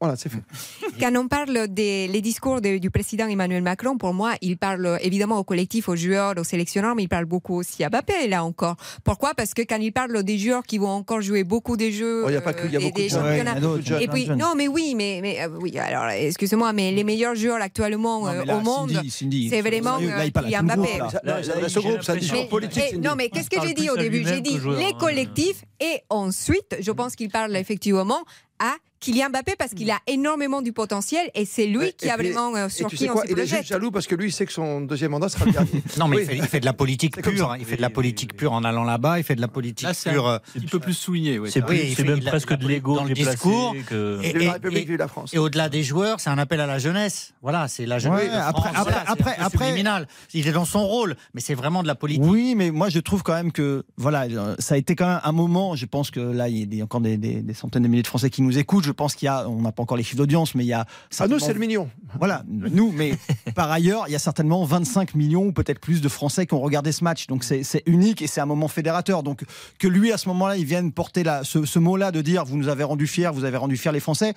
Voilà, 0.00 0.16
c'est 0.16 0.28
fait. 0.28 0.38
Quand 1.00 1.14
on 1.16 1.26
parle 1.28 1.66
des 1.68 2.06
les 2.08 2.20
discours 2.20 2.60
de- 2.60 2.78
du 2.78 2.90
président 2.90 3.26
Emmanuel 3.26 3.62
Macron, 3.62 3.98
pour 3.98 4.14
moi, 4.14 4.34
il 4.42 4.56
parle 4.56 4.98
évidemment 5.02 5.38
au 5.38 5.44
collectif, 5.44 5.88
aux 5.88 5.96
joueurs, 5.96 6.34
aux 6.38 6.44
sélectionneurs, 6.44 6.94
mais 6.94 7.02
il 7.04 7.08
parle 7.08 7.24
beaucoup 7.24 7.56
aussi 7.56 7.82
à 7.82 7.88
Mbappé, 7.90 8.28
là 8.28 8.44
encore. 8.44 8.76
Pourquoi? 9.02 9.34
Parce 9.34 9.54
que 9.54 9.62
quand 9.62 9.78
il 9.80 9.92
parle 9.92 10.22
des 10.22 10.38
joueurs 10.38 10.62
qui 10.64 10.78
vont 10.78 10.88
encore 10.90 11.20
jouer 11.20 11.42
beaucoup 11.44 11.76
des 11.76 11.90
jeux 11.92 12.22
Oh, 12.24 12.28
il 12.28 12.34
y 12.34 12.36
a 12.36 12.40
pas 12.40 12.52
que- 12.54 12.66
il 12.66 12.72
y 12.72 12.76
a 12.76 12.80
et 12.80 12.84
beaucoup 12.84 12.98
des 13.00 13.08
de 13.08 13.12
championnats. 13.12 13.58
Ouais, 13.58 13.82
jeunes, 13.82 14.02
et 14.02 14.08
puis, 14.08 14.28
non, 14.28 14.54
mais 14.56 14.68
oui, 14.68 14.94
mais, 14.96 15.18
mais 15.22 15.40
euh, 15.42 15.48
oui, 15.60 15.76
alors, 15.78 16.08
excusez-moi, 16.10 16.72
mais 16.72 16.92
les 16.92 17.04
meilleurs 17.04 17.34
joueurs 17.34 17.60
actuellement 17.60 18.20
Non, 18.20 18.28
euh, 18.28 18.44
là, 18.44 18.56
au 18.56 18.60
monde, 18.60 18.92
c'est 19.08 19.60
vraiment 19.62 19.98
sérieux, 19.98 20.10
là, 20.10 20.24
il 20.24 20.28
euh, 20.28 20.30
parle 20.30 20.46
à 20.46 20.48
Kylian 20.50 20.62
Mbappé. 20.62 20.98
groupe, 20.98 21.12
là. 21.24 21.40
Non, 21.40 21.80
groupe, 21.82 22.02
ça 22.02 22.16
dit 22.16 22.30
Mais- 22.32 22.46
politique. 22.48 22.94
non, 23.02 23.16
qu'est-ce 23.16 23.50
que 23.50 23.60
j'ai 23.66 23.74
dit 23.74 23.90
au 23.90 23.96
début? 23.96 24.24
J'ai 24.24 24.40
dit 24.40 24.58
les 24.78 24.84
hein. 24.86 24.90
collectifs 24.98 25.64
et 25.80 26.00
ensuite, 26.08 26.76
je 26.80 26.90
pense 26.92 27.16
qu'il 27.16 27.30
parle 27.30 27.56
effectivement 27.56 28.22
à 28.60 28.74
Kylian 29.00 29.30
Mbappé 29.30 29.54
parce 29.56 29.72
qu'il 29.74 29.90
a 29.90 29.98
énormément 30.06 30.60
du 30.62 30.72
potentiel 30.72 31.30
et 31.34 31.44
c'est 31.44 31.66
lui 31.66 31.92
qui 31.96 32.06
et 32.06 32.10
a 32.10 32.16
puis- 32.16 32.30
vraiment 32.30 32.54
euh, 32.56 32.68
sur 32.68 32.88
tu 32.88 32.96
qui 32.96 33.04
sais 33.04 33.10
on 33.10 33.14
quoi 33.14 33.24
se 33.26 33.30
Il 33.32 33.38
est 33.38 33.46
juste 33.46 33.64
jaloux 33.66 33.90
parce 33.90 34.06
que 34.06 34.14
lui, 34.14 34.26
il 34.28 34.32
sait 34.32 34.44
que 34.46 34.52
son 34.52 34.80
deuxième 34.80 35.12
mandat 35.12 35.28
sera 35.28 35.44
le 35.44 35.52
dernier. 35.52 35.70
Non, 35.98 36.08
mais 36.08 36.16
Oui. 36.16 36.22
il, 36.22 36.28
fait, 36.28 36.36
il 36.36 36.42
fait 36.46 36.60
de 36.60 36.64
la 36.64 36.72
politique 36.72 37.20
pure. 37.22 37.52
hein. 37.52 37.56
Il 37.58 37.64
fait 37.64 37.76
de 37.76 37.82
la 37.82 37.90
politique 37.90 38.36
pure 38.36 38.52
en 38.52 38.64
allant 38.64 38.84
là-bas. 38.84 39.18
Il 39.18 39.24
fait 39.24 39.36
de 39.36 39.40
la 39.40 39.48
politique 39.48 39.86
Là, 39.86 39.94
pure. 39.94 40.28
un 40.28 40.34
euh, 40.34 40.38
petit 40.54 40.66
peu 40.66 40.78
plus 40.80 40.94
souligné. 40.94 41.38
ouais, 41.38 41.50
C'est 41.50 41.60
même 42.04 42.20
presque 42.24 42.52
de 42.54 42.66
l'ego 42.66 42.96
dans 42.96 43.04
le 43.04 43.14
discours. 43.14 43.74
que- 43.86 44.20
Et- 44.22 44.96
la 44.96 45.08
France. 45.08 45.34
Au-delà 45.36 45.68
des 45.68 45.82
joueurs, 45.82 46.18
c'est 46.20 46.30
un 46.30 46.38
appel 46.38 46.60
à 46.60 46.66
la 46.66 46.78
jeunesse. 46.78 47.32
Voilà, 47.42 47.68
c'est 47.68 47.86
la 47.86 47.98
jeunesse. 47.98 48.24
Ouais, 48.24 48.28
après- 48.30 48.62
France. 48.62 48.74
après- 48.76 48.82
Voilà, 48.82 49.10
après- 49.10 49.36
après-. 49.38 50.08
Il 50.34 50.46
est 50.48 50.52
dans 50.52 50.64
son 50.64 50.84
rôle, 50.86 51.16
mais 51.34 51.40
c'est 51.40 51.54
vraiment 51.54 51.82
de 51.82 51.86
la 51.88 51.94
politique. 51.94 52.24
Oui, 52.26 52.54
mais 52.56 52.70
moi 52.70 52.88
je 52.88 52.98
trouve 52.98 53.22
quand 53.22 53.34
même 53.34 53.52
que 53.52 53.84
voilà, 53.96 54.22
euh, 54.24 54.56
ça 54.58 54.74
a 54.74 54.78
été 54.78 54.96
quand 54.96 55.06
même 55.06 55.20
un 55.22 55.32
moment. 55.32 55.76
Je 55.76 55.86
pense 55.86 56.10
que 56.10 56.20
là, 56.20 56.48
il 56.48 56.74
y 56.74 56.80
a 56.80 56.84
encore 56.84 57.00
des 57.00 57.42
centaines 57.54 57.82
de 57.84 57.88
milliers 57.88 58.02
de 58.02 58.06
Français 58.08 58.30
qui 58.30 58.42
nous 58.42 58.58
écoutent. 58.58 58.87
Je 58.88 58.92
pense 58.92 59.14
qu'il 59.14 59.26
y 59.26 59.28
a, 59.28 59.46
on 59.48 59.60
n'a 59.60 59.70
pas 59.70 59.82
encore 59.82 59.98
les 59.98 60.02
chiffres 60.02 60.16
d'audience, 60.16 60.54
mais 60.54 60.64
il 60.64 60.68
y 60.68 60.72
a. 60.72 60.80
Ah, 60.80 60.86
nous, 60.88 61.14
certainement- 61.38 61.46
c'est 61.46 61.52
le 61.52 61.58
million. 61.60 61.90
Voilà, 62.18 62.42
nous, 62.48 62.90
mais 62.90 63.12
par 63.54 63.70
ailleurs, 63.70 64.04
il 64.08 64.12
y 64.12 64.16
a 64.16 64.18
certainement 64.18 64.64
25 64.64 65.14
millions 65.14 65.44
ou 65.48 65.52
peut-être 65.52 65.78
plus 65.78 66.00
de 66.00 66.08
Français 66.08 66.46
qui 66.46 66.54
ont 66.54 66.60
regardé 66.60 66.90
ce 66.92 67.04
match. 67.04 67.26
Donc 67.26 67.44
c'est 67.44 67.62
c'est 67.64 67.82
unique 67.84 68.22
et 68.22 68.26
c'est 68.26 68.40
un 68.40 68.46
moment 68.46 68.66
fédérateur. 68.68 69.22
Donc 69.22 69.44
que 69.78 69.86
lui, 69.88 70.10
à 70.10 70.16
ce 70.16 70.28
moment-là, 70.30 70.56
il 70.56 70.64
vienne 70.64 70.90
porter 70.90 71.22
la, 71.22 71.44
ce, 71.44 71.66
ce 71.66 71.78
mot-là 71.78 72.10
de 72.12 72.22
dire 72.22 72.44
vous 72.46 72.56
nous 72.56 72.68
avez 72.68 72.84
rendu 72.84 73.06
fiers, 73.06 73.30
vous 73.32 73.44
avez 73.44 73.58
rendu 73.58 73.76
fiers 73.76 73.92
les 73.92 74.00
Français. 74.00 74.32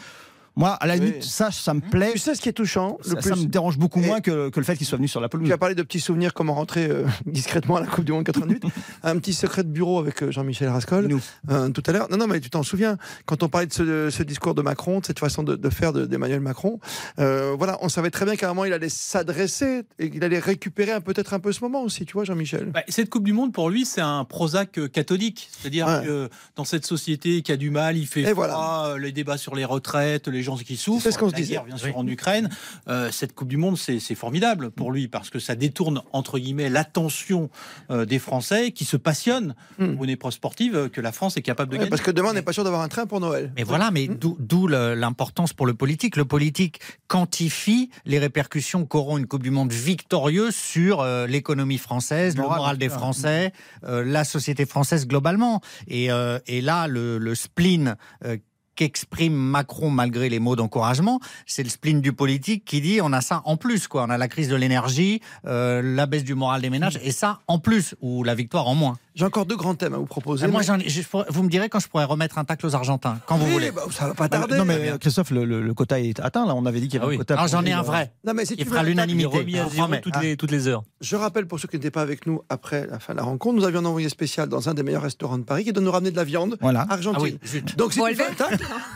Moi, 0.58 0.70
à 0.72 0.86
la 0.88 0.96
limite, 0.98 1.24
ça, 1.24 1.50
ça 1.52 1.74
me 1.74 1.80
plaît. 1.80 2.12
Tu 2.14 2.20
sais 2.20 2.36
ce 2.36 2.42
qui 2.42 2.50
est 2.50 2.54
touchant 2.54 2.98
ça, 3.02 3.16
le 3.16 3.22
ça 3.22 3.32
plus 3.32 3.42
me 3.44 3.46
dérange 3.48 3.78
beaucoup 3.78 4.00
moins 4.02 4.20
que, 4.20 4.50
que 4.50 4.60
le 4.60 4.66
fait 4.66 4.76
qu'il 4.76 4.86
soit 4.86 4.98
venu 4.98 5.08
sur 5.08 5.22
la 5.22 5.30
pelouse. 5.30 5.48
Tu 5.48 5.54
as 5.54 5.58
parlé 5.58 5.76
de 5.76 5.82
petits 5.84 6.00
souvenirs, 6.02 6.34
comment 6.34 6.54
rentrer 6.54 6.88
euh, 6.90 7.06
discrètement 7.26 7.78
à 7.78 7.82
la 7.82 7.88
Coupe 7.88 8.04
du 8.06 8.12
Monde 8.12 8.26
88. 8.26 8.64
un 9.04 9.18
petit 9.18 9.34
secret 9.34 9.64
de 9.64 9.70
bureau 9.70 10.00
avec 10.00 10.22
euh, 10.24 10.32
Jean-Michel 10.32 10.68
Rascol 10.70 11.10
euh, 11.50 11.70
tout 11.70 11.84
à 11.86 11.92
l'heure. 11.94 12.08
Non, 12.12 12.18
non, 12.18 12.28
mais 12.28 12.40
tu 12.42 12.50
t'en 12.50 12.64
souviens, 12.64 12.98
quand 13.26 13.44
on 13.44 13.50
parlait 13.50 13.68
de 13.68 13.74
ce, 13.74 14.10
ce 14.10 14.24
discours 14.24 14.54
de 14.54 14.62
Macron, 14.62 15.00
de 15.00 15.06
cette 15.06 15.20
façon 15.20 15.44
de, 15.44 15.56
de 15.56 15.70
faire 15.70 15.94
de- 15.94 16.06
d'Emmanuel 16.06 16.42
Macron, 16.42 16.80
euh, 17.20 17.56
voilà, 17.58 17.78
on 17.82 17.88
savait 17.90 18.12
très 18.12 18.26
bien 18.26 18.36
qu'à 18.36 18.48
un 18.48 18.50
moment, 18.50 18.66
il 18.66 18.74
allait 18.74 18.90
s'adresser 18.90 19.84
et 20.00 20.10
qu'il 20.10 20.24
allait 20.24 20.40
récupérer 20.40 20.92
un- 20.92 21.02
peut-être 21.02 21.34
un 21.34 21.40
peu 21.40 21.52
ce 21.54 21.62
moment 21.62 21.82
aussi, 21.84 22.06
tu 22.06 22.14
vois, 22.14 22.24
Jean-Michel 22.26 22.66
Bah, 22.74 22.82
cette 22.90 23.10
Coupe 23.10 23.24
du 23.24 23.34
Monde, 23.34 23.54
pour 23.54 23.70
lui, 23.70 23.86
c'est 23.86 24.02
un 24.02 24.26
Prozac 24.26 24.80
catholique. 24.92 25.50
C'est-à-dire 25.52 25.88
Ouais. 25.88 26.06
que 26.06 26.30
dans 26.56 26.66
cette 26.66 26.86
société 26.86 27.42
qui 27.42 27.52
a 27.52 27.58
du 27.58 27.70
mal, 27.70 27.98
il 27.98 28.06
fait 28.08 28.22
Et 28.22 28.32
froid, 28.32 28.48
voilà. 28.48 28.98
les 28.98 29.12
débats 29.12 29.38
sur 29.38 29.56
les 29.56 29.66
retraites, 29.66 30.28
les 30.28 30.41
gens 30.44 30.56
qui 30.58 30.78
souffrent. 30.78 31.04
C'est 31.04 31.12
ce 31.12 31.18
qu'on 31.18 31.30
se 31.30 31.34
la 31.34 31.40
disait. 31.40 31.54
guerre, 31.54 31.66
bien 31.66 31.78
sûr, 31.78 31.98
en 31.98 32.06
Ukraine. 32.08 32.50
Euh, 32.88 33.10
cette 33.12 33.34
Coupe 33.34 33.48
du 33.48 33.58
Monde, 33.58 33.78
c'est 33.78 34.00
formidable 34.16 34.72
pour 34.72 34.92
lui 34.92 35.08
parce 35.08 35.30
que 35.30 35.40
ça 35.40 35.56
détourne, 35.56 36.02
entre 36.14 36.40
guillemets, 36.40 36.70
l'attention 36.70 37.50
euh, 37.90 38.06
des 38.06 38.20
Français 38.20 38.72
qui 38.72 38.86
se 38.86 38.98
passionnent 38.98 39.56
pour 39.78 40.04
une 40.04 40.10
épreuve 40.10 40.34
sportive 40.34 40.90
que 40.90 41.02
la 41.02 41.12
France 41.12 41.38
est 41.38 41.42
capable 41.42 41.72
de 41.72 41.76
Ouais, 41.76 41.80
gagner. 41.80 41.90
Parce 41.90 42.02
que 42.02 42.12
demain, 42.12 42.30
on 42.30 42.34
n'est 42.34 42.42
pas 42.42 42.54
sûr 42.54 42.64
d'avoir 42.64 42.82
un 42.82 42.88
train 42.88 43.06
pour 43.08 43.20
Noël. 43.20 43.52
Mais 43.56 43.64
voilà, 43.64 43.92
mais 43.92 44.08
d'où 44.08 44.38
d'où 44.40 44.68
l'importance 44.68 45.54
pour 45.54 45.66
le 45.66 45.74
politique. 45.74 46.16
Le 46.18 46.26
politique 46.26 46.80
quantifie 47.08 47.90
les 48.06 48.20
répercussions 48.20 48.86
qu'auront 48.86 49.18
une 49.18 49.26
Coupe 49.28 49.44
du 49.44 49.52
Monde 49.52 49.72
victorieuse 49.72 50.56
sur 50.56 51.02
euh, 51.02 51.28
l'économie 51.28 51.78
française, 51.78 52.36
le 52.36 52.42
Moral, 52.44 52.58
moral 52.60 52.78
des. 52.78 52.90
Français, 52.92 53.54
euh, 53.86 54.04
la 54.04 54.24
société 54.24 54.66
française 54.66 55.08
globalement. 55.08 55.62
Et, 55.88 56.12
euh, 56.12 56.40
et 56.46 56.62
là, 56.62 56.88
le, 56.88 57.18
le 57.18 57.36
spleen 57.36 57.96
euh, 58.26 58.38
qu'exprime 58.76 59.34
Macron 59.34 59.90
malgré 59.90 60.30
les 60.30 60.40
mots 60.40 60.56
d'encouragement, 60.56 61.20
c'est 61.46 61.64
le 61.64 61.70
spleen 61.70 62.02
du 62.02 62.14
politique 62.14 62.66
qui 62.66 62.82
dit 62.82 63.00
on 63.02 63.14
a 63.14 63.22
ça 63.22 63.42
en 63.46 63.58
plus 63.58 63.88
quoi, 63.88 64.04
on 64.08 64.10
a 64.10 64.18
la 64.18 64.28
crise 64.28 64.48
de 64.50 64.56
l'énergie, 64.56 65.22
euh, 65.46 65.82
la 65.84 66.06
baisse 66.06 66.24
du 66.24 66.36
moral 66.36 66.62
des 66.62 66.70
ménages 66.70 67.00
et 67.04 67.12
ça 67.12 67.40
en 67.48 67.60
plus 67.60 67.96
ou 68.02 68.24
la 68.24 68.36
victoire 68.36 68.68
en 68.68 68.76
moins. 68.76 68.98
J'ai 69.14 69.26
encore 69.26 69.46
deux 69.46 69.58
grands 69.58 69.76
thèmes 69.76 69.94
à 69.94 69.98
vous 69.98 70.06
proposer. 70.06 70.46
Ah, 70.46 70.48
moi, 70.48 70.62
mais- 70.78 70.88
je 70.88 71.02
vous 71.30 71.44
me 71.44 71.50
direz 71.50 71.68
quand 71.68 71.80
je 71.82 71.90
pourrais 71.90 72.06
remettre 72.06 72.38
un 72.38 72.46
tacle 72.46 72.66
aux 72.66 72.76
Argentins, 72.76 73.20
quand 73.26 73.36
vous 73.36 73.46
Oui, 73.46 73.52
voulez. 73.52 73.72
bah, 73.72 73.82
ça 73.92 74.08
va 74.08 74.14
pas 74.14 74.30
tarder. 74.30 74.58
Non, 74.58 74.64
mais 74.64 74.94
Christophe, 75.02 75.32
le, 75.32 75.44
le- 75.44 75.62
le 75.62 75.74
quota 75.74 76.00
est 76.00 76.18
atteint. 76.22 76.46
Là, 76.46 76.56
on 76.56 76.66
avait 76.66 76.80
dit 76.80 76.88
qu'il 76.88 77.02
y 77.02 77.04
avait 77.04 77.16
un 77.16 77.18
quota. 77.18 77.36
Ah, 77.38 77.48
j'en 77.48 77.66
ai 77.66 77.74
un 77.74 77.82
vrai. 77.82 78.14
Non, 78.26 78.34
mais 78.34 78.46
si 78.46 78.56
tu 78.56 78.64
fera 78.64 78.84
veux, 78.84 78.88
l'unanimité. 78.88 79.44
promets. 79.76 80.00
toutes 80.00 80.16
les, 80.22 80.38
toutes 80.38 80.52
les 80.52 80.68
heures. 80.70 80.84
Je 81.02 81.18
rappelle 81.18 81.46
pour 81.46 81.60
ceux 81.60 81.68
qui 81.68 81.76
n'étaient 81.76 81.92
pas 81.92 82.04
avec 82.04 82.26
nous 82.26 82.42
après 82.48 82.88
la 82.88 83.00
fin 83.00 83.12
de 83.12 83.18
la 83.18 83.26
rencontre, 83.26 83.58
nous 83.58 83.66
avions 83.66 83.82
un 83.82 83.86
envoyé 83.86 84.08
spécial 84.08 84.48
dans 84.48 84.70
un 84.70 84.74
des 84.74 84.84
meilleurs 84.84 85.02
restaurants 85.04 85.38
de 85.38 85.44
Paris 85.44 85.66
qui 85.66 85.74
doit 85.74 85.84
nous 85.84 85.92
ramener 85.92 86.12
de 86.12 86.16
la 86.16 86.24
viande 86.24 86.58
Voilà. 86.62 86.88
argentine. 86.90 87.38
Ah 87.44 87.48
oui. 87.54 87.64
Donc 87.76 87.92
si 87.92 88.00
tu 88.00 88.06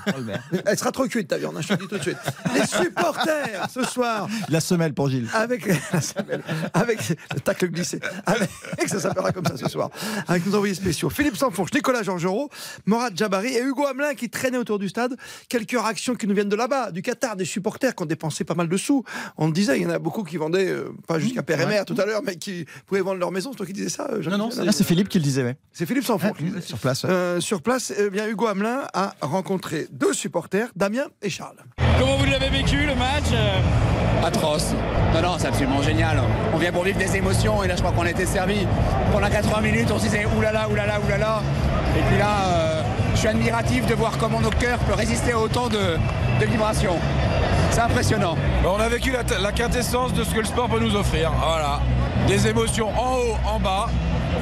tacle, 0.05 0.39
elle 0.65 0.77
sera 0.77 0.91
trop 0.91 1.07
cuite 1.07 1.27
ta 1.27 1.37
viande, 1.37 1.55
hein, 1.57 1.61
je 1.61 1.67
te 1.69 1.73
dis 1.81 1.87
tout 1.87 1.97
de 1.97 2.01
suite. 2.01 2.17
Les 2.53 2.65
supporters 2.65 3.67
ce 3.73 3.83
soir 3.83 4.27
La 4.49 4.59
semelle 4.59 4.93
pour 4.93 5.09
Gilles. 5.09 5.27
avec 5.33 5.65
la 5.93 6.01
semelle, 6.01 6.43
avec 6.73 7.09
le 7.33 7.39
tacle 7.39 7.67
glissé, 7.69 7.99
avec 8.25 8.49
ça 8.87 8.99
s'appellera 8.99 9.31
comme 9.31 9.45
ça 9.45 9.57
ce 9.57 9.67
soir, 9.69 9.89
avec 10.27 10.45
nos 10.45 10.55
envoyés 10.55 10.73
spéciaux 10.75 11.09
Philippe 11.09 11.37
Sanfourche, 11.37 11.73
Nicolas 11.73 12.03
Georgerot, 12.03 12.49
Morad 12.85 13.17
Jabari 13.17 13.55
et 13.55 13.61
Hugo 13.63 13.85
Hamelin 13.85 14.13
qui 14.15 14.29
traînaient 14.29 14.57
autour 14.57 14.79
du 14.79 14.89
stade. 14.89 15.15
Quelques 15.49 15.71
réactions 15.71 16.15
qui 16.15 16.27
nous 16.27 16.33
viennent 16.35 16.49
de 16.49 16.55
là-bas, 16.55 16.91
du 16.91 17.01
Qatar, 17.01 17.35
des 17.35 17.45
supporters 17.45 17.95
qui 17.95 18.03
ont 18.03 18.05
dépensé 18.05 18.43
pas 18.43 18.53
mal 18.55 18.67
de 18.69 18.77
sous. 18.77 19.03
On 19.37 19.47
le 19.47 19.53
disait, 19.53 19.77
il 19.79 19.83
y 19.83 19.85
en 19.85 19.89
a 19.89 19.99
beaucoup 19.99 20.23
qui 20.23 20.37
vendaient, 20.37 20.67
euh, 20.69 20.93
pas 21.07 21.19
jusqu'à 21.19 21.43
père 21.43 21.59
et 21.61 21.65
mère 21.65 21.85
tout 21.85 21.95
à 21.97 22.05
l'heure, 22.05 22.21
mais 22.23 22.35
qui 22.37 22.65
pouvaient 22.85 23.01
vendre 23.01 23.19
leur 23.19 23.31
maison. 23.31 23.51
C'est 23.51 23.57
toi 23.57 23.65
qui 23.65 23.73
disais 23.73 23.89
ça 23.89 24.07
euh, 24.11 24.21
Non, 24.29 24.37
non, 24.37 24.49
Ah, 24.67 24.71
c'est 24.71 24.83
Philippe 24.83 25.09
qui 25.09 25.17
le 25.19 25.23
disait, 25.23 25.43
ouais. 25.43 25.57
c'est 25.71 25.85
Philippe 25.85 26.05
Sanfourche. 26.05 26.41
disait. 26.41 26.61
Sur 26.61 26.77
place. 26.77 27.03
Euh, 27.05 27.39
sur 27.39 27.61
place, 27.61 27.93
eh 27.97 28.09
bien, 28.09 28.27
Hugo 28.27 28.47
Hamelin 28.47 28.87
a 28.93 29.13
rencontré 29.21 29.54
deux 29.91 30.13
supporters, 30.13 30.69
Damien 30.75 31.05
et 31.21 31.29
Charles. 31.29 31.57
Comment 31.99 32.17
vous 32.17 32.25
l'avez 32.25 32.49
vécu 32.49 32.85
le 32.85 32.95
match 32.95 33.25
Atroce. 34.23 34.73
Non, 35.13 35.21
non, 35.21 35.35
c'est 35.37 35.47
absolument 35.47 35.81
génial. 35.83 36.19
On 36.53 36.57
vient 36.57 36.71
pour 36.71 36.83
vivre 36.83 36.97
des 36.97 37.15
émotions 37.15 37.63
et 37.63 37.67
là 37.67 37.75
je 37.75 37.81
crois 37.81 37.93
qu'on 37.93 38.05
a 38.05 38.09
été 38.09 38.25
servi. 38.25 38.65
Pendant 39.11 39.29
80 39.29 39.61
minutes, 39.61 39.91
on 39.91 39.99
se 39.99 40.05
disait 40.05 40.25
oulala, 40.37 40.67
oulala, 40.69 40.99
oulala. 41.05 41.41
Et 41.97 42.01
puis 42.09 42.17
là, 42.17 42.47
euh, 42.47 42.81
je 43.15 43.21
suis 43.21 43.29
admiratif 43.29 43.85
de 43.85 43.95
voir 43.95 44.11
comment 44.19 44.41
nos 44.41 44.49
cœurs 44.49 44.77
peuvent 44.79 44.97
résister 44.97 45.31
à 45.31 45.39
autant 45.39 45.69
de, 45.69 45.97
vibrations. 46.45 46.97
C'est 47.71 47.79
impressionnant. 47.79 48.35
On 48.65 48.79
a 48.79 48.89
vécu 48.89 49.11
la, 49.11 49.51
quintessence 49.51 50.13
de 50.13 50.23
ce 50.23 50.33
que 50.33 50.39
le 50.39 50.45
sport 50.45 50.67
peut 50.67 50.79
nous 50.79 50.95
offrir. 50.95 51.31
Voilà. 51.31 51.79
Des 52.27 52.47
émotions 52.47 52.89
en 52.89 53.15
haut, 53.15 53.37
en 53.45 53.59
bas. 53.59 53.87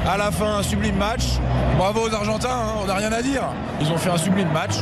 À 0.06 0.16
la 0.16 0.30
fin, 0.32 0.58
un 0.58 0.62
sublime 0.62 0.96
match. 0.96 1.38
Bravo 1.78 2.08
aux 2.08 2.14
Argentins, 2.14 2.50
hein, 2.50 2.74
on 2.82 2.86
n'a 2.86 2.94
rien 2.94 3.12
à 3.12 3.22
dire. 3.22 3.42
Ils 3.80 3.90
ont 3.92 3.96
fait 3.96 4.10
un 4.10 4.18
sublime 4.18 4.50
match. 4.52 4.74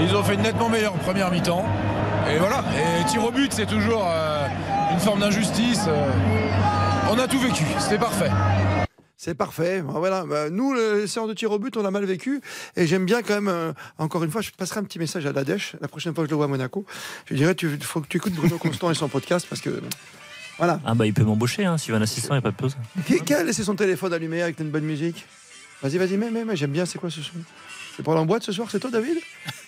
Ils 0.00 0.14
ont 0.14 0.22
fait 0.22 0.36
nettement 0.36 0.68
meilleur 0.68 0.94
en 0.94 0.98
première 0.98 1.30
mi-temps. 1.30 1.64
Et 2.30 2.36
voilà. 2.38 2.62
Et 2.76 3.04
tir 3.06 3.24
au 3.24 3.30
but, 3.30 3.52
c'est 3.52 3.66
toujours 3.66 4.06
euh, 4.06 4.46
une 4.92 5.00
forme 5.00 5.20
d'injustice. 5.20 5.86
euh. 5.88 6.10
On 7.10 7.18
a 7.18 7.26
tout 7.26 7.40
vécu. 7.40 7.64
C'était 7.78 7.98
parfait. 7.98 8.30
C'est 9.22 9.34
parfait. 9.34 9.82
Voilà. 9.86 10.24
Bah, 10.24 10.48
nous, 10.48 10.72
le 10.72 11.06
séance 11.06 11.28
de 11.28 11.34
tir 11.34 11.50
au 11.50 11.58
but, 11.58 11.76
on 11.76 11.84
a 11.84 11.90
mal 11.90 12.06
vécu. 12.06 12.40
Et 12.74 12.86
j'aime 12.86 13.04
bien 13.04 13.20
quand 13.20 13.34
même, 13.34 13.48
euh, 13.48 13.74
encore 13.98 14.24
une 14.24 14.30
fois, 14.30 14.40
je 14.40 14.50
passerai 14.50 14.80
un 14.80 14.84
petit 14.84 14.98
message 14.98 15.26
à 15.26 15.34
Dadech 15.34 15.76
la 15.78 15.88
prochaine 15.88 16.14
fois 16.14 16.24
que 16.24 16.28
je 16.28 16.30
le 16.30 16.36
vois 16.36 16.46
à 16.46 16.48
Monaco. 16.48 16.86
Je 17.26 17.34
lui 17.34 17.40
dirais, 17.40 17.54
il 17.60 17.84
faut 17.84 18.00
que 18.00 18.06
tu 18.06 18.16
écoutes 18.16 18.32
Bruno 18.32 18.56
Constant 18.58 18.90
et 18.90 18.94
son 18.94 19.10
podcast 19.10 19.46
parce 19.46 19.60
que. 19.60 19.82
Voilà. 20.56 20.80
Ah 20.86 20.94
bah 20.94 21.04
il 21.04 21.12
peut 21.12 21.22
m'embaucher, 21.22 21.66
hein, 21.66 21.76
s'il 21.76 21.92
veut 21.92 21.98
un 21.98 22.02
assistant, 22.02 22.32
il 22.32 22.38
n'y 22.38 22.38
a 22.38 22.42
pas 22.42 22.50
de 22.50 22.56
pause. 22.56 22.78
Qui, 23.06 23.20
qui 23.20 23.34
a 23.34 23.42
laissé 23.42 23.62
son 23.62 23.74
téléphone 23.74 24.14
allumé 24.14 24.40
avec 24.40 24.58
une 24.58 24.70
bonne 24.70 24.84
musique? 24.84 25.26
Vas-y, 25.82 25.98
vas-y, 25.98 26.16
mais, 26.16 26.30
mais, 26.30 26.46
mais 26.46 26.56
j'aime 26.56 26.72
bien, 26.72 26.86
c'est 26.86 26.98
quoi 26.98 27.10
ce 27.10 27.20
son? 27.20 27.32
C'est 27.96 28.02
pour 28.02 28.14
aller 28.14 28.22
en 28.22 28.26
boîte 28.26 28.42
ce 28.42 28.52
soir, 28.52 28.68
c'est 28.70 28.80
toi, 28.80 28.90
David? 28.90 29.18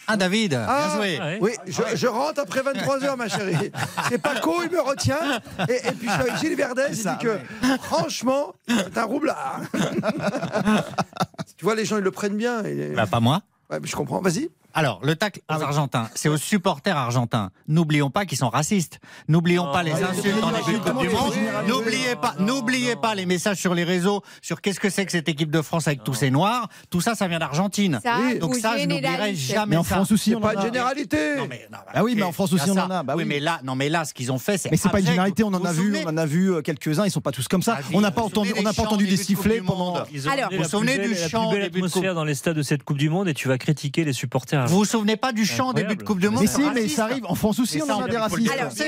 Ah, 0.09 0.17
David, 0.17 0.55
Ah, 0.55 0.87
bien 0.89 0.97
joué. 0.97 1.39
Oui, 1.41 1.53
je, 1.67 1.83
je 1.97 2.07
rentre 2.07 2.41
après 2.41 2.61
23h, 2.61 3.17
ma 3.17 3.29
chérie. 3.29 3.71
C'est 4.09 4.19
Paco, 4.19 4.63
il 4.65 4.71
me 4.71 4.81
retient. 4.81 5.41
Et, 5.69 5.89
et 5.89 5.93
puis 5.93 6.09
je 6.09 6.13
suis 6.13 6.21
avec 6.23 6.37
Gilles 6.39 6.57
Verdez, 6.57 6.83
il 6.91 6.97
dit 6.97 7.19
que 7.21 7.39
franchement, 7.83 8.53
c'est 8.69 8.99
un 8.99 9.05
roublard. 9.05 9.61
tu 11.57 11.65
vois, 11.65 11.75
les 11.75 11.85
gens, 11.85 11.99
ils 11.99 12.03
le 12.05 12.11
prennent 12.11 12.37
bien. 12.37 12.65
et- 12.65 12.93
Bah, 12.95 13.07
pas 13.07 13.21
moi. 13.21 13.43
Ouais, 13.71 13.79
mais 13.81 13.87
je 13.89 13.97
comprends, 13.97 14.21
vas-y. 14.21 14.51
Alors, 14.75 15.01
le 15.03 15.17
tacle 15.17 15.41
Ah 15.49 15.59
aux 15.59 15.63
Argentins, 15.63 16.09
c'est 16.15 16.29
aux 16.29 16.37
supporters 16.37 16.97
argentins. 16.97 17.51
N'oublions 17.69 18.11
pas 18.11 18.25
qu'ils 18.27 18.39
sont 18.39 18.49
racistes. 18.49 19.01
N'oublions 19.29 19.71
pas 19.73 19.83
les 19.83 19.93
insultes 19.93 20.43
en 20.43 20.51
début 20.51 20.79
de 20.79 20.79
Coupe 20.79 21.01
du 21.03 21.09
Monde. 21.11 21.33
N'oubliez 21.69 22.17
pas, 22.17 22.35
n'oubliez 22.39 22.97
pas 22.97 23.15
les 23.15 23.27
messages 23.27 23.59
sur 23.59 23.75
les 23.75 23.85
réseaux 23.85 24.23
sur 24.41 24.61
qu'est-ce 24.61 24.81
que 24.81 24.91
c'est 24.91 25.05
que 25.05 25.13
cette 25.13 25.29
équipe 25.29 25.51
de 25.51 25.61
France 25.63 25.87
avec 25.89 26.05
tous 26.05 26.15
ces 26.15 26.31
noirs. 26.31 26.69
Tout 26.91 27.01
ça, 27.01 27.15
ça 27.15 27.29
vient 27.29 27.39
d'Argentine. 27.39 28.01
Donc 28.41 28.55
ça, 28.57 28.77
je 28.79 28.87
n'oublierai 28.87 29.35
jamais 29.35 29.71
Mais 29.71 29.77
en 29.77 29.83
ça. 29.85 29.97
France 29.97 30.13
aussi, 30.13 30.31
C'est 30.31 30.37
on 30.37 30.41
pas 30.41 30.55
a. 30.59 30.63
généralité. 30.63 31.37
Non, 31.37 31.47
mais, 31.49 31.69
non, 31.71 31.79
Ah 31.93 32.03
oui, 32.03 32.15
mais 32.17 32.23
en 32.23 32.33
France 32.33 32.53
aussi, 32.53 32.71
on 32.71 32.75
en 32.79 32.91
a. 32.91 33.03
Bah 33.03 33.15
oui, 33.17 33.25
oui. 33.25 33.29
mais 33.29 33.41
là, 33.41 33.61
non, 33.65 33.75
mais 33.75 33.89
là, 33.89 34.05
ce 34.05 34.15
qu'ils 34.15 34.33
ont 34.33 34.39
fait, 34.39 34.59
c'est. 34.59 34.71
Mais 34.71 34.77
c'est 34.77 34.89
pas 34.89 35.01
une 35.01 35.07
généralité, 35.07 35.45
on 35.45 35.49
en 35.49 35.65
a 35.65 35.73
vu, 35.73 35.97
on 36.05 36.09
en 36.09 36.17
a 36.17 36.27
vu 36.27 36.53
euh, 36.53 36.63
quelques-uns, 36.63 37.05
ils 37.05 37.11
sont 37.11 37.21
pas 37.21 37.33
tous 37.33 37.49
comme 37.49 37.63
ça. 37.63 37.75
Vas-y, 37.75 37.95
On 37.97 38.01
n'a 38.01 38.11
pas 38.11 38.23
entendu, 38.23 38.53
on 38.59 38.63
n'a 38.63 38.71
des 38.71 38.77
pas 38.77 38.83
entendu 38.83 39.05
au 39.05 39.09
des 39.09 39.17
de 39.17 39.23
sifflets 39.23 39.61
du 39.61 39.67
pendant. 39.67 39.95
Alors, 39.97 40.51
vous 40.57 40.65
souvenez 40.65 40.99
du 40.99 41.15
la 41.15 41.29
chant 41.29 41.53
de 41.53 41.61
atmosphère 41.61 42.15
dans 42.15 42.25
les 42.25 42.35
stades 42.35 42.57
de 42.57 42.63
cette 42.63 42.83
Coupe 42.85 42.99
du 42.99 43.11
Monde 43.11 43.29
et 43.29 43.35
tu 43.35 43.49
vas 43.49 43.59
critiquer 43.59 44.05
les 44.05 44.13
supporters. 44.13 44.62
Vous 44.67 44.79
vous 44.79 44.85
souvenez 44.85 45.17
pas 45.17 45.33
du 45.33 45.45
chant 45.45 45.71
au 45.71 45.73
début 45.73 45.97
de 45.97 46.03
Coupe 46.03 46.19
du 46.19 46.29
Monde 46.29 46.41
Mais 46.43 46.47
si, 46.47 46.63
mais 46.75 46.89
ça 46.89 47.05
arrive. 47.05 47.25
En 47.27 47.35
France 47.35 47.59
aussi, 47.59 47.81
on 47.83 47.89
a 47.89 48.09
des 48.09 48.17
faut 48.17 48.17
le 48.17 48.19
racistes. 48.19 48.53
Alors, 48.53 48.73
dénoncer, 48.73 48.85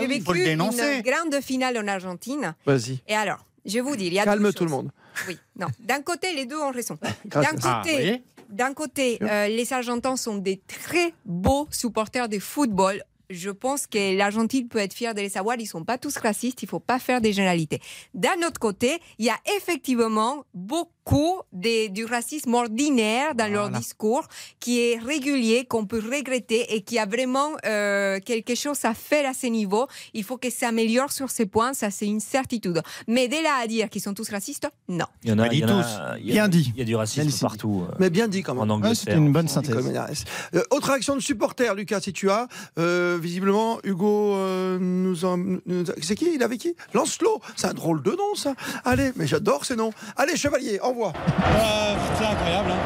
j'ai 0.00 0.06
vécu, 0.06 0.24
j'ai 0.34 0.44
vécu 0.44 0.50
une 0.50 1.02
grande 1.02 1.42
finale 1.42 1.78
en 1.78 1.86
Argentine. 1.86 2.54
Vas-y. 2.66 3.00
Et 3.08 3.14
alors, 3.14 3.44
je 3.64 3.74
vais 3.74 3.80
vous 3.80 3.96
dire, 3.96 4.08
il 4.08 4.14
y 4.14 4.18
a 4.18 4.24
Calme 4.24 4.52
tout 4.52 4.64
le 4.64 4.70
monde. 4.70 4.90
Oui, 5.28 5.38
non. 5.58 5.68
D'un 5.80 6.02
côté, 6.02 6.34
les 6.34 6.46
deux 6.46 6.58
ont 6.58 6.70
raison. 6.70 6.98
D'un. 7.24 7.42
Ah, 7.42 7.50
vous 7.54 7.90
côté, 7.90 8.22
d'un 8.48 8.74
côté 8.74 9.18
euh, 9.22 9.48
les 9.48 9.72
Argentins 9.72 10.16
sont 10.16 10.36
des 10.36 10.60
très 10.66 11.14
beaux 11.24 11.66
supporters 11.70 12.28
de 12.28 12.38
football. 12.38 13.02
Je 13.30 13.50
pense 13.50 13.86
que 13.86 14.16
l'Argentine 14.16 14.68
peut 14.68 14.78
être 14.78 14.92
fière 14.92 15.14
de 15.14 15.20
les 15.20 15.30
savoir. 15.30 15.56
Ils 15.58 15.66
sont 15.66 15.84
pas 15.84 15.96
tous 15.96 16.18
racistes. 16.18 16.62
Il 16.62 16.68
faut 16.68 16.80
pas 16.80 16.98
faire 16.98 17.22
des 17.22 17.32
généralités. 17.32 17.80
D'un 18.12 18.46
autre 18.46 18.60
côté, 18.60 19.00
il 19.18 19.24
y 19.24 19.30
a 19.30 19.38
effectivement 19.56 20.44
beaucoup 20.52 20.92
de- 21.06 21.88
du 21.88 22.04
racisme 22.04 22.54
ordinaire 22.54 23.34
dans 23.34 23.50
leur 23.50 23.64
Voilà. 23.64 23.78
discours 23.78 24.26
qui 24.60 24.80
est 24.80 24.98
régulier, 24.98 25.64
qu'on 25.66 25.84
peut 25.84 25.98
regretter 26.02 26.74
et 26.74 26.82
qui 26.82 26.98
a 26.98 27.06
vraiment 27.06 27.50
euh, 27.66 28.18
quelque 28.24 28.54
chose 28.54 28.78
à 28.84 28.94
faire 28.94 29.28
à 29.28 29.34
ce 29.34 29.46
niveau. 29.46 29.86
Il 30.14 30.24
faut 30.24 30.38
que 30.38 30.48
ça 30.50 30.68
améliore 30.68 31.10
sur 31.12 31.30
ces 31.30 31.46
points. 31.46 31.74
Ça, 31.74 31.90
c'est 31.90 32.06
une 32.06 32.20
certitude. 32.20 32.80
Mais 33.08 33.28
dès 33.28 33.42
là 33.42 33.56
à 33.62 33.66
dire 33.66 33.90
qu'ils 33.90 34.00
sont 34.02 34.14
tous 34.14 34.28
racistes, 34.30 34.68
non. 34.88 35.04
Il 35.24 35.30
y 35.30 35.32
en 35.32 35.38
a, 35.38 35.48
dit 35.48 35.56
il 35.56 35.60
y 35.60 35.64
en 35.64 35.78
a- 35.78 35.82
tous. 35.82 36.18
il 36.20 36.26
y 36.26 36.30
a- 36.30 36.34
Bien 36.34 36.48
dit. 36.48 36.72
Il 36.74 36.78
y 36.78 36.82
a 36.82 36.84
du 36.84 36.96
racisme 36.96 37.26
Bien 37.26 37.38
partout. 37.40 37.84
euh, 37.88 37.94
Mais 37.98 38.10
bien 38.10 38.28
dit 38.28 38.42
quand 38.42 38.54
même. 38.54 38.62
En 38.62 38.66
Ouais, 38.66 38.72
Angleterre. 38.72 38.96
C'était 38.96 39.16
une 39.16 39.32
bonne 39.32 39.48
synthèse. 39.48 40.24
Euh, 40.54 40.62
autre 40.70 40.88
réaction 40.88 41.14
de 41.16 41.20
supporter, 41.20 41.74
Lucas, 41.74 42.00
si 42.00 42.12
tu 42.12 42.30
as. 42.30 42.48
Euh, 42.78 43.18
visiblement, 43.20 43.78
Hugo 43.84 44.34
euh, 44.36 44.78
nous 44.80 45.24
en. 45.24 45.36
nous 45.36 45.84
C'est 46.00 46.14
qui? 46.14 46.30
Il 46.34 46.42
avait 46.42 46.58
qui? 46.58 46.74
Lancelot 46.94 47.40
C'est 47.56 47.66
un 47.66 47.74
drôle 47.74 48.02
de 48.02 48.12
nom, 48.12 48.34
ça. 48.34 48.54
Allez, 48.84 49.10
mais 49.16 49.26
j'adore 49.26 49.64
ces 49.64 49.76
noms. 49.76 49.92
Allez, 50.16 50.36
chevalier, 50.36 50.78
c'est 50.94 52.26
incroyable. 52.26 52.70
hein. 52.70 52.80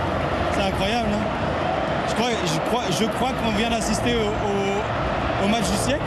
C'est 0.54 0.62
incroyable. 0.62 1.08
hein. 1.12 1.24
Je 2.08 2.14
crois, 2.14 2.28
je 2.30 2.58
crois, 2.70 2.82
je 3.00 3.04
crois 3.06 3.30
qu'on 3.32 3.50
vient 3.58 3.70
d'assister 3.70 4.14
au, 5.44 5.48
match 5.48 5.68
du 5.70 5.76
siècle. 5.76 6.02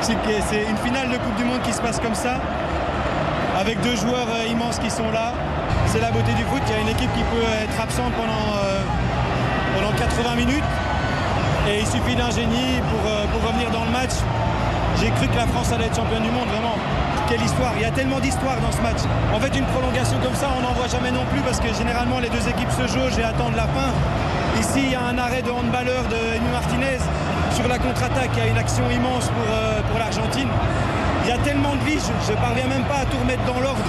C'est 0.00 0.64
une 0.68 0.76
finale 0.78 1.08
de 1.10 1.16
Coupe 1.18 1.36
du 1.36 1.44
Monde 1.44 1.60
qui 1.62 1.72
se 1.72 1.80
passe 1.80 2.00
comme 2.00 2.14
ça, 2.14 2.36
avec 3.60 3.80
deux 3.82 3.94
joueurs 3.96 4.26
euh, 4.28 4.50
immenses 4.50 4.78
qui 4.78 4.90
sont 4.90 5.10
là. 5.12 5.32
C'est 5.86 6.00
la 6.00 6.10
beauté 6.10 6.32
du 6.32 6.42
foot. 6.44 6.62
Il 6.68 6.72
y 6.72 6.78
a 6.78 6.80
une 6.80 6.88
équipe 6.88 7.12
qui 7.14 7.22
peut 7.24 7.44
être 7.62 7.80
absente 7.80 8.12
pendant, 8.14 8.56
euh, 8.64 8.80
pendant 9.76 9.92
80 9.96 10.34
minutes. 10.36 10.64
Et 11.68 11.80
il 11.80 11.86
suffit 11.86 12.16
d'un 12.16 12.30
génie 12.30 12.80
pour, 12.90 13.10
euh, 13.10 13.26
pour 13.32 13.46
revenir 13.48 13.70
dans 13.70 13.84
le 13.84 13.90
match. 13.90 14.12
J'ai 15.00 15.10
cru 15.10 15.28
que 15.28 15.36
la 15.36 15.46
France 15.46 15.72
allait 15.72 15.86
être 15.86 15.96
championne 15.96 16.22
du 16.22 16.30
monde, 16.30 16.48
vraiment. 16.48 16.74
Quelle 17.30 17.42
histoire 17.42 17.70
Il 17.76 17.82
y 17.82 17.84
a 17.84 17.92
tellement 17.92 18.18
d'histoires 18.18 18.60
dans 18.60 18.72
ce 18.72 18.82
match. 18.82 18.98
En 19.32 19.38
fait, 19.38 19.56
une 19.56 19.64
prolongation 19.66 20.18
comme 20.18 20.34
ça, 20.34 20.48
on 20.58 20.62
n'en 20.62 20.72
voit 20.72 20.88
jamais 20.88 21.12
non 21.12 21.24
plus 21.30 21.40
parce 21.42 21.60
que 21.60 21.72
généralement 21.72 22.18
les 22.18 22.28
deux 22.28 22.42
équipes 22.48 22.72
se 22.72 22.88
jaugent 22.88 23.18
et 23.20 23.22
attendent 23.22 23.54
la 23.54 23.68
fin. 23.70 23.94
Ici, 24.58 24.82
il 24.86 24.90
y 24.90 24.94
a 24.96 25.04
un 25.04 25.16
arrêt 25.16 25.40
de 25.40 25.50
handballeur 25.50 26.02
de 26.10 26.18
Amy 26.34 26.50
Martinez 26.50 26.98
sur 27.54 27.68
la 27.68 27.78
contre-attaque. 27.78 28.30
Il 28.34 28.38
y 28.40 28.46
a 28.48 28.50
une 28.50 28.58
action 28.58 28.82
immense 28.90 29.28
pour, 29.28 29.46
euh, 29.46 29.80
pour 29.88 30.00
l'Argentine. 30.00 30.48
Il 31.22 31.30
y 31.30 31.32
a 31.32 31.38
tellement 31.38 31.76
de 31.76 31.84
vie, 31.84 32.00
je 32.26 32.32
ne 32.32 32.36
parviens 32.36 32.66
même 32.66 32.84
pas 32.90 32.98
à 33.02 33.04
tout 33.06 33.18
remettre 33.22 33.44
dans 33.44 33.60
l'ordre. 33.60 33.84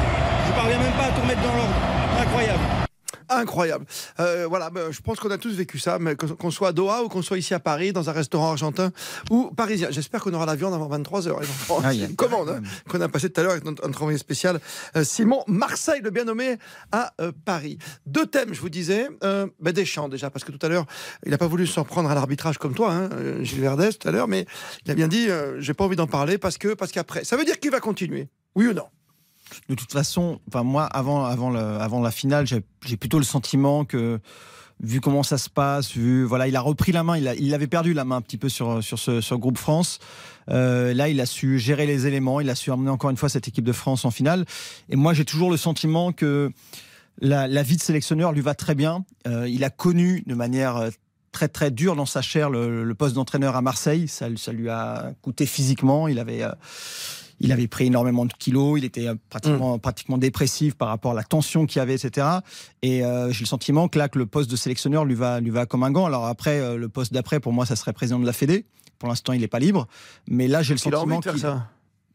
Je 0.45 0.53
parviens 0.53 0.77
même 0.77 0.93
pas 0.93 1.05
à 1.05 1.09
tout 1.09 1.21
remettre 1.21 1.41
dans 1.41 1.55
l'ordre. 1.55 1.73
Incroyable. 2.21 2.90
Incroyable. 3.31 3.85
Euh, 4.19 4.45
voilà, 4.47 4.69
ben, 4.69 4.91
je 4.91 5.01
pense 5.01 5.19
qu'on 5.19 5.31
a 5.31 5.37
tous 5.37 5.53
vécu 5.55 5.79
ça, 5.79 5.99
mais 5.99 6.15
qu'on 6.15 6.51
soit 6.51 6.69
à 6.69 6.71
Doha 6.73 7.03
ou 7.03 7.09
qu'on 7.09 7.21
soit 7.21 7.37
ici 7.37 7.53
à 7.53 7.59
Paris, 7.59 7.93
dans 7.93 8.09
un 8.09 8.13
restaurant 8.13 8.51
argentin 8.51 8.91
ou 9.29 9.51
parisien. 9.51 9.87
J'espère 9.89 10.21
qu'on 10.21 10.33
aura 10.33 10.45
la 10.45 10.55
viande 10.55 10.73
avant 10.73 10.89
23h. 10.89 11.35
Ah, 11.83 11.93
une 11.93 12.15
commande 12.15 12.49
hein, 12.49 12.61
qu'on 12.89 12.99
a 13.01 13.07
passée 13.07 13.29
tout 13.29 13.39
à 13.39 13.43
l'heure 13.43 13.53
avec 13.53 13.63
notre, 13.63 13.85
notre 13.87 14.01
envoyé 14.01 14.17
spécial 14.17 14.59
euh, 14.95 15.03
Simon 15.03 15.43
Marseille, 15.47 16.01
le 16.03 16.09
bien 16.09 16.25
nommé 16.25 16.57
à 16.91 17.13
euh, 17.21 17.31
Paris. 17.45 17.77
Deux 18.05 18.25
thèmes, 18.25 18.53
je 18.53 18.61
vous 18.61 18.69
disais. 18.69 19.07
Euh, 19.23 19.47
ben, 19.59 19.71
Deschamps 19.71 20.09
déjà, 20.09 20.29
parce 20.29 20.43
que 20.43 20.51
tout 20.51 20.63
à 20.65 20.69
l'heure, 20.69 20.85
il 21.25 21.31
n'a 21.31 21.37
pas 21.37 21.47
voulu 21.47 21.65
s'en 21.65 21.85
prendre 21.85 22.09
à 22.09 22.15
l'arbitrage 22.15 22.57
comme 22.57 22.73
toi, 22.73 22.91
hein, 22.91 23.09
Gilles 23.41 23.61
Verdès, 23.61 23.93
tout 23.93 24.07
à 24.07 24.11
l'heure, 24.11 24.27
mais 24.27 24.45
il 24.85 24.91
a 24.91 24.95
bien 24.95 25.07
dit, 25.07 25.27
j'ai 25.59 25.73
pas 25.73 25.85
envie 25.85 25.95
d'en 25.95 26.07
parler 26.07 26.37
parce 26.37 26.57
que 26.57 26.73
parce 26.73 26.91
qu'après. 26.91 27.23
Ça 27.23 27.37
veut 27.37 27.45
dire 27.45 27.59
qu'il 27.59 27.71
va 27.71 27.79
continuer, 27.79 28.27
oui 28.55 28.67
ou 28.67 28.73
non? 28.73 28.85
De 29.69 29.75
toute 29.75 29.91
façon, 29.91 30.39
enfin 30.47 30.63
moi, 30.63 30.85
avant, 30.85 31.25
avant, 31.25 31.53
avant 31.55 32.01
la 32.01 32.11
finale, 32.11 32.45
j'ai 32.47 32.97
plutôt 32.97 33.17
le 33.17 33.25
sentiment 33.25 33.85
que, 33.85 34.19
vu 34.81 34.99
comment 35.01 35.23
ça 35.23 35.37
se 35.37 35.49
passe, 35.49 35.91
vu 35.91 36.23
voilà, 36.23 36.47
il 36.47 36.55
a 36.55 36.61
repris 36.61 36.91
la 36.91 37.03
main, 37.03 37.17
il, 37.17 37.27
a- 37.27 37.55
avait 37.55 37.67
perdu 37.67 37.93
la 37.93 38.03
main 38.03 38.17
un 38.17 38.21
petit 38.21 38.37
peu 38.37 38.49
sur 38.49 38.83
sur 38.83 38.97
ce 38.97 39.35
groupe 39.35 39.57
France. 39.57 39.99
Euh, 40.49 40.93
là, 40.93 41.09
il 41.09 41.19
a 41.21 41.25
su 41.25 41.59
gérer 41.59 41.85
les 41.85 42.07
éléments, 42.07 42.39
il 42.41 42.49
a 42.49 42.55
su 42.55 42.71
amener 42.71 42.89
encore 42.89 43.09
une 43.09 43.17
fois 43.17 43.29
cette 43.29 43.47
équipe 43.47 43.65
de 43.65 43.71
France 43.71 44.05
en 44.05 44.11
finale. 44.11 44.45
Et 44.89 44.95
moi, 44.95 45.13
j'ai 45.13 45.25
toujours 45.25 45.51
le 45.51 45.57
sentiment 45.57 46.11
que 46.11 46.51
la, 47.19 47.63
vie 47.63 47.77
de 47.77 47.81
sélectionneur 47.81 48.31
lui 48.31 48.41
va 48.41 48.55
très 48.55 48.75
bien. 48.75 49.05
Euh, 49.27 49.47
il 49.47 49.63
a 49.63 49.69
connu 49.69 50.23
de 50.25 50.33
manière 50.33 50.77
euh, 50.77 50.89
très 51.31 51.47
très 51.47 51.71
dure 51.71 51.95
dans 51.95 52.05
sa 52.05 52.21
chair 52.21 52.49
le, 52.49 52.93
poste 52.93 53.15
d'entraîneur 53.15 53.55
à 53.55 53.61
Marseille. 53.61 54.07
Ça, 54.07 54.27
lui 54.29 54.69
a 54.69 55.13
coûté 55.21 55.45
physiquement. 55.45 56.07
Il 56.07 56.19
avait 56.19 56.43
il 57.43 57.51
avait 57.51 57.67
pris 57.67 57.87
énormément 57.87 58.25
de 58.25 58.33
kilos, 58.33 58.79
il 58.79 58.85
était 58.85 59.07
euh, 59.07 59.15
pratiquement, 59.29 59.77
pratiquement 59.79 60.17
dépressif 60.17 60.75
par 60.75 60.87
rapport 60.87 61.11
à 61.11 61.15
la 61.15 61.23
tension 61.23 61.65
qu'il 61.65 61.79
y 61.79 61.81
avait, 61.81 61.95
etc. 61.95 62.27
Et 62.81 63.03
euh, 63.03 63.31
j'ai 63.31 63.41
le 63.41 63.47
sentiment 63.47 63.87
que 63.87 63.97
là, 63.99 64.07
que 64.09 64.17
le 64.19 64.25
poste 64.25 64.49
de 64.49 64.55
sélectionneur 64.55 65.05
lui 65.05 65.15
va, 65.15 65.39
lui 65.39 65.49
va 65.49 65.65
comme 65.65 65.83
un 65.83 65.91
gant. 65.91 66.05
Alors 66.05 66.25
après, 66.27 66.59
euh, 66.59 66.77
le 66.77 66.87
poste 66.89 67.13
d'après, 67.13 67.39
pour 67.39 67.51
moi, 67.53 67.65
ça 67.65 67.75
serait 67.75 67.93
président 67.93 68.19
de 68.19 68.25
la 68.25 68.33
Fédé. 68.33 68.65
Pour 68.99 69.09
l'instant, 69.09 69.33
il 69.33 69.41
n'est 69.41 69.47
pas 69.47 69.59
libre. 69.59 69.87
Mais 70.27 70.47
là, 70.47 70.61
j'ai 70.61 70.73
le 70.75 70.79
sentiment 71.01 71.15
qu'il- 71.31 71.41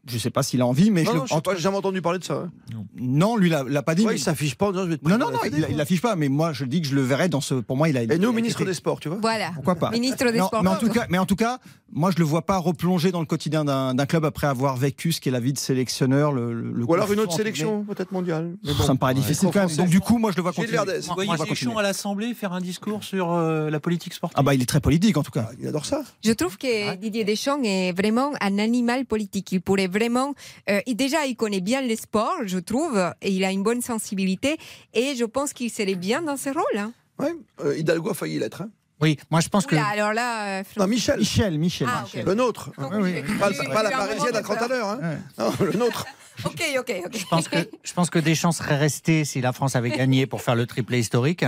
Je 0.09 0.17
sais 0.17 0.29
pas 0.29 0.43
s'il 0.43 0.61
a 0.61 0.65
envie, 0.65 0.89
mais 0.91 1.03
non, 1.03 1.11
je 1.25 1.33
non, 1.33 1.41
je 1.53 1.57
jamais 1.61 1.77
entendu 1.77 2.01
parler 2.01 2.19
de 2.19 2.23
ça. 2.23 2.33
hein. 2.45 2.51
non, 2.97 3.35
lui, 3.37 3.49
l'a 3.49 3.63
l'a 3.63 3.81
pas 3.83 3.95
dit. 3.95 4.03
Ouais, 4.03 4.13
mais- 4.13 4.17
il 4.19 4.21
s'affiche 4.21 4.55
pas 4.55 4.67
en 4.67 4.71
disant 4.71 4.85
je 4.85 4.89
vais 4.91 4.97
te 4.97 5.07
Non, 5.07 5.17
non, 5.17 5.31
non, 5.31 5.39
il, 5.45 5.49
quoi. 5.51 5.59
il 5.69 5.81
affiche 5.81 6.01
pas. 6.01 6.15
Mais 6.15 6.29
moi, 6.29 6.53
je 6.53 6.65
dis 6.65 6.81
que 6.81 6.87
je 6.87 6.95
le 6.95 7.01
verrai 7.01 7.29
dans 7.29 7.41
ce. 7.41 7.55
Pour 7.55 7.77
moi, 7.77 7.89
il 7.89 7.97
a. 7.97 8.03
Et 8.03 8.07
nous, 8.07 8.13
il 8.15 8.25
a 8.25 8.31
ministre 8.31 8.61
été- 8.61 8.69
des 8.71 8.73
Sports, 8.75 8.99
tu 8.99 9.09
vois 9.09 9.17
Voilà. 9.21 9.51
Pourquoi 9.53 9.75
pas 9.75 9.91
Ministre 9.91 10.31
des 10.31 10.37
Non, 10.39 10.47
Sports. 10.47 10.63
mais 10.63 10.69
en 10.69 10.75
tout 10.77 10.89
cas, 10.89 11.05
mais 11.09 11.17
en 11.17 11.25
tout 11.25 11.35
cas, 11.35 11.59
moi 11.91 12.11
je 12.11 12.17
le 12.19 12.25
vois 12.25 12.41
pas 12.45 12.57
replonger 12.57 13.11
dans 13.11 13.19
le 13.19 13.25
quotidien 13.25 13.65
d'un 13.65 14.05
club 14.05 14.25
après 14.25 14.47
avoir 14.47 14.75
vécu 14.77 15.11
ce 15.11 15.21
qu'est 15.21 15.31
la 15.31 15.39
vie 15.39 15.53
de 15.53 15.57
sélectionneur. 15.57 16.31
Le, 16.31 16.73
Ou 16.87 16.93
alors 16.93 17.11
une 17.11 17.19
autre 17.19 17.33
sélection, 17.33 17.83
peut-être 17.83 18.11
mondiale. 18.11 18.55
Mais 18.63 18.71
Ça 18.85 18.93
me 18.93 18.97
paraît 18.99 19.13
difficile 19.13 19.49
quand 19.53 19.67
même. 19.67 19.75
Donc 19.75 19.89
du 19.89 19.99
coup, 19.99 20.17
moi 20.17 20.31
je 20.31 20.37
le 20.37 20.43
vois 20.43 20.53
continuer. 20.53 20.77
Vous 20.77 21.13
voyez 21.15 21.77
à 21.77 21.81
l'Assemblée 21.81 22.33
faire 22.33 22.53
un 22.53 22.61
discours 22.61 23.03
sur 23.03 23.31
euh, 23.33 23.69
la 23.69 23.79
politique 23.79 24.13
sportive 24.13 24.35
Ah 24.39 24.43
bah 24.43 24.53
il 24.53 24.61
est 24.61 24.65
très 24.65 24.79
politique 24.79 25.17
en 25.17 25.23
tout 25.23 25.31
cas. 25.31 25.49
Il 25.59 25.67
adore 25.67 25.85
ça. 25.85 26.01
Je 26.23 26.31
trouve 26.31 26.57
que 26.57 26.95
Didier 26.95 27.23
Deschamps 27.23 27.61
est 27.63 27.91
vraiment 27.93 28.31
un 28.41 28.57
animal 28.59 29.05
politique. 29.05 29.51
Il 29.51 29.61
pourrait 29.61 29.87
vraiment. 29.97 30.33
euh, 30.69 30.79
et 30.85 30.93
déjà, 30.93 31.25
il 31.25 31.35
connaît 31.35 31.61
bien 31.61 31.81
les 31.81 31.95
sports, 31.95 32.39
je 32.45 32.59
trouve, 32.59 32.97
et 33.21 33.31
il 33.31 33.43
a 33.43 33.51
une 33.51 33.63
bonne 33.63 33.81
sensibilité. 33.81 34.57
Et 34.93 35.15
je 35.15 35.25
pense 35.25 35.53
qu'il 35.53 35.69
serait 35.71 35.95
bien 35.95 36.21
dans 36.21 36.37
ce 36.37 36.49
rôle. 36.49 36.77
Hein. 36.77 36.91
Ouais, 37.19 37.33
euh, 37.63 37.77
Hidalgo 37.77 38.11
a 38.11 38.13
failli 38.13 38.37
l'être. 38.39 38.61
hein. 38.61 38.69
Oui, 39.01 39.17
moi 39.29 39.41
je 39.41 39.49
pense 39.49 39.65
que. 39.65 39.75
Alors 39.75 40.13
là, 40.13 40.59
euh, 40.59 40.63
Non, 40.77 40.87
Michel. 40.87 41.19
Michel, 41.19 41.57
Michel. 41.57 41.87
Ah. 41.91 42.05
Le 42.25 42.33
nôtre. 42.33 42.71
Oui, 42.77 42.85
oui. 42.99 43.37
Pas, 43.39 43.49
oui, 43.49 43.67
pas 43.71 43.83
la 43.83 43.91
parisienne 43.91 44.35
à 44.35 44.41
30 44.41 44.61
à 44.61 44.67
l'heure. 44.67 44.87
Hein. 44.89 44.99
Non, 45.37 45.53
le 45.59 45.73
nôtre. 45.73 46.05
Ok, 46.45 46.61
ok, 46.77 46.93
ok. 47.05 47.17
Je 47.17 47.25
pense 47.25 47.47
que 47.47 47.57
je 47.83 47.93
pense 47.93 48.09
que 48.11 48.19
Deschamps 48.19 48.51
serait 48.51 48.77
resté 48.77 49.25
si 49.25 49.41
la 49.41 49.53
France 49.53 49.75
avait 49.75 49.89
gagné 49.89 50.27
pour 50.27 50.43
faire 50.43 50.55
le 50.55 50.67
triplé 50.67 50.99
historique. 50.99 51.43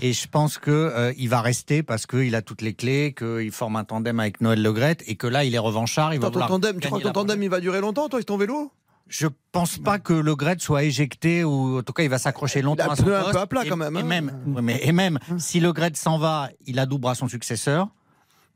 Et 0.00 0.12
je 0.12 0.26
pense 0.26 0.58
que 0.58 0.70
euh, 0.70 1.12
il 1.16 1.28
va 1.28 1.40
rester 1.40 1.84
parce 1.84 2.06
qu'il 2.06 2.34
a 2.34 2.42
toutes 2.42 2.60
les 2.60 2.74
clés, 2.74 3.14
qu'il 3.16 3.52
forme 3.52 3.76
un 3.76 3.84
tandem 3.84 4.18
avec 4.18 4.40
Noël 4.40 4.60
Legrette 4.60 5.04
et 5.06 5.14
que 5.14 5.28
là 5.28 5.44
il 5.44 5.54
est 5.54 5.58
revanchard. 5.58 6.12
Il 6.12 6.20
va 6.20 6.26
Attends, 6.26 6.40
ton 6.40 6.46
tandem, 6.48 6.80
tu 6.80 6.88
crois 6.88 6.98
que 6.98 7.04
ton 7.04 7.12
tandem 7.12 7.40
il 7.40 7.50
va 7.50 7.60
durer 7.60 7.80
longtemps, 7.80 8.08
toi, 8.08 8.16
avec 8.16 8.26
ton 8.26 8.36
vélo 8.36 8.72
Je 9.14 9.26
pense 9.52 9.76
pas 9.76 9.98
que 9.98 10.14
Le 10.14 10.34
Gret 10.34 10.56
soit 10.58 10.84
éjecté 10.84 11.44
ou 11.44 11.78
en 11.78 11.82
tout 11.82 11.92
cas 11.92 12.02
il 12.02 12.08
va 12.08 12.16
s'accrocher 12.18 12.62
longtemps 12.62 12.84
Il 12.86 12.88
a 12.88 12.92
à 12.92 12.96
son 12.96 13.02
pneu 13.02 13.14
un 13.16 13.20
poste. 13.20 13.32
peu 13.34 13.38
à 13.40 13.46
plat 13.46 13.62
quand 13.68 13.76
même, 13.76 13.94
Et, 13.94 14.00
hein. 14.00 14.04
même, 14.04 14.32
mais, 14.62 14.80
et 14.82 14.92
même 14.92 15.18
si 15.36 15.60
Le 15.60 15.70
Gret 15.74 15.92
s'en 15.96 16.16
va, 16.16 16.48
il 16.64 16.78
adoubera 16.78 17.14
son 17.14 17.28
successeur 17.28 17.88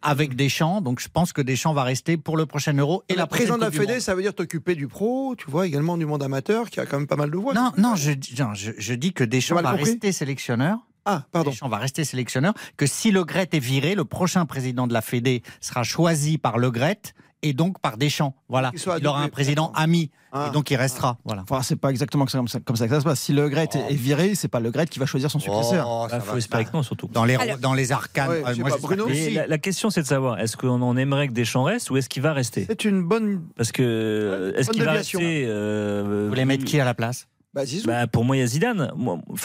avec 0.01 0.35
Deschamps. 0.35 0.81
Donc 0.81 0.99
je 1.01 1.09
pense 1.09 1.35
que 1.35 1.43
Deschamps 1.43 1.74
va 1.74 1.83
rester 1.85 2.16
pour 2.16 2.39
le 2.39 2.47
prochain 2.47 2.73
Euro 2.73 3.03
et 3.11 3.15
la 3.15 3.20
La 3.23 3.27
président 3.27 3.57
de 3.59 3.62
la 3.65 3.70
Fédé, 3.70 4.01
ça 4.01 4.15
veut 4.15 4.23
dire 4.23 4.35
t'occuper 4.35 4.74
du 4.74 4.89
pro, 4.89 5.35
tu 5.37 5.51
vois, 5.51 5.66
également 5.66 5.99
du 5.99 6.07
monde 6.07 6.23
amateur, 6.23 6.70
qui 6.70 6.81
a 6.81 6.87
quand 6.87 6.97
même 6.99 7.07
pas 7.07 7.16
mal 7.16 7.31
de 7.31 7.37
voix. 7.37 7.53
Non, 7.53 7.73
non, 7.77 7.95
je, 7.95 8.12
dis- 8.12 8.35
non, 8.39 8.55
je, 8.55 8.73
je 8.78 8.95
dis 8.95 9.12
que 9.12 9.24
Deschamps 9.24 9.61
va 9.61 9.73
rester 9.73 10.11
sélectionneur. 10.12 10.78
Ah, 11.05 11.24
pardon. 11.33 11.51
Deschamps 11.51 11.69
va 11.69 11.77
rester 11.78 12.05
sélectionneur. 12.05 12.55
Que 12.78 12.87
si 12.87 13.11
Le 13.11 13.24
Gret 13.24 13.49
est 13.53 13.59
viré, 13.59 13.95
le 13.95 14.05
prochain 14.07 14.45
président 14.47 14.87
de 14.87 14.93
la 14.95 15.03
Fédé 15.03 15.43
sera 15.61 15.83
choisi 15.85 16.37
par 16.39 16.59
Le 16.59 16.70
Gret 16.70 16.99
et 17.43 17.53
donc 17.53 17.79
par 17.81 17.97
Deschamps. 17.97 18.35
Voilà. 18.49 18.73
Soit 18.77 18.99
Il 18.99 19.07
aura 19.07 19.23
un 19.23 19.29
président 19.29 19.71
ami 19.75 20.11
Ah. 20.33 20.47
et 20.49 20.53
donc 20.53 20.71
il 20.71 20.77
restera. 20.77 21.17
Voilà. 21.25 21.43
Enfin, 21.43 21.63
c'est 21.63 21.77
pas 21.77 21.91
exactement 21.91 22.25
comme 22.27 22.49
ça, 22.49 22.59
comme 22.61 22.77
ça 22.77 22.87
que 22.89 22.95
ça 22.95 23.01
se 23.01 23.05
passe. 23.05 23.21
Si 23.21 23.33
Le 23.33 23.49
Gret 23.49 23.69
est- 23.75 23.93
est 23.93 23.95
viré, 23.95 24.35
c'est 24.35 24.49
pas 24.49 24.61
Le 24.61 24.71
Gret 24.71 24.87
qui 24.87 24.99
va 24.99 25.07
choisir 25.07 25.31
son 25.31 25.39
successeur. 25.39 25.87
Oh, 25.89 26.07
ça 26.11 26.17
Il 26.17 26.21
va, 26.21 26.25
faut 26.33 26.37
espérer 26.37 26.65
que 26.65 26.71
non, 26.73 26.83
surtout. 26.83 27.09
Dans 27.13 27.25
les, 27.25 27.37
Alors- 27.37 27.59
dans 27.59 27.75
les 27.75 27.93
arcanes. 27.93 28.29
Ouais, 28.29 28.43
euh, 28.47 28.55
moi, 28.59 28.71
pas, 28.71 28.77
Bruno 28.79 29.07
que 29.07 29.13
Et 29.13 29.29
si. 29.29 29.35
la, 29.35 29.47
la 29.47 29.59
question, 29.59 29.91
c'est 29.91 30.03
de 30.03 30.07
savoir 30.07 30.39
est-ce 30.41 30.57
qu'on 30.57 30.83
en 30.83 30.97
aimerait 30.97 31.29
que 31.29 31.33
Deschamps 31.33 31.65
reste 31.65 31.91
ou 31.91 31.97
est-ce 31.97 32.09
qu'il 32.09 32.23
va 32.23 32.33
rester? 32.33 32.67
C'est 32.69 32.85
une 32.85 33.03
bonne. 33.03 33.43
Parce 33.57 33.73
que 33.73 33.83
euh, 33.83 34.53
est-ce 34.57 34.71
qu'il 34.71 34.83
va 34.83 34.93
rester 34.93 35.45
euh, 35.47 36.23
Vous 36.25 36.29
voulez 36.29 36.45
mettre 36.45 36.65
qui 36.65 36.79
à 36.81 36.85
la 36.85 36.95
place? 36.95 37.27
Bah. 37.57 37.62
Bah, 37.87 38.07
pour 38.07 38.24
moi, 38.24 38.37
il 38.37 38.41
y 38.41 38.43
a 38.43 38.47
Zidane. 38.47 38.93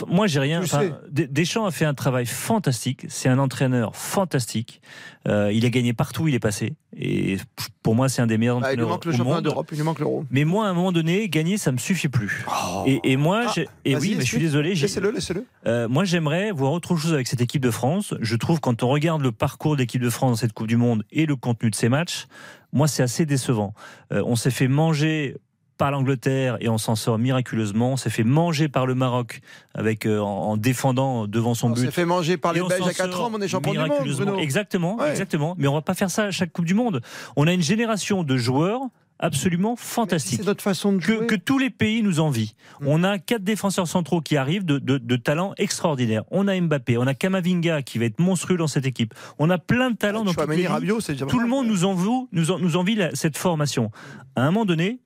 Moi, 0.07 0.27
j'ai 0.27 0.39
rien. 0.39 0.61
Deschamps 1.09 1.65
a 1.65 1.71
fait 1.71 1.85
un 1.85 1.93
travail 1.93 2.25
fantastique. 2.25 3.05
C'est 3.09 3.29
un 3.29 3.39
entraîneur 3.39 3.95
fantastique. 3.95 4.81
Euh, 5.27 5.51
il 5.53 5.65
a 5.65 5.69
gagné 5.69 5.93
partout 5.93 6.23
où 6.23 6.27
il 6.27 6.35
est 6.35 6.39
passé. 6.39 6.73
Et 6.97 7.37
pour 7.83 7.95
moi, 7.95 8.09
c'est 8.09 8.21
un 8.21 8.27
des 8.27 8.37
meilleurs 8.37 8.59
Bah, 8.59 8.73
il 8.73 8.75
lui 8.77 8.83
entraîneurs 8.83 8.89
manque 8.89 9.05
le 9.05 9.11
championnat 9.13 9.41
d'Europe, 9.41 9.69
il 9.71 9.77
lui 9.77 9.83
manque 9.83 9.99
l'euro. 9.99 10.25
Mais 10.29 10.43
moi, 10.43 10.65
à 10.67 10.69
un 10.69 10.73
moment 10.73 10.91
donné, 10.91 11.29
gagner, 11.29 11.57
ça 11.57 11.71
me 11.71 11.77
suffit 11.77 12.09
plus. 12.09 12.43
et, 12.85 12.99
et 13.03 13.15
moi, 13.17 13.43
Ah, 13.47 13.51
j'ai- 13.55 13.69
et 13.85 13.93
vas-y, 13.93 14.01
oui, 14.09 14.15
mais 14.17 14.21
je 14.25 14.27
suis 14.27 14.39
désolé. 14.39 14.75
Laissez-le, 14.75 15.11
laissez-le. 15.11 15.45
euh, 15.67 15.87
moi, 15.87 16.03
j'aimerais 16.03 16.51
voir 16.51 16.73
autre 16.73 16.95
chose 16.97 17.13
avec 17.13 17.27
cette 17.27 17.41
équipe 17.41 17.61
de 17.61 17.71
France. 17.71 18.13
Je 18.19 18.35
trouve 18.35 18.59
quand 18.59 18.83
on 18.83 18.89
regarde 18.89 19.21
le 19.21 19.31
parcours 19.31 19.75
de 19.75 19.81
l'équipe 19.81 20.01
de 20.01 20.09
France 20.09 20.31
dans 20.31 20.35
cette 20.37 20.53
Coupe 20.53 20.67
du 20.67 20.75
Monde 20.77 21.03
et 21.11 21.25
le 21.25 21.35
contenu 21.35 21.69
de 21.69 21.75
ces 21.75 21.87
matchs, 21.87 22.27
moi, 22.73 22.87
c'est 22.87 23.03
assez 23.03 23.25
décevant. 23.25 23.73
Euh, 24.11 24.21
on 24.25 24.35
s'est 24.35 24.51
fait 24.51 24.67
manger 24.67 25.37
par 25.81 25.89
l'Angleterre 25.89 26.57
et 26.59 26.69
on 26.69 26.77
s'en 26.77 26.95
sort 26.95 27.17
miraculeusement. 27.17 27.93
On 27.93 27.97
s'est 27.97 28.11
fait 28.11 28.23
manger 28.23 28.69
par 28.69 28.85
le 28.85 28.93
Maroc 28.93 29.41
avec 29.73 30.05
euh, 30.05 30.19
en, 30.19 30.51
en 30.51 30.57
défendant 30.57 31.25
devant 31.25 31.55
son 31.55 31.69
On 31.69 31.73
but. 31.73 31.85
s'est 31.85 31.89
fait 31.91 32.05
manger 32.05 32.37
par 32.37 32.53
les 32.53 32.61
on 32.61 32.67
Belges 32.67 32.87
à 32.87 32.93
4 32.93 33.11
sort 33.11 33.25
ans, 33.25 33.31
on 33.33 33.41
est 33.41 33.47
champion 33.47 33.71
du 33.73 33.79
monde. 33.79 33.89
Bruno. 34.15 34.37
Exactement, 34.37 34.97
Ouais. 34.97 35.09
exactement. 35.09 35.55
Mais 35.57 35.67
on 35.67 35.73
va 35.73 35.81
pas 35.81 35.95
faire 35.95 36.11
ça 36.11 36.25
à 36.25 36.31
chaque 36.31 36.51
Coupe 36.53 36.65
du 36.65 36.75
Monde. 36.75 37.01
On 37.35 37.47
a 37.47 37.51
une 37.53 37.63
génération 37.63 38.23
de 38.23 38.37
joueurs 38.37 38.81
absolument 39.17 39.75
fantastiques. 39.75 40.39
C'est 40.41 40.45
notre 40.45 40.61
façon 40.63 40.93
de 40.93 40.99
Que, 40.99 41.15
jouer. 41.17 41.25
que 41.27 41.35
tous 41.35 41.57
les 41.57 41.71
pays 41.71 42.03
nous 42.03 42.19
envient. 42.19 42.53
Mm. 42.81 42.87
On 42.87 43.03
a 43.03 43.17
quatre 43.17 43.43
défenseurs 43.43 43.87
centraux 43.87 44.21
qui 44.21 44.37
arrivent 44.37 44.65
de, 44.65 44.77
de, 44.77 44.99
de 44.99 45.15
talents 45.15 45.53
extraordinaires. 45.57 46.23
On 46.29 46.47
a 46.47 46.59
Mbappé, 46.61 46.97
on 46.99 47.07
a 47.07 47.13
Kamavinga 47.15 47.81
qui 47.81 47.97
va 47.97 48.05
être 48.05 48.19
monstrueux 48.19 48.57
dans 48.57 48.67
cette 48.67 48.85
équipe. 48.85 49.15
On 49.39 49.49
a 49.49 49.57
plein 49.57 49.89
de 49.89 49.95
talents 49.97 50.23
dans 50.25 50.33
Tout 50.33 51.39
le 51.39 51.47
monde 51.47 51.65
nous 51.67 51.85
envie, 51.85 52.27
nous, 52.31 52.51
en- 52.51 52.59
nous 52.59 52.77
envie 52.77 52.95
la- 52.95 53.15
cette 53.15 53.37
formation. 53.37 53.89
À 54.35 54.43
un 54.43 54.51
moment 54.51 54.65
donné, 54.65 54.99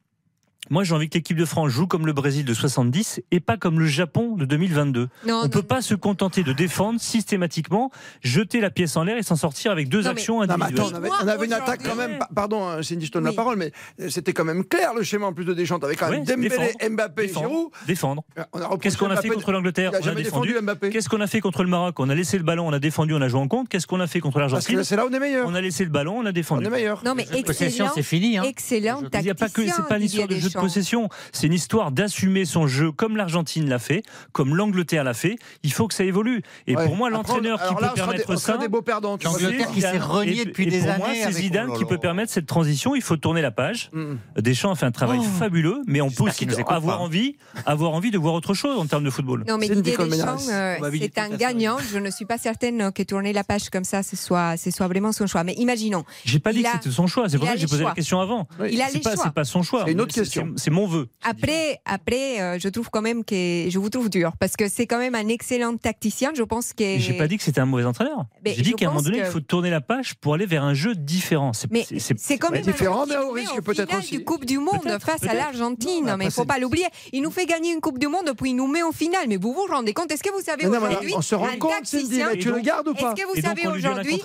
moi, 0.69 0.83
j'ai 0.83 0.95
envie 0.95 1.09
que 1.09 1.15
l'équipe 1.15 1.37
de 1.37 1.45
France 1.45 1.71
joue 1.71 1.85
comme 1.85 2.05
le 2.05 2.13
Brésil 2.13 2.45
de 2.45 2.53
70 2.53 3.21
et 3.31 3.39
pas 3.39 3.57
comme 3.57 3.79
le 3.79 3.85
Japon 3.85 4.35
de 4.35 4.45
2022. 4.45 5.09
On 5.27 5.43
ne 5.43 5.47
peut 5.47 5.61
pas 5.61 5.81
se 5.81 5.93
contenter 5.93 6.43
de 6.43 6.53
défendre 6.53 6.99
systématiquement, 6.99 7.91
jeter 8.21 8.61
la 8.61 8.69
pièce 8.69 8.97
en 8.97 9.03
l'air 9.03 9.17
et 9.17 9.23
s'en 9.23 9.35
sortir 9.35 9.71
avec 9.71 9.89
deux 9.89 10.07
actions 10.07 10.39
mais, 10.39 10.51
individuelles. 10.51 10.85
Non, 10.91 11.09
on 11.21 11.27
avait, 11.27 11.45
une 11.45 11.53
attaque 11.53 11.83
quand 11.83 11.95
même. 11.95 12.19
Pardon, 12.33 12.67
hein, 12.67 12.81
Cindy, 12.81 13.05
je 13.05 13.11
donne 13.11 13.25
oui. 13.25 13.31
la 13.31 13.35
parole, 13.35 13.57
mais 13.57 13.71
euh, 13.99 14.09
c'était 14.09 14.33
quand 14.33 14.43
même 14.43 14.65
clair 14.65 14.93
le 14.93 15.03
schéma 15.03 15.27
en 15.27 15.33
plus 15.33 15.45
de 15.45 15.53
Deschamps. 15.53 15.77
Avec 15.77 15.99
quand 15.99 16.09
même 16.09 16.21
oui, 16.21 16.25
Dembélé, 16.25 16.73
Mbappé, 16.89 17.27
défendre, 17.27 17.69
Défendre. 17.85 18.23
Euh, 18.37 18.77
Qu'est-ce 18.81 18.97
qu'on 18.97 19.11
a 19.11 19.21
fait 19.21 19.29
contre 19.29 19.51
l'Angleterre 19.51 19.91
On 19.93 20.07
a 20.07 20.15
défendu. 20.15 20.55
Mbappé. 20.61 20.89
Qu'est-ce 20.89 21.09
qu'on 21.09 21.21
a 21.21 21.27
fait 21.27 21.41
contre 21.41 21.63
le 21.63 21.69
Maroc 21.69 21.99
On 21.99 22.09
a 22.09 22.15
laissé 22.15 22.37
le 22.37 22.43
ballon, 22.43 22.67
on 22.67 22.73
a 22.73 22.79
défendu, 22.79 23.13
on 23.13 23.21
a 23.21 23.27
joué 23.27 23.39
en 23.39 23.47
compte. 23.47 23.69
Qu'est-ce 23.69 23.87
qu'on 23.87 23.99
a 23.99 24.07
fait 24.07 24.19
contre 24.19 24.39
l'Argentine 24.39 24.83
C'est 24.83 24.95
là 24.95 25.05
on 25.07 25.13
est 25.13 25.19
meilleur. 25.19 25.47
On 25.47 25.53
a 25.53 25.61
laissé 25.61 25.83
le 25.83 25.91
ballon, 25.91 26.17
on 26.19 26.25
a 26.25 26.31
défendu. 26.31 26.65
On 26.65 26.67
est 26.67 26.71
meilleur. 26.71 27.03
Non 27.03 27.13
mais 27.13 27.27
excellent, 27.33 27.91
c'est 27.93 28.03
fini. 28.03 28.37
Hein. 28.37 28.43
Excellent 28.43 29.03
Il 29.13 29.21
n'y 29.21 29.29
a 29.29 29.35
pas 29.35 29.49
que 29.49 29.65
c'est 29.67 29.87
pas 29.87 29.97
l'histoire 29.97 30.27
de 30.55 30.59
possession. 30.59 31.09
C'est 31.31 31.47
une 31.47 31.53
histoire 31.53 31.91
d'assumer 31.91 32.45
son 32.45 32.67
jeu 32.67 32.91
comme 32.91 33.17
l'Argentine 33.17 33.69
l'a 33.69 33.79
fait, 33.79 34.03
comme 34.31 34.55
l'Angleterre 34.55 35.03
l'a 35.03 35.13
fait. 35.13 35.37
Il 35.63 35.71
faut 35.71 35.87
que 35.87 35.93
ça 35.93 36.03
évolue. 36.03 36.41
Et 36.67 36.75
ouais. 36.75 36.85
pour 36.85 36.95
moi, 36.95 37.09
l'entraîneur 37.09 37.61
qui 37.67 37.75
peut 37.75 37.87
permettre 37.95 38.31
des, 38.31 38.37
ça. 38.37 38.57
des 38.57 38.67
beaux 38.67 38.81
perdants. 38.81 39.17
L'Angleterre 39.23 39.71
qui 39.71 39.81
s'est 39.81 39.97
reniée 39.97 40.45
depuis 40.45 40.67
et 40.67 40.71
des 40.71 40.79
pour 40.79 40.89
années. 40.89 41.03
Pour 41.03 41.07
moi, 41.07 41.15
c'est 41.23 41.31
Zidane 41.31 41.69
oh 41.71 41.77
qui 41.77 41.85
peut 41.85 41.97
permettre 41.97 42.31
cette 42.31 42.47
transition. 42.47 42.95
Il 42.95 43.01
faut 43.01 43.17
tourner 43.17 43.41
la 43.41 43.51
page. 43.51 43.89
Mm. 43.93 44.15
Deschamps 44.37 44.71
a 44.71 44.75
fait 44.75 44.85
un 44.85 44.91
travail 44.91 45.19
oh. 45.21 45.39
fabuleux, 45.39 45.81
mais 45.87 46.01
on 46.01 46.09
peut 46.09 46.23
aussi 46.23 46.47
avoir 46.67 47.01
envie, 47.01 47.35
avoir 47.65 47.93
envie 47.93 48.11
de 48.11 48.17
voir 48.17 48.33
autre 48.33 48.53
chose 48.53 48.77
en 48.77 48.85
termes 48.85 49.03
de 49.03 49.09
football. 49.09 49.43
Non, 49.47 49.57
mais 49.57 49.69
Deschamps, 49.69 50.49
euh, 50.51 50.77
c'est 50.99 51.17
un 51.17 51.29
gagnant. 51.29 51.77
Je 51.91 51.99
ne 51.99 52.09
suis 52.09 52.25
pas 52.25 52.37
certaine 52.37 52.91
que 52.91 53.03
tourner 53.03 53.33
la 53.33 53.43
page 53.43 53.69
comme 53.69 53.83
ça, 53.83 54.03
ce 54.03 54.15
soit, 54.15 54.57
ce 54.57 54.71
soit 54.71 54.87
vraiment 54.87 55.11
son 55.11 55.27
choix. 55.27 55.43
Mais 55.43 55.53
imaginons. 55.53 56.03
J'ai 56.23 56.39
pas 56.39 56.53
dit 56.53 56.63
que 56.63 56.69
c'était 56.73 56.91
son 56.91 57.07
choix. 57.07 57.29
C'est 57.29 57.37
pour 57.37 57.47
ça 57.47 57.53
que 57.53 57.59
j'ai 57.59 57.67
posé 57.67 57.83
la 57.83 57.93
question 57.93 58.19
avant. 58.19 58.47
Il 58.69 58.81
a 58.81 58.89
les 58.89 59.01
choix. 59.01 59.15
C'est 59.15 59.33
pas 59.33 59.43
son 59.43 59.63
choix. 59.63 59.83
C'est 59.85 59.91
une 59.91 60.01
autre 60.01 60.13
question 60.13 60.44
c'est 60.55 60.71
mon 60.71 60.87
vœu. 60.87 61.07
Après, 61.23 61.79
après 61.85 62.41
euh, 62.41 62.59
je 62.59 62.69
trouve 62.69 62.89
quand 62.89 63.01
même 63.01 63.23
que 63.23 63.67
je 63.69 63.77
vous 63.79 63.89
trouve 63.89 64.09
dur 64.09 64.33
parce 64.39 64.55
que 64.55 64.67
c'est 64.69 64.85
quand 64.87 64.97
même 64.97 65.15
un 65.15 65.27
excellent 65.27 65.75
tacticien. 65.77 66.31
Je 66.35 66.43
pense 66.43 66.73
que. 66.73 66.97
J'ai 66.97 67.13
pas 67.13 67.27
dit 67.27 67.37
que 67.37 67.43
c'était 67.43 67.61
un 67.61 67.65
mauvais 67.65 67.85
entraîneur. 67.85 68.25
J'ai 68.45 68.61
dit 68.61 68.73
qu'à 68.73 68.87
un 68.87 68.89
moment 68.89 69.01
donné, 69.01 69.19
il 69.19 69.25
faut 69.25 69.39
tourner 69.39 69.69
la 69.69 69.81
page 69.81 70.15
pour 70.15 70.33
aller 70.33 70.45
vers 70.45 70.63
un 70.63 70.73
jeu 70.73 70.95
différent. 70.95 71.51
C'est 71.53 72.37
quand 72.37 72.51
même 72.51 72.61
différent, 72.61 73.05
mais 73.07 73.17
au 73.17 73.31
risque 73.31 73.61
peut-être 73.61 73.97
aussi. 73.97 74.17
du 74.17 74.23
Coupe 74.23 74.45
du 74.45 74.59
Monde 74.59 74.97
face 75.01 75.23
à 75.23 75.33
l'Argentine, 75.33 76.15
mais 76.17 76.25
il 76.25 76.27
ne 76.27 76.33
faut 76.33 76.45
pas 76.45 76.59
l'oublier. 76.59 76.85
Il 77.13 77.21
nous 77.21 77.31
fait 77.31 77.45
gagner 77.45 77.73
une 77.73 77.81
Coupe 77.81 77.99
du 77.99 78.07
Monde, 78.07 78.33
puis 78.37 78.51
il 78.51 78.55
nous 78.55 78.67
met 78.67 78.83
en 78.83 78.91
finale. 78.91 79.25
Mais 79.27 79.37
vous 79.37 79.53
vous 79.53 79.65
rendez 79.69 79.93
compte 79.93 80.11
Est-ce 80.11 80.23
que 80.23 80.31
vous 80.31 80.41
savez 80.41 80.67
aujourd'hui 80.67 81.13
On 81.15 81.21
se 81.21 81.35
rend 81.35 81.57
compte, 81.59 81.85
Cindy, 81.85 82.21
tu 82.39 82.51
le 82.51 82.59
gardes 82.59 82.87
ou 82.87 82.93
pas 82.93 83.13
Est-ce 83.13 83.23
que 83.23 83.27
vous 83.27 83.41
savez 83.41 83.67
aujourd'hui 83.67 84.21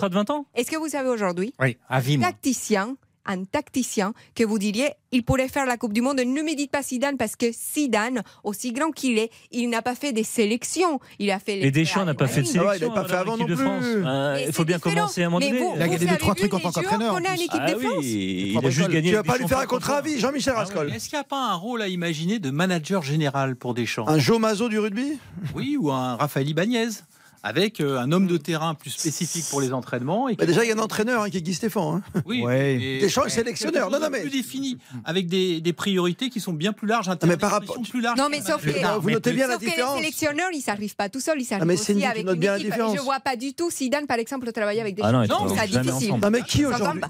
Est-ce 0.55 0.71
que 0.71 0.77
vous 0.77 0.89
savez 0.89 1.09
aujourd'hui 1.09 1.53
Tacticien 2.19 2.95
un 3.25 3.43
tacticien 3.43 4.13
que 4.35 4.43
vous 4.43 4.59
diriez 4.59 4.93
il 5.11 5.23
pourrait 5.23 5.47
faire 5.47 5.65
la 5.65 5.77
Coupe 5.77 5.93
du 5.93 6.01
Monde. 6.01 6.19
Ne 6.19 6.41
me 6.41 6.55
dites 6.55 6.71
pas 6.71 6.81
Zidane 6.81 7.17
parce 7.17 7.35
que 7.35 7.51
Zidane, 7.51 8.23
aussi 8.43 8.71
grand 8.71 8.91
qu'il 8.91 9.17
est, 9.17 9.29
il 9.51 9.69
n'a 9.69 9.81
pas 9.81 9.95
fait 9.95 10.13
des 10.13 10.23
sélections. 10.23 10.99
Il 11.19 11.31
a 11.31 11.39
fait 11.39 11.57
les. 11.57 11.67
Et 11.67 11.71
Deschamps 11.71 12.05
n'a 12.05 12.13
pas 12.13 12.27
fait 12.27 12.41
de 12.41 12.47
ah 12.47 12.51
sélection. 12.51 12.87
Il 12.87 12.87
n'a 12.87 13.01
pas 13.01 13.07
fait 13.07 13.15
avant 13.15 13.37
non 13.37 13.45
plus. 13.45 13.57
Euh, 13.59 14.43
il 14.47 14.53
faut 14.53 14.65
bien 14.65 14.79
commencer 14.79 15.23
à 15.23 15.27
un 15.27 15.29
moment. 15.29 15.45
Vous, 15.45 15.73
il 15.75 15.81
a 15.81 15.87
gagné 15.87 16.05
deux 16.05 16.17
trois 16.17 16.35
trucs 16.35 16.53
en 16.53 16.59
tant 16.59 16.71
qu'entraîneur. 16.71 17.15
Qu 17.15 17.27
ah 17.27 17.35
il 17.37 18.65
a 18.65 18.69
juste 18.69 18.89
gagné. 18.89 19.09
Tu 19.09 19.15
vas 19.15 19.23
pas 19.23 19.37
lui 19.37 19.47
faire 19.47 19.59
un 19.59 19.65
contre-avis. 19.65 20.19
Jean-Michel 20.19 20.53
ah 20.55 20.59
Rascol. 20.59 20.91
Est-ce 20.93 21.09
qu'il 21.09 21.17
n'y 21.17 21.21
a 21.21 21.25
pas 21.25 21.51
un 21.51 21.55
rôle 21.55 21.81
à 21.81 21.87
imaginer 21.87 22.39
de 22.39 22.49
manager 22.49 23.03
général 23.03 23.55
pour 23.55 23.73
Deschamps? 23.73 24.07
Un 24.07 24.19
Joe 24.19 24.39
Mazo 24.39 24.69
du 24.69 24.79
rugby? 24.79 25.19
Oui, 25.55 25.77
ou 25.77 25.91
un 25.91 26.15
Raphaël 26.15 26.47
Ibanez 26.47 26.89
avec 27.43 27.79
euh, 27.79 27.99
un 27.99 28.11
homme 28.11 28.27
de 28.27 28.35
mm. 28.35 28.39
terrain 28.39 28.73
plus 28.75 28.91
spécifique 28.91 29.45
pour 29.49 29.61
les 29.61 29.73
entraînements. 29.73 30.27
Bah, 30.37 30.45
déjà, 30.45 30.63
il 30.63 30.69
y 30.69 30.71
a 30.71 30.75
un 30.75 30.79
entraîneur 30.79 31.23
hein, 31.23 31.29
qui 31.29 31.37
est 31.37 31.41
Guy 31.41 31.53
Stéphane. 31.53 32.01
Hein. 32.15 32.21
Oui, 32.25 32.43
ouais. 32.43 32.75
et, 32.81 32.99
Deschamps 32.99 33.27
sélectionneur. 33.29 33.89
Non, 33.89 33.99
non, 33.99 34.09
mais... 34.11 34.21
plus 34.21 34.29
défini, 34.29 34.77
avec 35.05 35.27
des, 35.27 35.73
priorités 35.73 36.29
qui 36.29 36.39
sont 36.39 36.53
bien 36.53 36.73
plus 36.73 36.87
larges. 36.87 37.09
Mais 37.25 37.37
par 37.37 37.51
rapport... 37.51 37.77
plus 37.89 38.01
larges 38.01 38.17
non, 38.17 38.27
mais 38.29 38.41
sauf 38.41 38.63
que, 38.63 38.99
vous 38.99 39.09
notez 39.09 39.31
bien 39.31 39.47
la 39.47 39.57
différence. 39.57 39.93
Que 39.93 39.97
les 39.97 40.11
sélectionneurs, 40.11 40.49
ils 40.53 40.63
n'arrivent 40.67 40.95
pas 40.95 41.09
tout 41.09 41.19
seuls, 41.19 41.39
ils 41.39 41.45
s'arrivent 41.45 41.67
ah, 41.69 41.73
aussi 41.73 42.05
avec 42.05 42.27
une 42.27 42.33
bien 42.35 42.55
équipe. 42.57 42.73
Je 42.95 43.01
vois 43.01 43.19
pas 43.19 43.35
du 43.35 43.53
tout 43.53 43.71
Zidane, 43.71 44.05
par 44.05 44.17
exemple, 44.17 44.51
travailler 44.51 44.81
avec 44.81 44.95
des 44.95 45.01
ah, 45.03 45.11
non, 45.11 45.47
c'est 45.47 45.67
difficile. 45.67 46.13
Non, 46.21 46.29
mais 46.29 46.41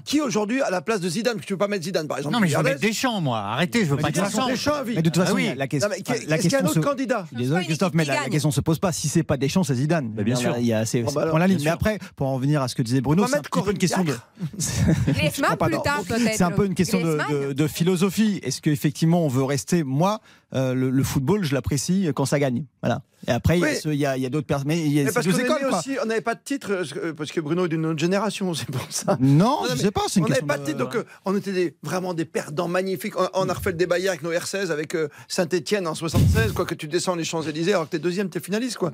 qui 0.04 0.20
aujourd'hui, 0.20 0.62
à 0.62 0.70
la 0.70 0.80
place 0.80 1.00
de 1.00 1.08
Zidane 1.08 1.34
Parce 1.34 1.46
que 1.46 1.54
veux 1.54 1.58
pas 1.58 1.68
mettre 1.68 1.84
Zidane, 1.84 2.08
par 2.08 2.18
exemple. 2.18 2.34
Non, 2.34 2.40
mais 2.40 2.48
je 2.48 2.56
veux 2.56 2.62
mettre 2.62 2.80
Deschamps, 2.80 3.20
moi. 3.20 3.38
Arrêtez, 3.38 3.80
je 3.80 3.84
ne 3.84 3.90
veux 3.90 3.96
pas 3.96 4.10
Deschamps. 4.10 4.48
Mais 4.86 5.02
de 5.02 5.10
toute 5.10 5.22
façon, 5.22 5.36
la 5.56 5.66
question. 5.66 5.90
Est-ce 5.92 6.42
qu'il 6.42 6.52
y 6.52 6.54
a 6.54 6.60
un 6.60 6.66
autre 6.66 6.80
candidat? 6.80 7.26
Désolé, 7.32 7.64
Christophe, 7.64 7.92
mais 7.94 8.04
la 8.04 8.28
question 8.28 8.50
se 8.50 8.60
pose 8.60 8.78
pas. 8.78 8.92
Si 8.92 9.08
c'est 9.08 9.22
pas 9.22 9.36
Deschamps, 9.36 9.64
c'est 9.64 9.74
Zidane. 9.74 10.21
Mais 10.22 10.32
bien 10.32 10.36
sûr. 10.36 10.56
Il 10.58 10.66
y 10.66 10.72
a 10.72 10.78
assez, 10.78 11.02
la. 11.02 11.48
Mais 11.48 11.68
après, 11.68 11.98
pour 12.16 12.28
en 12.28 12.38
venir 12.38 12.62
à 12.62 12.68
ce 12.68 12.74
que 12.74 12.82
disait 12.82 13.00
Bruno, 13.00 13.26
c'est 13.26 13.36
un 13.36 13.40
ah, 13.52 13.62
peu 13.62 13.70
une 13.70 13.78
question 13.78 14.04
de. 14.04 14.16
C'est 14.58 16.42
un 16.42 16.50
peu 16.50 16.66
une 16.66 16.74
question 16.74 17.00
de 17.00 17.66
philosophie. 17.66 18.40
Est-ce 18.42 18.60
qu'effectivement, 18.60 19.24
on 19.24 19.28
veut 19.28 19.44
rester, 19.44 19.84
moi, 19.84 20.20
euh, 20.54 20.74
le, 20.74 21.02
football, 21.02 21.44
je 21.44 21.54
l'apprécie 21.54 22.08
quand 22.14 22.26
ça 22.26 22.38
gagne. 22.38 22.64
Voilà. 22.82 23.02
Et 23.28 23.30
après, 23.30 23.58
il 23.58 23.94
y 23.94 24.04
a, 24.04 24.10
a, 24.10 24.14
a 24.14 24.28
d'autres 24.28 24.46
personnes. 24.46 24.68
Mais 24.68 24.80
il 24.80 24.92
y 24.92 25.00
a 25.00 25.04
mais 25.04 25.12
parce 25.12 25.26
deux 25.26 25.40
écoles. 25.40 25.64
Aussi, 25.72 25.96
on 26.02 26.06
n'avait 26.06 26.20
pas 26.20 26.34
de 26.34 26.40
titre, 26.44 26.82
parce 27.16 27.30
que 27.30 27.40
Bruno 27.40 27.66
est 27.66 27.68
d'une 27.68 27.86
autre 27.86 28.00
génération, 28.00 28.52
c'est 28.54 28.70
pour 28.70 28.84
ça. 28.90 29.16
Non, 29.20 29.62
non 29.62 29.68
je 29.70 29.76
sais 29.76 29.90
pas. 29.90 30.02
Une 30.16 30.24
on 30.24 30.28
n'avait 30.28 30.42
pas 30.42 30.58
de 30.58 30.64
titre, 30.64 30.78
donc 30.78 30.96
euh, 30.96 31.04
on 31.24 31.36
était 31.36 31.76
vraiment 31.82 32.14
des 32.14 32.24
perdants 32.24 32.68
magnifiques. 32.68 33.14
On, 33.34 33.48
a 33.48 33.52
refait 33.52 33.70
le 33.70 33.76
débat 33.76 33.96
avec 33.96 34.22
nos 34.22 34.32
R16, 34.32 34.70
avec 34.70 34.94
euh, 34.94 35.08
Saint-Etienne 35.28 35.86
en 35.86 35.94
76, 35.94 36.52
quoi 36.52 36.64
que 36.64 36.74
tu 36.74 36.88
descends 36.88 37.14
les 37.14 37.24
Champs-Élysées, 37.24 37.72
alors 37.72 37.86
que 37.86 37.90
t'es 37.90 37.98
deuxième, 37.98 38.28
t'es 38.28 38.40
finaliste, 38.40 38.78
quoi. 38.78 38.92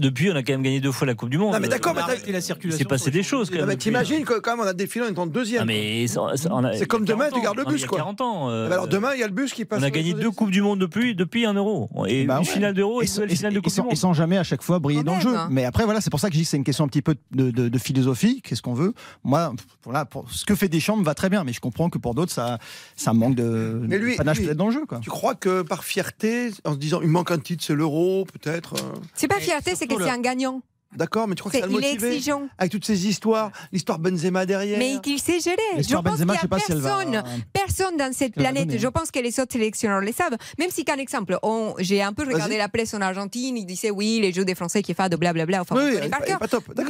Depuis, 0.00 0.30
on 0.30 0.36
a 0.36 0.42
quand 0.42 0.52
même 0.52 0.62
gagné 0.62 0.80
deux 0.80 0.92
fois 0.92 1.06
la 1.06 1.14
Coupe 1.14 1.30
du 1.30 1.38
Monde. 1.38 1.52
Non, 1.52 1.60
mais 1.60 1.68
d'accord, 1.68 1.94
la 1.94 2.40
circulation. 2.40 2.78
C'est 2.78 2.88
passé 2.88 3.10
des 3.10 3.22
choses, 3.22 3.50
quand 3.50 3.56
même. 3.56 3.70
Hein. 3.70 3.76
T'imagines, 3.76 4.24
quand 4.24 4.44
même, 4.44 4.60
on 4.60 4.68
a 4.68 4.72
défilé, 4.72 5.04
ah, 5.06 5.10
on 5.10 5.14
est 5.14 5.18
en 5.18 5.26
deuxième. 5.26 5.68
c'est 5.68 6.86
comme 6.86 7.04
demain, 7.04 7.28
tu 7.32 7.40
gardes 7.40 7.58
le 7.58 7.64
bus, 7.64 7.86
quoi. 7.86 7.98
40 7.98 8.20
ans. 8.20 8.50
Eh 8.50 8.68
ben, 8.68 8.72
alors 8.72 8.88
demain, 8.88 9.10
il 9.14 9.20
y 9.20 9.22
a 9.22 9.28
le 9.28 9.32
bus 9.32 9.52
qui 9.52 9.64
passe. 9.64 9.80
On 9.80 9.84
a 9.84 9.90
gagné 9.90 10.14
deux 10.14 10.30
Coupes 10.30 10.50
du 10.50 10.62
Monde 10.62 10.65
depuis, 10.74 11.14
depuis 11.14 11.46
un 11.46 11.54
euro. 11.54 11.88
Et 12.08 12.24
bah 12.24 12.38
ouais. 12.38 12.44
finale 12.44 12.74
d'euro 12.74 13.02
et, 13.02 13.04
et, 13.04 13.36
finale 13.36 13.54
de 13.54 13.60
Coupe. 13.60 13.72
Et 13.90 13.96
sans 13.96 14.12
jamais 14.12 14.38
à 14.38 14.42
chaque 14.42 14.62
fois 14.62 14.78
briller 14.78 15.04
dans 15.04 15.16
le 15.16 15.20
jeu. 15.20 15.36
Hein. 15.36 15.48
Mais 15.50 15.64
après, 15.64 15.84
voilà, 15.84 16.00
c'est 16.00 16.10
pour 16.10 16.18
ça 16.18 16.28
que 16.28 16.34
je 16.34 16.38
dis 16.38 16.44
que 16.44 16.50
c'est 16.50 16.56
une 16.56 16.64
question 16.64 16.84
un 16.84 16.88
petit 16.88 17.02
peu 17.02 17.14
de, 17.32 17.78
philosophie. 17.78 18.40
Qu'est-ce 18.42 18.62
qu'on 18.62 18.74
veut? 18.74 18.94
Moi, 19.22 19.52
voilà, 19.84 20.08
ce 20.30 20.44
que 20.44 20.54
fait 20.54 20.68
Deschamps 20.68 20.96
me 20.96 21.04
va 21.04 21.14
très 21.14 21.28
bien, 21.28 21.44
mais 21.44 21.52
je 21.52 21.60
comprends 21.60 21.90
que 21.90 21.98
pour 21.98 22.14
d'autres, 22.14 22.32
ça, 22.32 22.58
ça 22.96 23.12
manque 23.12 23.34
de, 23.34 23.80
mais 23.86 23.98
lui, 23.98 24.16
panache 24.16 24.38
lui, 24.38 24.54
dans 24.54 24.66
le 24.66 24.72
jeu. 24.72 24.86
Quoi. 24.86 24.98
Tu 25.00 25.10
crois 25.10 25.34
que 25.34 25.62
par 25.62 25.84
fierté, 25.84 26.50
en 26.64 26.72
se 26.72 26.78
disant 26.78 27.00
il 27.02 27.08
manque 27.08 27.30
un 27.30 27.38
titre, 27.38 27.62
c'est 27.64 27.74
l'euro, 27.74 28.24
peut-être. 28.24 28.74
Euh 28.74 28.96
c'est 29.14 29.28
pas 29.28 29.40
fierté, 29.40 29.74
c'est 29.74 29.86
que 29.86 30.02
c'est 30.02 30.10
un 30.10 30.20
gagnant. 30.20 30.62
D'accord, 30.96 31.28
mais 31.28 31.34
tu 31.34 31.42
crois 31.42 31.52
que 31.52 31.58
ça 31.58 31.66
est 31.66 31.68
motivé 31.68 32.08
exigeant. 32.08 32.48
Avec 32.58 32.72
toutes 32.72 32.84
ces 32.84 33.06
histoires, 33.06 33.50
l'histoire 33.72 33.98
Benzema 33.98 34.46
derrière. 34.46 34.78
Mais 34.78 34.96
il 35.04 35.18
s'est 35.18 35.40
gelé. 35.40 35.56
Je 35.76 35.94
pense 35.94 36.16
qu'il 36.16 36.26
n'y 36.26 36.36
a 36.36 36.48
personne, 36.48 36.80
va... 36.80 37.24
personne 37.52 37.96
dans 37.96 38.12
cette 38.12 38.34
planète. 38.34 38.78
Je 38.78 38.88
pense 38.88 39.10
que 39.10 39.18
les 39.18 39.38
autres 39.40 39.52
sélectionneurs 39.52 40.00
le 40.00 40.12
savent. 40.12 40.36
Même 40.58 40.70
si, 40.70 40.84
par 40.84 40.98
exemple, 40.98 41.38
j'ai 41.78 42.02
un 42.02 42.12
peu 42.12 42.24
regardé 42.24 42.56
la 42.56 42.68
presse 42.68 42.94
en 42.94 43.00
Argentine, 43.00 43.56
ils 43.56 43.66
disaient 43.66 43.90
oui, 43.90 44.18
les 44.20 44.32
jeux 44.32 44.44
des 44.44 44.54
Français 44.54 44.82
qui 44.82 44.94
font 44.94 45.08
de 45.08 45.16
blablabla. 45.16 45.62
Enfin, 45.62 45.76
oui, 45.76 45.98
oui, 46.02 46.08
pas, 46.08 46.48
pas. 46.48 46.82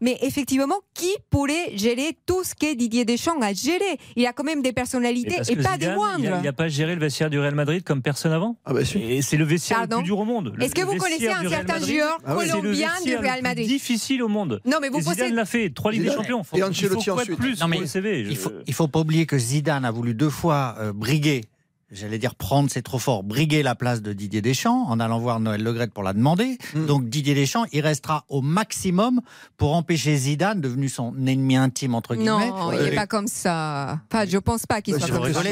Mais, 0.00 0.18
effectivement, 0.22 0.78
qui 0.94 1.10
pourrait 1.30 1.76
gérer 1.76 2.16
tout 2.26 2.44
ce 2.44 2.54
que 2.54 2.74
Didier 2.74 3.04
Deschamps 3.04 3.40
a 3.40 3.52
géré 3.52 3.98
Il 4.16 4.26
a 4.26 4.32
quand 4.32 4.44
même 4.44 4.62
des 4.62 4.72
personnalités 4.72 5.36
et, 5.48 5.56
pas 5.56 5.78
des 5.78 5.88
moindres. 5.88 6.36
Il 6.38 6.42
n'a 6.42 6.52
pas 6.52 6.68
géré 6.68 6.94
le 6.94 7.00
vestiaire 7.00 7.30
du 7.30 7.38
Real 7.38 7.54
Madrid 7.54 7.82
comme 7.84 8.02
personne 8.02 8.32
avant? 8.32 8.56
Ah 8.64 8.72
bah, 8.72 8.84
si. 8.84 8.98
Et 8.98 9.22
c'est 9.22 9.36
le 9.36 9.44
vestiaire 9.44 9.78
Pardon 9.78 9.96
le 9.96 10.02
plus 10.02 10.06
dur 10.06 10.18
au 10.18 10.24
monde. 10.24 10.54
Est-ce 10.60 10.74
que 10.74 10.82
vous 10.82 10.96
connaissez 10.96 11.28
un 11.28 11.48
certain 11.48 11.78
joueur 11.78 12.18
colombien 12.22 12.90
du 13.04 13.16
Real 13.16 13.42
Madrid 13.42 13.45
Madrid. 13.48 13.68
difficile 13.68 14.22
au 14.22 14.28
monde. 14.28 14.60
Non, 14.64 14.78
mais 14.80 14.88
vous 14.88 15.00
pensez... 15.00 15.14
Zidane 15.14 15.34
l'a 15.34 15.44
fait, 15.44 15.70
trois 15.70 15.92
Ligues 15.92 16.02
des 16.02 16.12
Champions. 16.12 16.42
Et 16.54 16.62
Ancelotti 16.62 17.10
ensuite. 17.10 17.36
Plus 17.36 17.60
non, 17.60 17.68
mais 17.68 17.76
pour 17.76 17.82
le 17.82 17.88
CV, 17.88 18.24
je... 18.24 18.30
il 18.30 18.36
faut, 18.36 18.50
faut 18.72 18.88
pas 18.88 19.00
oublier 19.00 19.26
que 19.26 19.38
Zidane 19.38 19.84
a 19.84 19.90
voulu 19.90 20.14
deux 20.14 20.30
fois 20.30 20.76
euh, 20.78 20.92
briguer 20.92 21.42
j'allais 21.90 22.18
dire 22.18 22.34
prendre, 22.34 22.70
c'est 22.70 22.82
trop 22.82 22.98
fort, 22.98 23.22
briguer 23.22 23.62
la 23.62 23.74
place 23.74 24.02
de 24.02 24.12
Didier 24.12 24.42
Deschamps 24.42 24.86
en 24.88 24.98
allant 24.98 25.18
voir 25.18 25.40
Noël 25.40 25.62
Legrette 25.62 25.92
pour 25.92 26.02
la 26.02 26.12
demander. 26.12 26.58
Mm. 26.74 26.86
Donc 26.86 27.08
Didier 27.08 27.34
Deschamps, 27.34 27.64
il 27.72 27.80
restera 27.80 28.24
au 28.28 28.42
maximum 28.42 29.20
pour 29.56 29.74
empêcher 29.74 30.16
Zidane, 30.16 30.60
devenu 30.60 30.88
son 30.88 31.14
ennemi 31.26 31.56
intime 31.56 31.94
entre 31.94 32.14
guillemets. 32.14 32.50
Non, 32.50 32.72
il 32.72 32.82
n'est 32.82 32.94
pas 32.94 33.06
comme 33.06 33.28
ça. 33.28 34.00
Pas, 34.08 34.26
je 34.26 34.38
pense 34.38 34.66
pas 34.66 34.82
qu'il 34.82 34.94
bah, 34.94 35.06
soit 35.06 35.16
comme 35.16 35.32
ça. 35.32 35.42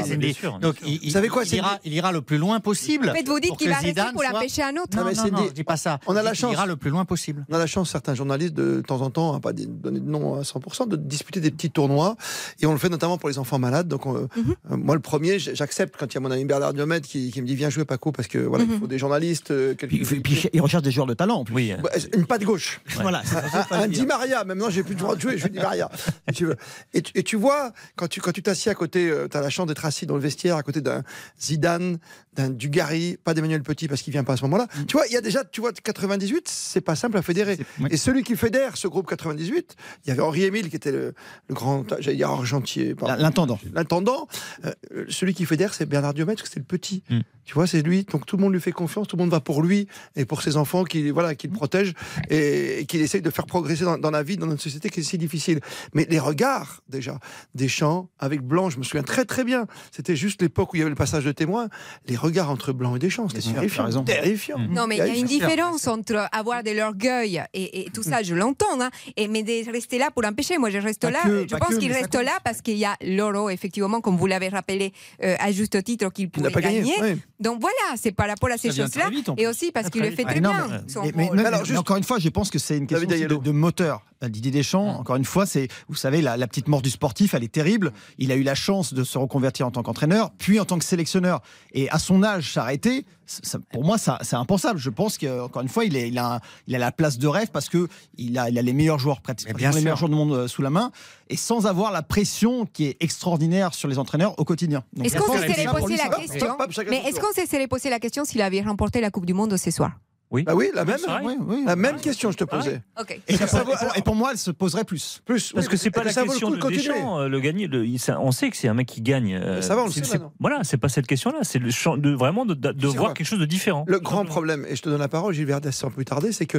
Donc 0.60 0.76
il, 0.84 0.94
il, 0.94 1.00
vous 1.04 1.10
savez 1.10 1.28
quoi, 1.28 1.44
il, 1.44 1.54
ira, 1.54 1.78
il 1.84 1.92
ira 1.92 2.12
le 2.12 2.22
plus 2.22 2.38
loin 2.38 2.60
possible. 2.60 3.10
Mais 3.14 3.22
vous 3.22 3.40
dites 3.40 3.56
qu'il 3.56 3.68
va 3.68 3.76
rester 3.76 4.02
pour 4.12 4.22
l'empêcher 4.22 4.62
soit... 4.62 4.66
un 4.66 4.76
autre. 4.76 4.96
Non, 4.96 5.04
non, 5.04 5.12
non, 5.12 5.42
non, 5.42 5.46
je 5.48 5.52
dis 5.52 5.64
pas 5.64 5.76
ça. 5.76 6.00
On 6.06 6.16
a 6.16 6.22
la 6.22 6.34
chance. 6.34 6.50
Il 6.50 6.54
ira 6.54 6.66
le 6.66 6.76
plus 6.76 6.90
loin 6.90 7.04
possible. 7.04 7.46
On 7.48 7.54
a 7.54 7.58
la 7.58 7.66
chance, 7.66 7.90
certains 7.90 8.14
journalistes 8.14 8.54
de, 8.54 8.82
temps 8.86 9.00
en 9.02 9.10
temps, 9.10 9.34
à 9.34 9.40
pas 9.40 9.52
donner 9.52 10.00
de 10.00 10.08
nom 10.08 10.34
à 10.34 10.42
100%, 10.42 10.88
de 10.88 10.96
disputer 10.96 11.40
des 11.40 11.50
petits 11.50 11.70
tournois 11.70 12.16
et 12.60 12.66
on 12.66 12.72
le 12.72 12.78
fait 12.78 12.88
notamment 12.88 13.18
pour 13.18 13.28
les 13.28 13.38
enfants 13.38 13.58
malades. 13.58 13.88
Donc 13.88 14.06
mhm. 14.06 14.26
euh, 14.70 14.76
moi 14.76 14.94
le 14.94 15.00
premier, 15.00 15.38
j'accepte 15.38 15.96
quand 15.98 16.06
il 16.06 16.14
y 16.14 16.18
a 16.18 16.23
mon 16.24 16.30
ami 16.30 16.44
Bernard 16.44 16.74
Diomède 16.74 17.02
qui, 17.04 17.30
qui 17.30 17.40
me 17.42 17.46
dit 17.46 17.54
Viens 17.54 17.70
jouer, 17.70 17.84
Paco, 17.84 18.10
parce 18.12 18.28
que 18.28 18.38
voilà, 18.38 18.64
Mhm. 18.64 18.70
il 18.74 18.78
faut 18.80 18.86
des 18.86 18.98
journalistes. 18.98 19.50
euh, 19.52 19.74
quelques- 19.74 20.04
Puis, 20.04 20.20
puis 20.20 20.48
il 20.52 20.60
recherche 20.60 20.82
des 20.82 20.90
joueurs 20.90 21.06
de 21.06 21.14
talent 21.14 21.36
en 21.40 21.44
plus. 21.44 21.54
Bah, 21.82 21.90
une 22.14 22.26
patte 22.26 22.42
gauche. 22.44 22.80
Voilà, 23.00 23.22
un 23.70 23.86
dire. 23.88 24.00
Di 24.00 24.06
Maria, 24.06 24.44
non, 24.44 24.70
j'ai 24.70 24.82
plus 24.82 24.94
le 24.94 25.00
droit 25.00 25.14
de 25.16 25.20
jouer, 25.20 25.38
je 25.38 25.48
Maria. 25.48 25.90
si 26.30 26.34
tu 26.34 26.46
veux. 26.46 26.56
Et, 26.94 27.02
tu, 27.02 27.12
et 27.14 27.22
tu 27.22 27.36
vois, 27.36 27.72
quand 27.96 28.08
tu 28.08 28.20
quand 28.20 28.32
tu 28.32 28.42
t'assieds 28.42 28.70
à 28.70 28.74
côté, 28.74 29.12
tu 29.30 29.36
as 29.36 29.40
la 29.40 29.50
chance 29.50 29.66
d'être 29.66 29.84
assis 29.84 30.06
dans 30.06 30.14
le 30.16 30.20
vestiaire 30.20 30.56
à 30.56 30.62
côté 30.62 30.80
d'un 30.80 31.02
Zidane, 31.40 31.98
d'un 32.34 32.50
Dugarry, 32.50 33.16
pas 33.22 33.34
d'Emmanuel 33.34 33.62
Petit 33.62 33.86
parce 33.88 34.02
qu'il 34.02 34.12
vient 34.12 34.24
pas 34.24 34.32
à 34.32 34.36
ce 34.36 34.42
moment-là. 34.42 34.66
Mm. 34.76 34.84
Tu 34.86 34.96
vois, 34.96 35.06
il 35.06 35.12
y 35.12 35.16
a 35.16 35.20
déjà, 35.20 35.44
tu 35.44 35.60
vois, 35.60 35.72
98, 35.72 36.48
c'est 36.48 36.80
pas 36.80 36.96
simple 36.96 37.16
à 37.16 37.22
fédérer. 37.22 37.58
Et 37.90 37.96
celui 37.96 38.22
qui 38.24 38.36
fédère 38.36 38.76
ce 38.76 38.88
groupe 38.88 39.06
98, 39.08 39.76
il 40.04 40.08
y 40.08 40.12
avait 40.12 40.22
Henri 40.22 40.44
Émile 40.44 40.68
qui 40.70 40.76
était 40.76 40.90
le, 40.92 41.14
le 41.48 41.54
grand, 41.54 41.84
j'allais 42.00 42.16
dire 42.16 42.30
argentier, 42.30 42.94
pardon. 42.94 43.14
L'intendant. 43.22 43.58
L'intendant. 43.72 44.26
Euh, 44.64 44.72
celui 45.08 45.34
qui 45.34 45.44
fédère, 45.46 45.74
c'est 45.74 45.86
Bernard 45.86 46.13
Parce 46.14 46.42
que 46.42 46.48
c'est 46.48 46.60
le 46.60 46.64
petit. 46.64 47.02
Mm. 47.10 47.20
Tu 47.44 47.52
vois, 47.54 47.66
c'est 47.66 47.82
lui. 47.82 48.04
Donc 48.04 48.24
tout 48.24 48.36
le 48.38 48.42
monde 48.42 48.54
lui 48.54 48.60
fait 48.60 48.72
confiance, 48.72 49.06
tout 49.06 49.16
le 49.16 49.22
monde 49.22 49.30
va 49.30 49.40
pour 49.40 49.62
lui 49.62 49.86
et 50.16 50.24
pour 50.24 50.40
ses 50.40 50.56
enfants 50.56 50.84
qui, 50.84 51.10
voilà, 51.10 51.34
qui 51.34 51.46
le 51.46 51.52
protègent 51.52 51.92
et, 52.30 52.80
et 52.80 52.86
qu'il 52.86 53.02
essaye 53.02 53.20
de 53.20 53.28
faire 53.28 53.44
progresser 53.44 53.84
dans, 53.84 53.98
dans 53.98 54.10
la 54.10 54.22
vie, 54.22 54.38
dans 54.38 54.46
notre 54.46 54.62
société 54.62 54.88
qui 54.88 55.00
est 55.00 55.02
si 55.02 55.18
difficile. 55.18 55.60
Mais 55.92 56.06
les 56.08 56.18
regards, 56.18 56.82
déjà, 56.88 57.18
des 57.54 57.68
champs 57.68 58.08
avec 58.18 58.40
Blanc, 58.40 58.70
je 58.70 58.78
me 58.78 58.82
souviens 58.82 59.02
très 59.02 59.26
très 59.26 59.44
bien. 59.44 59.66
C'était 59.92 60.16
juste 60.16 60.40
l'époque 60.40 60.72
où 60.72 60.76
il 60.76 60.78
y 60.78 60.82
avait 60.82 60.90
le 60.90 60.96
passage 60.96 61.24
de 61.24 61.32
témoin. 61.32 61.68
Les 62.06 62.16
regards 62.16 62.50
entre 62.50 62.72
Blanc 62.72 62.96
et 62.96 62.98
Deschamps, 62.98 63.28
c'était 63.28 63.52
terrifiant. 63.52 63.84
raison. 63.84 64.04
Terrifiant. 64.04 64.58
Non, 64.58 64.86
mais 64.86 64.96
il 64.96 65.06
y 65.06 65.10
a 65.10 65.14
une 65.16 65.26
différence 65.26 65.86
entre 65.86 66.26
avoir 66.32 66.62
de 66.62 66.70
l'orgueil 66.70 67.42
et, 67.52 67.82
et 67.82 67.90
tout 67.90 68.02
ça, 68.02 68.22
je 68.22 68.34
l'entends, 68.34 68.80
hein, 68.80 68.90
et, 69.16 69.28
mais 69.28 69.42
de 69.42 69.70
rester 69.70 69.98
là 69.98 70.10
pour 70.10 70.24
empêcher. 70.24 70.56
Moi, 70.56 70.70
je 70.70 70.78
reste 70.78 71.02
Pas 71.02 71.10
là. 71.10 71.22
que, 71.24 71.46
je 71.50 71.56
pense 71.56 71.76
qu'il 71.76 71.92
reste 71.92 72.14
là 72.14 72.38
parce 72.42 72.62
qu'il 72.62 72.78
y 72.78 72.86
a 72.86 72.96
l'euro, 73.02 73.50
effectivement, 73.50 74.00
comme 74.00 74.16
vous 74.16 74.26
l'avez 74.26 74.48
rappelé 74.48 74.92
euh, 75.22 75.36
à 75.38 75.52
juste 75.52 75.82
titre, 75.84 76.03
qu'il 76.12 76.24
Il 76.34 76.42
n'a 76.42 76.50
pouvait 76.50 76.50
pas 76.50 76.60
gagné, 76.60 76.80
gagner. 76.80 77.14
oui. 77.14 77.20
Donc 77.40 77.60
voilà, 77.60 77.96
c'est 77.96 78.12
par 78.12 78.28
rapport 78.28 78.50
à 78.50 78.56
ces 78.58 78.70
choses-là. 78.72 79.10
Et 79.36 79.46
aussi 79.46 79.72
parce 79.72 79.90
qu'il 79.90 80.02
le 80.02 80.10
fait 80.10 80.24
très 80.24 80.40
non, 80.40 80.50
bien. 80.50 80.68
mais- 80.68 80.92
son 80.92 81.02
mais- 81.02 81.12
mais- 81.14 81.26
rôle. 81.28 81.36
mais- 81.36 81.44
Alors, 81.44 81.60
mais 81.60 81.66
juste- 81.66 81.78
encore 81.78 81.96
une 81.96 82.04
fois, 82.04 82.18
je 82.18 82.28
pense 82.28 82.50
que 82.50 82.58
c'est 82.58 82.76
une 82.78 82.86
question 82.86 83.08
de 83.38 83.50
moteur. 83.50 84.02
Euh, 84.22 84.28
Didier 84.28 84.50
Deschamps, 84.52 84.88
encore 84.98 85.16
une 85.16 85.24
fois, 85.24 85.44
c'est, 85.44 85.68
vous 85.88 85.96
savez, 85.96 86.22
la, 86.22 86.36
la 86.36 86.46
petite 86.46 86.68
mort 86.68 86.80
du 86.82 86.90
sportif, 86.90 87.34
elle 87.34 87.44
est 87.44 87.52
terrible. 87.52 87.92
Il 88.18 88.30
a 88.32 88.36
eu 88.36 88.42
la 88.42 88.54
chance 88.54 88.94
de 88.94 89.04
se 89.04 89.18
reconvertir 89.18 89.66
en 89.66 89.70
tant 89.70 89.82
qu'entraîneur, 89.82 90.30
puis 90.38 90.58
en 90.60 90.64
tant 90.64 90.78
que 90.78 90.84
sélectionneur. 90.84 91.40
Et 91.72 91.90
à 91.90 91.98
son 91.98 92.22
âge, 92.22 92.52
s'arrêter, 92.52 93.04
ça- 93.26 93.58
pour 93.72 93.84
moi, 93.84 93.98
ça, 93.98 94.18
c'est 94.22 94.36
impensable. 94.36 94.78
Je 94.78 94.90
pense 94.90 95.18
qu'encore 95.18 95.62
une 95.62 95.68
fois, 95.68 95.84
il, 95.84 95.96
est, 95.96 96.08
il, 96.08 96.18
a, 96.18 96.34
un- 96.36 96.40
il 96.66 96.74
a 96.74 96.78
la 96.78 96.92
place 96.92 97.18
de 97.18 97.26
rêve 97.26 97.50
parce 97.52 97.68
que 97.68 97.88
il 98.16 98.38
a, 98.38 98.50
il 98.50 98.58
a 98.58 98.62
les 98.62 98.72
meilleurs 98.72 98.98
joueurs, 98.98 99.20
pratiquement 99.20 99.54
bien 99.56 99.70
les 99.70 99.80
meilleurs 99.80 99.96
joueurs 99.96 100.10
du 100.10 100.16
monde 100.16 100.32
euh, 100.32 100.48
sous 100.48 100.62
la 100.62 100.70
main, 100.70 100.90
et 101.28 101.36
sans 101.36 101.66
avoir 101.66 101.90
la 101.92 102.02
pression 102.02 102.66
qui 102.66 102.84
est 102.86 102.96
extraordinaire 103.00 103.74
sur 103.74 103.88
les 103.88 103.98
entraîneurs 103.98 104.38
au 104.38 104.44
quotidien. 104.44 104.84
Est-ce 105.02 105.16
qu'on 105.16 105.26
pense 105.26 105.40
se 105.40 105.46
que 105.46 105.52
serait 105.52 105.64
ça, 105.64 105.70
pour 105.70 105.80
posé 105.80 105.96
la 105.96 106.08
question 106.08 106.56
Mais 106.90 107.02
est-ce 107.08 107.20
qu'on 107.20 107.32
se 107.32 107.46
serait 107.48 107.66
posé 107.66 107.90
la 107.90 107.98
question 107.98 108.24
s'il 108.24 108.42
avait 108.42 108.60
remporté 108.62 109.00
la 109.00 109.10
Coupe 109.10 109.26
du 109.26 109.34
Monde 109.34 109.56
ce 109.56 109.70
soir 109.70 109.92
Oui. 110.34 110.42
Bah 110.42 110.54
oui, 110.56 110.70
la 110.74 110.84
même, 110.84 110.98
Oui, 111.22 111.36
oui. 111.46 111.62
la 111.64 111.76
même 111.76 111.96
question 112.00 112.32
je 112.32 112.36
te 112.36 112.42
posais. 112.44 112.82
Ok. 113.00 113.20
Et, 113.28 113.36
ça- 113.36 113.62
et 113.62 113.64
pour, 113.64 113.96
et 113.98 114.02
pour 114.02 114.14
moi, 114.16 114.30
elle 114.32 114.38
se 114.38 114.50
poserait 114.50 114.82
plus. 114.84 115.20
Plus, 115.24 115.52
Parce 115.52 115.66
oui, 115.66 115.70
que 115.70 115.76
c'est 115.76 115.90
pas 115.92 116.02
la 116.02 116.12
ça 116.12 116.22
vaut 116.22 116.26
le 116.26 116.30
question 116.32 116.48
coup 116.50 116.56
de 116.56 116.60
continuer. 116.60 116.82
Deschamps, 116.88 117.20
euh, 117.20 117.28
le 117.28 117.38
gagner. 117.40 117.68
le- 117.68 117.86
il- 117.86 117.98
ça- 118.00 118.18
on 118.20 118.32
sait 118.32 118.50
que 118.50 118.56
c'est 118.56 118.66
un 118.66 118.74
mec 118.74 118.88
qui 118.88 119.00
gagne. 119.00 119.34
euh, 119.36 119.56
Mais 119.56 119.62
ça 119.62 119.76
va, 119.76 119.82
on 119.82 119.86
le 119.86 119.92
sait. 119.92 120.02
Voilà, 120.40 120.64
c'est 120.64 120.76
pas 120.76 120.88
cette 120.88 121.06
question-là. 121.06 121.38
C'est 121.42 121.60
le 121.60 121.70
champ 121.70 121.96
de 121.96 122.10
vraiment 122.10 122.44
de, 122.46 122.54
de- 122.54 122.72
de 122.72 122.86
voir 122.88 123.04
vrai. 123.06 123.14
quelque 123.14 123.26
chose 123.28 123.38
de 123.38 123.44
différent. 123.46 123.84
Le 123.86 124.00
grand 124.00 124.24
problème, 124.24 124.66
et 124.68 124.74
je 124.74 124.82
te 124.82 124.88
donne 124.88 124.98
la 124.98 125.08
parole, 125.08 125.32
Gilles 125.34 125.46
Verdès, 125.46 125.70
sans 125.70 125.90
plus 125.90 126.04
tarder, 126.04 126.32
c'est 126.32 126.46
que 126.46 126.58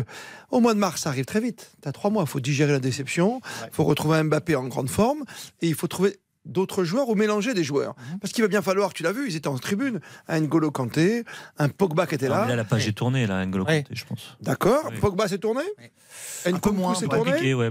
au 0.51 0.61
mois 0.61 0.73
de 0.73 0.79
mars, 0.79 1.01
ça 1.01 1.09
arrive 1.09 1.25
très 1.25 1.41
vite. 1.41 1.71
Tu 1.83 1.89
as 1.89 1.91
trois 1.91 2.09
mois, 2.09 2.23
il 2.23 2.29
faut 2.29 2.39
digérer 2.39 2.71
la 2.71 2.79
déception, 2.79 3.41
il 3.65 3.73
faut 3.73 3.83
retrouver 3.83 4.17
un 4.17 4.23
Mbappé 4.23 4.55
en 4.55 4.67
grande 4.67 4.89
forme, 4.89 5.23
et 5.61 5.67
il 5.67 5.75
faut 5.75 5.87
trouver 5.87 6.15
d'autres 6.45 6.83
joueurs 6.83 7.09
ou 7.09 7.15
mélanger 7.15 7.53
des 7.53 7.63
joueurs. 7.63 7.95
Mhm. 8.11 8.19
Parce 8.19 8.33
qu'il 8.33 8.43
va 8.43 8.47
bien 8.47 8.61
falloir, 8.61 8.93
tu 8.93 9.03
l'as 9.03 9.11
vu, 9.11 9.27
ils 9.29 9.35
étaient 9.35 9.47
en 9.47 9.57
tribune, 9.57 9.99
un 10.27 10.39
N'Golo 10.39 10.71
Kanté, 10.71 11.23
un 11.57 11.69
Pogba 11.69 12.05
qui 12.07 12.15
était 12.15 12.27
Non, 12.29 12.35
là. 12.35 12.41
mais 12.43 12.49
là, 12.49 12.55
la 12.57 12.63
page 12.63 12.87
est 12.87 12.93
tournée, 12.93 13.27
là, 13.27 13.45
N'Golo 13.45 13.65
Ouais. 13.65 13.83
Kanté, 13.83 13.95
je 13.95 14.05
pense. 14.05 14.37
D'accord, 14.41 14.85
Oui. 14.91 14.97
Pogba 14.99 15.27
s'est 15.27 15.37
tourné 15.39 15.61
Un 16.45 16.51
peu 16.51 16.57
Nkunku 16.57 16.73
moins, 16.75 16.95
s'est 16.95 17.07
tourné 17.07 17.31
Compliqué, 17.31 17.53
ouais, 17.53 17.69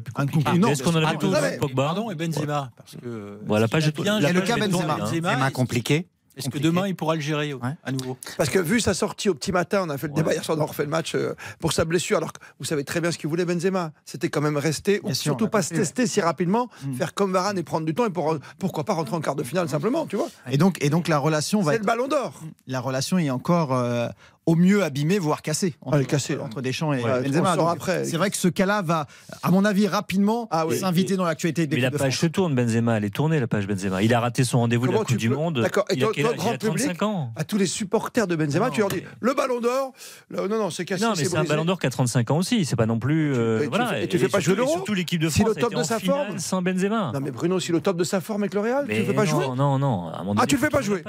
non, 0.58 0.68
Est-ce 0.68 0.82
qu'on 0.82 0.90
en 0.94 0.96
a 0.96 1.06
Ah, 1.06 1.10
plutôt 1.10 1.28
non, 1.28 1.38
mais- 1.40 1.58
Pogba 1.58 1.84
Pardon, 1.84 2.10
et 2.10 2.14
Benzema. 2.14 2.70
Parce 2.76 2.96
que. 2.96 3.38
Voilà, 3.46 3.62
la 3.64 3.68
page 3.68 3.86
est 3.88 4.00
bien 4.00 4.18
Il 4.18 4.22
y 4.22 4.26
a 4.26 4.32
le 4.32 4.40
cas 4.40 4.56
Benzema. 4.56 4.96
Benzema, 4.96 5.50
compliqué. 5.50 6.06
Est-ce 6.36 6.48
que 6.50 6.58
demain 6.58 6.88
il 6.88 6.96
pourra 6.96 7.14
le 7.14 7.20
gérer 7.20 7.54
ouais, 7.54 7.60
à 7.84 7.92
nouveau? 7.92 8.16
Parce 8.36 8.50
que 8.50 8.58
vu 8.58 8.80
sa 8.80 8.92
sortie 8.94 9.28
au 9.28 9.34
petit 9.34 9.52
matin, 9.52 9.82
on 9.86 9.90
a 9.90 9.98
fait 9.98 10.08
le 10.08 10.14
débat 10.14 10.32
hier 10.32 10.44
soir, 10.44 10.58
on 10.58 10.62
a 10.62 10.64
refait 10.64 10.82
le 10.84 10.88
match 10.90 11.14
euh, 11.14 11.34
pour 11.60 11.72
sa 11.72 11.84
blessure, 11.84 12.16
alors 12.18 12.32
que 12.32 12.40
vous 12.58 12.64
savez 12.64 12.82
très 12.84 13.00
bien 13.00 13.10
ce 13.12 13.18
qu'il 13.18 13.28
voulait 13.30 13.44
Benzema. 13.44 13.92
C'était 14.04 14.28
quand 14.30 14.40
même 14.40 14.56
rester, 14.56 14.98
ou 15.00 15.06
Bien 15.06 15.14
sûr, 15.14 15.22
surtout 15.22 15.48
pas 15.48 15.62
se 15.62 15.72
ouais. 15.74 15.80
tester 15.80 16.06
si 16.06 16.20
rapidement, 16.20 16.68
Mm. 16.84 16.94
faire 16.94 17.14
comme 17.14 17.32
Varane 17.32 17.56
et 17.58 17.62
prendre 17.62 17.86
du 17.86 17.94
temps, 17.94 18.04
et 18.06 18.10
pour, 18.10 18.36
pourquoi 18.58 18.84
pas 18.84 18.94
rentrer 18.94 19.14
en 19.16 19.20
quart 19.20 19.36
de 19.36 19.42
finale 19.44 19.68
simplement, 19.68 20.06
tu 20.06 20.16
vois. 20.16 20.28
Et 20.50 20.56
donc, 20.58 20.82
et 20.82 20.90
donc 20.90 21.08
la 21.08 21.18
relation 21.18 21.60
va 21.62 21.70
C'est 21.72 21.76
être 21.76 21.82
le 21.82 21.86
ballon 21.86 22.08
d'or. 22.08 22.40
la 22.66 22.80
relation 22.80 23.18
est 23.18 23.30
encore 23.30 23.72
euh, 23.72 24.08
au 24.46 24.56
mieux 24.56 24.82
abîmée, 24.82 25.18
voire 25.18 25.42
cassée. 25.42 25.74
Entre, 25.80 25.96
Elle 25.96 26.02
est 26.02 26.06
cassée, 26.06 26.36
entre 26.38 26.60
Deschamps 26.60 26.92
et 26.92 27.02
Ouais, 27.02 27.22
Benzema. 27.22 27.56
C'est 28.04 28.16
vrai 28.16 28.30
que 28.30 28.36
ce 28.36 28.48
cas-là 28.48 28.82
va, 28.82 29.06
à 29.42 29.50
mon 29.50 29.64
avis, 29.64 29.86
rapidement 29.88 30.48
Ah 30.50 30.66
oui. 30.66 30.78
s'inviter 30.78 31.16
dans 31.16 31.24
l'actualité 31.24 31.66
de 31.66 31.74
Mais 31.74 31.80
la 31.80 31.90
de 31.90 31.96
page 31.96 32.12
France. 32.14 32.20
se 32.20 32.26
tourne, 32.26 32.54
Benzema. 32.54 32.96
Elle 32.98 33.04
est 33.04 33.14
tournée, 33.14 33.40
la 33.40 33.46
page 33.46 33.66
Benzema. 33.66 34.02
Il 34.02 34.12
a 34.12 34.20
raté 34.20 34.44
son 34.44 34.58
rendez-vous 34.60 34.86
de 34.86 34.92
la 34.92 34.98
Coupe 34.98 35.16
du 35.16 35.28
Monde. 35.30 35.60
D'accord. 35.60 35.84
Et 35.90 35.94
Il 35.94 36.04
a 36.04 36.06
toi, 36.08 36.10
âge? 36.10 36.16
Il 36.16 36.36
grand 36.36 36.50
a 36.52 36.58
35 36.58 36.82
public, 36.88 37.02
ans. 37.02 37.32
à 37.36 37.44
tous 37.44 37.56
les 37.58 37.66
supporters 37.66 38.26
de 38.26 38.36
Benzema, 38.36 38.66
Non, 38.66 38.72
tu 38.72 38.80
leur 38.80 38.88
dis 38.90 38.96
mais- 38.96 39.04
le 39.20 39.34
ballon 39.34 39.60
d'or. 39.60 39.92
le- 40.28 40.46
Non, 40.48 40.58
non, 40.58 40.70
c'est 40.70 40.84
cassé. 40.84 41.02
Non, 41.04 41.12
mais 41.16 41.24
c'est 41.24 41.36
un 41.36 41.44
ballon 41.44 41.64
d'or 41.64 41.78
qui 41.80 41.86
a 41.86 41.90
35 41.90 42.30
ans 42.30 42.38
aussi. 42.38 42.64
C'est 42.64 42.76
pas 42.76 42.86
non 42.86 42.98
plus. 42.98 43.34
euh, 43.34 43.60
Et 43.60 43.62
tu 43.64 43.68
voilà. 43.70 43.86
fais- 43.86 44.04
et 44.04 44.08
tu 44.08 44.18
fais 44.18 44.28
pas 44.28 44.40
jouer 44.40 44.56
l'Euro 44.56 44.72
Surtout 44.72 44.94
l'équipe 44.94 45.20
de 45.20 45.28
Si 45.28 45.40
France 45.40 45.54
le 45.54 45.58
a 45.58 45.60
top 45.60 45.72
de 45.74 45.78
en 45.78 45.84
sa 45.84 45.98
finale 45.98 46.26
forme. 46.26 46.38
sans 46.38 46.60
Benzema. 46.62 47.12
Non, 47.14 47.20
mais 47.20 47.30
Bruno, 47.30 47.58
si 47.60 47.72
le 47.72 47.80
top 47.80 47.96
de 47.96 48.04
sa 48.04 48.20
forme 48.20 48.42
avec 48.42 48.52
le 48.54 48.60
Real, 48.60 48.86
tu 48.88 48.94
ne 49.00 49.04
fais 49.04 49.12
pas 49.14 49.24
non, 49.24 49.30
jouer 49.30 49.46
Non, 49.56 49.78
non. 49.78 50.08
à 50.08 50.20
un 50.20 50.24
moment 50.24 50.40
Ah, 50.42 50.46
tu 50.46 50.56
le 50.56 50.60
fais 50.60 50.68
pas 50.68 50.82
jouer. 50.82 51.02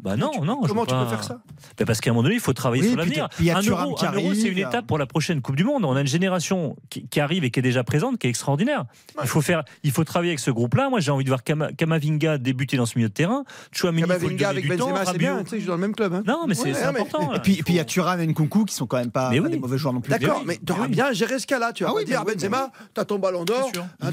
Bah 0.00 0.16
non, 0.16 0.30
non. 0.44 0.60
Comment 0.66 0.84
tu 0.86 0.94
pas- 0.94 1.04
peux 1.04 1.10
faire 1.10 1.24
ça? 1.24 1.40
Bah 1.78 1.84
Parce 1.86 2.00
qu'à 2.00 2.10
un 2.10 2.12
moment 2.12 2.22
donné, 2.22 2.34
il 2.36 2.40
faut 2.40 2.52
travailler 2.52 2.67
Oui, 2.70 2.88
sur 2.88 2.96
l'avenir. 2.96 3.28
t'as- 3.28 3.36
puis 3.36 3.44
il 3.44 3.46
y 3.46 3.50
a 3.50 3.58
Un 3.58 3.62
euro, 3.62 3.94
qui 3.94 4.04
un 4.06 4.12
euro, 4.12 4.26
arrive, 4.28 4.40
c'est 4.40 4.48
une 4.48 4.58
étape 4.58 4.86
pour 4.86 4.98
la 4.98 5.06
prochaine 5.06 5.40
Coupe 5.42 5.56
du 5.56 5.64
Monde. 5.64 5.84
On 5.84 5.94
a 5.96 6.00
une 6.00 6.06
génération 6.06 6.76
qui, 6.90 7.06
qui 7.08 7.20
arrive 7.20 7.44
et 7.44 7.50
qui 7.50 7.58
est 7.60 7.62
déjà 7.62 7.84
présente, 7.84 8.18
qui 8.18 8.26
est 8.26 8.30
extraordinaire. 8.30 8.84
Il 9.22 9.28
faut 9.28 9.40
faire, 9.40 9.64
il 9.82 9.90
faut 9.90 10.04
travailler 10.04 10.30
avec 10.32 10.40
ce 10.40 10.50
groupe-là. 10.50 10.88
Moi, 10.90 11.00
j'ai 11.00 11.10
envie 11.10 11.24
de 11.24 11.28
voir 11.30 11.42
Kama- 11.42 11.72
Kamavinga 11.72 12.38
débuter 12.38 12.76
dans 12.76 12.86
ce 12.86 12.96
milieu 12.96 13.08
de 13.08 13.14
terrain. 13.14 13.44
Lui 13.72 14.00
Kamavinga 14.02 14.48
avec 14.48 14.68
Benzema, 14.68 15.04
c'est 15.06 15.18
bien, 15.18 15.42
tu 15.44 15.60
sais, 15.60 15.66
dans 15.66 15.74
le 15.74 15.80
même 15.80 15.94
club. 15.94 16.14
hein. 16.14 16.22
Non, 16.26 16.44
mais 16.46 16.54
c'est 16.54 16.72
Ouais, 16.72 16.92
mais- 16.92 17.00
important. 17.00 17.32
Et 17.34 17.40
puis, 17.40 17.62
il 17.68 17.74
y 17.74 17.80
a 17.80 17.84
Thuram 17.84 18.20
et 18.20 18.26
Nkunku 18.26 18.64
qui 18.66 18.74
sont 18.74 18.86
quand 18.86 18.98
même 18.98 19.10
pas, 19.10 19.30
Mais 19.30 19.38
pas 19.38 19.44
oui. 19.46 19.50
des 19.52 19.58
mauvais 19.58 19.78
joueurs 19.78 19.94
non 19.94 20.00
plus. 20.00 20.10
D'accord, 20.10 20.42
mais 20.46 20.58
tu 20.64 20.72
auras 20.72 20.88
bien 20.88 21.12
géré 21.12 21.38
ce 21.38 21.46
cas-là. 21.46 21.72
Tu 21.72 21.84
vas 21.84 21.92
Ah 21.98 22.04
dire 22.04 22.22
oui, 22.26 22.34
Benzema, 22.34 22.70
t'as 22.94 23.04
ton 23.04 23.18
ballon 23.18 23.44
d'or, 23.44 23.70
sûr. 23.74 23.84
hein, 24.00 24.10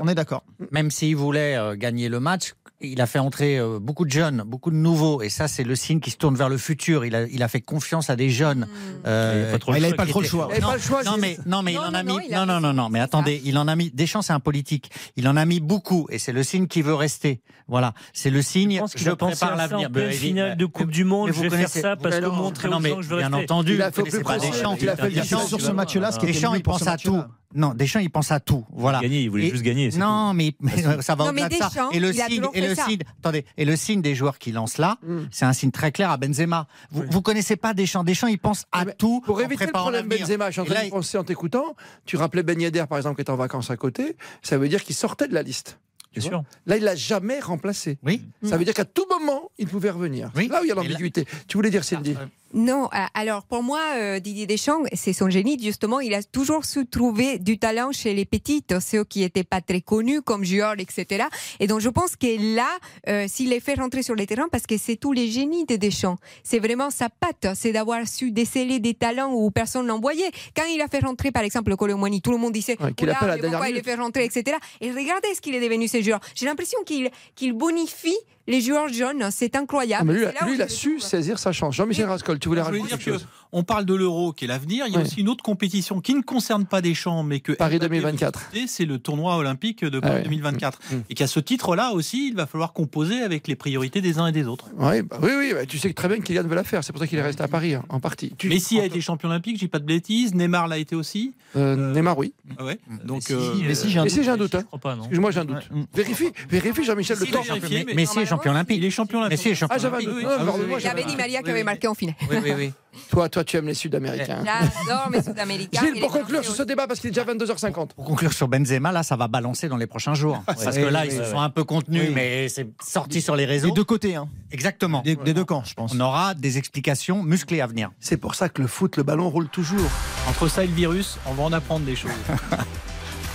on 0.00 0.08
est 0.08 0.14
d'accord. 0.14 0.44
Même 0.70 0.90
s'il 0.90 1.16
voulait 1.16 1.56
euh, 1.56 1.76
gagner 1.76 2.08
le 2.08 2.20
match, 2.20 2.54
il 2.80 3.00
a 3.00 3.06
fait 3.06 3.18
entrer 3.18 3.58
euh, 3.58 3.78
beaucoup 3.78 4.04
de 4.04 4.10
jeunes, 4.10 4.42
beaucoup 4.46 4.70
de 4.70 4.76
nouveaux. 4.76 5.22
Et 5.22 5.28
ça, 5.28 5.48
c'est 5.48 5.64
le 5.64 5.74
signe 5.76 6.00
qui 6.00 6.10
se 6.10 6.16
tourne 6.16 6.34
vers 6.36 6.48
le 6.48 6.56
futur. 6.58 7.04
Il 7.04 7.14
a, 7.14 7.22
il 7.26 7.42
a 7.42 7.48
fait 7.48 7.60
confiance 7.60 8.10
à 8.10 8.16
des 8.16 8.30
jeunes. 8.30 8.66
euh, 9.06 9.34
Il 9.36 9.42
avait 9.42 9.52
pas 9.52 9.58
trop 9.58 9.72
le 9.72 9.78
choix, 9.80 9.96
pas 9.96 10.04
qui 10.04 10.10
trop 10.10 10.20
le 10.20 10.24
était- 10.26 10.30
choix. 10.30 10.48
Il 10.54 10.60
pas 10.62 10.74
le 10.74 10.80
choix. 10.80 11.02
non, 11.04 11.16
mais, 11.18 11.36
non, 11.46 11.62
mais 11.62 11.72
Non, 11.74 11.80
il 11.82 11.88
en 11.90 11.94
a 11.94 12.02
non, 12.02 12.18
mis. 12.18 12.28
Non, 12.30 12.46
non, 12.46 12.60
non, 12.60 12.72
non, 12.72 12.88
mais 12.88 13.00
attendez, 13.00 13.40
il 13.44 13.56
en 13.58 13.68
a 13.68 13.76
mis. 13.76 13.90
Deschamps, 13.90 14.22
c'est 14.22 14.32
un 14.32 14.40
politique. 14.40 14.90
Il 15.16 15.28
en 15.28 15.36
a 15.36 15.44
mis 15.44 15.60
beaucoup, 15.60 16.06
et 16.10 16.18
c'est 16.18 16.32
le 16.32 16.42
signe 16.42 16.66
qu'il 16.66 16.84
veut 16.84 16.94
rester. 16.94 17.40
Voilà, 17.68 17.92
c'est 18.12 18.30
le 18.30 18.42
signe. 18.42 18.74
Je 18.74 18.78
pense 18.80 18.94
qu'il 18.94 19.14
prépare 19.14 19.56
l'avenir. 19.56 19.90
Ben, 19.90 20.10
finale 20.10 20.56
de 20.56 20.66
Coupe 20.66 20.90
du 20.90 21.04
Monde. 21.04 21.28
Je 21.28 21.32
vous 21.34 21.42
vais 21.42 21.48
faire 21.50 21.58
connaissez- 21.58 21.80
ça 21.82 21.96
parce 21.96 22.18
que 22.18 22.26
montrer 22.26 22.68
aux 22.68 22.72
non, 22.72 22.80
mais 22.80 22.88
gens 22.90 22.96
que 22.96 23.02
je 23.02 23.08
veux 23.08 23.18
bien 23.18 23.28
rester. 23.28 23.44
entendu, 23.44 23.74
Il 23.74 23.82
a 23.82 23.92
fait 23.92 24.02
pas. 24.22 24.38
Deschamps. 24.38 24.76
Il 24.80 24.88
a 24.88 24.96
fait 24.96 25.24
sur 25.24 25.60
ce 25.60 25.70
match-là, 25.70 26.12
ce 26.12 26.18
qui 26.18 26.24
était 26.26 26.34
Deschamps, 26.34 26.54
il 26.54 26.62
pense 26.62 26.86
à 26.86 26.96
tout. 26.96 27.22
Non, 27.54 27.74
Deschamps, 27.74 27.98
il 28.00 28.10
pense 28.10 28.30
à 28.30 28.38
tout. 28.40 28.64
Voilà. 28.72 29.00
Gagner, 29.00 29.22
il 29.22 29.30
voulait 29.30 29.46
Et- 29.46 29.50
juste 29.50 29.62
gagner. 29.64 29.90
c'est 29.90 29.98
Non, 29.98 30.32
mais, 30.34 30.54
mais 30.60 30.82
ça 31.02 31.14
va 31.16 31.24
au-delà 31.24 31.48
de 31.48 31.54
ça. 31.54 31.70
Et 31.92 31.98
le 31.98 32.12
signe, 32.12 32.44
et 32.54 32.60
le 32.60 32.74
ça. 32.74 32.84
signe, 32.84 33.00
attendez, 33.18 33.44
et 33.56 33.64
le 33.64 33.74
signe 33.76 34.00
des 34.02 34.14
joueurs 34.14 34.38
qui 34.38 34.52
lancent 34.52 34.78
là, 34.78 34.98
Mm. 35.02 35.18
c'est 35.32 35.44
un 35.44 35.52
signe 35.52 35.70
très 35.72 35.90
clair 35.92 36.10
à 36.10 36.16
Benzema. 36.16 36.66
Vous, 36.90 37.02
vous 37.10 37.22
connaissez 37.22 37.56
pas 37.56 37.74
Deschamps. 37.74 38.04
Deschamps, 38.04 38.28
il 38.28 38.38
pense 38.38 38.66
à 38.70 38.84
Mais 38.84 38.94
tout 38.94 39.20
Pour 39.22 39.40
éviter 39.42 39.66
le 39.66 39.72
problème. 39.72 40.06
Benzema, 40.08 40.46
je 40.46 40.52
suis 40.52 40.60
en 40.60 40.64
train 40.64 40.74
là, 40.74 40.84
de 40.84 40.90
penser 40.90 41.18
en 41.18 41.24
t'écoutant, 41.24 41.74
tu 42.06 42.16
rappelais 42.16 42.42
Ben 42.42 42.60
Yedder, 42.60 42.84
par 42.88 42.98
exemple, 42.98 43.16
qui 43.16 43.22
est 43.28 43.30
en 43.32 43.36
vacances 43.36 43.70
à 43.70 43.76
côté, 43.76 44.16
ça 44.42 44.56
veut 44.58 44.68
dire 44.68 44.84
qu'il 44.84 44.94
sortait 44.94 45.26
de 45.28 45.34
la 45.34 45.42
liste. 45.42 45.78
Bien 46.12 46.22
sûr. 46.22 46.42
Là, 46.66 46.76
il 46.76 46.82
l'a 46.82 46.96
jamais 46.96 47.38
remplacé. 47.38 47.98
Oui. 48.04 48.22
Ça 48.42 48.56
veut 48.56 48.64
dire 48.64 48.74
qu'à 48.74 48.84
tout 48.84 49.06
moment, 49.08 49.50
il 49.58 49.68
pouvait 49.68 49.90
revenir. 49.90 50.30
Oui. 50.34 50.48
Là 50.48 50.60
où 50.60 50.64
il 50.64 50.68
y 50.68 50.72
a 50.72 50.74
l'ambiguïté. 50.74 51.24
Tu 51.46 51.56
voulais 51.56 51.70
dire, 51.70 51.84
Cindy 51.84 52.16
Non, 52.52 52.88
alors 53.14 53.44
pour 53.44 53.62
moi, 53.62 53.80
euh, 53.96 54.18
Didier 54.18 54.46
Deschamps, 54.46 54.82
c'est 54.92 55.12
son 55.12 55.30
génie, 55.30 55.56
justement. 55.62 56.00
Il 56.00 56.14
a 56.14 56.22
toujours 56.22 56.64
su 56.64 56.84
trouver 56.84 57.38
du 57.38 57.58
talent 57.58 57.92
chez 57.92 58.12
les 58.12 58.24
petites, 58.24 58.80
ceux 58.80 59.04
qui 59.04 59.20
n'étaient 59.20 59.44
pas 59.44 59.60
très 59.60 59.80
connus, 59.80 60.20
comme 60.20 60.44
joueurs, 60.44 60.74
etc. 60.78 61.26
Et 61.60 61.68
donc 61.68 61.80
je 61.80 61.88
pense 61.88 62.16
que 62.16 62.56
là, 62.56 62.68
euh, 63.08 63.26
s'il 63.28 63.50
les 63.50 63.60
fait 63.60 63.74
rentrer 63.74 64.02
sur 64.02 64.16
les 64.16 64.26
terrains, 64.26 64.48
parce 64.50 64.66
que 64.66 64.76
c'est 64.78 64.96
tous 64.96 65.12
les 65.12 65.30
génies 65.30 65.64
de 65.64 65.76
Deschamps, 65.76 66.18
c'est 66.42 66.58
vraiment 66.58 66.90
sa 66.90 67.08
patte, 67.08 67.54
c'est 67.54 67.72
d'avoir 67.72 68.06
su 68.08 68.32
déceler 68.32 68.80
des 68.80 68.94
talents 68.94 69.32
où 69.32 69.50
personne 69.52 69.86
n'en 69.86 70.00
voyait. 70.00 70.30
Quand 70.56 70.64
il 70.64 70.80
a 70.80 70.88
fait 70.88 71.00
rentrer, 71.00 71.30
par 71.30 71.44
exemple, 71.44 71.76
Colomboigny, 71.76 72.20
tout 72.20 72.32
le 72.32 72.38
monde 72.38 72.52
disait 72.52 72.76
Ouais, 72.80 72.92
qu'il 72.94 73.08
pourquoi 73.08 73.68
il 73.68 73.74
les 73.74 73.82
fait 73.82 73.94
rentrer, 73.94 74.24
etc. 74.24 74.56
Et 74.80 74.90
regardez 74.90 75.28
ce 75.34 75.40
qu'il 75.40 75.54
est 75.54 75.60
devenu, 75.60 75.86
ce 75.86 76.02
joueur. 76.02 76.20
J'ai 76.34 76.46
l'impression 76.46 76.80
qu'il 76.84 77.10
qu'il 77.36 77.52
bonifie 77.52 78.16
les 78.50 78.60
joueurs 78.60 78.88
jeunes, 78.88 79.28
c'est 79.30 79.56
incroyable. 79.56 80.02
Ah, 80.02 80.12
mais 80.12 80.12
lui, 80.12 80.24
là 80.24 80.32
il 80.48 80.56
je 80.56 80.62
a 80.62 80.68
su 80.68 81.00
saisir 81.00 81.38
sa 81.38 81.52
chance. 81.52 81.74
Jean-Michel 81.74 82.06
Rascol, 82.06 82.38
tu 82.38 82.48
voulais 82.48 82.62
rajouter 82.62 82.88
dire 82.88 82.98
quelque 82.98 83.04
que 83.04 83.12
chose 83.12 83.26
on 83.52 83.62
parle 83.64 83.84
de 83.84 83.94
l'euro 83.94 84.32
qui 84.32 84.44
est 84.44 84.48
l'avenir. 84.48 84.84
Il 84.86 84.94
y 84.94 84.96
a 84.96 85.00
aussi 85.00 85.20
une 85.20 85.28
autre 85.28 85.42
compétition 85.42 86.00
qui 86.00 86.14
ne 86.14 86.22
concerne 86.22 86.66
pas 86.66 86.80
Deschamps, 86.80 87.22
mais 87.22 87.40
que 87.40 87.52
Paris 87.52 87.76
Mbappé 87.78 87.88
2024. 88.00 88.38
veut 88.38 88.44
disputer, 88.52 88.66
C'est 88.68 88.84
le 88.84 88.98
tournoi 88.98 89.36
olympique 89.36 89.84
de 89.84 89.98
Paris 90.00 90.12
Ah 90.14 90.18
ouais. 90.18 90.24
2024. 90.24 90.78
Mm. 90.92 90.96
Et 91.10 91.14
qu'à 91.14 91.26
ce 91.26 91.40
titre-là 91.40 91.92
aussi, 91.92 92.28
il 92.28 92.34
va 92.36 92.46
falloir 92.46 92.72
composer 92.72 93.22
avec 93.22 93.48
les 93.48 93.56
priorités 93.56 94.00
des 94.00 94.18
uns 94.18 94.26
et 94.26 94.32
des 94.32 94.46
autres. 94.46 94.66
Bah 94.78 94.92
oui, 95.22 95.30
oui, 95.36 95.50
bah, 95.52 95.66
tu 95.66 95.78
sais 95.78 95.92
très 95.92 96.08
bien 96.08 96.18
que 96.18 96.22
Kylian 96.22 96.44
veut 96.44 96.54
la 96.54 96.64
faire. 96.64 96.84
C'est 96.84 96.92
pour 96.92 97.00
ça 97.00 97.06
qu'il 97.06 97.18
est 97.18 97.22
resté 97.22 97.42
à 97.42 97.48
Paris, 97.48 97.74
hein, 97.74 97.84
en 97.88 98.00
partie. 98.00 98.32
Tu- 98.38 98.48
Messi 98.48 98.78
a 98.80 98.84
été 98.84 99.00
champion 99.00 99.28
olympique, 99.28 99.58
j'ai 99.58 99.68
pas 99.68 99.78
de 99.78 99.84
bêtises. 99.86 100.34
Neymar 100.34 100.68
l'a 100.68 100.78
été 100.78 100.94
aussi. 100.94 101.34
Euh, 101.56 101.92
Neymar, 101.92 102.16
oui. 102.18 102.32
Ah 102.58 102.64
ouais. 102.64 102.78
Donc, 103.04 103.28
Messi, 103.30 103.32
euh, 103.32 103.54
Messi, 103.66 103.90
j'ai 103.90 103.98
un 103.98 104.04
Messi, 104.04 104.16
doute. 104.16 104.24
j'ai 104.24 104.30
un 104.30 104.36
doute. 104.36 104.54
hein. 104.54 104.64
Excuse-moi, 105.00 105.30
j'ai 105.32 105.40
un 105.40 105.44
doute. 105.44 105.68
Vérifie, 105.94 106.28
vérifie, 106.48 106.84
Jean-Michel 106.84 107.16
Le 107.16 107.20
Messi, 107.24 107.32
il 107.32 107.36
Temps. 107.36 107.54
vérifié, 107.54 107.84
mais- 107.86 107.94
Messi 107.94 108.18
est 108.20 108.26
champion 108.26 108.50
olympique. 108.52 108.76
Il 108.78 108.84
est 108.84 108.90
champion 108.90 109.18
olympique. 109.20 109.38
Messi 109.38 109.48
est 109.50 109.54
champion 109.54 109.76
Ah, 109.76 109.78
j'avais 109.80 109.96
un 109.96 110.08
olympique. 110.08 110.28
doute. 110.28 110.38
oui, 110.40 110.50
oui. 110.58 110.64
Il 110.64 110.70
y 110.70 110.72
avait 110.72 110.80
j'avais 110.80 111.04
Di 111.04 111.14
un 111.14 111.16
Maria 111.16 111.42
qui 111.42 111.50
avait 111.50 111.64
marqué 111.64 111.86
en 111.88 111.94
finale. 111.94 112.14
Oui, 112.30 112.36
oui, 112.42 112.50
oui. 112.56 112.72
Toi, 113.10 113.28
toi, 113.28 113.39
tu 113.44 113.56
aimes 113.56 113.66
les 113.66 113.74
Sud-Américains. 113.74 114.44
J'adore 114.44 115.10
mes 115.10 115.22
Sud-Américains. 115.22 115.80
Gilles, 115.80 116.00
pour 116.00 116.12
les 116.12 116.20
conclure 116.20 116.44
sur 116.44 116.54
ce 116.54 116.62
débat, 116.62 116.86
parce 116.86 117.00
qu'il 117.00 117.08
est 117.08 117.12
déjà 117.12 117.24
22h50. 117.24 117.88
Pour 117.94 118.04
conclure 118.04 118.32
sur 118.32 118.48
Benzema, 118.48 118.92
là, 118.92 119.02
ça 119.02 119.16
va 119.16 119.28
balancer 119.28 119.68
dans 119.68 119.76
les 119.76 119.86
prochains 119.86 120.14
jours. 120.14 120.42
Parce 120.46 120.76
que 120.76 120.80
là, 120.84 121.06
ils 121.06 121.12
se 121.12 121.24
sont 121.24 121.40
un 121.40 121.50
peu 121.50 121.64
contenus, 121.64 122.10
mais 122.14 122.48
c'est 122.48 122.68
sorti 122.84 123.20
sur 123.20 123.36
les 123.36 123.44
réseaux. 123.44 123.68
Des 123.68 123.74
deux 123.74 123.84
côtés, 123.84 124.16
hein. 124.16 124.28
Exactement. 124.52 125.02
Des, 125.02 125.16
des 125.16 125.34
deux 125.34 125.44
camps, 125.44 125.64
je 125.64 125.74
pense. 125.74 125.92
On 125.94 126.00
aura 126.00 126.34
des 126.34 126.58
explications 126.58 127.22
musclées 127.22 127.60
à 127.60 127.66
venir. 127.66 127.90
C'est 128.00 128.16
pour 128.16 128.34
ça 128.34 128.48
que 128.48 128.62
le 128.62 128.68
foot, 128.68 128.96
le 128.96 129.02
ballon 129.02 129.28
roule 129.30 129.48
toujours. 129.48 129.90
Entre 130.28 130.48
ça 130.48 130.64
et 130.64 130.66
le 130.66 130.74
virus, 130.74 131.18
on 131.26 131.34
va 131.34 131.44
en 131.44 131.52
apprendre 131.52 131.84
des 131.86 131.96
choses. 131.96 132.10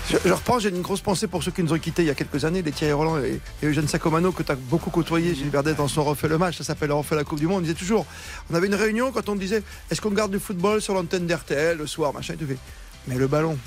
Je, 0.09 0.17
je 0.23 0.31
reprends, 0.33 0.59
j'ai 0.59 0.69
une 0.69 0.81
grosse 0.81 1.01
pensée 1.01 1.27
pour 1.27 1.41
ceux 1.43 1.51
qui 1.51 1.63
nous 1.63 1.73
ont 1.73 1.79
quittés 1.79 2.03
il 2.03 2.07
y 2.07 2.11
a 2.11 2.15
quelques 2.15 2.45
années, 2.45 2.61
les 2.61 2.71
Thierry 2.71 2.93
Roland 2.93 3.17
et, 3.19 3.39
et 3.63 3.65
Eugène 3.65 3.87
Sacomano, 3.87 4.31
que 4.31 4.43
tu 4.43 4.51
as 4.51 4.55
beaucoup 4.55 4.89
côtoyé, 4.91 5.33
Gilles 5.33 5.49
Verdet, 5.49 5.73
dans 5.73 5.87
son 5.87 6.03
Refait 6.03 6.27
le 6.27 6.37
match, 6.37 6.57
ça 6.57 6.63
s'appelle 6.63 6.91
Refait 6.91 7.15
la 7.15 7.23
Coupe 7.23 7.39
du 7.39 7.47
Monde. 7.47 7.57
On 7.57 7.61
disait 7.61 7.73
toujours, 7.73 8.05
on 8.51 8.55
avait 8.55 8.67
une 8.67 8.75
réunion 8.75 9.11
quand 9.11 9.29
on 9.29 9.35
disait, 9.35 9.63
est-ce 9.89 10.01
qu'on 10.01 10.11
garde 10.11 10.31
du 10.31 10.39
football 10.39 10.81
sur 10.81 10.93
l'antenne 10.93 11.25
d'RTL 11.25 11.77
le 11.77 11.87
soir, 11.87 12.13
machin, 12.13 12.35
et 12.35 12.37
tout 12.37 12.45
fait. 12.45 12.57
Mais 13.07 13.15
le 13.15 13.27
ballon, 13.27 13.57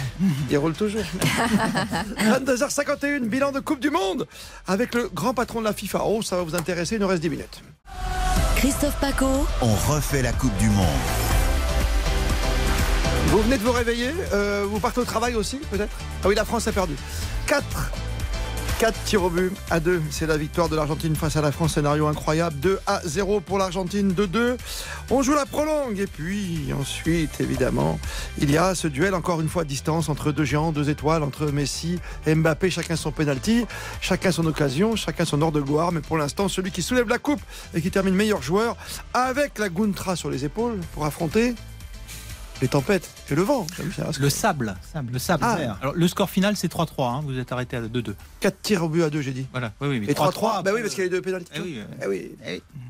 il 0.50 0.58
roule 0.58 0.74
toujours. 0.74 1.02
22h51, 2.18 3.20
bilan 3.20 3.52
de 3.52 3.60
Coupe 3.60 3.80
du 3.80 3.90
Monde 3.90 4.26
avec 4.66 4.94
le 4.94 5.08
grand 5.12 5.34
patron 5.34 5.60
de 5.60 5.64
la 5.64 5.72
FIFA. 5.72 6.02
Oh, 6.04 6.22
ça 6.22 6.36
va 6.36 6.42
vous 6.42 6.54
intéresser, 6.54 6.96
il 6.96 7.00
nous 7.00 7.08
reste 7.08 7.22
10 7.22 7.30
minutes. 7.30 7.62
Christophe 8.56 8.98
Paco. 9.00 9.46
On 9.62 9.74
refait 9.92 10.22
la 10.22 10.32
Coupe 10.32 10.56
du 10.58 10.68
Monde. 10.68 11.39
Vous 13.30 13.42
venez 13.42 13.58
de 13.58 13.62
vous 13.62 13.70
réveiller, 13.70 14.10
euh, 14.32 14.66
vous 14.68 14.80
partez 14.80 14.98
au 14.98 15.04
travail 15.04 15.36
aussi, 15.36 15.58
peut-être? 15.70 15.96
Ah 16.24 16.28
oui, 16.28 16.34
la 16.34 16.44
France 16.44 16.66
a 16.66 16.72
perdu. 16.72 16.96
4 17.46 17.64
4 18.80 19.04
tirs 19.04 19.22
au 19.22 19.30
but 19.30 19.52
à 19.70 19.78
2. 19.78 20.02
C'est 20.10 20.26
la 20.26 20.36
victoire 20.36 20.68
de 20.68 20.74
l'Argentine 20.74 21.14
face 21.14 21.36
à 21.36 21.40
la 21.40 21.52
France. 21.52 21.74
Scénario 21.74 22.08
incroyable. 22.08 22.58
2 22.58 22.80
à 22.88 23.00
0 23.04 23.40
pour 23.40 23.58
l'Argentine. 23.58 24.12
2-2. 24.12 24.56
On 25.10 25.22
joue 25.22 25.34
la 25.34 25.46
prolongue. 25.46 26.00
Et 26.00 26.08
puis 26.08 26.72
ensuite, 26.76 27.40
évidemment, 27.40 28.00
il 28.38 28.50
y 28.50 28.58
a 28.58 28.74
ce 28.74 28.88
duel 28.88 29.14
encore 29.14 29.40
une 29.40 29.48
fois 29.48 29.62
à 29.62 29.64
distance 29.64 30.08
entre 30.08 30.32
deux 30.32 30.44
géants, 30.44 30.72
deux 30.72 30.90
étoiles, 30.90 31.22
entre 31.22 31.52
Messi 31.52 32.00
et 32.26 32.34
Mbappé. 32.34 32.68
Chacun 32.70 32.96
son 32.96 33.12
penalty, 33.12 33.64
chacun 34.00 34.32
son 34.32 34.46
occasion, 34.46 34.96
chacun 34.96 35.24
son 35.24 35.40
ordre 35.42 35.60
de 35.60 35.64
gloire. 35.64 35.92
Mais 35.92 36.00
pour 36.00 36.18
l'instant, 36.18 36.48
celui 36.48 36.72
qui 36.72 36.82
soulève 36.82 37.08
la 37.08 37.18
coupe 37.18 37.42
et 37.74 37.82
qui 37.82 37.92
termine 37.92 38.14
meilleur 38.14 38.42
joueur 38.42 38.76
avec 39.14 39.58
la 39.58 39.68
Guntra 39.68 40.16
sur 40.16 40.30
les 40.30 40.46
épaules 40.46 40.80
pour 40.94 41.04
affronter 41.04 41.54
les 42.60 42.68
tempêtes 42.68 43.08
et 43.30 43.34
le 43.34 43.42
vent. 43.42 43.66
Rascol. 43.98 44.22
Le 44.24 44.30
sable. 44.30 44.74
Le 45.12 45.18
sable. 45.18 45.44
Ah. 45.46 45.76
Alors, 45.80 45.94
le 45.94 46.08
score 46.08 46.28
final, 46.30 46.56
c'est 46.56 46.70
3-3. 46.72 46.86
hein. 47.18 47.22
Vous 47.24 47.38
êtes 47.38 47.50
arrêté 47.52 47.76
à 47.76 47.82
2-2. 47.82 48.14
4 48.40 48.62
tirs 48.62 48.84
au 48.84 48.88
but 48.88 49.02
à 49.02 49.10
2, 49.10 49.20
j'ai 49.22 49.32
dit. 49.32 49.46
Voilà. 49.52 49.72
Oui, 49.80 49.88
oui, 49.88 50.00
mais 50.00 50.06
Et 50.12 50.14
3-3, 50.14 50.62
bah 50.62 50.70
oui, 50.74 50.80
parce 50.82 50.94
qu'il 50.94 50.98
y 51.04 51.06
a 51.06 51.10
les 51.10 51.16
deux 51.16 51.22
pénalités. 51.22 51.52
Eh 51.56 51.60
oui, 51.60 51.80
Eh 52.02 52.06
oui. 52.06 52.32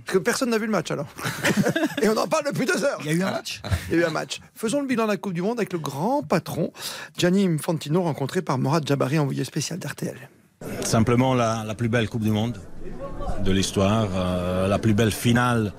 Parce 0.07 0.15
que 0.15 0.19
personne 0.19 0.51
n'a 0.51 0.59
vu 0.59 0.67
le 0.67 0.73
match 0.73 0.91
alors. 0.91 1.07
Et 2.03 2.09
on 2.09 2.17
en 2.17 2.27
parle 2.27 2.45
depuis 2.47 2.67
deux 2.67 2.83
heures. 2.85 2.99
Il 3.01 3.07
y 3.07 3.11
a 3.11 3.13
eu 3.13 3.23
un 3.23 3.31
match 3.31 3.61
Il 3.91 3.95
y 3.97 3.99
a 3.99 4.03
eu 4.03 4.05
un 4.05 4.11
match. 4.11 4.41
Faisons 4.55 4.81
le 4.81 4.87
bilan 4.87 5.05
de 5.05 5.11
la 5.13 5.17
Coupe 5.17 5.35
du 5.35 5.43
Monde 5.43 5.59
avec 5.59 5.73
le 5.73 5.79
grand 5.79 6.23
patron, 6.23 6.73
Gianni 7.17 7.47
Infantino, 7.47 8.03
rencontré 8.03 8.43
par 8.43 8.59
Morad 8.59 8.87
Jabari, 8.87 9.19
envoyé 9.19 9.45
spécial 9.45 9.79
d'RTL. 9.79 10.17
Simplement 10.85 11.35
la, 11.35 11.65
la 11.67 11.75
plus 11.75 11.89
belle 11.89 12.09
Coupe 12.09 12.23
du 12.23 12.31
Monde 12.31 12.59
de 13.45 13.51
l'histoire, 13.53 14.09
euh, 14.15 14.69
la 14.69 14.79
plus 14.79 14.95
belle 14.95 15.13
finale 15.13 15.73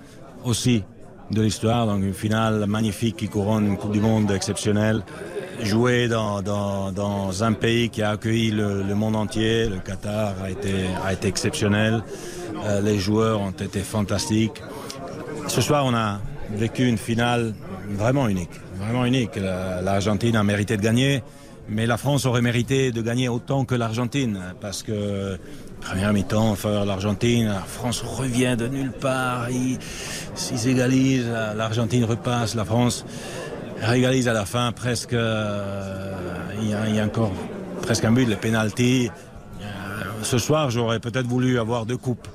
aussi 0.43 0.83
de 1.31 1.41
l'histoire, 1.41 1.85
donc 1.87 2.03
une 2.03 2.13
finale 2.13 2.65
magnifique 2.67 3.15
qui 3.17 3.27
couronne 3.27 3.67
une 3.67 3.77
Coupe 3.77 3.91
du 3.93 4.01
Monde 4.01 4.31
exceptionnelle, 4.31 5.01
jouée 5.63 6.07
dans, 6.07 6.41
dans, 6.41 6.91
dans 6.91 7.43
un 7.43 7.53
pays 7.53 7.89
qui 7.89 8.01
a 8.01 8.11
accueilli 8.11 8.51
le, 8.51 8.83
monde 8.95 9.15
entier, 9.15 9.67
le 9.67 9.77
Qatar 9.79 10.33
a 10.43 10.49
été, 10.49 10.73
a 11.05 11.13
été 11.13 11.27
exceptionnel, 11.27 12.03
Euh, 12.63 12.79
les 12.81 12.99
joueurs 12.99 13.39
ont 13.41 13.55
été 13.67 13.79
fantastiques. 13.79 14.61
Ce 15.47 15.61
soir, 15.61 15.83
on 15.85 15.95
a 15.95 16.19
vécu 16.63 16.85
une 16.85 16.97
finale 16.99 17.53
vraiment 17.97 18.27
unique, 18.27 18.51
vraiment 18.77 19.05
unique. 19.05 19.35
La- 19.37 19.81
L'Argentine 19.81 20.35
a 20.35 20.43
mérité 20.43 20.77
de 20.77 20.83
gagner, 20.83 21.23
mais 21.69 21.85
la 21.85 21.97
France 21.97 22.25
aurait 22.25 22.41
mérité 22.41 22.91
de 22.91 23.01
gagner 23.01 23.29
autant 23.29 23.65
que 23.65 23.75
l'Argentine, 23.75 24.39
parce 24.59 24.83
que 24.83 25.37
première 25.79 26.13
mi-temps 26.13 26.51
en 26.51 26.55
faveur 26.55 26.83
de 26.83 26.87
l'Argentine, 26.87 27.47
la 27.47 27.59
France 27.61 28.01
revient 28.01 28.55
de 28.57 28.67
nulle 28.67 28.91
part, 28.91 29.49
ils 29.49 29.77
égalisent, 30.67 31.27
la- 31.27 31.53
l'Argentine 31.53 32.03
repasse, 32.05 32.55
la 32.55 32.65
France 32.65 33.05
régalise 33.81 34.27
à 34.27 34.33
la 34.33 34.45
fin 34.45 34.71
presque, 34.71 35.13
euh, 35.13 36.13
il 36.61 36.69
y, 36.69 36.99
a- 36.99 37.05
encore 37.05 37.31
presque 37.81 38.05
un 38.05 38.11
but, 38.11 38.25
le 38.27 38.35
penalty. 38.35 39.09
Euh, 39.61 39.63
Ce 40.23 40.37
soir, 40.37 40.69
j'aurais 40.69 40.99
peut-être 40.99 41.25
voulu 41.25 41.57
avoir 41.59 41.85
deux 41.87 41.97
coupes 41.97 42.27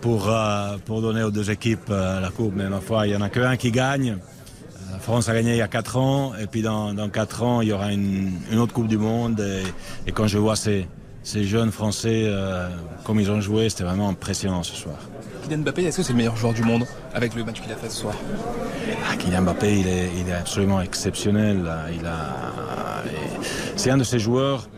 pour, 0.00 0.28
euh, 0.28 0.76
pour 0.84 1.00
donner 1.00 1.22
aux 1.22 1.30
deux 1.30 1.48
équipes 1.50 1.90
la 1.90 2.28
coupe. 2.34 2.54
Mais 2.56 2.68
ma 2.68 2.80
il 3.06 3.10
n'y 3.10 3.16
en 3.16 3.20
a 3.20 3.28
qu'un 3.28 3.56
qui 3.56 3.70
gagne. 3.70 4.18
La 4.92 4.98
France 4.98 5.28
a 5.28 5.34
gagné 5.34 5.52
il 5.52 5.56
y 5.58 5.62
a 5.62 5.68
4 5.68 5.96
ans. 5.96 6.32
Et 6.40 6.46
puis 6.46 6.62
dans, 6.62 6.94
dans 6.94 7.08
4 7.08 7.42
ans, 7.42 7.60
il 7.60 7.68
y 7.68 7.72
aura 7.72 7.92
une, 7.92 8.32
une 8.50 8.58
autre 8.58 8.72
Coupe 8.72 8.88
du 8.88 8.98
Monde. 8.98 9.40
Et, 9.40 9.62
et 10.08 10.12
quand 10.12 10.26
je 10.26 10.38
vois 10.38 10.56
ces, 10.56 10.86
ces 11.22 11.44
jeunes 11.44 11.72
Français, 11.72 12.24
euh, 12.26 12.68
comme 13.04 13.18
ils 13.20 13.30
ont 13.30 13.40
joué, 13.40 13.68
c'était 13.68 13.84
vraiment 13.84 14.08
impressionnant 14.10 14.62
ce 14.62 14.74
soir. 14.74 14.96
Kylian 15.44 15.58
Mbappé, 15.58 15.84
est-ce 15.84 15.98
que 15.98 16.02
c'est 16.02 16.12
le 16.12 16.18
meilleur 16.18 16.36
joueur 16.36 16.54
du 16.54 16.62
monde 16.62 16.84
avec 17.12 17.34
le 17.34 17.44
match 17.44 17.60
qu'il 17.60 17.70
a 17.70 17.76
fait 17.76 17.90
ce 17.90 18.00
soir? 18.00 18.14
Ah, 19.10 19.16
Kylian 19.16 19.42
Mbappé, 19.42 19.78
il 19.80 19.86
est, 19.88 20.10
il 20.20 20.28
est 20.28 20.32
absolument 20.34 20.80
exceptionnel. 20.80 21.62
là. 21.64 21.86
Il 21.94 22.06
a, 22.06 23.02
c'est 23.76 23.90
un 23.90 23.98
de 23.98 24.04
ces 24.04 24.18
joueurs 24.18 24.68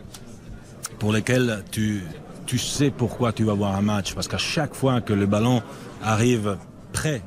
pour 0.99 1.13
lesquels 1.13 1.63
tu, 1.71 2.03
tu 2.45 2.57
sais 2.57 2.89
pourquoi 2.89 3.31
tu 3.31 3.43
vas 3.43 3.53
voir 3.53 3.75
un 3.75 3.81
match. 3.81 4.13
Parce 4.13 4.27
qu'à 4.27 4.37
chaque 4.37 4.73
fois 4.73 4.99
que 5.01 5.13
le 5.13 5.25
ballon 5.25 5.61
arrive 6.03 6.57
près 6.91 7.21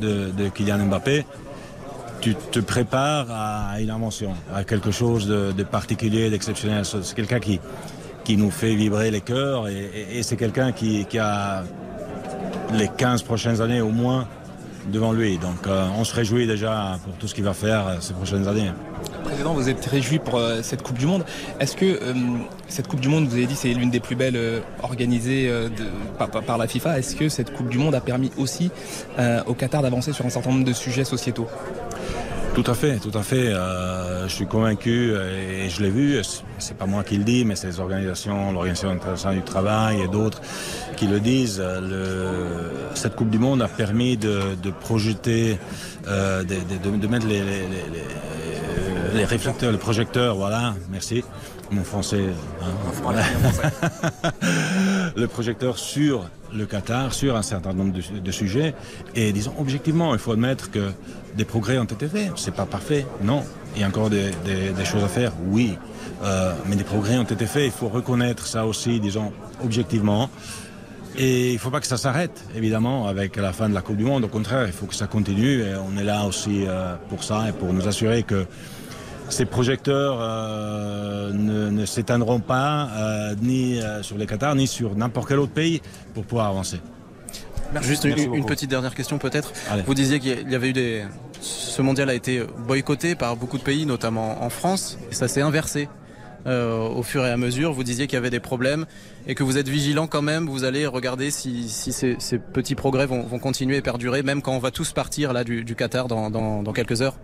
de, 0.00 0.30
de 0.30 0.48
Kylian 0.48 0.86
Mbappé, 0.86 1.26
tu 2.24 2.34
te 2.34 2.58
prépares 2.58 3.26
à 3.30 3.80
une 3.82 3.90
invention, 3.90 4.32
à 4.54 4.64
quelque 4.64 4.90
chose 4.90 5.26
de, 5.28 5.62
particulier, 5.62 6.30
d'exceptionnel. 6.30 6.82
C'est 6.86 7.14
quelqu'un 7.14 7.38
qui, 7.38 7.60
nous 8.38 8.50
fait 8.50 8.74
vibrer 8.74 9.10
les 9.10 9.20
cœurs 9.20 9.68
et, 9.68 10.22
c'est 10.22 10.36
quelqu'un 10.36 10.72
qui, 10.72 11.04
qui 11.04 11.18
a 11.18 11.64
les 12.72 12.88
15 12.88 13.24
prochaines 13.24 13.60
années 13.60 13.82
au 13.82 13.90
moins 13.90 14.26
devant 14.86 15.12
lui. 15.12 15.38
Donc 15.38 15.66
euh, 15.66 15.86
on 15.98 16.04
se 16.04 16.14
réjouit 16.14 16.46
déjà 16.46 16.98
pour 17.04 17.14
tout 17.14 17.28
ce 17.28 17.34
qu'il 17.34 17.44
va 17.44 17.54
faire 17.54 17.86
euh, 17.86 17.96
ces 18.00 18.14
prochaines 18.14 18.46
années. 18.48 18.70
Président, 19.24 19.54
vous 19.54 19.68
êtes 19.68 19.84
réjoui 19.84 20.18
pour 20.18 20.36
euh, 20.38 20.60
cette 20.62 20.82
Coupe 20.82 20.98
du 20.98 21.06
Monde. 21.06 21.24
Est-ce 21.60 21.76
que 21.76 21.98
cette 22.68 22.88
Coupe 22.88 23.00
du 23.00 23.08
Monde, 23.08 23.26
vous 23.26 23.34
avez 23.34 23.46
dit, 23.46 23.56
c'est 23.56 23.72
l'une 23.72 23.90
des 23.90 24.00
plus 24.00 24.16
belles 24.16 24.62
organisées 24.82 25.50
par, 26.18 26.58
la 26.58 26.66
FIFA. 26.66 26.98
Est-ce 26.98 27.16
que 27.16 27.28
cette 27.28 27.52
Coupe 27.52 27.68
du 27.68 27.78
Monde 27.78 27.94
a 27.94 28.00
permis 28.00 28.30
aussi 28.36 28.70
au 29.46 29.54
Qatar 29.54 29.82
d'avancer 29.82 30.12
sur 30.12 30.26
un 30.26 30.30
certain 30.30 30.50
nombre 30.50 30.64
de 30.64 30.72
sujets 30.72 31.04
sociétaux? 31.04 31.48
Tout 32.54 32.70
à 32.70 32.74
fait, 32.74 32.98
tout 32.98 33.16
à 33.18 33.22
fait. 33.22 33.48
Euh, 33.48 34.28
je 34.28 34.32
suis 34.32 34.46
convaincu 34.46 35.10
euh, 35.12 35.64
et 35.66 35.68
je 35.70 35.82
l'ai 35.82 35.90
vu. 35.90 36.20
c'est- 36.58 36.74
pas 36.78 36.86
moi 36.86 37.02
qui 37.02 37.16
le 37.18 37.24
dis, 37.24 37.44
mais 37.44 37.56
c'est 37.56 37.66
les 37.66 37.80
organisations, 37.80 38.52
l'Organisation 38.52 38.90
internationale 38.90 39.36
du 39.38 39.42
travail 39.42 40.00
et 40.02 40.08
d'autres 40.08 40.40
qui 40.96 41.06
le 41.08 41.18
disent. 41.20 41.60
Euh, 41.60 41.80
le- 41.80 42.94
cette 42.96 43.16
Coupe 43.16 43.30
du 43.30 43.38
Monde 43.40 43.60
a 43.60 43.66
permis 43.68 44.16
de, 44.16 44.54
de 44.62 44.70
projeter, 44.70 45.58
euh, 46.06 46.42
de, 46.44 46.54
de- 46.90 46.96
de- 46.96 47.06
mettre 47.08 47.26
les, 47.26 47.40
les- 47.40 47.44
les- 47.44 47.90
les- 47.92 49.18
les 49.18 49.24
réflecteurs, 49.24 49.72
les 49.72 49.78
projecteurs, 49.78 50.36
voilà, 50.36 50.74
merci. 50.90 51.24
Mon 51.72 51.82
français. 51.82 52.24
hein, 52.62 53.10
le 55.16 55.26
projecteur 55.26 55.76
sur 55.78 56.28
le 56.52 56.66
Qatar, 56.66 57.12
sur 57.12 57.36
un 57.36 57.42
certain 57.42 57.72
nombre 57.72 57.92
de 58.22 58.30
sujets. 58.32 58.74
Et 59.16 59.32
disons, 59.32 59.54
objectivement, 59.58 60.12
il 60.14 60.20
faut 60.20 60.32
admettre 60.32 60.70
que 60.70 60.92
des 61.36 61.44
progrès 61.44 61.78
ont 61.78 61.84
été 61.84 62.08
faits. 62.08 62.32
C'est 62.36 62.54
pas 62.54 62.66
parfait, 62.66 63.06
non. 63.22 63.42
Il 63.74 63.80
y 63.80 63.84
a 63.84 63.88
encore 63.88 64.10
des, 64.10 64.30
choses 64.84 65.04
à 65.04 65.08
faire, 65.08 65.32
oui. 65.48 65.76
Euh, 66.22 66.54
mais 66.66 66.76
des 66.76 66.84
progrès 66.84 67.18
ont 67.18 67.24
été 67.24 67.46
faits. 67.46 67.64
Il 67.66 67.72
faut 67.72 67.88
reconnaître 67.88 68.46
ça 68.46 68.66
aussi, 68.66 69.00
disons, 69.00 69.32
objectivement. 69.62 70.30
Et 71.16 71.50
il 71.50 71.54
ne 71.54 71.58
faut 71.58 71.70
pas 71.70 71.80
que 71.80 71.86
ça 71.86 71.96
s'arrête, 71.96 72.44
évidemment, 72.56 73.06
avec 73.06 73.36
la 73.36 73.52
fin 73.52 73.68
de 73.68 73.74
la 73.74 73.82
Coupe 73.82 73.96
du 73.96 74.04
Monde. 74.04 74.24
Au 74.24 74.28
contraire, 74.28 74.66
il 74.66 74.72
faut 74.72 74.86
que 74.86 74.94
ça 74.94 75.06
continue. 75.06 75.62
Et 75.62 75.74
on 75.74 75.96
est 75.96 76.04
là 76.04 76.24
aussi 76.24 76.64
euh, 76.66 76.94
pour 77.08 77.24
ça 77.24 77.48
et 77.48 77.52
pour 77.52 77.72
nous 77.72 77.86
assurer 77.88 78.22
que 78.22 78.46
ces 79.28 79.44
projecteurs 79.44 80.18
euh, 80.20 81.32
ne, 81.32 81.86
s'éteindront 81.86 82.40
pas 82.40 82.88
ni 83.40 83.80
sur 84.02 84.18
les 84.18 84.26
Qatar 84.26 84.54
ni 84.54 84.66
sur 84.66 84.94
n'importe 84.96 85.28
quel 85.28 85.38
autre 85.38 85.52
pays 85.52 85.80
pour 86.12 86.24
pouvoir 86.24 86.48
avancer. 86.48 86.80
Juste 87.82 88.04
Merci 88.04 88.24
une, 88.24 88.46
petite 88.46 88.70
dernière 88.70 88.94
question 88.94 89.18
peut-être. 89.18 89.52
Vous 89.86 89.94
disiez 89.94 90.20
qu'il 90.20 90.50
y 90.50 90.54
avait 90.54 90.70
eu 90.70 90.72
des 90.72 91.04
ce 91.40 91.82
mondial 91.82 92.08
a 92.08 92.14
été 92.14 92.42
boycotté 92.66 93.14
par 93.14 93.36
beaucoup 93.36 93.58
de 93.58 93.62
pays, 93.62 93.84
notamment 93.84 94.42
en 94.42 94.48
France, 94.48 94.96
et 95.10 95.14
ça 95.14 95.28
s'est 95.28 95.42
inversé. 95.42 95.88
Euh, 96.46 96.78
au 96.78 97.02
fur 97.02 97.24
et 97.24 97.30
à 97.30 97.36
mesure, 97.38 97.72
vous 97.72 97.84
disiez 97.84 98.06
qu'il 98.06 98.16
y 98.16 98.18
avait 98.18 98.30
des 98.30 98.40
problèmes 98.40 98.84
et 99.26 99.34
que 99.34 99.42
vous 99.42 99.56
êtes 99.56 99.68
vigilant 99.68 100.06
quand 100.06 100.20
même. 100.20 100.46
Vous 100.46 100.64
allez 100.64 100.86
regarder 100.86 101.30
si, 101.30 101.68
si 101.70 101.90
ces, 101.92 102.16
ces, 102.18 102.38
petits 102.38 102.74
progrès 102.74 103.06
vont, 103.06 103.22
vont, 103.22 103.38
continuer 103.38 103.78
et 103.78 103.82
perdurer, 103.82 104.22
même 104.22 104.42
quand 104.42 104.52
on 104.52 104.58
va 104.58 104.70
tous 104.70 104.92
partir 104.92 105.32
là 105.32 105.42
du, 105.42 105.64
du 105.64 105.74
Qatar 105.74 106.06
dans, 106.06 106.30
dans, 106.30 106.62
dans, 106.62 106.72
quelques 106.72 107.00
heures. 107.00 107.16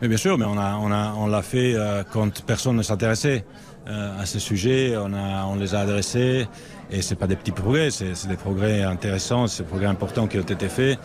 Mais 0.00 0.08
bien 0.08 0.16
sûr, 0.16 0.38
mais 0.38 0.44
on 0.44 0.56
l'a 0.56 0.76
on 0.78 0.90
a, 0.90 1.14
on 1.16 1.28
l'a 1.28 1.42
fait 1.42 1.74
euh, 1.76 2.02
quand 2.12 2.44
personne 2.44 2.76
ne 2.76 2.82
s'intéressait 2.82 3.44
euh, 3.86 4.20
à 4.20 4.26
ce 4.26 4.40
sujet. 4.40 4.96
On, 4.96 5.14
a, 5.14 5.46
on 5.46 5.54
les 5.54 5.76
a 5.76 5.80
adressés 5.80 6.48
et 6.92 7.00
c'est 7.00 7.14
pas 7.14 7.26
des 7.26 7.36
petits 7.36 7.52
progrès, 7.52 7.90
c'est 7.90 8.28
des 8.28 8.36
progrès 8.36 8.82
intéressants, 8.82 9.46
c'est 9.46 9.62
des 9.62 9.68
progrès 9.68 9.86
importants 9.86 10.26
qui 10.26 10.38
ont 10.38 10.42
été 10.42 10.68
faits. 10.68 10.98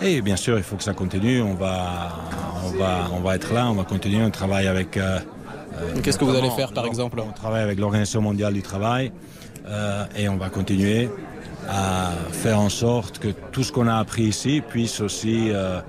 Et 0.00 0.22
bien 0.22 0.36
sûr, 0.36 0.56
il 0.56 0.62
faut 0.62 0.76
que 0.76 0.84
ça 0.84 0.94
continue. 0.94 1.42
On 1.42 1.54
va, 1.54 2.10
on 2.64 2.78
va, 2.78 3.08
on 3.12 3.20
va 3.20 3.34
être 3.34 3.52
là, 3.52 3.68
on 3.68 3.74
va 3.74 3.84
continuer. 3.84 4.24
On 4.24 4.30
travaille 4.30 4.68
avec. 4.68 4.96
Euh, 4.96 5.18
Qu'est-ce 6.02 6.18
que 6.18 6.24
vous 6.24 6.36
allez 6.36 6.50
faire, 6.50 6.72
par 6.72 6.86
exemple? 6.86 7.20
On 7.20 7.32
travaille 7.32 7.62
avec 7.62 7.78
l'Organisation 7.80 8.20
mondiale 8.20 8.54
du 8.54 8.62
travail 8.62 9.10
euh, 9.66 10.04
et 10.16 10.28
on 10.28 10.36
va 10.36 10.48
continuer 10.48 11.10
à 11.68 12.12
faire 12.30 12.60
en 12.60 12.68
sorte 12.68 13.18
que 13.18 13.28
tout 13.28 13.64
ce 13.64 13.72
qu'on 13.72 13.88
a 13.88 13.96
appris 13.96 14.24
ici 14.24 14.62
puisse 14.66 15.00
aussi 15.00 15.50
euh, 15.50 15.80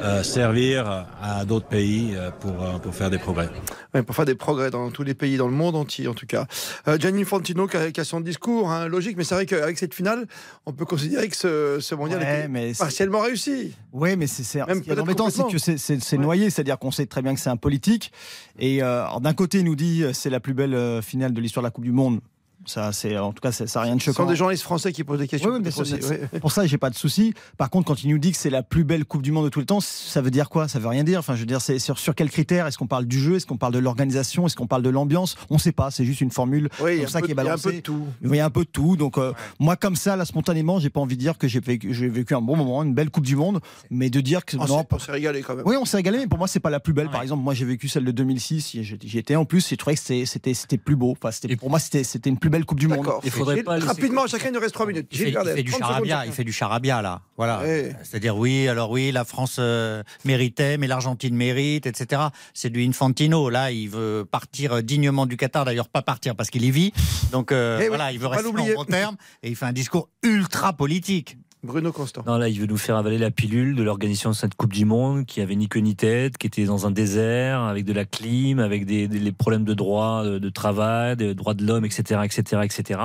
euh, 0.00 0.22
servir 0.22 1.06
à 1.22 1.44
d'autres 1.44 1.66
pays 1.66 2.14
pour, 2.40 2.52
pour 2.80 2.94
faire 2.94 3.10
des 3.10 3.18
progrès. 3.18 3.48
Ouais, 3.94 4.02
pour 4.02 4.14
faire 4.14 4.24
des 4.24 4.34
progrès 4.34 4.70
dans 4.70 4.90
tous 4.90 5.02
les 5.02 5.14
pays, 5.14 5.36
dans 5.36 5.46
le 5.48 5.54
monde 5.54 5.74
entier 5.76 6.06
en 6.08 6.14
tout 6.14 6.26
cas. 6.26 6.46
Euh, 6.88 6.98
Gianni 6.98 7.24
Fantino 7.24 7.66
qui 7.66 7.76
a, 7.76 7.90
qui 7.90 8.00
a 8.00 8.04
son 8.04 8.20
discours, 8.20 8.70
hein, 8.70 8.88
logique, 8.88 9.16
mais 9.16 9.24
c'est 9.24 9.34
vrai 9.34 9.46
qu'avec 9.46 9.78
cette 9.78 9.94
finale, 9.94 10.26
on 10.66 10.72
peut 10.72 10.84
considérer 10.84 11.28
que 11.28 11.36
ce, 11.36 11.78
ce 11.80 11.94
mondial 11.94 12.20
Ouais, 12.20 12.38
était 12.40 12.48
mais 12.48 12.74
c'est- 12.74 12.82
partiellement 12.84 13.20
réussi. 13.20 13.74
Oui, 13.92 14.16
mais 14.16 14.26
c'est 14.26 14.42
c'est- 14.42 14.58
est 14.58 14.98
embêtant, 15.00 15.30
c'est 15.30 15.46
que 15.50 15.58
c'est- 15.58 15.78
c'est 15.78 16.02
c'est 16.02 16.18
noyé, 16.18 16.50
c'est-à-dire 16.50 16.78
qu'on 16.78 16.90
sait 16.90 17.06
très 17.06 17.22
bien 17.22 17.34
que 17.34 17.40
c'est 17.40 17.50
un 17.50 17.56
politique. 17.56 18.12
Et 18.58 18.82
euh, 18.82 19.04
d'un 19.20 19.34
côté, 19.34 19.58
il 19.58 19.64
nous 19.64 19.76
dit 19.76 20.02
euh, 20.02 20.12
c'est 20.12 20.30
la 20.30 20.40
plus 20.40 20.54
belle 20.54 20.74
euh, 20.74 21.00
finale 21.02 21.32
de 21.32 21.40
l'histoire 21.40 21.62
de 21.62 21.66
la 21.68 21.70
Coupe 21.70 21.84
du 21.84 21.92
Monde. 21.92 22.20
Ça, 22.66 22.92
c'est 22.92 23.16
en 23.16 23.32
tout 23.32 23.40
cas, 23.40 23.52
ça 23.52 23.64
n'a 23.64 23.80
rien 23.82 23.94
de 23.96 24.00
Ce 24.00 24.06
choquant. 24.06 24.24
sont 24.24 24.28
des 24.28 24.36
journalistes 24.36 24.64
français 24.64 24.92
qui 24.92 25.04
posent 25.04 25.18
des 25.20 25.28
questions. 25.28 25.52
Oui. 25.54 26.40
Pour 26.40 26.52
ça, 26.52 26.66
j'ai 26.66 26.78
pas 26.78 26.90
de 26.90 26.94
souci. 26.96 27.32
Par 27.56 27.70
contre, 27.70 27.86
quand 27.86 28.02
il 28.02 28.10
nous 28.10 28.18
dit 28.18 28.32
que 28.32 28.36
c'est 28.38 28.50
la 28.50 28.62
plus 28.62 28.84
belle 28.84 29.04
Coupe 29.04 29.22
du 29.22 29.32
Monde 29.32 29.44
de 29.44 29.48
tout 29.50 29.60
le 29.60 29.66
temps, 29.66 29.80
ça 29.80 30.20
veut 30.20 30.30
dire 30.30 30.48
quoi? 30.50 30.66
Ça 30.68 30.78
veut 30.78 30.88
rien 30.88 31.04
dire. 31.04 31.20
Enfin, 31.20 31.34
je 31.34 31.40
veux 31.40 31.46
dire, 31.46 31.60
c'est 31.60 31.78
sur, 31.78 31.98
sur 31.98 32.14
quels 32.14 32.30
critères? 32.30 32.66
Est-ce 32.66 32.76
qu'on 32.78 32.86
parle 32.86 33.06
du 33.06 33.18
jeu? 33.20 33.36
Est-ce 33.36 33.46
qu'on 33.46 33.56
parle 33.56 33.72
de 33.72 33.78
l'organisation? 33.78 34.46
Est-ce 34.46 34.56
qu'on 34.56 34.66
parle 34.66 34.82
de 34.82 34.90
l'ambiance? 34.90 35.36
On 35.50 35.54
ne 35.54 35.60
sait 35.60 35.72
pas. 35.72 35.90
C'est 35.90 36.04
juste 36.04 36.20
une 36.20 36.30
formule 36.30 36.68
Oui, 36.80 36.92
il 36.96 36.98
y 36.98 37.04
a 37.04 37.04
comme 37.04 37.04
un 37.06 37.08
ça 37.10 37.20
peu 37.20 37.26
qui 37.26 37.32
est 37.32 37.34
de- 37.34 37.40
il 37.42 37.46
y 37.46 37.48
a 37.48 37.54
un 37.54 37.58
peu 37.58 37.72
de 37.72 37.80
tout. 37.80 38.06
Il 38.22 38.34
y 38.34 38.40
a 38.40 38.44
un 38.44 38.50
peu 38.50 38.64
de 38.64 38.70
tout. 38.70 38.96
Donc, 38.96 39.18
euh, 39.18 39.32
moi, 39.60 39.76
comme 39.76 39.96
ça, 39.96 40.16
là, 40.16 40.24
spontanément, 40.24 40.78
j'ai 40.80 40.90
pas 40.90 41.00
envie 41.00 41.16
de 41.16 41.20
dire 41.20 41.38
que 41.38 41.46
j'ai 41.48 41.60
vécu, 41.60 42.34
un 42.34 42.40
bon 42.40 42.56
moment, 42.56 42.82
une 42.82 42.94
belle 42.94 43.10
Coupe 43.10 43.24
du 43.26 43.36
Monde, 43.36 43.60
mais 43.90 44.10
de 44.10 44.20
dire 44.20 44.44
que 44.44 44.56
On 44.56 44.60
non, 44.66 44.80
s'est- 44.80 44.86
on 44.90 44.98
s'est 44.98 45.12
régalé 45.12 45.42
quand 45.42 45.54
même. 45.54 45.64
oui, 45.66 45.76
on 45.80 45.84
s'est 45.84 45.96
régalé, 45.98 46.18
mais 46.18 46.26
pour 46.26 46.38
moi, 46.38 46.48
c'est 46.48 46.60
pas 46.60 46.70
la 46.70 46.80
plus 46.80 46.92
belle. 46.92 47.08
Par 47.10 47.22
exemple, 47.22 47.42
moi, 47.42 47.54
j'ai 47.54 47.64
vécu 47.64 47.88
celle 47.88 48.04
de 48.04 48.10
2006, 48.10 48.76
j'y 48.82 49.18
étais 49.18 49.36
en 49.36 49.44
plus, 49.44 49.66
et 49.72 49.74
je 49.74 49.76
trouvais 49.76 49.94
que 49.96 50.00
c'était- 50.24 50.76
plus 50.78 50.96
beau. 50.96 51.12
Enfin, 51.12 51.30
c'était- 51.30 51.56
pour 51.56 51.70
moi, 51.70 51.78
c'était 51.78 52.28
une 52.30 52.38
plus 52.38 52.50
belle 52.50 52.55
Coupe 52.64 52.80
du 52.80 52.88
Monde. 52.88 52.98
D'accord. 52.98 53.22
Gilles, 53.22 53.86
Rapidement, 53.86 54.26
chacun, 54.26 54.48
il 54.48 54.52
nous 54.52 54.60
reste 54.60 54.74
3 54.74 54.86
minutes. 54.86 55.08
Il 55.12 55.18
fait, 55.18 55.28
il 55.28 55.64
du 55.64 55.70
30 55.70 55.80
secondes 55.80 55.80
charabia, 55.80 56.26
il 56.26 56.32
fait 56.32 56.44
du 56.44 56.52
charabia 56.52 57.02
là. 57.02 57.20
Voilà. 57.36 57.62
C'est-à-dire 58.02 58.36
oui, 58.36 58.68
alors 58.68 58.90
oui, 58.90 59.12
la 59.12 59.24
France 59.24 59.56
euh, 59.58 60.02
méritait, 60.24 60.78
mais 60.78 60.86
l'Argentine 60.86 61.34
mérite, 61.34 61.86
etc. 61.86 62.22
C'est 62.54 62.70
du 62.70 62.86
Infantino. 62.86 63.50
Là, 63.50 63.70
il 63.70 63.88
veut 63.88 64.26
partir 64.30 64.82
dignement 64.82 65.26
du 65.26 65.36
Qatar. 65.36 65.64
D'ailleurs, 65.64 65.88
pas 65.88 66.02
partir 66.02 66.34
parce 66.36 66.50
qu'il 66.50 66.64
y 66.64 66.70
vit. 66.70 66.92
Donc 67.32 67.52
euh, 67.52 67.78
Eh 67.80 67.84
oui, 67.84 67.88
voilà, 67.88 68.12
il 68.12 68.18
veut 68.18 68.28
pas 68.28 68.36
rester 68.36 68.48
en 68.48 68.74
bon 68.74 68.84
terme 68.84 69.16
et 69.42 69.48
il 69.50 69.56
fait 69.56 69.66
un 69.66 69.72
discours 69.72 70.08
ultra 70.22 70.72
politique. 70.72 71.36
Bruno 71.66 71.92
Constant. 71.92 72.22
Non, 72.26 72.36
là, 72.38 72.48
il 72.48 72.58
veut 72.60 72.66
nous 72.66 72.76
faire 72.78 72.96
avaler 72.96 73.18
la 73.18 73.30
pilule 73.30 73.74
de 73.76 73.82
l'organisation 73.82 74.30
de 74.30 74.34
cette 74.34 74.54
Coupe 74.54 74.72
du 74.72 74.84
Monde 74.84 75.26
qui 75.26 75.40
avait 75.40 75.54
ni 75.56 75.68
queue 75.68 75.80
ni 75.80 75.94
tête, 75.96 76.38
qui 76.38 76.46
était 76.46 76.64
dans 76.64 76.86
un 76.86 76.90
désert, 76.90 77.60
avec 77.60 77.84
de 77.84 77.92
la 77.92 78.04
clim, 78.04 78.58
avec 78.58 78.86
des, 78.86 79.08
des- 79.08 79.18
les 79.18 79.32
problèmes 79.32 79.64
de 79.64 79.74
droit, 79.74 80.24
de, 80.24 80.38
de 80.38 80.48
travail, 80.48 81.16
de 81.16 81.32
droits 81.32 81.54
de 81.54 81.66
l'homme, 81.66 81.84
etc., 81.84 82.20
etc., 82.24 82.62
etc. 82.64 83.00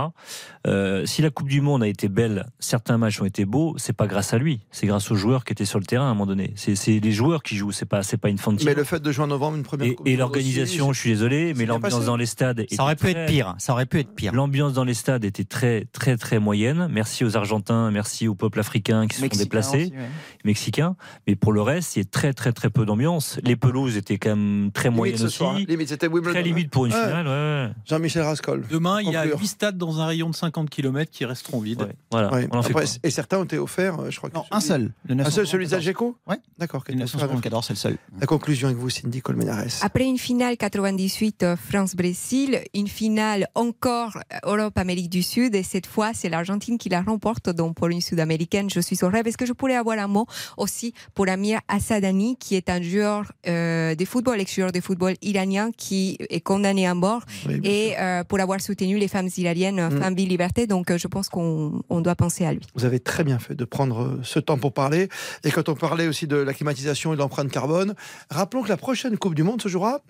Euh, 0.68 1.06
si 1.06 1.22
la 1.22 1.30
Coupe 1.30 1.48
du 1.50 1.62
Monde 1.62 1.84
a 1.84 1.88
été 1.88 2.08
belle, 2.08 2.46
certains 2.60 2.98
matchs 2.98 3.22
ont 3.22 3.26
été 3.26 3.46
beaux, 3.46 3.74
c'est 3.78 3.94
pas 3.96 4.08
grâce 4.08 4.34
à 4.34 4.38
lui, 4.38 4.62
c'est 4.72 4.86
grâce 4.88 5.10
aux 5.12 5.16
joueurs 5.16 5.44
qui 5.44 5.54
étaient 5.54 5.66
sur 5.66 5.80
le 5.80 5.86
terrain 5.86 6.06
à 6.06 6.08
un 6.08 6.14
moment 6.14 6.28
donné. 6.28 6.54
C'est 6.56 7.00
les 7.00 7.12
joueurs 7.12 7.42
qui 7.44 7.56
jouent, 7.56 7.72
c'est 7.72 7.86
pas, 7.86 8.04
c'est 8.04 8.18
pas 8.18 8.30
une 8.30 8.38
Fantino. 8.38 8.70
Mais 8.70 8.76
le 8.76 8.84
fait 8.84 9.02
de 9.02 9.12
jouer 9.12 9.24
en 9.26 9.28
novembre, 9.28 9.58
une 9.58 9.64
première 9.64 9.88
Et, 9.88 9.96
Coupe 9.96 10.08
et 10.08 10.12
du 10.12 10.18
Monde 10.18 10.20
l'organisation, 10.20 10.94
je 10.94 11.00
suis 11.00 11.10
désolé, 11.12 11.54
mais 11.56 11.66
l'ambiance 11.66 12.06
dans 12.06 12.16
les 12.18 12.26
stades. 12.28 12.66
Ça 12.72 12.84
aurait 12.84 12.96
pu 12.96 13.08
être 13.10 13.26
pire. 13.26 13.56
Ça 13.58 13.74
aurait 13.74 13.86
pu 13.86 14.00
être 14.00 14.14
pire. 14.14 14.34
L'ambiance 14.34 14.74
dans 14.74 14.84
les 14.84 14.94
stades 14.94 15.26
était 15.26 15.44
très, 15.44 15.86
très, 15.92 16.18
très 16.18 16.40
moyenne. 16.40 16.88
Merci 16.92 17.26
aux 17.26 17.38
Argentins, 17.38 17.90
merci 17.92 18.28
au 18.28 18.36
peuple 18.52 18.60
africain 18.60 19.08
qui 19.08 19.16
se 19.16 19.22
sont 19.28 19.38
déplacés, 19.38 19.84
aussi, 19.84 19.92
ouais. 19.94 20.10
Mexicains. 20.44 20.96
Mais 21.28 21.36
pour 21.36 21.54
le 21.54 21.62
reste, 21.62 21.96
il 21.96 22.00
y 22.00 22.02
a 22.02 22.06
très, 22.06 22.34
très, 22.34 22.52
très 22.52 22.70
peu 22.70 22.86
d'ambiance. 22.86 23.40
Les 23.44 23.56
pelouses 23.56 23.96
étaient 23.98 24.18
quand 24.18 24.36
même 24.36 24.72
très 24.74 24.90
moyennes 24.90 25.18
ce 25.18 25.26
aussi. 25.26 25.38
soir. 25.38 25.56
Limite, 25.58 25.88
c'était 25.90 26.08
Wimbledon. 26.08 26.32
Très 26.34 26.44
limite 26.44 26.70
pour 26.70 26.86
une 26.86 26.94
Ouais. 26.94 27.00
finale. 27.02 27.28
ouais, 27.28 27.32
ouais. 27.68 27.70
Jean-Michel 27.86 28.24
Rascol. 28.24 28.66
Demain, 28.70 29.00
il 29.02 29.10
y 29.12 29.16
a 29.16 29.22
Conclure. 29.22 29.40
8 29.40 29.48
stades 29.48 29.78
dans 29.78 30.00
un 30.02 30.06
rayon 30.08 30.30
de 30.30 30.36
50 30.36 30.70
km 30.70 31.10
qui 31.12 31.24
resteront 31.26 31.60
vides. 31.62 31.88
Voilà, 32.12 32.32
Ouais. 32.34 32.48
on 32.52 32.58
en 32.58 32.62
fait 32.62 32.72
Après, 32.72 32.84
pas. 32.86 32.92
et 33.04 33.10
certains 33.12 33.38
ont 33.38 33.44
été 33.46 33.58
offerts, 33.58 34.00
euh, 34.00 34.10
je 34.10 34.18
crois. 34.18 34.30
que 34.30 34.36
Non, 34.36 34.44
un 34.52 34.60
seul. 34.60 34.92
Le 35.08 35.14
Un 35.16 35.30
seul, 35.30 35.48
celui 35.48 35.66
974. 35.66 35.72
d'Ageco 35.72 36.18
Ouais. 36.28 36.38
D'accord. 36.58 36.84
Le 36.90 36.96
974, 36.96 37.66
c'est 37.68 37.74
le 37.74 37.78
seul. 37.78 37.98
La 38.20 38.28
conclusion 38.28 38.68
avec 38.68 38.78
vous, 38.80 38.90
Cindy 38.90 39.22
Colmenares. 39.22 39.66
Après 39.82 40.06
une 40.06 40.18
finale 40.18 40.58
98 40.58 41.44
euh, 41.44 41.56
France-Brésil, 41.56 42.60
une 42.74 42.88
finale 42.88 43.48
encore 43.56 44.18
Europe-Amérique 44.44 45.10
du 45.10 45.24
Sud, 45.24 45.56
et 45.56 45.64
cette 45.64 45.86
fois, 45.88 46.12
c'est 46.14 46.30
l'Argentine 46.30 46.78
qui 46.78 46.90
la 46.90 47.02
remporte. 47.02 47.50
Donc, 47.50 47.76
pour 47.76 47.88
une 47.88 48.02
Sud-Américaine, 48.32 48.70
je 48.70 48.80
suis 48.80 49.04
au 49.04 49.10
rêve. 49.10 49.28
Est-ce 49.28 49.38
que 49.38 49.46
je 49.46 49.54
pourrais 49.54 49.76
avoir 49.76 49.98
un 50.00 50.08
mot 50.08 50.26
aussi 50.58 50.94
pour 51.14 51.28
Amir 51.28 51.60
Assadani, 51.68 52.38
qui 52.38 52.56
est 52.56 52.70
un 52.70 52.82
joueur 52.82 53.32
euh, 53.48 53.94
de 53.96 54.06
football, 54.06 54.40
ex-joueur 54.40 54.72
de 54.72 54.80
football 54.80 55.16
iranien, 55.22 55.72
qui 55.76 56.18
est 56.30 56.40
condamné 56.40 56.88
à 56.88 56.94
mort, 56.94 57.24
Oui, 57.48 57.60
et 57.64 57.96
euh, 58.00 58.24
pour 58.24 58.40
avoir 58.40 58.62
soutenu 58.62 58.98
les 58.98 59.08
femmes 59.08 59.30
iraniennes, 59.38 59.82
Mm. 59.82 60.00
femmes 60.02 60.16
vie 60.16 60.26
liberté. 60.26 60.66
Donc, 60.68 60.90
euh, 60.92 60.98
je 60.98 61.08
pense 61.08 61.28
qu'on 61.30 61.82
on 61.90 62.02
doit 62.02 62.16
penser 62.16 62.46
à 62.46 62.54
lui. 62.54 62.62
Vous 62.76 62.86
avez 62.86 63.00
très 63.00 63.24
bien 63.24 63.40
fait 63.40 63.56
de 63.56 63.66
prendre 63.66 64.20
ce 64.24 64.40
temps 64.40 64.58
pour 64.58 64.74
parler. 64.74 65.10
Et 65.44 65.52
quand 65.52 65.68
on 65.70 65.76
parlait 65.76 66.08
aussi 66.08 66.28
de 66.28 66.38
la 66.38 66.54
climatisation 66.54 67.12
et 67.14 67.16
de 67.16 67.22
l'empreinte 67.22 67.52
carbone, 67.52 67.96
rappelons 68.30 68.64
que 68.64 68.70
la 68.70 68.78
prochaine 68.78 69.18
Coupe 69.18 69.36
du 69.36 69.44
Monde 69.44 69.62
se 69.62 69.68
jouera. 69.70 70.02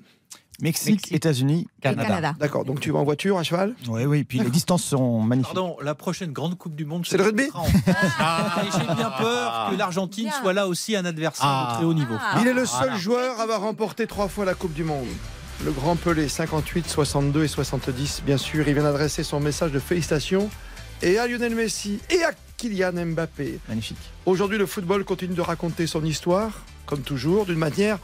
Mexique, 0.62 1.12
États-Unis, 1.12 1.68
Canada. 1.82 2.04
Canada. 2.08 2.36
D'accord, 2.40 2.66
donc 2.66 2.80
tu 2.80 2.92
vas 2.92 3.00
en 3.00 3.04
voiture, 3.04 3.38
à 3.38 3.44
cheval? 3.44 3.76
Oui, 3.88 4.06
oui, 4.06 4.24
puis 4.24 4.40
les 4.40 4.50
distances 4.50 4.84
seront 4.84 5.20
magnifiques. 5.22 5.54
Pardon, 5.54 5.76
la 5.82 5.96
prochaine 5.96 6.32
grande 6.32 6.58
Coupe 6.58 6.76
du 6.76 6.86
Monde. 6.86 7.06
C'est 7.08 7.18
le 7.18 7.24
rugby? 7.24 7.50
Ah, 8.20 8.64
et 8.66 8.70
J'ai 8.72 8.96
bien 8.96 9.12
peur 9.20 9.70
que 9.72 9.76
l'Argentine 9.76 10.30
soit 10.42 10.54
là 10.54 10.68
aussi 10.68 10.96
un 10.96 11.06
adversaire 11.06 11.46
Ah. 11.48 11.70
de 11.72 11.78
très 11.78 11.86
haut 11.86 11.94
niveau. 11.94 12.16
Il 12.42 12.48
est 12.48 12.54
le 12.54 12.66
seul 12.66 12.80
Voilà. 12.82 12.98
joueur 12.98 13.40
à 13.40 13.44
avoir 13.44 13.62
remporté 13.62 14.08
trois 14.08 14.28
fois 14.28 14.46
la 14.46 14.54
Coupe 14.54 14.74
du 14.74 14.84
Monde. 14.84 15.08
Le 15.66 15.72
grand 15.72 15.96
Pelé, 15.96 16.28
58, 16.28 16.88
62 16.88 17.44
et 17.44 17.48
70. 17.48 18.24
Bien 18.26 18.38
sûr, 18.38 18.68
il 18.68 18.74
vient 18.74 18.84
d'adresser 18.84 19.24
son 19.24 19.40
message 19.40 19.72
de 19.72 19.80
félicitations 19.80 20.50
et 21.04 21.18
à 21.20 21.28
Lionel 21.28 21.56
Messi 21.56 22.00
et 22.10 22.24
à 22.24 22.32
Kylian 22.58 22.94
Mbappé. 23.06 23.60
Magnifique. 23.70 23.98
Aujourd'hui, 24.26 24.58
le 24.58 24.66
football 24.66 25.04
continue 25.04 25.36
de 25.36 25.42
raconter 25.42 25.86
son 25.88 26.04
histoire, 26.04 26.52
comme 26.86 27.02
toujours, 27.02 27.46
d'une 27.46 27.58
manière 27.60 28.00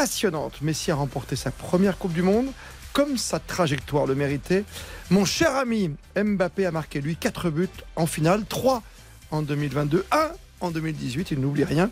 passionnante. 0.00 0.62
Messi 0.62 0.90
a 0.90 0.94
remporté 0.94 1.36
sa 1.36 1.50
première 1.50 1.98
Coupe 1.98 2.14
du 2.14 2.22
Monde, 2.22 2.46
comme 2.94 3.18
sa 3.18 3.38
trajectoire 3.38 4.06
le 4.06 4.14
méritait. 4.14 4.64
Mon 5.10 5.26
cher 5.26 5.54
ami 5.54 5.90
Mbappé 6.16 6.64
a 6.64 6.70
marqué, 6.70 7.02
lui, 7.02 7.16
4 7.16 7.50
buts 7.50 7.68
en 7.96 8.06
finale, 8.06 8.46
3 8.48 8.82
en 9.30 9.42
2022, 9.42 10.06
1 10.10 10.30
en 10.60 10.70
2018, 10.70 11.32
il 11.32 11.40
n'oublie 11.40 11.64
rien. 11.64 11.90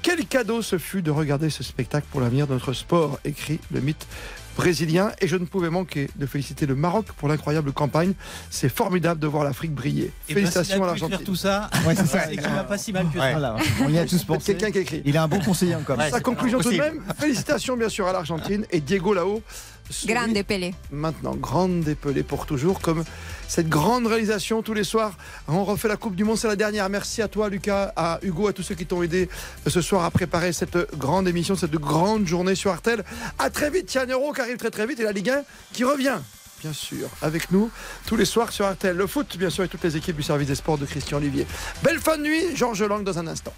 Quel 0.00 0.24
cadeau 0.24 0.62
ce 0.62 0.78
fut 0.78 1.02
de 1.02 1.10
regarder 1.10 1.50
ce 1.50 1.62
spectacle 1.62 2.06
pour 2.10 2.22
l'avenir 2.22 2.46
de 2.46 2.54
notre 2.54 2.72
sport, 2.72 3.18
écrit 3.22 3.60
le 3.70 3.80
mythe 3.80 4.06
brésilien. 4.56 5.12
Et 5.20 5.28
je 5.28 5.36
ne 5.36 5.44
pouvais 5.44 5.70
manquer 5.70 6.08
de 6.16 6.26
féliciter 6.26 6.66
le 6.66 6.74
Maroc 6.74 7.06
pour 7.16 7.28
l'incroyable 7.28 7.72
campagne. 7.72 8.14
C'est 8.50 8.68
formidable 8.68 9.20
de 9.20 9.26
voir 9.26 9.44
l'Afrique 9.44 9.72
briller. 9.74 10.12
Et 10.28 10.34
ben, 10.34 10.40
Félicitations 10.40 10.82
à 10.84 10.86
l'Argentine. 10.86 11.18
tout 11.24 11.36
ça. 11.36 11.70
Ouais, 11.86 11.94
c'est 11.94 12.06
ça. 12.06 12.24
C'est 12.28 12.36
qu'il 12.36 12.42
va 12.42 12.64
pas 12.64 12.78
si 12.78 12.92
mal 12.92 13.06
que 13.12 13.18
ça. 13.18 13.30
Voilà, 13.32 13.56
on 13.84 13.88
y 13.88 13.98
a 13.98 14.04
tous 14.04 14.18
C'est 14.18 14.26
pensé. 14.26 14.54
quelqu'un 14.54 14.70
qui 14.72 14.78
écrit. 14.78 15.02
Il 15.04 15.16
a 15.16 15.22
un 15.24 15.28
bon 15.28 15.40
conseiller 15.40 15.74
encore. 15.74 15.98
Ouais, 15.98 16.10
Sa 16.10 16.20
conclusion 16.20 16.60
tout 16.60 16.70
de 16.72 16.76
même, 16.78 17.02
félicitations 17.18 17.76
bien 17.76 17.88
sûr 17.88 18.06
à 18.06 18.12
l'Argentine 18.12 18.64
et 18.70 18.80
Diego 18.80 19.14
là-haut. 19.14 19.42
Grande 20.06 20.42
Pelé. 20.44 20.74
Maintenant, 20.90 21.34
grande 21.34 21.80
dépelée 21.82 22.22
pour 22.22 22.46
toujours, 22.46 22.80
comme 22.80 23.04
cette 23.52 23.68
grande 23.68 24.06
réalisation 24.06 24.62
tous 24.62 24.72
les 24.72 24.82
soirs. 24.82 25.12
On 25.46 25.62
refait 25.64 25.86
la 25.86 25.98
Coupe 25.98 26.16
du 26.16 26.24
Monde, 26.24 26.38
c'est 26.38 26.48
la 26.48 26.56
dernière. 26.56 26.88
Merci 26.88 27.20
à 27.20 27.28
toi 27.28 27.50
Lucas, 27.50 27.92
à 27.96 28.18
Hugo, 28.22 28.48
à 28.48 28.54
tous 28.54 28.62
ceux 28.62 28.74
qui 28.74 28.86
t'ont 28.86 29.02
aidé 29.02 29.28
ce 29.66 29.82
soir 29.82 30.06
à 30.06 30.10
préparer 30.10 30.54
cette 30.54 30.78
grande 30.96 31.28
émission, 31.28 31.54
cette 31.54 31.72
grande 31.72 32.26
journée 32.26 32.54
sur 32.54 32.70
Artel. 32.70 33.04
À 33.38 33.50
très 33.50 33.68
vite, 33.68 33.84
Tiens 33.84 34.06
Euro 34.06 34.32
qui 34.32 34.40
arrive 34.40 34.56
très 34.56 34.70
très 34.70 34.86
vite 34.86 35.00
et 35.00 35.02
la 35.02 35.12
Ligue 35.12 35.28
1 35.28 35.42
qui 35.74 35.84
revient. 35.84 36.16
Bien 36.62 36.72
sûr, 36.72 37.10
avec 37.20 37.50
nous 37.50 37.70
tous 38.06 38.16
les 38.16 38.24
soirs 38.24 38.52
sur 38.52 38.64
Artel. 38.64 38.96
Le 38.96 39.06
foot, 39.06 39.36
bien 39.36 39.50
sûr, 39.50 39.64
et 39.64 39.68
toutes 39.68 39.84
les 39.84 39.98
équipes 39.98 40.16
du 40.16 40.22
service 40.22 40.48
des 40.48 40.54
sports 40.54 40.78
de 40.78 40.86
Christian 40.86 41.18
Olivier. 41.18 41.46
Belle 41.82 41.98
fin 41.98 42.16
de 42.16 42.22
nuit, 42.22 42.56
Georges 42.56 42.82
Lang 42.82 43.04
dans 43.04 43.18
un 43.18 43.26
instant. 43.26 43.52